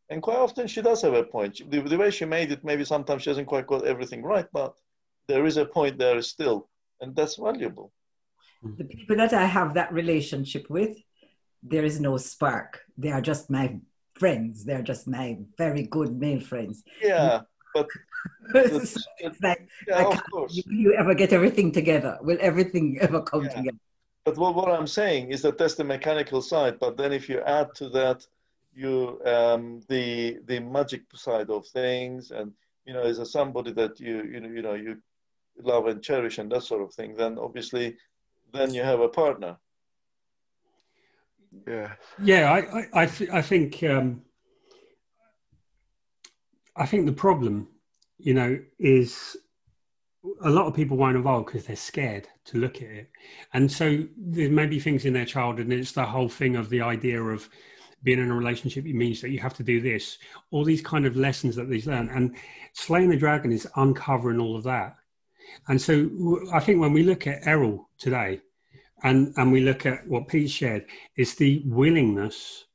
And 0.09 0.22
quite 0.22 0.38
often 0.38 0.67
she 0.67 0.82
does 0.82 1.01
have 1.01 1.14
a 1.14 1.24
point. 1.24 1.69
The, 1.69 1.82
the 1.82 1.98
way 1.98 2.09
she 2.09 2.26
made 2.26 2.51
it, 2.51 2.64
maybe 2.64 2.85
sometimes 2.85 3.24
she 3.24 3.30
hasn't 3.30 3.48
quite 3.48 3.67
got 3.67 3.85
everything 3.85 4.24
right, 4.24 4.48
but 4.53 4.74
there 5.27 5.45
is 5.45 5.57
a 5.57 5.65
point 5.65 5.97
there 5.97 6.22
still, 6.22 6.69
and 7.01 7.15
that's 7.15 7.35
valuable. 7.35 7.91
The 8.64 8.85
people 8.85 9.17
that 9.17 9.33
I 9.33 9.45
have 9.45 9.75
that 9.75 9.93
relationship 9.93 10.69
with, 10.69 10.97
there 11.61 11.85
is 11.85 11.99
no 11.99 12.17
spark. 12.17 12.81
They 12.97 13.11
are 13.11 13.22
just 13.22 13.49
my 13.49 13.77
friends. 14.15 14.65
They're 14.65 14.81
just 14.81 15.07
my 15.07 15.38
very 15.57 15.83
good 15.83 16.17
male 16.19 16.39
friends. 16.39 16.83
Yeah, 17.01 17.41
but 17.73 17.88
it's 18.56 18.97
like, 19.41 19.67
yeah, 19.88 20.07
of 20.07 20.23
course. 20.31 20.61
You, 20.65 20.93
ever 20.93 21.14
get 21.14 21.33
everything 21.33 21.72
together? 21.72 22.17
Will 22.22 22.38
everything 22.39 22.97
ever 23.01 23.22
come 23.22 23.43
yeah. 23.43 23.56
together? 23.56 23.77
But 24.25 24.38
what, 24.38 24.56
what 24.56 24.69
I'm 24.69 24.88
saying 24.88 25.31
is 25.31 25.41
that 25.43 25.57
that's 25.57 25.75
the 25.75 25.83
mechanical 25.83 26.41
side. 26.41 26.80
But 26.80 26.97
then 26.97 27.14
if 27.14 27.30
you 27.30 27.41
add 27.41 27.73
to 27.75 27.89
that, 27.89 28.25
you 28.73 29.22
um, 29.25 29.81
the 29.88 30.39
the 30.45 30.59
magic 30.59 31.03
side 31.15 31.49
of 31.49 31.65
things, 31.67 32.31
and 32.31 32.51
you 32.85 32.93
know, 32.93 33.01
as 33.01 33.19
a 33.19 33.25
somebody 33.25 33.72
that 33.73 33.99
you 33.99 34.23
you 34.23 34.39
know 34.41 34.49
you 34.49 34.61
know 34.61 34.73
you 34.73 34.97
love 35.61 35.88
and 35.88 36.02
cherish 36.02 36.38
and 36.38 36.52
that 36.52 36.64
sort 36.64 36.82
of 36.82 36.94
thing, 36.94 37.16
then 37.16 37.38
obviously, 37.40 37.95
then 38.53 38.74
you 38.74 38.82
have 38.82 39.00
a 39.00 39.10
partner. 39.10 39.58
Yeah. 41.68 41.94
Yeah, 42.22 42.52
I, 42.52 42.58
I, 42.80 42.88
I, 42.94 43.06
th- 43.06 43.30
I 43.30 43.42
think, 43.42 43.84
um, 43.84 44.22
I 46.76 46.86
think 46.86 47.06
the 47.06 47.14
problem, 47.14 47.68
you 48.18 48.34
know, 48.34 48.60
is 48.80 49.36
a 50.44 50.50
lot 50.50 50.68
of 50.68 50.76
people 50.76 50.98
won't 50.98 51.18
evolve 51.18 51.45
because 51.45 51.66
they're 51.66 51.76
scared 51.76 52.27
to 52.45 52.58
look 52.58 52.77
at 52.77 52.90
it. 52.90 53.10
And 53.53 53.72
so 53.72 54.03
there 54.18 54.50
may 54.50 54.66
be 54.66 54.80
things 54.80 55.06
in 55.06 55.14
their 55.14 55.26
childhood, 55.26 55.68
and 55.68 55.74
it's 55.74 55.94
the 55.94 56.06
whole 56.06 56.30
thing 56.30 56.56
of 56.56 56.69
the 56.69 56.82
idea 56.82 57.22
of 57.22 57.50
being 58.03 58.19
in 58.19 58.30
a 58.30 58.36
relationship 58.36 58.86
it 58.86 58.94
means 58.94 59.22
that 59.22 59.32
you 59.32 59.40
have 59.40 59.56
to 59.56 59.64
do 59.64 59.82
this 59.82 60.18
all 60.52 60.64
these 60.64 60.82
kind 60.82 61.06
of 61.06 61.16
lessons 61.16 61.56
that 61.56 61.69
they 61.69 61.82
learn 61.82 62.10
and 62.10 62.36
slaying 62.74 63.10
the 63.10 63.18
dragon 63.18 63.52
is 63.52 63.68
uncovering 63.76 64.40
all 64.40 64.56
of 64.56 64.64
that 64.64 64.97
and 65.67 65.82
so 65.82 66.09
I 66.53 66.59
think 66.59 66.80
when 66.80 66.93
we 66.93 67.03
look 67.03 67.27
at 67.27 67.45
Errol 67.45 67.90
today 67.98 68.42
and, 69.03 69.34
and 69.38 69.51
we 69.51 69.61
look 69.61 69.85
at 69.85 70.08
what 70.08 70.27
Pete 70.27 70.50
shared, 70.50 70.85
it's 71.16 71.35
the 71.35 71.61
willingness 71.66 72.66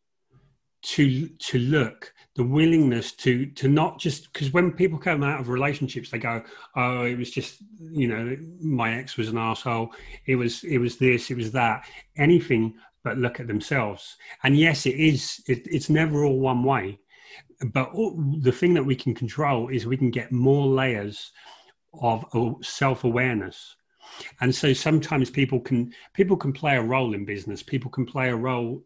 to 0.83 1.29
to 1.29 1.59
look, 1.59 2.13
the 2.35 2.45
willingness 2.45 3.13
to 3.13 3.47
to 3.47 3.69
not 3.69 3.99
just 3.99 4.33
because 4.33 4.53
when 4.53 4.73
people 4.73 4.99
come 4.99 5.23
out 5.23 5.41
of 5.41 5.49
relationships, 5.49 6.11
they 6.11 6.19
go, 6.19 6.43
Oh, 6.77 7.05
it 7.05 7.17
was 7.17 7.31
just, 7.31 7.63
you 7.79 8.09
know, 8.09 8.37
my 8.61 8.95
ex 8.95 9.17
was 9.17 9.29
an 9.29 9.39
asshole, 9.39 9.93
it 10.27 10.37
was 10.37 10.65
it 10.65 10.79
was 10.79 10.97
this, 10.97 11.31
it 11.31 11.37
was 11.37 11.53
that, 11.53 11.87
anything 12.17 12.75
but 13.05 13.19
look 13.19 13.41
at 13.41 13.47
themselves. 13.49 14.17
And 14.43 14.57
yes, 14.57 14.87
it 14.87 14.97
is 14.97 15.41
it, 15.47 15.67
it's 15.67 15.91
never 15.91 16.25
all 16.25 16.39
one 16.39 16.65
way. 16.65 16.99
But 17.73 17.91
all, 17.93 18.21
the 18.41 18.53
thing 18.53 18.75
that 18.75 18.85
we 18.85 18.97
can 18.97 19.15
control 19.15 19.69
is 19.69 19.87
we 19.87 19.97
can 19.97 20.11
get 20.11 20.33
more 20.33 20.67
layers 20.67 21.31
of 22.01 22.25
self-awareness. 22.63 23.77
And 24.41 24.55
so 24.55 24.73
sometimes 24.73 25.31
people 25.31 25.61
can 25.61 25.93
people 26.15 26.37
can 26.37 26.53
play 26.53 26.77
a 26.77 26.83
role 26.83 27.15
in 27.15 27.25
business. 27.25 27.63
People 27.63 27.91
can 27.91 28.05
play 28.05 28.31
a 28.31 28.37
role 28.37 28.83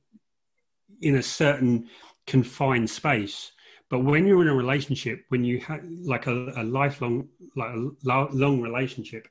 in 1.01 1.17
a 1.17 1.23
certain 1.23 1.89
confined 2.26 2.91
space. 2.91 3.52
But 3.89 4.01
when 4.01 4.26
you're 4.26 4.43
in 4.43 4.49
a 4.49 4.55
relationship 4.55 5.25
when 5.28 5.44
you 5.44 5.60
have 5.60 5.85
like 5.85 6.26
a, 6.26 6.52
a 6.57 6.65
lifelong 6.65 7.28
like 7.55 7.75
a 7.75 7.91
long 8.05 8.60
relationship 8.60 9.28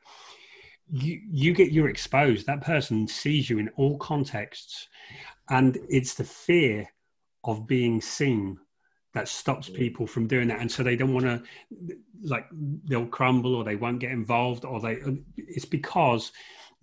you 0.91 1.19
you 1.29 1.53
get 1.53 1.71
you're 1.71 1.89
exposed. 1.89 2.45
That 2.45 2.61
person 2.61 3.07
sees 3.07 3.49
you 3.49 3.59
in 3.59 3.69
all 3.69 3.97
contexts. 3.97 4.87
And 5.49 5.77
it's 5.89 6.15
the 6.15 6.23
fear 6.23 6.87
of 7.43 7.67
being 7.67 8.01
seen 8.01 8.59
that 9.15 9.29
stops 9.29 9.69
people 9.69 10.05
from 10.05 10.27
doing 10.27 10.49
that. 10.49 10.59
And 10.59 10.69
so 10.69 10.83
they 10.83 10.97
don't 10.97 11.13
want 11.13 11.25
to 11.25 11.41
like 12.21 12.45
they'll 12.87 13.07
crumble 13.07 13.55
or 13.55 13.63
they 13.63 13.77
won't 13.77 13.99
get 13.99 14.11
involved 14.11 14.65
or 14.65 14.79
they 14.81 14.99
it's 15.37 15.65
because 15.65 16.33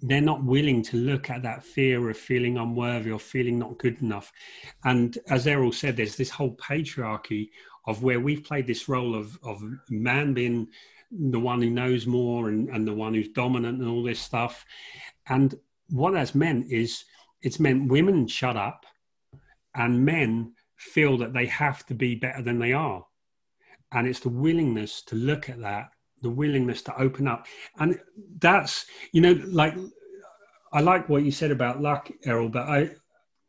they're 0.01 0.21
not 0.21 0.43
willing 0.43 0.83
to 0.83 0.97
look 0.97 1.31
at 1.31 1.43
that 1.43 1.63
fear 1.63 2.11
of 2.11 2.17
feeling 2.17 2.57
unworthy 2.57 3.11
or 3.11 3.19
feeling 3.19 3.59
not 3.59 3.79
good 3.79 4.01
enough. 4.01 4.33
And 4.85 5.17
as 5.29 5.47
errol 5.47 5.73
said 5.73 5.97
there's 5.97 6.17
this 6.17 6.31
whole 6.31 6.57
patriarchy 6.57 7.51
of 7.87 8.03
where 8.03 8.19
we've 8.19 8.45
played 8.45 8.67
this 8.67 8.89
role 8.89 9.15
of 9.15 9.39
of 9.43 9.63
man 9.91 10.33
being 10.33 10.69
the 11.11 11.39
one 11.39 11.61
who 11.61 11.69
knows 11.69 12.07
more 12.07 12.49
and, 12.49 12.71
and 12.71 12.89
the 12.89 12.95
one 12.95 13.13
who's 13.13 13.29
dominant 13.29 13.79
and 13.79 13.89
all 13.89 14.03
this 14.03 14.21
stuff. 14.21 14.65
And 15.29 15.55
what 15.91 16.15
that's 16.15 16.35
meant 16.35 16.73
is 16.73 17.05
it's 17.43 17.61
meant 17.61 17.93
women 17.93 18.27
shut 18.27 18.57
up 18.57 18.87
and 19.75 20.03
men 20.03 20.55
feel 20.83 21.17
that 21.19 21.33
they 21.33 21.47
have 21.47 21.87
to 21.87 21.95
be 21.95 22.15
better 22.15 22.43
than 22.43 22.59
they 22.59 22.73
are. 22.73 23.05
And 23.93 24.07
it's 24.07 24.21
the 24.21 24.29
willingness 24.29 25.03
to 25.03 25.15
look 25.15 25.49
at 25.49 25.61
that, 25.61 25.91
the 26.23 26.31
willingness 26.31 26.83
to 26.83 27.01
open 27.01 27.29
up. 27.29 27.47
And 27.79 27.99
that's, 28.39 28.87
you 29.13 29.21
know, 29.21 29.41
like, 29.47 29.75
I 30.73 30.81
like 30.81 31.09
what 31.09 31.25
you 31.25 31.31
said 31.31 31.51
about 31.51 31.81
luck, 31.81 32.11
Errol, 32.25 32.49
but 32.49 32.69
I, 32.69 32.91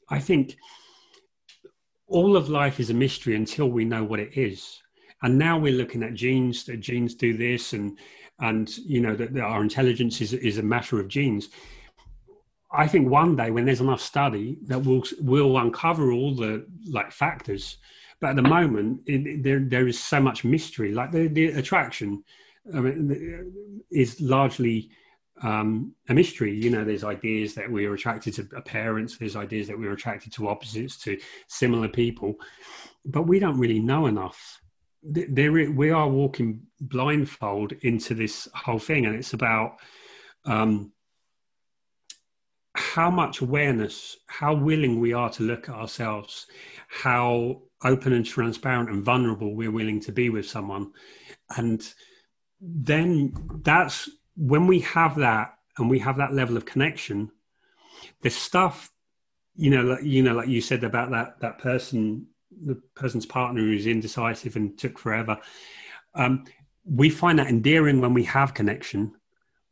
I 0.09 0.19
think 0.19 0.55
all 2.07 2.35
of 2.35 2.49
life 2.49 2.79
is 2.79 2.89
a 2.89 2.93
mystery 2.93 3.35
until 3.35 3.69
we 3.69 3.85
know 3.85 4.03
what 4.03 4.19
it 4.19 4.37
is. 4.37 4.81
And 5.23 5.37
now 5.37 5.57
we're 5.57 5.73
looking 5.73 6.03
at 6.03 6.13
genes, 6.13 6.65
that 6.65 6.81
genes 6.81 7.15
do 7.15 7.35
this, 7.35 7.73
and 7.73 7.97
and 8.39 8.77
you 8.77 8.99
know 8.99 9.15
that, 9.15 9.37
our 9.39 9.61
intelligence 9.61 10.19
is 10.19 10.33
is 10.33 10.57
a 10.57 10.63
matter 10.63 10.99
of 10.99 11.07
genes. 11.07 11.49
I 12.73 12.87
think 12.87 13.07
one 13.07 13.35
day 13.35 13.51
when 13.51 13.65
there's 13.65 13.81
enough 13.81 14.01
study 14.01 14.57
that 14.63 14.83
will 14.83 15.03
will 15.19 15.57
uncover 15.57 16.11
all 16.11 16.33
the 16.33 16.65
like 16.89 17.11
factors, 17.11 17.77
but 18.19 18.31
at 18.31 18.35
the 18.35 18.41
moment 18.41 19.01
it, 19.05 19.43
there 19.43 19.59
there 19.59 19.87
is 19.87 20.01
so 20.01 20.19
much 20.19 20.43
mystery. 20.43 20.91
Like 20.91 21.11
the, 21.11 21.27
the 21.27 21.47
attraction, 21.49 22.23
I 22.73 22.79
mean, 22.79 23.53
is 23.91 24.19
largely 24.19 24.89
um, 25.43 25.93
a 26.09 26.15
mystery. 26.15 26.55
You 26.55 26.71
know, 26.71 26.83
there's 26.83 27.03
ideas 27.03 27.53
that 27.53 27.69
we 27.69 27.85
are 27.85 27.93
attracted 27.93 28.33
to 28.35 28.43
parents. 28.61 29.17
There's 29.17 29.35
ideas 29.35 29.67
that 29.67 29.77
we're 29.77 29.93
attracted 29.93 30.33
to 30.33 30.47
opposites, 30.47 30.97
to 31.03 31.19
similar 31.47 31.89
people, 31.89 32.35
but 33.05 33.27
we 33.27 33.37
don't 33.37 33.59
really 33.59 33.79
know 33.79 34.07
enough. 34.07 34.61
There, 35.03 35.51
we 35.51 35.91
are 35.91 36.07
walking 36.07 36.61
blindfold 36.79 37.73
into 37.81 38.15
this 38.15 38.47
whole 38.55 38.79
thing, 38.79 39.05
and 39.05 39.15
it's 39.15 39.33
about. 39.33 39.77
Um, 40.45 40.92
how 42.75 43.09
much 43.09 43.41
awareness, 43.41 44.17
how 44.27 44.53
willing 44.53 44.99
we 44.99 45.13
are 45.13 45.29
to 45.29 45.43
look 45.43 45.69
at 45.69 45.75
ourselves, 45.75 46.47
how 46.87 47.61
open 47.83 48.13
and 48.13 48.25
transparent 48.25 48.89
and 48.89 49.03
vulnerable 49.03 49.55
we're 49.55 49.71
willing 49.71 49.99
to 49.99 50.11
be 50.11 50.29
with 50.29 50.47
someone. 50.47 50.91
And 51.57 51.87
then 52.59 53.33
that's 53.63 54.09
when 54.35 54.65
we 54.67 54.79
have 54.79 55.15
that 55.17 55.53
and 55.77 55.89
we 55.89 55.99
have 55.99 56.17
that 56.17 56.33
level 56.33 56.57
of 56.57 56.65
connection, 56.65 57.31
the 58.21 58.29
stuff, 58.29 58.91
you 59.55 59.69
know, 59.69 59.83
like, 59.83 60.03
you 60.03 60.23
know, 60.23 60.33
like 60.33 60.47
you 60.47 60.61
said 60.61 60.83
about 60.83 61.11
that, 61.11 61.39
that 61.41 61.59
person, 61.59 62.27
the 62.65 62.75
person's 62.95 63.25
partner 63.25 63.61
who's 63.61 63.85
indecisive 63.85 64.55
and 64.55 64.77
took 64.77 64.97
forever. 64.97 65.37
Um, 66.15 66.45
we 66.85 67.09
find 67.09 67.37
that 67.39 67.47
endearing 67.47 68.01
when 68.01 68.13
we 68.13 68.23
have 68.23 68.53
connection 68.53 69.13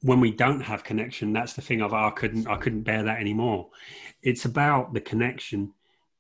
when 0.02 0.20
we 0.20 0.32
don't 0.32 0.62
have 0.62 0.84
connection, 0.84 1.34
that's 1.34 1.54
the 1.54 1.62
thing 1.62 1.82
of 1.82 1.94
oh, 1.94 2.08
I 2.08 2.12
couldn't 2.12 2.48
I 2.48 2.58
couldn't 2.58 2.84
bear 2.84 3.04
that 3.04 3.20
anymore. 3.20 3.70
It's 4.22 4.46
about 4.46 4.94
the 4.94 5.02
connection. 5.02 5.74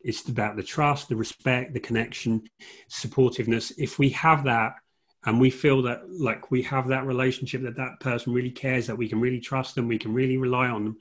It's 0.03 0.27
about 0.27 0.55
the 0.55 0.63
trust, 0.63 1.09
the 1.09 1.15
respect, 1.15 1.73
the 1.73 1.79
connection, 1.79 2.49
supportiveness. 2.89 3.71
If 3.77 3.99
we 3.99 4.09
have 4.09 4.43
that 4.45 4.73
and 5.25 5.39
we 5.39 5.49
feel 5.49 5.81
that 5.83 6.01
like 6.09 6.51
we 6.51 6.61
have 6.63 6.87
that 6.87 7.05
relationship 7.05 7.61
that 7.61 7.75
that 7.75 7.99
person 7.99 8.33
really 8.33 8.51
cares 8.51 8.87
that 8.87 8.97
we 8.97 9.07
can 9.07 9.19
really 9.19 9.39
trust 9.39 9.75
them 9.75 9.87
we 9.87 9.97
can 9.97 10.13
really 10.13 10.37
rely 10.37 10.67
on 10.67 10.83
them 10.83 10.97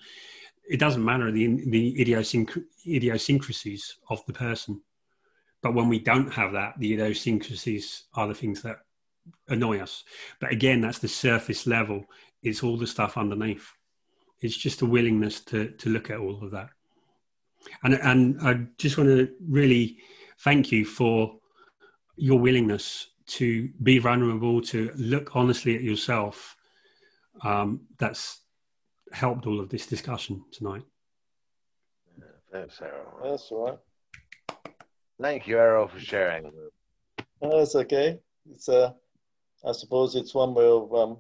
it 0.69 0.79
doesn't 0.79 1.05
matter 1.05 1.31
the 1.31 1.47
the 1.71 1.97
idiosync- 1.99 2.65
idiosyncrasies 2.87 3.97
of 4.09 4.25
the 4.27 4.33
person 4.33 4.81
but 5.63 5.75
when 5.75 5.89
we 5.89 5.99
don't 5.99 6.33
have 6.33 6.53
that 6.53 6.75
the 6.79 6.93
idiosyncrasies 6.93 8.05
are 8.15 8.29
the 8.29 8.35
things 8.35 8.63
that 8.63 8.79
annoy 9.49 9.79
us 9.79 10.05
but 10.41 10.53
again 10.53 10.81
that's 10.81 10.99
the 10.99 11.09
surface 11.09 11.67
level 11.67 12.05
it's 12.43 12.63
all 12.63 12.77
the 12.77 12.87
stuff 12.87 13.17
underneath. 13.17 13.67
It's 14.41 14.57
just 14.57 14.83
a 14.83 14.87
willingness 14.87 15.41
to 15.47 15.71
to 15.71 15.91
look 15.91 16.11
at 16.11 16.19
all 16.19 16.43
of 16.43 16.51
that. 16.53 16.71
And 17.83 17.95
and 17.95 18.41
I 18.43 18.67
just 18.79 18.97
want 18.97 19.11
to 19.11 19.29
really 19.49 19.99
thank 20.39 20.73
you 20.73 20.85
for 20.85 21.39
your 22.17 22.39
willingness 22.39 23.07
to 23.27 23.69
be 23.83 23.99
vulnerable, 23.99 24.61
to 24.61 24.91
look 24.97 25.37
honestly 25.37 25.77
at 25.77 25.83
yourself. 25.83 26.57
Um, 27.43 27.83
that's 27.99 28.41
helped 29.13 29.47
all 29.47 29.61
of 29.61 29.69
this 29.69 29.87
discussion 29.87 30.45
tonight. 30.53 30.83
thanks, 32.53 32.81
Errol. 32.83 33.21
That's 33.23 33.51
all 33.51 33.67
right. 33.67 33.79
Thank 35.21 35.47
you, 35.47 35.59
Errol, 35.59 35.89
for 35.89 36.01
sharing. 36.01 36.51
Oh, 37.43 37.59
that's 37.59 37.77
okay. 37.77 38.19
It's 38.51 38.69
uh, 38.69 38.93
I 39.65 39.73
suppose 39.73 40.17
it's 40.17 40.35
one 40.35 40.55
way 40.55 40.67
of 40.67 40.93
um, 40.95 41.19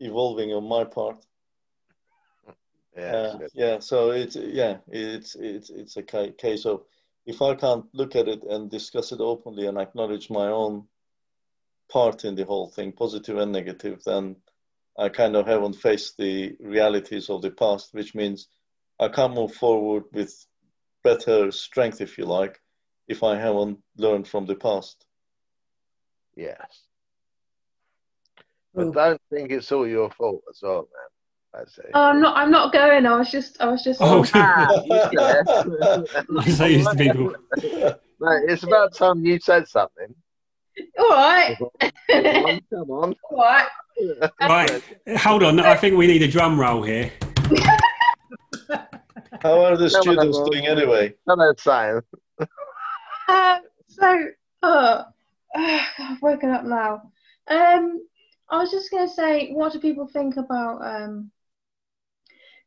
evolving 0.00 0.52
on 0.52 0.64
my 0.64 0.84
part. 0.84 1.24
Yeah, 2.96 3.12
uh, 3.12 3.38
yeah. 3.54 3.78
So 3.78 4.10
it's 4.10 4.36
yeah, 4.36 4.78
it's 4.88 5.36
it's 5.36 5.70
it's 5.70 5.96
a 5.96 6.02
case 6.02 6.66
of 6.66 6.82
if 7.26 7.40
I 7.40 7.54
can't 7.54 7.86
look 7.92 8.16
at 8.16 8.28
it 8.28 8.42
and 8.42 8.70
discuss 8.70 9.12
it 9.12 9.20
openly 9.20 9.66
and 9.66 9.78
acknowledge 9.78 10.30
my 10.30 10.48
own 10.48 10.86
part 11.90 12.24
in 12.24 12.34
the 12.34 12.44
whole 12.44 12.68
thing, 12.68 12.92
positive 12.92 13.36
and 13.38 13.52
negative, 13.52 14.02
then 14.04 14.36
I 14.98 15.08
kind 15.08 15.36
of 15.36 15.46
haven't 15.46 15.74
faced 15.74 16.16
the 16.16 16.56
realities 16.60 17.30
of 17.30 17.42
the 17.42 17.50
past, 17.50 17.92
which 17.92 18.14
means 18.14 18.48
I 18.98 19.08
can't 19.08 19.34
move 19.34 19.54
forward 19.54 20.04
with 20.12 20.46
better 21.02 21.50
strength, 21.50 22.00
if 22.00 22.18
you 22.18 22.26
like, 22.26 22.60
if 23.08 23.22
I 23.22 23.36
haven't 23.36 23.78
learned 23.96 24.28
from 24.28 24.46
the 24.46 24.54
past. 24.54 25.04
Yes. 26.36 26.82
But 28.74 28.86
oh. 28.86 28.92
don't 28.92 29.20
think 29.30 29.50
it's 29.50 29.72
all 29.72 29.86
your 29.86 30.10
fault 30.10 30.42
as 30.50 30.60
well, 30.62 30.88
man. 30.92 31.62
I 31.62 31.64
say. 31.68 31.82
Oh, 31.94 32.02
I'm 32.02 32.20
not. 32.20 32.36
I'm 32.36 32.50
not 32.50 32.72
going. 32.72 33.06
I 33.06 33.18
was 33.18 33.30
just. 33.30 33.60
I 33.60 33.66
was 33.66 33.82
just. 33.82 34.00
Oh, 34.00 34.24
yeah. 34.34 34.68
I 36.38 36.48
say 36.48 36.74
used 36.74 36.90
to 36.90 36.96
people. 36.96 37.34
Mate, 38.20 38.44
it's 38.48 38.62
about 38.62 38.94
time 38.94 39.24
you 39.24 39.40
said 39.40 39.66
something. 39.66 40.14
All 40.98 41.08
right. 41.08 41.56
come 42.08 42.90
on. 42.90 43.14
All 43.30 43.38
right. 43.38 43.68
Right. 44.40 44.82
Hold 45.18 45.42
on. 45.42 45.60
I 45.60 45.76
think 45.76 45.94
we 45.94 46.06
need 46.06 46.22
a 46.22 46.28
drum 46.28 46.58
roll 46.58 46.82
here. 46.82 47.12
How 49.42 49.62
are 49.62 49.76
the 49.76 49.90
students 49.90 50.38
doing 50.48 50.66
anyway? 50.66 51.12
Hello, 51.26 51.52
Sam. 51.58 52.00
Uh, 53.28 53.58
so, 53.88 54.28
uh, 54.62 55.04
I've 55.54 56.22
woken 56.22 56.50
up 56.50 56.64
now. 56.64 57.02
Um, 57.48 58.00
I 58.50 58.58
was 58.58 58.70
just 58.70 58.90
going 58.90 59.06
to 59.06 59.14
say, 59.14 59.52
what 59.52 59.72
do 59.72 59.78
people 59.78 60.08
think 60.08 60.36
about 60.36 60.84
um, 60.84 61.30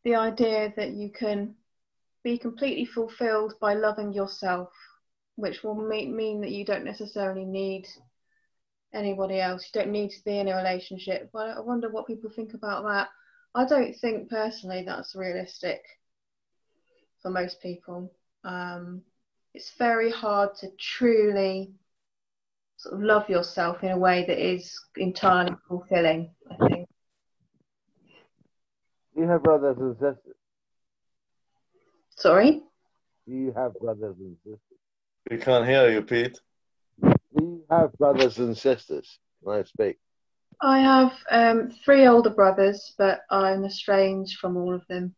the 0.06 0.16
idea 0.16 0.74
that 0.78 0.92
you 0.92 1.10
can 1.12 1.56
be 2.24 2.38
completely 2.38 2.86
fulfilled 2.86 3.56
by 3.60 3.74
loving 3.74 4.14
yourself, 4.14 4.70
which 5.36 5.62
will 5.62 5.76
mean, 5.76 6.16
mean 6.16 6.40
that 6.42 6.52
you 6.52 6.64
don't 6.64 6.86
necessarily 6.86 7.44
need 7.44 7.88
anybody 8.94 9.42
else. 9.42 9.70
You 9.74 9.82
don't 9.82 9.92
need 9.92 10.12
to 10.12 10.24
be 10.24 10.40
in 10.40 10.48
a 10.48 10.56
relationship. 10.56 11.30
But 11.34 11.58
I 11.58 11.60
wonder 11.60 11.90
what 11.90 12.08
people 12.08 12.30
think 12.30 12.54
about 12.54 12.84
that. 12.84 13.10
I 13.54 13.66
don't 13.66 13.94
think 13.94 14.30
personally 14.30 14.84
that's 14.86 15.16
realistic 15.16 15.82
for 17.22 17.30
most 17.30 17.62
people. 17.62 18.12
Um, 18.46 19.02
it's 19.54 19.74
very 19.78 20.12
hard 20.12 20.56
to 20.62 20.70
truly 20.80 21.74
sort 22.84 22.96
of 22.96 23.02
love 23.02 23.30
yourself 23.30 23.82
in 23.84 23.92
a 23.92 23.98
way 23.98 24.26
that 24.28 24.38
is 24.38 24.78
entirely 24.98 25.56
fulfilling, 25.68 26.30
I 26.52 26.68
think. 26.68 26.90
Do 29.16 29.22
you 29.22 29.28
have 29.30 29.42
brothers 29.42 29.78
and 29.78 29.94
sisters? 29.96 30.36
Sorry? 32.18 32.62
Do 33.26 33.34
you 33.34 33.54
have 33.56 33.74
brothers 33.80 34.16
and 34.20 34.36
sisters? 34.44 34.60
We 35.32 35.38
can't 35.38 35.66
hear 35.66 35.90
you, 35.90 36.02
Pete. 36.02 36.40
Do 37.02 37.16
you 37.38 37.64
have 37.70 37.94
brothers 37.94 38.38
and 38.40 38.58
sisters? 38.58 39.18
Can 39.44 39.54
I 39.54 39.64
speak? 39.64 39.98
I 40.62 40.80
have 40.80 41.14
um, 41.32 41.72
three 41.86 42.06
older 42.06 42.30
brothers, 42.30 42.94
but 42.98 43.22
I'm 43.30 43.64
estranged 43.64 44.40
from 44.40 44.58
all 44.58 44.74
of 44.74 44.86
them. 44.88 45.16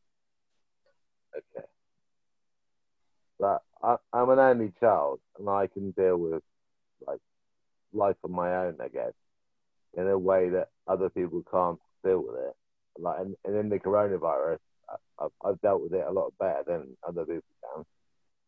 Okay. 1.36 1.66
But 3.40 3.62
I, 3.82 3.96
I'm 4.14 4.30
an 4.30 4.40
only 4.40 4.72
child, 4.80 5.20
and 5.40 5.50
I 5.50 5.68
can 5.68 5.92
deal 5.92 6.18
with 6.18 6.44
like 7.08 7.20
life 7.96 8.18
on 8.24 8.32
my 8.32 8.56
own, 8.56 8.76
I 8.82 8.88
guess, 8.88 9.14
in 9.98 10.08
a 10.08 10.18
way 10.18 10.50
that 10.50 10.70
other 10.88 11.10
people 11.10 11.44
can't 11.50 11.80
deal 12.04 12.24
with 12.26 12.36
it. 12.36 12.54
Like, 12.98 13.20
and, 13.20 13.36
and 13.46 13.56
in 13.56 13.70
the 13.70 13.80
coronavirus, 13.80 14.60
I, 15.20 15.28
I've 15.44 15.62
dealt 15.62 15.82
with 15.82 15.94
it 15.94 16.06
a 16.08 16.12
lot 16.12 16.34
better 16.40 16.64
than 16.68 16.98
other 17.08 17.26
people 17.26 17.44
can. 17.76 17.84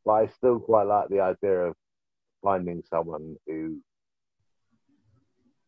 But 0.05 0.11
I 0.11 0.27
still 0.27 0.59
quite 0.59 0.87
like 0.87 1.09
the 1.09 1.21
idea 1.21 1.67
of 1.67 1.75
finding 2.41 2.83
someone 2.89 3.35
who 3.45 3.79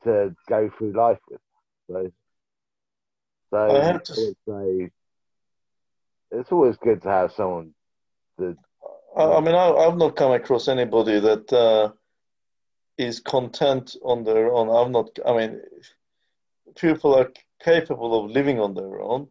to 0.04 0.36
go 0.48 0.70
through 0.78 0.94
life 0.94 1.20
with. 1.30 1.42
So, 1.90 2.12
so 3.50 3.58
I 3.58 3.84
have 3.84 4.04
to 4.04 4.14
say, 4.14 4.90
it's 6.32 6.52
always 6.52 6.78
good 6.78 7.02
to 7.02 7.10
have 7.10 7.34
someone 7.34 7.74
to. 8.40 8.56
I 9.18 9.42
mean, 9.42 9.56
I, 9.56 9.84
have 9.84 9.98
not 9.98 10.16
come 10.16 10.32
across 10.32 10.68
anybody 10.68 11.20
that 11.20 11.52
uh, 11.52 11.92
is 13.00 13.22
content 13.22 13.96
on 14.04 14.24
their 14.26 14.52
own. 14.52 14.68
I'm 14.70 14.92
not. 14.92 15.18
I 15.26 15.32
mean, 15.38 15.62
people 16.76 17.16
are 17.16 17.32
capable 17.64 18.26
of 18.26 18.32
living 18.32 18.60
on 18.60 18.74
their 18.74 19.02
own, 19.02 19.30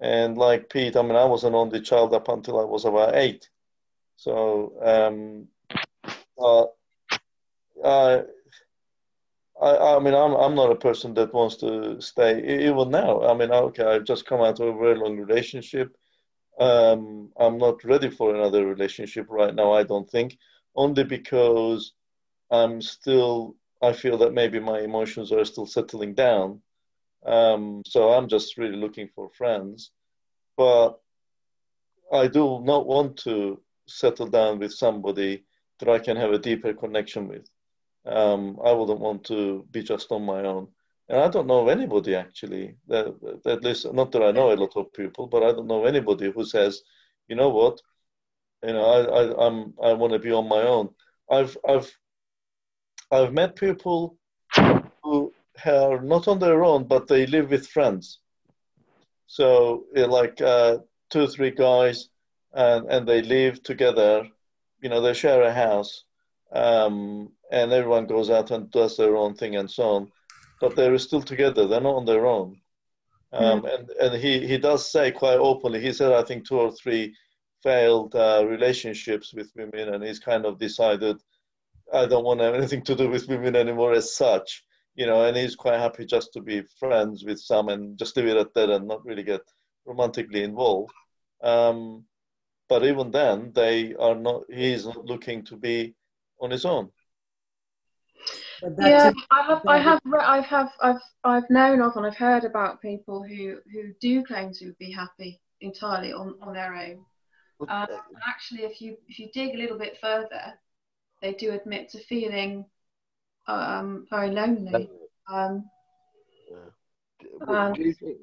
and 0.00 0.36
like 0.36 0.68
Pete, 0.70 0.96
I 0.96 1.02
mean, 1.02 1.16
I 1.16 1.24
was 1.24 1.44
an 1.44 1.54
only 1.54 1.80
child 1.80 2.14
up 2.14 2.28
until 2.28 2.60
I 2.60 2.64
was 2.64 2.84
about 2.84 3.16
eight, 3.16 3.48
So, 4.16 4.72
um, 4.82 5.48
uh, 6.38 6.64
I, 7.84 8.22
I, 9.60 9.96
I 9.96 9.98
mean, 10.00 10.14
I'm, 10.14 10.34
I'm 10.34 10.54
not 10.54 10.72
a 10.72 10.76
person 10.76 11.14
that 11.14 11.32
wants 11.34 11.56
to 11.56 12.00
stay 12.00 12.66
even 12.66 12.90
now. 12.90 13.22
I 13.22 13.34
mean, 13.34 13.50
okay, 13.50 13.84
I've 13.84 14.04
just 14.04 14.26
come 14.26 14.40
out 14.40 14.60
of 14.60 14.68
a 14.68 14.78
very 14.78 14.96
long 14.96 15.18
relationship. 15.18 15.96
Um, 16.58 17.30
I'm 17.38 17.58
not 17.58 17.84
ready 17.84 18.10
for 18.10 18.34
another 18.34 18.66
relationship 18.66 19.26
right 19.28 19.54
now. 19.54 19.72
I 19.72 19.82
don't 19.82 20.08
think, 20.08 20.38
only 20.74 21.04
because 21.04 21.92
I'm 22.50 22.80
still. 22.80 23.56
I 23.82 23.92
feel 23.92 24.16
that 24.18 24.32
maybe 24.32 24.58
my 24.58 24.80
emotions 24.80 25.32
are 25.32 25.44
still 25.44 25.66
settling 25.66 26.14
down. 26.14 26.62
Um, 27.26 27.82
so 27.86 28.12
I'm 28.12 28.28
just 28.28 28.56
really 28.56 28.76
looking 28.76 29.08
for 29.14 29.28
friends, 29.36 29.90
but 30.56 30.98
I 32.12 32.28
do 32.28 32.60
not 32.62 32.86
want 32.86 33.18
to 33.18 33.60
settle 33.86 34.28
down 34.28 34.58
with 34.58 34.72
somebody 34.72 35.44
that 35.78 35.88
I 35.88 35.98
can 35.98 36.16
have 36.16 36.30
a 36.30 36.38
deeper 36.38 36.72
connection 36.72 37.28
with. 37.28 37.48
Um, 38.06 38.58
I 38.64 38.72
wouldn't 38.72 39.00
want 39.00 39.24
to 39.24 39.66
be 39.70 39.82
just 39.82 40.12
on 40.12 40.24
my 40.24 40.40
own. 40.42 40.68
And 41.08 41.20
I 41.20 41.28
don't 41.28 41.46
know 41.46 41.68
anybody 41.68 42.14
actually, 42.14 42.76
that, 42.88 43.40
at 43.46 43.62
least 43.62 43.92
not 43.92 44.10
that 44.12 44.22
I 44.22 44.32
know 44.32 44.52
a 44.52 44.54
lot 44.54 44.76
of 44.76 44.92
people, 44.92 45.26
but 45.26 45.42
I 45.42 45.52
don't 45.52 45.66
know 45.66 45.84
anybody 45.84 46.30
who 46.30 46.44
says, 46.44 46.82
you 47.28 47.36
know 47.36 47.48
what, 47.48 47.80
you 48.64 48.72
know, 48.72 48.84
I, 48.84 49.00
I, 49.02 49.46
I'm, 49.46 49.74
I 49.82 49.92
want 49.92 50.12
to 50.12 50.18
be 50.18 50.32
on 50.32 50.48
my 50.48 50.62
own. 50.62 50.90
I've, 51.30 51.56
I've, 51.68 51.90
I've 53.10 53.32
met 53.32 53.56
people 53.56 54.18
who 55.02 55.32
are 55.64 56.00
not 56.00 56.28
on 56.28 56.38
their 56.38 56.64
own, 56.64 56.84
but 56.84 57.06
they 57.06 57.26
live 57.26 57.50
with 57.50 57.68
friends. 57.68 58.20
So 59.26 59.84
like 59.94 60.40
uh, 60.40 60.78
two 61.10 61.22
or 61.22 61.26
three 61.26 61.50
guys, 61.50 62.08
and, 62.52 62.86
and 62.90 63.06
they 63.06 63.22
live 63.22 63.62
together. 63.62 64.26
You 64.80 64.88
know, 64.88 65.00
they 65.00 65.14
share 65.14 65.42
a 65.42 65.52
house, 65.52 66.04
um, 66.52 67.32
and 67.50 67.72
everyone 67.72 68.06
goes 68.06 68.30
out 68.30 68.50
and 68.50 68.70
does 68.70 68.96
their 68.96 69.16
own 69.16 69.34
thing 69.34 69.56
and 69.56 69.70
so 69.70 69.82
on. 69.82 70.12
But 70.60 70.74
they're 70.74 70.98
still 70.98 71.22
together. 71.22 71.66
They're 71.66 71.80
not 71.80 71.96
on 71.96 72.06
their 72.06 72.26
own. 72.26 72.60
Um, 73.32 73.62
mm. 73.62 73.74
And 73.74 73.90
and 73.90 74.22
he 74.22 74.46
he 74.46 74.58
does 74.58 74.90
say 74.90 75.10
quite 75.10 75.38
openly. 75.38 75.80
He 75.80 75.92
said 75.92 76.12
I 76.12 76.22
think 76.22 76.46
two 76.46 76.58
or 76.58 76.72
three 76.72 77.14
failed 77.62 78.14
uh, 78.14 78.44
relationships 78.48 79.34
with 79.34 79.52
women, 79.56 79.94
and 79.94 80.04
he's 80.04 80.20
kind 80.20 80.46
of 80.46 80.58
decided 80.58 81.16
I 81.92 82.06
don't 82.06 82.24
want 82.24 82.40
to 82.40 82.46
have 82.46 82.54
anything 82.54 82.82
to 82.82 82.94
do 82.94 83.08
with 83.08 83.28
women 83.28 83.56
anymore 83.56 83.92
as 83.92 84.16
such. 84.16 84.64
You 84.94 85.06
know, 85.06 85.24
and 85.24 85.36
he's 85.36 85.54
quite 85.54 85.78
happy 85.78 86.06
just 86.06 86.32
to 86.32 86.40
be 86.40 86.62
friends 86.78 87.24
with 87.24 87.38
some 87.38 87.68
and 87.68 87.98
just 87.98 88.16
leave 88.16 88.28
it 88.28 88.36
at 88.36 88.54
that 88.54 88.70
and 88.70 88.88
not 88.88 89.04
really 89.04 89.22
get 89.22 89.42
romantically 89.84 90.42
involved. 90.42 90.92
Um, 91.42 92.04
but 92.68 92.84
even 92.84 93.10
then, 93.10 93.52
they 93.54 93.94
are 93.94 94.14
not. 94.14 94.42
He's 94.50 94.86
not 94.86 95.04
looking 95.04 95.44
to 95.44 95.56
be 95.56 95.94
on 96.40 96.50
his 96.50 96.64
own. 96.64 96.90
Yeah, 98.78 99.12
I 99.30 99.42
have, 99.42 99.62
I 99.66 99.78
have, 99.78 100.00
I 100.18 100.40
have, 100.40 100.72
I've, 100.80 101.00
I've 101.24 101.50
known 101.50 101.82
of 101.82 101.96
and 101.96 102.06
I've 102.06 102.16
heard 102.16 102.44
about 102.44 102.80
people 102.80 103.22
who 103.22 103.58
who 103.70 103.92
do 104.00 104.24
claim 104.24 104.52
to 104.54 104.72
be 104.78 104.90
happy 104.90 105.40
entirely 105.60 106.12
on 106.12 106.34
on 106.40 106.54
their 106.54 106.74
own. 106.74 107.04
Um, 107.68 107.86
actually, 108.26 108.62
if 108.62 108.80
you 108.80 108.96
if 109.08 109.18
you 109.18 109.28
dig 109.32 109.54
a 109.54 109.58
little 109.58 109.78
bit 109.78 109.98
further, 110.00 110.54
they 111.22 111.32
do 111.32 111.52
admit 111.52 111.90
to 111.90 111.98
feeling 111.98 112.66
um, 113.46 114.06
very 114.10 114.30
lonely. 114.30 114.90
Um, 115.28 115.68
yeah. 116.50 117.72
do, 117.72 117.82
you 117.82 117.92
think, 117.94 118.18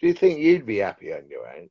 do 0.00 0.06
you 0.06 0.14
think 0.14 0.38
you'd 0.40 0.66
be 0.66 0.78
happy 0.78 1.12
on 1.12 1.28
your 1.28 1.48
own? 1.48 1.68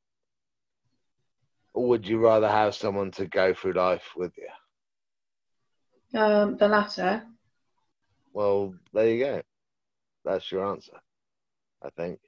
or 1.78 1.86
would 1.86 2.08
you 2.08 2.18
rather 2.18 2.50
have 2.50 2.74
someone 2.74 3.12
to 3.12 3.28
go 3.28 3.54
through 3.54 3.74
life 3.74 4.14
with 4.16 4.34
you? 4.36 6.20
Um, 6.20 6.58
the 6.58 6.68
latter. 6.68 7.24
Well, 8.34 8.74
there 8.94 9.10
you 9.10 9.24
go. 9.24 9.42
That's 10.26 10.52
your 10.52 10.66
answer. 10.66 11.00
I 11.84 11.90
think 11.92 12.20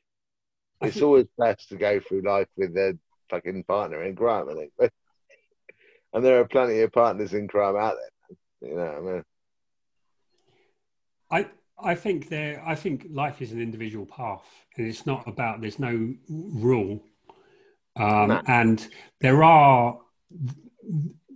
it's 0.82 1.02
always 1.02 1.26
best 1.36 1.70
to 1.70 1.78
go 1.78 2.00
through 2.00 2.22
life 2.22 2.48
with 2.58 2.76
their 2.76 2.94
fucking 3.32 3.64
partner 3.64 4.04
in 4.04 4.16
crime. 4.16 4.50
I 4.50 4.54
think, 4.54 4.72
and 6.14 6.24
there 6.24 6.40
are 6.40 6.48
plenty 6.48 6.82
of 6.82 6.92
partners 6.92 7.34
in 7.34 7.48
crime 7.48 7.76
out 7.76 7.96
there. 7.96 8.19
You 8.62 8.76
know, 8.76 8.86
what 8.86 8.96
I 8.96 9.02
mean, 9.02 9.24
I 11.32 11.92
I 11.92 11.96
think 11.96 12.30
there. 12.30 12.64
I 12.66 12.76
think 12.76 13.08
life 13.10 13.42
is 13.42 13.52
an 13.52 13.62
individual 13.62 14.06
path, 14.06 14.46
and 14.78 14.88
it's 14.88 15.06
not 15.06 15.28
about. 15.28 15.62
There's 15.62 15.80
no 15.80 16.14
rule 16.30 17.04
um, 18.00 18.42
and 18.48 18.88
there 19.20 19.44
are 19.44 20.00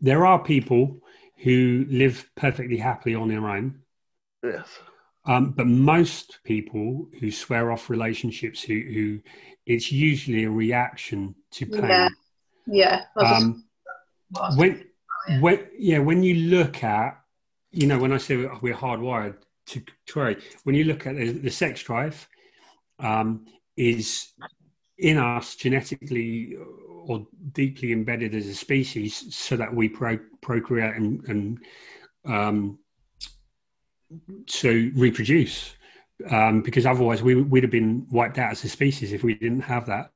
there 0.01 0.25
are 0.25 0.39
people 0.39 1.01
who 1.37 1.85
live 1.89 2.29
perfectly 2.35 2.77
happily 2.77 3.15
on 3.15 3.27
their 3.27 3.47
own. 3.47 3.81
Yes. 4.43 4.67
Um, 5.25 5.51
but 5.51 5.67
most 5.67 6.39
people 6.43 7.07
who 7.19 7.31
swear 7.31 7.71
off 7.71 7.89
relationships, 7.89 8.61
who, 8.61 8.73
who 8.73 9.19
it's 9.65 9.91
usually 9.91 10.45
a 10.45 10.49
reaction 10.49 11.35
to 11.51 11.65
pain. 11.65 11.83
Yeah. 11.83 12.09
Yeah. 12.65 13.01
Um, 13.17 13.65
when, 14.55 14.85
when, 15.39 15.67
yeah, 15.77 15.99
when 15.99 16.23
you 16.23 16.49
look 16.49 16.83
at, 16.83 17.19
you 17.71 17.87
know, 17.87 17.99
when 17.99 18.11
I 18.11 18.17
say 18.17 18.37
we're 18.61 18.75
hardwired 18.75 19.37
to 19.67 19.83
trade, 20.05 20.41
when 20.63 20.75
you 20.75 20.83
look 20.83 21.07
at 21.07 21.15
the, 21.15 21.31
the 21.31 21.49
sex 21.49 21.81
drive, 21.83 22.27
um, 22.99 23.45
is 23.75 24.33
in 24.97 25.17
us 25.17 25.55
genetically 25.55 26.55
or 27.05 27.25
deeply 27.51 27.91
embedded 27.91 28.35
as 28.35 28.47
a 28.47 28.55
species 28.55 29.35
so 29.35 29.57
that 29.57 29.73
we 29.73 29.89
pro- 29.89 30.19
procreate 30.41 30.95
and, 30.95 31.27
and 31.27 31.59
um, 32.25 32.79
to 34.45 34.91
reproduce. 34.95 35.75
Um, 36.29 36.61
because 36.61 36.85
otherwise 36.85 37.21
we, 37.21 37.35
would 37.35 37.63
have 37.63 37.71
been 37.71 38.05
wiped 38.09 38.37
out 38.37 38.51
as 38.51 38.63
a 38.63 38.69
species 38.69 39.11
if 39.11 39.23
we 39.23 39.33
didn't 39.33 39.61
have 39.61 39.87
that. 39.87 40.11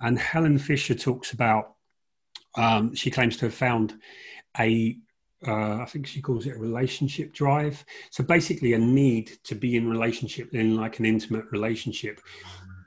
And 0.00 0.18
helen 0.18 0.58
fisher 0.58 0.94
talks 0.94 1.32
about 1.32 1.74
um, 2.56 2.94
she 2.94 3.10
claims 3.10 3.36
to 3.38 3.46
have 3.46 3.54
found 3.54 3.94
a 4.58 4.96
uh, 5.46 5.82
I 5.82 5.84
think 5.84 6.06
she 6.06 6.22
calls 6.22 6.46
it 6.46 6.56
a 6.56 6.58
relationship 6.58 7.32
drive. 7.32 7.84
So 8.10 8.24
basically, 8.24 8.72
a 8.72 8.78
need 8.78 9.32
to 9.44 9.54
be 9.54 9.76
in 9.76 9.90
relationship 9.90 10.54
in 10.54 10.76
like 10.76 10.98
an 10.98 11.04
intimate 11.04 11.44
relationship 11.50 12.20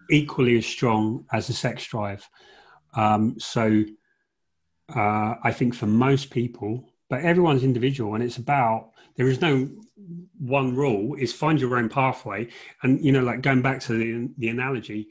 equally 0.09 0.57
as 0.57 0.65
strong 0.65 1.25
as 1.31 1.49
a 1.49 1.53
sex 1.53 1.85
drive. 1.85 2.27
Um, 2.95 3.39
so 3.39 3.83
uh, 4.95 5.35
I 5.43 5.51
think 5.51 5.75
for 5.75 5.85
most 5.85 6.31
people, 6.31 6.89
but 7.09 7.21
everyone's 7.21 7.63
individual, 7.63 8.15
and 8.15 8.23
it's 8.23 8.37
about 8.37 8.91
there 9.15 9.27
is 9.27 9.41
no 9.41 9.69
one 10.39 10.75
rule. 10.75 11.15
Is 11.15 11.33
find 11.33 11.59
your 11.59 11.77
own 11.77 11.89
pathway, 11.89 12.47
and 12.81 13.03
you 13.03 13.11
know, 13.11 13.21
like 13.21 13.41
going 13.41 13.61
back 13.61 13.81
to 13.81 13.93
the 13.93 14.29
the 14.37 14.49
analogy, 14.49 15.09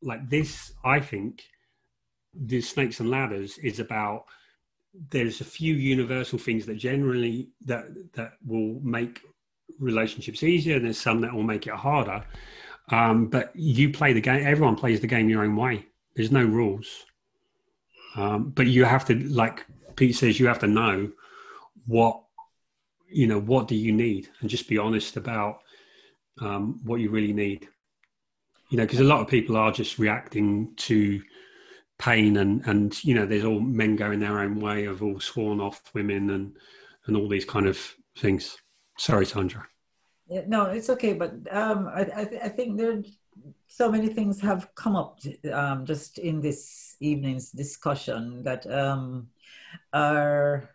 like 0.00 0.28
this, 0.28 0.72
I 0.84 1.00
think 1.00 1.44
the 2.34 2.60
snakes 2.60 3.00
and 3.00 3.10
ladders 3.10 3.58
is 3.58 3.78
about 3.78 4.24
there's 5.10 5.40
a 5.40 5.44
few 5.44 5.74
universal 5.74 6.38
things 6.38 6.66
that 6.66 6.74
generally 6.76 7.48
that 7.64 7.86
that 8.12 8.32
will 8.46 8.78
make 8.82 9.22
relationships 9.78 10.42
easier 10.42 10.76
and 10.76 10.84
there's 10.84 11.00
some 11.00 11.20
that 11.20 11.32
will 11.32 11.42
make 11.42 11.66
it 11.66 11.72
harder 11.72 12.22
um, 12.90 13.26
but 13.26 13.54
you 13.54 13.90
play 13.90 14.12
the 14.12 14.20
game. 14.20 14.46
Everyone 14.46 14.76
plays 14.76 15.00
the 15.00 15.06
game 15.06 15.28
your 15.28 15.44
own 15.44 15.56
way. 15.56 15.86
There's 16.14 16.32
no 16.32 16.44
rules. 16.44 17.06
Um, 18.16 18.50
but 18.50 18.66
you 18.66 18.84
have 18.84 19.04
to, 19.06 19.14
like 19.14 19.64
Pete 19.96 20.16
says, 20.16 20.38
you 20.38 20.46
have 20.46 20.58
to 20.60 20.66
know 20.66 21.10
what 21.86 22.22
you 23.08 23.26
know. 23.26 23.40
What 23.40 23.68
do 23.68 23.74
you 23.74 23.92
need, 23.92 24.28
and 24.40 24.50
just 24.50 24.68
be 24.68 24.78
honest 24.78 25.16
about 25.16 25.60
um, 26.40 26.80
what 26.84 27.00
you 27.00 27.10
really 27.10 27.32
need. 27.32 27.68
You 28.68 28.78
know, 28.78 28.84
because 28.84 29.00
a 29.00 29.04
lot 29.04 29.20
of 29.20 29.28
people 29.28 29.56
are 29.56 29.72
just 29.72 29.98
reacting 29.98 30.74
to 30.76 31.22
pain, 32.02 32.36
and 32.36 32.66
and 32.66 33.02
you 33.04 33.14
know, 33.14 33.24
there's 33.24 33.44
all 33.44 33.60
men 33.60 33.94
going 33.94 34.18
their 34.18 34.40
own 34.40 34.60
way 34.60 34.86
of 34.86 35.02
all 35.02 35.20
sworn 35.20 35.60
off 35.60 35.80
women 35.94 36.30
and 36.30 36.56
and 37.06 37.16
all 37.16 37.28
these 37.28 37.44
kind 37.44 37.66
of 37.66 37.78
things. 38.18 38.58
Sorry, 38.98 39.24
Sandra. 39.24 39.66
Yeah, 40.28 40.42
no, 40.46 40.64
it's 40.66 40.90
okay, 40.90 41.12
but 41.12 41.32
um, 41.50 41.88
I, 41.88 42.00
I, 42.14 42.24
th- 42.24 42.42
I, 42.42 42.48
think 42.48 42.78
there 42.78 43.02
so 43.68 43.90
many 43.90 44.08
things 44.08 44.40
have 44.40 44.68
come 44.74 44.96
up 44.96 45.20
um, 45.52 45.84
just 45.84 46.18
in 46.18 46.40
this 46.40 46.96
evening's 47.00 47.50
discussion 47.50 48.42
that 48.42 48.70
um, 48.70 49.28
are 49.92 50.70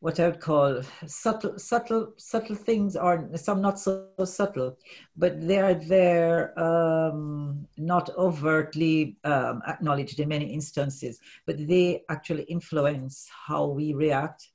what 0.00 0.18
I 0.18 0.28
would 0.28 0.40
call 0.40 0.82
subtle, 1.06 1.58
subtle, 1.58 2.14
subtle 2.16 2.56
things, 2.56 2.96
or 2.96 3.28
some 3.36 3.60
not 3.60 3.78
so 3.78 4.08
subtle, 4.24 4.78
but 5.16 5.46
they 5.46 5.58
are 5.58 5.74
there, 5.74 6.58
um, 6.58 7.66
not 7.76 8.08
overtly 8.16 9.18
um, 9.24 9.62
acknowledged 9.68 10.18
in 10.18 10.28
many 10.28 10.46
instances, 10.46 11.20
but 11.46 11.68
they 11.68 12.02
actually 12.08 12.44
influence 12.44 13.28
how 13.46 13.66
we 13.66 13.92
react 13.92 14.48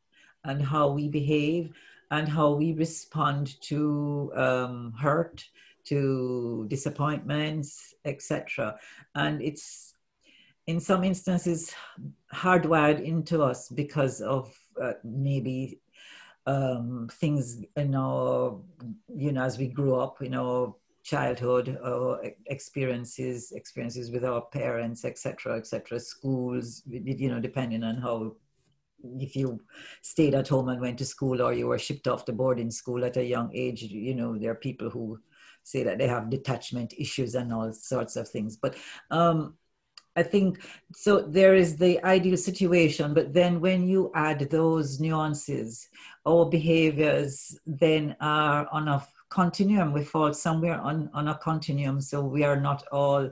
and 0.45 0.61
how 0.61 0.89
we 0.89 1.09
behave 1.09 1.71
and 2.09 2.27
how 2.27 2.51
we 2.51 2.73
respond 2.73 3.59
to 3.61 4.31
um, 4.35 4.93
hurt, 4.99 5.45
to 5.85 6.65
disappointments, 6.69 7.93
etc. 8.05 8.75
And 9.13 9.41
it's 9.41 9.93
in 10.65 10.79
some 10.79 11.03
instances 11.03 11.73
hardwired 12.33 13.03
into 13.03 13.43
us 13.43 13.69
because 13.69 14.21
of 14.21 14.51
uh, 14.81 14.93
maybe 15.03 15.79
um, 16.47 17.09
things 17.11 17.63
you 17.75 17.85
know 17.85 18.63
you 19.13 19.31
know 19.31 19.43
as 19.43 19.57
we 19.57 19.67
grew 19.67 19.95
up 19.95 20.21
you 20.21 20.29
know 20.29 20.77
childhood 21.03 21.77
or 21.83 22.21
experiences 22.47 23.51
experiences 23.51 24.11
with 24.11 24.25
our 24.25 24.41
parents 24.41 25.05
etc 25.05 25.55
etc 25.57 25.99
schools 25.99 26.81
you 26.87 27.29
know 27.29 27.39
depending 27.39 27.83
on 27.83 27.95
how 27.97 28.35
if 29.19 29.35
you 29.35 29.59
stayed 30.01 30.33
at 30.33 30.47
home 30.47 30.69
and 30.69 30.81
went 30.81 30.97
to 30.97 31.05
school 31.05 31.41
or 31.41 31.53
you 31.53 31.67
were 31.67 31.77
shipped 31.77 32.07
off 32.07 32.25
to 32.25 32.33
boarding 32.33 32.71
school 32.71 33.05
at 33.05 33.17
a 33.17 33.23
young 33.23 33.51
age 33.53 33.83
you 33.83 34.15
know 34.15 34.35
there 34.37 34.51
are 34.51 34.55
people 34.55 34.89
who 34.89 35.19
say 35.65 35.83
that 35.83 35.97
they 35.97 36.07
have 36.07 36.29
detachment 36.29 36.93
issues 36.97 37.35
and 37.35 37.51
all 37.51 37.73
sorts 37.73 38.15
of 38.15 38.29
things. 38.29 38.55
But 38.55 38.75
um 39.11 39.55
I 40.15 40.23
think 40.23 40.63
so. 40.93 41.21
There 41.21 41.55
is 41.55 41.75
the 41.77 42.01
ideal 42.05 42.37
situation, 42.37 43.13
but 43.13 43.33
then 43.33 43.59
when 43.59 43.87
you 43.87 44.11
add 44.15 44.39
those 44.49 44.99
nuances, 44.99 45.89
or 46.25 46.49
behaviors 46.49 47.59
then 47.67 48.15
are 48.19 48.67
on 48.71 48.87
a 48.87 49.05
continuum. 49.29 49.91
We 49.91 50.03
fall 50.03 50.33
somewhere 50.33 50.79
on, 50.79 51.09
on 51.13 51.27
a 51.27 51.35
continuum, 51.35 52.01
so 52.01 52.21
we 52.21 52.43
are 52.43 52.59
not 52.59 52.83
all 52.91 53.29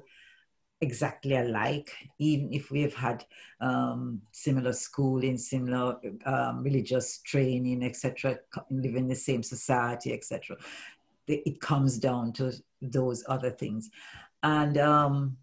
exactly 0.82 1.36
alike, 1.36 1.92
even 2.20 2.52
if 2.52 2.70
we've 2.70 2.94
had 2.94 3.26
um, 3.62 4.22
similar 4.32 4.74
schooling, 4.74 5.38
similar 5.38 5.96
um, 6.26 6.62
religious 6.62 7.20
training, 7.20 7.84
etc., 7.84 8.38
live 8.70 8.96
in 8.96 9.08
the 9.08 9.16
same 9.16 9.44
society, 9.44 10.14
etc. 10.14 10.58
It 11.28 11.62
comes 11.62 11.98
down 11.98 12.34
to 12.34 12.52
those 12.82 13.24
other 13.30 13.52
things, 13.52 13.90
and 14.42 14.78
um, 14.78 15.38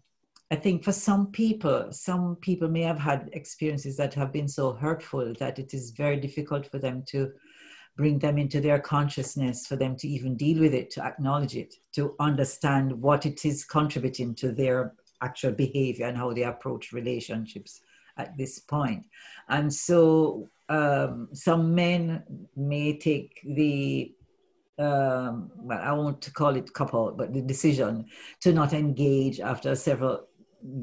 I 0.51 0.55
think 0.57 0.83
for 0.83 0.91
some 0.91 1.27
people, 1.27 1.87
some 1.91 2.35
people 2.41 2.67
may 2.67 2.81
have 2.81 2.99
had 2.99 3.29
experiences 3.31 3.95
that 3.95 4.13
have 4.15 4.33
been 4.33 4.49
so 4.49 4.73
hurtful 4.73 5.33
that 5.39 5.59
it 5.59 5.73
is 5.73 5.91
very 5.91 6.17
difficult 6.17 6.69
for 6.69 6.77
them 6.77 7.03
to 7.07 7.31
bring 7.95 8.19
them 8.19 8.37
into 8.37 8.59
their 8.59 8.79
consciousness, 8.79 9.65
for 9.65 9.77
them 9.77 9.95
to 9.95 10.09
even 10.09 10.35
deal 10.35 10.59
with 10.59 10.73
it, 10.73 10.89
to 10.91 11.03
acknowledge 11.05 11.55
it, 11.55 11.75
to 11.93 12.15
understand 12.19 12.91
what 12.91 13.25
it 13.25 13.45
is 13.45 13.63
contributing 13.63 14.35
to 14.35 14.51
their 14.51 14.93
actual 15.21 15.53
behavior 15.53 16.07
and 16.07 16.17
how 16.17 16.33
they 16.33 16.43
approach 16.43 16.91
relationships 16.91 17.79
at 18.17 18.35
this 18.37 18.59
point. 18.59 19.05
And 19.47 19.73
so 19.73 20.49
um, 20.67 21.29
some 21.31 21.73
men 21.73 22.23
may 22.57 22.97
take 22.97 23.39
the 23.45 24.13
um, 24.79 25.51
well, 25.57 25.79
I 25.79 25.91
won't 25.91 26.33
call 26.33 26.55
it 26.55 26.73
couple, 26.73 27.11
but 27.11 27.33
the 27.33 27.41
decision 27.41 28.05
to 28.39 28.51
not 28.51 28.73
engage 28.73 29.39
after 29.39 29.75
several 29.75 30.27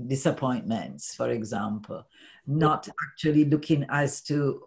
disappointments, 0.06 1.14
for 1.14 1.30
example, 1.30 2.06
not 2.46 2.88
actually 3.06 3.44
looking 3.44 3.86
as 3.88 4.20
to 4.22 4.62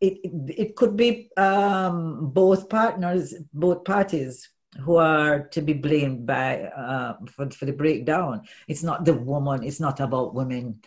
it, 0.00 0.18
it, 0.24 0.58
it 0.58 0.76
could 0.76 0.96
be 0.96 1.30
um, 1.36 2.30
both 2.30 2.68
partners, 2.68 3.34
both 3.52 3.84
parties 3.84 4.48
who 4.80 4.96
are 4.96 5.48
to 5.48 5.62
be 5.62 5.72
blamed 5.72 6.26
by 6.26 6.62
uh, 6.62 7.14
for, 7.30 7.50
for 7.50 7.64
the 7.64 7.72
breakdown. 7.72 8.42
It's 8.66 8.82
not 8.82 9.04
the 9.04 9.14
woman. 9.14 9.62
It's 9.62 9.80
not 9.80 10.00
about 10.00 10.34
women 10.34 10.80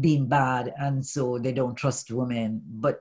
being 0.00 0.26
bad 0.26 0.72
and 0.78 1.04
so 1.04 1.38
they 1.38 1.52
don't 1.52 1.74
trust 1.74 2.10
women. 2.10 2.62
But 2.64 3.00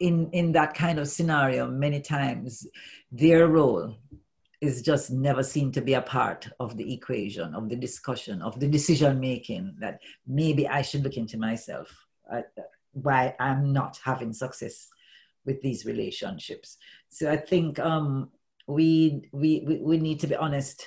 in 0.00 0.30
in 0.30 0.52
that 0.52 0.74
kind 0.74 0.98
of 0.98 1.08
scenario, 1.08 1.68
many 1.68 2.00
times 2.00 2.66
their 3.10 3.48
role 3.48 3.96
is 4.64 4.82
just 4.82 5.10
never 5.10 5.42
seen 5.42 5.72
to 5.72 5.80
be 5.80 5.94
a 5.94 6.02
part 6.02 6.48
of 6.60 6.76
the 6.76 6.92
equation, 6.92 7.54
of 7.54 7.68
the 7.68 7.76
discussion, 7.76 8.42
of 8.42 8.58
the 8.58 8.68
decision 8.68 9.20
making 9.20 9.74
that 9.78 10.00
maybe 10.26 10.68
I 10.68 10.82
should 10.82 11.02
look 11.02 11.16
into 11.16 11.38
myself, 11.38 12.06
uh, 12.32 12.42
why 12.92 13.34
I'm 13.38 13.72
not 13.72 13.98
having 14.04 14.32
success 14.32 14.88
with 15.44 15.60
these 15.62 15.84
relationships. 15.84 16.78
So 17.08 17.30
I 17.30 17.36
think 17.36 17.78
um, 17.78 18.30
we, 18.66 19.28
we, 19.32 19.78
we, 19.82 19.98
need 19.98 20.20
to 20.20 20.26
be 20.26 20.36
honest 20.36 20.86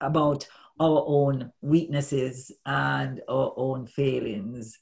about 0.00 0.46
our 0.80 1.04
own 1.06 1.52
weaknesses 1.60 2.52
and 2.64 3.20
our 3.28 3.52
own 3.56 3.86
failings 3.86 4.78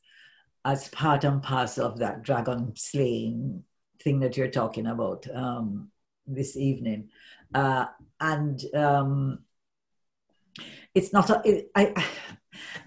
as 0.64 0.88
part 0.88 1.24
and 1.24 1.42
parcel 1.42 1.86
of 1.86 1.98
that 1.98 2.22
dragon 2.22 2.72
slaying 2.76 3.62
thing 4.02 4.20
that 4.20 4.36
you're 4.36 4.50
talking 4.50 4.86
about 4.86 5.26
um, 5.34 5.90
this 6.26 6.56
evening. 6.56 7.08
Uh, 7.54 7.86
and 8.20 8.62
um, 8.74 9.38
it's 10.94 11.12
not, 11.12 11.30
a, 11.30 11.42
it, 11.44 11.70
I, 11.74 11.94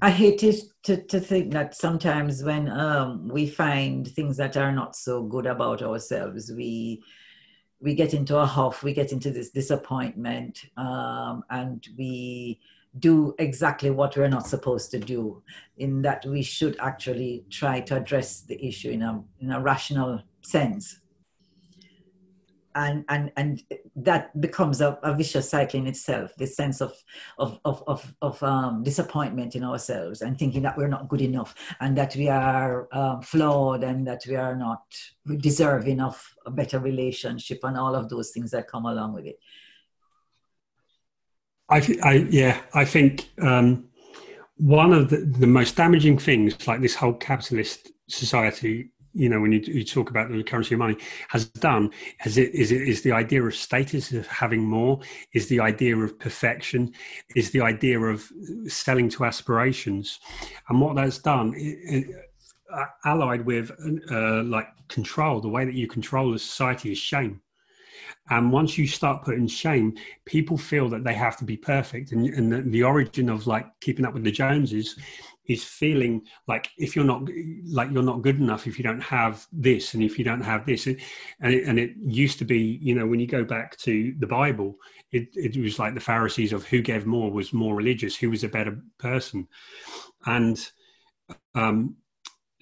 I 0.01 0.09
hate 0.09 0.43
it 0.43 0.61
to, 0.83 0.97
to 1.07 1.19
think 1.19 1.51
that 1.53 1.75
sometimes 1.75 2.43
when 2.43 2.69
um, 2.69 3.27
we 3.27 3.47
find 3.47 4.07
things 4.07 4.37
that 4.37 4.57
are 4.57 4.71
not 4.71 4.95
so 4.95 5.23
good 5.23 5.45
about 5.45 5.81
ourselves, 5.81 6.51
we 6.55 7.03
we 7.81 7.95
get 7.95 8.13
into 8.13 8.37
a 8.37 8.45
huff, 8.45 8.83
we 8.83 8.93
get 8.93 9.13
into 9.13 9.31
this 9.31 9.51
disappointment, 9.51 10.65
um, 10.75 11.43
and 11.49 11.87
we 11.97 12.59
do 12.97 13.33
exactly 13.39 13.89
what 13.89 14.17
we're 14.17 14.27
not 14.27 14.47
supposed 14.47 14.91
to 14.91 14.99
do. 14.99 15.41
In 15.77 16.01
that 16.01 16.25
we 16.25 16.41
should 16.41 16.75
actually 16.79 17.45
try 17.49 17.79
to 17.81 17.95
address 17.95 18.41
the 18.41 18.63
issue 18.65 18.89
in 18.89 19.01
a 19.01 19.23
in 19.39 19.51
a 19.51 19.61
rational 19.61 20.21
sense 20.41 20.99
and 22.79 23.03
and 23.09 23.31
and 23.35 23.63
that 23.95 24.39
becomes 24.39 24.79
a, 24.81 24.97
a, 25.03 25.13
vicious 25.13 25.49
cycle 25.49 25.79
in 25.79 25.87
itself 25.87 26.33
this 26.37 26.55
sense 26.55 26.81
of 26.81 26.93
of 27.37 27.59
of 27.65 27.83
of, 27.87 28.13
of 28.21 28.41
um, 28.41 28.83
disappointment 28.83 29.55
in 29.55 29.63
ourselves 29.63 30.21
and 30.21 30.37
thinking 30.39 30.61
that 30.61 30.77
we're 30.77 30.87
not 30.87 31.09
good 31.09 31.21
enough 31.21 31.53
and 31.81 31.97
that 31.97 32.15
we 32.15 32.29
are 32.29 32.87
um, 32.93 33.21
flawed 33.21 33.83
and 33.83 34.07
that 34.07 34.21
we 34.27 34.35
are 34.35 34.55
not 34.55 34.83
deserving 35.37 35.99
of 35.99 36.15
a 36.45 36.51
better 36.51 36.79
relationship 36.79 37.59
and 37.63 37.77
all 37.77 37.95
of 37.95 38.07
those 38.09 38.31
things 38.31 38.51
that 38.51 38.67
come 38.67 38.85
along 38.85 39.13
with 39.13 39.25
it. 39.25 39.39
I, 41.69 41.97
I 42.03 42.13
yeah 42.31 42.61
i 42.73 42.83
think 42.83 43.29
um, 43.41 43.89
one 44.57 44.91
of 44.91 45.09
the, 45.09 45.17
the 45.17 45.47
most 45.47 45.75
damaging 45.75 46.17
things 46.17 46.67
like 46.67 46.81
this 46.81 46.95
whole 46.95 47.13
capitalist 47.13 47.91
society 48.07 48.89
you 49.13 49.29
know 49.29 49.39
when 49.39 49.51
you, 49.51 49.59
you 49.59 49.83
talk 49.83 50.09
about 50.09 50.31
the 50.31 50.43
currency 50.43 50.75
of 50.75 50.79
money 50.79 50.97
has 51.29 51.45
done 51.45 51.89
is 52.25 52.37
it 52.37 52.53
is 52.53 52.71
it 52.71 52.81
is 52.81 53.01
the 53.01 53.11
idea 53.11 53.43
of 53.43 53.55
status 53.55 54.11
of 54.11 54.27
having 54.27 54.63
more 54.63 54.99
is 55.33 55.47
the 55.47 55.59
idea 55.59 55.95
of 55.97 56.17
perfection 56.19 56.91
is 57.35 57.51
the 57.51 57.61
idea 57.61 57.99
of 57.99 58.29
selling 58.67 59.09
to 59.09 59.25
aspirations. 59.25 60.19
And 60.69 60.81
what 60.81 60.95
that's 60.95 61.19
done 61.19 61.53
it, 61.55 61.77
it, 61.83 62.15
uh, 62.71 62.85
allied 63.05 63.45
with 63.45 63.71
uh, 64.11 64.43
like 64.43 64.67
control 64.89 65.41
the 65.41 65.49
way 65.49 65.65
that 65.65 65.73
you 65.73 65.87
control 65.87 66.31
the 66.31 66.39
society 66.39 66.91
is 66.91 66.97
shame. 66.97 67.41
And 68.29 68.51
once 68.51 68.77
you 68.77 68.87
start 68.87 69.23
putting 69.23 69.47
shame 69.47 69.97
people 70.25 70.57
feel 70.57 70.87
that 70.89 71.03
they 71.03 71.15
have 71.15 71.35
to 71.37 71.45
be 71.45 71.57
perfect. 71.57 72.11
And, 72.11 72.27
and 72.27 72.51
the, 72.51 72.61
the 72.61 72.83
origin 72.83 73.29
of 73.29 73.47
like 73.47 73.65
keeping 73.81 74.05
up 74.05 74.13
with 74.13 74.23
the 74.23 74.31
joneses 74.31 74.95
is 75.49 75.63
feeling 75.63 76.21
like 76.47 76.69
if 76.77 76.95
you're 76.95 77.03
not 77.03 77.23
like 77.65 77.91
you're 77.91 78.01
not 78.01 78.21
good 78.21 78.39
enough 78.39 78.67
if 78.67 78.77
you 78.77 78.83
don't 78.83 79.01
have 79.01 79.45
this 79.51 79.93
and 79.93 80.01
if 80.01 80.17
you 80.17 80.23
don't 80.23 80.41
have 80.41 80.65
this 80.65 80.87
and 80.87 80.97
it, 81.41 81.65
and 81.65 81.77
it 81.77 81.91
used 82.05 82.39
to 82.39 82.45
be 82.45 82.79
you 82.81 82.95
know 82.95 83.05
when 83.05 83.19
you 83.19 83.27
go 83.27 83.43
back 83.43 83.75
to 83.77 84.15
the 84.19 84.27
bible 84.27 84.77
it, 85.11 85.29
it 85.33 85.57
was 85.57 85.79
like 85.79 85.93
the 85.93 85.99
pharisees 85.99 86.53
of 86.53 86.65
who 86.65 86.81
gave 86.81 87.05
more 87.05 87.31
was 87.31 87.51
more 87.51 87.75
religious 87.75 88.15
who 88.15 88.29
was 88.29 88.43
a 88.43 88.49
better 88.49 88.79
person. 88.97 89.47
And 90.25 90.59
um, 91.55 91.95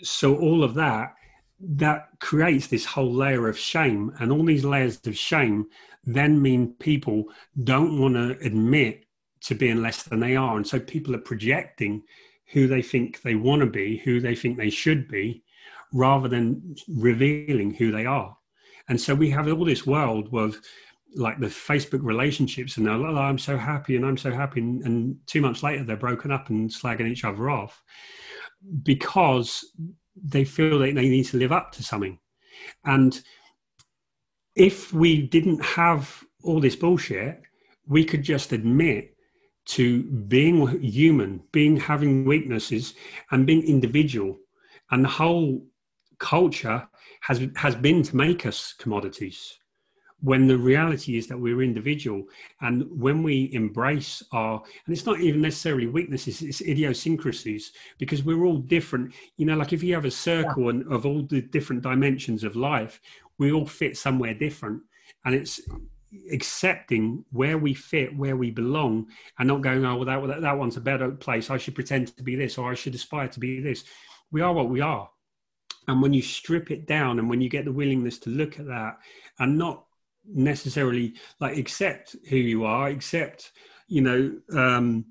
so 0.02 0.38
all 0.38 0.64
of 0.64 0.74
that 0.76 1.14
that 1.60 2.08
creates 2.20 2.68
this 2.68 2.86
whole 2.86 3.12
layer 3.12 3.48
of 3.48 3.58
shame. 3.58 4.14
And 4.20 4.32
all 4.32 4.46
these 4.46 4.64
layers 4.64 5.00
of 5.06 5.18
shame 5.18 5.66
then 6.04 6.42
mean 6.42 6.74
people 6.80 7.26
don't 7.64 8.00
want 8.00 8.14
to 8.14 8.38
admit 8.46 9.06
to 9.42 9.56
being 9.56 9.82
less 9.82 10.04
than 10.04 10.20
they 10.20 10.36
are. 10.36 10.56
And 10.56 10.66
so 10.66 10.80
people 10.80 11.16
are 11.16 11.20
projecting 11.20 12.04
who 12.52 12.68
they 12.68 12.82
think 12.82 13.22
they 13.22 13.36
want 13.36 13.62
to 13.62 13.66
be, 13.66 13.98
who 13.98 14.20
they 14.20 14.36
think 14.36 14.58
they 14.58 14.70
should 14.70 15.08
be, 15.08 15.44
rather 15.94 16.28
than 16.28 16.76
revealing 16.88 17.74
who 17.74 17.92
they 17.92 18.06
are. 18.06 18.36
And 18.90 19.00
so 19.00 19.14
we 19.14 19.30
have 19.32 19.48
all 19.48 19.66
this 19.66 19.86
world 19.86 20.30
of 20.34 20.60
like 21.16 21.40
the 21.40 21.48
Facebook 21.48 22.04
relationships, 22.04 22.78
and 22.78 22.86
they're 22.86 22.98
like, 22.98 23.12
oh, 23.12 23.18
I'm 23.18 23.38
so 23.40 23.58
happy 23.58 23.96
and 23.96 24.06
I'm 24.06 24.18
so 24.18 24.32
happy. 24.32 24.60
And, 24.60 24.84
and 24.84 25.18
two 25.26 25.42
months 25.42 25.64
later, 25.64 25.84
they're 25.84 25.98
broken 25.98 26.32
up 26.32 26.50
and 26.50 26.70
slagging 26.70 27.08
each 27.10 27.24
other 27.24 27.50
off 27.50 27.82
because 28.84 29.66
they 30.16 30.44
feel 30.44 30.80
that 30.80 30.96
they 30.96 31.10
need 31.10 31.26
to 31.26 31.38
live 31.38 31.52
up 31.52 31.72
to 31.74 31.84
something. 31.84 32.20
And 32.86 33.22
if 34.56 34.94
we 34.94 35.22
didn't 35.28 35.64
have 35.64 36.24
all 36.44 36.60
this 36.60 36.76
bullshit, 36.76 37.42
we 37.88 38.04
could 38.04 38.24
just 38.24 38.52
admit 38.52 39.16
to 39.68 40.04
being 40.04 40.82
human, 40.82 41.44
being 41.52 41.78
having 41.78 42.26
weaknesses, 42.26 42.94
and 43.32 43.46
being 43.46 43.64
individual. 43.64 44.38
And 44.92 45.04
the 45.04 45.10
whole 45.10 45.66
culture 46.20 46.88
has 47.22 47.42
has 47.56 47.76
been 47.76 48.04
to 48.04 48.16
make 48.16 48.46
us 48.46 48.74
commodities. 48.78 49.58
when 50.22 50.48
the 50.48 50.58
reality 50.58 51.16
is 51.18 51.28
that 51.28 51.40
we're 51.40 51.62
individual 51.62 52.24
and 52.62 52.84
when 52.90 53.22
we 53.22 53.52
embrace 53.54 54.24
our 54.32 54.62
and 54.86 54.96
it's 54.96 55.06
not 55.06 55.20
even 55.20 55.42
necessarily 55.42 55.86
weaknesses 55.86 56.42
it's 56.42 56.62
idiosyncrasies 56.62 57.72
because 58.00 58.24
we're 58.24 58.44
all 58.44 58.58
different 58.58 59.14
you 59.38 59.46
know 59.46 59.56
like 59.56 59.74
if 59.74 59.84
you 59.84 59.94
have 59.94 60.06
a 60.06 60.12
circle 60.12 60.64
yeah. 60.64 60.70
and 60.72 60.92
of 60.92 61.06
all 61.06 61.22
the 61.22 61.42
different 61.42 61.84
dimensions 61.84 62.44
of 62.44 62.56
life 62.56 63.00
we 63.38 63.52
all 63.52 63.66
fit 63.66 63.96
somewhere 63.96 64.34
different 64.34 64.82
and 65.26 65.36
it's 65.36 65.62
accepting 66.32 67.26
where 67.32 67.58
we 67.58 67.74
fit 67.74 68.16
where 68.16 68.38
we 68.38 68.50
belong 68.50 69.08
and 69.38 69.48
not 69.48 69.62
going 69.62 69.86
oh 69.86 69.98
well 69.98 70.28
that, 70.28 70.42
that 70.42 70.58
one's 70.58 70.78
a 70.78 70.82
better 70.82 71.12
place. 71.12 71.50
I 71.50 71.58
should 71.58 71.76
pretend 71.76 72.16
to 72.16 72.24
be 72.24 72.36
this 72.36 72.58
or 72.58 72.72
i 72.72 72.76
should 72.76 72.96
aspire 72.96 73.28
to 73.28 73.40
be 73.40 73.60
this. 73.60 73.84
We 74.32 74.42
are 74.42 74.54
what 74.54 74.70
we 74.70 74.82
are. 74.82 75.10
And 75.88 76.02
when 76.02 76.14
you 76.14 76.22
strip 76.22 76.70
it 76.70 76.86
down 76.86 77.20
and 77.20 77.30
when 77.30 77.42
you 77.42 77.50
get 77.50 77.66
the 77.66 77.72
willingness 77.72 78.20
to 78.20 78.30
look 78.30 78.60
at 78.60 78.68
that 78.68 78.98
and 79.40 79.58
not 79.58 79.86
necessarily 80.34 81.14
like 81.40 81.58
accept 81.58 82.16
who 82.30 82.36
you 82.36 82.66
are 82.66 82.88
accept 82.88 83.54
you 83.88 84.02
know 84.02 84.38
um 84.52 85.06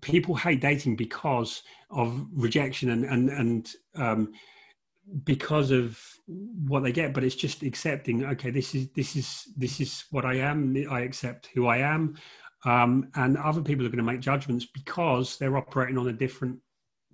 people 0.00 0.34
hate 0.34 0.60
dating 0.60 0.96
because 0.96 1.62
of 1.90 2.26
rejection 2.32 2.90
and 2.90 3.04
and 3.04 3.30
and 3.30 3.74
um 3.94 4.32
because 5.24 5.70
of 5.70 5.98
what 6.26 6.82
they 6.82 6.92
get 6.92 7.14
but 7.14 7.24
it's 7.24 7.34
just 7.34 7.62
accepting 7.62 8.24
okay 8.24 8.50
this 8.50 8.74
is 8.74 8.88
this 8.90 9.16
is 9.16 9.44
this 9.56 9.80
is 9.80 10.04
what 10.10 10.24
i 10.24 10.34
am 10.34 10.76
i 10.90 11.00
accept 11.00 11.48
who 11.54 11.66
i 11.66 11.78
am 11.78 12.14
um 12.64 13.08
and 13.14 13.38
other 13.38 13.62
people 13.62 13.86
are 13.86 13.88
going 13.88 14.04
to 14.04 14.12
make 14.12 14.20
judgments 14.20 14.66
because 14.66 15.38
they're 15.38 15.56
operating 15.56 15.96
on 15.96 16.08
a 16.08 16.12
different 16.12 16.58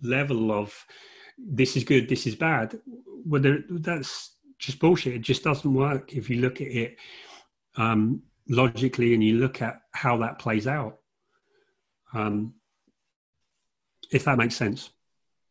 level 0.02 0.50
of 0.50 0.74
this 1.38 1.76
is 1.76 1.84
good 1.84 2.08
this 2.08 2.26
is 2.26 2.34
bad 2.34 2.76
well 3.24 3.40
that's 3.70 4.34
just 4.58 4.78
bullshit. 4.78 5.14
It 5.14 5.20
just 5.20 5.44
doesn't 5.44 5.72
work 5.72 6.14
if 6.14 6.30
you 6.30 6.40
look 6.40 6.60
at 6.60 6.68
it 6.68 6.96
um, 7.76 8.22
logically 8.48 9.14
and 9.14 9.22
you 9.22 9.38
look 9.38 9.62
at 9.62 9.80
how 9.92 10.16
that 10.18 10.38
plays 10.38 10.66
out. 10.66 10.98
Um, 12.12 12.54
if 14.10 14.24
that 14.24 14.38
makes 14.38 14.56
sense. 14.56 14.90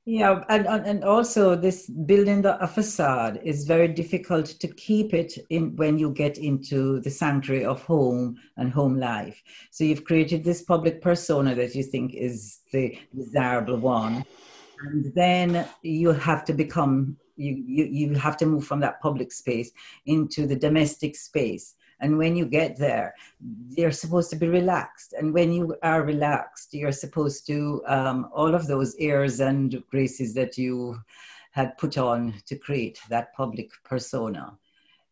Yeah, 0.06 0.44
and, 0.50 0.68
and 0.68 1.04
also 1.06 1.56
this 1.56 1.90
building 1.90 2.42
the, 2.42 2.62
a 2.62 2.68
facade 2.68 3.40
is 3.42 3.64
very 3.64 3.88
difficult 3.88 4.48
to 4.48 4.68
keep 4.68 5.14
it 5.14 5.38
in 5.50 5.78
when 5.78 5.98
you 5.98 6.12
get 6.12 6.38
into 6.38 7.00
the 7.00 7.10
sanctuary 7.10 7.64
of 7.64 7.82
home 7.84 8.36
and 8.58 8.70
home 8.70 9.00
life. 9.00 9.42
So 9.72 9.86
you've 9.86 10.04
created 10.04 10.44
this 10.44 10.62
public 10.62 11.02
persona 11.02 11.56
that 11.56 11.74
you 11.74 11.84
think 11.84 12.16
is 12.16 12.60
the 12.74 13.00
desirable 13.16 13.78
one, 13.78 14.26
and 14.82 15.14
then 15.16 15.66
you 15.84 16.12
have 16.12 16.44
to 16.46 16.54
become 16.54 17.16
you, 17.38 17.64
you, 17.66 17.86
you 17.86 18.16
have 18.16 18.36
to 18.38 18.46
move 18.46 18.66
from 18.66 18.82
that 18.82 19.02
public 19.02 19.32
space 19.32 19.72
into 20.06 20.46
the 20.46 20.56
domestic 20.56 21.16
space. 21.16 21.76
And 22.04 22.18
when 22.18 22.36
you 22.36 22.46
get 22.46 22.78
there, 22.78 23.16
you're 23.70 23.92
supposed 23.92 24.30
to 24.32 24.36
be 24.36 24.50
relaxed. 24.50 25.14
And 25.14 25.34
when 25.34 25.54
you 25.54 25.76
are 25.82 26.04
relaxed, 26.04 26.74
you're 26.74 26.92
supposed 26.92 27.48
to, 27.48 27.82
um, 27.88 28.30
all 28.34 28.54
of 28.54 28.68
those 28.68 28.94
airs 29.00 29.40
and 29.40 29.82
graces 29.90 30.34
that 30.34 30.58
you 30.58 31.00
had 31.52 31.78
put 31.78 31.98
on 31.98 32.34
to 32.48 32.58
create 32.58 33.00
that 33.10 33.34
public 33.34 33.70
persona. 33.86 34.58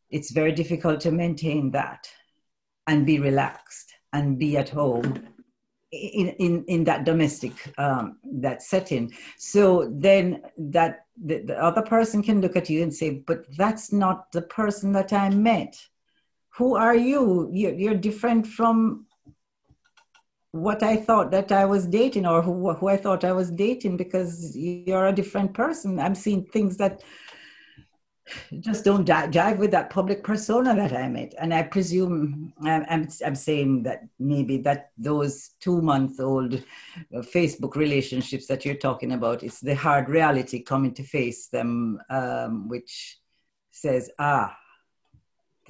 It's 0.10 0.32
very 0.32 0.52
difficult 0.52 1.00
to 1.02 1.12
maintain 1.12 1.72
that 1.72 2.10
and 2.88 3.06
be 3.06 3.20
relaxed 3.20 3.94
and 4.12 4.38
be 4.38 4.58
at 4.58 4.68
home 4.68 5.28
in 5.92 6.30
in 6.40 6.64
in 6.68 6.84
that 6.86 7.06
domestic 7.06 7.54
um, 7.78 8.18
that 8.24 8.62
setting 8.64 9.12
so 9.38 9.90
then 9.92 10.42
that 10.58 11.06
the, 11.22 11.40
the 11.40 11.58
other 11.62 11.82
person 11.82 12.24
can 12.24 12.40
look 12.40 12.56
at 12.56 12.70
you 12.70 12.82
and 12.82 12.94
say 12.94 13.10
but 13.10 13.46
that's 13.58 13.92
not 13.92 14.32
the 14.32 14.42
person 14.42 14.94
that 14.94 15.12
i 15.12 15.30
met 15.30 15.76
who 16.58 16.76
are 16.76 16.96
you 16.96 17.50
you're, 17.54 17.96
different 17.96 18.46
from 18.46 19.06
what 20.52 20.84
i 20.84 20.96
thought 20.96 21.32
that 21.32 21.52
i 21.52 21.66
was 21.66 21.86
dating 21.86 22.26
or 22.26 22.42
who, 22.42 22.74
who 22.74 22.88
i 22.88 22.98
thought 22.98 23.24
i 23.24 23.32
was 23.32 23.52
dating 23.52 23.98
because 23.98 24.56
you're 24.56 25.08
a 25.08 25.14
different 25.14 25.54
person 25.54 26.00
i'm 26.00 26.16
seeing 26.16 26.44
things 26.46 26.78
that 26.78 27.02
just 28.60 28.86
don't 28.86 29.08
jive 29.08 29.58
with 29.58 29.72
that 29.72 29.90
public 29.90 30.24
persona 30.24 30.76
that 30.76 30.94
I 30.94 31.08
met. 31.08 31.34
And 31.40 31.54
I 31.54 31.64
presume 31.64 32.54
I'm, 32.64 32.86
I'm, 32.90 33.08
I'm 33.26 33.36
saying 33.36 33.84
that 33.84 34.04
maybe 34.20 34.58
that 34.60 34.92
those 34.98 35.52
two 35.60 35.82
month 35.82 36.20
old 36.20 36.64
Facebook 37.14 37.76
relationships 37.76 38.48
that 38.48 38.66
you're 38.66 38.76
talking 38.76 39.14
about, 39.14 39.44
it's 39.44 39.60
the 39.60 39.76
hard 39.76 40.10
reality 40.10 40.62
coming 40.64 40.94
to 40.96 41.04
face 41.04 41.48
them, 41.48 42.00
um, 42.10 42.68
which 42.68 43.18
says, 43.72 44.10
ah, 44.20 44.56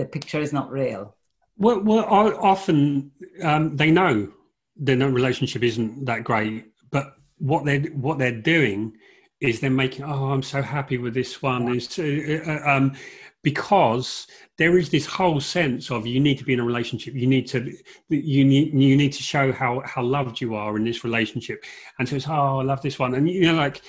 the 0.01 0.07
picture 0.07 0.41
is 0.41 0.51
not 0.51 0.71
real. 0.71 1.15
Well, 1.57 1.79
well 1.81 2.05
often 2.41 3.11
um, 3.43 3.75
they 3.75 3.91
know 3.91 4.31
their 4.75 4.97
relationship 4.97 5.61
isn't 5.63 6.05
that 6.05 6.23
great, 6.23 6.65
but 6.89 7.15
what 7.37 7.65
they're 7.65 7.81
what 8.05 8.17
they're 8.17 8.41
doing 8.41 8.97
is 9.39 9.59
then 9.59 9.75
making 9.75 10.05
oh 10.05 10.31
i'm 10.31 10.43
so 10.43 10.61
happy 10.61 10.97
with 10.97 11.13
this 11.13 11.41
one. 11.41 11.75
Is 11.75 11.99
uh, 11.99 12.41
uh, 12.47 12.69
um, 12.69 12.93
because 13.43 14.27
there 14.57 14.77
is 14.77 14.89
this 14.89 15.05
whole 15.05 15.39
sense 15.39 15.89
of 15.89 16.05
you 16.05 16.19
need 16.19 16.37
to 16.37 16.43
be 16.43 16.53
in 16.53 16.59
a 16.59 16.63
relationship. 16.63 17.13
You 17.15 17.27
need 17.27 17.47
to 17.47 17.59
you 18.09 18.45
need 18.45 18.73
you 18.73 18.95
need 18.95 19.13
to 19.13 19.23
show 19.23 19.51
how 19.51 19.81
how 19.85 20.03
loved 20.03 20.41
you 20.41 20.55
are 20.55 20.77
in 20.77 20.83
this 20.83 21.03
relationship. 21.03 21.63
And 21.99 22.07
so 22.07 22.15
it's 22.15 22.27
oh 22.27 22.59
i 22.59 22.63
love 22.63 22.81
this 22.81 22.97
one. 22.97 23.13
And 23.15 23.29
you 23.29 23.47
know 23.47 23.55
like 23.55 23.81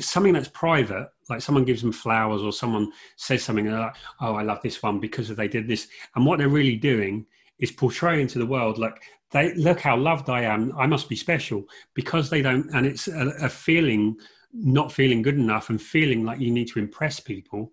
something 0.00 0.32
that's 0.32 0.48
private 0.48 1.08
like 1.28 1.40
someone 1.40 1.64
gives 1.64 1.82
them 1.82 1.92
flowers 1.92 2.42
or 2.42 2.52
someone 2.52 2.90
says 3.16 3.42
something 3.42 3.66
and 3.66 3.78
like 3.78 3.96
oh 4.20 4.34
i 4.34 4.42
love 4.42 4.60
this 4.62 4.82
one 4.82 4.98
because 5.00 5.28
they 5.28 5.48
did 5.48 5.68
this 5.68 5.88
and 6.14 6.24
what 6.24 6.38
they're 6.38 6.48
really 6.48 6.76
doing 6.76 7.24
is 7.58 7.72
portraying 7.72 8.26
to 8.26 8.38
the 8.38 8.46
world 8.46 8.78
like 8.78 9.00
they 9.30 9.54
look 9.54 9.80
how 9.80 9.96
loved 9.96 10.28
i 10.30 10.42
am 10.42 10.72
i 10.78 10.86
must 10.86 11.08
be 11.08 11.16
special 11.16 11.64
because 11.94 12.30
they 12.30 12.42
don't 12.42 12.68
and 12.74 12.86
it's 12.86 13.08
a, 13.08 13.28
a 13.40 13.48
feeling 13.48 14.16
not 14.52 14.92
feeling 14.92 15.22
good 15.22 15.36
enough 15.36 15.70
and 15.70 15.80
feeling 15.80 16.24
like 16.24 16.40
you 16.40 16.50
need 16.50 16.68
to 16.68 16.78
impress 16.78 17.20
people. 17.20 17.72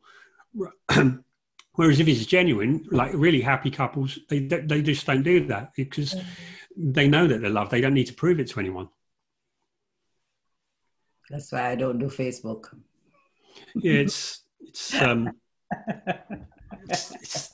Whereas 1.73 1.99
if 1.99 2.07
it's 2.07 2.25
genuine, 2.25 2.85
like 2.91 3.11
really 3.13 3.41
happy 3.41 3.69
couples, 3.69 4.17
they 4.29 4.39
they 4.39 4.81
just 4.81 5.05
don't 5.05 5.23
do 5.23 5.45
that 5.47 5.73
because 5.75 6.13
mm-hmm. 6.13 6.91
they 6.91 7.07
know 7.07 7.27
that 7.27 7.41
they're 7.41 7.49
loved. 7.49 7.71
They 7.71 7.81
don't 7.81 7.93
need 7.93 8.07
to 8.07 8.13
prove 8.13 8.39
it 8.39 8.47
to 8.51 8.59
anyone. 8.59 8.87
That's 11.29 11.51
why 11.51 11.71
I 11.71 11.75
don't 11.75 11.99
do 11.99 12.07
Facebook. 12.07 12.67
Yeah, 13.75 13.93
it's 13.93 14.43
it's 14.59 15.01
um. 15.01 15.31
it's, 16.89 17.11
it's... 17.15 17.51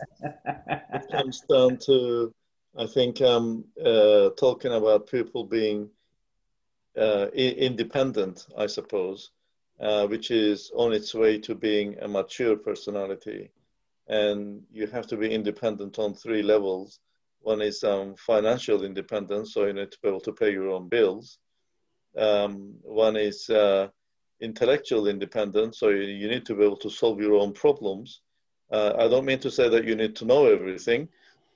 It 0.93 1.09
comes 1.11 1.41
down 1.49 1.77
to, 1.85 2.33
I 2.77 2.85
think, 2.85 3.21
um, 3.21 3.65
uh, 3.83 4.29
talking 4.37 4.73
about 4.73 5.07
people 5.07 5.43
being 5.45 5.89
uh, 6.97 7.27
independent, 7.33 8.47
I 8.57 8.67
suppose, 8.67 9.31
uh, 9.79 10.07
which 10.07 10.31
is 10.31 10.71
on 10.75 10.91
its 10.93 11.13
way 11.13 11.37
to 11.39 11.55
being 11.55 11.97
a 12.01 12.07
mature 12.07 12.55
personality. 12.55 13.51
And 14.07 14.63
you 14.71 14.87
have 14.87 15.07
to 15.07 15.17
be 15.17 15.33
independent 15.33 15.97
on 15.99 16.13
three 16.13 16.43
levels. 16.43 16.99
One 17.39 17.61
is 17.61 17.83
um, 17.83 18.15
financial 18.15 18.83
independence, 18.83 19.53
so 19.53 19.65
you 19.65 19.73
need 19.73 19.91
to 19.91 19.97
be 20.03 20.09
able 20.09 20.21
to 20.21 20.33
pay 20.33 20.51
your 20.51 20.69
own 20.69 20.89
bills. 20.89 21.39
Um, 22.17 22.75
one 22.83 23.15
is 23.15 23.49
uh, 23.49 23.87
intellectual 24.41 25.07
independence, 25.07 25.79
so 25.79 25.89
you, 25.89 26.01
you, 26.01 26.27
need 26.27 26.45
to 26.45 26.55
be 26.55 26.63
able 26.63 26.77
to 26.77 26.89
solve 26.89 27.21
your 27.21 27.35
own 27.35 27.53
problems. 27.53 28.21
Uh, 28.71 28.93
I 28.97 29.07
don't 29.07 29.25
mean 29.25 29.39
to 29.39 29.51
say 29.51 29.69
that 29.69 29.85
you 29.85 29.95
need 29.95 30.15
to 30.17 30.25
know 30.25 30.45
everything, 30.45 31.07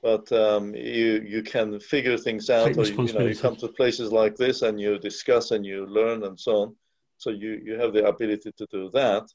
but 0.01 0.31
um, 0.31 0.75
you 0.75 1.23
you 1.25 1.41
can 1.43 1.79
figure 1.79 2.17
things 2.17 2.49
out 2.49 2.77
or 2.77 2.85
you, 2.85 3.13
know 3.13 3.25
you 3.25 3.35
come 3.35 3.55
to 3.57 3.67
places 3.67 4.11
like 4.11 4.35
this 4.35 4.61
and 4.61 4.79
you 4.79 4.99
discuss 4.99 5.51
and 5.51 5.65
you 5.65 5.85
learn 5.87 6.23
and 6.23 6.39
so 6.39 6.51
on. 6.61 6.75
So 7.17 7.31
you 7.31 7.61
you 7.63 7.79
have 7.79 7.93
the 7.93 8.05
ability 8.05 8.51
to 8.57 8.65
do 8.71 8.89
that. 8.91 9.25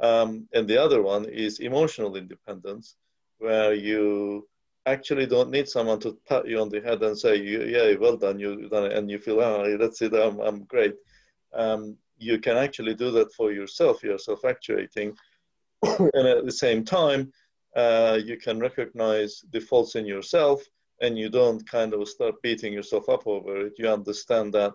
Um, 0.00 0.48
and 0.52 0.68
the 0.68 0.82
other 0.82 1.02
one 1.02 1.24
is 1.26 1.60
emotional 1.60 2.16
independence 2.16 2.96
where 3.38 3.74
you 3.74 4.48
actually 4.86 5.26
don't 5.26 5.50
need 5.50 5.68
someone 5.68 5.98
to 6.00 6.18
pat 6.28 6.46
you 6.46 6.60
on 6.60 6.68
the 6.68 6.80
head 6.80 7.02
and 7.02 7.18
say 7.18 7.36
yeah 7.36 7.94
well 7.98 8.16
done 8.16 8.38
you 8.38 8.68
done 8.68 8.84
it 8.84 8.92
and 8.92 9.10
you 9.10 9.18
feel 9.18 9.40
oh 9.40 9.76
that's 9.78 10.02
it 10.02 10.14
i'm, 10.14 10.40
I'm 10.40 10.64
great. 10.64 10.94
Um, 11.54 11.96
you 12.18 12.38
can 12.38 12.56
actually 12.56 12.94
do 12.94 13.10
that 13.12 13.32
for 13.32 13.52
yourself 13.52 14.02
you're 14.02 14.18
self-actuating. 14.18 15.16
And 16.14 16.28
at 16.28 16.44
the 16.44 16.52
same 16.52 16.84
time 16.84 17.32
uh, 17.76 18.18
you 18.24 18.36
can 18.36 18.58
recognize 18.58 19.42
the 19.52 19.60
faults 19.60 19.96
in 19.96 20.06
yourself 20.06 20.62
and 21.00 21.18
you 21.18 21.28
don't 21.28 21.68
kind 21.68 21.92
of 21.92 22.08
start 22.08 22.40
beating 22.42 22.72
yourself 22.72 23.08
up 23.08 23.26
over 23.26 23.66
it. 23.66 23.74
You 23.78 23.88
understand 23.88 24.54
that 24.54 24.74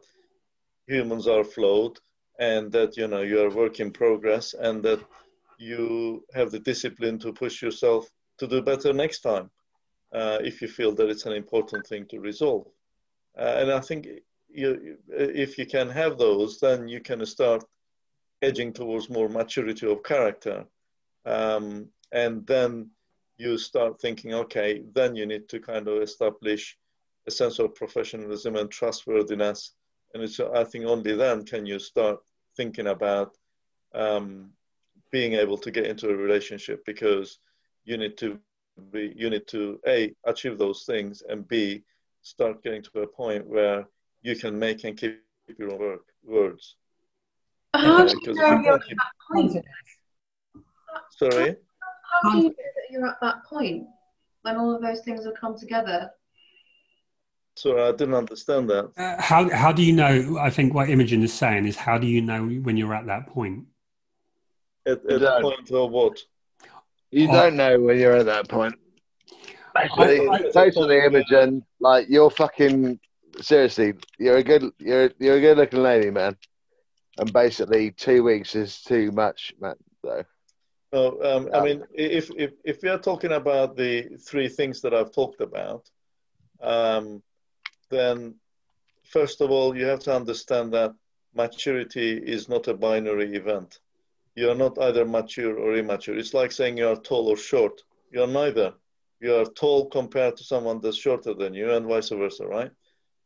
humans 0.87 1.27
are 1.27 1.43
flawed 1.43 1.97
and 2.39 2.71
that 2.71 2.97
you 2.97 3.07
know 3.07 3.21
you're 3.21 3.47
a 3.47 3.55
work 3.55 3.79
in 3.79 3.91
progress 3.91 4.53
and 4.53 4.83
that 4.83 4.99
you 5.57 6.23
have 6.33 6.51
the 6.51 6.59
discipline 6.59 7.19
to 7.19 7.33
push 7.33 7.61
yourself 7.61 8.09
to 8.37 8.47
do 8.47 8.61
better 8.61 8.93
next 8.93 9.19
time 9.19 9.49
uh, 10.13 10.39
if 10.41 10.61
you 10.61 10.67
feel 10.67 10.93
that 10.95 11.09
it's 11.09 11.25
an 11.25 11.33
important 11.33 11.85
thing 11.85 12.05
to 12.07 12.19
resolve. 12.19 12.67
Uh, 13.37 13.55
and 13.59 13.71
I 13.71 13.79
think 13.79 14.07
you, 14.49 14.97
if 15.07 15.57
you 15.57 15.65
can 15.65 15.89
have 15.89 16.17
those, 16.17 16.59
then 16.59 16.87
you 16.87 16.99
can 16.99 17.25
start 17.25 17.63
edging 18.41 18.73
towards 18.73 19.09
more 19.09 19.29
maturity 19.29 19.89
of 19.89 20.03
character. 20.03 20.65
Um, 21.25 21.89
and 22.11 22.45
then 22.47 22.89
you 23.37 23.57
start 23.57 24.01
thinking, 24.01 24.33
okay, 24.33 24.83
then 24.93 25.15
you 25.15 25.25
need 25.25 25.47
to 25.49 25.59
kind 25.59 25.87
of 25.87 26.01
establish 26.01 26.77
a 27.27 27.31
sense 27.31 27.59
of 27.59 27.75
professionalism 27.75 28.55
and 28.55 28.69
trustworthiness. 28.71 29.73
And 30.13 30.23
it's, 30.23 30.39
I 30.39 30.63
think 30.63 30.85
only 30.85 31.15
then 31.15 31.45
can 31.45 31.65
you 31.65 31.79
start 31.79 32.19
thinking 32.57 32.87
about 32.87 33.37
um, 33.93 34.49
being 35.11 35.33
able 35.33 35.57
to 35.57 35.71
get 35.71 35.85
into 35.85 36.09
a 36.09 36.15
relationship 36.15 36.83
because 36.85 37.39
you 37.85 37.97
need 37.97 38.17
to 38.17 38.39
be, 38.79 39.13
you 39.15 39.29
need 39.29 39.47
to 39.47 39.79
a 39.87 40.13
achieve 40.25 40.57
those 40.57 40.83
things 40.85 41.23
and 41.27 41.47
b 41.47 41.83
start 42.21 42.63
getting 42.63 42.81
to 42.83 43.01
a 43.01 43.07
point 43.07 43.45
where 43.47 43.85
you 44.21 44.35
can 44.35 44.57
make 44.57 44.83
and 44.83 44.97
keep 44.97 45.21
your 45.57 45.71
own 45.71 45.79
work, 45.79 46.01
words. 46.23 46.75
How 47.73 48.05
do 48.05 48.17
you 48.21 48.33
know 48.33 48.61
you're 48.61 48.73
at 48.73 48.81
that 48.81 49.11
point? 49.31 49.65
Sorry. 51.11 51.55
How 52.23 52.31
do 52.31 52.37
you 52.37 52.43
know 52.43 52.49
that 52.49 52.91
you're 52.91 53.07
at 53.07 53.17
that 53.21 53.45
point 53.45 53.85
when 54.41 54.57
all 54.57 54.75
of 54.75 54.81
those 54.81 55.01
things 55.01 55.25
have 55.25 55.35
come 55.39 55.57
together? 55.57 56.11
Sorry, 57.55 57.81
I 57.81 57.91
didn't 57.91 58.15
understand 58.15 58.69
that. 58.69 58.91
Uh, 58.97 59.21
how 59.21 59.49
how 59.49 59.71
do 59.71 59.83
you 59.83 59.93
know? 59.93 60.37
I 60.39 60.49
think 60.49 60.73
what 60.73 60.89
Imogen 60.89 61.21
is 61.23 61.33
saying 61.33 61.65
is 61.65 61.75
how 61.75 61.97
do 61.97 62.07
you 62.07 62.21
know 62.21 62.47
when 62.47 62.77
you're 62.77 62.93
at 62.93 63.05
that 63.07 63.27
point? 63.27 63.65
At, 64.85 65.05
at 65.11 65.19
the 65.19 65.39
point 65.41 65.69
of 65.71 65.91
what? 65.91 66.19
You 67.11 67.27
don't 67.27 67.55
know 67.55 67.79
when 67.79 67.99
you're 67.99 68.15
at 68.15 68.25
that 68.27 68.47
point. 68.47 68.75
I- 69.75 70.51
totally 70.53 70.99
Imogen. 70.99 71.63
Like 71.79 72.07
you're 72.09 72.29
fucking 72.29 72.99
seriously. 73.41 73.93
You're 74.17 74.37
a 74.37 74.43
good. 74.43 74.65
You're 74.79 75.11
you're 75.19 75.37
a 75.37 75.41
good 75.41 75.57
looking 75.57 75.83
lady, 75.83 76.11
man. 76.11 76.35
And 77.17 77.33
basically, 77.33 77.91
two 77.91 78.23
weeks 78.23 78.55
is 78.55 78.81
too 78.81 79.11
much, 79.11 79.53
man. 79.59 79.75
Though. 80.03 80.23
No, 80.91 81.21
um, 81.21 81.49
I 81.53 81.63
mean, 81.63 81.83
if, 81.93 82.31
if, 82.35 82.53
if 82.63 82.81
we 82.81 82.89
are 82.89 82.97
talking 82.97 83.33
about 83.33 83.75
the 83.75 84.09
three 84.25 84.47
things 84.47 84.81
that 84.81 84.93
I've 84.93 85.11
talked 85.11 85.39
about, 85.39 85.87
um, 86.61 87.21
then 87.91 88.35
first 89.03 89.41
of 89.41 89.51
all, 89.51 89.77
you 89.77 89.85
have 89.85 89.99
to 90.01 90.15
understand 90.15 90.73
that 90.73 90.95
maturity 91.35 92.17
is 92.17 92.49
not 92.49 92.67
a 92.67 92.73
binary 92.73 93.35
event. 93.35 93.79
You 94.39 94.49
are 94.51 94.55
not 94.55 94.79
either 94.79 95.03
mature 95.03 95.59
or 95.59 95.75
immature. 95.75 96.17
It's 96.17 96.33
like 96.33 96.53
saying 96.53 96.77
you 96.77 96.87
are 96.87 96.95
tall 96.95 97.27
or 97.27 97.35
short. 97.35 97.83
You 98.09 98.23
are 98.23 98.33
neither. 98.41 98.73
You 99.19 99.35
are 99.35 99.43
tall 99.43 99.89
compared 99.89 100.37
to 100.37 100.45
someone 100.45 100.79
that's 100.79 100.95
shorter 100.95 101.33
than 101.33 101.53
you, 101.53 101.71
and 101.73 101.85
vice 101.85 102.07
versa, 102.07 102.47
right? 102.47 102.71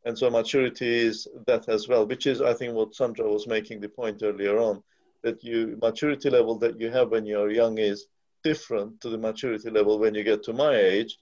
And 0.05 0.17
so 0.17 0.31
maturity 0.31 0.91
is 0.91 1.27
that 1.45 1.69
as 1.69 1.87
well, 1.87 2.07
which 2.07 2.25
is, 2.25 2.41
I 2.41 2.55
think, 2.55 2.73
what 2.73 2.95
Sandra 2.95 3.29
was 3.29 3.45
making 3.45 3.79
the 3.79 3.89
point 3.89 4.23
earlier 4.23 4.57
on 4.57 4.81
that 5.21 5.43
you 5.43 5.77
maturity 5.79 6.31
level 6.31 6.57
that 6.57 6.81
you 6.81 6.89
have 6.89 7.11
when 7.11 7.27
you're 7.27 7.51
young 7.51 7.77
is 7.77 8.07
different 8.43 8.99
to 9.01 9.09
the 9.09 9.17
maturity 9.19 9.69
level 9.69 9.99
when 9.99 10.15
you 10.15 10.23
get 10.23 10.41
to 10.45 10.53
my 10.53 10.73
age. 10.73 11.19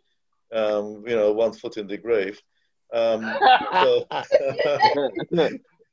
Um, 0.53 1.03
you 1.05 1.17
know, 1.17 1.33
one 1.33 1.51
foot 1.51 1.75
in 1.75 1.87
the 1.87 1.97
grave. 1.97 2.41
Um, 2.93 3.21
so, 3.83 4.07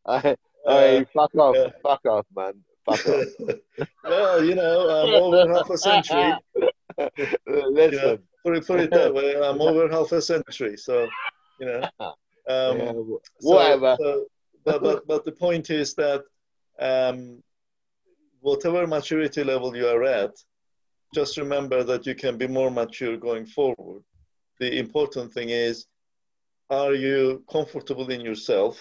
I, 0.07 0.37
I, 0.69 1.07
fuck 1.13 1.35
off, 1.35 1.57
fuck 1.83 2.07
off, 2.07 2.27
man. 2.37 2.63
Fuck 2.89 3.07
off. 3.07 3.89
well, 4.05 4.45
you 4.45 4.55
know, 4.55 4.89
I'm 4.89 5.15
over 5.23 5.53
half 5.55 5.71
a 5.71 5.79
century. 5.79 6.33
Listen. 7.47 7.93
You 7.93 7.99
know, 7.99 8.19
put 8.45 8.57
it 8.57 8.67
put 8.67 8.81
it 8.81 8.91
that 8.91 9.13
way. 9.15 9.37
I'm 9.37 9.61
over 9.61 9.89
half 9.89 10.13
a 10.13 10.23
century, 10.23 10.77
so 10.77 11.09
you 11.61 11.67
know. 11.67 11.83
Um, 12.51 12.79
Yeah, 12.79 12.93
so- 12.93 13.21
whatever. 13.41 13.97
so- 14.01 14.25
but, 14.65 14.83
but 14.83 15.07
but 15.07 15.25
the 15.27 15.33
point 15.33 15.69
is 15.69 15.95
that 15.97 16.23
um, 16.81 17.43
whatever 18.41 18.87
maturity 18.87 19.45
level 19.45 19.77
you 19.77 19.87
are 19.87 20.03
at, 20.05 20.35
just 21.15 21.37
remember 21.37 21.83
that 21.85 22.07
you 22.07 22.15
can 22.15 22.39
be 22.39 22.47
more 22.47 22.71
mature 22.71 23.17
going 23.19 23.45
forward. 23.45 24.03
The 24.61 24.79
important 24.79 25.33
thing 25.35 25.51
is, 25.51 25.87
are 26.71 26.95
you 26.95 27.45
comfortable 27.53 28.09
in 28.11 28.21
yourself 28.23 28.75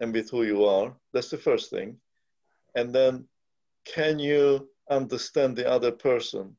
and 0.00 0.12
with 0.14 0.30
who 0.30 0.42
you 0.44 0.64
are? 0.64 0.94
That's 1.12 1.28
the 1.30 1.38
first 1.38 1.68
thing. 1.70 1.96
And 2.74 2.94
then, 2.94 3.26
can 3.84 4.18
you 4.18 4.68
understand 4.90 5.56
the 5.56 5.68
other 5.68 5.92
person? 5.92 6.56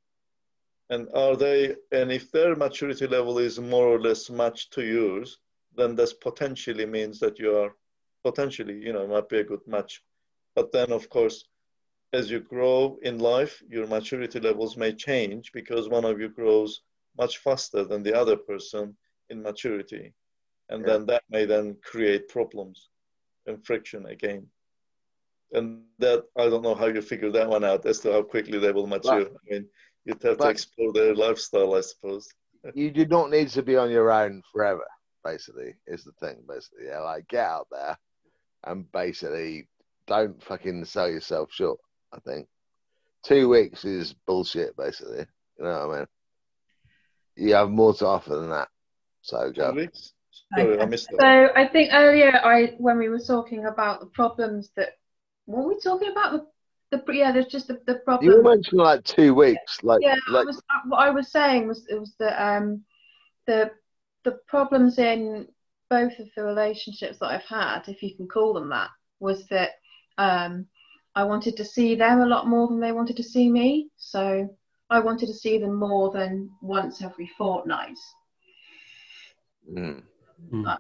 And 0.90 1.08
are 1.14 1.36
they, 1.36 1.76
and 1.92 2.12
if 2.12 2.32
their 2.32 2.56
maturity 2.56 3.08
level 3.08 3.38
is 3.38 3.60
more 3.60 3.88
or 3.88 4.00
less 4.00 4.30
matched 4.30 4.74
to 4.74 4.84
yours, 4.84 5.40
then 5.76 5.96
this 5.96 6.14
potentially 6.14 6.86
means 6.86 7.20
that 7.20 7.40
you 7.40 7.56
are 7.56 7.74
potentially, 8.24 8.76
you 8.76 8.94
know, 8.94 9.08
might 9.08 9.30
be 9.30 9.40
a 9.40 9.44
good 9.44 9.66
match. 9.66 10.04
But 10.56 10.72
then, 10.72 10.92
of 10.92 11.10
course, 11.10 11.46
as 12.14 12.30
you 12.30 12.42
grow 12.42 12.98
in 13.04 13.20
life, 13.20 13.64
your 13.70 13.88
maturity 13.88 14.40
levels 14.40 14.76
may 14.76 14.92
change 14.92 15.52
because 15.54 15.88
one 15.88 16.04
of 16.04 16.20
you 16.20 16.28
grows 16.28 16.82
much 17.18 17.38
faster 17.38 17.86
than 17.86 18.04
the 18.04 18.14
other 18.14 18.36
person 18.36 18.96
in 19.30 19.42
maturity. 19.42 20.14
And 20.70 20.86
then 20.86 21.06
that 21.06 21.24
may 21.30 21.46
then 21.46 21.78
create 21.84 22.28
problems 22.28 22.90
and 23.46 23.66
friction 23.66 24.06
again. 24.08 24.48
And 25.54 25.84
that, 26.00 26.24
I 26.38 26.50
don't 26.50 26.64
know 26.64 26.76
how 26.76 26.88
you 26.88 27.02
figure 27.02 27.32
that 27.32 27.50
one 27.50 27.64
out 27.64 27.86
as 27.86 28.00
to 28.00 28.12
how 28.12 28.22
quickly 28.24 28.58
they 28.60 28.72
will 28.72 28.88
mature. 28.88 29.26
But- 29.26 29.34
I 29.34 29.54
mean, 29.54 29.68
you'd 30.06 30.24
have 30.24 30.38
to 30.38 30.50
explore 30.50 30.94
their 30.94 31.14
lifestyle, 31.14 31.76
I 31.76 31.82
suppose. 31.82 32.28
you 32.74 32.92
do 32.92 33.06
not 33.06 33.30
need 33.30 33.50
to 33.50 33.64
be 33.64 33.76
on 33.76 33.90
your 33.90 34.12
own 34.12 34.42
forever. 34.52 34.86
Basically, 35.24 35.76
is 35.86 36.04
the 36.04 36.14
thing. 36.14 36.38
Basically, 36.48 36.88
yeah, 36.88 37.00
like 37.00 37.28
get 37.28 37.46
out 37.46 37.68
there 37.70 37.96
and 38.64 38.92
basically 38.92 39.68
don't 40.08 40.42
fucking 40.42 40.84
sell 40.86 41.08
yourself 41.10 41.52
short. 41.52 41.80
I 42.12 42.20
think 42.20 42.48
two 43.24 43.48
weeks 43.48 43.86
is 43.86 44.14
bullshit. 44.26 44.76
Basically, 44.76 45.26
you 45.60 45.64
know 45.66 45.88
what 45.88 45.96
I 45.96 45.98
mean. 46.00 46.08
You 47.36 47.54
have 47.54 47.70
more 47.70 47.94
to 47.96 48.08
offer 48.08 48.36
than 48.36 48.50
that. 48.50 48.70
So 49.22 49.52
go. 49.52 49.72
Two 49.72 49.78
weeks? 49.78 50.14
Sorry, 50.58 50.80
I 50.80 50.86
missed 50.86 51.10
that. 51.12 51.22
So 51.22 51.60
I 51.62 51.68
think 51.68 51.92
earlier, 51.94 52.32
I 52.44 52.74
when 52.78 52.98
we 52.98 53.10
were 53.10 53.20
talking 53.20 53.66
about 53.66 54.00
the 54.00 54.08
problems 54.08 54.72
that 54.76 54.90
what 54.90 55.01
were 55.46 55.68
we 55.68 55.80
talking 55.80 56.12
about? 56.12 56.48
The, 56.92 56.98
the 56.98 57.14
yeah, 57.14 57.32
there's 57.32 57.48
just 57.48 57.68
the, 57.68 57.80
the 57.86 57.96
problem. 57.96 58.32
You 58.32 58.44
mentioned 58.44 58.80
like 58.80 59.04
two 59.04 59.34
weeks, 59.34 59.84
like 59.84 60.02
yeah, 60.02 60.16
I 60.28 60.32
like 60.32 60.46
was, 60.46 60.62
what 60.88 61.00
I 61.00 61.10
was 61.10 61.32
saying 61.32 61.68
was 61.68 61.86
it 61.90 62.00
was 62.00 62.14
the 62.20 62.44
um 62.44 62.84
the 63.48 63.72
the 64.24 64.40
problems 64.48 65.00
in 65.00 65.48
both 65.90 66.18
of 66.20 66.28
the 66.36 66.44
relationships 66.44 67.20
that 67.20 67.28
I've 67.28 67.46
had, 67.46 67.84
if 67.88 68.02
you 68.02 68.16
can 68.16 68.28
call 68.28 68.54
them 68.54 68.70
that, 68.70 68.90
was 69.20 69.48
that 69.48 69.72
um 70.18 70.68
I 71.16 71.24
wanted 71.24 71.58
to 71.58 71.66
see 71.66 71.96
them 71.96 72.22
a 72.22 72.26
lot 72.26 72.48
more 72.48 72.68
than 72.68 72.80
they 72.80 72.92
wanted 72.92 73.18
to 73.18 73.24
see 73.24 73.50
me. 73.50 73.90
So 73.98 74.48
I 74.90 75.00
wanted 75.00 75.28
to 75.28 75.34
see 75.34 75.58
them 75.58 75.76
more 75.76 76.12
than 76.12 76.50
once 76.62 77.02
every 77.02 77.30
fortnight. 77.38 77.98
Mm. 79.70 80.04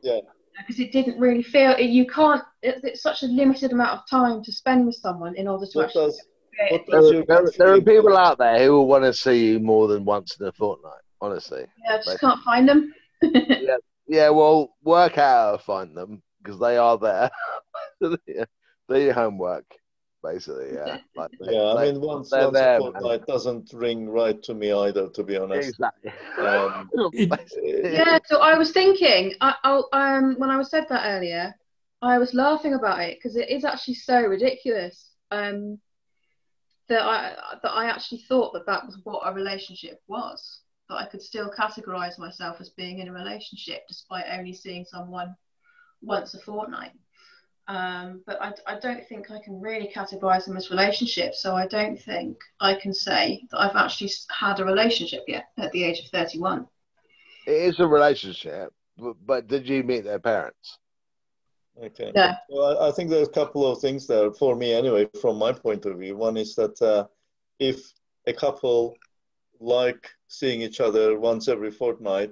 Yeah. 0.03 0.19
Because 0.65 0.79
it 0.79 0.91
didn't 0.91 1.19
really 1.19 1.43
feel 1.43 1.77
you 1.79 2.05
can't 2.07 2.43
it's, 2.61 2.83
it's 2.83 3.01
such 3.01 3.23
a 3.23 3.27
limited 3.27 3.71
amount 3.71 3.99
of 3.99 4.09
time 4.09 4.43
to 4.43 4.51
spend 4.51 4.85
with 4.85 4.95
someone 4.95 5.35
in 5.35 5.47
order 5.47 5.65
to 5.65 5.77
What 5.77 5.85
actually 5.87 6.05
does, 6.05 6.21
what 6.69 6.85
does 6.87 7.11
there, 7.11 7.23
there, 7.27 7.51
there 7.57 7.73
are 7.73 7.81
people 7.81 8.17
out 8.17 8.37
there 8.37 8.59
who 8.63 8.73
will 8.73 8.87
want 8.87 9.03
to 9.03 9.13
see 9.13 9.47
you 9.47 9.59
more 9.59 9.87
than 9.87 10.05
once 10.05 10.37
in 10.39 10.45
a 10.45 10.51
fortnight. 10.51 10.93
Honestly, 11.21 11.65
yeah, 11.85 11.95
I 11.95 11.97
just 11.97 12.19
can't 12.19 12.41
find 12.43 12.67
them. 12.67 12.91
yeah, 13.21 13.77
yeah. 14.07 14.29
Well, 14.29 14.73
work 14.83 15.17
out 15.19 15.45
how 15.45 15.51
to 15.57 15.63
find 15.63 15.95
them 15.95 16.21
because 16.41 16.59
they 16.59 16.77
are 16.77 16.97
there. 16.97 17.29
Do 18.01 18.99
your 18.99 19.13
homework, 19.13 19.65
basically. 20.23 20.73
Yeah, 20.73 20.99
like 21.15 21.31
they- 21.39 21.53
Yeah, 21.53 21.63
I 21.73 21.85
they- 21.85 21.91
mean, 21.93 22.01
once, 22.01 22.29
they're 22.29 22.43
once 22.45 22.53
there, 22.53 22.77
a 22.77 22.79
man. 22.83 22.91
fortnight 22.93 23.25
doesn't 23.27 23.71
ring 23.73 24.09
right 24.09 24.41
to 24.43 24.53
me 24.53 24.71
either, 24.71 25.09
to 25.09 25.23
be 25.23 25.37
honest. 25.37 25.69
Exactly. 25.69 26.11
Um, 26.39 26.89
yeah, 27.63 28.17
so 28.25 28.39
I 28.41 28.57
was 28.57 28.71
thinking, 28.71 29.33
I, 29.41 29.53
I, 29.63 30.17
um, 30.17 30.35
when 30.39 30.49
I 30.49 30.57
was 30.57 30.69
said 30.69 30.85
that 30.89 31.05
earlier, 31.05 31.53
I 32.01 32.17
was 32.17 32.33
laughing 32.33 32.73
about 32.73 33.01
it 33.01 33.17
because 33.17 33.35
it 33.35 33.49
is 33.49 33.63
actually 33.63 33.93
so 33.95 34.21
ridiculous. 34.23 35.11
Um, 35.29 35.77
that 36.89 37.01
I 37.03 37.35
that 37.63 37.69
I 37.71 37.85
actually 37.85 38.23
thought 38.27 38.53
that 38.53 38.65
that 38.65 38.85
was 38.85 38.97
what 39.03 39.21
a 39.25 39.33
relationship 39.33 40.01
was. 40.07 40.61
That 40.89 40.95
I 40.95 41.05
could 41.05 41.21
still 41.21 41.49
categorize 41.57 42.17
myself 42.19 42.57
as 42.59 42.69
being 42.69 42.99
in 42.99 43.07
a 43.07 43.13
relationship 43.13 43.83
despite 43.87 44.25
only 44.31 44.53
seeing 44.53 44.83
someone 44.85 45.35
once 46.01 46.33
a 46.33 46.39
fortnight. 46.39 46.91
Um, 47.67 48.21
but 48.25 48.41
I, 48.41 48.53
I 48.67 48.79
don't 48.79 49.07
think 49.07 49.31
I 49.31 49.39
can 49.39 49.61
really 49.61 49.89
categorize 49.93 50.45
them 50.45 50.57
as 50.57 50.69
relationships. 50.69 51.41
So 51.41 51.55
I 51.55 51.67
don't 51.67 51.99
think 51.99 52.37
I 52.59 52.73
can 52.75 52.93
say 52.93 53.43
that 53.51 53.59
I've 53.59 53.75
actually 53.75 54.11
had 54.29 54.59
a 54.59 54.65
relationship 54.65 55.23
yet 55.27 55.45
at 55.57 55.71
the 55.71 55.83
age 55.83 55.99
of 55.99 56.07
31. 56.07 56.67
It 57.47 57.51
is 57.51 57.79
a 57.79 57.87
relationship, 57.87 58.73
but, 58.97 59.15
but 59.25 59.47
did 59.47 59.67
you 59.67 59.83
meet 59.83 60.03
their 60.03 60.19
parents? 60.19 60.77
Okay. 61.81 62.11
No. 62.15 62.33
Well, 62.49 62.77
I, 62.81 62.89
I 62.89 62.91
think 62.91 63.09
there's 63.09 63.27
a 63.27 63.31
couple 63.31 63.65
of 63.65 63.79
things 63.79 64.05
there 64.05 64.31
for 64.31 64.55
me 64.55 64.73
anyway, 64.73 65.07
from 65.19 65.37
my 65.37 65.53
point 65.53 65.85
of 65.85 65.97
view. 65.97 66.17
One 66.17 66.37
is 66.37 66.55
that 66.55 66.79
uh, 66.81 67.05
if 67.59 67.93
a 68.27 68.33
couple 68.33 68.95
like 69.59 70.09
seeing 70.27 70.61
each 70.61 70.81
other 70.81 71.17
once 71.17 71.47
every 71.47 71.71
fortnight, 71.71 72.31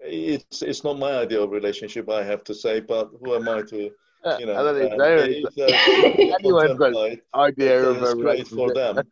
it's 0.00 0.62
it's 0.62 0.82
not 0.82 0.98
my 0.98 1.18
idea 1.18 1.40
of 1.40 1.50
relationship, 1.50 2.08
I 2.08 2.24
have 2.24 2.42
to 2.44 2.54
say. 2.54 2.80
But 2.80 3.10
who 3.20 3.34
am 3.34 3.48
I 3.48 3.62
to, 3.62 3.90
you 4.38 4.46
know? 4.46 4.54
I 4.54 4.62
don't 4.62 4.78
think 4.78 4.92
uh, 4.92 4.96
so. 4.96 5.24
if 5.24 5.54
they're 5.54 6.34
Anyone's 6.40 6.78
got 6.78 6.94
idea 7.34 7.82
then 7.82 7.96
of 7.96 8.02
it's 8.02 8.14
great 8.14 8.48
for 8.48 8.72
them. 8.72 9.02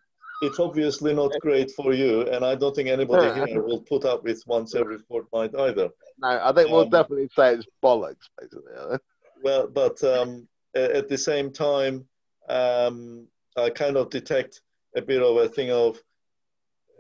it's 0.43 0.59
obviously 0.59 1.15
not 1.15 1.33
great 1.41 1.71
for 1.73 1.93
you, 1.93 2.23
and 2.23 2.45
I 2.45 2.55
don't 2.55 2.75
think 2.75 2.89
anybody 2.89 3.33
here 3.51 3.63
will 3.63 3.83
put 3.83 4.05
up 4.05 4.25
with 4.25 4.43
once 4.47 4.75
every 4.75 4.99
fortnight 4.99 5.55
either. 5.59 5.89
No, 6.19 6.41
I 6.43 6.53
think 6.53 6.71
we'll 6.71 6.83
um, 6.83 6.91
definitely 6.91 7.29
say 7.37 7.55
it's 7.55 7.67
bollocks, 7.83 8.29
basically. 8.39 8.99
Well, 9.43 9.69
but 9.69 10.05
um, 10.05 10.47
at 10.75 11.09
the 11.09 11.17
same 11.17 11.51
time, 11.51 12.05
um, 12.51 13.27
I 13.57 13.71
kind 13.71 13.97
of 13.97 14.11
detect 14.11 14.61
a 14.95 15.01
bit 15.01 15.23
of 15.23 15.35
a 15.39 15.49
thing 15.49 15.71
of, 15.71 15.99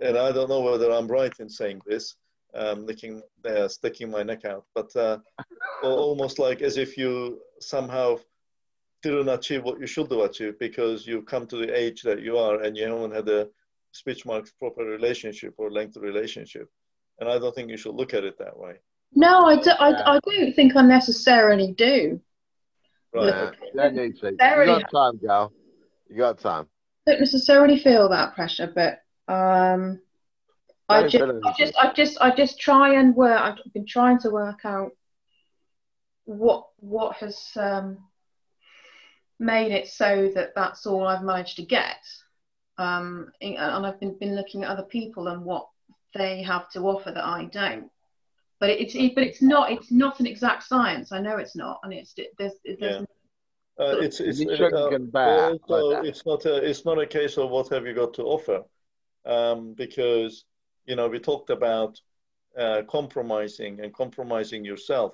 and 0.00 0.16
I 0.16 0.32
don't 0.32 0.48
know 0.48 0.62
whether 0.62 0.90
I'm 0.90 1.06
right 1.06 1.32
in 1.38 1.50
saying 1.50 1.82
this, 1.84 2.16
um, 2.54 2.86
licking, 2.86 3.22
uh, 3.44 3.68
sticking 3.68 4.10
my 4.10 4.22
neck 4.22 4.44
out, 4.44 4.64
but 4.74 4.94
uh, 4.96 5.18
almost 5.82 6.38
like 6.38 6.62
as 6.62 6.76
if 6.76 6.96
you 6.96 7.40
somehow 7.60 8.18
didn't 9.02 9.28
achieve 9.28 9.64
what 9.64 9.80
you 9.80 9.86
should 9.86 10.10
have 10.10 10.20
achieved 10.20 10.58
because 10.58 11.06
you've 11.06 11.26
come 11.26 11.46
to 11.46 11.56
the 11.56 11.74
age 11.74 12.02
that 12.02 12.20
you 12.20 12.36
are 12.36 12.62
and 12.62 12.76
you 12.76 12.84
haven't 12.84 13.14
had 13.14 13.28
a 13.28 13.48
speech 13.92 14.26
marks 14.26 14.52
proper 14.52 14.84
relationship 14.84 15.54
or 15.56 15.70
length 15.70 15.96
of 15.96 16.02
relationship. 16.02 16.68
And 17.18 17.28
I 17.28 17.38
don't 17.38 17.54
think 17.54 17.70
you 17.70 17.76
should 17.76 17.94
look 17.94 18.14
at 18.14 18.24
it 18.24 18.38
that 18.38 18.56
way. 18.56 18.74
No, 19.12 19.46
I, 19.46 19.56
do, 19.56 19.70
I, 19.70 20.16
I 20.16 20.20
don't 20.24 20.54
think 20.54 20.76
I 20.76 20.82
necessarily 20.82 21.72
do. 21.72 22.20
Right. 23.12 23.52
Yeah, 23.74 23.90
you 23.90 23.90
need 23.90 24.20
to. 24.20 24.30
You 24.30 24.36
got 24.36 24.90
time, 24.90 25.18
gal. 25.18 25.52
You 26.08 26.16
got 26.16 26.38
time. 26.38 26.66
I 27.06 27.12
don't 27.12 27.20
necessarily 27.20 27.78
feel 27.78 28.08
that 28.08 28.34
pressure, 28.34 28.72
but 28.72 29.02
um, 29.32 30.00
I 30.90 31.08
just, 31.08 31.24
I 31.44 31.52
just, 31.56 31.74
I 31.78 31.92
just, 31.92 32.18
I 32.20 32.34
just 32.34 32.60
try 32.60 32.94
and 32.94 33.14
work. 33.14 33.40
I've 33.40 33.72
been 33.72 33.86
trying 33.86 34.18
to 34.20 34.30
work 34.30 34.64
out 34.64 34.90
what 36.24 36.66
what 36.78 37.16
has 37.16 37.48
um, 37.56 37.98
made 39.38 39.72
it 39.72 39.88
so 39.88 40.30
that 40.34 40.54
that's 40.54 40.86
all 40.86 41.06
I've 41.06 41.22
managed 41.22 41.56
to 41.56 41.64
get. 41.64 41.98
Um, 42.78 43.30
and 43.40 43.58
I've 43.58 44.00
been, 44.00 44.16
been 44.18 44.36
looking 44.36 44.64
at 44.64 44.70
other 44.70 44.84
people 44.84 45.28
and 45.28 45.44
what 45.44 45.68
they 46.14 46.42
have 46.42 46.70
to 46.70 46.80
offer 46.80 47.12
that 47.12 47.24
I 47.24 47.44
don't. 47.44 47.90
But 48.58 48.70
it's 48.70 48.94
it, 48.94 49.14
but 49.14 49.24
it's 49.24 49.42
not 49.42 49.70
it's 49.70 49.90
not 49.90 50.20
an 50.20 50.26
exact 50.26 50.64
science. 50.64 51.12
I 51.12 51.20
know 51.20 51.38
it's 51.38 51.56
not, 51.56 51.80
and 51.82 51.92
it's 51.92 52.14
there's, 52.38 52.54
there's 52.64 52.78
yeah. 52.78 53.04
Uh, 53.78 53.96
it's 54.00 54.20
it's, 54.20 54.44
uh, 54.44 54.90
uh, 55.14 55.56
also, 55.64 56.02
it's 56.02 56.26
not 56.26 56.44
a 56.44 56.56
it's 56.56 56.84
not 56.84 56.98
a 56.98 57.06
case 57.06 57.38
of 57.38 57.48
what 57.48 57.70
have 57.70 57.86
you 57.86 57.94
got 57.94 58.12
to 58.14 58.22
offer, 58.24 58.62
um, 59.24 59.72
because 59.72 60.44
you 60.90 60.96
know 60.96 61.08
we 61.08 61.20
talked 61.20 61.50
about 61.50 62.00
uh, 62.58 62.82
compromising 62.88 63.80
and 63.80 63.94
compromising 63.94 64.64
yourself. 64.64 65.12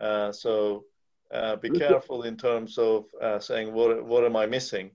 Uh, 0.00 0.32
so 0.32 0.84
uh, 1.30 1.56
be 1.56 1.68
careful 1.68 2.22
in 2.22 2.36
terms 2.36 2.78
of 2.78 3.04
uh, 3.20 3.38
saying 3.38 3.74
what 3.74 4.04
what 4.10 4.24
am 4.24 4.36
I 4.36 4.46
missing. 4.46 4.90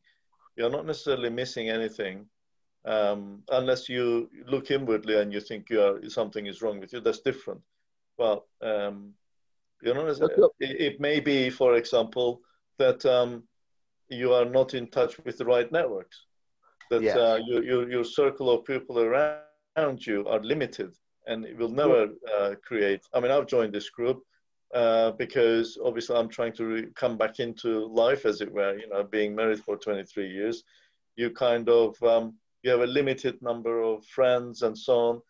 You're 0.58 0.76
not 0.78 0.88
necessarily 0.88 1.30
missing 1.30 1.70
anything, 1.70 2.26
um, 2.84 3.44
unless 3.50 3.88
you 3.88 4.30
look 4.48 4.72
inwardly 4.72 5.16
and 5.22 5.32
you 5.32 5.40
think 5.40 5.70
you 5.70 5.82
are 5.82 6.10
something 6.10 6.48
is 6.48 6.62
wrong 6.62 6.80
with 6.80 6.94
you. 6.94 7.00
That's 7.00 7.22
different. 7.22 7.62
But 8.18 8.44
um, 8.62 9.14
you 9.84 9.94
know, 9.94 10.08
it, 10.08 10.82
it, 10.88 11.00
may 11.00 11.20
be, 11.20 11.50
for 11.50 11.76
example, 11.76 12.42
that 12.78 13.06
um, 13.06 13.44
you 14.10 14.34
are 14.34 14.46
not 14.46 14.74
in 14.74 14.88
touch 14.88 15.14
with 15.26 15.38
the 15.38 15.46
right 15.46 15.72
networks. 15.72 16.26
That 16.90 17.04
yeah. 17.04 17.18
uh, 17.18 17.40
you, 17.48 17.64
you, 17.64 17.88
your 17.88 18.04
circle 18.04 18.50
of 18.50 18.66
people 18.66 19.00
around 19.00 19.42
you 19.78 20.26
are 20.28 20.40
limited, 20.40 20.94
and 21.28 21.46
it 21.46 21.58
will 21.58 21.70
never 21.70 22.10
uh, 22.38 22.56
create. 22.64 23.02
I 23.14 23.20
mean, 23.20 23.32
I've 23.32 23.48
joined 23.48 23.74
this 23.74 23.90
group 23.90 24.24
uh, 24.74 25.12
because 25.12 25.78
obviously 25.84 26.16
I'm 26.16 26.30
trying 26.30 26.54
to 26.54 26.66
re- 26.66 26.88
come 26.96 27.18
back 27.18 27.40
into 27.40 27.86
life, 27.88 28.26
as 28.26 28.42
it 28.42 28.52
were. 28.52 28.78
You 28.78 28.90
know, 28.90 29.04
being 29.04 29.36
married 29.36 29.64
for 29.64 29.78
23 29.78 30.28
years, 30.28 30.64
you 31.16 31.30
kind 31.32 31.70
of 31.70 32.02
um, 32.04 32.36
you 32.64 32.72
have 32.72 32.82
a 32.82 32.88
limited 32.88 33.42
number 33.42 33.82
of 33.82 34.06
friends 34.06 34.62
and 34.62 34.78
so 34.78 35.00
on. 35.00 35.22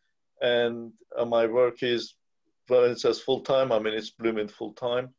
And 0.42 0.92
uh, 1.18 1.26
my 1.26 1.46
work 1.46 1.84
is, 1.84 2.16
well, 2.68 2.84
it 2.86 3.00
says 3.00 3.20
full 3.20 3.42
time. 3.42 3.72
I 3.72 3.80
mean, 3.80 3.94
it's 3.94 4.10
blooming 4.10 4.48
full 4.48 4.74
time. 4.74 5.10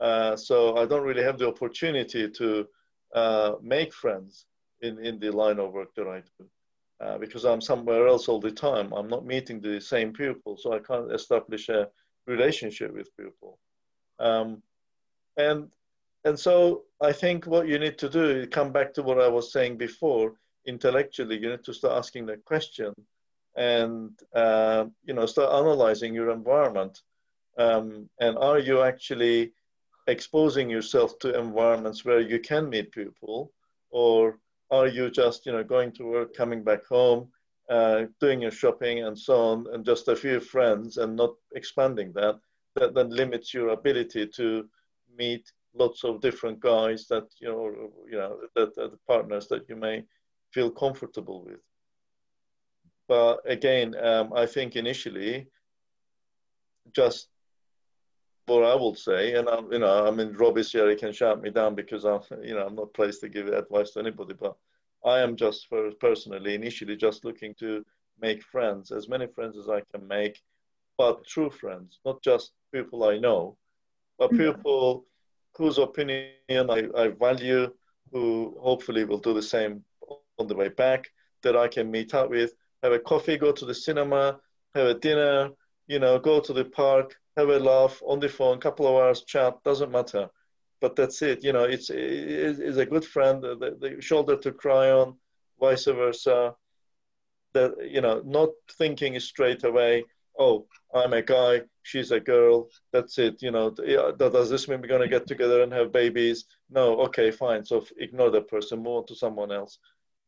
Uh, 0.00 0.36
so 0.36 0.76
I 0.76 0.84
don't 0.84 1.04
really 1.04 1.22
have 1.22 1.38
the 1.38 1.48
opportunity 1.48 2.28
to 2.28 2.66
uh, 3.14 3.52
make 3.62 3.94
friends 3.94 4.44
in, 4.82 4.98
in 5.04 5.18
the 5.18 5.30
line 5.30 5.58
of 5.58 5.72
work 5.72 5.94
that 5.96 6.06
I 6.06 6.20
do. 6.38 6.46
Uh, 6.98 7.18
because 7.18 7.44
I'm 7.44 7.60
somewhere 7.60 8.08
else 8.08 8.26
all 8.26 8.40
the 8.40 8.50
time. 8.50 8.90
I'm 8.94 9.08
not 9.08 9.26
meeting 9.26 9.60
the 9.60 9.78
same 9.80 10.14
people, 10.14 10.56
so 10.56 10.72
I 10.72 10.78
can't 10.78 11.12
establish 11.12 11.68
a 11.68 11.88
relationship 12.26 12.94
with 12.94 13.14
people. 13.18 13.58
Um, 14.18 14.62
and 15.36 15.68
and 16.24 16.38
so 16.38 16.84
I 17.02 17.12
think 17.12 17.46
what 17.46 17.68
you 17.68 17.78
need 17.78 17.98
to 17.98 18.08
do, 18.08 18.24
is 18.30 18.48
come 18.50 18.72
back 18.72 18.94
to 18.94 19.02
what 19.02 19.20
I 19.20 19.28
was 19.28 19.52
saying 19.52 19.76
before, 19.76 20.36
intellectually, 20.66 21.38
you 21.38 21.50
need 21.50 21.64
to 21.64 21.74
start 21.74 21.98
asking 21.98 22.26
that 22.26 22.46
question, 22.46 22.94
and 23.56 24.12
uh, 24.34 24.86
you 25.04 25.12
know, 25.12 25.26
start 25.26 25.52
analyzing 25.52 26.14
your 26.14 26.30
environment. 26.30 27.02
Um, 27.58 28.08
and 28.20 28.38
are 28.38 28.58
you 28.58 28.80
actually 28.80 29.52
exposing 30.06 30.70
yourself 30.70 31.18
to 31.18 31.38
environments 31.38 32.06
where 32.06 32.20
you 32.20 32.38
can 32.38 32.70
meet 32.70 32.90
people, 32.90 33.52
or 33.90 34.38
are 34.70 34.88
you 34.88 35.10
just 35.10 35.46
you 35.46 35.52
know 35.52 35.64
going 35.64 35.92
to 35.92 36.04
work, 36.04 36.34
coming 36.34 36.62
back 36.62 36.86
home, 36.86 37.28
uh, 37.70 38.04
doing 38.20 38.42
your 38.42 38.50
shopping 38.50 39.04
and 39.04 39.18
so 39.18 39.36
on, 39.36 39.66
and 39.72 39.84
just 39.84 40.08
a 40.08 40.16
few 40.16 40.40
friends, 40.40 40.96
and 40.96 41.16
not 41.16 41.34
expanding 41.54 42.12
that? 42.14 42.36
that 42.76 42.94
then 42.94 43.10
limits 43.10 43.52
your 43.52 43.70
ability 43.70 44.26
to 44.26 44.68
meet 45.16 45.50
lots 45.74 46.04
of 46.04 46.20
different 46.20 46.60
guys 46.60 47.06
that 47.08 47.24
you 47.40 47.48
know 47.48 47.90
you 48.10 48.16
know 48.18 48.38
that, 48.54 48.74
that 48.74 48.90
the 48.92 48.98
partners 49.06 49.48
that 49.48 49.68
you 49.68 49.76
may 49.76 50.02
feel 50.52 50.70
comfortable 50.70 51.44
with 51.44 51.60
but 53.08 53.40
again 53.46 53.94
um, 54.02 54.32
i 54.34 54.46
think 54.46 54.76
initially 54.76 55.46
just 56.94 57.28
what 58.46 58.64
i 58.64 58.74
will 58.74 58.94
say 58.94 59.34
and 59.34 59.48
i'm 59.48 59.72
you 59.72 59.78
know 59.78 60.06
i 60.06 60.10
mean 60.10 60.32
rob 60.34 60.56
is 60.58 60.72
here 60.72 60.88
he 60.88 60.96
can 60.96 61.12
shout 61.12 61.42
me 61.42 61.50
down 61.50 61.74
because 61.74 62.04
i'm 62.04 62.20
you 62.42 62.54
know 62.54 62.66
i'm 62.66 62.76
not 62.76 62.92
placed 62.94 63.20
to 63.20 63.28
give 63.28 63.48
advice 63.48 63.90
to 63.90 64.00
anybody 64.00 64.34
but 64.34 64.56
i 65.04 65.18
am 65.18 65.36
just 65.36 65.68
for 65.68 65.90
personally 66.00 66.54
initially 66.54 66.96
just 66.96 67.24
looking 67.24 67.54
to 67.54 67.84
make 68.20 68.42
friends 68.42 68.92
as 68.92 69.08
many 69.08 69.26
friends 69.26 69.56
as 69.58 69.68
i 69.68 69.80
can 69.92 70.06
make 70.06 70.40
but 70.96 71.24
true 71.26 71.50
friends 71.50 71.98
not 72.04 72.22
just 72.22 72.52
people 72.76 73.04
I 73.04 73.18
know, 73.18 73.56
but 74.18 74.30
mm-hmm. 74.30 74.52
people 74.52 75.06
whose 75.56 75.78
opinion 75.78 76.30
I, 76.50 76.88
I 76.96 77.08
value, 77.08 77.72
who 78.12 78.56
hopefully 78.60 79.04
will 79.04 79.18
do 79.18 79.34
the 79.34 79.42
same 79.42 79.82
on 80.38 80.46
the 80.46 80.54
way 80.54 80.68
back, 80.68 81.04
that 81.42 81.56
I 81.56 81.68
can 81.68 81.90
meet 81.90 82.14
up 82.14 82.30
with, 82.30 82.52
have 82.82 82.92
a 82.92 82.98
coffee, 82.98 83.36
go 83.38 83.52
to 83.52 83.64
the 83.64 83.74
cinema, 83.74 84.38
have 84.74 84.86
a 84.86 84.94
dinner, 84.94 85.50
you 85.86 85.98
know, 85.98 86.18
go 86.18 86.40
to 86.40 86.52
the 86.52 86.64
park, 86.64 87.16
have 87.36 87.48
a 87.48 87.58
laugh 87.58 88.00
on 88.06 88.20
the 88.20 88.28
phone, 88.28 88.58
couple 88.58 88.86
of 88.86 88.94
hours 88.94 89.22
chat, 89.22 89.62
doesn't 89.64 89.90
matter. 89.90 90.28
But 90.80 90.96
that's 90.96 91.22
it, 91.22 91.42
you 91.42 91.52
know, 91.52 91.64
it's, 91.64 91.90
it's 91.90 92.76
a 92.78 92.86
good 92.86 93.04
friend, 93.04 93.42
the, 93.42 93.76
the 93.80 94.00
shoulder 94.00 94.36
to 94.36 94.52
cry 94.52 94.90
on, 94.90 95.16
vice 95.58 95.86
versa. 95.86 96.54
That, 97.54 97.72
you 97.90 98.02
know, 98.02 98.20
not 98.26 98.50
thinking 98.76 99.18
straight 99.18 99.64
away, 99.64 100.04
oh, 100.38 100.66
I'm 100.94 101.14
a 101.14 101.22
guy, 101.22 101.62
she's 101.82 102.10
a 102.10 102.20
girl, 102.20 102.68
that's 102.92 103.18
it. 103.18 103.40
You 103.40 103.50
know, 103.50 103.70
does 103.70 104.50
this 104.50 104.68
mean 104.68 104.82
we're 104.82 104.88
going 104.88 105.00
to 105.00 105.08
get 105.08 105.26
together 105.26 105.62
and 105.62 105.72
have 105.72 105.90
babies? 105.90 106.44
No, 106.68 107.00
okay, 107.02 107.30
fine. 107.30 107.64
So 107.64 107.86
ignore 107.96 108.30
that 108.30 108.48
person, 108.48 108.82
move 108.82 108.98
on 108.98 109.06
to 109.06 109.14
someone 109.14 109.52
else. 109.52 109.78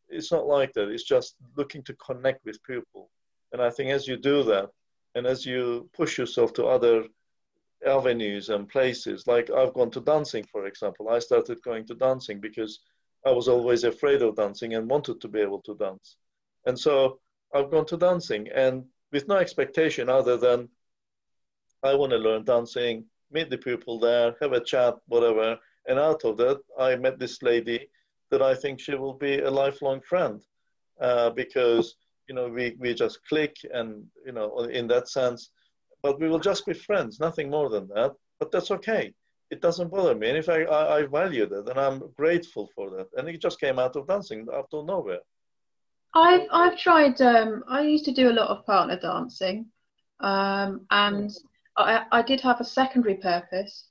It's 0.08 0.32
not 0.32 0.46
like 0.46 0.72
that. 0.72 0.88
It's 0.88 1.04
just 1.04 1.36
looking 1.56 1.82
to 1.82 1.92
connect 1.94 2.46
with 2.46 2.62
people. 2.62 3.10
And 3.52 3.60
I 3.60 3.68
think 3.68 3.90
as 3.90 4.08
you 4.08 4.16
do 4.16 4.42
that, 4.44 4.70
and 5.18 5.26
as 5.26 5.44
you 5.44 5.90
push 5.92 6.16
yourself 6.16 6.52
to 6.54 6.66
other 6.66 7.04
avenues 7.86 8.48
and 8.48 8.68
places, 8.68 9.26
like 9.26 9.50
I've 9.50 9.74
gone 9.74 9.90
to 9.92 10.00
dancing, 10.00 10.44
for 10.44 10.66
example. 10.66 11.08
I 11.08 11.18
started 11.18 11.62
going 11.62 11.86
to 11.86 11.94
dancing 11.94 12.40
because 12.40 12.80
I 13.26 13.32
was 13.32 13.48
always 13.48 13.84
afraid 13.84 14.22
of 14.22 14.36
dancing 14.36 14.74
and 14.74 14.88
wanted 14.88 15.20
to 15.20 15.28
be 15.28 15.40
able 15.40 15.60
to 15.62 15.74
dance. 15.74 16.16
And 16.66 16.78
so 16.78 17.20
I've 17.54 17.70
gone 17.70 17.86
to 17.86 17.96
dancing. 17.96 18.48
And 18.54 18.84
with 19.12 19.28
no 19.28 19.36
expectation 19.36 20.08
other 20.08 20.36
than 20.36 20.68
I 21.82 21.94
want 21.94 22.12
to 22.12 22.18
learn 22.18 22.44
dancing, 22.44 23.04
meet 23.30 23.50
the 23.50 23.58
people 23.58 23.98
there, 23.98 24.36
have 24.40 24.52
a 24.52 24.64
chat, 24.64 24.94
whatever. 25.06 25.58
And 25.86 25.98
out 25.98 26.24
of 26.24 26.36
that, 26.38 26.60
I 26.78 26.96
met 26.96 27.18
this 27.18 27.42
lady 27.42 27.88
that 28.30 28.42
I 28.42 28.54
think 28.54 28.80
she 28.80 28.94
will 28.94 29.14
be 29.14 29.40
a 29.40 29.50
lifelong 29.50 30.00
friend 30.00 30.42
uh, 31.00 31.30
because, 31.30 31.96
you 32.28 32.34
know, 32.34 32.48
we, 32.48 32.76
we 32.78 32.94
just 32.94 33.20
click 33.28 33.56
and, 33.72 34.04
you 34.24 34.32
know, 34.32 34.58
in 34.64 34.86
that 34.88 35.08
sense, 35.08 35.50
but 36.02 36.20
we 36.20 36.28
will 36.28 36.38
just 36.38 36.66
be 36.66 36.74
friends, 36.74 37.20
nothing 37.20 37.50
more 37.50 37.68
than 37.70 37.88
that. 37.94 38.12
But 38.38 38.52
that's 38.52 38.70
okay. 38.70 39.12
It 39.50 39.62
doesn't 39.62 39.90
bother 39.90 40.14
me. 40.14 40.28
And 40.30 40.44
fact, 40.44 40.70
I, 40.70 40.98
I 40.98 41.06
value 41.06 41.46
that 41.46 41.68
and 41.68 41.80
I'm 41.80 42.02
grateful 42.16 42.68
for 42.74 42.90
that. 42.90 43.08
And 43.16 43.28
it 43.28 43.40
just 43.40 43.60
came 43.60 43.78
out 43.78 43.96
of 43.96 44.06
dancing 44.06 44.46
out 44.52 44.68
of 44.72 44.86
nowhere. 44.86 45.20
I've 46.14 46.46
I've 46.50 46.78
tried. 46.78 47.20
Um, 47.20 47.64
I 47.68 47.82
used 47.82 48.04
to 48.06 48.12
do 48.12 48.30
a 48.30 48.32
lot 48.32 48.48
of 48.48 48.64
partner 48.64 48.98
dancing, 48.98 49.66
um, 50.20 50.86
and 50.90 51.30
I, 51.76 52.04
I 52.10 52.22
did 52.22 52.40
have 52.40 52.60
a 52.60 52.64
secondary 52.64 53.16
purpose 53.16 53.88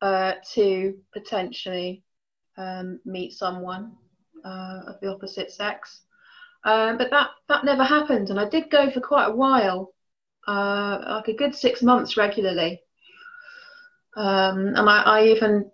uh, 0.00 0.34
to 0.54 0.96
potentially 1.12 2.04
um, 2.56 3.00
meet 3.04 3.32
someone 3.32 3.92
uh, 4.44 4.82
of 4.86 5.00
the 5.00 5.08
opposite 5.08 5.50
sex. 5.50 6.02
Um, 6.66 6.98
but 6.98 7.10
that 7.10 7.30
that 7.48 7.64
never 7.64 7.84
happened, 7.84 8.28
and 8.28 8.40
I 8.40 8.48
did 8.48 8.70
go 8.70 8.90
for 8.90 9.00
quite 9.00 9.26
a 9.26 9.36
while, 9.36 9.94
uh, 10.48 10.98
like 11.08 11.28
a 11.28 11.32
good 11.32 11.54
six 11.54 11.80
months 11.80 12.16
regularly. 12.16 12.80
Um, 14.16 14.74
and 14.74 14.88
I, 14.88 15.02
I, 15.02 15.24
even 15.26 15.70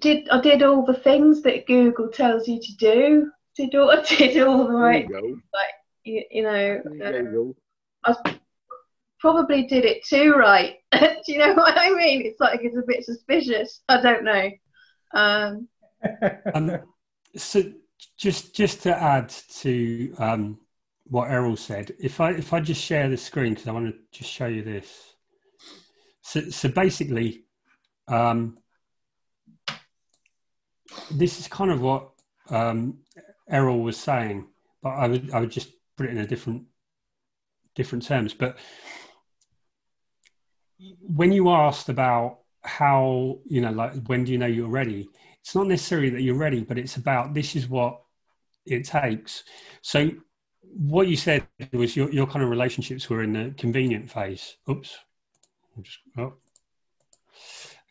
did 0.00 0.28
I 0.30 0.40
did 0.40 0.64
all 0.64 0.84
the 0.84 0.94
things 0.94 1.42
that 1.42 1.68
Google 1.68 2.08
tells 2.08 2.48
you 2.48 2.60
to 2.60 2.76
do. 2.76 3.30
Did 3.56 3.76
all 3.76 3.90
I 3.92 4.02
did 4.02 4.42
all 4.42 4.66
the 4.66 4.72
right, 4.72 5.08
like 5.08 5.74
you, 6.02 6.24
you 6.28 6.42
know. 6.42 6.82
Um, 7.24 7.54
I 8.04 8.38
probably 9.20 9.68
did 9.68 9.84
it 9.84 10.04
too 10.04 10.32
right. 10.32 10.78
do 10.92 11.08
you 11.28 11.38
know 11.38 11.54
what 11.54 11.78
I 11.78 11.90
mean? 11.90 12.26
It's 12.26 12.40
like 12.40 12.60
it's 12.64 12.76
a 12.76 12.82
bit 12.84 13.04
suspicious. 13.04 13.82
I 13.88 14.00
don't 14.00 14.24
know. 14.24 14.50
Um, 15.14 15.68
um, 16.54 16.80
so 17.36 17.62
just 18.16 18.54
just 18.54 18.82
to 18.82 18.96
add 18.96 19.28
to 19.60 20.14
um, 20.18 20.58
what 21.04 21.30
Errol 21.30 21.56
said, 21.56 21.92
if 21.98 22.20
I 22.20 22.32
if 22.32 22.52
I 22.52 22.60
just 22.60 22.82
share 22.82 23.08
the 23.08 23.16
screen 23.16 23.54
because 23.54 23.68
I 23.68 23.72
want 23.72 23.92
to 23.92 24.18
just 24.18 24.30
show 24.30 24.46
you 24.46 24.62
this. 24.62 25.14
So 26.22 26.40
so 26.50 26.68
basically, 26.68 27.44
um, 28.08 28.58
this 31.10 31.40
is 31.40 31.48
kind 31.48 31.70
of 31.70 31.80
what 31.80 32.10
um, 32.50 32.98
Errol 33.48 33.80
was 33.80 33.96
saying, 33.96 34.46
but 34.82 34.90
I 34.90 35.08
would 35.08 35.30
I 35.32 35.40
would 35.40 35.50
just 35.50 35.70
put 35.96 36.06
it 36.06 36.10
in 36.10 36.18
a 36.18 36.26
different 36.26 36.64
different 37.74 38.04
terms. 38.04 38.34
But 38.34 38.58
when 41.00 41.32
you 41.32 41.50
asked 41.50 41.88
about 41.88 42.38
how 42.62 43.38
you 43.44 43.60
know 43.60 43.72
like 43.72 44.06
when 44.06 44.24
do 44.24 44.32
you 44.32 44.38
know 44.38 44.46
you're 44.46 44.68
ready 44.68 45.08
it's 45.42 45.54
not 45.54 45.66
necessarily 45.66 46.10
that 46.10 46.22
you're 46.22 46.34
ready 46.34 46.62
but 46.62 46.78
it's 46.78 46.96
about 46.96 47.34
this 47.34 47.54
is 47.54 47.68
what 47.68 48.00
it 48.66 48.84
takes. 48.84 49.44
So 49.82 50.10
what 50.62 51.08
you 51.08 51.16
said 51.16 51.46
was 51.72 51.96
your, 51.96 52.10
your 52.12 52.26
kind 52.26 52.42
of 52.42 52.50
relationships 52.50 53.08
were 53.10 53.22
in 53.22 53.32
the 53.32 53.54
convenient 53.56 54.10
phase. 54.10 54.56
Oops. 54.68 54.96
Just, 55.80 55.98
oh. 56.18 56.34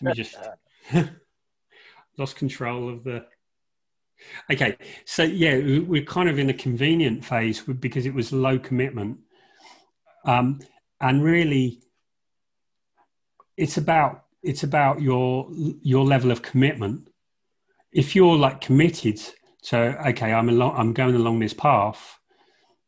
let 0.02 0.18
me 0.18 0.24
just 0.24 0.38
lost 2.18 2.36
control 2.36 2.90
of 2.90 3.04
the 3.04 3.26
okay. 4.52 4.78
So 5.06 5.24
yeah 5.24 5.80
we're 5.80 6.04
kind 6.04 6.30
of 6.30 6.38
in 6.40 6.48
the 6.48 6.54
convenient 6.54 7.26
phase 7.26 7.62
because 7.62 8.06
it 8.06 8.14
was 8.14 8.32
low 8.32 8.60
commitment. 8.60 9.20
Um, 10.26 10.60
and 11.00 11.24
really 11.24 11.82
it's 13.58 13.78
about 13.78 14.26
it's 14.44 14.64
about 14.64 15.02
your 15.02 15.48
your 15.52 16.06
level 16.06 16.32
of 16.32 16.42
commitment 16.44 17.11
if 17.94 18.16
you're 18.16 18.38
like 18.38 18.62
committed 18.62 19.20
to 19.62 20.08
okay 20.08 20.34
i'm 20.34 20.50
along 20.50 20.76
i'm 20.76 20.94
going 20.94 21.16
along 21.16 21.40
this 21.40 21.54
path 21.54 22.20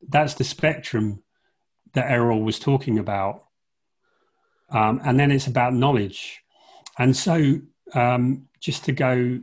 that's 0.09 0.33
the 0.35 0.43
spectrum 0.43 1.23
that 1.93 2.09
errol 2.09 2.41
was 2.41 2.59
talking 2.59 2.99
about. 2.99 3.45
Um, 4.69 5.01
and 5.05 5.19
then 5.19 5.31
it's 5.31 5.47
about 5.47 5.73
knowledge. 5.73 6.41
And 6.97 7.15
so 7.15 7.59
um, 7.93 8.47
just 8.59 8.85
to 8.85 8.91
go 8.91 9.39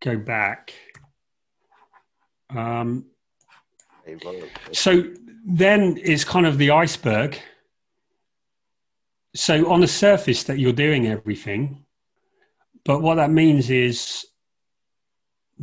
go 0.00 0.16
back 0.16 0.74
um, 2.50 3.06
so 4.72 5.04
then 5.46 5.96
it's 6.02 6.24
kind 6.24 6.44
of 6.44 6.58
the 6.58 6.72
iceberg. 6.72 7.38
So 9.34 9.70
on 9.70 9.80
the 9.80 9.86
surface 9.86 10.42
that 10.44 10.58
you're 10.58 10.72
doing 10.72 11.06
everything 11.06 11.84
but 12.84 13.00
what 13.00 13.14
that 13.14 13.30
means 13.30 13.70
is 13.70 14.26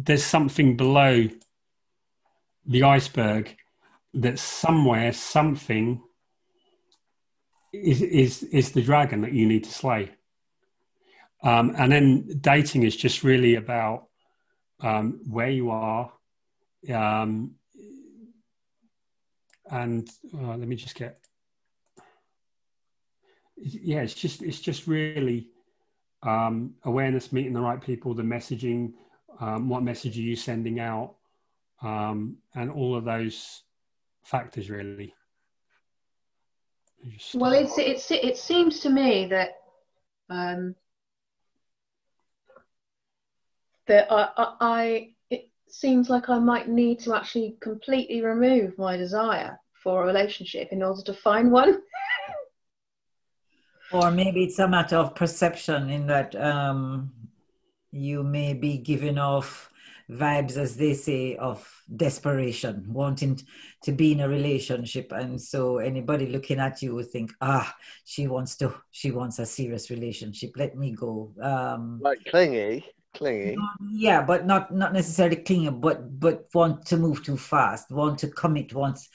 there's 0.05 0.23
something 0.23 0.77
below 0.77 1.27
the 2.65 2.83
iceberg 2.83 3.55
that 4.13 4.39
somewhere 4.39 5.11
something 5.11 6.01
is 7.73 8.01
is 8.01 8.43
is 8.43 8.71
the 8.71 8.81
dragon 8.81 9.21
that 9.21 9.33
you 9.33 9.45
need 9.45 9.63
to 9.63 9.71
slay. 9.71 10.11
Um, 11.41 11.73
and 11.77 11.91
then 11.91 12.39
dating 12.41 12.83
is 12.83 12.95
just 12.95 13.23
really 13.23 13.55
about 13.55 14.07
um, 14.81 15.21
where 15.29 15.49
you 15.49 15.69
are 15.69 16.11
um, 16.93 17.55
and 19.69 20.09
uh, 20.33 20.55
let 20.55 20.67
me 20.67 20.75
just 20.75 20.95
get 20.95 21.19
yeah, 23.55 24.01
it's 24.01 24.13
just 24.13 24.41
it's 24.41 24.59
just 24.59 24.87
really 24.87 25.49
um, 26.23 26.75
awareness, 26.83 27.31
meeting 27.31 27.53
the 27.53 27.61
right 27.61 27.81
people, 27.81 28.13
the 28.13 28.23
messaging, 28.23 28.93
um, 29.39 29.69
what 29.69 29.83
message 29.83 30.17
are 30.17 30.21
you 30.21 30.35
sending 30.35 30.79
out, 30.79 31.15
um, 31.81 32.37
and 32.55 32.69
all 32.69 32.95
of 32.95 33.05
those 33.05 33.63
factors 34.23 34.69
really. 34.69 35.13
Well, 37.33 37.53
it's 37.53 37.77
it's 37.77 38.11
it 38.11 38.37
seems 38.37 38.81
to 38.81 38.89
me 38.89 39.27
that 39.27 39.51
um, 40.29 40.75
that 43.87 44.11
I, 44.11 44.29
I, 44.37 44.55
I 44.59 45.09
it 45.29 45.49
seems 45.67 46.09
like 46.09 46.29
I 46.29 46.39
might 46.39 46.67
need 46.67 46.99
to 47.01 47.15
actually 47.15 47.57
completely 47.61 48.21
remove 48.21 48.77
my 48.77 48.97
desire 48.97 49.59
for 49.81 50.03
a 50.03 50.07
relationship 50.07 50.69
in 50.71 50.83
order 50.83 51.01
to 51.03 51.13
find 51.13 51.51
one. 51.51 51.81
or 53.91 54.11
maybe 54.11 54.43
it's 54.43 54.59
a 54.59 54.67
matter 54.67 54.97
of 54.97 55.15
perception 55.15 55.89
in 55.89 56.07
that 56.07 56.35
um, 56.35 57.11
you 57.91 58.23
may 58.23 58.53
be 58.53 58.77
giving 58.77 59.17
off 59.17 59.69
vibes 60.09 60.57
as 60.57 60.75
they 60.75 60.93
say 60.93 61.35
of 61.35 61.67
desperation 61.95 62.83
wanting 62.87 63.39
to 63.83 63.91
be 63.91 64.11
in 64.11 64.21
a 64.21 64.27
relationship. 64.27 65.11
And 65.11 65.39
so 65.39 65.77
anybody 65.77 66.27
looking 66.27 66.59
at 66.59 66.81
you 66.81 66.95
would 66.95 67.11
think 67.11 67.31
ah 67.41 67.73
she 68.05 68.27
wants 68.27 68.55
to 68.57 68.73
she 68.91 69.11
wants 69.11 69.39
a 69.39 69.45
serious 69.45 69.89
relationship. 69.89 70.51
Let 70.55 70.75
me 70.75 70.93
go. 70.93 71.31
Um 71.41 71.99
like 72.01 72.25
clingy 72.25 72.85
clingy. 73.13 73.55
Yeah 73.91 74.23
but 74.23 74.45
not 74.47 74.73
not 74.73 74.93
necessarily 74.93 75.37
clingy 75.37 75.69
but 75.69 76.19
but 76.19 76.45
want 76.53 76.85
to 76.87 76.97
move 76.97 77.23
too 77.23 77.37
fast 77.37 77.91
want 77.91 78.17
to 78.19 78.27
commit 78.29 78.73
once. 78.73 79.09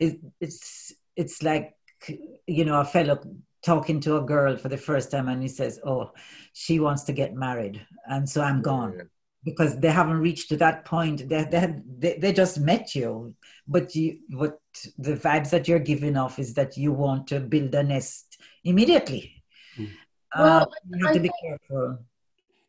It, 0.00 0.18
it's 0.40 0.92
it's 1.14 1.42
like 1.42 1.74
you 2.46 2.64
know 2.64 2.80
a 2.80 2.84
fellow 2.84 3.20
talking 3.64 4.00
to 4.00 4.16
a 4.16 4.22
girl 4.22 4.56
for 4.56 4.68
the 4.68 4.76
first 4.76 5.10
time 5.10 5.28
and 5.28 5.42
he 5.42 5.48
says, 5.48 5.80
Oh, 5.84 6.12
she 6.52 6.80
wants 6.80 7.02
to 7.04 7.12
get 7.12 7.34
married. 7.34 7.84
And 8.06 8.28
so 8.28 8.42
I'm 8.42 8.62
gone. 8.62 8.94
Yeah. 8.96 9.02
Because 9.42 9.80
they 9.80 9.90
haven't 9.90 10.18
reached 10.18 10.50
to 10.50 10.56
that 10.58 10.84
point. 10.84 11.26
They, 11.28 11.44
they, 11.44 11.74
they, 11.98 12.18
they 12.18 12.32
just 12.32 12.60
met 12.60 12.94
you. 12.94 13.34
But 13.66 13.94
you, 13.94 14.18
what 14.30 14.58
the 14.98 15.14
vibes 15.14 15.50
that 15.50 15.66
you're 15.66 15.78
giving 15.78 16.16
off 16.16 16.38
is 16.38 16.52
that 16.54 16.76
you 16.76 16.92
want 16.92 17.26
to 17.28 17.40
build 17.40 17.74
a 17.74 17.82
nest 17.82 18.36
immediately. 18.64 19.42
Mm. 19.78 19.90
Well, 20.36 20.62
uh, 20.62 20.66
you 20.90 21.06
have 21.06 21.10
I 21.10 21.14
to 21.14 21.20
be 21.20 21.28
think, 21.28 21.58
careful. 21.70 21.98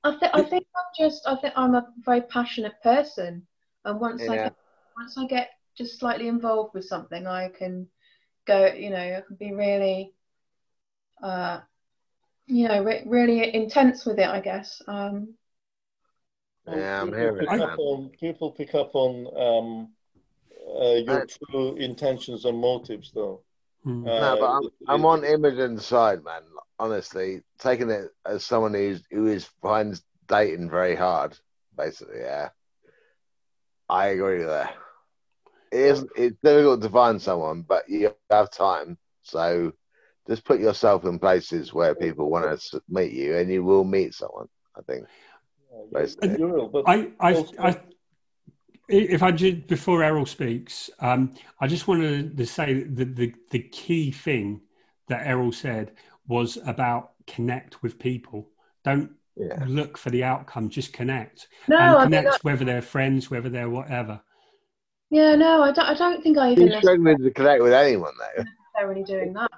I, 0.05 0.11
th- 0.11 0.31
I 0.33 0.41
think 0.43 0.65
I'm 0.77 1.05
just, 1.05 1.27
I 1.27 1.35
think 1.35 1.53
I'm 1.57 1.75
a 1.75 1.87
very 2.05 2.21
passionate 2.21 2.81
person. 2.81 3.45
And 3.83 3.99
once 3.99 4.21
yeah. 4.23 4.31
I 4.31 4.35
get, 4.35 4.55
once 4.97 5.17
I 5.17 5.25
get 5.25 5.49
just 5.77 5.99
slightly 5.99 6.29
involved 6.29 6.73
with 6.73 6.85
something, 6.85 7.27
I 7.27 7.49
can 7.49 7.87
go, 8.45 8.67
you 8.67 8.89
know, 8.91 8.97
I 8.97 9.21
can 9.27 9.35
be 9.35 9.53
really 9.53 10.13
uh, 11.21 11.59
you 12.47 12.67
know, 12.67 12.83
re- 12.83 13.03
really 13.05 13.53
intense 13.53 14.05
with 14.05 14.19
it, 14.19 14.27
I 14.27 14.39
guess. 14.41 14.81
Um, 14.87 15.35
yeah, 16.67 17.01
I'm 17.01 17.13
hearing 17.13 17.37
pick 17.39 17.51
up 17.59 17.77
on, 17.77 18.09
people 18.19 18.51
pick 18.51 18.75
up 18.75 18.95
on 18.95 19.27
um, 19.37 19.87
uh, 20.81 20.95
your 20.95 21.25
true 21.25 21.75
intentions 21.77 22.45
and 22.45 22.57
motives, 22.57 23.11
though. 23.13 23.41
Hmm. 23.83 24.07
Uh, 24.07 24.19
no, 24.19 24.37
but 24.39 24.49
I'm, 24.51 24.69
I'm 24.87 25.05
on 25.05 25.23
Imogen's 25.23 25.85
side, 25.85 26.23
man. 26.23 26.43
Honestly, 26.79 27.41
taking 27.59 27.89
it 27.89 28.09
as 28.25 28.43
someone 28.43 28.73
who's 28.73 29.01
who 29.11 29.27
is 29.27 29.45
finds 29.61 30.03
dating 30.27 30.69
very 30.69 30.95
hard, 30.95 31.37
basically. 31.77 32.19
Yeah, 32.19 32.49
I 33.89 34.07
agree 34.07 34.39
with 34.39 34.47
that. 34.47 34.75
It 35.71 35.79
is. 35.79 36.05
It's 36.15 36.37
difficult 36.43 36.81
to 36.83 36.89
find 36.89 37.21
someone, 37.21 37.63
but 37.63 37.89
you 37.89 38.11
have 38.29 38.29
time. 38.29 38.97
So 39.23 39.73
just 40.31 40.45
put 40.45 40.61
yourself 40.61 41.03
in 41.03 41.19
places 41.19 41.73
where 41.73 41.93
people 41.93 42.29
want 42.29 42.59
to 42.59 42.81
meet 42.87 43.11
you, 43.11 43.35
and 43.35 43.51
you 43.51 43.63
will 43.63 43.83
meet 43.83 44.13
someone. 44.13 44.47
I 44.77 44.81
think. 44.81 45.05
I, 46.85 47.11
I, 47.19 47.45
I, 47.59 47.79
if 48.87 49.23
I 49.23 49.31
did 49.31 49.67
before 49.67 50.03
Errol 50.03 50.25
speaks, 50.25 50.89
um, 50.99 51.33
I 51.59 51.67
just 51.67 51.87
wanted 51.87 52.37
to 52.37 52.45
say 52.45 52.83
that 52.83 53.15
the 53.15 53.33
the 53.49 53.59
key 53.59 54.11
thing 54.11 54.61
that 55.09 55.27
Errol 55.27 55.51
said 55.51 55.91
was 56.27 56.57
about 56.65 57.11
connect 57.27 57.83
with 57.83 57.99
people. 57.99 58.47
Don't 58.85 59.11
yeah. 59.35 59.65
look 59.67 59.97
for 59.97 60.11
the 60.11 60.23
outcome; 60.23 60.69
just 60.69 60.93
connect. 60.93 61.49
No, 61.67 61.97
and 61.97 62.03
connect 62.05 62.27
I 62.27 62.31
mean, 62.31 62.39
whether 62.43 62.65
they're 62.65 62.81
friends, 62.81 63.29
whether 63.29 63.49
they're 63.49 63.69
whatever. 63.69 64.21
Yeah, 65.09 65.35
no, 65.35 65.61
I 65.61 65.73
don't. 65.73 65.85
I 65.85 65.93
don't 65.93 66.23
think 66.23 66.37
I 66.37 66.53
even. 66.53 66.67
You're 66.67 66.79
struggling 66.79 67.17
to 67.17 67.31
connect 67.31 67.61
with 67.61 67.73
anyone, 67.73 68.13
though. 68.17 68.43
Necessarily 68.43 69.03
doing 69.03 69.33
that. 69.33 69.51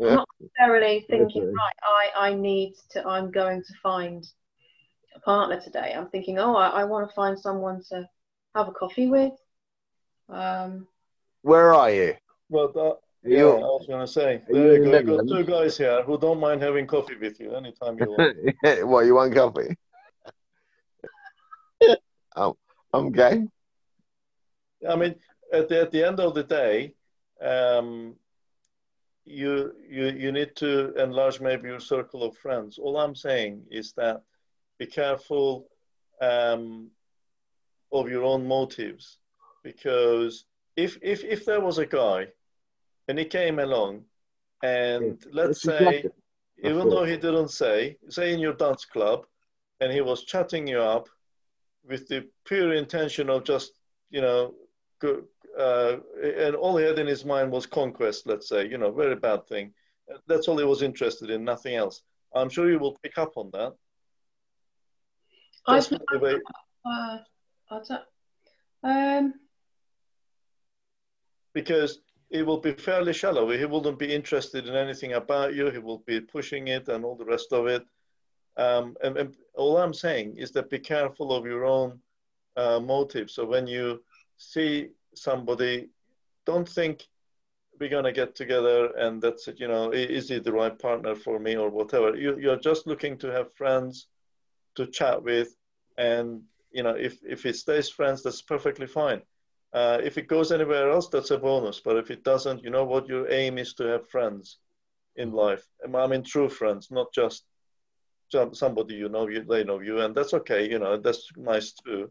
I'm 0.00 0.14
not 0.14 0.28
necessarily 0.40 1.06
thinking, 1.08 1.52
right, 1.52 2.10
I, 2.16 2.28
I 2.30 2.34
need 2.34 2.74
to, 2.90 3.06
I'm 3.06 3.30
going 3.30 3.62
to 3.62 3.72
find 3.82 4.26
a 5.14 5.20
partner 5.20 5.60
today. 5.60 5.94
I'm 5.96 6.08
thinking, 6.08 6.38
oh, 6.38 6.56
I, 6.56 6.68
I 6.68 6.84
want 6.84 7.08
to 7.08 7.14
find 7.14 7.38
someone 7.38 7.82
to 7.90 8.08
have 8.54 8.68
a 8.68 8.72
coffee 8.72 9.06
with. 9.06 9.32
Um, 10.28 10.86
where 11.42 11.74
are 11.74 11.90
you? 11.90 12.14
Well, 12.48 12.72
uh, 12.76 13.28
yeah, 13.28 13.38
you, 13.38 13.48
I 13.50 13.58
was 13.58 13.86
going 13.86 14.06
to 14.06 14.12
say. 14.12 14.42
There 14.48 14.76
you 14.76 14.84
go. 14.84 14.98
You've 14.98 15.28
got 15.28 15.36
two 15.36 15.44
guys 15.44 15.76
here 15.76 16.02
who 16.02 16.18
don't 16.18 16.40
mind 16.40 16.62
having 16.62 16.86
coffee 16.86 17.16
with 17.16 17.38
you 17.40 17.54
anytime 17.54 17.98
you 17.98 18.10
want. 18.10 18.36
what, 18.88 19.06
you 19.06 19.14
want 19.14 19.34
coffee? 19.34 19.76
I'm, 22.36 22.52
I'm 22.92 23.12
gay. 23.12 23.46
I 24.88 24.96
mean, 24.96 25.14
at 25.52 25.68
the, 25.68 25.82
at 25.82 25.90
the 25.90 26.06
end 26.06 26.20
of 26.20 26.34
the 26.34 26.44
day, 26.44 26.94
um, 27.42 28.14
you, 29.30 29.72
you, 29.88 30.06
you 30.06 30.32
need 30.32 30.56
to 30.56 30.92
enlarge 30.94 31.40
maybe 31.40 31.68
your 31.68 31.80
circle 31.80 32.22
of 32.22 32.36
friends. 32.36 32.78
All 32.78 32.96
I'm 32.96 33.14
saying 33.14 33.62
is 33.70 33.92
that 33.96 34.22
be 34.78 34.86
careful 34.86 35.68
um, 36.20 36.90
of 37.92 38.10
your 38.10 38.24
own 38.24 38.46
motives 38.46 39.18
because 39.62 40.44
if, 40.76 40.98
if, 41.02 41.24
if 41.24 41.44
there 41.44 41.60
was 41.60 41.78
a 41.78 41.86
guy 41.86 42.28
and 43.08 43.18
he 43.18 43.24
came 43.24 43.58
along 43.58 44.04
and 44.62 45.24
let's 45.32 45.62
say, 45.62 46.04
even 46.62 46.88
though 46.90 47.04
he 47.04 47.16
didn't 47.16 47.50
say, 47.50 47.96
say 48.08 48.34
in 48.34 48.40
your 48.40 48.52
dance 48.52 48.84
club, 48.84 49.24
and 49.80 49.90
he 49.92 50.02
was 50.02 50.24
chatting 50.24 50.66
you 50.66 50.80
up 50.80 51.08
with 51.88 52.06
the 52.08 52.28
pure 52.44 52.74
intention 52.74 53.30
of 53.30 53.44
just, 53.44 53.72
you 54.10 54.20
know, 54.20 54.54
uh, 55.04 55.96
and 56.22 56.54
all 56.54 56.76
he 56.76 56.84
had 56.84 56.98
in 56.98 57.06
his 57.06 57.24
mind 57.24 57.50
was 57.50 57.66
conquest, 57.66 58.26
let's 58.26 58.48
say, 58.48 58.68
you 58.68 58.78
know, 58.78 58.90
very 58.90 59.16
bad 59.16 59.46
thing. 59.46 59.72
That's 60.26 60.48
all 60.48 60.58
he 60.58 60.64
was 60.64 60.82
interested 60.82 61.30
in, 61.30 61.44
nothing 61.44 61.74
else. 61.74 62.02
I'm 62.34 62.48
sure 62.48 62.70
you 62.70 62.78
will 62.78 62.96
pick 63.02 63.18
up 63.18 63.32
on 63.36 63.50
that. 63.52 63.74
I've, 65.66 65.92
uh, 67.70 67.98
um, 68.82 69.34
because 71.52 72.00
he 72.30 72.42
will 72.42 72.58
be 72.58 72.72
fairly 72.72 73.12
shallow. 73.12 73.50
He 73.50 73.64
wouldn't 73.64 73.98
be 73.98 74.14
interested 74.14 74.66
in 74.66 74.74
anything 74.74 75.14
about 75.14 75.54
you. 75.54 75.70
He 75.70 75.78
will 75.78 76.02
be 76.06 76.20
pushing 76.20 76.68
it 76.68 76.88
and 76.88 77.04
all 77.04 77.16
the 77.16 77.24
rest 77.24 77.52
of 77.52 77.66
it. 77.66 77.84
Um, 78.56 78.96
and, 79.02 79.16
and, 79.16 79.36
all 79.54 79.78
I'm 79.78 79.94
saying 79.94 80.36
is 80.36 80.52
that 80.52 80.70
be 80.70 80.78
careful 80.78 81.32
of 81.32 81.44
your 81.44 81.64
own 81.64 82.00
uh, 82.56 82.80
motives. 82.80 83.34
So 83.34 83.44
when 83.44 83.66
you 83.66 84.02
see 84.40 84.88
somebody, 85.14 85.90
don't 86.46 86.68
think 86.68 87.06
we're 87.78 87.90
gonna 87.90 88.12
get 88.12 88.34
together 88.34 88.86
and 88.96 89.22
that's 89.22 89.46
it. 89.48 89.60
You 89.60 89.68
know, 89.68 89.90
is 89.92 90.28
he 90.28 90.38
the 90.38 90.52
right 90.52 90.76
partner 90.76 91.14
for 91.14 91.38
me 91.38 91.56
or 91.56 91.70
whatever? 91.70 92.16
You, 92.16 92.38
you're 92.38 92.58
just 92.58 92.86
looking 92.86 93.18
to 93.18 93.28
have 93.28 93.54
friends 93.54 94.08
to 94.76 94.86
chat 94.86 95.22
with, 95.22 95.54
and 95.98 96.42
you 96.72 96.82
know, 96.82 96.94
if 96.94 97.18
if 97.22 97.46
it 97.46 97.56
stays 97.56 97.88
friends, 97.88 98.22
that's 98.22 98.42
perfectly 98.42 98.86
fine. 98.86 99.22
Uh, 99.72 99.98
if 100.02 100.18
it 100.18 100.26
goes 100.26 100.50
anywhere 100.52 100.90
else, 100.90 101.08
that's 101.08 101.30
a 101.30 101.38
bonus. 101.38 101.80
But 101.80 101.96
if 101.96 102.10
it 102.10 102.24
doesn't, 102.24 102.64
you 102.64 102.70
know 102.70 102.84
what? 102.84 103.08
Your 103.08 103.30
aim 103.30 103.58
is 103.58 103.74
to 103.74 103.84
have 103.84 104.08
friends 104.08 104.58
in 105.16 105.32
life. 105.32 105.64
I 105.94 106.06
mean, 106.06 106.22
true 106.22 106.48
friends, 106.48 106.90
not 106.90 107.12
just 107.12 107.44
somebody 108.52 108.94
you 108.94 109.08
know, 109.08 109.28
you, 109.28 109.44
they 109.44 109.64
know 109.64 109.80
you, 109.80 110.00
and 110.00 110.14
that's 110.14 110.34
okay. 110.34 110.68
You 110.68 110.78
know, 110.78 110.96
that's 110.96 111.28
nice 111.36 111.72
too. 111.72 112.10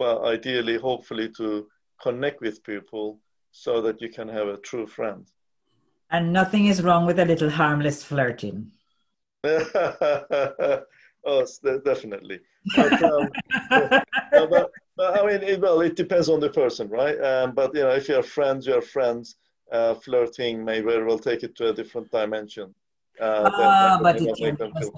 But 0.00 0.24
ideally, 0.24 0.78
hopefully, 0.78 1.28
to 1.36 1.68
connect 2.02 2.40
with 2.40 2.64
people 2.64 3.20
so 3.52 3.82
that 3.82 4.00
you 4.00 4.08
can 4.08 4.28
have 4.28 4.48
a 4.48 4.56
true 4.56 4.86
friend. 4.86 5.26
And 6.10 6.32
nothing 6.32 6.64
is 6.68 6.82
wrong 6.82 7.04
with 7.04 7.18
a 7.18 7.26
little 7.26 7.50
harmless 7.50 8.02
flirting. 8.02 8.72
oh, 9.44 10.80
definitely. 11.84 12.40
But, 12.74 13.02
um, 13.02 13.28
but, 13.70 14.70
but, 14.96 15.20
I 15.20 15.26
mean, 15.26 15.42
it, 15.42 15.60
well, 15.60 15.82
it 15.82 15.96
depends 15.96 16.30
on 16.30 16.40
the 16.40 16.48
person, 16.48 16.88
right? 16.88 17.20
Um, 17.20 17.52
but 17.52 17.74
you 17.74 17.82
know, 17.82 17.90
if 17.90 18.08
you're 18.08 18.22
friends, 18.22 18.66
you're 18.66 18.80
friends. 18.80 19.36
Uh, 19.70 19.94
flirting 19.94 20.64
may 20.64 20.80
very 20.80 21.04
well 21.04 21.18
take 21.18 21.42
it 21.42 21.54
to 21.56 21.68
a 21.68 21.74
different 21.74 22.10
dimension. 22.10 22.74
Uh, 23.20 23.50
ah, 23.52 23.98
but 24.02 24.16
it 24.16 24.34
can, 24.34 24.56
just, 24.56 24.92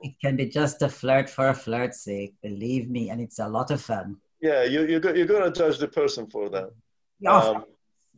it 0.00 0.14
can 0.20 0.34
be 0.34 0.46
just 0.46 0.80
a 0.80 0.88
flirt 0.88 1.28
for 1.28 1.48
a 1.48 1.54
flirt's 1.54 2.00
sake. 2.00 2.34
Believe 2.42 2.88
me, 2.88 3.10
and 3.10 3.20
it's 3.20 3.38
a 3.38 3.46
lot 3.46 3.70
of 3.70 3.82
fun. 3.82 4.16
Yeah, 4.46 4.62
you 4.62 4.80
you 4.86 5.00
got 5.00 5.16
you 5.16 5.24
got 5.26 5.42
to 5.44 5.50
judge 5.50 5.78
the 5.78 5.88
person 5.88 6.26
for 6.34 6.48
that. 6.54 6.70
Yeah, 7.18 7.36
um, 7.36 7.64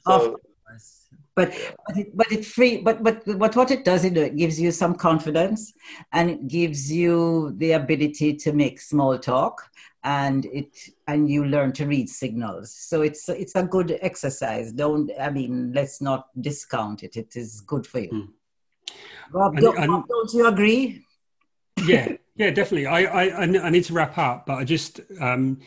so, 0.06 0.12
of 0.12 0.22
course. 0.30 0.88
But 1.34 1.48
but 1.86 1.96
it, 1.96 2.16
but 2.20 2.32
it 2.32 2.44
free 2.44 2.78
but 2.88 3.02
but 3.02 3.16
but 3.42 3.56
what 3.56 3.70
it 3.70 3.84
does 3.84 4.04
it 4.04 4.14
gives 4.36 4.60
you 4.60 4.70
some 4.72 4.94
confidence 4.94 5.72
and 6.12 6.28
it 6.28 6.48
gives 6.48 6.92
you 6.92 7.54
the 7.62 7.72
ability 7.72 8.34
to 8.44 8.52
make 8.52 8.80
small 8.80 9.16
talk 9.18 9.70
and 10.04 10.44
it 10.46 10.72
and 11.06 11.30
you 11.30 11.44
learn 11.44 11.72
to 11.78 11.86
read 11.86 12.08
signals. 12.08 12.74
So 12.74 13.02
it's 13.02 13.28
it's 13.28 13.54
a 13.54 13.62
good 13.62 13.98
exercise. 14.02 14.72
Don't 14.72 15.10
i 15.18 15.30
mean 15.30 15.72
let's 15.72 16.00
not 16.00 16.20
discount 16.48 17.04
it. 17.06 17.16
It 17.16 17.36
is 17.36 17.60
good 17.72 17.86
for 17.86 18.00
you. 18.00 18.10
Mm. 18.10 18.28
Rob, 19.30 19.52
and, 19.54 19.62
don't, 19.62 19.78
and, 19.78 19.92
Rob, 19.92 20.08
don't 20.08 20.32
you 20.34 20.46
agree? 20.46 21.04
Yeah 21.86 22.08
yeah 22.38 22.50
definitely. 22.50 22.86
I, 22.86 23.00
I 23.22 23.22
i 23.42 23.70
need 23.70 23.84
to 23.84 23.92
wrap 23.92 24.16
up 24.16 24.46
but 24.46 24.54
i 24.54 24.64
just 24.64 25.00
um 25.20 25.60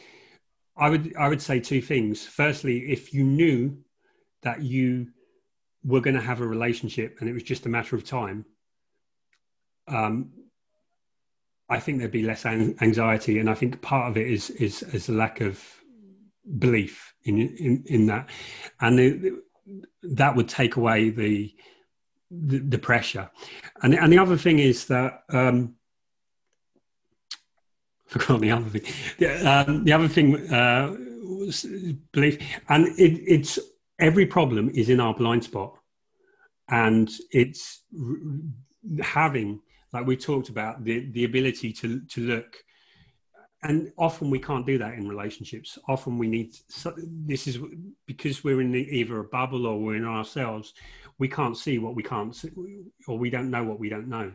I 0.82 0.90
would 0.90 1.16
I 1.16 1.30
would 1.30 1.42
say 1.42 1.60
two 1.60 1.80
things. 1.80 2.26
Firstly, 2.26 2.92
if 2.92 3.14
you 3.14 3.24
knew 3.24 3.77
that 4.42 4.64
you 4.64 5.11
were 5.84 6.01
going 6.01 6.16
to 6.16 6.22
have 6.22 6.42
a 6.42 6.48
relationship 6.48 7.18
and 7.19 7.30
it 7.30 7.34
was 7.34 7.43
just 7.43 7.68
a 7.68 7.69
matter 7.69 7.95
of 7.95 8.03
time, 8.03 8.45
um, 9.88 10.32
I 11.69 11.80
think 11.80 12.00
there'd 12.00 12.11
be 12.11 12.24
less 12.24 12.48
anxiety, 12.48 13.38
and 13.38 13.48
I 13.48 13.53
think 13.53 13.82
part 13.84 14.10
of 14.10 14.18
it 14.18 14.27
is 14.27 14.50
is 14.50 14.82
is 14.82 15.08
a 15.08 15.14
lack 15.14 15.40
of 15.40 15.64
belief 16.58 17.14
in 17.26 17.38
in, 17.38 17.84
in 17.85 18.06
that, 18.08 18.32
and 18.80 18.98
the, 18.98 19.40
that 20.01 20.35
would 20.35 20.50
take 20.50 20.77
away 20.77 21.11
the, 21.11 21.53
the 22.32 22.58
the, 22.58 22.80
pressure. 22.80 23.30
And 23.84 23.93
and 23.93 24.11
the 24.11 24.18
other 24.18 24.35
thing 24.35 24.58
is 24.58 24.88
that. 24.88 25.22
Um, 25.30 25.76
forgot 28.12 28.42
the 28.42 28.52
other 28.52 28.70
thing. 28.70 29.48
Um, 29.48 29.84
the 29.86 29.94
other 29.94 30.08
thing 30.08 30.36
uh, 30.52 30.96
was 31.22 31.66
belief, 32.12 32.38
and 32.70 32.88
it, 33.00 33.22
it's 33.26 33.58
every 34.00 34.26
problem 34.26 34.70
is 34.74 34.90
in 34.90 35.00
our 35.00 35.14
blind 35.14 35.44
spot, 35.44 35.78
and 36.70 37.10
it's 37.32 37.84
having, 39.02 39.62
like 39.94 40.06
we 40.06 40.18
talked 40.18 40.50
about, 40.50 40.84
the 40.84 41.10
the 41.12 41.24
ability 41.24 41.72
to 41.74 42.02
to 42.02 42.22
look. 42.22 42.58
And 43.64 43.92
often 43.96 44.32
we 44.32 44.40
can't 44.40 44.66
do 44.66 44.80
that 44.80 44.96
in 44.96 45.08
relationships. 45.08 45.78
Often 45.88 46.18
we 46.18 46.28
need 46.28 46.56
this 47.28 47.46
is 47.48 47.60
because 48.08 48.44
we're 48.44 48.60
in 48.60 48.72
the, 48.72 48.88
either 48.98 49.20
a 49.20 49.24
bubble 49.26 49.68
or 49.68 49.80
we're 49.80 49.98
in 49.98 50.06
ourselves. 50.06 50.74
We 51.20 51.28
can't 51.28 51.56
see 51.56 51.78
what 51.78 51.96
we 51.96 52.02
can't 52.02 52.36
see, 52.36 52.50
or 53.08 53.20
we 53.20 53.30
don't 53.30 53.52
know 53.52 53.64
what 53.64 53.80
we 53.80 53.88
don't 53.88 54.08
know. 54.10 54.34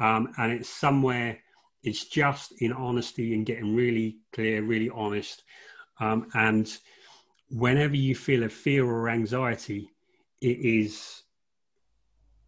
Um, 0.00 0.32
and 0.38 0.52
it's 0.52 0.68
somewhere 0.68 1.38
it's 1.82 2.04
just 2.04 2.52
in 2.60 2.72
honesty 2.72 3.34
and 3.34 3.46
getting 3.46 3.74
really 3.74 4.18
clear, 4.32 4.62
really 4.62 4.90
honest. 4.90 5.44
Um, 6.00 6.28
and 6.34 6.76
whenever 7.50 7.96
you 7.96 8.14
feel 8.14 8.44
a 8.44 8.48
fear 8.48 8.84
or 8.84 9.08
anxiety, 9.08 9.90
it 10.40 10.58
is 10.58 11.22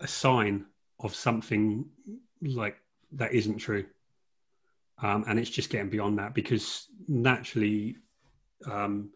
a 0.01 0.09
sign 0.09 0.67
of 1.01 1.15
something 1.15 1.87
like 2.43 2.77
that 3.13 3.33
isn't 3.33 3.59
true. 3.59 3.87
Um, 5.03 5.25
and 5.27 5.39
it's 5.39 5.51
just 5.51 5.71
getting 5.71 5.89
beyond 5.89 6.19
that 6.19 6.35
because 6.35 6.89
naturally 7.09 7.97
um, 8.71 9.11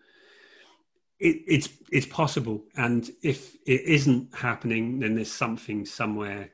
it, 1.19 1.43
it's 1.47 1.69
it's 1.93 2.07
possible 2.07 2.65
and 2.77 3.11
if 3.23 3.55
it 3.67 3.83
isn't 3.83 4.35
happening 4.35 4.99
then 4.99 5.15
there's 5.15 5.31
something 5.31 5.85
somewhere 5.85 6.51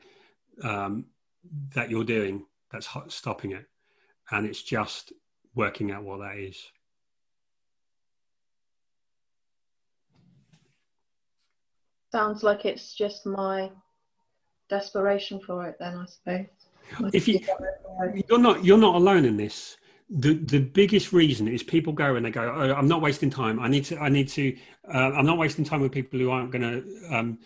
um, 0.63 1.07
that 1.75 1.91
you're 1.91 2.05
doing 2.05 2.45
that's 2.71 2.89
stopping 3.09 3.53
it. 3.53 3.67
And 4.31 4.47
it's 4.47 4.63
just 4.63 5.13
working 5.55 5.91
out 5.91 6.05
what 6.05 6.21
that 6.21 6.39
is. 6.39 6.63
Sounds 12.13 12.43
like 12.43 12.65
it's 12.65 12.95
just 12.95 13.25
my 13.25 13.71
desperation 14.69 15.41
for 15.41 15.67
it 15.67 15.77
then 15.79 15.99
I 15.99 16.07
suppose. 16.07 16.47
if 17.13 17.29
you 17.29 17.41
you're 18.29 18.39
not 18.39 18.65
you're 18.65 18.79
not 18.79 18.95
alone 18.95 19.25
in 19.25 19.37
this. 19.37 19.77
The 20.09 20.35
the 20.35 20.59
biggest 20.59 21.13
reason 21.13 21.47
is 21.47 21.63
people 21.63 21.93
go 21.93 22.17
and 22.17 22.27
they 22.27 22.33
go, 22.33 22.43
oh, 22.43 22.75
I'm 22.75 22.89
not 22.89 23.01
wasting 23.01 23.31
time. 23.31 23.61
I 23.61 23.69
need 23.69 23.85
to 23.87 23.99
I 23.99 24.09
need 24.09 24.29
to 24.31 24.57
uh, 24.93 25.13
I'm 25.13 25.27
not 25.27 25.39
wasting 25.39 25.65
time 25.65 25.81
with 25.81 25.93
people 25.93 26.19
who 26.19 26.31
aren't 26.31 26.51
going 26.51 26.63
to 26.63 27.17
um, 27.17 27.39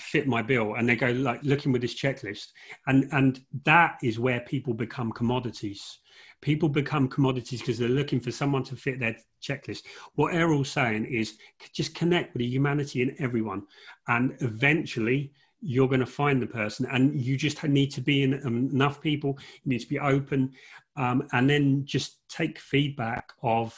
fit 0.00 0.26
my 0.26 0.42
bill 0.42 0.74
and 0.74 0.88
they 0.88 0.96
go 0.96 1.10
like 1.10 1.42
looking 1.42 1.72
with 1.72 1.82
this 1.82 1.94
checklist 1.94 2.48
and 2.86 3.08
and 3.12 3.40
that 3.64 3.96
is 4.02 4.18
where 4.18 4.40
people 4.40 4.74
become 4.74 5.12
commodities. 5.12 5.98
People 6.40 6.68
become 6.68 7.08
commodities 7.08 7.60
because 7.60 7.78
they're 7.78 7.88
looking 7.88 8.20
for 8.20 8.30
someone 8.30 8.62
to 8.64 8.76
fit 8.76 9.00
their 9.00 9.16
checklist. 9.42 9.82
What 10.14 10.34
errol's 10.34 10.70
saying 10.70 11.06
is 11.06 11.36
just 11.72 11.94
connect 11.94 12.34
with 12.34 12.40
the 12.40 12.46
humanity 12.46 13.02
in 13.02 13.16
everyone 13.18 13.62
and 14.08 14.36
eventually 14.40 15.32
you're 15.66 15.88
going 15.88 16.00
to 16.00 16.06
find 16.06 16.42
the 16.42 16.46
person 16.46 16.86
and 16.90 17.18
you 17.18 17.38
just 17.38 17.64
need 17.64 17.90
to 17.92 18.02
be 18.02 18.22
in 18.22 18.34
enough 18.34 19.00
people 19.00 19.38
you 19.62 19.70
need 19.70 19.80
to 19.80 19.88
be 19.88 19.98
open 19.98 20.52
um, 20.96 21.26
and 21.32 21.48
then 21.48 21.82
just 21.86 22.18
take 22.28 22.58
feedback 22.58 23.32
of 23.42 23.74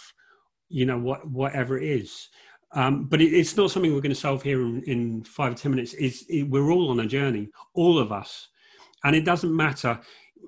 you 0.68 0.84
know 0.84 0.98
what 0.98 1.28
whatever 1.30 1.78
it 1.78 1.88
is 1.88 2.28
Um, 2.72 3.04
but 3.04 3.20
it, 3.20 3.32
it's 3.32 3.56
not 3.56 3.70
something 3.70 3.94
we're 3.94 4.00
going 4.00 4.14
to 4.14 4.20
solve 4.20 4.42
here 4.42 4.60
in, 4.60 4.82
in 4.82 5.24
five 5.24 5.52
or 5.52 5.56
ten 5.56 5.70
minutes. 5.70 5.94
Is 5.94 6.24
it, 6.28 6.44
we're 6.44 6.70
all 6.70 6.90
on 6.90 7.00
a 7.00 7.06
journey, 7.06 7.48
all 7.74 7.98
of 7.98 8.12
us, 8.12 8.48
and 9.04 9.14
it 9.14 9.24
doesn't 9.24 9.54
matter. 9.54 10.00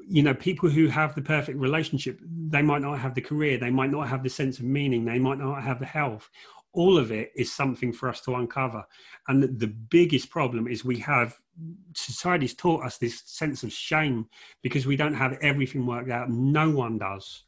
You 0.08 0.22
know, 0.22 0.34
people 0.34 0.68
who 0.68 0.88
have 0.88 1.14
the 1.14 1.22
perfect 1.22 1.58
relationship, 1.58 2.18
they 2.22 2.62
might 2.62 2.82
not 2.82 2.98
have 2.98 3.14
the 3.14 3.20
career, 3.20 3.58
they 3.58 3.70
might 3.70 3.90
not 3.90 4.08
have 4.08 4.22
the 4.22 4.30
sense 4.30 4.58
of 4.58 4.64
meaning, 4.64 5.04
they 5.04 5.18
might 5.18 5.38
not 5.38 5.62
have 5.62 5.78
the 5.78 5.86
health. 5.86 6.28
All 6.72 6.98
of 6.98 7.10
it 7.12 7.32
is 7.34 7.52
something 7.52 7.92
for 7.92 8.08
us 8.08 8.20
to 8.22 8.34
uncover. 8.36 8.84
And 9.26 9.42
the, 9.42 9.48
the 9.48 9.66
biggest 9.66 10.30
problem 10.30 10.68
is 10.68 10.84
we 10.84 10.98
have 11.00 11.36
society's 11.94 12.54
taught 12.54 12.84
us 12.84 12.98
this 12.98 13.22
sense 13.24 13.62
of 13.62 13.72
shame 13.72 14.28
because 14.62 14.86
we 14.86 14.96
don't 14.96 15.14
have 15.14 15.38
everything 15.40 15.86
worked 15.86 16.10
out. 16.10 16.30
No 16.30 16.70
one 16.70 16.98
does. 16.98 17.44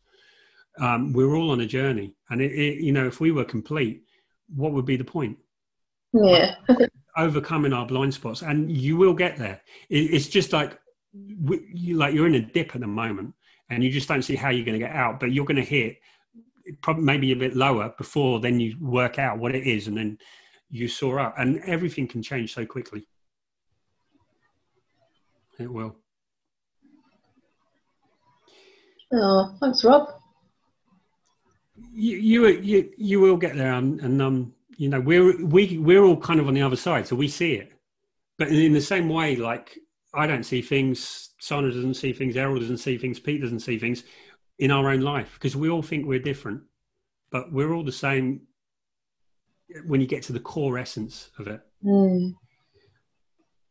Um, 0.78 1.12
we're 1.12 1.34
all 1.34 1.50
on 1.50 1.60
a 1.60 1.66
journey, 1.66 2.14
and 2.30 2.40
it, 2.40 2.52
it, 2.52 2.82
you 2.82 2.92
know, 2.92 3.06
if 3.06 3.20
we 3.20 3.30
were 3.30 3.44
complete, 3.44 4.04
what 4.54 4.72
would 4.72 4.86
be 4.86 4.96
the 4.96 5.04
point? 5.04 5.38
Yeah. 6.12 6.54
Overcoming 7.16 7.72
our 7.72 7.86
blind 7.86 8.14
spots, 8.14 8.42
and 8.42 8.70
you 8.70 8.96
will 8.96 9.14
get 9.14 9.36
there. 9.36 9.60
It's 9.88 10.28
just 10.28 10.52
like 10.52 10.78
you 11.12 11.96
like 11.96 12.14
you're 12.14 12.26
in 12.26 12.36
a 12.36 12.40
dip 12.40 12.74
at 12.74 12.80
the 12.80 12.86
moment, 12.86 13.34
and 13.68 13.82
you 13.82 13.90
just 13.90 14.08
don't 14.08 14.22
see 14.22 14.36
how 14.36 14.50
you're 14.50 14.64
going 14.64 14.78
to 14.78 14.86
get 14.86 14.94
out. 14.94 15.20
But 15.20 15.32
you're 15.32 15.44
going 15.44 15.56
to 15.56 15.62
hit 15.62 15.96
probably 16.82 17.04
maybe 17.04 17.32
a 17.32 17.36
bit 17.36 17.56
lower 17.56 17.92
before 17.98 18.38
then 18.38 18.60
you 18.60 18.76
work 18.80 19.18
out 19.18 19.38
what 19.38 19.54
it 19.54 19.66
is, 19.66 19.88
and 19.88 19.96
then 19.96 20.18
you 20.70 20.88
soar 20.88 21.18
up, 21.18 21.34
and 21.36 21.60
everything 21.64 22.06
can 22.06 22.22
change 22.22 22.54
so 22.54 22.64
quickly. 22.64 23.06
It 25.58 25.70
will. 25.70 25.96
Oh, 29.12 29.56
thanks, 29.60 29.84
Rob. 29.84 30.19
You 31.92 32.16
you 32.16 32.48
you, 32.48 32.92
you 32.96 33.20
will 33.20 33.36
get 33.36 33.56
there, 33.56 33.72
and, 33.72 34.00
and 34.00 34.22
um, 34.22 34.54
you 34.76 34.88
know 34.88 35.00
we're 35.00 35.44
we 35.44 35.78
we're 35.78 36.04
all 36.04 36.16
kind 36.16 36.40
of 36.40 36.48
on 36.48 36.54
the 36.54 36.62
other 36.62 36.76
side, 36.76 37.06
so 37.06 37.16
we 37.16 37.28
see 37.28 37.54
it. 37.54 37.72
But 38.38 38.48
in 38.48 38.72
the 38.72 38.80
same 38.80 39.08
way, 39.08 39.36
like 39.36 39.78
I 40.14 40.26
don't 40.26 40.44
see 40.44 40.62
things, 40.62 41.30
Sandra 41.40 41.72
doesn't 41.72 41.94
see 41.94 42.12
things, 42.12 42.36
Errol 42.36 42.58
doesn't 42.58 42.78
see 42.78 42.96
things, 42.98 43.20
Pete 43.20 43.42
doesn't 43.42 43.60
see 43.60 43.78
things 43.78 44.04
in 44.58 44.70
our 44.70 44.90
own 44.90 45.00
life 45.00 45.30
because 45.34 45.56
we 45.56 45.68
all 45.70 45.82
think 45.82 46.06
we're 46.06 46.18
different, 46.18 46.62
but 47.30 47.52
we're 47.52 47.72
all 47.72 47.84
the 47.84 47.92
same 47.92 48.42
when 49.86 50.00
you 50.00 50.06
get 50.06 50.22
to 50.24 50.32
the 50.32 50.40
core 50.40 50.78
essence 50.78 51.30
of 51.38 51.46
it. 51.46 51.60
Mm 51.84 52.34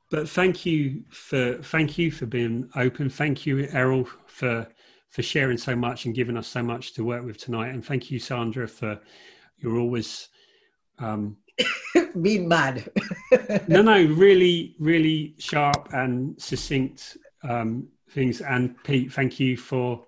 but 0.10 0.28
thank 0.28 0.66
you 0.66 1.04
for 1.10 1.56
thank 1.62 1.98
you 1.98 2.12
for 2.12 2.26
being 2.26 2.70
open. 2.76 3.10
Thank 3.10 3.46
you, 3.46 3.68
Errol, 3.72 4.08
for 4.26 4.68
for 5.10 5.24
sharing 5.24 5.58
so 5.58 5.76
much 5.76 6.06
and 6.06 6.16
giving 6.16 6.38
us 6.38 6.48
so 6.48 6.62
much 6.62 6.94
to 6.94 7.04
work 7.04 7.26
with 7.26 7.38
tonight. 7.38 7.70
And 7.70 7.84
thank 7.84 8.12
you, 8.12 8.20
Sandra, 8.20 8.68
for 8.68 9.00
you're 9.58 9.80
always 9.80 10.30
um, 11.00 11.38
being 12.22 12.48
mad. 12.48 12.90
no, 13.68 13.82
no, 13.82 14.04
really, 14.06 14.76
really 14.80 15.36
sharp 15.40 15.90
and 15.94 16.40
succinct 16.42 17.18
um, 17.44 17.88
things. 18.12 18.42
And 18.42 18.82
Pete, 18.84 19.12
thank 19.12 19.40
you 19.40 19.58
for 19.58 20.06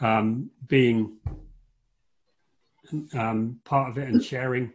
um, 0.00 0.50
being 0.66 1.16
um, 3.14 3.60
part 3.64 3.90
of 3.90 3.98
it 3.98 4.08
and 4.08 4.22
sharing. 4.22 4.72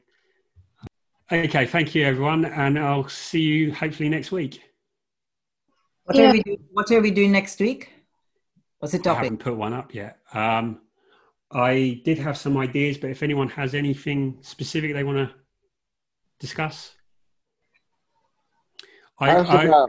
Okay, 1.31 1.67
thank 1.67 1.93
you 1.93 2.05
everyone, 2.05 2.45
and 2.45 2.79
I'll 2.79 3.07
see 3.07 3.41
you 3.41 3.73
hopefully 3.73 4.09
next 4.09 4.31
week. 4.31 4.63
What 6.05 6.17
yeah. 6.17 6.29
are 6.29 6.33
we 6.33 6.41
doing? 6.41 6.59
What 6.71 6.91
are 6.91 7.01
we 7.01 7.11
doing 7.11 7.31
next 7.31 7.59
week? 7.59 7.91
What's 8.79 8.93
the 8.93 8.99
topic? 8.99 9.19
I 9.19 9.23
haven't 9.23 9.39
put 9.39 9.55
one 9.55 9.73
up 9.73 9.93
yet. 9.93 10.19
Um, 10.33 10.81
I 11.51 12.01
did 12.05 12.17
have 12.19 12.37
some 12.37 12.57
ideas, 12.57 12.97
but 12.97 13.09
if 13.09 13.23
anyone 13.23 13.49
has 13.49 13.73
anything 13.73 14.37
specific 14.41 14.93
they 14.93 15.03
want 15.03 15.17
to 15.17 15.35
discuss, 16.39 16.95
I, 19.19 19.35
I 19.35 19.85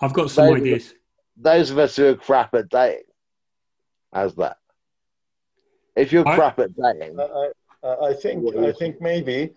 have 0.00 0.12
got 0.12 0.30
some 0.30 0.46
those 0.46 0.60
ideas. 0.60 0.90
Of, 0.90 0.94
those 1.36 1.70
of 1.70 1.78
us 1.78 1.96
who 1.96 2.08
are 2.08 2.14
crap 2.14 2.54
at 2.54 2.68
dating, 2.68 3.02
how's 4.12 4.36
that? 4.36 4.58
If 5.96 6.12
you're 6.12 6.28
I, 6.28 6.36
crap 6.36 6.58
at 6.60 6.70
dating, 6.76 7.18
I, 7.18 7.50
I 7.82 8.14
think 8.14 8.54
I 8.56 8.72
think 8.72 9.00
maybe 9.00 9.50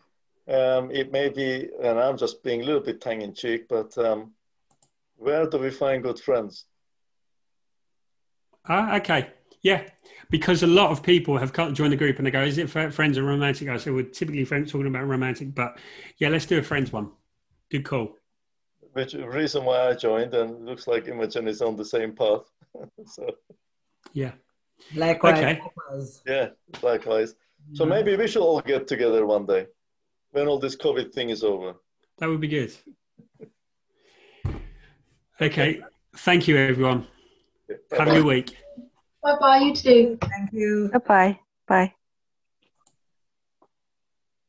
um, 0.47 0.89
it 0.89 1.11
may 1.11 1.29
be, 1.29 1.69
and 1.83 1.99
I'm 1.99 2.17
just 2.17 2.43
being 2.43 2.61
a 2.61 2.65
little 2.65 2.81
bit 2.81 2.99
tongue 2.99 3.21
in 3.21 3.35
cheek, 3.35 3.67
but 3.67 3.95
um, 3.97 4.31
where 5.17 5.47
do 5.47 5.59
we 5.59 5.69
find 5.69 6.01
good 6.01 6.19
friends? 6.19 6.65
Ah, 8.67 8.95
okay. 8.98 9.30
Yeah, 9.61 9.83
because 10.30 10.64
a 10.64 10.67
lot 10.67 10.92
of 10.92 11.03
people 11.03 11.38
have 11.38 11.53
joined 11.74 11.93
the 11.93 11.98
group 11.98 12.17
and 12.17 12.27
they 12.27 12.32
go, 12.32 12.43
"Is 12.43 12.58
it 12.58 12.69
friends 12.69 13.17
or 13.17 13.24
romantic?" 13.24 13.69
I 13.69 13.77
said, 13.77 13.93
"We're 13.93 14.03
typically 14.03 14.45
friends 14.45 14.72
talking 14.72 14.88
about 14.88 15.08
romantic, 15.08 15.56
but 15.56 15.77
yeah, 16.17 16.30
let's 16.30 16.45
do 16.45 16.59
a 16.59 16.64
friends 16.64 16.92
one." 16.92 17.11
Good 17.69 17.85
call. 17.85 18.17
Which 18.92 19.14
reason 19.14 19.64
why 19.66 19.90
I 19.90 19.93
joined, 19.93 20.33
and 20.33 20.66
looks 20.66 20.85
like 20.88 21.08
Imogen 21.08 21.48
is 21.48 21.61
on 21.61 21.77
the 21.77 21.85
same 21.85 22.14
path. 22.14 22.43
so 23.06 23.30
yeah, 24.11 24.33
likewise. 24.93 25.38
Okay. 25.38 25.61
Yeah, 26.27 26.50
likewise. 26.82 27.35
So 27.74 27.85
maybe 27.85 28.16
we 28.17 28.27
should 28.27 28.42
all 28.42 28.61
get 28.61 28.88
together 28.88 29.25
one 29.25 29.45
day 29.45 29.67
when 30.32 30.48
all 30.48 30.59
this 30.59 30.75
COVID 30.75 31.14
thing 31.14 31.30
is 31.30 31.43
over. 31.43 31.75
That 32.17 32.27
would 32.27 32.42
be 32.42 32.50
good. 32.50 32.74
Okay. 35.42 35.82
Thank 36.17 36.48
you, 36.48 36.58
everyone. 36.58 37.08
Have 37.92 38.08
a 38.08 38.11
good 38.11 38.26
week. 38.26 38.56
Bye 39.22 39.38
bye, 39.40 39.58
you 39.60 39.76
too. 39.76 40.18
Thank 40.22 40.53
you. 40.53 40.90
Bye 40.92 41.00
bye. 41.00 41.40
Bye. 41.68 41.93